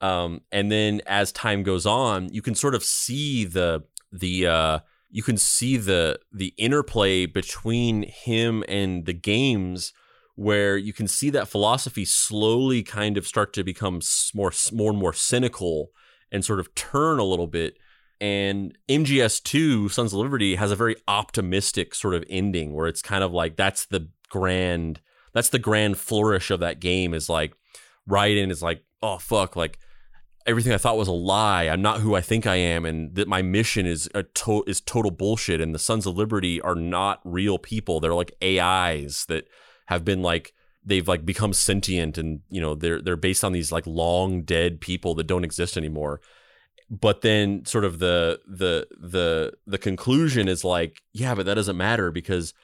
Um 0.00 0.42
and 0.50 0.70
then 0.70 1.00
as 1.06 1.32
time 1.32 1.62
goes 1.62 1.86
on 1.86 2.32
you 2.32 2.42
can 2.42 2.54
sort 2.54 2.74
of 2.74 2.82
see 2.82 3.44
the 3.44 3.84
the 4.12 4.46
uh 4.46 4.78
you 5.10 5.22
can 5.22 5.36
see 5.36 5.76
the 5.76 6.18
the 6.32 6.54
interplay 6.56 7.26
between 7.26 8.02
him 8.02 8.64
and 8.68 9.06
the 9.06 9.12
games 9.12 9.92
where 10.34 10.76
you 10.76 10.92
can 10.92 11.08
see 11.08 11.30
that 11.30 11.48
philosophy 11.48 12.04
slowly 12.04 12.82
kind 12.82 13.16
of 13.16 13.26
start 13.26 13.52
to 13.54 13.64
become 13.64 14.00
more 14.34 14.52
more 14.72 14.90
and 14.90 14.98
more 14.98 15.14
cynical 15.14 15.90
and 16.32 16.44
sort 16.44 16.60
of 16.60 16.74
turn 16.74 17.18
a 17.18 17.24
little 17.24 17.46
bit. 17.46 17.76
And 18.20 18.76
MGS2 18.88 19.90
Sons 19.90 20.12
of 20.12 20.18
Liberty 20.18 20.54
has 20.54 20.70
a 20.70 20.76
very 20.76 20.96
optimistic 21.06 21.94
sort 21.94 22.14
of 22.14 22.24
ending 22.30 22.72
where 22.72 22.86
it's 22.86 23.02
kind 23.02 23.22
of 23.22 23.32
like 23.32 23.56
that's 23.56 23.86
the 23.86 24.08
grand 24.28 25.00
that's 25.34 25.50
the 25.50 25.58
grand 25.58 25.98
flourish 25.98 26.50
of 26.50 26.60
that 26.60 26.80
game 26.80 27.12
is 27.12 27.28
like 27.28 27.52
Raiden 28.08 28.50
is 28.50 28.62
like 28.62 28.82
oh 29.02 29.18
fuck 29.18 29.54
like 29.54 29.78
everything 30.46 30.72
I 30.72 30.78
thought 30.78 30.96
was 30.96 31.08
a 31.08 31.12
lie. 31.12 31.64
I'm 31.64 31.82
not 31.82 32.00
who 32.00 32.14
I 32.14 32.20
think 32.20 32.46
I 32.46 32.54
am. 32.56 32.84
And 32.84 33.14
that 33.16 33.28
my 33.28 33.42
mission 33.42 33.84
is 33.84 34.08
a 34.14 34.22
to- 34.22 34.64
is 34.66 34.80
total 34.80 35.10
bullshit. 35.10 35.60
And 35.60 35.74
the 35.74 35.78
Sons 35.78 36.06
of 36.06 36.16
Liberty 36.16 36.60
are 36.60 36.74
not 36.74 37.20
real 37.24 37.58
people. 37.58 38.00
They're 38.00 38.14
like 38.14 38.32
AIs 38.42 39.26
that 39.26 39.48
have 39.86 40.04
been 40.04 40.22
like 40.22 40.54
they've 40.86 41.08
like 41.08 41.26
become 41.26 41.52
sentient 41.52 42.16
and 42.16 42.40
you 42.48 42.60
know 42.60 42.74
they're 42.74 43.02
they're 43.02 43.16
based 43.16 43.44
on 43.44 43.52
these 43.52 43.72
like 43.72 43.86
long 43.86 44.42
dead 44.42 44.80
people 44.80 45.14
that 45.16 45.26
don't 45.26 45.44
exist 45.44 45.76
anymore. 45.76 46.20
But 46.88 47.22
then 47.22 47.64
sort 47.64 47.84
of 47.84 47.98
the 47.98 48.40
the 48.46 48.86
the 48.98 49.52
the 49.66 49.78
conclusion 49.78 50.48
is 50.48 50.64
like 50.64 51.02
yeah 51.12 51.34
but 51.34 51.44
that 51.46 51.54
doesn't 51.54 51.76
matter 51.76 52.12
because 52.12 52.54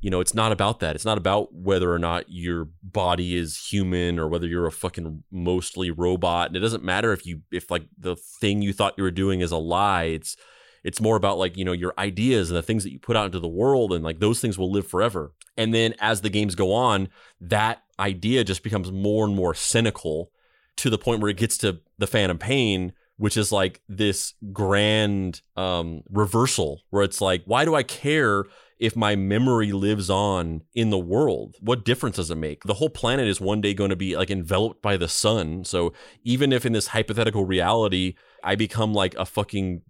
you 0.00 0.10
know 0.10 0.20
it's 0.20 0.34
not 0.34 0.52
about 0.52 0.80
that. 0.80 0.94
It's 0.94 1.04
not 1.04 1.18
about 1.18 1.52
whether 1.52 1.92
or 1.92 1.98
not 1.98 2.24
your 2.28 2.68
body 2.82 3.34
is 3.34 3.58
human 3.58 4.18
or 4.18 4.28
whether 4.28 4.46
you're 4.46 4.66
a 4.66 4.72
fucking 4.72 5.24
mostly 5.32 5.90
robot. 5.90 6.48
And 6.48 6.56
it 6.56 6.60
doesn't 6.60 6.84
matter 6.84 7.12
if 7.12 7.26
you 7.26 7.42
if 7.50 7.70
like 7.70 7.86
the 7.98 8.14
thing 8.16 8.62
you 8.62 8.72
thought 8.72 8.94
you 8.96 9.04
were 9.04 9.10
doing 9.10 9.40
is 9.40 9.50
a 9.50 9.58
lie. 9.58 10.04
It's 10.04 10.36
it's 10.84 11.00
more 11.00 11.16
about 11.16 11.38
like 11.38 11.56
you 11.56 11.64
know 11.64 11.72
your 11.72 11.94
ideas 11.98 12.50
and 12.50 12.56
the 12.56 12.62
things 12.62 12.84
that 12.84 12.92
you 12.92 12.98
put 12.98 13.16
out 13.16 13.26
into 13.26 13.40
the 13.40 13.48
world 13.48 13.92
and 13.92 14.04
like 14.04 14.20
those 14.20 14.40
things 14.40 14.58
will 14.58 14.70
live 14.70 14.86
forever. 14.86 15.32
And 15.56 15.74
then 15.74 15.94
as 16.00 16.22
the 16.22 16.30
games 16.30 16.54
go 16.54 16.72
on 16.72 17.08
that 17.40 17.82
idea 17.98 18.44
just 18.44 18.62
becomes 18.62 18.90
more 18.90 19.24
and 19.24 19.34
more 19.34 19.54
cynical 19.54 20.30
to 20.76 20.90
the 20.90 20.98
point 20.98 21.20
where 21.20 21.30
it 21.30 21.36
gets 21.36 21.58
to 21.58 21.80
the 21.98 22.06
phantom 22.06 22.38
pain 22.38 22.92
which 23.18 23.36
is 23.36 23.52
like 23.52 23.82
this 23.88 24.32
grand 24.52 25.42
um 25.56 26.02
reversal 26.10 26.80
where 26.88 27.02
it's 27.02 27.20
like 27.20 27.42
why 27.44 27.64
do 27.64 27.74
i 27.74 27.82
care 27.82 28.46
if 28.82 28.96
my 28.96 29.14
memory 29.14 29.70
lives 29.70 30.10
on 30.10 30.60
in 30.74 30.90
the 30.90 30.98
world? 30.98 31.54
What 31.60 31.84
difference 31.84 32.16
does 32.16 32.32
it 32.32 32.34
make? 32.34 32.64
The 32.64 32.74
whole 32.74 32.90
planet 32.90 33.28
is 33.28 33.40
one 33.40 33.60
day 33.60 33.74
going 33.74 33.90
to 33.90 33.96
be 33.96 34.16
like 34.16 34.28
enveloped 34.28 34.82
by 34.82 34.96
the 34.96 35.06
sun. 35.06 35.64
So 35.64 35.92
even 36.24 36.52
if 36.52 36.66
in 36.66 36.72
this 36.72 36.88
hypothetical 36.88 37.44
reality 37.44 38.16
i 38.42 38.54
become 38.54 38.92
like 38.92 39.14
a 39.16 39.24
fucking 39.24 39.82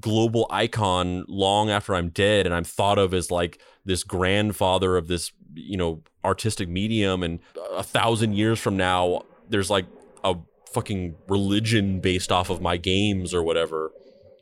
global 0.00 0.46
icon 0.50 1.24
long 1.28 1.70
after 1.70 1.94
i'm 1.94 2.08
dead 2.08 2.46
and 2.46 2.54
i'm 2.54 2.64
thought 2.64 2.98
of 2.98 3.12
as 3.14 3.30
like 3.30 3.60
this 3.84 4.02
grandfather 4.02 4.96
of 4.96 5.08
this 5.08 5.32
you 5.54 5.76
know 5.76 6.02
artistic 6.24 6.68
medium 6.68 7.22
and 7.22 7.40
a 7.72 7.82
thousand 7.82 8.34
years 8.34 8.58
from 8.58 8.76
now 8.76 9.22
there's 9.48 9.70
like 9.70 9.86
a 10.24 10.36
fucking 10.72 11.16
religion 11.28 12.00
based 12.00 12.30
off 12.30 12.50
of 12.50 12.60
my 12.60 12.76
games 12.76 13.32
or 13.32 13.42
whatever. 13.42 13.90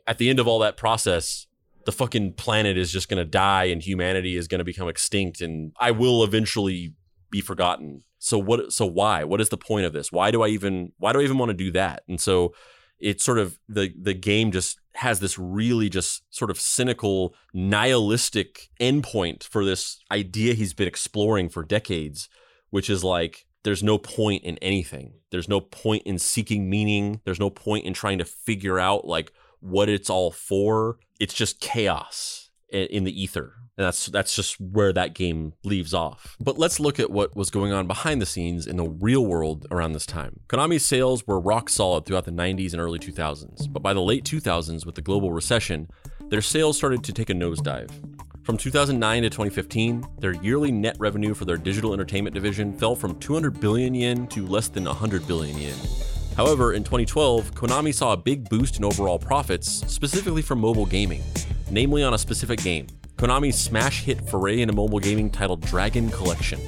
At 0.07 0.19
the 0.19 0.29
end 0.29 0.39
of 0.39 0.47
all 0.47 0.59
that 0.61 0.77
process 0.77 1.47
the 1.85 1.93
fucking 1.93 2.33
planet 2.33 2.77
is 2.77 2.91
just 2.91 3.09
going 3.09 3.19
to 3.19 3.25
die 3.25 3.65
and 3.65 3.81
humanity 3.81 4.37
is 4.37 4.49
going 4.49 4.59
to 4.59 4.65
become 4.65 4.89
extinct 4.89 5.41
and 5.41 5.71
i 5.79 5.93
will 5.93 6.25
eventually 6.25 6.93
be 7.31 7.41
forgotten. 7.41 8.03
So 8.19 8.39
what 8.39 8.73
so 8.73 8.87
why? 8.87 9.23
What 9.25 9.41
is 9.41 9.51
the 9.51 9.57
point 9.57 9.87
of 9.87 9.93
this? 9.93 10.11
Why 10.11 10.31
do 10.31 10.43
i 10.43 10.49
even 10.49 10.93
why 10.99 11.13
do 11.13 11.21
i 11.21 11.23
even 11.23 11.39
want 11.39 11.51
to 11.51 11.55
do 11.55 11.71
that? 11.73 12.03
And 12.09 12.21
so 12.21 12.53
it's 12.99 13.25
sort 13.25 13.39
of 13.39 13.59
the 13.69 13.93
the 14.01 14.15
game 14.15 14.51
just 14.53 14.79
has 14.95 15.21
this 15.21 15.39
really 15.39 15.89
just 15.89 16.23
sort 16.35 16.51
of 16.51 16.59
cynical 16.59 17.35
nihilistic 17.53 18.71
endpoint 18.81 19.43
for 19.45 19.65
this 19.65 20.01
idea 20.11 20.55
he's 20.55 20.73
been 20.73 20.89
exploring 20.89 21.49
for 21.49 21.63
decades 21.63 22.29
which 22.71 22.89
is 22.89 23.05
like 23.05 23.47
there's 23.67 23.83
no 23.83 23.99
point 23.99 24.45
in 24.45 24.59
anything. 24.59 25.15
There's 25.33 25.49
no 25.49 25.61
point 25.61 26.05
in 26.05 26.21
seeking 26.21 26.71
meaning. 26.71 27.21
There's 27.25 27.41
no 27.41 27.51
point 27.51 27.85
in 27.85 27.95
trying 27.95 28.19
to 28.19 28.25
figure 28.25 28.79
out 28.79 29.09
like 29.09 29.33
what 29.59 29.89
it's 29.89 30.09
all 30.09 30.31
for. 30.31 30.99
It's 31.19 31.35
just 31.35 31.61
chaos 31.61 32.46
in 32.71 33.05
the 33.05 33.23
ether. 33.23 33.55
And 33.79 33.87
that's 33.87 34.07
that's 34.07 34.35
just 34.35 34.59
where 34.59 34.93
that 34.95 35.15
game 35.15 35.53
leaves 35.63 35.93
off. 35.93 36.37
But 36.41 36.59
let's 36.59 36.81
look 36.81 36.99
at 36.99 37.11
what 37.11 37.37
was 37.37 37.51
going 37.51 37.73
on 37.73 37.87
behind 37.87 38.23
the 38.23 38.27
scenes 38.27 38.67
in 38.67 38.77
the 38.77 38.89
real 38.89 39.27
world 39.27 39.67
around 39.71 39.93
this 39.93 40.07
time. 40.07 40.41
Konami's 40.49 40.87
sales 40.87 41.27
were 41.27 41.39
rock 41.39 41.69
solid 41.69 42.07
throughout 42.07 42.25
the 42.25 42.31
90s 42.31 42.73
and 42.73 42.81
early 42.81 42.99
2000s 42.99 43.71
but 43.71 43.83
by 43.83 43.93
the 43.93 44.01
late 44.01 44.25
2000s 44.25 44.87
with 44.87 44.95
the 44.95 45.03
global 45.03 45.31
recession 45.31 45.89
their 46.29 46.43
sales 46.43 46.77
started 46.77 47.05
to 47.05 47.13
take 47.13 47.31
a 47.31 47.35
nosedive. 47.35 47.91
From 48.43 48.57
2009 48.57 49.23
to 49.23 49.31
2015, 49.31 50.05
their 50.19 50.35
yearly 50.35 50.73
net 50.73 50.97
revenue 50.99 51.35
for 51.35 51.45
their 51.45 51.57
digital 51.57 51.93
entertainment 51.93 52.35
division 52.35 52.77
fell 52.77 52.97
from 52.97 53.19
200 53.21 53.61
billion 53.61 53.95
yen 53.95 54.27
to 54.29 54.47
less 54.47 54.69
than 54.69 54.85
100 54.85 55.27
billion 55.27 55.57
yen. 55.59 55.77
However, 56.37 56.75
in 56.75 56.83
2012, 56.85 57.55
Konami 57.55 57.95
saw 57.95 58.13
a 58.13 58.17
big 58.17 58.49
boost 58.49 58.77
in 58.79 58.85
overall 58.85 59.19
profits, 59.19 59.85
specifically 59.87 60.43
from 60.43 60.61
mobile 60.61 60.87
gaming, 60.87 61.23
namely 61.71 62.03
on 62.03 62.15
a 62.15 62.19
specific 62.19 62.61
game 62.61 62.87
Konami's 63.17 63.59
smash 63.59 64.03
hit 64.03 64.29
foray 64.29 64.61
into 64.61 64.75
mobile 64.75 64.99
gaming 64.99 65.31
titled 65.31 65.63
Dragon 65.63 66.11
Collection. 66.11 66.61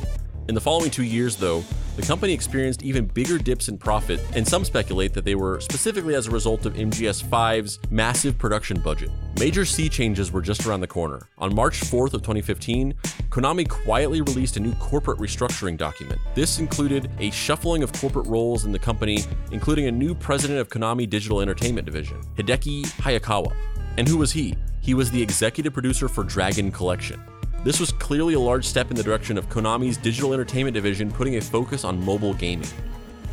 In 0.48 0.54
the 0.54 0.60
following 0.62 0.90
two 0.90 1.02
years, 1.02 1.36
though, 1.36 1.62
the 1.96 2.00
company 2.00 2.32
experienced 2.32 2.82
even 2.82 3.04
bigger 3.04 3.36
dips 3.36 3.68
in 3.68 3.76
profit, 3.76 4.18
and 4.34 4.48
some 4.48 4.64
speculate 4.64 5.12
that 5.12 5.26
they 5.26 5.34
were 5.34 5.60
specifically 5.60 6.14
as 6.14 6.26
a 6.26 6.30
result 6.30 6.64
of 6.64 6.72
MGS5's 6.72 7.80
massive 7.90 8.38
production 8.38 8.80
budget. 8.80 9.10
Major 9.38 9.66
sea 9.66 9.90
changes 9.90 10.32
were 10.32 10.40
just 10.40 10.64
around 10.64 10.80
the 10.80 10.86
corner. 10.86 11.28
On 11.36 11.54
March 11.54 11.80
4th 11.80 12.14
of 12.14 12.22
2015, 12.22 12.94
Konami 13.28 13.68
quietly 13.68 14.22
released 14.22 14.56
a 14.56 14.60
new 14.60 14.72
corporate 14.76 15.18
restructuring 15.18 15.76
document. 15.76 16.18
This 16.34 16.60
included 16.60 17.10
a 17.18 17.30
shuffling 17.30 17.82
of 17.82 17.92
corporate 17.92 18.26
roles 18.26 18.64
in 18.64 18.72
the 18.72 18.78
company, 18.78 19.18
including 19.52 19.86
a 19.86 19.92
new 19.92 20.14
president 20.14 20.60
of 20.60 20.70
Konami 20.70 21.06
Digital 21.06 21.42
Entertainment 21.42 21.84
Division, 21.84 22.22
Hideki 22.36 22.86
Hayakawa. 23.02 23.54
And 23.98 24.08
who 24.08 24.16
was 24.16 24.32
he? 24.32 24.54
He 24.80 24.94
was 24.94 25.10
the 25.10 25.20
executive 25.20 25.72
producer 25.72 26.08
for 26.08 26.24
Dragon 26.24 26.70
Collection. 26.70 27.22
This 27.64 27.80
was 27.80 27.92
clearly 27.92 28.34
a 28.34 28.40
large 28.40 28.64
step 28.64 28.90
in 28.90 28.96
the 28.96 29.02
direction 29.02 29.36
of 29.36 29.48
Konami's 29.48 29.96
digital 29.96 30.32
entertainment 30.32 30.74
division 30.74 31.10
putting 31.10 31.36
a 31.36 31.40
focus 31.40 31.84
on 31.84 32.02
mobile 32.04 32.34
gaming. 32.34 32.68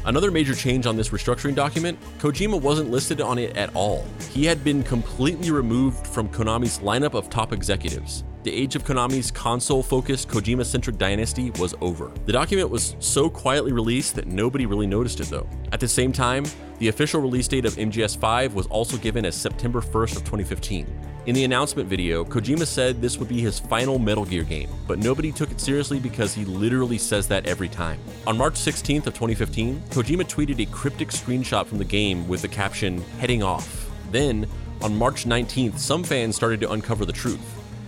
Another 0.06 0.30
major 0.30 0.54
change 0.54 0.86
on 0.86 0.96
this 0.98 1.10
restructuring 1.10 1.56
document 1.56 2.00
Kojima 2.20 2.60
wasn't 2.60 2.92
listed 2.92 3.22
on 3.22 3.40
it 3.40 3.56
at 3.58 3.76
all. 3.76 4.06
He 4.32 4.46
had 4.46 4.64
been 4.64 4.84
completely 4.84 5.52
removed 5.52 6.06
from 6.06 6.30
Konami's 6.30 6.80
lineup 6.80 7.14
of 7.14 7.30
top 7.30 7.54
executives. 7.54 8.24
The 8.44 8.54
age 8.54 8.76
of 8.76 8.84
Konami's 8.84 9.32
console 9.32 9.82
focused, 9.82 10.30
Kojima 10.30 10.66
centric 10.66 10.98
dynasty 10.98 11.50
was 11.52 11.74
over. 11.82 12.12
The 12.26 12.34
document 12.34 12.70
was 12.70 12.96
so 13.00 13.28
quietly 13.28 13.72
released 13.72 14.14
that 14.16 14.28
nobody 14.28 14.68
really 14.68 14.86
noticed 14.86 15.20
it 15.20 15.30
though. 15.30 15.50
At 15.72 15.80
the 15.80 15.88
same 15.88 16.12
time, 16.12 16.46
the 16.78 16.90
official 16.90 17.22
release 17.22 17.48
date 17.48 17.66
of 17.66 17.74
MGS5 17.76 18.54
was 18.54 18.68
also 18.68 18.98
given 18.98 19.26
as 19.26 19.36
September 19.36 19.82
1st 19.82 20.18
of 20.18 20.24
2015. 20.24 20.86
In 21.26 21.34
the 21.34 21.44
announcement 21.44 21.90
video, 21.90 22.24
Kojima 22.24 22.68
said 22.68 23.02
this 23.02 23.18
would 23.18 23.28
be 23.28 23.42
his 23.42 23.58
final 23.60 23.98
Metal 23.98 24.26
Gear 24.26 24.44
game, 24.44 24.70
but 24.88 25.00
nobody 25.00 25.32
took 25.32 25.50
it 25.50 25.60
seriously 25.60 26.00
because 26.00 26.36
he 26.36 26.46
literally 26.46 27.00
says 27.00 27.28
that 27.30 27.48
every 27.48 27.68
time. 27.68 28.00
On 28.28 28.38
March 28.38 28.54
16th 28.54 29.08
of 29.08 29.16
2015, 29.16 29.82
Kojima 29.90 30.30
tweeted 30.30 30.60
a 30.62 30.72
cryptic 30.72 31.08
screenshot 31.08 31.66
from 31.66 31.80
the 31.80 31.84
game 31.84 32.28
with 32.28 32.44
the 32.44 32.48
caption, 32.48 33.02
heading 33.18 33.42
off. 33.42 33.90
Then, 34.12 34.48
on 34.84 34.96
March 34.96 35.26
19th, 35.26 35.80
some 35.80 36.04
fans 36.04 36.36
started 36.36 36.62
to 36.62 36.72
uncover 36.74 37.06
the 37.06 37.14
truth. 37.14 37.42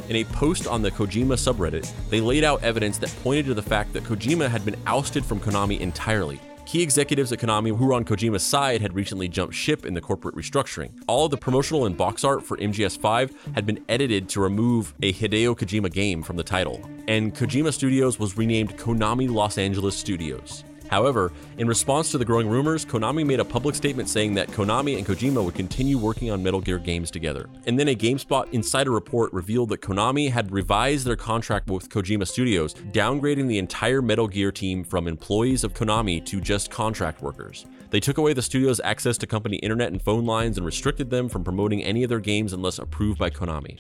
In 0.09 0.15
a 0.15 0.23
post 0.23 0.65
on 0.65 0.81
the 0.81 0.89
Kojima 0.89 1.35
subreddit, 1.38 1.91
they 2.09 2.22
laid 2.22 2.43
out 2.43 2.64
evidence 2.64 2.97
that 2.97 3.15
pointed 3.22 3.45
to 3.45 3.53
the 3.53 3.61
fact 3.61 3.93
that 3.93 4.03
Kojima 4.03 4.49
had 4.49 4.65
been 4.65 4.77
ousted 4.88 5.23
from 5.23 5.39
Konami 5.39 5.80
entirely. 5.80 6.41
Key 6.68 6.81
executives 6.81 7.31
at 7.31 7.39
Konami 7.39 7.69
who 7.69 7.85
were 7.85 7.94
on 7.94 8.03
Kojima's 8.03 8.44
side 8.44 8.81
had 8.81 8.94
recently 8.94 9.30
jumped 9.30 9.56
ship 9.56 9.85
in 9.85 9.94
the 9.94 10.02
corporate 10.02 10.35
restructuring. 10.35 10.91
All 11.07 11.23
of 11.23 11.31
the 11.31 11.38
promotional 11.38 11.85
and 11.85 11.95
box 11.95 12.26
art 12.26 12.44
for 12.44 12.57
MGS5 12.57 13.34
had 13.56 13.65
been 13.65 13.80
edited 13.88 14.27
to 14.27 14.41
remove 14.41 14.94
a 15.02 15.14
Hideo 15.14 15.57
Kojima 15.57 15.89
game 15.89 16.22
from 16.22 16.35
the 16.35 16.44
title, 16.44 16.81
and 17.07 17.34
Kojima 17.34 17.72
Studios 17.72 18.19
was 18.19 18.35
renamed 18.35 18.76
Konami 18.76 19.30
Los 19.30 19.57
Angeles 19.57 19.95
Studios. 19.95 20.65
However, 20.89 21.31
in 21.57 21.68
response 21.68 22.11
to 22.11 22.18
the 22.18 22.26
growing 22.26 22.47
rumors, 22.47 22.85
Konami 22.85 23.26
made 23.26 23.39
a 23.39 23.45
public 23.45 23.76
statement 23.76 24.09
saying 24.09 24.34
that 24.35 24.49
Konami 24.49 24.97
and 24.97 25.05
Kojima 25.05 25.43
would 25.43 25.55
continue 25.55 25.97
working 25.97 26.31
on 26.31 26.41
Metal 26.41 26.61
Gear 26.61 26.80
games 26.80 27.11
together. 27.11 27.49
And 27.65 27.77
then 27.77 27.89
a 27.89 27.95
GameSpot 27.95 28.51
insider 28.53 28.91
report 28.91 29.34
revealed 29.34 29.69
that 29.69 29.81
Konami 29.81 30.31
had 30.31 30.51
revised 30.51 31.05
their 31.05 31.15
contract 31.15 31.69
with 31.69 31.89
Kojima 31.89 32.27
Studios, 32.27 32.73
downgrading 32.73 33.47
the 33.47 33.57
entire 33.57 34.01
Metal 34.01 34.27
Gear 34.27 34.51
team 34.51 34.84
from 34.84 35.07
employees 35.07 35.64
of 35.64 35.73
Konami 35.73 36.26
to 36.26 36.39
just 36.39 36.72
contract 36.72 37.22
workers. 37.22 37.65
They 37.89 37.99
took 37.99 38.18
away 38.18 38.34
the 38.34 38.41
studio's 38.41 38.81
access 38.84 39.18
to 39.19 39.27
company 39.27 39.57
internet 39.57 39.91
and 39.91 40.01
phone 40.01 40.26
lines 40.26 40.57
and 40.57 40.65
restricted 40.65 41.09
them 41.09 41.30
from 41.30 41.43
promoting 41.43 41.84
any 41.84 42.03
of 42.03 42.09
their 42.09 42.19
games 42.19 42.53
unless 42.53 42.80
approved 42.80 43.19
by 43.19 43.30
Konami. 43.30 43.80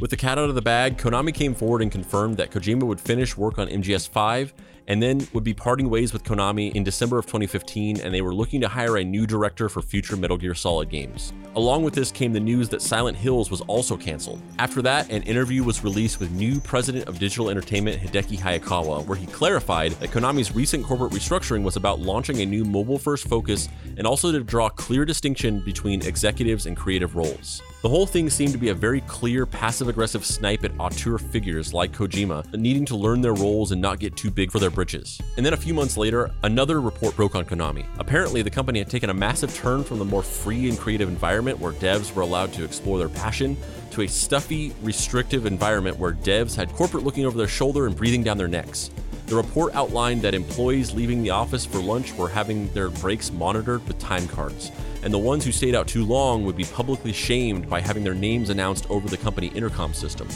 With 0.00 0.10
the 0.10 0.16
cat 0.16 0.38
out 0.38 0.48
of 0.48 0.54
the 0.54 0.62
bag, 0.62 0.96
Konami 0.96 1.34
came 1.34 1.56
forward 1.56 1.82
and 1.82 1.90
confirmed 1.90 2.36
that 2.36 2.52
Kojima 2.52 2.84
would 2.84 3.00
finish 3.00 3.36
work 3.36 3.58
on 3.58 3.66
MGS 3.66 4.08
5 4.08 4.54
and 4.86 5.02
then 5.02 5.26
would 5.32 5.42
be 5.42 5.52
parting 5.52 5.90
ways 5.90 6.12
with 6.12 6.22
Konami 6.22 6.72
in 6.72 6.84
December 6.84 7.18
of 7.18 7.26
2015, 7.26 8.00
and 8.00 8.14
they 8.14 8.22
were 8.22 8.32
looking 8.32 8.60
to 8.60 8.68
hire 8.68 8.96
a 8.96 9.04
new 9.04 9.26
director 9.26 9.68
for 9.68 9.82
future 9.82 10.16
Metal 10.16 10.36
Gear 10.36 10.54
Solid 10.54 10.88
games. 10.88 11.32
Along 11.56 11.82
with 11.82 11.94
this 11.94 12.12
came 12.12 12.32
the 12.32 12.38
news 12.38 12.68
that 12.68 12.80
Silent 12.80 13.18
Hills 13.18 13.50
was 13.50 13.60
also 13.62 13.96
canceled. 13.96 14.40
After 14.60 14.82
that, 14.82 15.10
an 15.10 15.24
interview 15.24 15.64
was 15.64 15.82
released 15.82 16.20
with 16.20 16.30
new 16.30 16.60
president 16.60 17.08
of 17.08 17.18
digital 17.18 17.50
entertainment 17.50 18.00
Hideki 18.00 18.38
Hayakawa, 18.38 19.04
where 19.04 19.18
he 19.18 19.26
clarified 19.26 19.92
that 19.92 20.10
Konami's 20.10 20.54
recent 20.54 20.86
corporate 20.86 21.10
restructuring 21.10 21.64
was 21.64 21.74
about 21.74 21.98
launching 21.98 22.40
a 22.40 22.46
new 22.46 22.64
mobile 22.64 23.00
first 23.00 23.26
focus 23.26 23.68
and 23.96 24.06
also 24.06 24.30
to 24.30 24.44
draw 24.44 24.68
clear 24.68 25.04
distinction 25.04 25.58
between 25.58 26.02
executives 26.02 26.66
and 26.66 26.76
creative 26.76 27.16
roles. 27.16 27.62
The 27.80 27.88
whole 27.88 28.06
thing 28.06 28.28
seemed 28.28 28.50
to 28.50 28.58
be 28.58 28.70
a 28.70 28.74
very 28.74 29.02
clear 29.02 29.46
passive 29.46 29.86
aggressive 29.86 30.26
snipe 30.26 30.64
at 30.64 30.72
auteur 30.80 31.16
figures 31.16 31.72
like 31.72 31.92
Kojima, 31.92 32.52
needing 32.56 32.84
to 32.86 32.96
learn 32.96 33.20
their 33.20 33.34
roles 33.34 33.70
and 33.70 33.80
not 33.80 34.00
get 34.00 34.16
too 34.16 34.32
big 34.32 34.50
for 34.50 34.58
their 34.58 34.68
britches. 34.68 35.20
And 35.36 35.46
then 35.46 35.52
a 35.52 35.56
few 35.56 35.74
months 35.74 35.96
later, 35.96 36.28
another 36.42 36.80
report 36.80 37.14
broke 37.14 37.36
on 37.36 37.44
Konami. 37.44 37.86
Apparently, 38.00 38.42
the 38.42 38.50
company 38.50 38.80
had 38.80 38.90
taken 38.90 39.10
a 39.10 39.14
massive 39.14 39.54
turn 39.54 39.84
from 39.84 40.00
the 40.00 40.04
more 40.04 40.24
free 40.24 40.68
and 40.68 40.76
creative 40.76 41.08
environment 41.08 41.60
where 41.60 41.70
devs 41.70 42.12
were 42.12 42.22
allowed 42.22 42.52
to 42.54 42.64
explore 42.64 42.98
their 42.98 43.08
passion 43.08 43.56
to 43.92 44.02
a 44.02 44.08
stuffy, 44.08 44.74
restrictive 44.82 45.46
environment 45.46 45.96
where 45.98 46.14
devs 46.14 46.56
had 46.56 46.72
corporate 46.72 47.04
looking 47.04 47.26
over 47.26 47.38
their 47.38 47.46
shoulder 47.46 47.86
and 47.86 47.94
breathing 47.94 48.24
down 48.24 48.38
their 48.38 48.48
necks. 48.48 48.90
The 49.26 49.36
report 49.36 49.74
outlined 49.76 50.22
that 50.22 50.34
employees 50.34 50.94
leaving 50.94 51.22
the 51.22 51.30
office 51.30 51.64
for 51.64 51.78
lunch 51.78 52.12
were 52.14 52.28
having 52.28 52.72
their 52.72 52.88
breaks 52.88 53.30
monitored 53.30 53.86
with 53.86 54.00
time 54.00 54.26
cards, 54.26 54.72
and 55.02 55.12
the 55.12 55.18
ones 55.18 55.44
who 55.44 55.52
stayed 55.52 55.74
out 55.74 55.86
too 55.86 56.04
long 56.04 56.44
would 56.44 56.56
be 56.56 56.64
publicly 56.64 57.12
shamed 57.12 57.68
by 57.68 57.80
having 57.80 58.04
their 58.04 58.14
names 58.14 58.50
announced 58.50 58.88
over 58.90 59.08
the 59.08 59.16
company 59.16 59.48
intercom 59.48 59.94
system. 59.94 60.28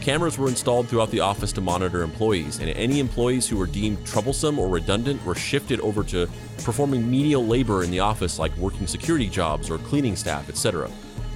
Cameras 0.00 0.36
were 0.36 0.48
installed 0.48 0.88
throughout 0.88 1.12
the 1.12 1.20
office 1.20 1.52
to 1.52 1.60
monitor 1.60 2.02
employees, 2.02 2.58
and 2.58 2.68
any 2.70 2.98
employees 2.98 3.46
who 3.46 3.56
were 3.56 3.66
deemed 3.66 4.04
troublesome 4.04 4.58
or 4.58 4.68
redundant 4.68 5.24
were 5.24 5.34
shifted 5.34 5.78
over 5.80 6.02
to 6.02 6.28
performing 6.64 7.08
menial 7.08 7.46
labor 7.46 7.84
in 7.84 7.90
the 7.90 8.00
office 8.00 8.38
like 8.38 8.56
working 8.56 8.88
security 8.88 9.28
jobs 9.28 9.70
or 9.70 9.78
cleaning 9.78 10.16
staff, 10.16 10.48
etc. 10.48 10.90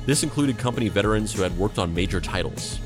This 0.04 0.24
included 0.24 0.58
company 0.58 0.88
veterans 0.88 1.32
who 1.32 1.42
had 1.42 1.56
worked 1.56 1.78
on 1.78 1.94
major 1.94 2.20
titles. 2.20 2.80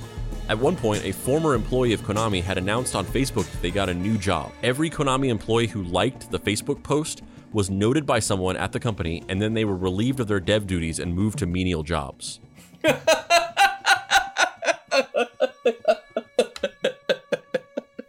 At 0.51 0.59
one 0.59 0.77
point, 0.77 1.05
a 1.05 1.13
former 1.13 1.55
employee 1.55 1.93
of 1.93 2.03
Konami 2.03 2.43
had 2.43 2.59
announced 2.59 2.95
on 2.95 3.07
Facebook 3.07 3.51
that 3.51 3.63
they 3.63 3.71
got 3.71 3.89
a 3.89 3.95
new 3.95 4.19
job. 4.19 4.53
Every 4.63 4.91
Konami 4.91 5.29
employee 5.29 5.69
who 5.69 5.85
liked 5.85 6.31
the 6.31 6.41
Facebook 6.41 6.83
post 6.83 7.23
was 7.53 7.71
noted 7.71 8.07
by 8.07 8.19
someone 8.19 8.57
at 8.57 8.73
the 8.73 8.81
company, 8.81 9.23
and 9.29 9.41
then 9.41 9.55
they 9.55 9.65
were 9.65 9.77
relieved 9.77 10.21
of 10.21 10.29
their 10.29 10.41
dev 10.41 10.67
duties 10.67 10.99
and 10.99 11.15
moved 11.15 11.39
to 11.39 11.47
menial 11.47 11.83
jobs. 11.83 12.41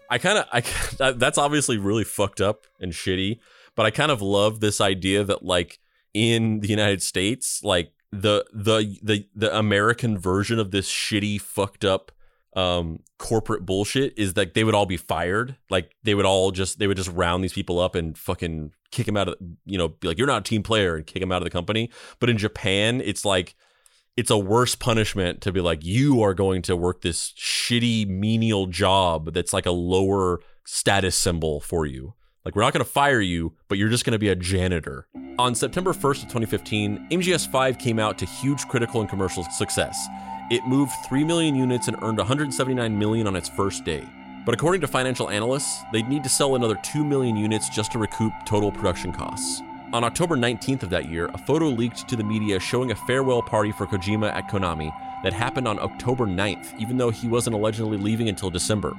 I 0.09 0.17
kind 0.17 0.39
of, 0.39 0.45
I 0.51 1.11
that's 1.13 1.37
obviously 1.37 1.77
really 1.77 2.03
fucked 2.03 2.41
up 2.41 2.67
and 2.79 2.91
shitty, 2.91 3.39
but 3.75 3.85
I 3.85 3.91
kind 3.91 4.11
of 4.11 4.21
love 4.21 4.59
this 4.59 4.81
idea 4.81 5.23
that 5.23 5.43
like 5.43 5.79
in 6.13 6.59
the 6.59 6.67
United 6.67 7.01
States, 7.01 7.63
like 7.63 7.93
the 8.11 8.45
the 8.53 8.97
the 9.01 9.27
the 9.33 9.57
American 9.57 10.17
version 10.17 10.59
of 10.59 10.71
this 10.71 10.89
shitty 10.89 11.39
fucked 11.39 11.85
up 11.85 12.11
um 12.53 12.99
corporate 13.17 13.65
bullshit 13.65 14.13
is 14.17 14.33
that 14.33 14.53
they 14.53 14.63
would 14.63 14.75
all 14.75 14.85
be 14.85 14.97
fired. 14.97 15.55
Like 15.69 15.95
they 16.03 16.15
would 16.15 16.25
all 16.25 16.51
just 16.51 16.79
they 16.79 16.87
would 16.87 16.97
just 16.97 17.11
round 17.11 17.43
these 17.43 17.53
people 17.53 17.79
up 17.79 17.95
and 17.95 18.17
fucking 18.17 18.71
kick 18.91 19.05
them 19.05 19.15
out 19.15 19.29
of 19.29 19.35
you 19.65 19.77
know 19.77 19.89
be 19.89 20.07
like 20.07 20.17
you're 20.17 20.27
not 20.27 20.41
a 20.41 20.49
team 20.49 20.63
player 20.63 20.95
and 20.95 21.05
kick 21.05 21.21
them 21.21 21.31
out 21.31 21.37
of 21.37 21.45
the 21.45 21.49
company. 21.49 21.89
But 22.19 22.29
in 22.29 22.37
japan 22.37 22.99
it's 22.99 23.23
like 23.23 23.55
it's 24.17 24.29
a 24.29 24.37
worse 24.37 24.75
punishment 24.75 25.39
to 25.41 25.51
be 25.53 25.61
like 25.61 25.85
you 25.85 26.21
are 26.21 26.33
going 26.33 26.61
to 26.63 26.75
work 26.75 27.01
this 27.01 27.31
shitty 27.37 28.07
menial 28.07 28.65
job 28.65 29.33
that's 29.33 29.53
like 29.53 29.65
a 29.65 29.71
lower 29.71 30.41
status 30.65 31.15
symbol 31.15 31.61
for 31.61 31.85
you. 31.85 32.13
Like 32.43 32.55
we're 32.55 32.63
not 32.63 32.73
going 32.73 32.83
to 32.83 32.91
fire 32.91 33.21
you 33.21 33.53
but 33.69 33.77
you're 33.77 33.89
just 33.89 34.03
going 34.03 34.13
to 34.13 34.19
be 34.19 34.29
a 34.29 34.35
janitor. 34.35 35.07
On 35.39 35.55
september 35.55 35.93
1st 35.93 36.23
of 36.23 36.29
2015 36.29 37.07
mgs5 37.11 37.79
came 37.79 37.99
out 37.99 38.17
to 38.17 38.25
huge 38.25 38.67
critical 38.67 38.99
and 38.99 39.09
commercial 39.09 39.43
success 39.43 40.07
it 40.51 40.65
moved 40.65 40.91
3 41.05 41.23
million 41.23 41.55
units 41.55 41.87
and 41.87 41.95
earned 42.03 42.17
179 42.17 42.99
million 42.99 43.25
on 43.25 43.37
its 43.37 43.47
first 43.47 43.85
day. 43.85 44.05
But 44.45 44.53
according 44.53 44.81
to 44.81 44.87
financial 44.87 45.29
analysts, 45.29 45.81
they'd 45.93 46.09
need 46.09 46.23
to 46.23 46.29
sell 46.29 46.55
another 46.55 46.75
2 46.83 47.05
million 47.05 47.37
units 47.37 47.69
just 47.69 47.93
to 47.93 47.99
recoup 47.99 48.33
total 48.45 48.69
production 48.69 49.13
costs. 49.13 49.61
On 49.93 50.03
October 50.03 50.35
19th 50.35 50.83
of 50.83 50.89
that 50.89 51.09
year, 51.09 51.29
a 51.33 51.37
photo 51.37 51.67
leaked 51.67 52.05
to 52.09 52.17
the 52.17 52.23
media 52.23 52.59
showing 52.59 52.91
a 52.91 52.95
farewell 52.95 53.41
party 53.41 53.71
for 53.71 53.87
Kojima 53.87 54.29
at 54.33 54.49
Konami 54.49 54.91
that 55.23 55.31
happened 55.31 55.69
on 55.69 55.79
October 55.79 56.25
9th, 56.25 56.77
even 56.77 56.97
though 56.97 57.11
he 57.11 57.29
wasn't 57.29 57.55
allegedly 57.55 57.97
leaving 57.97 58.27
until 58.27 58.49
December. 58.49 58.93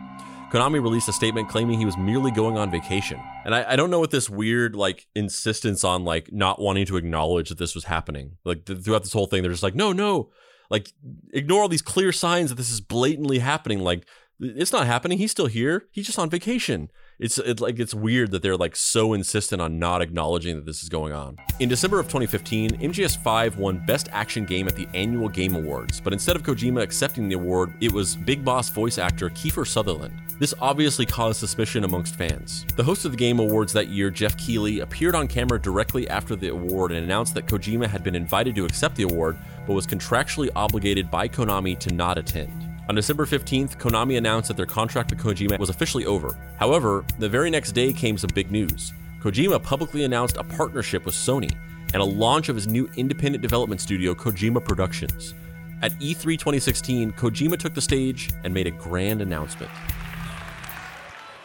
Konami 0.50 0.82
released 0.82 1.08
a 1.08 1.12
statement 1.12 1.50
claiming 1.50 1.78
he 1.78 1.86
was 1.86 1.96
merely 1.98 2.30
going 2.30 2.56
on 2.56 2.70
vacation. 2.70 3.18
And 3.44 3.54
I, 3.54 3.72
I 3.72 3.76
don't 3.76 3.90
know 3.90 4.00
what 4.00 4.10
this 4.10 4.28
weird 4.28 4.76
like 4.76 5.06
insistence 5.14 5.82
on 5.82 6.04
like 6.04 6.32
not 6.32 6.60
wanting 6.60 6.86
to 6.86 6.96
acknowledge 6.96 7.48
that 7.50 7.58
this 7.58 7.74
was 7.74 7.84
happening. 7.84 8.36
Like 8.44 8.66
th- 8.66 8.80
throughout 8.80 9.02
this 9.02 9.14
whole 9.14 9.26
thing, 9.26 9.42
they're 9.42 9.50
just 9.50 9.62
like, 9.62 9.74
no, 9.74 9.92
no, 9.92 10.30
like 10.72 10.92
ignore 11.32 11.62
all 11.62 11.68
these 11.68 11.82
clear 11.82 12.10
signs 12.10 12.48
that 12.48 12.56
this 12.56 12.70
is 12.70 12.80
blatantly 12.80 13.38
happening 13.38 13.78
like 13.78 14.04
It's 14.40 14.72
not 14.72 14.86
happening. 14.86 15.18
He's 15.18 15.30
still 15.30 15.46
here. 15.46 15.86
He's 15.92 16.06
just 16.06 16.18
on 16.18 16.28
vacation. 16.28 16.90
It's, 17.20 17.38
it's 17.38 17.60
like 17.60 17.78
it's 17.78 17.94
weird 17.94 18.32
that 18.32 18.42
they're 18.42 18.56
like 18.56 18.74
so 18.74 19.12
insistent 19.12 19.62
on 19.62 19.78
not 19.78 20.02
acknowledging 20.02 20.56
that 20.56 20.66
this 20.66 20.82
is 20.82 20.88
going 20.88 21.12
on. 21.12 21.36
In 21.60 21.68
December 21.68 22.00
of 22.00 22.06
2015, 22.06 22.70
MGS5 22.70 23.56
won 23.56 23.84
Best 23.86 24.08
Action 24.10 24.44
Game 24.44 24.66
at 24.66 24.74
the 24.74 24.88
annual 24.94 25.28
Game 25.28 25.54
Awards, 25.54 26.00
but 26.00 26.12
instead 26.12 26.34
of 26.34 26.42
Kojima 26.42 26.82
accepting 26.82 27.28
the 27.28 27.36
award, 27.36 27.74
it 27.80 27.92
was 27.92 28.16
Big 28.16 28.44
Boss 28.44 28.70
voice 28.70 28.98
actor 28.98 29.28
Kiefer 29.30 29.64
Sutherland. 29.64 30.14
This 30.38 30.54
obviously 30.60 31.06
caused 31.06 31.38
suspicion 31.38 31.84
amongst 31.84 32.16
fans. 32.16 32.64
The 32.76 32.82
host 32.82 33.04
of 33.04 33.12
the 33.12 33.16
Game 33.16 33.38
Awards 33.38 33.72
that 33.74 33.88
year, 33.88 34.10
Jeff 34.10 34.36
Keighley, 34.36 34.80
appeared 34.80 35.14
on 35.14 35.28
camera 35.28 35.60
directly 35.60 36.08
after 36.08 36.34
the 36.34 36.48
award 36.48 36.90
and 36.90 37.04
announced 37.04 37.34
that 37.34 37.46
Kojima 37.46 37.86
had 37.86 38.02
been 38.02 38.14
invited 38.14 38.54
to 38.56 38.64
accept 38.64 38.96
the 38.96 39.04
award, 39.04 39.38
but 39.66 39.74
was 39.74 39.86
contractually 39.86 40.50
obligated 40.56 41.10
by 41.10 41.28
Konami 41.28 41.78
to 41.78 41.94
not 41.94 42.18
attend. 42.18 42.52
On 42.88 42.96
December 42.96 43.24
15th, 43.26 43.76
Konami 43.78 44.18
announced 44.18 44.48
that 44.48 44.56
their 44.56 44.66
contract 44.66 45.10
with 45.10 45.20
Kojima 45.20 45.58
was 45.58 45.70
officially 45.70 46.06
over. 46.06 46.36
However, 46.58 47.04
the 47.18 47.28
very 47.28 47.48
next 47.48 47.72
day 47.72 47.92
came 47.92 48.18
some 48.18 48.30
big 48.34 48.50
news. 48.50 48.92
Kojima 49.20 49.62
publicly 49.62 50.02
announced 50.02 50.36
a 50.36 50.44
partnership 50.44 51.06
with 51.06 51.14
Sony 51.14 51.54
and 51.94 52.02
a 52.02 52.04
launch 52.04 52.48
of 52.48 52.56
his 52.56 52.66
new 52.66 52.90
independent 52.96 53.42
development 53.42 53.80
studio, 53.80 54.14
Kojima 54.14 54.64
Productions. 54.64 55.34
At 55.82 55.92
E 56.00 56.14
E3 56.14 56.38
2016, 56.38 57.12
Kojima 57.12 57.58
took 57.58 57.74
the 57.74 57.80
stage 57.80 58.30
and 58.42 58.52
made 58.52 58.66
a 58.66 58.70
grand 58.72 59.22
announcement. 59.22 59.70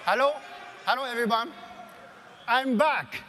Hello, 0.09 0.35
hello 0.85 1.03
everyone. 1.03 1.51
I'm 2.47 2.77
back. 2.77 3.23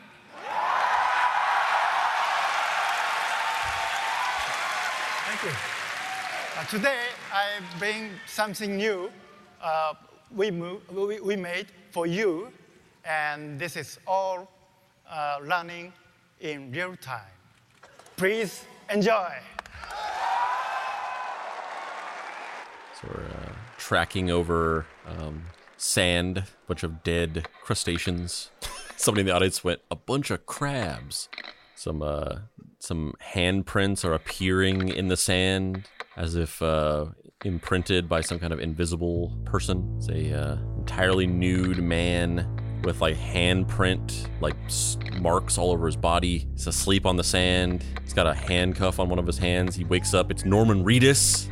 Thank 5.27 5.43
you. 5.43 5.59
Uh, 6.57 6.65
today 6.71 7.03
I 7.33 7.59
bring 7.81 8.11
something 8.29 8.77
new. 8.77 9.11
Uh, 9.61 9.95
we, 10.31 10.53
mo- 10.53 10.81
we, 10.93 11.19
we 11.19 11.35
made 11.35 11.67
for 11.91 12.07
you, 12.07 12.53
and 13.05 13.59
this 13.59 13.75
is 13.75 13.99
all 14.07 14.49
uh, 15.11 15.39
running 15.43 15.93
in 16.39 16.71
real 16.71 16.95
time. 16.95 17.35
Please 18.17 18.63
enjoy. 18.89 19.33
So 23.03 23.09
we're 23.13 23.25
uh, 23.25 23.53
tracking 23.79 24.31
over 24.31 24.87
um, 25.09 25.43
sand, 25.79 26.45
bunch 26.67 26.83
of 26.83 27.03
dead 27.03 27.49
crustaceans. 27.63 28.51
Somebody 28.97 29.23
in 29.23 29.27
the 29.27 29.35
audience 29.35 29.65
went, 29.65 29.81
a 29.91 29.97
bunch 29.97 30.31
of 30.31 30.45
crabs. 30.45 31.29
Some 31.75 32.03
uh, 32.03 32.41
some 32.81 33.15
handprints 33.35 34.05
are 34.05 34.13
appearing 34.13 34.89
in 34.89 35.09
the 35.09 35.17
sand 35.17 35.85
as 36.17 36.35
if 36.35 36.61
uh, 36.61 37.07
imprinted 37.45 38.09
by 38.09 38.21
some 38.21 38.39
kind 38.39 38.53
of 38.53 38.61
invisible 38.61 39.37
person. 39.45 39.95
It's 39.99 40.09
a 40.09 40.35
uh, 40.35 40.57
entirely 40.79 41.27
nude 41.27 41.79
man 41.79 42.81
with 42.83 43.01
like 43.01 43.17
handprint, 43.17 44.29
like 44.41 44.57
marks 45.21 45.59
all 45.59 45.71
over 45.71 45.87
his 45.87 45.97
body. 45.97 46.49
He's 46.53 46.67
asleep 46.67 47.07
on 47.07 47.17
the 47.17 47.25
sand. 47.25 47.85
He's 48.03 48.15
got 48.15 48.27
a 48.27 48.35
handcuff 48.35 48.99
on 48.99 49.09
one 49.09 49.19
of 49.19 49.27
his 49.27 49.39
hands. 49.39 49.77
He 49.77 49.85
wakes 49.85 50.15
up. 50.15 50.31
It's 50.31 50.45
Norman 50.45 50.85
Reedus. 50.85 51.49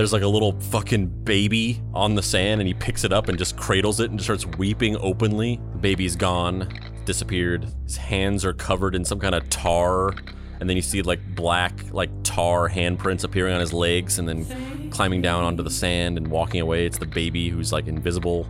There's 0.00 0.14
like 0.14 0.22
a 0.22 0.28
little 0.28 0.58
fucking 0.58 1.24
baby 1.24 1.82
on 1.92 2.14
the 2.14 2.22
sand, 2.22 2.62
and 2.62 2.66
he 2.66 2.72
picks 2.72 3.04
it 3.04 3.12
up 3.12 3.28
and 3.28 3.36
just 3.36 3.58
cradles 3.58 4.00
it 4.00 4.08
and 4.08 4.18
just 4.18 4.24
starts 4.28 4.46
weeping 4.56 4.96
openly. 4.96 5.60
The 5.72 5.78
baby's 5.78 6.16
gone, 6.16 6.72
disappeared. 7.04 7.66
His 7.84 7.98
hands 7.98 8.42
are 8.46 8.54
covered 8.54 8.94
in 8.94 9.04
some 9.04 9.20
kind 9.20 9.34
of 9.34 9.46
tar, 9.50 10.14
and 10.58 10.70
then 10.70 10.76
you 10.78 10.80
see 10.80 11.02
like 11.02 11.20
black, 11.34 11.92
like 11.92 12.08
tar 12.22 12.70
handprints 12.70 13.24
appearing 13.24 13.52
on 13.52 13.60
his 13.60 13.74
legs, 13.74 14.18
and 14.18 14.26
then 14.26 14.88
climbing 14.88 15.20
down 15.20 15.44
onto 15.44 15.62
the 15.62 15.68
sand 15.68 16.16
and 16.16 16.28
walking 16.28 16.62
away. 16.62 16.86
It's 16.86 16.96
the 16.96 17.04
baby 17.04 17.50
who's 17.50 17.70
like 17.70 17.86
invisible, 17.86 18.48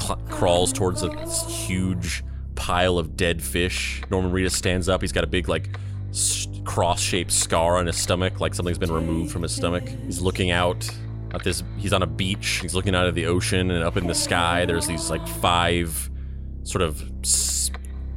cl- 0.00 0.20
crawls 0.28 0.72
towards 0.72 1.04
a 1.04 1.12
oh. 1.12 1.48
huge 1.48 2.24
pile 2.56 2.98
of 2.98 3.16
dead 3.16 3.40
fish. 3.40 4.02
Norman 4.10 4.32
Reedus 4.32 4.50
stands 4.50 4.88
up. 4.88 5.00
He's 5.00 5.12
got 5.12 5.22
a 5.22 5.28
big 5.28 5.48
like 5.48 5.78
cross-shaped 6.64 7.30
scar 7.30 7.76
on 7.76 7.86
his 7.86 7.96
stomach, 7.96 8.40
like 8.40 8.54
something's 8.54 8.78
been 8.78 8.92
removed 8.92 9.32
from 9.32 9.42
his 9.42 9.54
stomach. 9.54 9.88
He's 10.04 10.20
looking 10.20 10.50
out 10.50 10.88
at 11.32 11.44
this. 11.44 11.62
He's 11.76 11.92
on 11.92 12.02
a 12.02 12.06
beach. 12.06 12.58
He's 12.62 12.74
looking 12.74 12.94
out 12.94 13.06
at 13.06 13.14
the 13.14 13.26
ocean, 13.26 13.70
and 13.70 13.84
up 13.84 13.96
in 13.96 14.06
the 14.06 14.14
sky, 14.14 14.64
there's 14.64 14.86
these 14.86 15.10
like 15.10 15.26
five 15.26 16.10
sort 16.62 16.82
of 16.82 17.02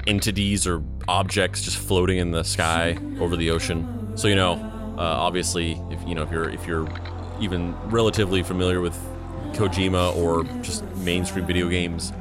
entities 0.08 0.66
or 0.66 0.84
objects 1.08 1.62
just 1.62 1.78
floating 1.78 2.18
in 2.18 2.32
the 2.32 2.44
sky 2.44 2.98
over 3.20 3.36
the 3.36 3.52
ocean. 3.52 4.12
So 4.16 4.28
you 4.28 4.36
know, 4.36 4.54
uh, 4.98 5.02
obviously, 5.02 5.82
if 5.90 6.06
you 6.08 6.16
know 6.16 6.24
if 6.24 6.32
you're 6.32 6.50
if 6.50 6.66
you're 6.66 6.88
even 7.40 7.74
relatively 7.90 8.44
familiar 8.44 8.82
with 8.82 8.98
Kojima 9.54 10.16
or 10.16 10.44
just 10.62 10.84
mainstream 10.98 11.46
video 11.46 11.70
games, 11.70 12.12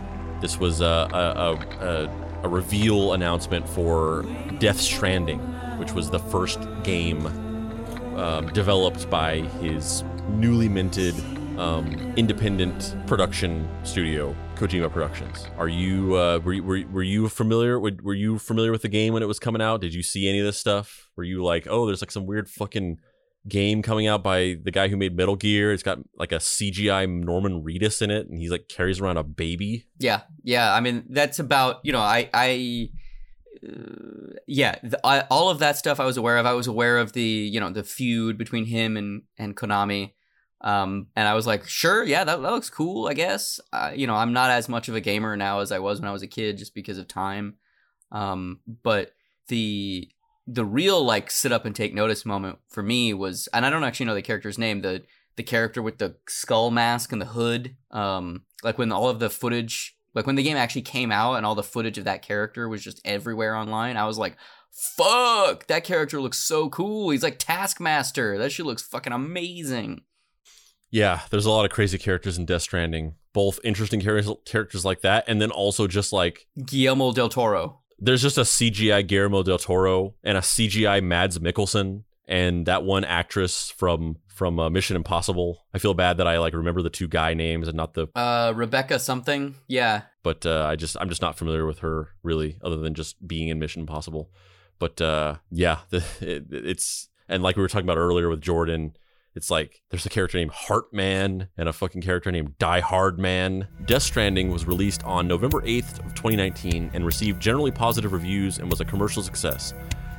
this 0.41 0.59
was 0.59 0.81
a, 0.81 0.85
a, 0.85 1.19
a, 1.19 1.85
a, 1.85 2.41
a 2.45 2.49
reveal 2.49 3.15
announcement 3.15 3.69
for 3.69 4.25
Death 4.59 4.81
Stranding, 4.81 5.41
which 5.79 5.93
was 5.93 6.11
the 6.11 6.19
first 6.19 6.61
game 6.83 7.27
um, 8.17 8.47
developed 8.53 9.09
by 9.11 9.41
his 9.61 10.03
newly 10.31 10.69
minted 10.69 11.15
um, 11.59 11.87
independent 12.17 12.95
production 13.07 13.69
studio, 13.83 14.35
Kojima 14.57 14.93
Productions. 14.93 15.47
Are 15.57 15.69
you 15.69 16.15
uh, 16.17 16.39
were, 16.45 16.53
you- 16.53 16.63
were, 16.63 16.83
were 16.93 17.03
you 17.03 17.29
familiar? 17.29 17.81
Were, 17.81 17.93
were 18.03 18.15
you 18.15 18.39
familiar 18.39 18.71
with 18.71 18.83
the 18.83 18.89
game 18.89 19.13
when 19.13 19.23
it 19.23 19.27
was 19.27 19.39
coming 19.41 19.61
out? 19.63 19.81
Did 19.81 19.95
you 19.95 20.03
see 20.03 20.29
any 20.29 20.39
of 20.41 20.47
this 20.47 20.59
stuff? 20.59 21.11
Were 21.17 21.25
you 21.25 21.43
like, 21.43 21.67
oh, 21.69 21.87
there's 21.87 22.01
like 22.03 22.11
some 22.13 22.27
weird 22.27 22.49
fucking 22.49 22.99
game 23.49 23.83
coming 23.83 24.07
out 24.07 24.23
by 24.23 24.57
the 24.63 24.71
guy 24.71 24.87
who 24.89 24.97
made 24.97 25.17
Metal 25.17 25.35
Gear? 25.37 25.73
It's 25.73 25.83
got 25.83 25.99
like 26.17 26.31
a 26.33 26.37
CGI 26.37 27.09
Norman 27.09 27.65
Reedus 27.65 28.03
in 28.03 28.11
it, 28.11 28.29
and 28.29 28.39
he's 28.39 28.51
like 28.53 28.69
carries 28.69 29.01
around 29.01 29.17
a 29.17 29.25
baby. 29.25 29.87
Yeah, 29.99 30.23
yeah. 30.45 30.73
I 30.73 30.81
mean, 30.81 31.07
that's 31.09 31.39
about 31.41 31.81
you 31.85 31.93
know, 31.93 32.01
I, 32.01 32.29
I, 32.33 32.91
yeah, 34.47 34.77
the, 34.83 35.01
I, 35.05 35.21
all 35.31 35.51
of 35.51 35.59
that 35.59 35.77
stuff 35.77 36.01
I 36.01 36.05
was 36.05 36.17
aware 36.17 36.39
of. 36.39 36.47
I 36.47 36.53
was 36.53 36.67
aware 36.67 36.99
of 36.99 37.13
the 37.13 37.23
you 37.23 37.61
know 37.61 37.71
the 37.71 37.85
feud 37.85 38.39
between 38.39 38.67
him 38.67 38.97
and 38.97 39.23
and 39.37 39.57
Konami, 39.57 40.13
um, 40.61 41.09
and 41.17 41.29
I 41.29 41.35
was 41.35 41.47
like, 41.47 41.67
sure, 41.69 42.05
yeah, 42.05 42.25
that, 42.25 42.41
that 42.43 42.53
looks 42.53 42.71
cool. 42.71 43.09
I 43.09 43.15
guess. 43.15 43.61
Uh, 43.73 43.93
you 43.95 44.07
know, 44.07 44.15
I'm 44.15 44.33
not 44.33 44.51
as 44.51 44.69
much 44.69 44.89
of 44.89 44.95
a 44.95 45.01
gamer 45.01 45.37
now 45.37 45.61
as 45.61 45.73
I 45.73 45.79
was 45.79 46.01
when 46.01 46.09
I 46.09 46.13
was 46.13 46.23
a 46.23 46.29
kid, 46.29 46.59
just 46.59 46.75
because 46.75 46.99
of 46.99 47.09
time. 47.09 47.57
Um, 48.13 48.61
but 48.83 49.13
the 49.49 50.09
the 50.47 50.65
real 50.65 51.05
like 51.05 51.31
sit 51.31 51.53
up 51.53 51.65
and 51.65 51.77
take 51.77 51.95
notice 51.95 52.25
moment 52.25 52.59
for 52.69 52.83
me 52.83 53.13
was, 53.13 53.49
and 53.53 53.67
I 53.67 53.71
don't 53.71 53.85
actually 53.85 54.07
know 54.07 54.15
the 54.15 54.23
character's 54.23 54.59
name. 54.59 54.83
The 54.83 55.05
the 55.37 55.43
character 55.43 55.81
with 55.81 55.99
the 55.99 56.17
skull 56.29 56.71
mask 56.71 57.13
and 57.13 57.23
the 57.23 57.27
hood. 57.27 57.77
Um, 57.91 58.43
like 58.63 58.77
when 58.77 58.91
all 58.91 59.09
of 59.09 59.21
the 59.21 59.31
footage, 59.31 59.97
like 60.15 60.27
when 60.27 60.37
the 60.37 60.43
game 60.43 60.57
actually 60.57 60.83
came 60.83 61.13
out 61.13 61.35
and 61.35 61.47
all 61.47 61.55
the 61.55 61.63
footage 61.63 61.99
of 61.99 62.05
that 62.05 62.23
character 62.23 62.69
was 62.69 62.83
just 62.83 63.01
everywhere 63.05 63.55
online. 63.55 63.97
I 63.97 64.07
was 64.07 64.19
like, 64.19 64.37
fuck, 64.73 65.67
that 65.67 65.85
character 65.85 66.21
looks 66.21 66.39
so 66.39 66.69
cool. 66.69 67.11
He's 67.11 67.23
like 67.23 67.39
Taskmaster. 67.39 68.39
That 68.39 68.51
shit 68.51 68.67
looks 68.67 68.83
fucking 68.83 69.13
amazing. 69.13 70.03
Yeah, 70.91 71.21
there's 71.31 71.47
a 71.47 71.51
lot 71.51 71.65
of 71.67 71.71
crazy 71.71 71.99
characters 71.99 72.39
in 72.39 72.47
Death 72.47 72.63
Stranding. 72.63 73.15
Both 73.35 73.61
interesting 73.63 74.01
characters, 74.01 74.35
characters 74.47 74.85
like 74.85 75.03
that, 75.03 75.25
and 75.29 75.41
then 75.41 75.51
also 75.51 75.87
just 75.87 76.13
like 76.13 76.47
Guillermo 76.65 77.13
del 77.13 77.29
Toro. 77.29 77.81
there's 77.99 78.23
just 78.23 78.39
a 78.39 78.43
CGI 78.43 79.07
Guillermo 79.07 79.43
del 79.43 79.59
Toro 79.59 80.15
and 80.25 80.39
a 80.39 80.41
CGI 80.41 81.03
Mads 81.03 81.39
Mikkelsen 81.39 82.05
and 82.29 82.67
that 82.67 82.85
one 82.85 83.05
actress 83.05 83.71
from 83.77 84.17
from 84.29 84.61
uh, 84.61 84.71
Mission 84.71 84.95
Impossible. 84.95 85.67
I 85.75 85.79
feel 85.79 85.95
bad 85.95 86.19
that 86.19 86.29
I 86.29 86.39
like 86.39 86.55
remember 86.55 86.83
the 86.83 86.91
two 86.91 87.09
guy 87.09 87.35
names 87.35 87.67
and 87.67 87.77
not 87.77 87.95
the. 87.95 88.07
Uh, 88.15 88.53
Rebecca 88.55 89.01
something. 89.01 89.57
Yeah. 89.67 90.03
But 90.23 90.47
uh, 90.47 90.65
I 90.65 90.77
just 90.77 90.97
I'm 91.01 91.09
just 91.09 91.23
not 91.23 91.37
familiar 91.37 91.67
with 91.67 91.81
her 91.81 92.11
really, 92.23 92.59
other 92.63 92.77
than 92.77 92.95
just 92.95 93.27
being 93.27 93.49
in 93.49 93.59
Mission 93.59 93.81
Impossible. 93.81 94.31
But 94.79 95.01
uh, 95.01 95.37
yeah, 95.51 95.79
the, 95.91 96.05
it, 96.21 96.45
it's 96.51 97.09
and 97.29 97.43
like 97.43 97.57
we 97.57 97.63
were 97.63 97.69
talking 97.69 97.87
about 97.87 97.99
earlier 97.99 98.29
with 98.29 98.41
Jordan. 98.41 98.93
It's 99.35 99.51
like 99.51 99.83
there's 99.91 100.07
a 100.07 100.09
character 100.09 100.37
named 100.37 100.51
Heartman 100.51 101.49
and 101.57 101.69
a 101.69 101.73
fucking 101.73 102.03
character 102.03 102.33
named 102.33 102.59
Die 102.59 102.81
Hard 102.81 103.19
Man. 103.21 103.69
Death 103.87 104.03
Stranding 104.03 104.51
was 104.51 104.67
released 104.67 105.05
on 105.05 105.29
November 105.29 105.61
8th 105.61 106.01
of 106.01 106.15
2019 106.15 106.91
and 106.93 107.07
received 107.07 107.41
generally 107.41 107.71
positive 107.71 108.13
reviews 108.13 108.59
and 108.59 108.69
was 108.69 108.81
a 108.81 108.85
commercial 108.85 109.23
success. 109.23 109.75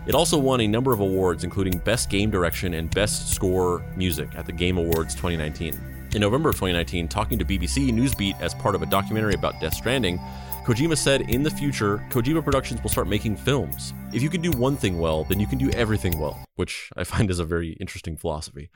It 0.09 0.15
also 0.15 0.39
won 0.39 0.59
a 0.61 0.67
number 0.67 0.91
of 0.91 1.01
awards, 1.01 1.43
including 1.43 1.77
Best 1.77 2.09
Game 2.09 2.31
Direction 2.31 2.73
and 2.73 2.89
Best 2.89 3.31
Score 3.31 3.85
Music 3.95 4.27
at 4.35 4.47
the 4.47 4.51
Game 4.51 4.79
Awards 4.79 5.13
2019. 5.13 5.79
In 6.15 6.19
November 6.21 6.49
of 6.49 6.55
2019, 6.55 7.07
talking 7.07 7.37
to 7.37 7.45
BBC 7.45 7.91
Newsbeat 7.91 8.41
as 8.41 8.55
part 8.55 8.73
of 8.73 8.81
a 8.81 8.87
documentary 8.87 9.35
about 9.35 9.61
Death 9.61 9.75
Stranding, 9.75 10.17
Kojima 10.65 10.97
said 10.97 11.21
in 11.29 11.43
the 11.43 11.51
future, 11.51 12.03
Kojima 12.09 12.43
Productions 12.43 12.81
will 12.81 12.89
start 12.89 13.07
making 13.07 13.37
films. 13.37 13.93
If 14.11 14.23
you 14.23 14.31
can 14.31 14.41
do 14.41 14.49
one 14.49 14.75
thing 14.75 14.97
well, 14.97 15.25
then 15.25 15.39
you 15.39 15.45
can 15.45 15.59
do 15.59 15.69
everything 15.73 16.19
well, 16.19 16.43
which 16.55 16.89
I 16.97 17.03
find 17.03 17.29
is 17.29 17.37
a 17.37 17.45
very 17.45 17.73
interesting 17.73 18.17
philosophy. 18.17 18.71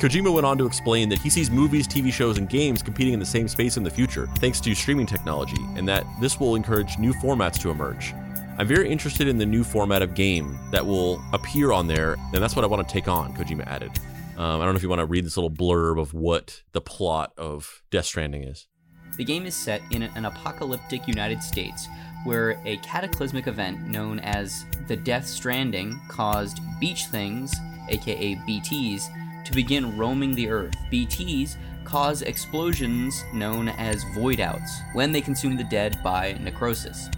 Kojima 0.00 0.34
went 0.34 0.44
on 0.44 0.58
to 0.58 0.66
explain 0.66 1.08
that 1.10 1.20
he 1.20 1.30
sees 1.30 1.52
movies, 1.52 1.86
TV 1.86 2.12
shows, 2.12 2.36
and 2.36 2.48
games 2.48 2.82
competing 2.82 3.14
in 3.14 3.20
the 3.20 3.26
same 3.26 3.46
space 3.46 3.76
in 3.76 3.84
the 3.84 3.90
future, 3.90 4.26
thanks 4.38 4.60
to 4.62 4.74
streaming 4.74 5.06
technology, 5.06 5.62
and 5.76 5.86
that 5.86 6.04
this 6.20 6.40
will 6.40 6.56
encourage 6.56 6.98
new 6.98 7.12
formats 7.12 7.60
to 7.60 7.70
emerge. 7.70 8.12
I'm 8.56 8.68
very 8.68 8.88
interested 8.88 9.26
in 9.26 9.36
the 9.36 9.46
new 9.46 9.64
format 9.64 10.00
of 10.00 10.14
game 10.14 10.56
that 10.70 10.86
will 10.86 11.20
appear 11.32 11.72
on 11.72 11.88
there, 11.88 12.14
and 12.32 12.40
that's 12.40 12.54
what 12.54 12.64
I 12.64 12.68
want 12.68 12.86
to 12.86 12.92
take 12.92 13.08
on, 13.08 13.34
Kojima 13.34 13.66
added. 13.66 13.90
Um, 14.36 14.60
I 14.60 14.64
don't 14.64 14.74
know 14.74 14.76
if 14.76 14.82
you 14.82 14.88
want 14.88 15.00
to 15.00 15.06
read 15.06 15.26
this 15.26 15.36
little 15.36 15.50
blurb 15.50 16.00
of 16.00 16.14
what 16.14 16.62
the 16.70 16.80
plot 16.80 17.32
of 17.36 17.82
Death 17.90 18.04
Stranding 18.04 18.44
is. 18.44 18.68
The 19.16 19.24
game 19.24 19.44
is 19.44 19.56
set 19.56 19.82
in 19.90 20.04
an 20.04 20.24
apocalyptic 20.24 21.08
United 21.08 21.42
States 21.42 21.88
where 22.24 22.60
a 22.64 22.76
cataclysmic 22.78 23.48
event 23.48 23.88
known 23.88 24.20
as 24.20 24.64
the 24.86 24.96
Death 24.96 25.26
Stranding 25.26 26.00
caused 26.08 26.60
beach 26.78 27.06
things, 27.06 27.54
aka 27.88 28.36
BTs, 28.36 29.44
to 29.44 29.52
begin 29.52 29.98
roaming 29.98 30.32
the 30.32 30.48
earth. 30.48 30.74
BTs 30.92 31.56
cause 31.84 32.22
explosions 32.22 33.24
known 33.34 33.68
as 33.68 34.04
void 34.14 34.40
outs 34.40 34.80
when 34.92 35.10
they 35.10 35.20
consume 35.20 35.56
the 35.56 35.64
dead 35.64 35.98
by 36.02 36.32
necrosis, 36.40 37.08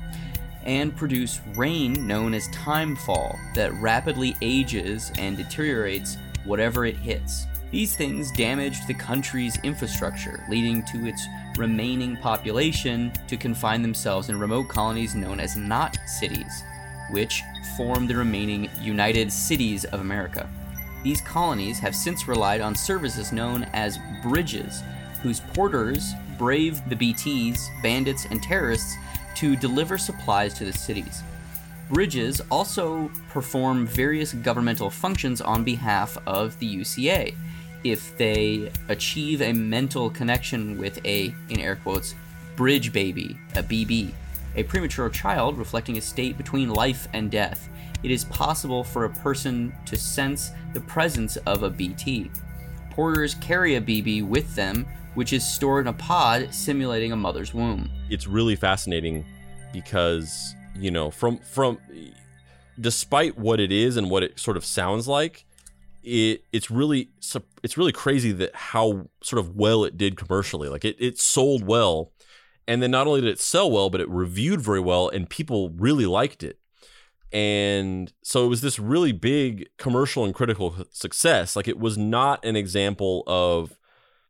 and 0.67 0.95
produce 0.95 1.41
rain 1.55 2.07
known 2.07 2.35
as 2.35 2.49
timefall 2.49 3.39
that 3.55 3.73
rapidly 3.75 4.37
ages 4.43 5.13
and 5.17 5.37
deteriorates 5.37 6.19
whatever 6.45 6.85
it 6.85 6.97
hits. 6.97 7.47
These 7.71 7.97
things 7.97 8.31
damaged 8.33 8.87
the 8.87 8.95
country's 8.95 9.59
infrastructure, 9.63 10.45
leading 10.49 10.85
to 10.87 11.07
its 11.07 11.27
remaining 11.57 12.17
population 12.17 13.13
to 13.29 13.37
confine 13.37 13.83
themselves 13.83 14.29
in 14.29 14.39
remote 14.39 14.69
colonies 14.69 15.15
known 15.15 15.41
as 15.41 15.57
not 15.57 15.97
cities, 16.07 16.63
which 17.11 17.43
form 17.77 18.07
the 18.07 18.17
remaining 18.17 18.69
United 18.81 19.33
Cities 19.33 19.85
of 19.87 20.01
America. 20.01 20.49
These 21.03 21.21
colonies 21.21 21.79
have 21.79 21.95
since 21.95 22.29
relied 22.29 22.61
on 22.61 22.75
services 22.75 23.33
known 23.33 23.65
as 23.73 23.99
bridges, 24.23 24.83
whose 25.23 25.41
porters 25.41 26.13
brave 26.39 26.81
the 26.89 26.97
BTs, 26.97 27.59
bandits, 27.83 28.27
and 28.31 28.43
terrorists 28.43 28.97
to 29.37 29.57
deliver 29.57 29.99
supplies 29.99 30.55
to 30.55 30.65
the 30.65 30.73
cities. 30.73 31.23
Bridges 31.89 32.41
also 32.51 33.11
perform 33.31 33.87
various 33.87 34.33
governmental 34.33 34.91
functions 34.91 35.41
on 35.41 35.63
behalf 35.63 36.19
of 36.27 36.59
the 36.59 36.77
UCA. 36.77 37.35
If 37.85 38.17
they 38.19 38.73
achieve 38.89 39.41
a 39.41 39.53
mental 39.53 40.11
connection 40.11 40.79
with 40.79 40.99
a, 41.05 41.33
in 41.49 41.61
air 41.61 41.77
quotes, 41.77 42.15
bridge 42.57 42.93
baby, 42.93 43.39
a 43.55 43.63
BB, 43.63 44.11
a 44.57 44.65
premature 44.65 45.09
child 45.11 45.59
reflecting 45.59 45.97
a 45.99 46.01
state 46.01 46.37
between 46.37 46.71
life 46.71 47.07
and 47.13 47.31
death, 47.31 47.69
it 48.03 48.11
is 48.11 48.25
possible 48.25 48.83
for 48.83 49.05
a 49.05 49.11
person 49.11 49.73
to 49.85 49.97
sense 49.97 50.51
the 50.73 50.81
presence 50.81 51.37
of 51.39 51.63
a 51.63 51.71
BT. 51.71 52.31
Porters 52.91 53.35
carry 53.35 53.77
a 53.77 53.81
BB 53.81 54.27
with 54.27 54.55
them, 54.55 54.87
which 55.17 55.33
is 55.33 55.45
stored 55.45 55.87
in 55.87 55.89
a 55.89 55.97
pod 55.97 56.55
simulating 56.55 57.11
a 57.11 57.17
mother's 57.17 57.53
womb. 57.53 57.91
It's 58.11 58.27
really 58.27 58.55
fascinating 58.55 59.25
because 59.73 60.55
you 60.79 60.91
know 60.91 61.11
from 61.11 61.39
from 61.39 61.79
despite 62.79 63.37
what 63.37 63.59
it 63.59 63.73
is 63.73 63.97
and 63.97 64.11
what 64.11 64.23
it 64.23 64.39
sort 64.39 64.57
of 64.57 64.65
sounds 64.65 65.09
like 65.09 65.47
it 66.05 66.45
it's 66.53 66.71
really 66.71 67.09
it's 67.63 67.79
really 67.79 67.93
crazy 67.93 68.31
that 68.31 68.55
how 68.55 69.09
sort 69.23 69.41
of 69.41 69.57
well 69.57 69.85
it 69.85 69.97
did 69.97 70.17
commercially. 70.17 70.69
Like 70.69 70.85
it, 70.85 70.97
it 71.01 71.19
sold 71.19 71.65
well 71.67 72.13
and 72.69 72.83
then 72.83 72.91
not 72.91 73.07
only 73.07 73.23
did 73.23 73.31
it 73.31 73.41
sell 73.41 73.71
well 73.71 73.89
but 73.89 74.03
it 74.03 74.09
reviewed 74.11 74.61
very 74.61 74.81
well 74.81 75.09
and 75.09 75.29
people 75.29 75.71
really 75.71 76.07
liked 76.07 76.43
it. 76.43 76.59
And 77.33 78.13
so 78.23 78.45
it 78.45 78.49
was 78.49 78.61
this 78.61 78.79
really 78.79 79.13
big 79.13 79.67
commercial 79.79 80.25
and 80.27 80.35
critical 80.35 80.77
success. 80.91 81.57
Like 81.57 81.69
it 81.69 81.79
was 81.79 81.97
not 81.97 82.45
an 82.45 82.55
example 82.55 83.25
of 83.27 83.79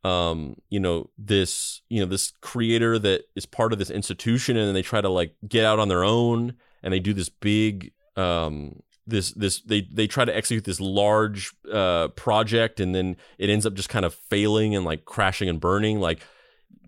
um 0.07 0.55
you 0.69 0.79
know 0.79 1.09
this 1.17 1.81
you 1.89 1.99
know 1.99 2.05
this 2.05 2.31
creator 2.41 2.97
that 2.97 3.23
is 3.35 3.45
part 3.45 3.73
of 3.73 3.79
this 3.79 3.89
institution 3.89 4.55
and 4.55 4.67
then 4.67 4.73
they 4.73 4.81
try 4.81 5.01
to 5.01 5.09
like 5.09 5.35
get 5.47 5.65
out 5.65 5.79
on 5.79 5.87
their 5.87 6.03
own 6.03 6.53
and 6.83 6.93
they 6.93 6.99
do 6.99 7.13
this 7.13 7.29
big 7.29 7.91
um 8.15 8.81
this 9.05 9.31
this 9.31 9.61
they 9.61 9.81
they 9.91 10.05
try 10.05 10.25
to 10.25 10.35
execute 10.35 10.65
this 10.65 10.79
large 10.79 11.53
uh 11.71 12.09
project 12.09 12.79
and 12.79 12.93
then 12.93 13.15
it 13.37 13.49
ends 13.49 13.65
up 13.65 13.73
just 13.73 13.89
kind 13.89 14.05
of 14.05 14.13
failing 14.13 14.75
and 14.75 14.85
like 14.85 15.05
crashing 15.05 15.49
and 15.49 15.59
burning. 15.59 15.99
Like 15.99 16.21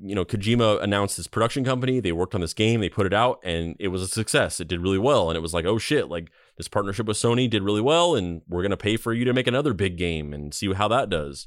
you 0.02 0.16
know 0.16 0.26
Kojima 0.26 0.82
announced 0.82 1.18
this 1.18 1.28
production 1.28 1.66
company 1.66 2.00
they 2.00 2.14
worked 2.14 2.36
on 2.36 2.42
this 2.42 2.54
game 2.54 2.80
they 2.80 2.88
put 2.90 3.06
it 3.06 3.14
out 3.14 3.40
and 3.44 3.76
it 3.80 3.88
was 3.88 4.02
a 4.02 4.08
success. 4.08 4.60
It 4.60 4.68
did 4.68 4.82
really 4.82 4.98
well 4.98 5.30
and 5.30 5.38
it 5.38 5.42
was 5.42 5.54
like 5.54 5.66
oh 5.66 5.78
shit 5.78 6.10
like 6.10 6.30
this 6.58 6.68
partnership 6.68 7.08
with 7.08 7.18
Sony 7.18 7.50
did 7.50 7.64
really 7.64 7.82
well 7.82 8.16
and 8.16 8.42
we're 8.48 8.62
going 8.62 8.72
to 8.72 8.78
pay 8.78 8.98
for 8.98 9.14
you 9.14 9.24
to 9.26 9.34
make 9.34 9.48
another 9.48 9.74
big 9.74 9.98
game 9.98 10.34
and 10.34 10.54
see 10.54 10.72
how 10.74 10.90
that 10.90 11.10
does. 11.10 11.46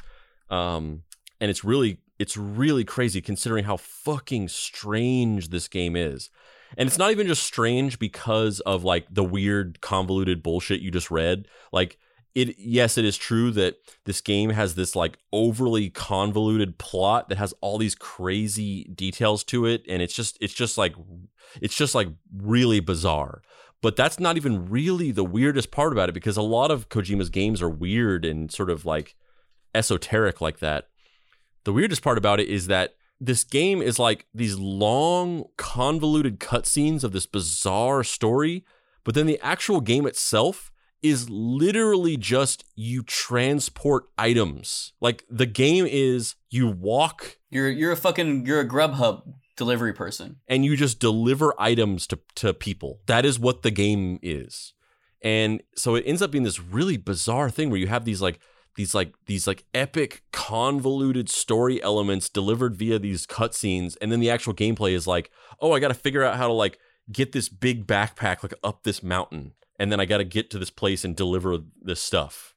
Um 0.50 1.02
and 1.42 1.50
it's 1.50 1.64
really 1.64 1.98
it's 2.20 2.36
really 2.36 2.84
crazy 2.84 3.20
considering 3.20 3.64
how 3.64 3.76
fucking 3.76 4.48
strange 4.48 5.48
this 5.48 5.66
game 5.66 5.96
is. 5.96 6.30
And 6.78 6.86
it's 6.86 6.98
not 6.98 7.10
even 7.10 7.26
just 7.26 7.42
strange 7.42 7.98
because 7.98 8.60
of 8.60 8.84
like 8.84 9.06
the 9.10 9.24
weird 9.24 9.80
convoluted 9.80 10.40
bullshit 10.40 10.80
you 10.80 10.92
just 10.92 11.10
read. 11.10 11.48
Like 11.72 11.98
it 12.36 12.56
yes 12.58 12.96
it 12.96 13.04
is 13.04 13.18
true 13.18 13.50
that 13.50 13.74
this 14.04 14.20
game 14.20 14.50
has 14.50 14.76
this 14.76 14.94
like 14.94 15.18
overly 15.32 15.90
convoluted 15.90 16.78
plot 16.78 17.28
that 17.28 17.38
has 17.38 17.52
all 17.60 17.76
these 17.76 17.96
crazy 17.96 18.84
details 18.84 19.42
to 19.44 19.66
it 19.66 19.82
and 19.88 20.00
it's 20.00 20.14
just 20.14 20.38
it's 20.40 20.54
just 20.54 20.78
like 20.78 20.94
it's 21.60 21.76
just 21.76 21.94
like 21.94 22.08
really 22.32 22.78
bizarre. 22.78 23.42
But 23.82 23.96
that's 23.96 24.20
not 24.20 24.36
even 24.36 24.70
really 24.70 25.10
the 25.10 25.24
weirdest 25.24 25.72
part 25.72 25.92
about 25.92 26.08
it 26.08 26.12
because 26.12 26.36
a 26.36 26.42
lot 26.42 26.70
of 26.70 26.88
Kojima's 26.88 27.30
games 27.30 27.60
are 27.60 27.68
weird 27.68 28.24
and 28.24 28.52
sort 28.52 28.70
of 28.70 28.84
like 28.84 29.16
esoteric 29.74 30.40
like 30.40 30.60
that 30.60 30.86
the 31.64 31.72
weirdest 31.72 32.02
part 32.02 32.18
about 32.18 32.40
it 32.40 32.48
is 32.48 32.66
that 32.66 32.94
this 33.20 33.44
game 33.44 33.80
is 33.80 33.98
like 33.98 34.26
these 34.34 34.58
long, 34.58 35.44
convoluted 35.56 36.40
cutscenes 36.40 37.04
of 37.04 37.12
this 37.12 37.26
bizarre 37.26 38.02
story, 38.02 38.64
but 39.04 39.14
then 39.14 39.26
the 39.26 39.40
actual 39.40 39.80
game 39.80 40.06
itself 40.06 40.72
is 41.02 41.28
literally 41.28 42.16
just 42.16 42.64
you 42.74 43.02
transport 43.02 44.04
items. 44.16 44.92
Like 45.00 45.24
the 45.28 45.46
game 45.46 45.86
is 45.88 46.36
you 46.50 46.68
walk. 46.68 47.38
You're 47.50 47.70
you're 47.70 47.92
a 47.92 47.96
fucking 47.96 48.46
you're 48.46 48.60
a 48.60 48.68
Grubhub 48.68 49.22
delivery 49.56 49.92
person. 49.92 50.36
And 50.48 50.64
you 50.64 50.76
just 50.76 50.98
deliver 50.98 51.54
items 51.60 52.06
to, 52.08 52.18
to 52.36 52.54
people. 52.54 53.00
That 53.06 53.24
is 53.24 53.38
what 53.38 53.62
the 53.62 53.70
game 53.70 54.18
is. 54.22 54.72
And 55.22 55.62
so 55.76 55.94
it 55.94 56.04
ends 56.06 56.22
up 56.22 56.30
being 56.30 56.44
this 56.44 56.60
really 56.60 56.96
bizarre 56.96 57.50
thing 57.50 57.70
where 57.70 57.78
you 57.78 57.86
have 57.86 58.04
these 58.04 58.20
like 58.20 58.40
these 58.76 58.94
like 58.94 59.14
these 59.26 59.46
like 59.46 59.64
epic 59.74 60.22
convoluted 60.32 61.28
story 61.28 61.82
elements 61.82 62.28
delivered 62.28 62.76
via 62.76 62.98
these 62.98 63.26
cutscenes 63.26 63.96
and 64.00 64.10
then 64.10 64.20
the 64.20 64.30
actual 64.30 64.54
gameplay 64.54 64.92
is 64.92 65.06
like 65.06 65.30
oh 65.60 65.72
i 65.72 65.78
gotta 65.78 65.94
figure 65.94 66.22
out 66.22 66.36
how 66.36 66.46
to 66.46 66.52
like 66.52 66.78
get 67.10 67.32
this 67.32 67.48
big 67.48 67.86
backpack 67.86 68.42
like 68.42 68.54
up 68.64 68.82
this 68.82 69.02
mountain 69.02 69.52
and 69.78 69.92
then 69.92 70.00
i 70.00 70.04
gotta 70.04 70.24
get 70.24 70.50
to 70.50 70.58
this 70.58 70.70
place 70.70 71.04
and 71.04 71.16
deliver 71.16 71.58
this 71.80 72.02
stuff 72.02 72.54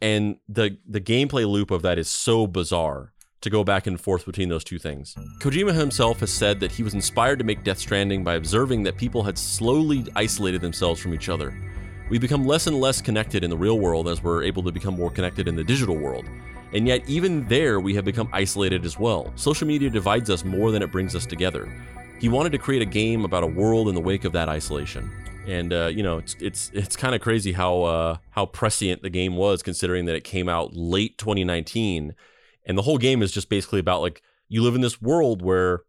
and 0.00 0.36
the 0.48 0.78
the 0.86 1.00
gameplay 1.00 1.48
loop 1.48 1.70
of 1.70 1.82
that 1.82 1.98
is 1.98 2.08
so 2.08 2.46
bizarre 2.46 3.12
to 3.40 3.50
go 3.50 3.62
back 3.62 3.86
and 3.86 4.00
forth 4.00 4.26
between 4.26 4.48
those 4.48 4.64
two 4.64 4.78
things. 4.78 5.14
Kojima 5.40 5.72
himself 5.72 6.20
has 6.20 6.32
said 6.32 6.58
that 6.60 6.72
he 6.72 6.82
was 6.82 6.94
inspired 6.94 7.38
to 7.38 7.44
make 7.44 7.62
Death 7.62 7.78
Stranding 7.78 8.24
by 8.24 8.34
observing 8.34 8.82
that 8.82 8.96
people 8.96 9.22
had 9.22 9.38
slowly 9.38 10.04
isolated 10.16 10.60
themselves 10.60 11.00
from 11.00 11.14
each 11.14 11.28
other 11.28 11.54
we 12.10 12.18
become 12.18 12.46
less 12.46 12.66
and 12.66 12.80
less 12.80 13.00
connected 13.00 13.44
in 13.44 13.50
the 13.50 13.56
real 13.56 13.78
world 13.78 14.08
as 14.08 14.22
we're 14.22 14.42
able 14.42 14.62
to 14.62 14.72
become 14.72 14.94
more 14.94 15.10
connected 15.10 15.48
in 15.48 15.56
the 15.56 15.64
digital 15.64 15.96
world. 15.96 16.24
And 16.72 16.86
yet, 16.86 17.08
even 17.08 17.46
there, 17.48 17.80
we 17.80 17.94
have 17.94 18.04
become 18.04 18.28
isolated 18.32 18.84
as 18.84 18.98
well. 18.98 19.32
Social 19.36 19.66
media 19.66 19.88
divides 19.88 20.28
us 20.28 20.44
more 20.44 20.70
than 20.70 20.82
it 20.82 20.92
brings 20.92 21.14
us 21.14 21.24
together. 21.24 21.70
He 22.20 22.28
wanted 22.28 22.52
to 22.52 22.58
create 22.58 22.82
a 22.82 22.86
game 22.86 23.24
about 23.24 23.42
a 23.42 23.46
world 23.46 23.88
in 23.88 23.94
the 23.94 24.00
wake 24.00 24.24
of 24.24 24.32
that 24.32 24.48
isolation. 24.48 25.10
And 25.46 25.72
uh, 25.72 25.86
you 25.86 26.02
know, 26.02 26.18
it's 26.18 26.36
it's 26.40 26.70
it's 26.74 26.94
kind 26.94 27.14
of 27.14 27.22
crazy 27.22 27.52
how 27.52 27.82
uh, 27.84 28.16
how 28.30 28.44
prescient 28.46 29.02
the 29.02 29.08
game 29.08 29.36
was, 29.36 29.62
considering 29.62 30.04
that 30.04 30.14
it 30.14 30.24
came 30.24 30.48
out 30.48 30.76
late 30.76 31.16
2019, 31.16 32.14
and 32.66 32.76
the 32.76 32.82
whole 32.82 32.98
game 32.98 33.22
is 33.22 33.32
just 33.32 33.48
basically 33.48 33.80
about 33.80 34.02
like 34.02 34.20
you 34.48 34.62
live 34.62 34.74
in 34.74 34.82
this 34.82 35.00
world 35.00 35.40
where 35.40 35.82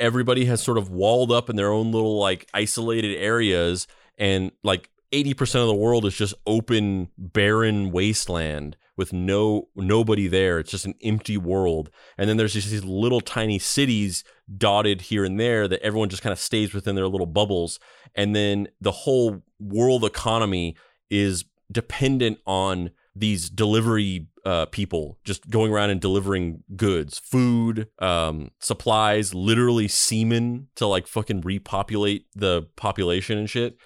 everybody 0.00 0.46
has 0.46 0.60
sort 0.60 0.78
of 0.78 0.90
walled 0.90 1.30
up 1.30 1.48
in 1.48 1.54
their 1.54 1.70
own 1.70 1.92
little 1.92 2.18
like 2.18 2.48
isolated 2.54 3.16
areas, 3.16 3.86
and 4.18 4.50
like 4.64 4.90
80% 5.14 5.60
of 5.60 5.68
the 5.68 5.74
world 5.74 6.04
is 6.04 6.16
just 6.16 6.34
open 6.44 7.08
barren 7.16 7.92
wasteland 7.92 8.76
with 8.96 9.12
no 9.12 9.68
nobody 9.76 10.26
there. 10.26 10.58
It's 10.58 10.70
just 10.70 10.86
an 10.86 10.94
empty 11.02 11.36
world. 11.36 11.90
And 12.18 12.28
then 12.28 12.36
there's 12.36 12.54
just 12.54 12.70
these 12.70 12.84
little 12.84 13.20
tiny 13.20 13.58
cities 13.58 14.24
dotted 14.56 15.02
here 15.02 15.24
and 15.24 15.38
there 15.38 15.68
that 15.68 15.82
everyone 15.82 16.08
just 16.08 16.22
kind 16.22 16.32
of 16.32 16.38
stays 16.38 16.74
within 16.74 16.96
their 16.96 17.08
little 17.08 17.26
bubbles. 17.26 17.78
And 18.14 18.34
then 18.34 18.68
the 18.80 18.90
whole 18.90 19.42
world 19.60 20.04
economy 20.04 20.76
is 21.10 21.44
dependent 21.70 22.38
on 22.46 22.90
these 23.14 23.48
delivery 23.48 24.26
uh, 24.44 24.66
people 24.66 25.18
just 25.24 25.48
going 25.48 25.72
around 25.72 25.90
and 25.90 26.00
delivering 26.00 26.64
goods, 26.76 27.18
food, 27.18 27.88
um, 28.00 28.50
supplies, 28.58 29.32
literally 29.32 29.88
semen 29.88 30.68
to 30.74 30.86
like 30.86 31.06
fucking 31.06 31.40
repopulate 31.40 32.26
the 32.34 32.62
population 32.76 33.38
and 33.38 33.48
shit. 33.48 33.76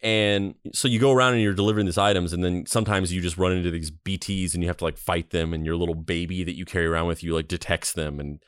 And 0.00 0.54
so 0.72 0.86
you 0.86 1.00
go 1.00 1.12
around 1.12 1.32
and 1.34 1.42
you're 1.42 1.54
delivering 1.54 1.86
these 1.86 1.98
items, 1.98 2.32
and 2.32 2.44
then 2.44 2.66
sometimes 2.66 3.12
you 3.12 3.20
just 3.20 3.36
run 3.36 3.52
into 3.52 3.70
these 3.70 3.90
BTs 3.90 4.54
and 4.54 4.62
you 4.62 4.68
have 4.68 4.76
to 4.78 4.84
like 4.84 4.96
fight 4.96 5.30
them, 5.30 5.52
and 5.52 5.66
your 5.66 5.76
little 5.76 5.94
baby 5.94 6.44
that 6.44 6.56
you 6.56 6.64
carry 6.64 6.86
around 6.86 7.06
with 7.06 7.22
you 7.22 7.34
like 7.34 7.48
detects 7.48 7.92
them, 7.92 8.20
and 8.20 8.40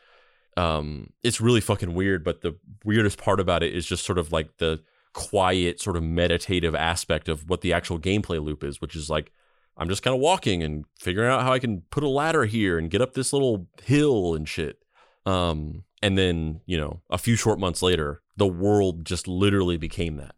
um, 0.56 1.12
it's 1.22 1.40
really 1.40 1.60
fucking 1.60 1.94
weird. 1.94 2.22
But 2.22 2.42
the 2.42 2.56
weirdest 2.84 3.18
part 3.18 3.40
about 3.40 3.62
it 3.62 3.74
is 3.74 3.86
just 3.86 4.04
sort 4.04 4.18
of 4.18 4.30
like 4.30 4.58
the 4.58 4.82
quiet, 5.12 5.80
sort 5.80 5.96
of 5.96 6.04
meditative 6.04 6.74
aspect 6.74 7.28
of 7.28 7.48
what 7.48 7.62
the 7.62 7.72
actual 7.72 7.98
gameplay 7.98 8.42
loop 8.42 8.62
is, 8.62 8.80
which 8.80 8.94
is 8.94 9.10
like 9.10 9.32
I'm 9.76 9.88
just 9.88 10.02
kind 10.02 10.14
of 10.14 10.20
walking 10.20 10.62
and 10.62 10.84
figuring 10.98 11.30
out 11.30 11.42
how 11.42 11.52
I 11.52 11.58
can 11.58 11.82
put 11.90 12.04
a 12.04 12.08
ladder 12.08 12.44
here 12.44 12.78
and 12.78 12.90
get 12.90 13.00
up 13.00 13.14
this 13.14 13.32
little 13.32 13.66
hill 13.82 14.34
and 14.34 14.48
shit. 14.48 14.78
Um, 15.26 15.84
and 16.02 16.18
then, 16.18 16.60
you 16.66 16.78
know, 16.78 17.00
a 17.10 17.18
few 17.18 17.34
short 17.34 17.58
months 17.58 17.82
later, 17.82 18.20
the 18.36 18.46
world 18.46 19.04
just 19.04 19.26
literally 19.26 19.76
became 19.76 20.16
that. 20.16 20.34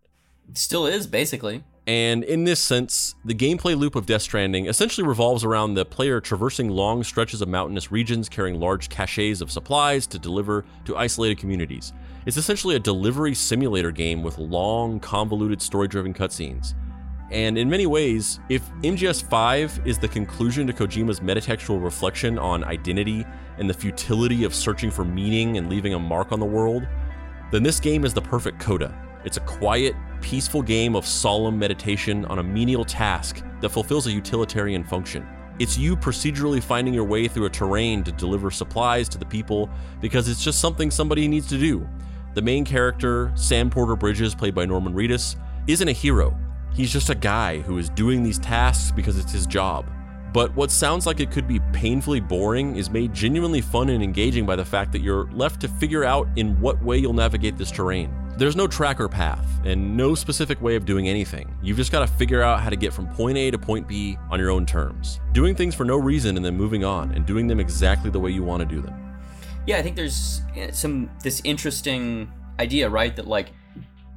Still 0.54 0.86
is, 0.86 1.06
basically. 1.06 1.64
And 1.86 2.22
in 2.22 2.44
this 2.44 2.60
sense, 2.60 3.16
the 3.24 3.34
gameplay 3.34 3.76
loop 3.76 3.96
of 3.96 4.06
Death 4.06 4.22
Stranding 4.22 4.66
essentially 4.66 5.06
revolves 5.06 5.42
around 5.42 5.74
the 5.74 5.84
player 5.84 6.20
traversing 6.20 6.68
long 6.68 7.02
stretches 7.02 7.42
of 7.42 7.48
mountainous 7.48 7.90
regions 7.90 8.28
carrying 8.28 8.60
large 8.60 8.88
caches 8.88 9.40
of 9.42 9.50
supplies 9.50 10.06
to 10.08 10.18
deliver 10.18 10.64
to 10.84 10.96
isolated 10.96 11.38
communities. 11.38 11.92
It's 12.24 12.36
essentially 12.36 12.76
a 12.76 12.78
delivery 12.78 13.34
simulator 13.34 13.90
game 13.90 14.22
with 14.22 14.38
long, 14.38 15.00
convoluted, 15.00 15.60
story 15.60 15.88
driven 15.88 16.14
cutscenes. 16.14 16.74
And 17.32 17.58
in 17.58 17.68
many 17.68 17.86
ways, 17.86 18.38
if 18.48 18.62
MGS 18.82 19.24
5 19.24 19.80
is 19.84 19.98
the 19.98 20.06
conclusion 20.06 20.66
to 20.68 20.72
Kojima's 20.72 21.18
metatextual 21.18 21.82
reflection 21.82 22.38
on 22.38 22.62
identity 22.62 23.26
and 23.58 23.68
the 23.68 23.74
futility 23.74 24.44
of 24.44 24.54
searching 24.54 24.90
for 24.90 25.04
meaning 25.04 25.56
and 25.56 25.68
leaving 25.68 25.94
a 25.94 25.98
mark 25.98 26.30
on 26.30 26.38
the 26.38 26.46
world, 26.46 26.86
then 27.50 27.64
this 27.64 27.80
game 27.80 28.04
is 28.04 28.14
the 28.14 28.20
perfect 28.20 28.60
coda. 28.60 28.94
It's 29.24 29.38
a 29.38 29.40
quiet, 29.40 29.94
peaceful 30.22 30.62
game 30.62 30.96
of 30.96 31.04
solemn 31.04 31.58
meditation 31.58 32.24
on 32.26 32.38
a 32.38 32.42
menial 32.42 32.84
task 32.84 33.44
that 33.60 33.68
fulfills 33.68 34.06
a 34.06 34.12
utilitarian 34.12 34.84
function. 34.84 35.26
It's 35.58 35.76
you 35.76 35.96
procedurally 35.96 36.62
finding 36.62 36.94
your 36.94 37.04
way 37.04 37.28
through 37.28 37.44
a 37.44 37.50
terrain 37.50 38.02
to 38.04 38.12
deliver 38.12 38.50
supplies 38.50 39.08
to 39.10 39.18
the 39.18 39.26
people 39.26 39.68
because 40.00 40.28
it's 40.28 40.42
just 40.42 40.60
something 40.60 40.90
somebody 40.90 41.28
needs 41.28 41.46
to 41.48 41.58
do. 41.58 41.86
The 42.34 42.40
main 42.40 42.64
character, 42.64 43.30
Sam 43.34 43.68
Porter 43.68 43.96
Bridges, 43.96 44.34
played 44.34 44.54
by 44.54 44.64
Norman 44.64 44.94
Reedus, 44.94 45.36
isn't 45.66 45.86
a 45.86 45.92
hero. 45.92 46.34
He's 46.72 46.90
just 46.90 47.10
a 47.10 47.14
guy 47.14 47.58
who 47.58 47.76
is 47.76 47.90
doing 47.90 48.22
these 48.22 48.38
tasks 48.38 48.90
because 48.90 49.18
it's 49.18 49.32
his 49.32 49.46
job. 49.46 49.84
But 50.32 50.54
what 50.56 50.70
sounds 50.70 51.06
like 51.06 51.20
it 51.20 51.30
could 51.30 51.46
be 51.46 51.60
painfully 51.74 52.20
boring 52.20 52.76
is 52.76 52.88
made 52.88 53.12
genuinely 53.12 53.60
fun 53.60 53.90
and 53.90 54.02
engaging 54.02 54.46
by 54.46 54.56
the 54.56 54.64
fact 54.64 54.92
that 54.92 55.02
you're 55.02 55.30
left 55.32 55.60
to 55.60 55.68
figure 55.68 56.04
out 56.04 56.26
in 56.36 56.58
what 56.58 56.82
way 56.82 56.96
you'll 56.96 57.12
navigate 57.12 57.58
this 57.58 57.70
terrain. 57.70 58.10
There's 58.38 58.56
no 58.56 58.66
tracker 58.66 59.08
path 59.08 59.46
and 59.66 59.94
no 59.94 60.14
specific 60.14 60.62
way 60.62 60.74
of 60.74 60.86
doing 60.86 61.06
anything. 61.06 61.54
You've 61.62 61.76
just 61.76 61.92
got 61.92 62.00
to 62.00 62.06
figure 62.06 62.40
out 62.40 62.60
how 62.60 62.70
to 62.70 62.76
get 62.76 62.94
from 62.94 63.06
point 63.08 63.36
A 63.36 63.50
to 63.50 63.58
point 63.58 63.86
B 63.86 64.16
on 64.30 64.40
your 64.40 64.50
own 64.50 64.64
terms. 64.64 65.20
Doing 65.32 65.54
things 65.54 65.74
for 65.74 65.84
no 65.84 65.98
reason 65.98 66.36
and 66.36 66.44
then 66.44 66.56
moving 66.56 66.82
on 66.82 67.12
and 67.12 67.26
doing 67.26 67.46
them 67.46 67.60
exactly 67.60 68.08
the 68.08 68.18
way 68.18 68.30
you 68.30 68.42
want 68.42 68.60
to 68.60 68.66
do 68.66 68.80
them. 68.80 68.94
Yeah, 69.66 69.76
I 69.76 69.82
think 69.82 69.96
there's 69.96 70.40
eh, 70.56 70.70
some 70.70 71.10
this 71.22 71.42
interesting 71.44 72.32
idea, 72.58 72.88
right? 72.88 73.14
That 73.14 73.26
like 73.26 73.52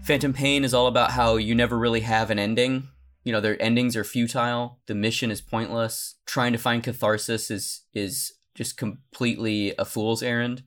Phantom 0.01 0.31
Pain 0.31 0.63
is 0.63 0.73
all 0.73 0.87
about 0.87 1.11
how 1.11 1.35
you 1.35 1.53
never 1.53 1.77
really 1.77 2.01
have 2.01 2.31
an 2.31 2.39
ending. 2.39 2.87
You 3.25 3.33
know, 3.33 3.41
their 3.41 3.61
endings 3.61 3.97
are 3.97 4.05
futile. 4.05 4.79
The 4.85 4.95
mission 4.95 5.29
is 5.29 5.41
pointless. 5.41 6.15
Trying 6.25 6.53
to 6.53 6.57
find 6.57 6.81
catharsis 6.81 7.51
is 7.51 7.81
is 7.93 8.31
just 8.53 8.77
completely 8.77 9.73
a 9.77 9.83
fool's 9.83 10.23
errand. 10.23 10.63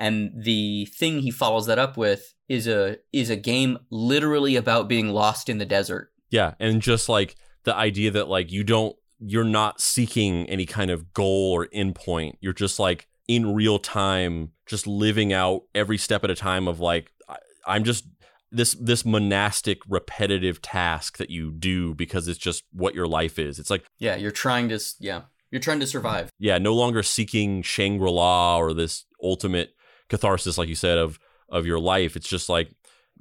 And 0.00 0.32
the 0.34 0.86
thing 0.86 1.20
he 1.20 1.30
follows 1.30 1.66
that 1.66 1.78
up 1.78 1.96
with 1.96 2.34
is 2.48 2.66
a 2.66 2.96
is 3.12 3.30
a 3.30 3.36
game 3.36 3.78
literally 3.90 4.56
about 4.56 4.88
being 4.88 5.10
lost 5.10 5.48
in 5.48 5.58
the 5.58 5.66
desert. 5.66 6.10
Yeah, 6.30 6.54
and 6.58 6.80
just 6.80 7.08
like 7.08 7.36
the 7.64 7.74
idea 7.74 8.10
that 8.12 8.26
like 8.28 8.50
you 8.50 8.64
don't 8.64 8.96
you're 9.18 9.44
not 9.44 9.80
seeking 9.80 10.48
any 10.48 10.64
kind 10.64 10.90
of 10.90 11.12
goal 11.12 11.52
or 11.52 11.66
endpoint. 11.66 12.32
You're 12.40 12.54
just 12.54 12.78
like 12.78 13.06
in 13.28 13.54
real 13.54 13.78
time 13.78 14.52
just 14.66 14.86
living 14.86 15.32
out 15.32 15.62
every 15.74 15.98
step 15.98 16.24
at 16.24 16.30
a 16.30 16.34
time 16.34 16.66
of 16.66 16.80
like 16.80 17.12
I, 17.28 17.36
I'm 17.66 17.84
just 17.84 18.06
this 18.50 18.72
this 18.74 19.04
monastic 19.04 19.78
repetitive 19.86 20.62
task 20.62 21.18
that 21.18 21.28
you 21.28 21.52
do 21.52 21.94
because 21.94 22.26
it's 22.26 22.38
just 22.38 22.64
what 22.72 22.94
your 22.94 23.06
life 23.06 23.38
is. 23.38 23.58
It's 23.58 23.70
like 23.70 23.84
Yeah, 23.98 24.16
you're 24.16 24.30
trying 24.30 24.70
to 24.70 24.80
yeah, 24.98 25.22
you're 25.50 25.60
trying 25.60 25.80
to 25.80 25.86
survive. 25.86 26.30
yeah, 26.38 26.56
no 26.56 26.74
longer 26.74 27.02
seeking 27.02 27.60
Shangri-La 27.62 28.56
or 28.58 28.72
this 28.72 29.04
ultimate 29.22 29.74
catharsis, 30.10 30.58
like 30.58 30.68
you 30.68 30.74
said, 30.74 30.98
of 30.98 31.18
of 31.48 31.66
your 31.66 31.80
life. 31.80 32.16
It's 32.16 32.28
just 32.28 32.48
like 32.48 32.70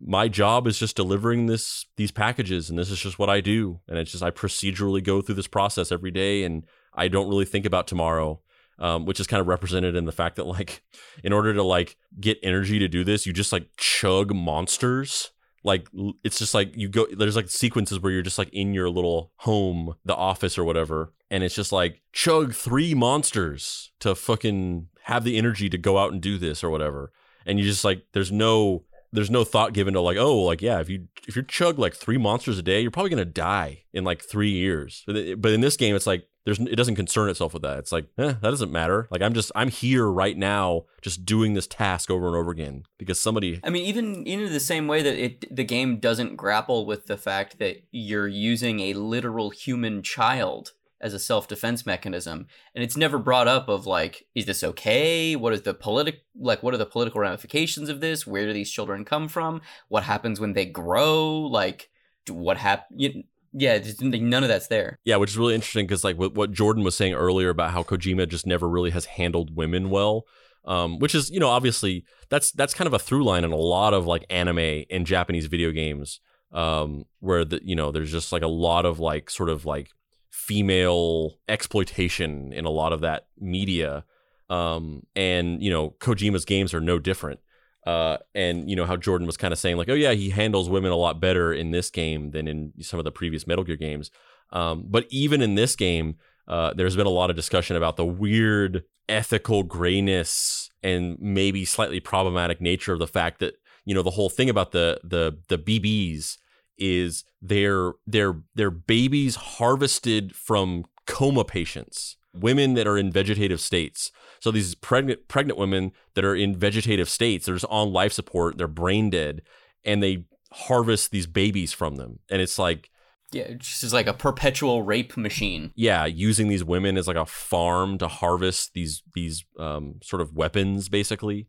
my 0.01 0.27
job 0.27 0.67
is 0.67 0.77
just 0.77 0.95
delivering 0.95 1.45
this 1.45 1.85
these 1.95 2.11
packages, 2.11 2.69
and 2.69 2.77
this 2.77 2.91
is 2.91 2.99
just 2.99 3.19
what 3.19 3.29
I 3.29 3.39
do. 3.39 3.79
And 3.87 3.97
it's 3.97 4.11
just 4.11 4.23
I 4.23 4.31
procedurally 4.31 5.03
go 5.03 5.21
through 5.21 5.35
this 5.35 5.47
process 5.47 5.91
every 5.91 6.11
day, 6.11 6.43
and 6.43 6.65
I 6.93 7.07
don't 7.07 7.29
really 7.29 7.45
think 7.45 7.65
about 7.65 7.87
tomorrow. 7.87 8.41
Um, 8.81 9.05
which 9.05 9.19
is 9.19 9.27
kind 9.27 9.41
of 9.41 9.47
represented 9.47 9.97
in 9.97 10.05
the 10.05 10.13
fact 10.13 10.37
that 10.37 10.47
like 10.47 10.83
in 11.21 11.33
order 11.33 11.53
to 11.53 11.63
like 11.63 11.97
get 12.17 12.39
energy 12.41 12.79
to 12.79 12.87
do 12.87 13.03
this 13.03 13.25
you 13.25 13.33
just 13.33 13.51
like 13.51 13.67
chug 13.75 14.33
monsters 14.33 15.31
like 15.65 15.89
it's 16.23 16.39
just 16.39 16.53
like 16.53 16.71
you 16.77 16.87
go 16.87 17.05
there's 17.11 17.35
like 17.35 17.49
sequences 17.49 17.99
where 17.99 18.11
you're 18.11 18.21
just 18.21 18.37
like 18.37 18.49
in 18.53 18.73
your 18.73 18.89
little 18.89 19.33
home 19.39 19.95
the 20.05 20.15
office 20.15 20.57
or 20.57 20.63
whatever 20.63 21.11
and 21.29 21.43
it's 21.43 21.55
just 21.55 21.71
like 21.71 22.01
chug 22.13 22.53
three 22.53 22.93
monsters 22.93 23.91
to 23.99 24.15
fucking 24.15 24.87
have 25.09 25.23
the 25.23 25.37
energy 25.37 25.69
to 25.69 25.77
go 25.77 25.97
out 25.97 26.13
and 26.13 26.21
do 26.21 26.37
this 26.37 26.63
or 26.63 26.69
whatever. 26.69 27.11
And 27.45 27.59
you 27.59 27.65
just 27.65 27.83
like 27.83 28.03
there's 28.13 28.31
no 28.31 28.83
there's 29.11 29.31
no 29.31 29.43
thought 29.43 29.73
given 29.73 29.93
to 29.95 30.01
like 30.01 30.17
oh 30.17 30.37
like 30.37 30.61
yeah 30.61 30.79
if 30.79 30.89
you 30.89 31.07
if 31.27 31.35
you 31.35 31.41
chug 31.43 31.79
like 31.79 31.95
three 31.95 32.17
monsters 32.17 32.59
a 32.59 32.61
day 32.61 32.81
you're 32.81 32.91
probably 32.91 33.09
gonna 33.09 33.25
die 33.25 33.83
in 33.93 34.03
like 34.03 34.21
three 34.23 34.51
years. 34.51 35.03
But 35.07 35.15
in 35.17 35.61
this 35.61 35.77
game 35.77 35.95
it's 35.95 36.07
like 36.07 36.27
there's 36.45 36.59
it 36.59 36.75
doesn't 36.75 36.95
concern 36.95 37.29
itself 37.29 37.53
with 37.53 37.63
that. 37.63 37.79
It's 37.79 37.91
like 37.91 38.05
eh, 38.17 38.33
that 38.33 38.41
doesn't 38.41 38.71
matter. 38.71 39.07
Like 39.09 39.21
i'm 39.21 39.33
just 39.33 39.51
i'm 39.55 39.69
here 39.69 40.07
right 40.07 40.37
now 40.37 40.85
just 41.01 41.25
doing 41.25 41.53
this 41.53 41.67
task 41.67 42.11
over 42.11 42.27
and 42.27 42.35
over 42.35 42.51
again. 42.51 42.83
Because 42.97 43.19
somebody 43.19 43.59
I 43.63 43.69
mean, 43.69 43.85
even 43.85 44.25
in 44.27 44.51
the 44.51 44.59
same 44.59 44.87
way 44.87 45.01
that 45.01 45.17
it 45.17 45.55
the 45.55 45.63
game 45.63 45.97
doesn't 45.97 46.35
grapple 46.35 46.85
with 46.85 47.07
the 47.07 47.17
fact 47.17 47.57
that 47.59 47.77
you're 47.91 48.27
using 48.27 48.79
a 48.79 48.93
literal 48.93 49.49
human 49.49 50.03
child 50.03 50.73
as 51.01 51.13
a 51.13 51.19
self 51.19 51.47
defense 51.47 51.85
mechanism, 51.85 52.47
and 52.75 52.83
it's 52.83 52.97
never 52.97 53.17
brought 53.17 53.47
up 53.47 53.69
of 53.69 53.85
like, 53.85 54.25
is 54.35 54.45
this 54.45 54.63
okay? 54.63 55.35
What 55.35 55.53
is 55.53 55.61
the 55.61 55.73
politic 55.73 56.23
like? 56.35 56.63
What 56.63 56.73
are 56.73 56.77
the 56.77 56.85
political 56.85 57.21
ramifications 57.21 57.89
of 57.89 58.01
this? 58.01 58.27
Where 58.27 58.45
do 58.45 58.53
these 58.53 58.71
children 58.71 59.05
come 59.05 59.27
from? 59.27 59.61
What 59.87 60.03
happens 60.03 60.39
when 60.39 60.53
they 60.53 60.65
grow? 60.65 61.39
Like, 61.39 61.89
what 62.27 62.57
happen? 62.57 63.23
Yeah, 63.51 63.79
just, 63.79 64.01
none 64.01 64.43
of 64.43 64.49
that's 64.49 64.67
there. 64.67 64.99
Yeah, 65.05 65.15
which 65.15 65.31
is 65.31 65.37
really 65.37 65.55
interesting 65.55 65.87
because 65.87 66.03
like 66.03 66.17
what, 66.17 66.35
what 66.35 66.51
Jordan 66.51 66.83
was 66.83 66.95
saying 66.95 67.13
earlier 67.13 67.49
about 67.49 67.71
how 67.71 67.83
Kojima 67.83 68.27
just 68.27 68.45
never 68.45 68.69
really 68.69 68.91
has 68.91 69.05
handled 69.05 69.55
women 69.55 69.89
well, 69.89 70.25
um, 70.65 70.99
which 70.99 71.15
is 71.15 71.29
you 71.31 71.39
know 71.39 71.49
obviously 71.49 72.05
that's 72.29 72.51
that's 72.51 72.73
kind 72.73 72.87
of 72.87 72.93
a 72.93 72.99
through 72.99 73.23
line 73.23 73.43
in 73.43 73.51
a 73.51 73.55
lot 73.55 73.93
of 73.93 74.05
like 74.05 74.25
anime 74.29 74.83
and 74.89 75.07
Japanese 75.07 75.47
video 75.47 75.71
games, 75.71 76.19
um, 76.51 77.05
where 77.19 77.43
the 77.43 77.59
you 77.63 77.75
know 77.75 77.91
there's 77.91 78.11
just 78.11 78.31
like 78.31 78.43
a 78.43 78.47
lot 78.47 78.85
of 78.85 78.99
like 78.99 79.29
sort 79.29 79.49
of 79.49 79.65
like 79.65 79.89
female 80.31 81.37
exploitation 81.47 82.53
in 82.53 82.65
a 82.65 82.69
lot 82.69 82.93
of 82.93 83.01
that 83.01 83.27
media, 83.39 84.05
um, 84.49 85.03
and 85.15 85.61
you 85.61 85.69
know 85.69 85.91
Kojima's 85.99 86.45
games 86.45 86.73
are 86.73 86.81
no 86.81 86.99
different. 86.99 87.39
Uh, 87.87 88.17
and 88.35 88.69
you 88.69 88.75
know 88.75 88.85
how 88.85 88.97
Jordan 88.97 89.25
was 89.25 89.37
kind 89.37 89.51
of 89.51 89.59
saying 89.59 89.77
like, 89.77 89.89
oh 89.89 89.95
yeah, 89.95 90.11
he 90.11 90.29
handles 90.29 90.69
women 90.69 90.91
a 90.91 90.95
lot 90.95 91.19
better 91.19 91.53
in 91.53 91.71
this 91.71 91.89
game 91.89 92.31
than 92.31 92.47
in 92.47 92.73
some 92.81 92.99
of 92.99 93.05
the 93.05 93.11
previous 93.11 93.47
Metal 93.47 93.63
Gear 93.63 93.77
games. 93.77 94.11
Um, 94.51 94.85
but 94.87 95.05
even 95.09 95.41
in 95.41 95.55
this 95.55 95.75
game, 95.75 96.15
uh, 96.47 96.73
there's 96.73 96.95
been 96.95 97.05
a 97.07 97.11
lot 97.11 97.29
of 97.29 97.35
discussion 97.35 97.75
about 97.75 97.95
the 97.95 98.05
weird 98.05 98.83
ethical 99.07 99.63
grayness 99.63 100.69
and 100.83 101.17
maybe 101.19 101.65
slightly 101.65 101.99
problematic 101.99 102.61
nature 102.61 102.93
of 102.93 102.99
the 102.99 103.07
fact 103.07 103.39
that 103.39 103.55
you 103.85 103.95
know 103.95 104.03
the 104.03 104.11
whole 104.11 104.29
thing 104.29 104.49
about 104.49 104.71
the 104.71 104.99
the 105.03 105.37
the 105.47 105.57
BBs 105.57 106.37
is 106.79 107.23
they're 107.41 107.93
they're 108.07 108.41
they're 108.55 108.71
babies 108.71 109.35
harvested 109.35 110.35
from 110.35 110.85
coma 111.05 111.43
patients, 111.43 112.17
women 112.33 112.73
that 112.75 112.87
are 112.87 112.97
in 112.97 113.11
vegetative 113.11 113.61
states. 113.61 114.11
So 114.39 114.51
these 114.51 114.75
pregnant 114.75 115.27
pregnant 115.27 115.59
women 115.59 115.91
that 116.15 116.25
are 116.25 116.35
in 116.35 116.55
vegetative 116.55 117.09
states, 117.09 117.45
they're 117.45 117.55
just 117.55 117.65
on 117.69 117.91
life 117.91 118.13
support, 118.13 118.57
they're 118.57 118.67
brain 118.67 119.09
dead, 119.09 119.41
and 119.83 120.01
they 120.01 120.25
harvest 120.51 121.11
these 121.11 121.27
babies 121.27 121.73
from 121.73 121.95
them, 121.97 122.19
and 122.29 122.41
it's 122.41 122.57
like 122.57 122.89
Yeah, 123.31 123.43
it 123.43 123.59
just 123.59 123.93
like 123.93 124.07
a 124.07 124.13
perpetual 124.13 124.81
rape 124.81 125.15
machine. 125.15 125.71
yeah, 125.75 126.05
using 126.05 126.47
these 126.47 126.63
women 126.63 126.97
as 126.97 127.07
like 127.07 127.15
a 127.17 127.25
farm 127.25 127.97
to 127.99 128.07
harvest 128.07 128.73
these 128.73 129.03
these 129.13 129.45
um, 129.59 129.95
sort 130.01 130.21
of 130.21 130.33
weapons, 130.33 130.89
basically, 130.89 131.47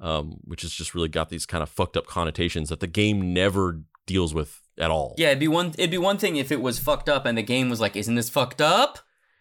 um, 0.00 0.38
which 0.42 0.62
has 0.62 0.72
just 0.72 0.94
really 0.94 1.08
got 1.08 1.28
these 1.28 1.46
kind 1.46 1.62
of 1.62 1.68
fucked 1.68 1.96
up 1.96 2.06
connotations 2.06 2.68
that 2.68 2.80
the 2.80 2.86
game 2.86 3.32
never 3.32 3.82
deals 4.06 4.34
with 4.34 4.59
at 4.80 4.90
all. 4.90 5.14
Yeah, 5.18 5.28
it'd 5.28 5.40
be 5.40 5.48
one. 5.48 5.68
It'd 5.78 5.90
be 5.90 5.98
one 5.98 6.18
thing 6.18 6.36
if 6.36 6.50
it 6.50 6.60
was 6.60 6.78
fucked 6.78 7.08
up 7.08 7.26
and 7.26 7.36
the 7.36 7.42
game 7.42 7.68
was 7.68 7.80
like, 7.80 7.96
"Isn't 7.96 8.14
this 8.14 8.30
fucked 8.30 8.60
up?" 8.60 9.00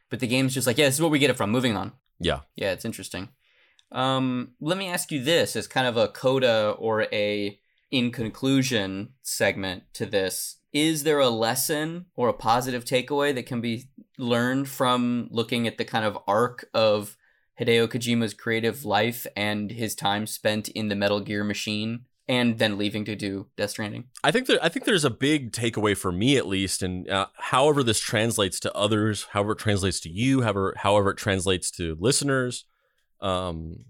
But 0.10 0.20
the 0.20 0.28
game's 0.28 0.54
just 0.54 0.68
like, 0.68 0.78
"Yeah, 0.78 0.86
this 0.86 0.96
is 0.96 1.02
what 1.02 1.12
we 1.12 1.20
get 1.20 1.30
it 1.30 1.38
from." 1.38 1.52
Moving 1.52 1.76
on. 1.76 1.94
Yeah. 2.20 2.42
Yeah, 2.56 2.72
it's 2.72 2.86
interesting. 2.86 3.30
Um, 3.92 4.52
let 4.60 4.78
me 4.78 4.88
ask 4.88 5.12
you 5.12 5.24
this 5.24 5.56
as 5.56 5.68
kind 5.68 5.88
of 5.88 5.98
a 5.98 6.10
coda 6.10 6.76
or 6.78 7.04
a 7.12 7.60
in 7.92 8.12
conclusion 8.12 9.14
segment 9.24 9.84
to 9.94 10.06
this. 10.06 10.58
Is 10.72 11.04
there 11.04 11.20
a 11.20 11.30
lesson 11.30 12.06
or 12.16 12.30
a 12.30 12.34
positive 12.34 12.86
takeaway 12.86 13.34
that 13.34 13.48
can 13.48 13.62
be 13.62 13.90
learned 14.20 14.70
from 14.70 15.28
looking 15.32 15.66
at 15.66 15.80
the 15.80 15.86
kind 15.86 16.06
of 16.06 16.20
arc 16.28 16.70
of 16.74 17.18
Hideo 17.60 17.88
Kojima's 17.88 18.36
creative 18.36 18.86
life 18.86 19.26
and 19.36 19.72
his 19.72 19.96
time 19.96 20.28
spent 20.28 20.70
in 20.70 20.88
the 20.88 20.96
Metal 20.96 21.20
Gear 21.20 21.44
machine 21.44 22.06
and 22.30 22.60
then 22.60 22.78
leaving 22.78 23.04
to 23.06 23.16
do 23.16 23.48
Death 23.58 23.72
Stranding. 23.72 24.06
I 24.24 24.30
think 24.30 24.46
there, 24.46 24.60
I 24.62 24.70
think 24.70 24.86
there's 24.86 25.04
a 25.04 25.10
big 25.10 25.52
takeaway 25.52 25.98
for 25.98 26.12
me 26.12 26.38
at 26.38 26.48
least, 26.48 26.84
and 26.84 27.10
uh, 27.10 27.26
however 27.36 27.82
this 27.82 28.00
translates 28.00 28.60
to 28.62 28.74
others, 28.74 29.28
however 29.32 29.54
it 29.54 29.58
translates 29.58 30.00
to 30.02 30.10
you, 30.10 30.44
however 30.44 30.76
however 30.78 31.10
it 31.10 31.18
translates 31.18 31.72
to 31.72 31.98
listeners, 32.00 32.66
um, 33.20 33.86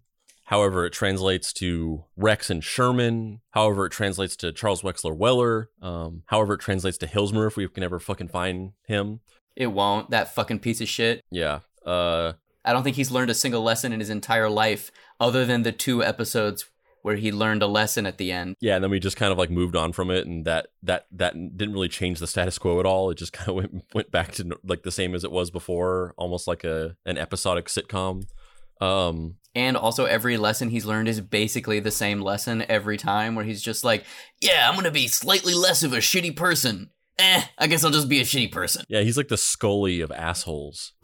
however 0.45 0.85
it 0.85 0.93
translates 0.93 1.51
to 1.53 2.05
Rex 2.15 2.49
and 2.49 2.63
Sherman, 2.63 3.41
however 3.51 3.85
it 3.85 3.91
translates 3.91 4.37
to 4.37 4.53
Charles 4.53 4.81
Wexler 4.81 5.15
Weller, 5.15 5.69
um, 5.81 6.23
however 6.27 6.53
it 6.53 6.61
translates 6.61 6.97
to 6.99 7.07
Hilsmer 7.07 7.45
if 7.45 7.57
we 7.57 7.67
can 7.67 7.83
ever 7.83 7.99
fucking 7.99 8.29
find 8.29 8.71
him. 8.87 9.19
It 9.57 9.67
won't. 9.67 10.11
That 10.11 10.33
fucking 10.33 10.59
piece 10.59 10.79
of 10.79 10.87
shit. 10.87 11.25
Yeah. 11.29 11.59
Uh, 11.85 12.33
I 12.63 12.71
don't 12.71 12.83
think 12.83 12.95
he's 12.95 13.11
learned 13.11 13.31
a 13.31 13.35
single 13.35 13.63
lesson 13.63 13.91
in 13.91 13.99
his 13.99 14.09
entire 14.09 14.49
life, 14.49 14.91
other 15.19 15.45
than 15.45 15.63
the 15.63 15.73
two 15.73 16.01
episodes 16.01 16.65
where 17.01 17.15
he 17.15 17.31
learned 17.31 17.61
a 17.63 17.67
lesson 17.67 18.05
at 18.05 18.17
the 18.17 18.31
end. 18.31 18.55
yeah, 18.61 18.75
and 18.75 18.83
then 18.83 18.91
we 18.91 18.99
just 18.99 19.17
kind 19.17 19.31
of 19.31 19.37
like 19.37 19.49
moved 19.49 19.75
on 19.75 19.93
from 19.93 20.09
it, 20.11 20.25
and 20.27 20.45
that 20.45 20.67
that 20.83 21.05
that 21.11 21.33
didn't 21.33 21.73
really 21.73 21.87
change 21.89 22.19
the 22.19 22.27
status 22.27 22.57
quo 22.57 22.79
at 22.79 22.85
all. 22.85 23.09
It 23.09 23.17
just 23.17 23.33
kind 23.33 23.49
of 23.49 23.55
went 23.55 23.83
went 23.93 24.11
back 24.11 24.31
to 24.33 24.57
like 24.63 24.83
the 24.83 24.91
same 24.91 25.15
as 25.15 25.23
it 25.23 25.31
was 25.31 25.51
before, 25.51 26.13
almost 26.17 26.47
like 26.47 26.63
a 26.63 26.95
an 27.05 27.17
episodic 27.17 27.65
sitcom. 27.65 28.23
Um, 28.81 29.35
And 29.55 29.75
also, 29.75 30.05
every 30.05 30.37
lesson 30.37 30.69
he's 30.69 30.85
learned 30.85 31.09
is 31.09 31.19
basically 31.19 31.79
the 31.81 31.91
same 31.91 32.21
lesson 32.21 32.63
every 32.69 32.95
time, 32.97 33.35
where 33.35 33.43
he's 33.43 33.61
just 33.61 33.83
like, 33.83 34.05
"Yeah, 34.41 34.69
I'm 34.69 34.75
gonna 34.75 34.91
be 34.91 35.07
slightly 35.07 35.53
less 35.53 35.83
of 35.83 35.91
a 35.93 35.97
shitty 35.97 36.35
person. 36.35 36.91
Eh, 37.17 37.41
I 37.57 37.67
guess 37.67 37.83
I'll 37.83 37.91
just 37.91 38.07
be 38.07 38.21
a 38.21 38.23
shitty 38.23 38.49
person. 38.53 38.85
yeah, 38.87 39.01
he's 39.01 39.17
like 39.17 39.27
the 39.27 39.35
Scully 39.35 39.99
of 39.99 40.09
assholes. 40.13 40.93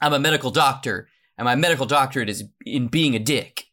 I'm 0.00 0.12
a 0.12 0.18
medical 0.18 0.50
doctor, 0.50 1.08
and 1.42 1.46
my 1.46 1.56
medical 1.56 1.86
doctorate 1.86 2.30
is 2.30 2.44
in 2.64 2.86
being 2.86 3.14
a 3.14 3.18
dick." 3.18 3.66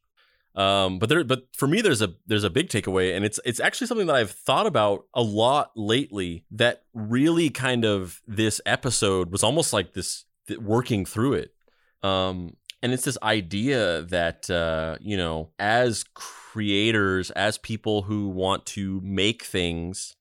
Um, 0.56 1.00
but 1.00 1.08
there, 1.08 1.24
but 1.24 1.44
for 1.54 1.68
me, 1.68 1.82
there's 1.82 2.02
a 2.02 2.16
there's 2.26 2.44
a 2.44 2.50
big 2.50 2.70
takeaway, 2.70 3.16
and 3.16 3.24
it's 3.24 3.40
it's 3.46 3.60
actually 3.60 3.88
something 3.88 4.08
that 4.08 4.16
I've 4.16 4.32
thought 4.32 4.66
about 4.66 5.06
a 5.14 5.22
lot 5.22 5.72
lately. 5.76 6.44
That 6.52 6.84
really 6.94 7.50
kind 7.50 7.86
of 7.86 8.22
this 8.28 8.60
episode 8.66 9.32
was 9.32 9.44
almost 9.44 9.72
like 9.72 9.94
this 9.94 10.26
th- 10.48 10.60
working 10.60 11.06
through 11.06 11.34
it. 11.34 11.54
Um, 12.02 12.56
and 12.82 12.94
it's 12.94 13.04
this 13.04 13.18
idea 13.22 14.02
that 14.04 14.50
uh, 14.50 14.98
you 15.00 15.16
know, 15.18 15.52
as 15.60 16.04
creators, 16.14 17.30
as 17.32 17.58
people 17.58 18.02
who 18.02 18.30
want 18.30 18.66
to 18.68 19.00
make 19.04 19.44
things, 19.44 20.16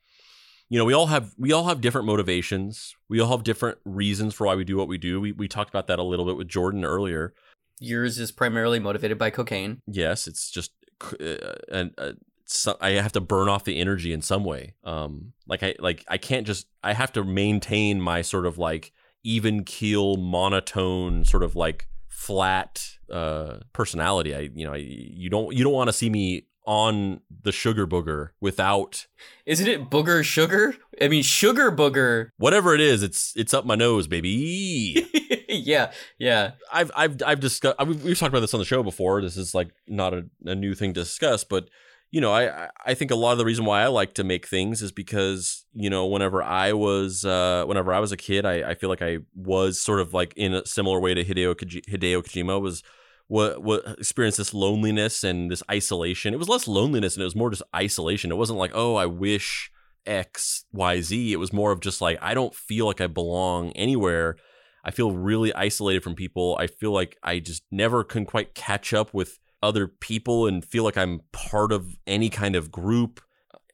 you 0.69 0.79
know, 0.79 0.85
we 0.85 0.93
all 0.93 1.07
have 1.07 1.35
we 1.39 1.53
all 1.53 1.65
have 1.65 1.81
different 1.81 2.07
motivations. 2.07 2.95
We 3.09 3.21
all 3.21 3.31
have 3.31 3.43
different 3.43 3.79
reasons 3.85 4.35
for 4.35 4.47
why 4.47 4.55
we 4.55 4.65
do 4.65 4.77
what 4.77 4.89
we 4.89 4.99
do. 4.99 5.21
We 5.21 5.33
we 5.33 5.49
talked 5.49 5.71
about 5.71 5.87
that 5.87 5.99
a 5.99 6.03
little 6.03 6.27
bit 6.27 6.37
with 6.37 6.49
Jordan 6.49 6.85
earlier. 6.85 7.35
Yours 7.81 8.19
is 8.19 8.33
primarily 8.33 8.79
motivated 8.79 9.19
by 9.19 9.31
cocaine. 9.31 9.81
Yes, 9.87 10.27
it's 10.27 10.51
just 10.51 10.73
uh, 11.21 11.55
and 11.71 11.93
uh, 11.97 12.13
so 12.45 12.77
I 12.81 12.91
have 12.91 13.13
to 13.13 13.21
burn 13.21 13.49
off 13.49 13.65
the 13.65 13.79
energy 13.79 14.13
in 14.13 14.21
some 14.21 14.45
way. 14.45 14.75
Um, 14.85 15.33
like 15.47 15.63
I 15.63 15.75
like 15.79 16.05
I 16.09 16.19
can't 16.19 16.47
just 16.47 16.67
I 16.83 16.93
have 16.93 17.13
to 17.13 17.25
maintain 17.25 18.01
my 18.01 18.23
sort 18.23 18.47
of 18.47 18.59
like 18.59 18.93
even 19.23 19.65
keel 19.65 20.17
monotone 20.17 21.25
sort 21.25 21.43
of 21.43 21.57
like 21.57 21.89
flat 22.09 22.85
uh 23.11 23.59
personality. 23.73 24.35
I 24.35 24.51
you 24.55 24.67
know 24.67 24.75
I, 24.75 24.79
you 24.79 25.31
don't 25.31 25.55
you 25.55 25.65
don't 25.65 25.73
want 25.73 25.89
to 25.89 25.93
see 25.95 26.11
me 26.11 26.48
on 26.69 27.21
the 27.45 27.51
sugar 27.51 27.87
booger 27.87 28.29
without 28.43 29.07
Isn't 29.47 29.67
it 29.67 29.89
booger 29.89 30.23
sugar? 30.23 30.75
I 31.01 31.09
mean, 31.09 31.23
sugar 31.23 31.73
booger. 31.73 32.31
whatever 32.37 32.75
it 32.75 32.81
is. 32.83 33.03
It's 33.03 33.33
it's 33.37 33.55
up 33.55 33.65
my 33.65 33.75
nose, 33.75 34.07
baby. 34.07 35.07
yeah, 35.49 35.93
yeah. 36.19 36.53
I've 36.71 36.91
I've 36.95 37.23
I've 37.25 37.41
discussed. 37.41 37.77
We've, 37.87 38.05
we've 38.05 38.19
talked 38.19 38.35
about 38.35 38.41
this 38.41 38.53
on 38.53 38.61
the 38.61 38.67
show 38.67 38.83
before. 38.83 39.23
This 39.23 39.39
is 39.39 39.55
like 39.55 39.71
not 39.87 40.13
a, 40.13 40.27
a 40.45 40.55
new 40.55 40.75
thing 40.75 40.93
to 40.93 41.01
discuss, 41.01 41.43
but 41.43 41.71
you 42.11 42.21
know, 42.21 42.33
I 42.33 42.65
I- 42.65 42.69
I 42.85 42.95
think 42.95 43.11
a 43.11 43.15
lot 43.17 43.33
of 43.33 43.39
the 43.39 43.45
reason 43.47 43.65
why 43.65 43.83
I 43.83 43.87
like 43.87 44.13
to 44.15 44.25
make 44.25 44.47
things 44.47 44.83
is 44.83 44.93
because 44.93 45.65
you 45.75 45.89
know, 45.89 46.07
whenever 46.07 46.43
I 46.43 46.75
was 46.75 47.25
uh, 47.25 47.65
whenever 47.67 47.95
I 47.95 48.01
was 48.01 48.13
a 48.13 48.17
kid, 48.19 48.45
I, 48.45 48.71
I 48.71 48.75
feel 48.75 48.91
like 48.91 49.03
I 49.03 49.19
was 49.35 49.81
sort 49.81 50.01
of 50.01 50.13
like 50.13 50.35
in 50.37 50.53
a 50.53 50.67
similar 50.67 51.01
way 51.01 51.15
to 51.15 51.25
Hideo 51.25 51.55
Koji- 51.55 51.85
Hideo 51.87 52.23
Kojima 52.23 52.61
was 52.61 52.83
what 53.28 53.62
what 53.62 53.86
experienced 53.98 54.39
this 54.39 54.55
loneliness 54.55 55.23
and 55.23 55.50
this 55.50 55.62
isolation. 55.70 56.34
It 56.34 56.39
was 56.39 56.48
less 56.48 56.66
loneliness 56.66 57.15
and 57.15 57.23
it 57.23 57.26
was 57.26 57.36
more 57.36 57.50
just 57.50 57.62
isolation. 57.76 58.32
It 58.32 58.36
wasn't 58.36 58.58
like 58.58 58.73
oh, 58.74 58.97
I 58.97 59.07
wish 59.07 59.70
X 60.07 60.65
Y 60.73 61.00
Z. 61.00 61.32
It 61.32 61.36
was 61.36 61.52
more 61.52 61.70
of 61.70 61.81
just 61.81 62.00
like 62.00 62.18
I 62.20 62.34
don't 62.34 62.55
feel 62.55 62.86
like 62.86 63.00
I 63.00 63.07
belong 63.07 63.70
anywhere. 63.73 64.36
I 64.84 64.90
feel 64.90 65.12
really 65.12 65.52
isolated 65.55 66.02
from 66.02 66.15
people. 66.15 66.57
I 66.58 66.66
feel 66.66 66.92
like 66.92 67.18
I 67.23 67.40
just 67.40 67.62
never 67.70 68.02
can 68.02 68.24
quite 68.24 68.55
catch 68.55 68.94
up 68.94 69.12
with 69.12 69.39
other 69.62 69.86
people 69.86 70.47
and 70.47 70.65
feel 70.65 70.84
like 70.84 70.97
I'm 70.97 71.20
part 71.32 71.73
of 71.73 71.97
any 72.07 72.31
kind 72.31 72.57
of 72.57 72.70
group. 72.70 73.20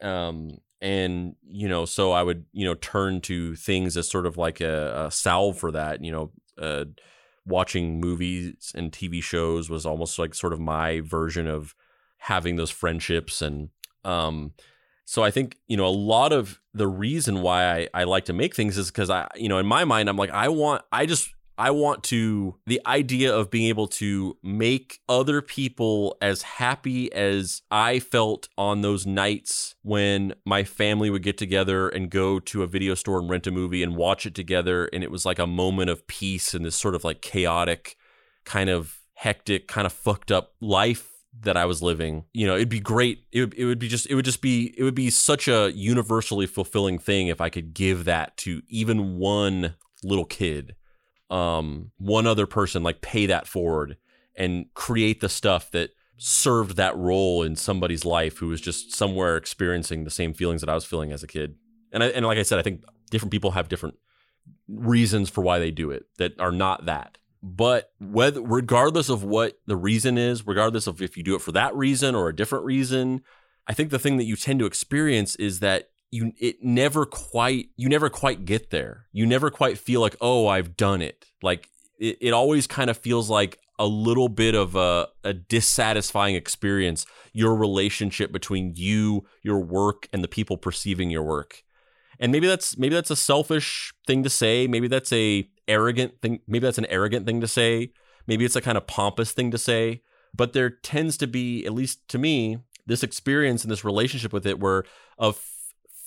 Um, 0.00 0.58
and 0.80 1.36
you 1.48 1.68
know, 1.68 1.84
so 1.84 2.12
I 2.12 2.22
would 2.22 2.46
you 2.52 2.64
know 2.64 2.74
turn 2.74 3.20
to 3.22 3.54
things 3.54 3.96
as 3.96 4.10
sort 4.10 4.26
of 4.26 4.36
like 4.36 4.60
a, 4.60 5.06
a 5.06 5.10
salve 5.10 5.58
for 5.58 5.70
that. 5.72 6.04
You 6.04 6.12
know, 6.12 6.32
uh, 6.58 6.84
watching 7.46 8.00
movies 8.00 8.72
and 8.74 8.92
TV 8.92 9.22
shows 9.22 9.68
was 9.68 9.84
almost 9.84 10.18
like 10.18 10.34
sort 10.34 10.52
of 10.52 10.60
my 10.60 11.00
version 11.00 11.46
of 11.46 11.74
having 12.18 12.56
those 12.56 12.70
friendships 12.70 13.42
and 13.42 13.68
um 14.04 14.52
so 15.06 15.22
I 15.22 15.30
think, 15.30 15.58
you 15.68 15.76
know, 15.76 15.86
a 15.86 15.88
lot 15.88 16.32
of 16.32 16.60
the 16.72 16.88
reason 16.88 17.42
why 17.42 17.70
I, 17.70 17.88
I 17.92 18.04
like 18.04 18.24
to 18.26 18.32
make 18.32 18.54
things 18.54 18.78
is 18.78 18.90
because 18.90 19.10
I, 19.10 19.28
you 19.34 19.48
know, 19.48 19.58
in 19.58 19.66
my 19.66 19.84
mind, 19.84 20.08
I'm 20.08 20.16
like, 20.16 20.30
I 20.30 20.48
want, 20.48 20.82
I 20.90 21.06
just, 21.06 21.30
I 21.56 21.70
want 21.70 22.02
to, 22.04 22.56
the 22.66 22.80
idea 22.84 23.34
of 23.34 23.50
being 23.50 23.68
able 23.68 23.86
to 23.88 24.36
make 24.42 25.00
other 25.08 25.40
people 25.40 26.16
as 26.20 26.42
happy 26.42 27.12
as 27.12 27.62
I 27.70 28.00
felt 28.00 28.48
on 28.58 28.80
those 28.80 29.06
nights 29.06 29.76
when 29.82 30.34
my 30.44 30.64
family 30.64 31.10
would 31.10 31.22
get 31.22 31.38
together 31.38 31.88
and 31.88 32.10
go 32.10 32.40
to 32.40 32.62
a 32.62 32.66
video 32.66 32.94
store 32.94 33.20
and 33.20 33.30
rent 33.30 33.46
a 33.46 33.52
movie 33.52 33.82
and 33.82 33.96
watch 33.96 34.26
it 34.26 34.34
together. 34.34 34.88
And 34.92 35.04
it 35.04 35.10
was 35.10 35.24
like 35.24 35.38
a 35.38 35.46
moment 35.46 35.90
of 35.90 36.06
peace 36.08 36.54
in 36.54 36.64
this 36.64 36.76
sort 36.76 36.96
of 36.96 37.04
like 37.04 37.22
chaotic, 37.22 37.96
kind 38.44 38.68
of 38.68 38.98
hectic, 39.14 39.68
kind 39.68 39.86
of 39.86 39.92
fucked 39.92 40.32
up 40.32 40.54
life 40.60 41.08
that 41.40 41.56
I 41.56 41.64
was 41.66 41.82
living. 41.82 42.24
You 42.32 42.46
know, 42.46 42.56
it'd 42.56 42.68
be 42.68 42.80
great. 42.80 43.24
It 43.32 43.40
would, 43.40 43.54
it 43.54 43.64
would 43.64 43.78
be 43.78 43.88
just 43.88 44.06
it 44.08 44.14
would 44.14 44.24
just 44.24 44.40
be 44.40 44.74
it 44.76 44.82
would 44.82 44.94
be 44.94 45.10
such 45.10 45.48
a 45.48 45.72
universally 45.74 46.46
fulfilling 46.46 46.98
thing 46.98 47.28
if 47.28 47.40
I 47.40 47.48
could 47.48 47.74
give 47.74 48.04
that 48.04 48.36
to 48.38 48.62
even 48.68 49.16
one 49.18 49.74
little 50.02 50.24
kid. 50.24 50.74
Um 51.30 51.90
one 51.98 52.26
other 52.26 52.46
person 52.46 52.82
like 52.82 53.00
pay 53.00 53.26
that 53.26 53.46
forward 53.46 53.96
and 54.36 54.66
create 54.74 55.20
the 55.20 55.28
stuff 55.28 55.70
that 55.70 55.90
served 56.16 56.76
that 56.76 56.96
role 56.96 57.42
in 57.42 57.56
somebody's 57.56 58.04
life 58.04 58.38
who 58.38 58.48
was 58.48 58.60
just 58.60 58.92
somewhere 58.92 59.36
experiencing 59.36 60.04
the 60.04 60.10
same 60.10 60.32
feelings 60.32 60.60
that 60.60 60.70
I 60.70 60.74
was 60.74 60.84
feeling 60.84 61.12
as 61.12 61.22
a 61.22 61.26
kid. 61.26 61.56
And 61.92 62.04
I, 62.04 62.08
and 62.08 62.24
like 62.24 62.38
I 62.38 62.42
said, 62.42 62.58
I 62.58 62.62
think 62.62 62.84
different 63.10 63.32
people 63.32 63.52
have 63.52 63.68
different 63.68 63.96
reasons 64.68 65.28
for 65.30 65.42
why 65.42 65.58
they 65.58 65.70
do 65.70 65.90
it 65.90 66.04
that 66.18 66.38
are 66.40 66.52
not 66.52 66.86
that 66.86 67.18
but 67.42 67.92
whether 68.00 68.40
regardless 68.40 69.10
of 69.10 69.22
what 69.22 69.58
the 69.66 69.76
reason 69.76 70.16
is 70.16 70.46
regardless 70.46 70.86
of 70.86 71.02
if 71.02 71.16
you 71.16 71.22
do 71.22 71.34
it 71.34 71.42
for 71.42 71.52
that 71.52 71.74
reason 71.76 72.14
or 72.14 72.28
a 72.28 72.34
different 72.34 72.64
reason 72.64 73.20
i 73.66 73.74
think 73.74 73.90
the 73.90 73.98
thing 73.98 74.16
that 74.16 74.24
you 74.24 74.34
tend 74.34 74.58
to 74.58 74.66
experience 74.66 75.36
is 75.36 75.60
that 75.60 75.90
you 76.14 76.32
it 76.38 76.62
never 76.62 77.04
quite 77.04 77.70
you 77.76 77.88
never 77.88 78.08
quite 78.08 78.44
get 78.44 78.70
there. 78.70 79.06
You 79.12 79.26
never 79.26 79.50
quite 79.50 79.78
feel 79.78 80.00
like 80.00 80.16
oh 80.20 80.46
i've 80.46 80.76
done 80.76 81.02
it. 81.02 81.26
Like 81.42 81.68
it, 81.98 82.18
it 82.20 82.30
always 82.32 82.68
kind 82.68 82.88
of 82.88 82.96
feels 82.96 83.28
like 83.28 83.58
a 83.80 83.86
little 83.86 84.28
bit 84.28 84.54
of 84.54 84.76
a, 84.76 85.08
a 85.24 85.34
dissatisfying 85.34 86.36
experience 86.36 87.04
your 87.32 87.56
relationship 87.56 88.30
between 88.30 88.74
you 88.76 89.24
your 89.42 89.58
work 89.58 90.08
and 90.12 90.22
the 90.22 90.28
people 90.28 90.56
perceiving 90.56 91.10
your 91.10 91.24
work. 91.24 91.64
And 92.20 92.30
maybe 92.30 92.46
that's 92.46 92.78
maybe 92.78 92.94
that's 92.94 93.10
a 93.10 93.16
selfish 93.16 93.92
thing 94.06 94.22
to 94.22 94.30
say. 94.30 94.68
Maybe 94.68 94.86
that's 94.86 95.12
a 95.12 95.48
arrogant 95.66 96.20
thing 96.22 96.40
maybe 96.46 96.64
that's 96.64 96.78
an 96.78 96.86
arrogant 96.86 97.26
thing 97.26 97.40
to 97.40 97.48
say. 97.48 97.90
Maybe 98.28 98.44
it's 98.44 98.56
a 98.56 98.60
kind 98.60 98.78
of 98.78 98.86
pompous 98.86 99.32
thing 99.32 99.50
to 99.50 99.58
say. 99.58 100.02
But 100.32 100.52
there 100.52 100.70
tends 100.70 101.16
to 101.18 101.26
be 101.26 101.66
at 101.66 101.74
least 101.74 102.06
to 102.08 102.18
me 102.18 102.58
this 102.86 103.02
experience 103.02 103.64
and 103.64 103.70
this 103.70 103.84
relationship 103.84 104.32
with 104.32 104.46
it 104.46 104.60
where 104.60 104.84
of 105.18 105.44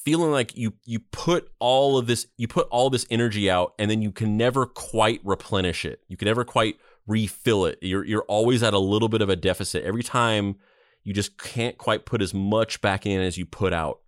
feeling 0.08 0.32
like 0.32 0.56
you 0.56 0.74
you 0.86 1.02
put 1.11 1.52
all 1.60 1.98
of 1.98 2.08
this 2.08 2.27
you 2.38 2.48
put 2.48 2.66
all 2.69 2.90
this 2.90 3.06
energy 3.11 3.52
out 3.52 3.74
and 3.77 3.92
then 3.92 4.02
you 4.02 4.10
can 4.10 4.38
never 4.38 4.66
quite 4.66 5.19
replenish 5.26 5.84
it. 5.84 6.00
You 6.08 6.16
can 6.16 6.27
never 6.27 6.45
quite 6.45 6.77
refill 7.06 7.66
it. 7.66 7.77
You're 7.82 8.06
you're 8.06 8.24
always 8.30 8.64
at 8.64 8.74
a 8.74 8.80
little 8.80 9.10
bit 9.10 9.22
of 9.22 9.27
a 9.27 9.36
deficit. 9.36 9.84
Every 9.84 10.03
time 10.03 10.56
you 11.03 11.14
just 11.14 11.38
can't 11.38 11.77
quite 11.77 12.06
put 12.06 12.22
as 12.22 12.34
much 12.34 12.80
back 12.80 13.06
in 13.06 13.19
as 13.19 13.38
you 13.38 13.45
put 13.45 13.74
out. 13.74 14.00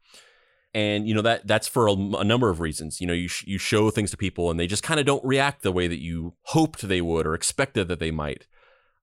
And 0.73 1.05
you 1.05 1.13
know 1.13 1.21
that 1.21 1.45
that's 1.45 1.67
for 1.67 1.87
a, 1.87 1.91
a 1.91 2.23
number 2.23 2.49
of 2.49 2.61
reasons. 2.61 3.01
You 3.01 3.07
know 3.07 3.13
you 3.13 3.27
sh- 3.27 3.43
you 3.45 3.57
show 3.57 3.89
things 3.89 4.11
to 4.11 4.17
people 4.17 4.49
and 4.49 4.57
they 4.57 4.67
just 4.67 4.83
kind 4.83 5.01
of 5.01 5.05
don't 5.05 5.25
react 5.25 5.63
the 5.63 5.71
way 5.73 5.87
that 5.87 5.99
you 5.99 6.33
hoped 6.43 6.87
they 6.87 7.01
would 7.01 7.27
or 7.27 7.33
expected 7.33 7.89
that 7.89 7.99
they 7.99 8.11
might. 8.11 8.47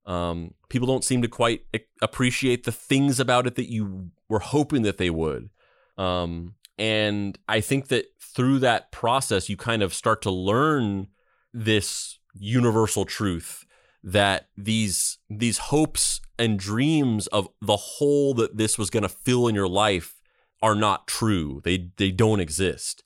Um, 0.06 0.54
people 0.70 0.86
don't 0.86 1.04
seem 1.04 1.20
to 1.20 1.28
quite 1.28 1.60
appreciate 2.00 2.64
the 2.64 2.72
things 2.72 3.20
about 3.20 3.46
it 3.46 3.54
that 3.56 3.70
you 3.70 4.12
were 4.30 4.38
hoping 4.38 4.80
that 4.80 4.96
they 4.96 5.10
would. 5.10 5.50
Um, 5.98 6.54
and 6.78 7.38
i 7.48 7.60
think 7.60 7.88
that 7.88 8.06
through 8.20 8.58
that 8.58 8.90
process 8.92 9.48
you 9.48 9.56
kind 9.56 9.82
of 9.82 9.94
start 9.94 10.22
to 10.22 10.30
learn 10.30 11.08
this 11.52 12.18
universal 12.34 13.04
truth 13.04 13.64
that 14.06 14.48
these 14.56 15.18
these 15.28 15.58
hopes 15.58 16.20
and 16.38 16.58
dreams 16.58 17.26
of 17.28 17.48
the 17.60 17.76
hole 17.76 18.34
that 18.34 18.56
this 18.56 18.78
was 18.78 18.88
going 18.88 19.02
to 19.02 19.08
fill 19.08 19.48
in 19.48 19.54
your 19.54 19.68
life 19.68 20.20
are 20.62 20.74
not 20.74 21.06
true. 21.06 21.60
They 21.64 21.90
they 21.96 22.12
don't 22.12 22.40
exist. 22.40 23.02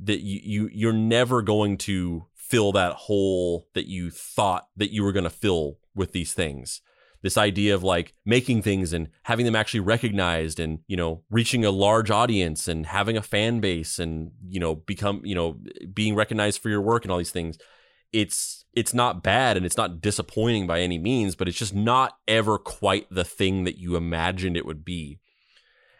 That 0.00 0.20
you, 0.20 0.40
you 0.42 0.70
you're 0.72 0.92
never 0.92 1.42
going 1.42 1.76
to 1.78 2.26
fill 2.34 2.72
that 2.72 2.92
hole 2.92 3.68
that 3.74 3.86
you 3.86 4.10
thought 4.10 4.68
that 4.76 4.92
you 4.92 5.02
were 5.02 5.12
going 5.12 5.24
to 5.24 5.30
fill 5.30 5.78
with 5.94 6.12
these 6.12 6.32
things. 6.32 6.80
This 7.24 7.36
idea 7.36 7.74
of 7.74 7.82
like 7.82 8.14
making 8.24 8.62
things 8.62 8.92
and 8.92 9.08
having 9.24 9.44
them 9.44 9.56
actually 9.56 9.80
recognized 9.80 10.60
and, 10.60 10.78
you 10.86 10.96
know, 10.96 11.24
reaching 11.30 11.64
a 11.64 11.72
large 11.72 12.10
audience 12.10 12.68
and 12.68 12.86
having 12.86 13.16
a 13.16 13.22
fan 13.22 13.58
base 13.58 13.98
and, 13.98 14.30
you 14.46 14.60
know, 14.60 14.76
become, 14.76 15.22
you 15.24 15.34
know, 15.34 15.58
being 15.92 16.14
recognized 16.14 16.62
for 16.62 16.68
your 16.68 16.80
work 16.80 17.04
and 17.04 17.10
all 17.10 17.18
these 17.18 17.32
things. 17.32 17.58
It's 18.12 18.64
it's 18.72 18.94
not 18.94 19.24
bad 19.24 19.56
and 19.56 19.66
it's 19.66 19.76
not 19.76 20.00
disappointing 20.00 20.68
by 20.68 20.80
any 20.80 20.98
means, 20.98 21.34
but 21.34 21.48
it's 21.48 21.58
just 21.58 21.74
not 21.74 22.18
ever 22.28 22.58
quite 22.58 23.06
the 23.10 23.24
thing 23.24 23.64
that 23.64 23.78
you 23.78 23.96
imagined 23.96 24.56
it 24.56 24.66
would 24.66 24.84
be. 24.84 25.18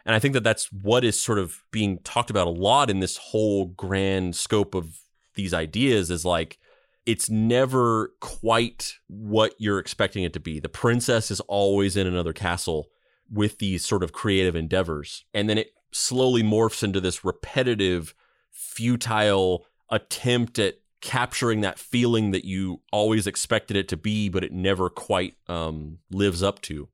And 0.07 0.15
I 0.15 0.19
think 0.19 0.35
that 0.35 0.45
that's 0.45 0.71
what 0.71 1.05
is 1.05 1.19
sort 1.19 1.39
of 1.39 1.63
being 1.73 1.99
talked 2.05 2.31
about 2.31 2.47
a 2.47 2.51
lot 2.51 2.91
in 2.91 3.01
this 3.01 3.17
whole 3.17 3.67
grand 3.67 4.37
scope 4.37 4.75
of 4.75 5.01
these 5.35 5.55
ideas 5.55 6.11
is 6.11 6.25
like 6.25 6.59
it's 7.07 7.29
never 7.29 8.13
quite 8.21 8.95
what 9.09 9.55
you're 9.59 9.79
expecting 9.79 10.25
it 10.25 10.33
to 10.33 10.41
be. 10.41 10.59
The 10.59 10.69
princess 10.69 11.31
is 11.31 11.41
always 11.41 11.97
in 11.97 12.07
another 12.07 12.33
castle 12.33 12.89
with 13.31 13.59
these 13.59 13.85
sort 13.85 14.03
of 14.03 14.13
creative 14.13 14.57
endeavors. 14.57 15.25
And 15.35 15.49
then 15.49 15.59
it 15.59 15.73
slowly 15.93 16.43
morphs 16.43 16.83
into 16.83 17.01
this 17.01 17.25
repetitive, 17.25 18.15
futile 18.51 19.67
attempt 19.91 20.59
at 20.59 20.79
capturing 21.01 21.61
that 21.61 21.79
feeling 21.79 22.31
that 22.31 22.45
you 22.45 22.81
always 22.91 23.27
expected 23.27 23.77
it 23.77 23.89
to 23.89 23.97
be, 23.97 24.29
but 24.31 24.43
it 24.43 24.53
never 24.53 24.89
quite 24.89 25.35
um, 25.49 25.99
lives 26.11 26.43
up 26.43 26.63
to. 26.63 26.89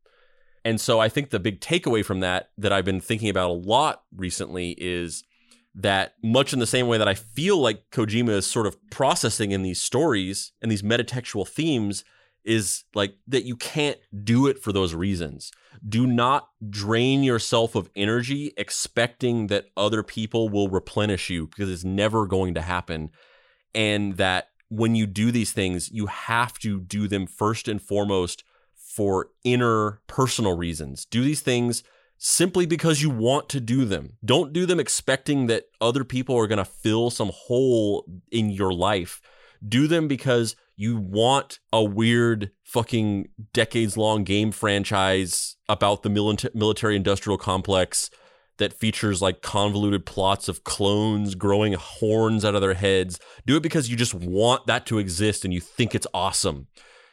And 0.64 0.80
so 0.80 0.98
I 0.98 1.08
think 1.08 1.30
the 1.30 1.40
big 1.40 1.60
takeaway 1.60 2.04
from 2.04 2.20
that, 2.20 2.50
that 2.58 2.72
I've 2.72 2.84
been 2.84 3.00
thinking 3.00 3.30
about 3.30 3.50
a 3.50 3.54
lot 3.54 4.02
recently, 4.14 4.74
is 4.78 5.24
that 5.74 6.14
much 6.22 6.52
in 6.52 6.58
the 6.58 6.66
same 6.66 6.88
way 6.88 6.98
that 6.98 7.08
I 7.08 7.14
feel 7.14 7.58
like 7.58 7.90
Kojima 7.90 8.30
is 8.30 8.46
sort 8.46 8.66
of 8.66 8.76
processing 8.90 9.52
in 9.52 9.62
these 9.62 9.80
stories 9.80 10.52
and 10.60 10.70
these 10.70 10.82
metatextual 10.82 11.46
themes 11.46 12.04
is 12.44 12.84
like 12.94 13.14
that 13.28 13.44
you 13.44 13.56
can't 13.56 13.98
do 14.24 14.46
it 14.46 14.58
for 14.58 14.72
those 14.72 14.94
reasons. 14.94 15.52
Do 15.86 16.06
not 16.06 16.48
drain 16.68 17.22
yourself 17.22 17.74
of 17.74 17.90
energy 17.94 18.52
expecting 18.56 19.48
that 19.48 19.66
other 19.76 20.02
people 20.02 20.48
will 20.48 20.68
replenish 20.68 21.30
you 21.30 21.46
because 21.46 21.70
it's 21.70 21.84
never 21.84 22.26
going 22.26 22.54
to 22.54 22.62
happen. 22.62 23.10
And 23.74 24.16
that 24.16 24.48
when 24.68 24.94
you 24.94 25.06
do 25.06 25.30
these 25.30 25.52
things, 25.52 25.90
you 25.90 26.06
have 26.06 26.58
to 26.60 26.80
do 26.80 27.08
them 27.08 27.26
first 27.26 27.68
and 27.68 27.80
foremost 27.80 28.42
for 28.74 29.28
inner 29.44 30.00
personal 30.06 30.56
reasons. 30.56 31.04
Do 31.04 31.22
these 31.22 31.40
things 31.40 31.84
simply 32.22 32.66
because 32.66 33.00
you 33.00 33.08
want 33.08 33.48
to 33.48 33.58
do 33.60 33.86
them. 33.86 34.18
Don't 34.22 34.52
do 34.52 34.66
them 34.66 34.78
expecting 34.78 35.46
that 35.46 35.64
other 35.80 36.04
people 36.04 36.36
are 36.36 36.46
going 36.46 36.58
to 36.58 36.64
fill 36.66 37.08
some 37.08 37.30
hole 37.34 38.04
in 38.30 38.50
your 38.50 38.74
life. 38.74 39.22
Do 39.66 39.86
them 39.86 40.06
because 40.06 40.54
you 40.76 40.98
want 40.98 41.60
a 41.72 41.82
weird 41.82 42.50
fucking 42.62 43.28
decades 43.54 43.96
long 43.96 44.24
game 44.24 44.52
franchise 44.52 45.56
about 45.66 46.02
the 46.02 46.10
military 46.54 46.94
industrial 46.94 47.38
complex 47.38 48.10
that 48.58 48.74
features 48.74 49.22
like 49.22 49.40
convoluted 49.40 50.04
plots 50.04 50.46
of 50.46 50.62
clones 50.62 51.34
growing 51.34 51.72
horns 51.72 52.44
out 52.44 52.54
of 52.54 52.60
their 52.60 52.74
heads. 52.74 53.18
Do 53.46 53.56
it 53.56 53.62
because 53.62 53.88
you 53.88 53.96
just 53.96 54.12
want 54.12 54.66
that 54.66 54.84
to 54.86 54.98
exist 54.98 55.46
and 55.46 55.54
you 55.54 55.60
think 55.60 55.94
it's 55.94 56.06
awesome 56.12 56.66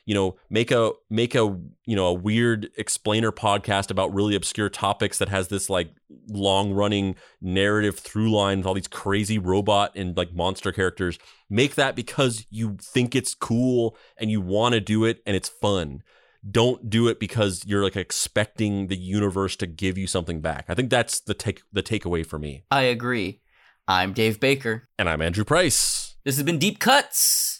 you 0.07 0.13
know 0.13 0.37
make 0.49 0.71
a 0.71 0.91
make 1.09 1.35
a 1.35 1.41
you 1.85 1.95
know 1.95 2.07
a 2.07 2.13
weird 2.13 2.69
explainer 2.77 3.31
podcast 3.31 3.91
about 3.91 4.11
really 4.13 4.35
obscure 4.35 4.69
topics 4.69 5.19
that 5.19 5.27
has 5.29 5.49
this 5.49 5.69
like 5.69 5.89
long 6.29 6.71
running 6.71 7.15
narrative 7.41 7.99
through 7.99 8.31
line 8.31 8.59
with 8.59 8.65
all 8.65 8.73
these 8.73 8.87
crazy 8.87 9.37
robot 9.37 9.91
and 9.95 10.17
like 10.17 10.33
monster 10.33 10.71
characters. 10.71 11.19
Make 11.49 11.75
that 11.75 11.95
because 11.95 12.47
you 12.49 12.77
think 12.81 13.15
it's 13.15 13.35
cool 13.35 13.97
and 14.17 14.31
you 14.31 14.39
want 14.41 14.73
to 14.73 14.79
do 14.79 15.03
it 15.03 15.21
and 15.25 15.35
it's 15.35 15.49
fun. 15.49 16.01
Don't 16.49 16.89
do 16.89 17.09
it 17.09 17.19
because 17.19 17.65
you're 17.65 17.83
like 17.83 17.97
expecting 17.97 18.87
the 18.87 18.97
universe 18.97 19.57
to 19.57 19.67
give 19.67 19.97
you 19.97 20.07
something 20.07 20.39
back. 20.39 20.65
I 20.69 20.73
think 20.73 20.89
that's 20.89 21.19
the 21.19 21.33
take 21.33 21.61
the 21.73 21.83
takeaway 21.83 22.25
for 22.25 22.39
me. 22.39 22.63
I 22.71 22.83
agree. 22.83 23.41
I'm 23.89 24.13
dave 24.13 24.39
baker. 24.39 24.87
And 24.97 25.09
i'm 25.09 25.21
andrew 25.21 25.43
price. 25.43 26.15
This 26.23 26.37
has 26.37 26.43
been 26.43 26.59
deep 26.59 26.79
cuts 26.79 27.56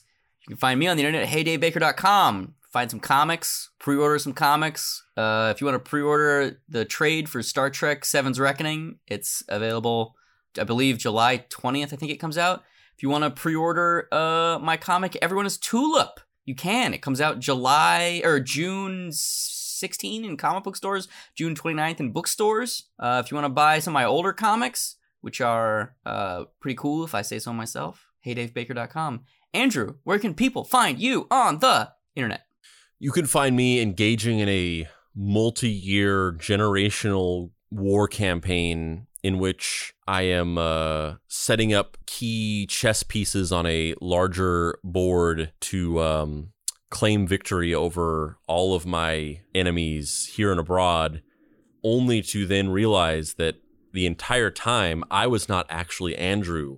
you 0.48 0.56
can 0.56 0.60
find 0.60 0.80
me 0.80 0.88
on 0.88 0.96
the 0.96 1.04
internet 1.04 1.24
at 1.24 1.30
heydavebaker.com. 1.30 2.56
Find 2.72 2.90
some 2.90 3.00
comics, 3.00 3.70
pre-order 3.80 4.20
some 4.20 4.34
comics. 4.34 5.04
Uh, 5.16 5.52
if 5.54 5.60
you 5.60 5.66
want 5.66 5.84
to 5.84 5.90
pre-order 5.90 6.62
the 6.70 6.86
trade 6.86 7.30
for 7.30 7.42
Star 7.44 7.70
Trek 7.70 8.06
Seven's 8.06 8.40
Reckoning, 8.40 9.00
it's 9.08 9.44
available, 9.50 10.16
I 10.60 10.64
believe, 10.64 10.98
July 10.98 11.46
20th, 11.50 11.94
I 11.94 11.96
think 11.98 12.12
it 12.12 12.18
comes 12.18 12.38
out. 12.38 12.64
If 12.96 13.04
you 13.04 13.10
want 13.10 13.24
to 13.24 13.30
pre-order 13.30 14.08
uh, 14.12 14.60
my 14.62 14.78
comic, 14.78 15.18
Everyone 15.22 15.46
is 15.46 15.58
Tulip, 15.58 16.20
you 16.46 16.56
can. 16.56 16.94
It 16.94 17.02
comes 17.02 17.20
out 17.20 17.40
July 17.40 18.22
or 18.24 18.40
June 18.40 19.12
16 19.12 20.24
in 20.24 20.38
comic 20.38 20.64
book 20.64 20.76
stores, 20.76 21.08
June 21.36 21.56
29th 21.56 22.00
in 22.00 22.12
bookstores. 22.12 22.86
Uh, 23.00 23.22
if 23.24 23.32
you 23.32 23.36
want 23.36 23.46
to 23.46 23.50
buy 23.50 23.80
some 23.80 23.92
of 23.92 23.96
my 23.96 24.06
older 24.06 24.34
comics, 24.34 24.96
which 25.22 25.42
are 25.42 25.96
uh, 26.06 26.46
pretty 26.60 26.76
cool 26.76 27.04
if 27.04 27.14
I 27.14 27.22
say 27.22 27.40
so 27.40 27.54
myself, 27.54 28.08
heydavebaker.com. 28.26 29.26
Andrew, 29.58 29.96
where 30.04 30.20
can 30.20 30.36
people 30.36 30.64
find 30.64 31.00
you 31.00 31.26
on 31.32 31.60
the 31.60 31.92
internet? 32.16 32.46
You 33.00 33.12
can 33.12 33.26
find 33.26 33.56
me 33.56 33.82
engaging 33.82 34.38
in 34.38 34.48
a 34.48 34.88
multi 35.16 35.68
year 35.68 36.34
generational 36.34 37.50
war 37.72 38.08
campaign 38.08 39.08
in 39.24 39.40
which 39.40 39.96
I 40.08 40.22
am 40.22 40.60
uh, 40.60 41.16
setting 41.28 41.74
up 41.74 41.98
key 42.06 42.68
chess 42.68 43.02
pieces 43.02 43.52
on 43.52 43.66
a 43.66 43.96
larger 44.00 44.78
board 44.84 45.52
to 45.62 46.02
um, 46.02 46.50
claim 46.92 47.26
victory 47.26 47.74
over 47.74 48.38
all 48.46 48.76
of 48.76 48.86
my 48.86 49.42
enemies 49.56 50.34
here 50.36 50.52
and 50.52 50.60
abroad, 50.60 51.24
only 51.84 52.22
to 52.22 52.46
then 52.46 52.70
realize 52.70 53.34
that 53.34 53.56
the 53.92 54.06
entire 54.06 54.52
time 54.52 55.04
I 55.10 55.26
was 55.26 55.50
not 55.50 55.66
actually 55.68 56.16
Andrew. 56.16 56.78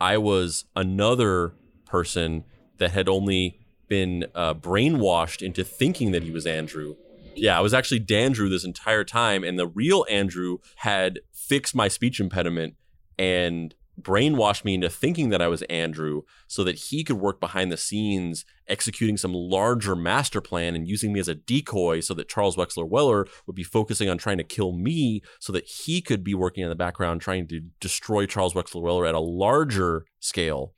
I 0.00 0.18
was 0.18 0.64
another 0.74 1.54
person 1.96 2.44
that 2.76 2.90
had 2.90 3.08
only 3.08 3.58
been 3.88 4.26
uh, 4.34 4.52
brainwashed 4.52 5.40
into 5.40 5.64
thinking 5.64 6.12
that 6.12 6.22
he 6.22 6.30
was 6.30 6.46
Andrew. 6.46 6.96
Yeah, 7.34 7.56
I 7.56 7.62
was 7.62 7.72
actually 7.72 8.00
Dandrew 8.00 8.50
this 8.50 8.64
entire 8.64 9.04
time, 9.04 9.42
and 9.44 9.58
the 9.58 9.66
real 9.66 10.04
Andrew 10.10 10.58
had 10.76 11.20
fixed 11.32 11.74
my 11.74 11.88
speech 11.88 12.20
impediment 12.20 12.74
and 13.18 13.74
brainwashed 14.00 14.64
me 14.64 14.74
into 14.74 14.90
thinking 14.90 15.30
that 15.30 15.40
I 15.40 15.48
was 15.48 15.62
Andrew 15.62 16.22
so 16.46 16.62
that 16.64 16.76
he 16.76 17.02
could 17.02 17.16
work 17.16 17.40
behind 17.40 17.72
the 17.72 17.76
scenes 17.78 18.44
executing 18.68 19.16
some 19.16 19.32
larger 19.32 19.96
master 19.96 20.40
plan 20.40 20.74
and 20.74 20.86
using 20.86 21.12
me 21.12 21.20
as 21.20 21.28
a 21.28 21.34
decoy 21.34 22.00
so 22.00 22.12
that 22.14 22.28
Charles 22.28 22.56
Wexler 22.56 22.86
Weller 22.86 23.26
would 23.46 23.56
be 23.56 23.62
focusing 23.62 24.08
on 24.08 24.18
trying 24.18 24.38
to 24.38 24.44
kill 24.44 24.72
me 24.72 25.22
so 25.40 25.52
that 25.52 25.64
he 25.64 26.02
could 26.02 26.22
be 26.22 26.34
working 26.34 26.62
in 26.62 26.68
the 26.68 26.74
background 26.74 27.20
trying 27.20 27.46
to 27.48 27.60
destroy 27.80 28.26
Charles 28.26 28.54
Wexler 28.54 28.82
Weller 28.82 29.06
at 29.06 29.14
a 29.14 29.20
larger 29.20 30.04
scale. 30.20 30.74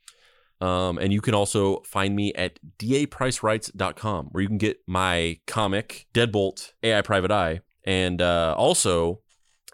Um, 0.61 0.97
and 0.97 1.13
you 1.13 1.21
can 1.21 1.33
also 1.33 1.81
find 1.81 2.15
me 2.15 2.33
at 2.33 2.59
dapricewrites.com 2.77 4.29
where 4.31 4.41
you 4.41 4.47
can 4.47 4.57
get 4.57 4.79
my 4.87 5.39
comic, 5.47 6.07
Deadbolt 6.13 6.73
AI 6.83 7.01
Private 7.01 7.31
Eye. 7.31 7.61
And 7.85 8.21
uh, 8.21 8.55
also, 8.57 9.21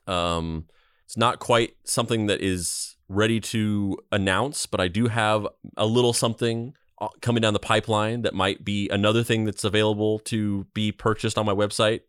um, 0.05 0.65
it's 1.05 1.17
not 1.17 1.39
quite 1.39 1.75
something 1.85 2.27
that 2.27 2.41
is 2.41 2.97
ready 3.09 3.39
to 3.39 3.97
announce, 4.11 4.65
but 4.65 4.79
I 4.79 4.87
do 4.87 5.07
have 5.07 5.47
a 5.75 5.85
little 5.85 6.13
something 6.13 6.73
uh, 6.99 7.09
coming 7.21 7.41
down 7.41 7.53
the 7.53 7.59
pipeline 7.59 8.21
that 8.21 8.33
might 8.33 8.63
be 8.63 8.87
another 8.89 9.23
thing 9.23 9.45
that's 9.45 9.63
available 9.63 10.19
to 10.19 10.65
be 10.73 10.91
purchased 10.91 11.37
on 11.37 11.45
my 11.45 11.53
website. 11.53 12.01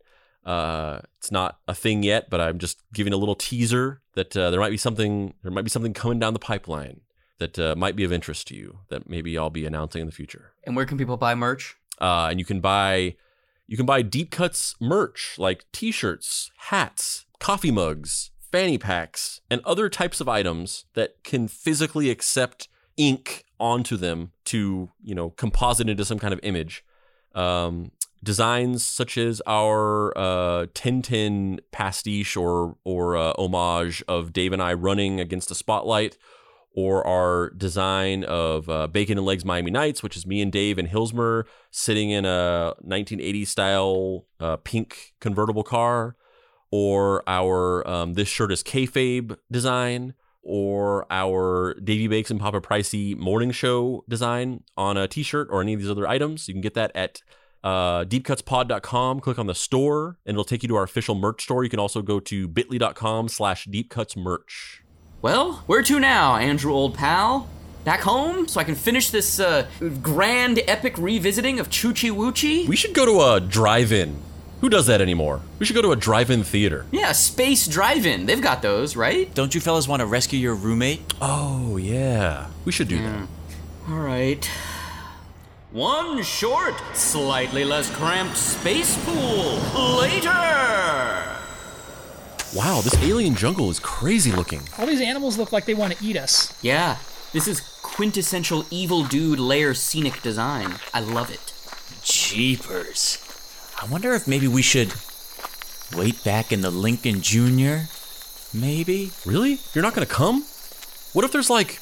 Uh, 0.45 0.99
it's 1.17 1.31
not 1.31 1.59
a 1.67 1.73
thing 1.73 2.03
yet, 2.03 2.29
but 2.29 2.39
I'm 2.39 2.57
just 2.57 2.81
giving 2.93 3.11
a 3.11 3.17
little 3.17 3.35
teaser 3.35 4.01
that 4.13 4.37
uh, 4.37 4.49
there 4.49 4.59
might 4.59 4.69
be 4.69 4.77
something. 4.77 5.33
There 5.43 5.51
might 5.51 5.63
be 5.63 5.69
something 5.69 5.93
coming 5.93 6.19
down 6.19 6.33
the 6.33 6.39
pipeline 6.39 7.01
that 7.39 7.59
uh, 7.59 7.75
might 7.77 7.95
be 7.95 8.03
of 8.03 8.11
interest 8.11 8.47
to 8.47 8.55
you 8.55 8.79
that 8.89 9.09
maybe 9.09 9.37
I'll 9.37 9.49
be 9.49 9.65
announcing 9.65 10.01
in 10.01 10.07
the 10.07 10.13
future. 10.13 10.51
And 10.65 10.75
where 10.75 10.85
can 10.85 10.97
people 10.97 11.17
buy 11.17 11.35
merch? 11.35 11.75
Uh, 11.99 12.27
and 12.29 12.39
you 12.39 12.45
can 12.45 12.59
buy 12.61 13.15
you 13.67 13.75
can 13.75 13.85
buy 13.85 14.01
Deep 14.01 14.31
Cuts 14.31 14.75
merch 14.79 15.35
like 15.37 15.65
T-shirts, 15.73 16.51
hats, 16.57 17.25
coffee 17.39 17.71
mugs, 17.71 18.31
fanny 18.51 18.77
packs, 18.77 19.41
and 19.49 19.61
other 19.65 19.89
types 19.89 20.21
of 20.21 20.29
items 20.29 20.85
that 20.93 21.23
can 21.23 21.47
physically 21.47 22.09
accept 22.09 22.69
ink 22.95 23.45
onto 23.59 23.97
them 23.97 24.31
to 24.45 24.91
you 25.03 25.15
know 25.15 25.31
composite 25.31 25.89
into 25.89 26.05
some 26.05 26.19
kind 26.19 26.33
of 26.33 26.39
image. 26.43 26.83
Um, 27.35 27.91
designs 28.23 28.83
such 28.83 29.17
as 29.17 29.41
our 29.45 30.17
uh, 30.17 30.65
Tintin 30.73 31.59
pastiche 31.71 32.35
or 32.35 32.77
or 32.83 33.15
uh, 33.15 33.33
homage 33.37 34.03
of 34.07 34.33
Dave 34.33 34.53
and 34.53 34.61
I 34.61 34.73
running 34.73 35.19
against 35.19 35.51
a 35.51 35.55
spotlight 35.55 36.17
or 36.77 37.05
our 37.07 37.49
design 37.57 38.23
of 38.25 38.69
uh, 38.69 38.85
Bacon 38.85 39.17
and 39.17 39.25
Legs 39.25 39.43
Miami 39.43 39.71
Nights, 39.71 40.03
which 40.03 40.15
is 40.15 40.27
me 40.27 40.43
and 40.43 40.51
Dave 40.51 40.77
and 40.77 40.87
Hilsmer 40.87 41.45
sitting 41.71 42.11
in 42.11 42.23
a 42.23 42.75
1980s 42.87 43.47
style 43.47 44.27
uh, 44.39 44.57
pink 44.57 45.15
convertible 45.19 45.63
car, 45.63 46.15
or 46.69 47.27
our 47.27 47.85
um, 47.89 48.13
This 48.13 48.27
Shirt 48.27 48.51
is 48.51 48.61
Kayfabe 48.61 49.35
design, 49.51 50.13
or 50.43 51.07
our 51.09 51.73
Davy 51.83 52.07
Bakes 52.07 52.29
and 52.29 52.39
Papa 52.39 52.61
Pricey 52.61 53.17
morning 53.17 53.49
show 53.49 54.03
design 54.07 54.63
on 54.77 54.97
a 54.97 55.07
t 55.07 55.23
shirt 55.23 55.47
or 55.49 55.61
any 55.61 55.73
of 55.73 55.79
these 55.79 55.89
other 55.89 56.07
items. 56.07 56.47
You 56.47 56.53
can 56.53 56.61
get 56.61 56.75
that 56.75 56.91
at 56.93 57.23
uh, 57.63 58.05
deepcutspod.com. 58.05 59.21
Click 59.21 59.39
on 59.39 59.47
the 59.47 59.55
store, 59.55 60.19
and 60.27 60.35
it'll 60.35 60.43
take 60.43 60.61
you 60.61 60.69
to 60.69 60.75
our 60.75 60.83
official 60.83 61.15
merch 61.15 61.41
store. 61.41 61.63
You 61.63 61.71
can 61.71 61.79
also 61.79 62.03
go 62.03 62.19
to 62.19 62.47
bit.ly.com 62.47 63.29
slash 63.29 63.67
deepcutsmerch. 63.67 64.81
Well, 65.21 65.63
where 65.65 65.81
to 65.81 65.99
now, 65.99 66.35
Andrew, 66.35 66.71
old 66.71 66.93
pal? 66.93 67.47
Back 67.83 68.01
home 68.01 68.47
so 68.47 68.59
I 68.59 68.63
can 68.63 68.75
finish 68.75 69.09
this 69.09 69.39
uh, 69.39 69.67
grand 70.01 70.59
epic 70.67 70.95
revisiting 70.97 71.59
of 71.59 71.69
Choochie 71.69 72.11
Woochie? 72.11 72.67
We 72.67 72.75
should 72.75 72.93
go 72.93 73.05
to 73.05 73.35
a 73.35 73.39
drive-in. 73.39 74.21
Who 74.61 74.69
does 74.69 74.87
that 74.87 75.01
anymore? 75.01 75.41
We 75.59 75.65
should 75.65 75.75
go 75.75 75.81
to 75.81 75.91
a 75.91 75.95
drive-in 75.95 76.43
theater. 76.43 76.85
Yeah, 76.91 77.11
Space 77.13 77.67
Drive-In. 77.67 78.25
They've 78.25 78.41
got 78.41 78.61
those, 78.61 78.95
right? 78.95 79.33
Don't 79.33 79.55
you 79.55 79.61
fellas 79.61 79.87
want 79.87 80.01
to 80.01 80.05
rescue 80.05 80.39
your 80.39 80.55
roommate? 80.55 81.01
Oh, 81.21 81.77
yeah. 81.77 82.47
We 82.65 82.71
should 82.71 82.87
do 82.87 82.97
that. 83.01 83.27
All 83.89 83.99
right. 83.99 84.49
One 85.71 86.23
short, 86.23 86.75
slightly 86.93 87.63
less 87.63 87.89
cramped 87.95 88.37
space 88.37 88.97
pool 89.05 89.59
later. 89.99 91.23
Wow, 92.57 92.81
this 92.81 92.97
alien 93.03 93.35
jungle 93.35 93.69
is 93.69 93.79
crazy 93.79 94.31
looking. 94.31 94.63
All 94.79 94.87
these 94.87 94.99
animals 94.99 95.37
look 95.37 95.51
like 95.51 95.65
they 95.65 95.75
want 95.75 95.93
to 95.95 96.03
eat 96.03 96.17
us. 96.17 96.51
Yeah, 96.63 96.97
this 97.31 97.47
is 97.47 97.59
quintessential 97.83 98.65
evil 98.71 99.03
dude 99.03 99.37
layer 99.37 99.75
scenic 99.75 100.23
design. 100.23 100.79
I 100.91 101.01
love 101.01 101.29
it. 101.29 101.53
Jeepers. 102.03 103.19
I 103.79 103.85
wonder 103.85 104.11
if 104.15 104.27
maybe 104.27 104.47
we 104.47 104.63
should 104.63 104.95
wait 105.95 106.23
back 106.23 106.51
in 106.51 106.61
the 106.61 106.71
Lincoln 106.71 107.21
Jr. 107.21 107.91
Maybe? 108.51 109.11
Really? 109.23 109.59
You're 109.75 109.83
not 109.83 109.93
gonna 109.93 110.07
come? 110.07 110.41
What 111.13 111.23
if 111.23 111.31
there's 111.31 111.51
like 111.51 111.79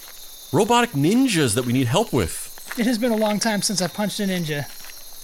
robotic 0.52 0.90
ninjas 0.90 1.56
that 1.56 1.66
we 1.66 1.72
need 1.72 1.88
help 1.88 2.12
with? 2.12 2.76
It 2.78 2.86
has 2.86 2.98
been 2.98 3.14
a 3.14 3.16
long 3.16 3.40
time 3.40 3.62
since 3.62 3.82
I 3.82 3.88
punched 3.88 4.20
a 4.20 4.24
ninja. 4.24 4.66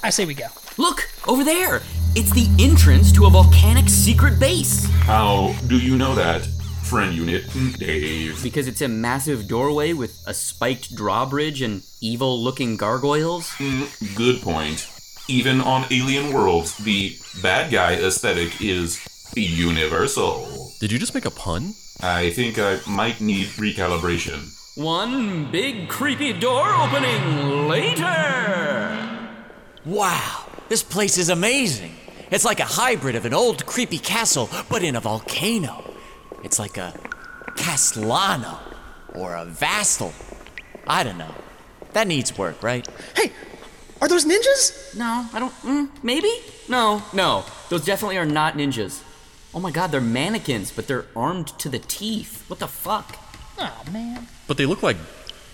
I 0.02 0.12
say 0.12 0.24
we 0.24 0.34
go. 0.34 0.48
Look, 0.78 1.10
over 1.28 1.44
there. 1.44 1.82
It's 2.14 2.32
the 2.32 2.50
entrance 2.62 3.14
to 3.14 3.26
a 3.26 3.30
volcanic 3.30 3.88
secret 3.88 4.38
base. 4.38 4.84
How 5.04 5.56
do 5.68 5.80
you 5.80 5.96
know 5.98 6.14
that, 6.14 6.46
friend 6.84 7.16
unit 7.16 7.46
Dave? 7.80 8.44
Because 8.44 8.68
it's 8.68 8.82
a 8.82 8.90
massive 8.90 9.48
doorway 9.48 9.94
with 9.94 10.22
a 10.28 10.34
spiked 10.34 10.94
drawbridge 10.94 11.62
and 11.62 11.84
evil 12.02 12.38
looking 12.38 12.76
gargoyles? 12.76 13.48
Mm, 13.52 14.14
good 14.14 14.42
point. 14.42 14.90
Even 15.30 15.62
on 15.62 15.86
alien 15.90 16.34
worlds, 16.34 16.76
the 16.80 17.16
bad 17.42 17.72
guy 17.72 17.94
aesthetic 17.94 18.62
is 18.62 19.00
universal. 19.34 20.74
Did 20.82 20.92
you 20.92 21.00
just 21.00 21.14
make 21.14 21.24
a 21.24 21.32
pun? 21.32 21.76
I 22.02 22.32
think 22.32 22.60
I 22.60 22.82
might 22.90 23.22
need 23.22 23.48
recalibration. 23.56 24.52
One 24.76 25.50
big 25.50 25.88
creepy 25.88 26.34
door 26.34 26.74
opening 26.74 27.70
later. 27.70 29.30
Wow, 29.86 30.44
this 30.68 30.84
place 30.84 31.18
is 31.18 31.30
amazing. 31.30 31.96
It's 32.32 32.46
like 32.46 32.62
a 32.62 32.66
hybrid 32.66 33.16
of 33.16 33.26
an 33.26 33.34
old 33.34 33.66
creepy 33.66 34.00
castle, 34.00 34.50
but 34.70 34.84
in 34.84 34.96
a 34.96 35.02
volcano. 35.02 35.84
It's 36.44 36.58
like 36.58 36.78
a 36.78 36.98
Castellano 37.58 38.58
or 39.14 39.36
a 39.36 39.46
Vastal. 39.46 40.14
I 40.88 41.04
don't 41.04 41.18
know. 41.18 41.36
That 41.92 42.08
needs 42.08 42.38
work, 42.38 42.64
right? 42.64 42.88
Hey, 43.18 43.34
are 44.02 44.08
those 44.08 44.24
ninjas? 44.24 44.98
No, 44.98 45.28
I 45.34 45.40
don't. 45.40 45.54
Mm, 45.62 45.90
maybe? 46.04 46.32
No, 46.70 47.04
no. 47.12 47.44
Those 47.70 47.84
definitely 47.84 48.18
are 48.18 48.26
not 48.26 48.54
ninjas. 48.54 49.04
Oh 49.54 49.60
my 49.60 49.72
god, 49.72 49.92
they're 49.92 50.00
mannequins, 50.00 50.72
but 50.72 50.88
they're 50.88 51.08
armed 51.16 51.48
to 51.60 51.68
the 51.68 51.80
teeth. 51.80 52.46
What 52.48 52.60
the 52.60 52.68
fuck? 52.68 53.20
Oh, 53.60 53.84
man. 53.92 54.28
But 54.48 54.56
they 54.56 54.66
look 54.66 54.82
like 54.82 54.96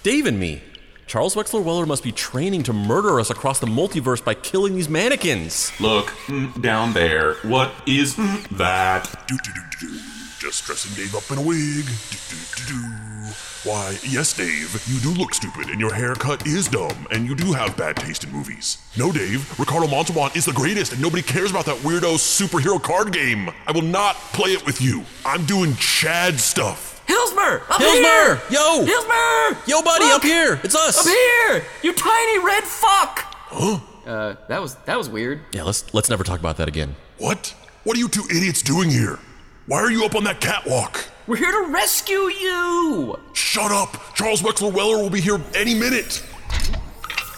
Dave 0.04 0.28
and 0.28 0.40
me. 0.40 0.62
Charles 1.08 1.36
Wexler 1.36 1.64
Weller 1.64 1.86
must 1.86 2.04
be 2.04 2.12
training 2.12 2.64
to 2.64 2.74
murder 2.74 3.18
us 3.18 3.30
across 3.30 3.60
the 3.60 3.66
multiverse 3.66 4.22
by 4.22 4.34
killing 4.34 4.76
these 4.76 4.90
mannequins. 4.90 5.72
Look, 5.80 6.08
mm, 6.28 6.62
down 6.62 6.92
there. 6.92 7.36
What 7.44 7.72
is 7.86 8.16
mm, 8.16 8.46
that? 8.58 9.26
Do, 9.26 9.38
do, 9.38 9.52
do, 9.54 9.62
do, 9.80 9.88
do. 9.88 10.00
Just 10.38 10.66
dressing 10.66 10.94
Dave 11.02 11.16
up 11.16 11.32
in 11.32 11.38
a 11.38 11.42
wig. 11.42 11.86
Do, 11.86 12.18
do, 12.30 12.38
do, 12.58 12.74
do. 12.74 13.34
Why, 13.64 13.98
yes, 14.04 14.36
Dave, 14.36 14.84
you 14.88 15.00
do 15.00 15.18
look 15.18 15.34
stupid, 15.34 15.70
and 15.70 15.80
your 15.80 15.94
haircut 15.94 16.46
is 16.46 16.68
dumb, 16.68 17.08
and 17.10 17.26
you 17.26 17.36
do 17.36 17.54
have 17.54 17.78
bad 17.78 17.96
taste 17.96 18.26
in 18.26 18.32
movies. 18.32 18.78
No, 18.98 19.10
Dave, 19.10 19.58
Ricardo 19.58 19.88
Montalban 19.88 20.32
is 20.36 20.44
the 20.44 20.54
greatest, 20.54 20.92
and 20.92 21.02
nobody 21.02 21.24
cares 21.24 21.52
about 21.52 21.66
that 21.68 21.78
weirdo 21.78 22.16
superhero 22.16 22.82
card 22.82 23.14
game. 23.14 23.50
I 23.66 23.72
will 23.72 23.82
not 23.82 24.18
play 24.34 24.50
it 24.52 24.66
with 24.66 24.82
you. 24.82 25.06
I'm 25.26 25.46
doing 25.46 25.74
Chad 25.76 26.38
stuff. 26.38 26.97
Hilsmer! 27.08 27.62
Up 27.70 27.82
Hilsmer! 27.82 28.02
here! 28.02 28.42
Yo! 28.50 28.86
Hilsmer! 28.86 29.68
Yo, 29.68 29.82
buddy, 29.82 30.06
Look! 30.06 30.16
up 30.16 30.24
here! 30.24 30.60
It's 30.64 30.76
us! 30.76 30.98
Up 31.00 31.06
here! 31.06 31.66
You 31.82 31.94
tiny 31.94 32.40
red 32.40 32.64
fuck! 32.64 33.20
Huh? 33.50 33.80
Uh, 34.06 34.36
that 34.48 34.62
was 34.62 34.76
that 34.86 34.98
was 34.98 35.10
weird. 35.10 35.42
Yeah, 35.52 35.64
let's 35.64 35.94
let's 35.94 36.10
never 36.10 36.24
talk 36.24 36.40
about 36.40 36.58
that 36.58 36.68
again. 36.68 36.96
What? 37.18 37.54
What 37.84 37.96
are 37.98 38.00
you 38.00 38.08
two 38.08 38.24
idiots 38.30 38.62
doing 38.62 38.90
here? 38.90 39.20
Why 39.68 39.80
are 39.80 39.92
you 39.92 40.06
up 40.06 40.16
on 40.16 40.24
that 40.26 40.40
catwalk? 40.42 41.06
We're 41.28 41.36
here 41.38 41.52
to 41.52 41.72
rescue 41.72 42.30
you! 42.30 43.20
Shut 43.34 43.72
up! 43.72 43.98
Charles 44.16 44.42
Wexler 44.42 44.72
Weller 44.72 45.02
will 45.02 45.10
be 45.10 45.20
here 45.22 45.42
any 45.56 45.76
minute. 45.76 46.24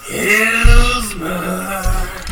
Hilsmer. 0.05 1.83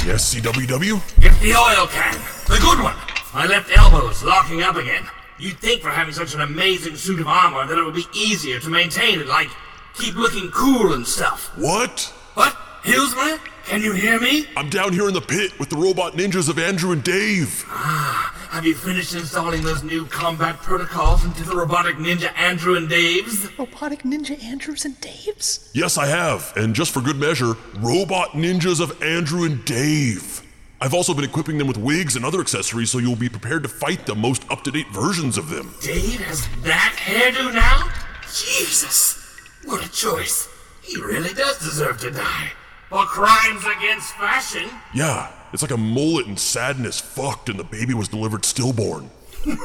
Yes, 0.05 0.33
CWW? 0.33 1.19
Get 1.19 1.39
the 1.41 1.53
oil 1.55 1.87
can. 1.87 2.13
The 2.47 2.57
good 2.61 2.79
one. 2.83 2.95
I 3.33 3.45
left 3.47 3.69
elbows 3.75 4.23
locking 4.23 4.61
up 4.61 4.75
again. 4.75 5.03
You'd 5.39 5.59
think 5.59 5.81
for 5.81 5.89
having 5.89 6.13
such 6.13 6.33
an 6.33 6.41
amazing 6.41 6.95
suit 6.95 7.19
of 7.19 7.27
armor 7.27 7.67
that 7.67 7.77
it 7.77 7.83
would 7.83 7.93
be 7.93 8.07
easier 8.13 8.59
to 8.59 8.69
maintain 8.69 9.19
it, 9.19 9.27
like 9.27 9.49
keep 9.93 10.15
looking 10.15 10.49
cool 10.51 10.93
and 10.93 11.05
stuff. 11.05 11.51
What? 11.57 12.11
What? 12.33 12.53
Hilsmer? 12.83 13.39
Can 13.65 13.81
you 13.81 13.91
hear 13.91 14.19
me? 14.19 14.47
I'm 14.55 14.69
down 14.69 14.93
here 14.93 15.07
in 15.07 15.13
the 15.13 15.21
pit 15.21 15.59
with 15.59 15.69
the 15.69 15.75
robot 15.75 16.13
ninjas 16.13 16.49
of 16.49 16.57
Andrew 16.57 16.91
and 16.91 17.03
Dave. 17.03 17.65
Ah, 17.67 18.33
have 18.49 18.65
you 18.65 18.73
finished 18.73 19.13
installing 19.13 19.61
those 19.61 19.83
new 19.83 20.05
combat 20.05 20.57
protocols 20.61 21.23
into 21.25 21.43
the 21.43 21.55
robotic 21.55 21.97
ninja 21.97 22.35
Andrew 22.37 22.75
and 22.75 22.89
Dave's? 22.89 23.47
Robotic 23.59 24.03
Ninja 24.03 24.41
Andrews 24.43 24.85
and 24.85 24.95
Daves? 25.01 25.69
Yes, 25.73 25.97
I 25.97 26.07
have. 26.07 26.53
And 26.55 26.73
just 26.73 26.91
for 26.93 27.01
good 27.01 27.17
measure, 27.17 27.55
robot 27.79 28.31
ninjas 28.31 28.79
of 28.79 29.03
Andrew 29.03 29.43
and 29.43 29.63
Dave. 29.65 30.36
I've 30.79 30.93
also 30.93 31.15
been 31.15 31.23
equipping 31.23 31.57
them 31.57 31.67
with 31.67 31.77
wigs 31.77 32.15
and 32.15 32.23
other 32.23 32.39
accessories 32.39 32.91
so 32.91 32.99
you'll 32.99 33.15
be 33.15 33.29
prepared 33.29 33.63
to 33.63 33.69
fight 33.69 34.05
the 34.05 34.13
most 34.13 34.49
up 34.51 34.63
to 34.65 34.71
date 34.71 34.87
versions 34.91 35.37
of 35.37 35.49
them. 35.49 35.73
Dave 35.81 36.19
has 36.21 36.47
that 36.63 36.95
hairdo 36.97 37.51
now? 37.53 37.89
Jesus! 38.31 39.17
What 39.65 39.83
a 39.83 39.91
choice. 39.91 40.47
He 40.81 41.01
really 41.01 41.33
does 41.33 41.57
deserve 41.57 41.99
to 42.01 42.11
die. 42.11 42.51
For 42.89 43.03
crimes 43.05 43.63
against 43.65 44.13
fashion? 44.13 44.69
Yeah, 44.93 45.31
it's 45.51 45.63
like 45.63 45.71
a 45.71 45.77
mullet 45.77 46.27
and 46.27 46.39
sadness 46.39 47.01
fucked 47.01 47.49
and 47.49 47.59
the 47.59 47.63
baby 47.63 47.95
was 47.95 48.07
delivered 48.07 48.45
stillborn. 48.45 49.09
you, 49.45 49.55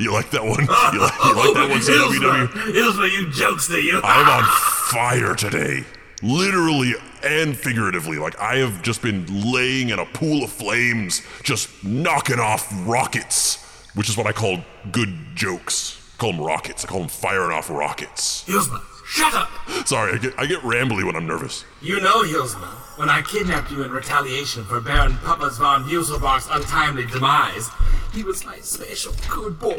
you 0.00 0.12
like 0.12 0.30
that 0.30 0.42
one? 0.42 0.64
You 0.64 1.00
like, 1.00 1.24
you 1.24 1.34
like 1.34 1.54
that 1.54 1.68
one, 1.68 1.80
CWW? 1.80 2.46
Hilsmer, 2.72 3.10
you 3.12 3.26
jokester, 3.26 3.82
you. 3.82 4.00
I'm 4.02 4.28
on 4.28 4.44
fire 4.90 5.34
today. 5.34 5.84
Literally 6.22 6.94
and 7.24 7.56
figuratively. 7.56 8.18
Like, 8.18 8.38
I 8.40 8.56
have 8.56 8.82
just 8.82 9.02
been 9.02 9.26
laying 9.52 9.90
in 9.90 9.98
a 9.98 10.06
pool 10.06 10.44
of 10.44 10.50
flames, 10.50 11.22
just 11.42 11.84
knocking 11.84 12.38
off 12.38 12.72
rockets, 12.86 13.62
which 13.94 14.08
is 14.08 14.16
what 14.16 14.26
I 14.26 14.32
call 14.32 14.58
good 14.92 15.14
jokes. 15.34 16.00
I 16.14 16.18
call 16.18 16.32
them 16.32 16.40
rockets. 16.40 16.84
I 16.84 16.88
call 16.88 17.00
them 17.00 17.08
firing 17.08 17.52
off 17.52 17.68
rockets. 17.70 18.44
Hilsmer, 18.46 18.80
shut 19.06 19.34
up! 19.34 19.50
Sorry, 19.86 20.14
I 20.14 20.18
get, 20.18 20.34
I 20.38 20.46
get 20.46 20.60
rambly 20.60 21.04
when 21.04 21.16
I'm 21.16 21.26
nervous. 21.26 21.64
You 21.82 22.00
know, 22.00 22.22
Hilsmer, 22.22 22.68
when 22.98 23.10
I 23.10 23.22
kidnapped 23.22 23.70
you 23.70 23.82
in 23.82 23.90
retaliation 23.90 24.64
for 24.64 24.80
Baron 24.80 25.16
Puppers 25.18 25.58
von 25.58 25.84
Muselbach's 25.84 26.48
untimely 26.50 27.06
demise, 27.06 27.68
he 28.12 28.22
was 28.22 28.44
my 28.44 28.58
special 28.60 29.12
good 29.28 29.58
boy. 29.58 29.76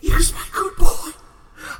He 0.00 0.12
was 0.12 0.32
my 0.32 0.44
good 0.52 0.76
boy. 0.76 1.10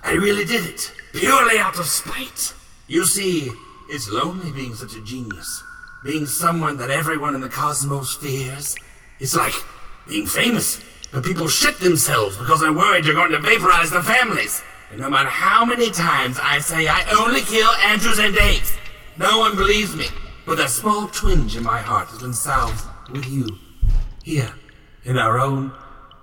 I 0.03 0.13
really 0.13 0.45
did 0.45 0.65
it, 0.65 0.93
purely 1.13 1.59
out 1.59 1.79
of 1.79 1.87
spite. 1.87 2.55
You 2.87 3.05
see, 3.05 3.51
it's 3.89 4.11
lonely 4.11 4.53
being 4.53 4.75
such 4.75 4.95
a 4.95 5.01
genius. 5.01 5.63
Being 6.05 6.27
someone 6.27 6.77
that 6.79 6.91
everyone 6.91 7.35
in 7.35 7.41
the 7.41 7.49
cosmos 7.49 8.15
fears. 8.15 8.77
It's 9.19 9.35
like 9.35 9.55
being 10.09 10.27
famous, 10.27 10.81
but 11.13 11.25
people 11.25 11.49
shit 11.49 11.79
themselves 11.79 12.37
because 12.37 12.61
they're 12.61 12.73
worried 12.73 13.05
you're 13.05 13.15
going 13.15 13.33
to 13.33 13.39
vaporize 13.39 13.91
their 13.91 14.03
families. 14.03 14.63
And 14.91 15.01
no 15.01 15.11
matter 15.11 15.29
how 15.29 15.65
many 15.65 15.91
times 15.91 16.39
I 16.41 16.59
say 16.59 16.87
I 16.87 17.05
only 17.19 17.41
kill 17.41 17.71
Andrews 17.85 18.19
and 18.19 18.35
Daves, 18.35 18.77
no 19.19 19.39
one 19.39 19.57
believes 19.57 19.97
me. 19.97 20.07
But 20.45 20.61
a 20.61 20.69
small 20.69 21.09
twinge 21.09 21.57
in 21.57 21.65
my 21.65 21.79
heart 21.79 22.09
has 22.09 22.21
been 22.21 22.35
solved 22.35 22.85
with 23.11 23.27
you. 23.27 23.49
Here, 24.23 24.53
in 25.05 25.19
our 25.19 25.39
own 25.39 25.73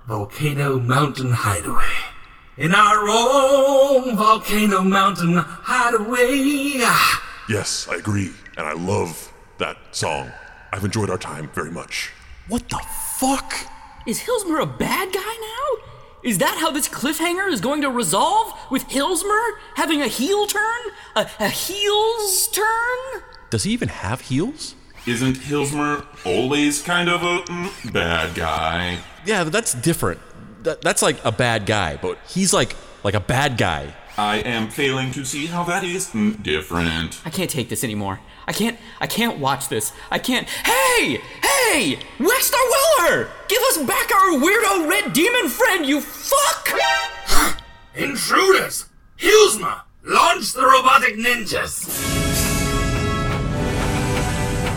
Volcano 0.08 0.80
Mountain 0.80 1.32
Hideaway. 1.32 2.14
in 2.58 2.74
our 2.76 3.06
own 3.10 4.16
volcano 4.16 4.82
mountain 4.82 5.38
hideaway. 5.38 6.82
Ah. 6.84 7.23
Yes, 7.50 7.88
I 7.90 7.96
agree, 7.96 8.32
and 8.58 8.66
I 8.66 8.74
love 8.74 9.34
that 9.58 9.78
song. 9.92 10.32
I've 10.72 10.86
enjoyed 10.86 11.10
our 11.10 11.18
time 11.18 11.50
very 11.54 11.72
much. 11.72 12.12
What 12.48 12.70
the 12.70 12.82
fuck? 13.18 13.54
Is 14.08 14.22
Hilsmer 14.22 14.62
a 14.62 14.66
bad 14.66 15.14
guy 15.14 15.20
now? 15.22 15.84
Is 16.24 16.38
that 16.38 16.58
how 16.58 16.72
this 16.72 16.88
cliffhanger 16.88 17.52
is 17.52 17.60
going 17.60 17.82
to 17.82 17.90
resolve? 17.90 18.54
With 18.72 18.88
Hilsmer 18.88 19.52
having 19.76 20.02
a 20.02 20.08
heel 20.08 20.48
turn? 20.48 20.82
A, 21.16 21.30
a 21.40 21.50
heels 21.50 22.48
turn? 22.48 23.24
Does 23.50 23.64
he 23.64 23.72
even 23.72 23.90
have 23.90 24.22
heels? 24.22 24.76
Isn't 25.06 25.36
Hilsmer 25.36 26.06
always 26.26 26.82
kind 26.82 27.10
of 27.10 27.24
a 27.24 27.40
mm, 27.40 27.94
bad 27.94 28.36
guy? 28.36 29.00
Yeah, 29.26 29.44
that's 29.44 29.74
different. 29.74 30.22
That, 30.64 30.82
that's 30.82 31.02
like 31.02 31.24
a 31.26 31.32
bad 31.32 31.66
guy, 31.66 31.98
but 32.02 32.18
he's 32.28 32.54
like 32.54 32.76
like 33.04 33.14
a 33.16 33.20
bad 33.20 33.58
guy. 33.58 33.94
I 34.18 34.38
am 34.38 34.70
failing 34.70 35.12
to 35.14 35.26
see 35.26 35.48
how 35.48 35.64
that 35.64 35.84
is 35.84 36.12
different. 36.44 37.20
I 37.26 37.32
can't 37.32 37.50
take 37.50 37.70
this 37.70 37.84
anymore. 37.84 38.20
I 38.48 38.54
can't 38.54 38.78
I 39.02 39.08
can't 39.08 39.40
watch 39.40 39.70
this. 39.70 39.92
I 40.12 40.20
can't 40.20 40.48
Hey! 40.48 41.20
Hey! 41.42 41.98
Wexler 42.20 42.60
Weller! 43.00 43.32
Give 43.48 43.62
us 43.64 43.80
back 43.80 44.14
our 44.14 44.34
weirdo 44.34 44.88
red 44.88 45.14
demon 45.14 45.50
friend, 45.50 45.84
you 45.84 46.00
fuck! 46.00 46.70
Intruders! 47.96 48.88
Hilsmer! 49.18 49.82
Launch 50.04 50.54
the 50.54 50.62
robotic 50.62 51.16
ninjas! 51.16 51.88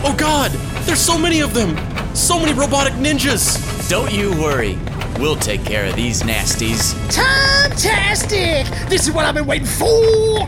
Oh 0.03 0.15
god! 0.17 0.49
There's 0.85 0.99
so 0.99 1.17
many 1.17 1.41
of 1.41 1.53
them! 1.53 1.77
So 2.15 2.39
many 2.39 2.53
robotic 2.53 2.93
ninjas! 2.93 3.87
Don't 3.87 4.11
you 4.11 4.31
worry. 4.31 4.79
We'll 5.19 5.35
take 5.35 5.65
care 5.65 5.85
of 5.85 5.95
these 5.95 6.21
nasties. 6.21 6.93
Fantastic! 7.13 8.67
This 8.87 9.07
is 9.07 9.11
what 9.11 9.25
I've 9.25 9.33
been 9.33 9.47
waiting 9.47 9.65
for! 9.65 10.47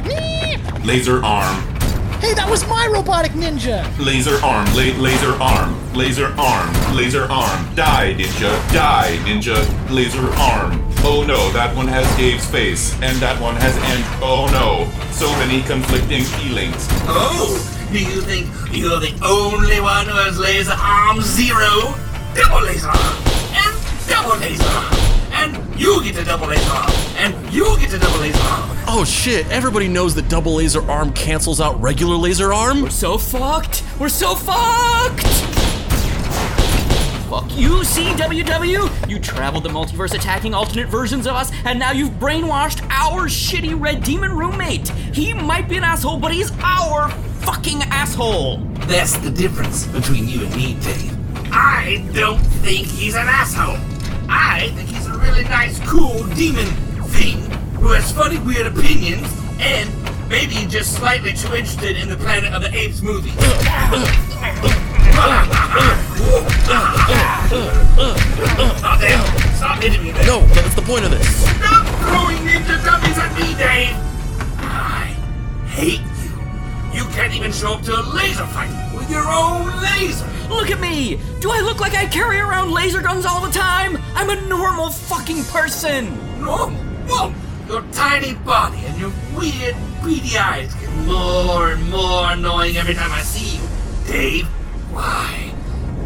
Laser 0.86 1.24
arm. 1.24 1.64
Hey, 2.20 2.34
that 2.36 2.48
was 2.48 2.68
my 2.68 2.86
robotic 2.88 3.32
ninja! 3.32 3.84
Laser 3.98 4.36
arm, 4.46 4.68
la- 4.76 5.02
laser 5.02 5.34
arm, 5.42 5.94
laser 5.94 6.28
arm, 6.38 6.96
laser 6.96 7.24
arm. 7.32 7.76
Die, 7.76 8.14
ninja, 8.16 8.74
die, 8.74 9.18
ninja, 9.24 9.58
laser 9.90 10.28
arm. 10.36 10.86
Oh 11.02 11.24
no, 11.26 11.50
that 11.52 11.76
one 11.76 11.88
has 11.88 12.06
Dave's 12.16 12.46
face, 12.46 12.94
and 13.02 13.18
that 13.18 13.42
one 13.42 13.56
has 13.56 13.76
and 13.76 14.04
oh 14.22 14.46
no, 14.52 14.86
so 15.12 15.32
many 15.40 15.64
conflicting 15.64 16.24
feelings. 16.24 16.88
Oh, 17.08 17.58
do 17.92 18.00
you 18.00 18.22
think 18.22 18.46
you're 18.72 19.00
the 19.00 19.18
only 19.26 19.82
one 19.82 20.06
who 20.06 20.14
has 20.14 20.38
laser 20.38 20.74
arm 20.74 21.22
zero? 21.22 21.96
Double 22.36 22.68
laser 22.68 22.90
arm! 22.90 23.29
And 24.10 24.26
double 24.26 24.40
laser 24.40 24.64
arm! 24.64 24.94
And 25.32 25.80
you 25.80 26.04
get 26.04 26.18
a 26.18 26.26
double 26.26 26.48
laser 26.48 26.72
arm! 26.72 26.92
And 27.18 27.54
you 27.54 27.78
get 27.80 27.94
a 27.94 28.00
double 28.00 28.20
laser 28.20 28.42
arm! 28.42 28.78
Oh 28.88 29.06
shit, 29.06 29.48
everybody 29.52 29.88
knows 29.88 30.16
that 30.16 30.28
double 30.28 30.56
laser 30.56 30.82
arm 30.90 31.14
cancels 31.14 31.62
out 31.62 31.80
regular 31.80 32.16
laser 32.16 32.52
arm? 32.52 32.82
We're 32.82 32.90
so 32.90 33.20
fucked! 33.20 33.84
We're 34.00 34.10
so 34.10 34.34
fucked! 34.34 35.28
Fuck 37.30 37.56
you, 37.56 37.82
CWW! 37.82 39.10
You 39.10 39.20
traveled 39.20 39.64
the 39.64 39.70
multiverse 39.70 40.16
attacking 40.16 40.56
alternate 40.56 40.88
versions 40.88 41.28
of 41.28 41.36
us, 41.36 41.52
and 41.66 41.78
now 41.78 41.92
you've 41.92 42.14
brainwashed 42.14 42.82
our 42.90 43.28
shitty 43.28 43.80
red 43.80 44.04
demon 44.04 44.36
roommate! 44.36 44.90
He 44.90 45.36
might 45.36 45.70
be 45.70 45.78
an 45.78 45.84
asshole, 45.84 46.18
but 46.18 46.34
he's 46.34 46.52
our 46.64 47.12
fucking 47.42 47.84
asshole! 47.84 48.58
That's 48.88 49.18
the 49.18 49.30
difference 49.30 49.86
between 49.86 50.28
you 50.28 50.46
and 50.46 50.56
me, 50.56 50.74
Dave. 50.82 51.16
I 51.52 52.10
don't 52.14 52.40
think 52.40 52.88
he's 52.88 53.14
an 53.14 53.28
asshole. 53.28 53.78
I 54.30 54.72
think 54.76 54.90
he's 54.90 55.08
a 55.08 55.18
really 55.18 55.44
nice, 55.44 55.80
cool 55.90 56.24
demon 56.36 56.68
thing 57.10 57.42
who 57.80 57.90
has 57.90 58.12
funny, 58.12 58.38
weird 58.40 58.68
opinions 58.68 59.28
and 59.60 59.90
maybe 60.30 60.54
just 60.68 60.94
slightly 60.94 61.34
too 61.34 61.56
interested 61.56 61.98
in 61.98 62.08
the 62.10 62.18
Planet 62.18 62.54
of 62.54 62.62
the 62.62 62.74
Apes 62.76 63.02
movie. 63.02 63.32
damn. 69.00 69.56
Stop 69.56 69.82
hitting 69.82 70.04
me, 70.04 70.12
man. 70.12 70.26
No, 70.26 70.42
that's 70.48 70.76
the 70.76 70.82
point 70.82 71.06
of 71.06 71.12
this. 71.12 71.28
Stop 71.58 71.88
throwing 72.04 72.38
ninja 72.46 72.84
dummies 72.86 73.18
at 73.18 73.34
me, 73.36 73.56
Dave! 73.56 73.96
I 74.60 75.16
hate 75.68 76.02
you. 76.22 77.00
You 77.00 77.06
can't 77.16 77.34
even 77.34 77.52
show 77.52 77.74
up 77.74 77.82
to 77.84 78.00
a 78.00 78.04
laser 78.14 78.46
fight 78.48 78.70
with 78.96 79.10
your 79.10 79.28
own 79.28 79.66
laser. 79.82 80.28
Look 80.50 80.72
at 80.72 80.80
me! 80.80 81.20
Do 81.40 81.52
I 81.52 81.62
look 81.62 81.80
like 81.80 81.94
I 81.94 82.06
carry 82.08 82.40
around 82.40 82.72
laser 82.72 83.02
guns 83.02 83.26
all 83.26 83.40
the 83.40 83.52
time? 83.52 83.98
I'm 84.16 84.30
a 84.30 84.42
normal 84.48 84.90
fucking 84.90 85.44
person! 85.46 86.10
Normal? 86.44 86.80
Well, 87.08 87.34
your 87.68 87.84
tiny 87.92 88.34
body 88.34 88.80
and 88.86 89.00
your 89.00 89.12
weird, 89.38 89.76
beady 90.04 90.38
eyes 90.38 90.74
get 90.76 90.90
more 91.06 91.72
and 91.72 91.90
more 91.90 92.32
annoying 92.32 92.78
every 92.78 92.96
time 92.96 93.12
I 93.12 93.22
see 93.22 93.58
you. 93.58 93.64
Dave, 94.08 94.46
why? 94.92 95.54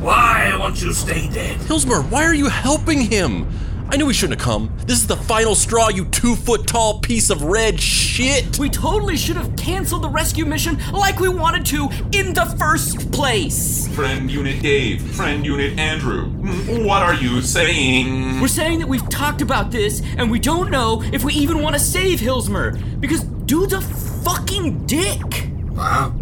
Why 0.02 0.56
won't 0.60 0.82
you 0.82 0.92
stay 0.92 1.30
dead? 1.30 1.58
Hilsmer, 1.62 2.08
why 2.10 2.26
are 2.26 2.34
you 2.34 2.50
helping 2.50 3.00
him? 3.00 3.48
I 3.94 3.96
knew 3.96 4.08
we 4.08 4.14
shouldn't 4.16 4.42
have 4.42 4.44
come. 4.44 4.76
This 4.88 4.98
is 4.98 5.06
the 5.06 5.16
final 5.16 5.54
straw, 5.54 5.90
you 5.90 6.06
two 6.06 6.36
foot 6.36 6.66
tall 6.66 7.00
piece 7.00 7.30
of 7.30 7.44
red 7.44 7.80
shit. 7.80 8.58
We 8.58 8.68
totally 8.68 9.16
should 9.16 9.36
have 9.36 9.56
canceled 9.56 10.02
the 10.02 10.10
rescue 10.10 10.46
mission 10.46 10.80
like 10.92 11.20
we 11.20 11.30
wanted 11.30 11.64
to 11.68 11.90
in 12.12 12.34
the 12.34 12.56
first 12.58 13.12
place. 13.12 13.88
Friend 13.90 14.32
Unit 14.32 14.64
Dave, 14.64 15.00
Friend 15.12 15.46
Unit 15.46 15.78
Andrew, 15.78 16.26
mm, 16.26 16.84
what 16.88 17.04
are 17.04 17.14
you 17.14 17.44
saying? 17.44 18.42
We're 18.42 18.48
saying 18.48 18.80
that 18.80 18.88
we've 18.88 19.08
talked 19.10 19.44
about 19.44 19.70
this 19.70 20.02
and 20.18 20.32
we 20.32 20.40
don't 20.40 20.72
know 20.72 21.04
if 21.14 21.24
we 21.24 21.36
even 21.36 21.62
want 21.62 21.76
to 21.76 21.80
save 21.80 22.20
Hilsmer 22.20 23.00
because 23.00 23.22
dude's 23.24 23.74
a 23.74 23.82
fucking 23.82 24.88
dick. 24.88 25.52
Wow, 25.70 26.16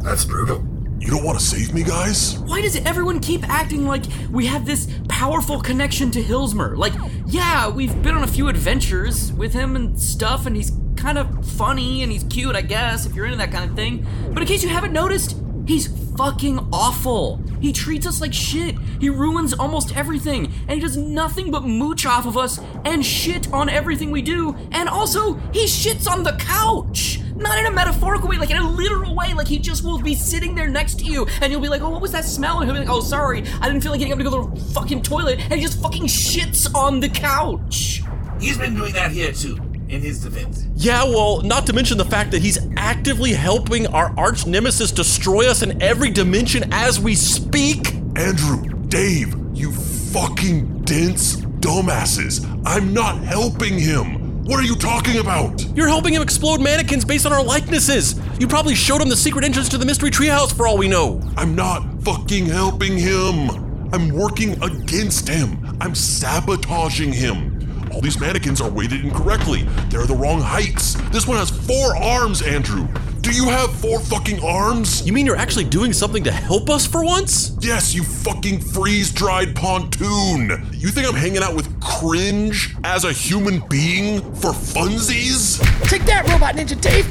that's 0.00 0.26
brutal. 0.26 0.67
You 1.08 1.14
don't 1.14 1.24
want 1.24 1.38
to 1.38 1.44
save 1.46 1.72
me, 1.72 1.82
guys? 1.82 2.38
Why 2.40 2.60
does 2.60 2.76
everyone 2.76 3.20
keep 3.20 3.42
acting 3.48 3.86
like 3.86 4.04
we 4.30 4.44
have 4.44 4.66
this 4.66 4.86
powerful 5.08 5.58
connection 5.58 6.10
to 6.10 6.22
Hilsmer? 6.22 6.76
Like, 6.76 6.92
yeah, 7.24 7.66
we've 7.70 8.02
been 8.02 8.14
on 8.14 8.24
a 8.24 8.26
few 8.26 8.48
adventures 8.48 9.32
with 9.32 9.54
him 9.54 9.74
and 9.74 9.98
stuff, 9.98 10.44
and 10.44 10.54
he's 10.54 10.70
kind 10.96 11.16
of 11.16 11.48
funny 11.48 12.02
and 12.02 12.12
he's 12.12 12.24
cute, 12.24 12.54
I 12.54 12.60
guess, 12.60 13.06
if 13.06 13.14
you're 13.14 13.24
into 13.24 13.38
that 13.38 13.50
kind 13.50 13.70
of 13.70 13.74
thing. 13.74 14.06
But 14.34 14.42
in 14.42 14.46
case 14.46 14.62
you 14.62 14.68
haven't 14.68 14.92
noticed, 14.92 15.40
he's 15.66 15.86
fucking 16.18 16.58
awful. 16.74 17.42
He 17.58 17.72
treats 17.72 18.06
us 18.06 18.20
like 18.20 18.34
shit. 18.34 18.78
He 19.00 19.08
ruins 19.08 19.54
almost 19.54 19.96
everything, 19.96 20.52
and 20.68 20.72
he 20.72 20.80
does 20.80 20.98
nothing 20.98 21.50
but 21.50 21.64
mooch 21.64 22.04
off 22.04 22.26
of 22.26 22.36
us 22.36 22.60
and 22.84 23.02
shit 23.02 23.50
on 23.50 23.70
everything 23.70 24.10
we 24.10 24.20
do. 24.20 24.54
And 24.72 24.90
also, 24.90 25.36
he 25.54 25.64
shits 25.64 26.06
on 26.06 26.22
the 26.22 26.32
couch. 26.32 27.20
Not 27.38 27.56
in 27.58 27.66
a 27.66 27.70
metaphorical 27.70 28.28
way, 28.28 28.36
like 28.36 28.50
in 28.50 28.56
a 28.56 28.68
literal 28.68 29.14
way. 29.14 29.32
Like 29.32 29.46
he 29.46 29.58
just 29.58 29.84
will 29.84 30.00
be 30.00 30.14
sitting 30.14 30.54
there 30.56 30.68
next 30.68 30.98
to 30.98 31.04
you, 31.04 31.26
and 31.40 31.52
you'll 31.52 31.60
be 31.60 31.68
like, 31.68 31.82
"Oh, 31.82 31.90
what 31.90 32.02
was 32.02 32.10
that 32.12 32.24
smell?" 32.24 32.58
And 32.58 32.66
he'll 32.66 32.74
be 32.74 32.80
like, 32.84 32.94
"Oh, 32.94 33.00
sorry, 33.00 33.44
I 33.60 33.68
didn't 33.68 33.82
feel 33.82 33.92
like 33.92 34.00
getting 34.00 34.12
up 34.12 34.18
to 34.18 34.24
go 34.24 34.48
to 34.48 34.54
the 34.54 34.72
fucking 34.72 35.02
toilet," 35.02 35.38
and 35.40 35.54
he 35.54 35.60
just 35.60 35.80
fucking 35.80 36.06
shits 36.06 36.72
on 36.74 36.98
the 37.00 37.08
couch. 37.08 38.02
He's 38.40 38.58
been 38.58 38.74
doing 38.74 38.92
that 38.94 39.12
here 39.12 39.32
too, 39.32 39.56
in 39.88 40.00
his 40.00 40.20
defense. 40.20 40.66
Yeah, 40.76 41.04
well, 41.04 41.40
not 41.42 41.66
to 41.66 41.72
mention 41.72 41.96
the 41.96 42.04
fact 42.04 42.32
that 42.32 42.42
he's 42.42 42.58
actively 42.76 43.32
helping 43.32 43.86
our 43.86 44.12
arch 44.18 44.46
nemesis 44.46 44.90
destroy 44.90 45.48
us 45.48 45.62
in 45.62 45.80
every 45.80 46.10
dimension 46.10 46.72
as 46.72 46.98
we 46.98 47.14
speak. 47.14 47.94
Andrew, 48.16 48.62
Dave, 48.88 49.36
you 49.54 49.70
fucking 49.72 50.82
dense 50.82 51.36
dumbasses. 51.36 52.44
I'm 52.64 52.92
not 52.92 53.18
helping 53.18 53.78
him. 53.78 54.27
What 54.48 54.58
are 54.60 54.64
you 54.64 54.76
talking 54.76 55.18
about? 55.18 55.62
You're 55.76 55.88
helping 55.88 56.14
him 56.14 56.22
explode 56.22 56.62
mannequins 56.62 57.04
based 57.04 57.26
on 57.26 57.34
our 57.34 57.44
likenesses. 57.44 58.18
You 58.40 58.48
probably 58.48 58.74
showed 58.74 59.02
him 59.02 59.10
the 59.10 59.16
secret 59.16 59.44
entrance 59.44 59.68
to 59.68 59.76
the 59.76 59.84
mystery 59.84 60.10
treehouse 60.10 60.56
for 60.56 60.66
all 60.66 60.78
we 60.78 60.88
know. 60.88 61.20
I'm 61.36 61.54
not 61.54 61.82
fucking 62.02 62.46
helping 62.46 62.96
him. 62.96 63.50
I'm 63.92 64.08
working 64.08 64.52
against 64.62 65.28
him. 65.28 65.76
I'm 65.82 65.94
sabotaging 65.94 67.12
him. 67.12 67.47
All 67.92 68.00
these 68.00 68.20
mannequins 68.20 68.60
are 68.60 68.70
weighted 68.70 69.04
incorrectly. 69.04 69.62
They're 69.88 70.06
the 70.06 70.14
wrong 70.14 70.40
heights. 70.40 70.94
This 71.10 71.26
one 71.26 71.38
has 71.38 71.50
four 71.50 71.96
arms, 71.96 72.42
Andrew. 72.42 72.86
Do 73.20 73.32
you 73.32 73.44
have 73.46 73.74
four 73.74 74.00
fucking 74.00 74.42
arms? 74.42 75.06
You 75.06 75.12
mean 75.12 75.26
you're 75.26 75.36
actually 75.36 75.64
doing 75.64 75.92
something 75.92 76.22
to 76.24 76.30
help 76.30 76.70
us 76.70 76.86
for 76.86 77.04
once? 77.04 77.56
Yes, 77.60 77.94
you 77.94 78.02
fucking 78.02 78.60
freeze 78.60 79.12
dried 79.12 79.54
pontoon. 79.56 80.66
You 80.72 80.88
think 80.88 81.08
I'm 81.08 81.14
hanging 81.14 81.42
out 81.42 81.54
with 81.54 81.68
cringe 81.80 82.74
as 82.84 83.04
a 83.04 83.12
human 83.12 83.60
being 83.68 84.20
for 84.36 84.52
funsies? 84.52 85.58
Take 85.88 86.04
that, 86.04 86.28
Robot 86.28 86.54
Ninja 86.54 86.80
Dave! 86.80 87.08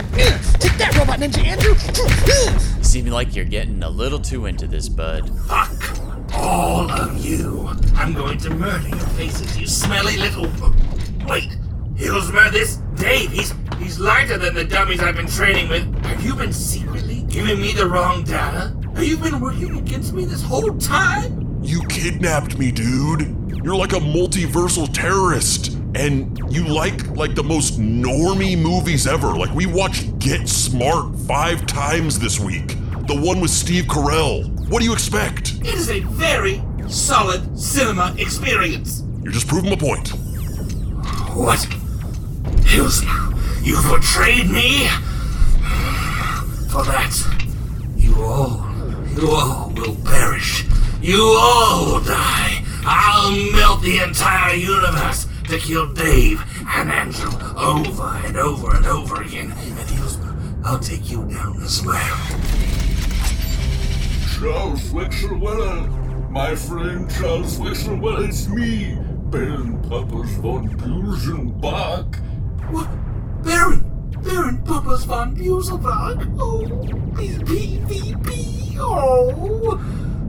Take 0.60 0.78
that, 0.78 0.96
Robot 0.98 1.20
Ninja 1.20 1.44
Andrew! 1.46 2.82
Seem 2.82 3.08
like 3.08 3.36
you're 3.36 3.46
getting 3.46 3.84
a 3.84 3.90
little 3.90 4.20
too 4.20 4.46
into 4.46 4.66
this, 4.66 4.90
bud. 4.90 5.30
Fuck 5.48 6.07
all 6.38 6.90
of 6.92 7.24
you. 7.26 7.70
I'm 7.96 8.14
going 8.14 8.38
to 8.40 8.50
murder 8.52 8.88
your 8.88 9.08
faces, 9.18 9.58
you 9.58 9.68
smelly 9.68 10.18
little. 10.18 10.44
Wait, 11.28 11.50
Hilsmer, 11.96 12.52
this 12.52 12.78
Dave, 12.96 13.32
he's 13.32 13.54
he's 13.80 14.00
lighter 14.00 14.38
than 14.38 14.54
the 14.54 14.64
dummies 14.64 15.02
I've 15.02 15.16
been 15.16 15.28
training 15.28 15.70
with. 15.70 16.06
Have 16.06 16.24
you 16.24 16.36
been 16.36 16.54
secretly 16.54 17.24
giving 17.30 17.60
me 17.62 17.74
the 17.74 17.88
wrong 17.88 18.24
data? 18.24 18.76
Have 18.96 19.04
you 19.04 19.18
been 19.18 19.40
working 19.40 19.78
against 19.78 20.14
me 20.14 20.26
this 20.26 20.42
whole 20.42 20.76
time? 20.78 21.60
You 21.64 21.84
kidnapped 21.88 22.58
me, 22.58 22.72
dude. 22.72 23.36
You're 23.64 23.76
like 23.76 23.94
a 23.94 24.00
multiversal 24.00 24.92
terrorist. 24.92 25.74
And 25.96 26.40
you 26.50 26.68
like 26.68 27.08
like 27.12 27.36
the 27.36 27.44
most 27.44 27.80
normy 27.80 28.58
movies 28.58 29.08
ever. 29.08 29.36
Like 29.36 29.54
we 29.54 29.66
watched 29.66 30.18
Get 30.20 30.48
Smart 30.48 31.16
five 31.28 31.66
times 31.66 32.20
this 32.20 32.40
week. 32.40 32.70
The 33.08 33.20
one 33.20 33.40
with 33.40 33.52
Steve 33.52 33.86
Carell. 33.86 34.57
What 34.70 34.80
do 34.80 34.86
you 34.86 34.92
expect? 34.92 35.54
It 35.62 35.74
is 35.76 35.90
a 35.90 36.02
very 36.02 36.62
solid 36.90 37.58
cinema 37.58 38.14
experience. 38.18 39.02
You're 39.24 39.32
just 39.32 39.48
proving 39.48 39.70
my 39.70 39.78
point. 39.78 40.10
What? 41.34 41.60
Hillslow, 42.68 43.66
you 43.66 43.78
betrayed 43.90 44.50
me? 44.50 44.88
For 46.68 46.84
that, 46.84 47.16
you 47.96 48.14
all, 48.22 48.66
you 49.16 49.30
all 49.32 49.72
will 49.74 49.96
perish. 50.04 50.66
You 51.02 51.22
all 51.40 51.86
will 51.86 52.04
die. 52.04 52.62
I'll 52.84 53.32
melt 53.54 53.82
the 53.82 54.00
entire 54.00 54.56
universe 54.56 55.28
to 55.46 55.58
kill 55.60 55.94
Dave 55.94 56.44
and 56.76 56.92
Andrew 56.92 57.32
over 57.56 58.20
and 58.26 58.36
over 58.36 58.76
and 58.76 58.86
over 58.86 59.22
again. 59.22 59.52
And 59.52 59.90
Hillslow, 59.90 60.66
I'll 60.66 60.80
take 60.80 61.10
you 61.10 61.24
down 61.30 61.62
as 61.64 61.86
well. 61.86 62.87
Charles 64.40 64.92
Wexler-Weller, 64.92 65.88
my 66.30 66.54
friend 66.54 67.10
Charles 67.10 67.58
Wexler-Weller, 67.58 68.26
it's 68.26 68.48
me, 68.48 68.96
Baron 69.32 69.82
Puppers 69.90 70.30
von 70.36 70.70
Busenbach. 70.78 72.16
What? 72.70 72.88
Baron? 73.44 73.84
Baron 74.22 74.62
Puppers 74.64 75.06
von 75.06 75.36
Buselbach? 75.36 76.40
Oh, 76.40 76.62
BPVP. 77.18 78.78
Oh. 78.80 79.78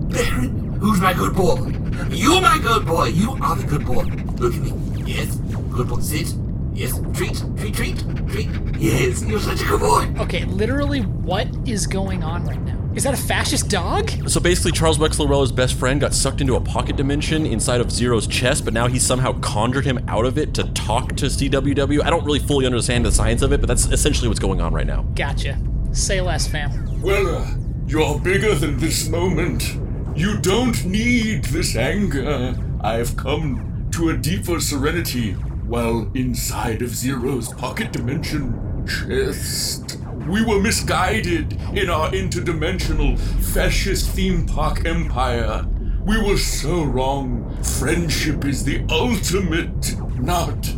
Baron, 0.09 0.79
who's 0.81 1.01
my 1.03 1.13
good 1.13 1.37
boy? 1.37 1.71
You're 2.09 2.41
my 2.41 2.59
good 2.63 2.87
boy. 2.87 3.09
You 3.09 3.37
are 3.43 3.57
the 3.57 3.67
good 3.67 3.85
boy. 3.85 4.05
Look 4.39 4.55
at 4.55 4.61
me. 4.61 4.73
Yes. 5.05 5.37
Good 5.71 5.87
boy. 5.87 6.01
Sit. 6.01 6.35
Yes. 6.73 6.99
Treat. 7.13 7.43
Treat. 7.59 7.75
Treat. 7.75 8.29
Treat. 8.31 8.49
Yes. 8.79 9.23
You're 9.23 9.39
such 9.39 9.61
a 9.61 9.67
good 9.67 9.81
boy. 9.81 10.15
Okay, 10.23 10.47
literally, 10.47 11.03
what 11.03 11.47
is 11.69 11.87
going 11.87 12.23
on 12.25 12.47
right 12.47 12.63
now? 12.63 12.88
Is 12.99 13.05
that 13.05 13.15
a 13.15 13.17
fascist 13.17 13.69
dog? 13.69 14.11
So 14.29 14.41
basically, 14.41 14.73
Charles 14.73 14.99
Wexler-Weller's 14.99 15.53
best 15.53 15.75
friend 15.75 16.01
got 16.01 16.13
sucked 16.13 16.41
into 16.41 16.57
a 16.57 16.61
pocket 16.61 16.97
dimension 16.97 17.47
inside 17.47 17.81
of 17.81 17.93
Zero's 17.93 18.27
chest, 18.27 18.65
but 18.65 18.75
now 18.75 18.89
he 18.89 18.99
somehow 18.99 19.39
conjured 19.39 19.85
him 19.85 20.05
out 20.09 20.25
of 20.25 20.37
it 20.37 20.53
to 20.55 20.65
talk 20.73 21.15
to 21.15 21.27
CWW. 21.27 22.03
I 22.03 22.11
don't 22.11 22.25
really 22.25 22.41
fully 22.41 22.67
understand 22.67 23.07
the 23.07 23.13
science 23.13 23.43
of 23.43 23.53
it, 23.53 23.61
but 23.61 23.69
that's 23.69 23.87
essentially 23.87 24.27
what's 24.27 24.41
going 24.41 24.61
on 24.61 24.75
right 24.75 24.85
now. 24.85 25.03
Gotcha. 25.15 25.57
Say 25.93 26.21
less, 26.21 26.49
fam. 26.49 27.01
Weller, 27.01 27.47
you're 27.87 28.19
bigger 28.19 28.57
than 28.57 28.81
this 28.81 29.09
moment. 29.09 29.77
You 30.17 30.41
don't 30.41 30.85
need 30.85 31.45
this 31.45 31.77
anger. 31.77 32.59
I've 32.81 33.17
come 33.17 33.89
to 33.93 34.09
a 34.09 34.17
deeper 34.17 34.59
serenity 34.59 35.35
while 35.35 36.11
inside 36.17 36.83
of 36.83 36.97
Zero's 36.97 37.53
pocket 37.53 37.93
dimension 37.93 38.85
chest. 38.89 39.88
We 40.29 40.45
were 40.45 40.61
misguided 40.61 41.55
in 41.75 41.89
our 41.89 42.11
interdimensional 42.11 43.19
fascist 43.19 44.11
theme 44.11 44.45
park 44.45 44.85
empire. 44.85 45.67
We 46.05 46.21
were 46.21 46.37
so 46.37 46.85
wrong. 46.85 47.57
Friendship 47.79 48.45
is 48.45 48.63
the 48.63 48.85
ultimate, 48.91 49.99
not 50.21 50.75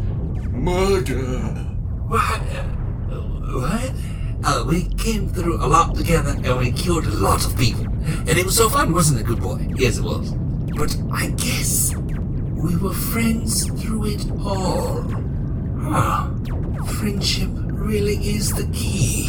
murder. 0.52 1.40
What? 2.06 2.40
What? 2.40 3.92
Uh, 4.44 4.64
we 4.68 4.84
came 4.94 5.28
through 5.28 5.56
a 5.56 5.66
lot 5.66 5.96
together 5.96 6.30
and 6.30 6.58
we 6.58 6.70
killed 6.70 7.06
a 7.06 7.10
lot 7.10 7.44
of 7.44 7.56
people. 7.58 7.86
And 7.86 8.30
it 8.30 8.46
was 8.46 8.56
so 8.56 8.68
fun, 8.68 8.92
wasn't 8.92 9.20
it, 9.20 9.26
good 9.26 9.40
boy? 9.40 9.66
Yes, 9.74 9.98
it 9.98 10.04
was. 10.04 10.30
But 10.76 10.96
I 11.12 11.30
guess 11.30 11.92
we 11.96 12.76
were 12.76 12.94
friends 12.94 13.66
through 13.82 14.06
it 14.06 14.30
all. 14.30 15.04
Ah, 15.92 16.30
friendship 16.98 17.50
really 17.80 18.16
is 18.16 18.52
the 18.52 18.70
key. 18.72 19.26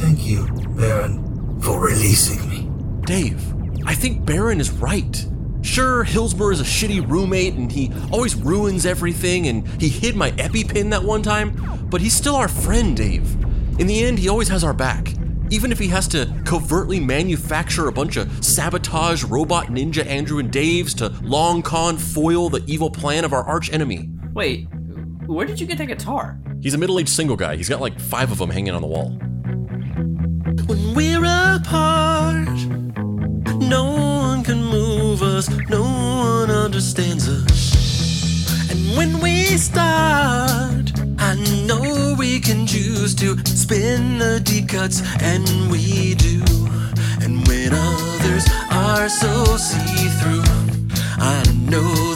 Thank 0.00 0.24
you, 0.24 0.46
Baron, 0.76 1.60
for 1.60 1.84
releasing 1.84 2.48
me. 2.48 2.70
Dave, 3.04 3.42
I 3.84 3.94
think 3.94 4.24
Baron 4.24 4.60
is 4.60 4.70
right. 4.70 5.26
Sure, 5.62 6.04
Hillsborough 6.04 6.52
is 6.52 6.60
a 6.60 6.64
shitty 6.64 7.08
roommate 7.08 7.54
and 7.54 7.70
he 7.70 7.92
always 8.12 8.34
ruins 8.34 8.86
everything 8.86 9.48
and 9.48 9.66
he 9.80 9.88
hid 9.88 10.16
my 10.16 10.30
EpiPen 10.32 10.90
that 10.90 11.02
one 11.02 11.22
time, 11.22 11.86
but 11.90 12.00
he's 12.00 12.14
still 12.14 12.36
our 12.36 12.48
friend, 12.48 12.96
Dave. 12.96 13.30
In 13.80 13.86
the 13.86 14.04
end, 14.04 14.18
he 14.18 14.28
always 14.28 14.48
has 14.48 14.64
our 14.64 14.72
back. 14.72 15.14
Even 15.50 15.70
if 15.70 15.78
he 15.78 15.88
has 15.88 16.08
to 16.08 16.32
covertly 16.46 16.98
manufacture 16.98 17.88
a 17.88 17.92
bunch 17.92 18.16
of 18.16 18.44
sabotage 18.44 19.22
robot 19.24 19.66
ninja 19.66 20.06
Andrew 20.06 20.38
and 20.38 20.50
Daves 20.50 20.96
to 20.96 21.08
long 21.26 21.62
con 21.62 21.98
foil 21.98 22.48
the 22.48 22.64
evil 22.66 22.90
plan 22.90 23.24
of 23.24 23.32
our 23.32 23.44
arch 23.44 23.72
enemy. 23.72 24.08
Wait, 24.32 24.66
where 25.26 25.46
did 25.46 25.60
you 25.60 25.66
get 25.66 25.78
that 25.78 25.88
guitar? 25.88 26.41
He's 26.62 26.74
a 26.74 26.78
middle 26.78 27.00
aged 27.00 27.08
single 27.08 27.34
guy. 27.34 27.56
He's 27.56 27.68
got 27.68 27.80
like 27.80 27.98
five 27.98 28.30
of 28.30 28.38
them 28.38 28.48
hanging 28.48 28.72
on 28.72 28.82
the 28.82 28.86
wall. 28.86 29.10
When 30.66 30.94
we're 30.94 31.24
apart, 31.24 32.56
no 33.58 33.90
one 33.90 34.44
can 34.44 34.62
move 34.62 35.22
us, 35.22 35.48
no 35.68 35.82
one 35.82 36.52
understands 36.52 37.28
us. 37.28 38.70
And 38.70 38.96
when 38.96 39.18
we 39.18 39.58
start, 39.58 40.92
I 41.18 41.34
know 41.66 42.14
we 42.16 42.38
can 42.38 42.64
choose 42.64 43.12
to 43.16 43.36
spin 43.44 44.18
the 44.18 44.38
deep 44.38 44.68
cuts, 44.68 45.02
and 45.20 45.68
we 45.68 46.14
do. 46.14 46.44
And 47.22 47.44
when 47.48 47.72
others 47.72 48.46
are 48.70 49.08
so 49.08 49.56
see 49.56 50.08
through, 50.20 50.44
I 51.18 51.42
know 51.68 52.11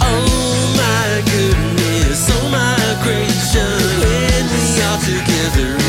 Oh 0.00 0.74
my 0.76 1.22
goodness, 1.30 2.28
oh 2.30 2.48
my 2.50 3.02
gracious. 3.02 3.84
Together, 5.04 5.83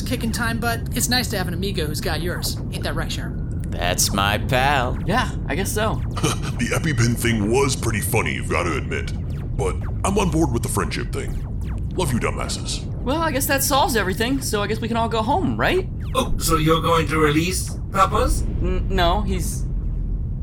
there 0.00 0.06
in 0.06 0.10
kicking 0.10 0.32
time 0.32 0.58
but 0.58 0.80
it's 0.96 1.08
nice 1.08 1.28
to 1.30 1.38
have 1.38 1.48
an 1.48 1.54
amigo 1.54 1.86
who's 1.86 2.00
got 2.00 2.22
yours. 2.22 2.56
Ain't 2.72 2.84
that 2.84 2.94
right, 2.94 3.10
Sherman? 3.10 3.62
That's 3.70 4.12
my 4.12 4.38
pal. 4.38 4.98
Yeah, 5.06 5.30
I 5.48 5.54
guess 5.54 5.72
so. 5.72 5.94
the 6.14 6.70
EpiPen 6.72 7.16
thing 7.16 7.50
was 7.50 7.76
pretty 7.76 8.00
funny, 8.00 8.34
you've 8.34 8.48
got 8.48 8.64
to 8.64 8.76
admit. 8.76 9.12
But 9.56 9.76
I'm 10.04 10.18
on 10.18 10.30
board 10.30 10.52
with 10.52 10.62
the 10.62 10.68
friendship 10.68 11.12
thing. 11.12 11.42
Love 11.94 12.12
you, 12.12 12.20
dumbasses. 12.20 12.84
Well, 13.02 13.20
I 13.20 13.30
guess 13.32 13.46
that 13.46 13.62
solves 13.62 13.96
everything, 13.96 14.40
so 14.40 14.62
I 14.62 14.66
guess 14.66 14.80
we 14.80 14.88
can 14.88 14.96
all 14.96 15.08
go 15.08 15.22
home, 15.22 15.58
right? 15.58 15.88
Oh, 16.14 16.36
so 16.38 16.56
you're 16.56 16.82
going 16.82 17.06
to 17.08 17.18
release 17.18 17.70
Papas? 17.92 18.42
N- 18.42 18.86
no, 18.88 19.22
he's. 19.22 19.65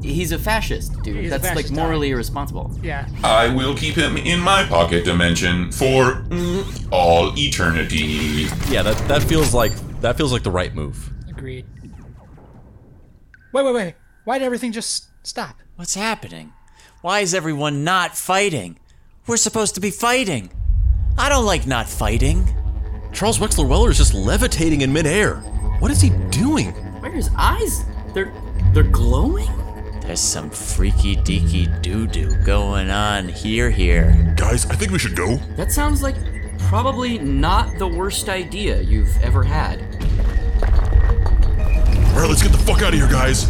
He's 0.03 0.33
a 0.33 0.37
fascist, 0.37 1.01
dude. 1.01 1.15
He's 1.15 1.29
That's 1.29 1.47
fascist, 1.47 1.71
like 1.71 1.75
morally 1.75 2.09
irresponsible. 2.09 2.77
Yeah. 2.83 3.07
I 3.23 3.47
will 3.47 3.73
keep 3.73 3.95
him 3.95 4.17
in 4.17 4.39
my 4.39 4.65
pocket 4.65 5.05
dimension 5.05 5.71
for 5.71 6.23
mm, 6.27 6.87
all 6.91 7.33
eternity. 7.37 8.47
Yeah, 8.69 8.83
that 8.83 8.97
that 9.07 9.23
feels 9.23 9.53
like 9.53 9.71
that 10.01 10.17
feels 10.17 10.33
like 10.33 10.43
the 10.43 10.51
right 10.51 10.75
move. 10.75 11.09
Agreed. 11.29 11.65
Wait, 13.53 13.63
wait, 13.63 13.73
wait. 13.73 13.95
Why 14.25 14.39
did 14.39 14.45
everything 14.45 14.73
just 14.73 15.07
stop? 15.25 15.57
What's 15.77 15.95
happening? 15.95 16.51
Why 17.01 17.21
is 17.21 17.33
everyone 17.33 17.83
not 17.83 18.17
fighting? 18.17 18.79
We're 19.25 19.37
supposed 19.37 19.75
to 19.75 19.81
be 19.81 19.91
fighting. 19.91 20.49
I 21.17 21.29
don't 21.29 21.45
like 21.45 21.65
not 21.65 21.87
fighting. 21.87 22.45
Charles 23.13 23.39
Wexler 23.39 23.67
Weller 23.67 23.91
is 23.91 23.97
just 23.97 24.13
levitating 24.13 24.81
in 24.81 24.91
midair. 24.91 25.35
What 25.79 25.91
is 25.91 26.01
he 26.01 26.09
doing? 26.29 26.71
Why 27.01 27.09
are 27.09 27.11
his 27.11 27.29
eyes? 27.37 27.85
They're 28.13 28.33
they're 28.73 28.83
glowing. 28.83 29.49
There's 30.05 30.19
some 30.19 30.49
freaky 30.49 31.15
deaky 31.15 31.81
doo 31.81 32.07
doo 32.07 32.35
going 32.43 32.89
on 32.89 33.29
here 33.29 33.69
here. 33.69 34.33
Guys, 34.35 34.65
I 34.65 34.75
think 34.75 34.91
we 34.91 34.99
should 34.99 35.15
go. 35.15 35.37
That 35.55 35.71
sounds 35.71 36.03
like 36.03 36.15
probably 36.59 37.17
not 37.19 37.77
the 37.77 37.87
worst 37.87 38.27
idea 38.27 38.81
you've 38.81 39.15
ever 39.21 39.43
had. 39.43 39.79
All 42.13 42.19
right, 42.19 42.29
let's 42.29 42.43
get 42.43 42.51
the 42.51 42.61
fuck 42.65 42.81
out 42.81 42.93
of 42.93 42.99
here, 42.99 43.09
guys. 43.09 43.45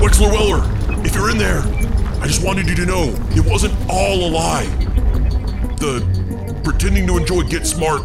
Wexler 0.00 0.32
Weller, 0.32 0.64
if 1.04 1.14
you're 1.14 1.30
in 1.30 1.38
there, 1.38 1.60
I 2.22 2.26
just 2.26 2.42
wanted 2.42 2.68
you 2.68 2.74
to 2.76 2.86
know 2.86 3.14
it 3.30 3.44
wasn't 3.44 3.74
all 3.88 4.26
a 4.26 4.30
lie. 4.30 4.64
The 5.76 6.00
pretending 6.64 7.06
to 7.06 7.18
enjoy 7.18 7.42
Get 7.42 7.66
Smart 7.66 8.02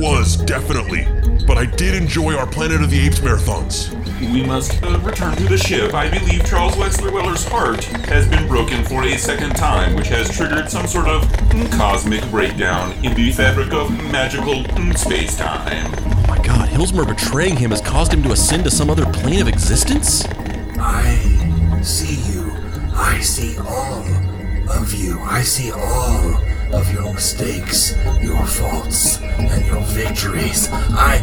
was 0.00 0.36
definitely, 0.36 1.06
but 1.46 1.58
I 1.58 1.66
did 1.66 1.94
enjoy 1.94 2.34
our 2.34 2.46
Planet 2.46 2.80
of 2.80 2.90
the 2.90 3.06
Apes 3.06 3.20
marathons. 3.20 3.94
We 4.32 4.42
must 4.42 4.82
uh, 4.82 4.98
return 5.00 5.36
to 5.36 5.44
the 5.44 5.58
ship. 5.58 5.92
I 5.92 6.08
believe 6.08 6.44
Charles 6.46 6.74
Wexler 6.74 7.12
Weller's 7.12 7.44
heart 7.44 7.84
has 8.06 8.26
been 8.26 8.48
broken 8.48 8.82
for 8.84 9.04
a 9.04 9.18
second 9.18 9.56
time, 9.56 9.94
which 9.94 10.08
has 10.08 10.34
triggered 10.34 10.70
some 10.70 10.86
sort 10.86 11.06
of 11.06 11.22
mm, 11.24 11.70
cosmic 11.72 12.22
breakdown 12.30 12.92
in 13.04 13.14
the 13.14 13.30
fabric 13.30 13.72
of 13.74 13.90
magical 14.10 14.64
mm, 14.64 14.96
space 14.96 15.36
time. 15.36 15.92
Oh 15.98 16.24
my 16.28 16.42
god, 16.42 16.70
Hilsmer 16.70 17.06
betraying 17.06 17.56
him 17.56 17.70
has 17.70 17.82
caused 17.82 18.12
him 18.12 18.22
to 18.22 18.32
ascend 18.32 18.64
to 18.64 18.70
some 18.70 18.88
other 18.88 19.04
plane 19.12 19.42
of 19.42 19.48
existence? 19.48 20.26
I 20.78 21.80
see 21.82 22.16
you. 22.32 22.50
I 22.94 23.20
see 23.20 23.58
all 23.58 24.04
of 24.70 24.94
you. 24.94 25.20
I 25.20 25.42
see 25.42 25.70
all 25.72 26.49
of 26.72 26.92
your 26.92 27.12
mistakes, 27.12 27.96
your 28.22 28.44
faults, 28.46 29.20
and 29.20 29.66
your 29.66 29.82
victories. 29.82 30.68
I 30.72 31.18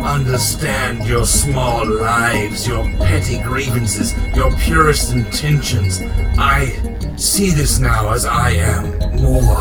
understand 0.00 1.06
your 1.06 1.26
small 1.26 1.86
lives, 1.86 2.66
your 2.66 2.84
petty 2.98 3.38
grievances, 3.42 4.14
your 4.34 4.50
purest 4.56 5.12
intentions. 5.12 6.00
I 6.38 6.72
see 7.18 7.50
this 7.50 7.78
now 7.78 8.10
as 8.12 8.24
I 8.24 8.50
am 8.50 8.98
more. 9.20 9.56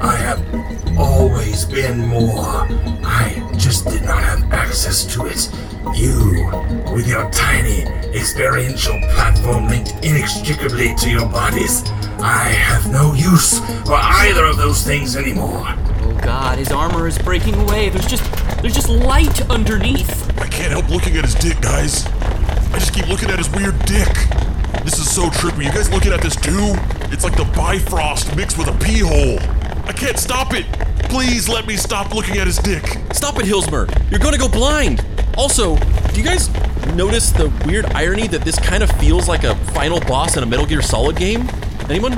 I 0.00 0.16
have 0.16 0.98
always 0.98 1.64
been 1.64 2.06
more. 2.08 2.66
I 3.04 3.50
just 3.56 3.86
did 3.86 4.02
not 4.02 4.22
have 4.22 4.52
access 4.52 5.04
to 5.14 5.26
it. 5.26 5.50
You, 5.96 6.48
with 6.94 7.06
your 7.06 7.30
tiny 7.30 7.82
experiential 8.16 8.98
platform 9.12 9.68
linked 9.68 9.92
inextricably 10.04 10.94
to 10.96 11.10
your 11.10 11.28
bodies, 11.28 11.82
I 12.20 12.48
have 12.48 12.90
no 12.90 13.12
use 13.12 13.58
for 13.86 13.94
either 13.94 14.46
of 14.46 14.56
those 14.56 14.82
things 14.82 15.14
anymore. 15.14 15.64
Oh 15.66 16.18
god, 16.22 16.58
his 16.58 16.72
armor 16.72 17.06
is 17.06 17.18
breaking 17.18 17.54
away. 17.54 17.90
There's 17.90 18.06
just 18.06 18.24
there's 18.62 18.74
just 18.74 18.88
light 18.88 19.48
underneath. 19.50 20.30
I 20.40 20.48
can't 20.48 20.72
help 20.72 20.88
looking 20.88 21.16
at 21.16 21.24
his 21.24 21.34
dick, 21.34 21.60
guys. 21.60 22.06
I 22.06 22.78
just 22.78 22.94
keep 22.94 23.08
looking 23.08 23.30
at 23.30 23.38
his 23.38 23.50
weird 23.50 23.78
dick. 23.84 24.08
This 24.84 24.98
is 24.98 25.10
so 25.10 25.28
trippy. 25.30 25.64
You 25.64 25.70
guys 25.72 25.90
looking 25.90 26.12
at 26.12 26.22
this 26.22 26.36
too? 26.36 26.74
It's 27.12 27.24
like 27.24 27.36
the 27.36 27.44
Bifrost 27.56 28.36
mixed 28.36 28.58
with 28.58 28.68
a 28.68 28.84
pee 28.84 29.00
hole. 29.00 29.38
I 29.86 29.92
can't 29.92 30.18
stop 30.18 30.54
it. 30.54 30.66
Please 31.10 31.48
let 31.48 31.66
me 31.66 31.76
stop 31.76 32.14
looking 32.14 32.38
at 32.38 32.46
his 32.46 32.58
dick. 32.58 32.84
Stop 33.12 33.38
it, 33.38 33.44
Hilsmer. 33.44 33.88
You're 34.10 34.20
gonna 34.20 34.38
go 34.38 34.48
blind. 34.48 35.04
Also, 35.36 35.76
do 35.76 36.20
you 36.20 36.24
guys 36.24 36.48
notice 36.94 37.30
the 37.30 37.52
weird 37.66 37.86
irony 37.86 38.26
that 38.28 38.42
this 38.42 38.58
kind 38.58 38.82
of 38.82 38.90
feels 38.98 39.28
like 39.28 39.44
a 39.44 39.54
final 39.72 40.00
boss 40.00 40.36
in 40.36 40.42
a 40.42 40.46
Metal 40.46 40.66
Gear 40.66 40.82
Solid 40.82 41.16
game? 41.16 41.48
Anyone? 41.88 42.12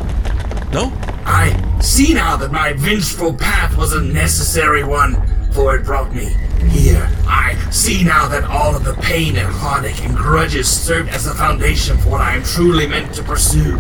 No? 0.72 0.92
I 1.24 1.78
see 1.80 2.14
now 2.14 2.36
that 2.36 2.52
my 2.52 2.72
vengeful 2.74 3.34
path 3.34 3.76
was 3.76 3.92
a 3.92 4.00
necessary 4.00 4.84
one, 4.84 5.16
for 5.52 5.76
it 5.76 5.84
brought 5.84 6.14
me 6.14 6.34
here. 6.68 7.08
I 7.26 7.56
see 7.70 8.04
now 8.04 8.28
that 8.28 8.44
all 8.44 8.74
of 8.76 8.84
the 8.84 8.94
pain 8.94 9.36
and 9.36 9.46
heartache 9.46 10.04
and 10.04 10.16
grudges 10.16 10.68
served 10.68 11.08
as 11.10 11.26
a 11.26 11.34
foundation 11.34 11.96
for 11.98 12.10
what 12.10 12.20
I 12.20 12.36
am 12.36 12.42
truly 12.42 12.86
meant 12.86 13.14
to 13.14 13.22
pursue. 13.22 13.76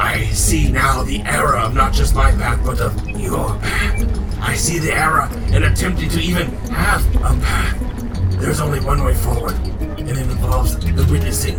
I 0.00 0.24
see 0.32 0.72
now 0.72 1.02
the 1.02 1.20
error 1.20 1.58
of 1.58 1.74
not 1.74 1.92
just 1.92 2.14
my 2.14 2.30
path, 2.32 2.64
but 2.64 2.80
of 2.80 3.08
your 3.10 3.50
path. 3.58 4.40
I 4.40 4.54
see 4.54 4.78
the 4.78 4.92
error 4.92 5.28
in 5.52 5.64
attempting 5.64 6.08
to 6.08 6.20
even 6.20 6.46
have 6.70 7.04
a 7.16 7.38
path. 7.44 8.40
There's 8.40 8.60
only 8.60 8.80
one 8.80 9.04
way 9.04 9.14
forward, 9.14 9.52
and 9.80 10.08
it 10.08 10.16
involves 10.16 10.78
the 10.78 11.06
witnessing 11.10 11.58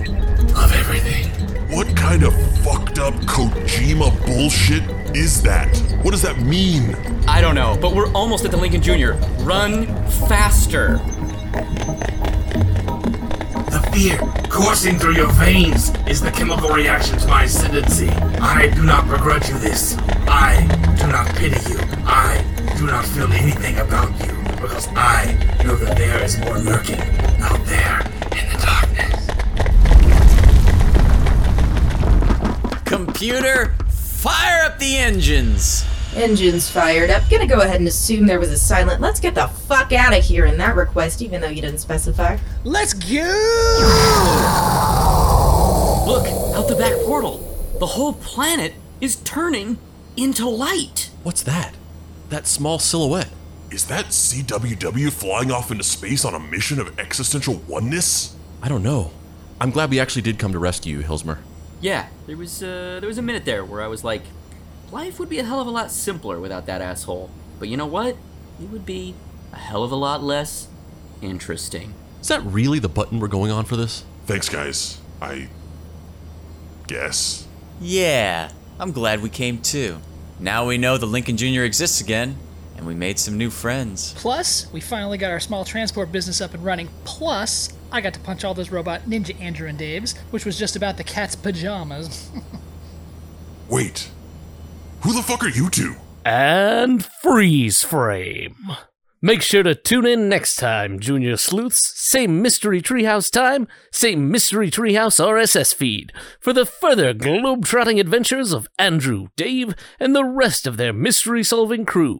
of 0.55 0.73
everything. 0.73 1.27
What 1.69 1.95
kind 1.95 2.23
of 2.23 2.33
fucked 2.63 2.97
up 2.97 3.13
Kojima 3.13 4.09
bullshit 4.25 4.83
is 5.15 5.43
that? 5.43 5.77
What 6.01 6.09
does 6.09 6.23
that 6.23 6.39
mean? 6.39 6.95
I 7.27 7.41
don't 7.41 7.55
know, 7.55 7.77
but 7.79 7.93
we're 7.93 8.11
almost 8.13 8.43
at 8.43 8.49
the 8.49 8.57
Lincoln 8.57 8.81
Jr. 8.81 9.11
Run 9.43 9.85
faster. 10.27 10.99
Fear 13.91 14.17
coursing 14.49 14.97
through 14.97 15.15
your 15.15 15.31
veins 15.33 15.91
is 16.07 16.21
the 16.21 16.31
chemical 16.31 16.69
reaction 16.69 17.17
to 17.19 17.27
my 17.27 17.43
ascendancy. 17.43 18.07
I 18.07 18.67
do 18.73 18.83
not 18.83 19.09
begrudge 19.09 19.49
you 19.49 19.59
this. 19.59 19.97
I 20.27 20.61
do 20.97 21.07
not 21.07 21.27
pity 21.35 21.59
you. 21.69 21.77
I 22.05 22.41
do 22.77 22.85
not 22.87 23.05
feel 23.05 23.31
anything 23.33 23.77
about 23.79 24.09
you 24.25 24.33
because 24.61 24.87
I 24.95 25.33
know 25.65 25.75
that 25.75 25.97
there 25.97 26.23
is 26.23 26.37
more 26.39 26.57
lurking 26.59 27.01
out 27.41 27.65
there 27.65 27.99
in 28.31 28.47
the 28.51 28.57
darkness. 28.63 29.27
Computer, 32.85 33.75
fire 33.89 34.65
up 34.65 34.79
the 34.79 34.97
engines! 34.97 35.83
Engines 36.15 36.69
fired 36.69 37.09
up. 37.09 37.29
Gonna 37.29 37.47
go 37.47 37.61
ahead 37.61 37.77
and 37.77 37.87
assume 37.87 38.25
there 38.25 38.39
was 38.39 38.49
a 38.51 38.57
silent. 38.57 38.99
Let's 38.99 39.19
get 39.19 39.33
the 39.33 39.47
fuck 39.47 39.93
out 39.93 40.17
of 40.17 40.23
here 40.23 40.45
in 40.45 40.57
that 40.57 40.75
request, 40.75 41.21
even 41.21 41.39
though 41.39 41.47
you 41.47 41.61
didn't 41.61 41.79
specify. 41.79 42.37
Let's 42.65 42.93
go! 42.93 43.17
Look, 46.05 46.27
out 46.55 46.67
the 46.67 46.75
back 46.75 46.95
portal. 47.05 47.37
The 47.79 47.85
whole 47.85 48.13
planet 48.13 48.73
is 48.99 49.15
turning 49.17 49.77
into 50.17 50.49
light. 50.49 51.09
What's 51.23 51.43
that? 51.43 51.75
That 52.29 52.45
small 52.45 52.77
silhouette. 52.77 53.29
Is 53.71 53.85
that 53.85 54.07
CWW 54.07 55.11
flying 55.13 55.49
off 55.49 55.71
into 55.71 55.85
space 55.85 56.25
on 56.25 56.35
a 56.35 56.39
mission 56.39 56.79
of 56.81 56.99
existential 56.99 57.55
oneness? 57.69 58.35
I 58.61 58.67
don't 58.67 58.83
know. 58.83 59.11
I'm 59.61 59.71
glad 59.71 59.89
we 59.89 59.99
actually 59.99 60.23
did 60.23 60.37
come 60.39 60.51
to 60.51 60.59
rescue 60.59 60.97
you, 60.97 61.03
Hilsmer. 61.05 61.37
Yeah, 61.79 62.07
there 62.27 62.35
was 62.35 62.61
uh, 62.61 62.97
there 62.99 63.07
was 63.07 63.17
a 63.17 63.21
minute 63.21 63.45
there 63.45 63.63
where 63.63 63.81
I 63.81 63.87
was 63.87 64.03
like, 64.03 64.23
life 64.91 65.19
would 65.19 65.29
be 65.29 65.39
a 65.39 65.43
hell 65.43 65.61
of 65.61 65.67
a 65.67 65.71
lot 65.71 65.91
simpler 65.91 66.39
without 66.39 66.65
that 66.65 66.81
asshole. 66.81 67.29
But 67.59 67.69
you 67.69 67.77
know 67.77 67.85
what? 67.85 68.15
It 68.61 68.69
would 68.69 68.85
be 68.85 69.15
a 69.53 69.57
hell 69.57 69.83
of 69.83 69.91
a 69.91 69.95
lot 69.95 70.23
less 70.23 70.67
interesting. 71.21 71.93
Is 72.19 72.27
that 72.27 72.41
really 72.43 72.79
the 72.79 72.89
button 72.89 73.19
we're 73.19 73.27
going 73.27 73.51
on 73.51 73.65
for 73.65 73.75
this? 73.75 74.03
Thanks, 74.25 74.49
guys. 74.49 74.99
I 75.21 75.49
guess. 76.87 77.47
Yeah, 77.79 78.51
I'm 78.79 78.91
glad 78.91 79.21
we 79.21 79.29
came 79.29 79.59
too. 79.61 79.97
Now 80.39 80.67
we 80.67 80.77
know 80.77 80.97
the 80.97 81.05
Lincoln 81.05 81.37
Jr. 81.37 81.61
exists 81.61 82.01
again, 82.01 82.37
and 82.75 82.85
we 82.85 82.95
made 82.95 83.19
some 83.19 83.37
new 83.37 83.49
friends. 83.49 84.13
Plus, 84.17 84.71
we 84.73 84.81
finally 84.81 85.17
got 85.17 85.31
our 85.31 85.39
small 85.39 85.63
transport 85.63 86.11
business 86.11 86.41
up 86.41 86.53
and 86.53 86.65
running. 86.65 86.89
Plus, 87.03 87.69
I 87.91 88.01
got 88.01 88.13
to 88.15 88.19
punch 88.19 88.43
all 88.43 88.53
those 88.53 88.71
robot 88.71 89.01
ninja 89.03 89.39
Andrew 89.39 89.67
and 89.67 89.77
Daves, 89.79 90.17
which 90.31 90.45
was 90.45 90.57
just 90.57 90.75
about 90.75 90.97
the 90.97 91.03
cat's 91.03 91.35
pajamas. 91.35 92.29
Wait. 93.69 94.09
Who 95.03 95.13
the 95.13 95.23
fuck 95.23 95.43
are 95.43 95.49
you 95.49 95.71
two? 95.71 95.95
And 96.23 97.03
freeze 97.03 97.83
frame. 97.83 98.55
Make 99.19 99.41
sure 99.41 99.63
to 99.63 99.73
tune 99.73 100.05
in 100.05 100.29
next 100.29 100.57
time, 100.57 100.99
Junior 100.99 101.37
Sleuths. 101.37 101.93
Same 101.95 102.39
Mystery 102.39 102.83
Treehouse 102.83 103.31
time, 103.31 103.67
same 103.91 104.29
Mystery 104.29 104.69
Treehouse 104.69 105.19
RSS 105.19 105.73
feed, 105.73 106.13
for 106.39 106.53
the 106.53 106.67
further 106.67 107.13
globe-trotting 107.13 107.99
adventures 107.99 108.53
of 108.53 108.67
Andrew, 108.77 109.29
Dave, 109.35 109.73
and 109.99 110.15
the 110.15 110.25
rest 110.25 110.67
of 110.67 110.77
their 110.77 110.93
mystery-solving 110.93 111.85
crew. 111.85 112.19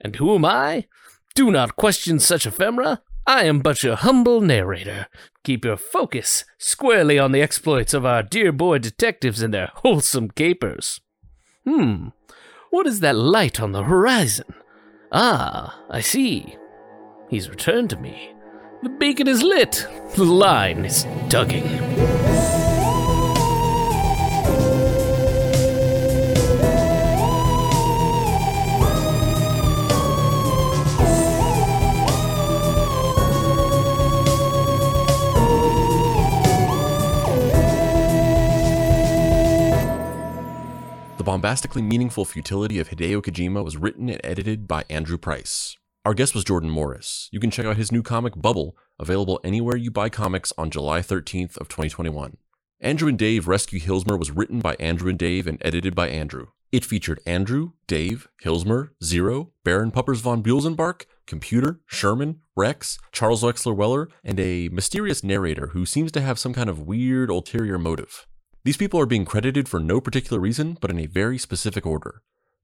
And 0.00 0.16
who 0.16 0.34
am 0.34 0.46
I? 0.46 0.86
Do 1.34 1.50
not 1.50 1.76
question 1.76 2.18
such 2.18 2.46
ephemera. 2.46 3.02
I 3.26 3.44
am 3.44 3.60
but 3.60 3.82
your 3.82 3.96
humble 3.96 4.40
narrator. 4.40 5.08
Keep 5.44 5.66
your 5.66 5.76
focus 5.76 6.46
squarely 6.56 7.18
on 7.18 7.32
the 7.32 7.42
exploits 7.42 7.92
of 7.92 8.06
our 8.06 8.22
dear 8.22 8.52
boy 8.52 8.78
detectives 8.78 9.42
and 9.42 9.52
their 9.52 9.70
wholesome 9.74 10.30
capers. 10.30 11.00
Hmm, 11.66 12.08
what 12.70 12.86
is 12.86 13.00
that 13.00 13.16
light 13.16 13.60
on 13.60 13.72
the 13.72 13.82
horizon? 13.82 14.54
Ah, 15.10 15.80
I 15.90 16.00
see. 16.00 16.56
He's 17.28 17.50
returned 17.50 17.90
to 17.90 17.96
me. 17.96 18.32
The 18.84 18.88
beacon 18.88 19.26
is 19.26 19.42
lit. 19.42 19.86
The 20.14 20.24
line 20.24 20.84
is 20.84 21.04
tugging. 21.28 21.66
Bombastically 41.26 41.82
meaningful 41.82 42.24
futility 42.24 42.78
of 42.78 42.88
Hideo 42.88 43.20
Kojima 43.20 43.64
was 43.64 43.76
written 43.76 44.08
and 44.08 44.20
edited 44.22 44.68
by 44.68 44.84
Andrew 44.88 45.18
Price. 45.18 45.76
Our 46.04 46.14
guest 46.14 46.36
was 46.36 46.44
Jordan 46.44 46.70
Morris. 46.70 47.28
You 47.32 47.40
can 47.40 47.50
check 47.50 47.66
out 47.66 47.76
his 47.76 47.90
new 47.90 48.00
comic 48.00 48.40
Bubble, 48.40 48.76
available 49.00 49.40
anywhere 49.42 49.76
you 49.76 49.90
buy 49.90 50.08
comics 50.08 50.52
on 50.56 50.70
July 50.70 51.00
13th 51.00 51.56
of 51.56 51.66
2021. 51.66 52.36
Andrew 52.80 53.08
and 53.08 53.18
Dave 53.18 53.48
Rescue 53.48 53.80
Hilsmer 53.80 54.16
was 54.16 54.30
written 54.30 54.60
by 54.60 54.76
Andrew 54.78 55.10
and 55.10 55.18
Dave 55.18 55.48
and 55.48 55.60
edited 55.64 55.96
by 55.96 56.08
Andrew. 56.08 56.46
It 56.70 56.84
featured 56.84 57.18
Andrew, 57.26 57.72
Dave, 57.88 58.28
Hilsmer, 58.44 58.90
Zero, 59.02 59.50
Baron 59.64 59.90
Puppers 59.90 60.20
von 60.20 60.44
Buelzenbark, 60.44 61.06
Computer, 61.26 61.80
Sherman, 61.86 62.38
Rex, 62.54 63.00
Charles 63.10 63.42
Wexler 63.42 63.74
Weller, 63.74 64.08
and 64.22 64.38
a 64.38 64.68
mysterious 64.68 65.24
narrator 65.24 65.68
who 65.72 65.86
seems 65.86 66.12
to 66.12 66.20
have 66.20 66.38
some 66.38 66.52
kind 66.52 66.70
of 66.70 66.86
weird 66.86 67.30
ulterior 67.30 67.80
motive. 67.80 68.28
These 68.66 68.76
people 68.76 68.98
are 68.98 69.06
being 69.06 69.24
credited 69.24 69.68
for 69.68 69.78
no 69.78 70.00
particular 70.00 70.40
reason, 70.40 70.76
but 70.80 70.90
in 70.90 70.98
a 70.98 71.06
very 71.06 71.38
specific 71.38 71.86
order. 71.86 72.22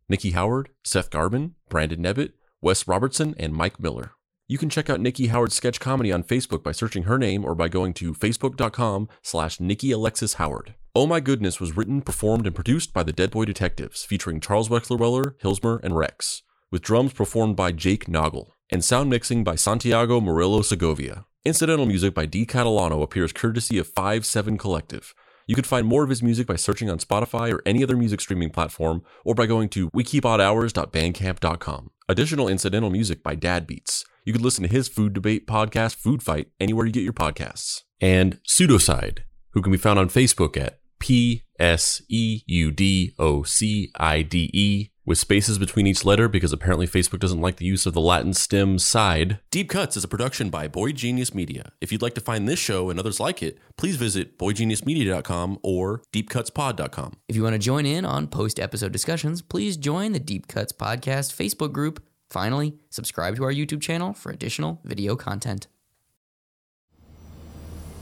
Nikki 0.08 0.32
Howard, 0.32 0.70
Seth 0.82 1.10
Garbin, 1.10 1.52
Brandon 1.68 2.02
Nebbit, 2.02 2.32
Wes 2.60 2.88
Robertson, 2.88 3.36
and 3.38 3.54
Mike 3.54 3.78
Miller. 3.78 4.10
You 4.48 4.58
can 4.58 4.68
check 4.68 4.90
out 4.90 4.98
Nikki 4.98 5.28
Howard's 5.28 5.54
sketch 5.54 5.78
comedy 5.78 6.10
on 6.10 6.24
Facebook 6.24 6.64
by 6.64 6.72
searching 6.72 7.04
her 7.04 7.18
name 7.18 7.44
or 7.44 7.54
by 7.54 7.68
going 7.68 7.94
to 7.94 8.14
facebook.com 8.14 9.10
slash 9.22 9.60
Nikki 9.60 9.92
Alexis 9.92 10.34
Howard. 10.34 10.74
Oh 10.92 11.06
My 11.06 11.20
Goodness 11.20 11.60
was 11.60 11.76
written, 11.76 12.02
performed, 12.02 12.48
and 12.48 12.54
produced 12.56 12.92
by 12.92 13.04
the 13.04 13.12
Dead 13.12 13.30
Boy 13.30 13.44
Detectives, 13.44 14.02
featuring 14.02 14.40
Charles 14.40 14.68
Wexler 14.68 14.98
Weller, 14.98 15.36
Hilsmer, 15.40 15.78
and 15.84 15.96
Rex, 15.96 16.42
with 16.72 16.82
drums 16.82 17.12
performed 17.12 17.54
by 17.54 17.70
Jake 17.70 18.06
Noggle, 18.06 18.48
and 18.70 18.84
sound 18.84 19.08
mixing 19.08 19.44
by 19.44 19.54
Santiago 19.54 20.20
Murillo 20.20 20.62
Segovia. 20.62 21.26
Incidental 21.44 21.86
music 21.86 22.12
by 22.12 22.26
D. 22.26 22.44
Catalano 22.44 23.02
appears 23.02 23.32
courtesy 23.32 23.78
of 23.78 23.92
5-7 23.94 24.58
Collective. 24.58 25.14
You 25.46 25.54
can 25.54 25.64
find 25.64 25.86
more 25.86 26.04
of 26.04 26.10
his 26.10 26.22
music 26.22 26.46
by 26.46 26.56
searching 26.56 26.90
on 26.90 26.98
Spotify 26.98 27.52
or 27.52 27.62
any 27.66 27.82
other 27.82 27.96
music 27.96 28.20
streaming 28.20 28.50
platform, 28.50 29.02
or 29.24 29.34
by 29.34 29.46
going 29.46 29.68
to 29.70 29.90
wekepodhours.bandcamp.com. 29.90 31.90
Additional 32.08 32.48
incidental 32.48 32.90
music 32.90 33.22
by 33.22 33.34
Dad 33.34 33.66
Beats. 33.66 34.04
You 34.24 34.32
can 34.32 34.42
listen 34.42 34.62
to 34.62 34.70
his 34.70 34.88
food 34.88 35.12
debate 35.12 35.46
podcast, 35.46 35.96
Food 35.96 36.22
Fight, 36.22 36.48
anywhere 36.60 36.86
you 36.86 36.92
get 36.92 37.02
your 37.02 37.12
podcasts. 37.12 37.82
And 38.00 38.38
Pseudocide, 38.48 39.20
who 39.50 39.62
can 39.62 39.72
be 39.72 39.78
found 39.78 39.98
on 39.98 40.08
Facebook 40.08 40.56
at 40.56 40.80
P 41.00 41.42
S 41.58 42.00
E 42.08 42.42
U 42.46 42.70
D 42.70 43.14
O 43.18 43.42
C 43.42 43.90
I 43.96 44.22
D 44.22 44.48
E 44.52 44.90
with 45.04 45.18
spaces 45.18 45.58
between 45.58 45.86
each 45.86 46.04
letter 46.04 46.28
because 46.28 46.52
apparently 46.52 46.86
Facebook 46.86 47.18
doesn't 47.18 47.40
like 47.40 47.56
the 47.56 47.64
use 47.64 47.86
of 47.86 47.94
the 47.94 48.00
Latin 48.00 48.34
stem 48.34 48.78
cide. 48.78 49.40
Deep 49.50 49.68
Cuts 49.68 49.96
is 49.96 50.04
a 50.04 50.08
production 50.08 50.50
by 50.50 50.68
Boy 50.68 50.92
Genius 50.92 51.34
Media. 51.34 51.72
If 51.80 51.90
you'd 51.90 52.02
like 52.02 52.14
to 52.14 52.20
find 52.20 52.48
this 52.48 52.58
show 52.58 52.90
and 52.90 52.98
others 52.98 53.20
like 53.20 53.42
it, 53.42 53.58
please 53.76 53.96
visit 53.96 54.38
boygeniusmedia.com 54.38 55.58
or 55.62 56.02
deepcutspod.com. 56.12 57.14
If 57.28 57.36
you 57.36 57.42
want 57.42 57.54
to 57.54 57.58
join 57.58 57.86
in 57.86 58.04
on 58.04 58.28
post 58.28 58.60
episode 58.60 58.92
discussions, 58.92 59.42
please 59.42 59.76
join 59.76 60.12
the 60.12 60.20
Deep 60.20 60.46
Cuts 60.48 60.72
Podcast 60.72 61.34
Facebook 61.34 61.72
group. 61.72 62.02
Finally, 62.30 62.74
subscribe 62.88 63.36
to 63.36 63.44
our 63.44 63.52
YouTube 63.52 63.82
channel 63.82 64.14
for 64.14 64.32
additional 64.32 64.80
video 64.84 65.16
content. 65.16 65.66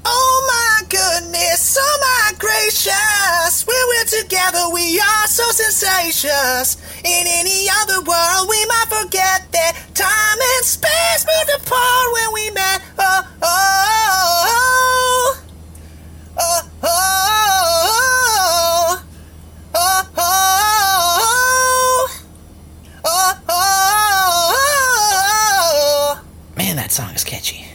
Oh 0.04 0.60
goodness, 0.88 1.76
oh 1.78 1.98
my 2.00 2.32
gracious. 2.38 3.66
When 3.66 3.76
we're 3.88 4.04
together, 4.22 4.68
we 4.72 5.00
are 5.00 5.26
so 5.26 5.44
sensacious. 5.50 6.76
In 7.04 7.26
any 7.26 7.68
other 7.82 8.00
world, 8.02 8.48
we 8.48 8.64
might 8.66 8.86
forget 8.88 9.50
that 9.52 9.76
time 9.94 10.38
and 10.56 10.64
space 10.64 11.26
moved 11.26 11.50
apart 11.62 12.12
when 12.12 12.32
we 12.34 12.50
met. 12.50 12.82
Oh, 12.98 13.22
oh, 13.42 15.36
oh, 16.38 16.38
oh, 16.38 16.62
oh, 16.82 16.88
oh, 19.74 19.82
oh, 19.82 20.08
oh, 23.04 23.04
oh, 23.04 23.34
oh, 23.48 24.54
oh. 26.12 26.24
Man, 26.56 26.76
that 26.76 26.92
song 26.92 27.14
is 27.14 27.24
catchy. 27.24 27.66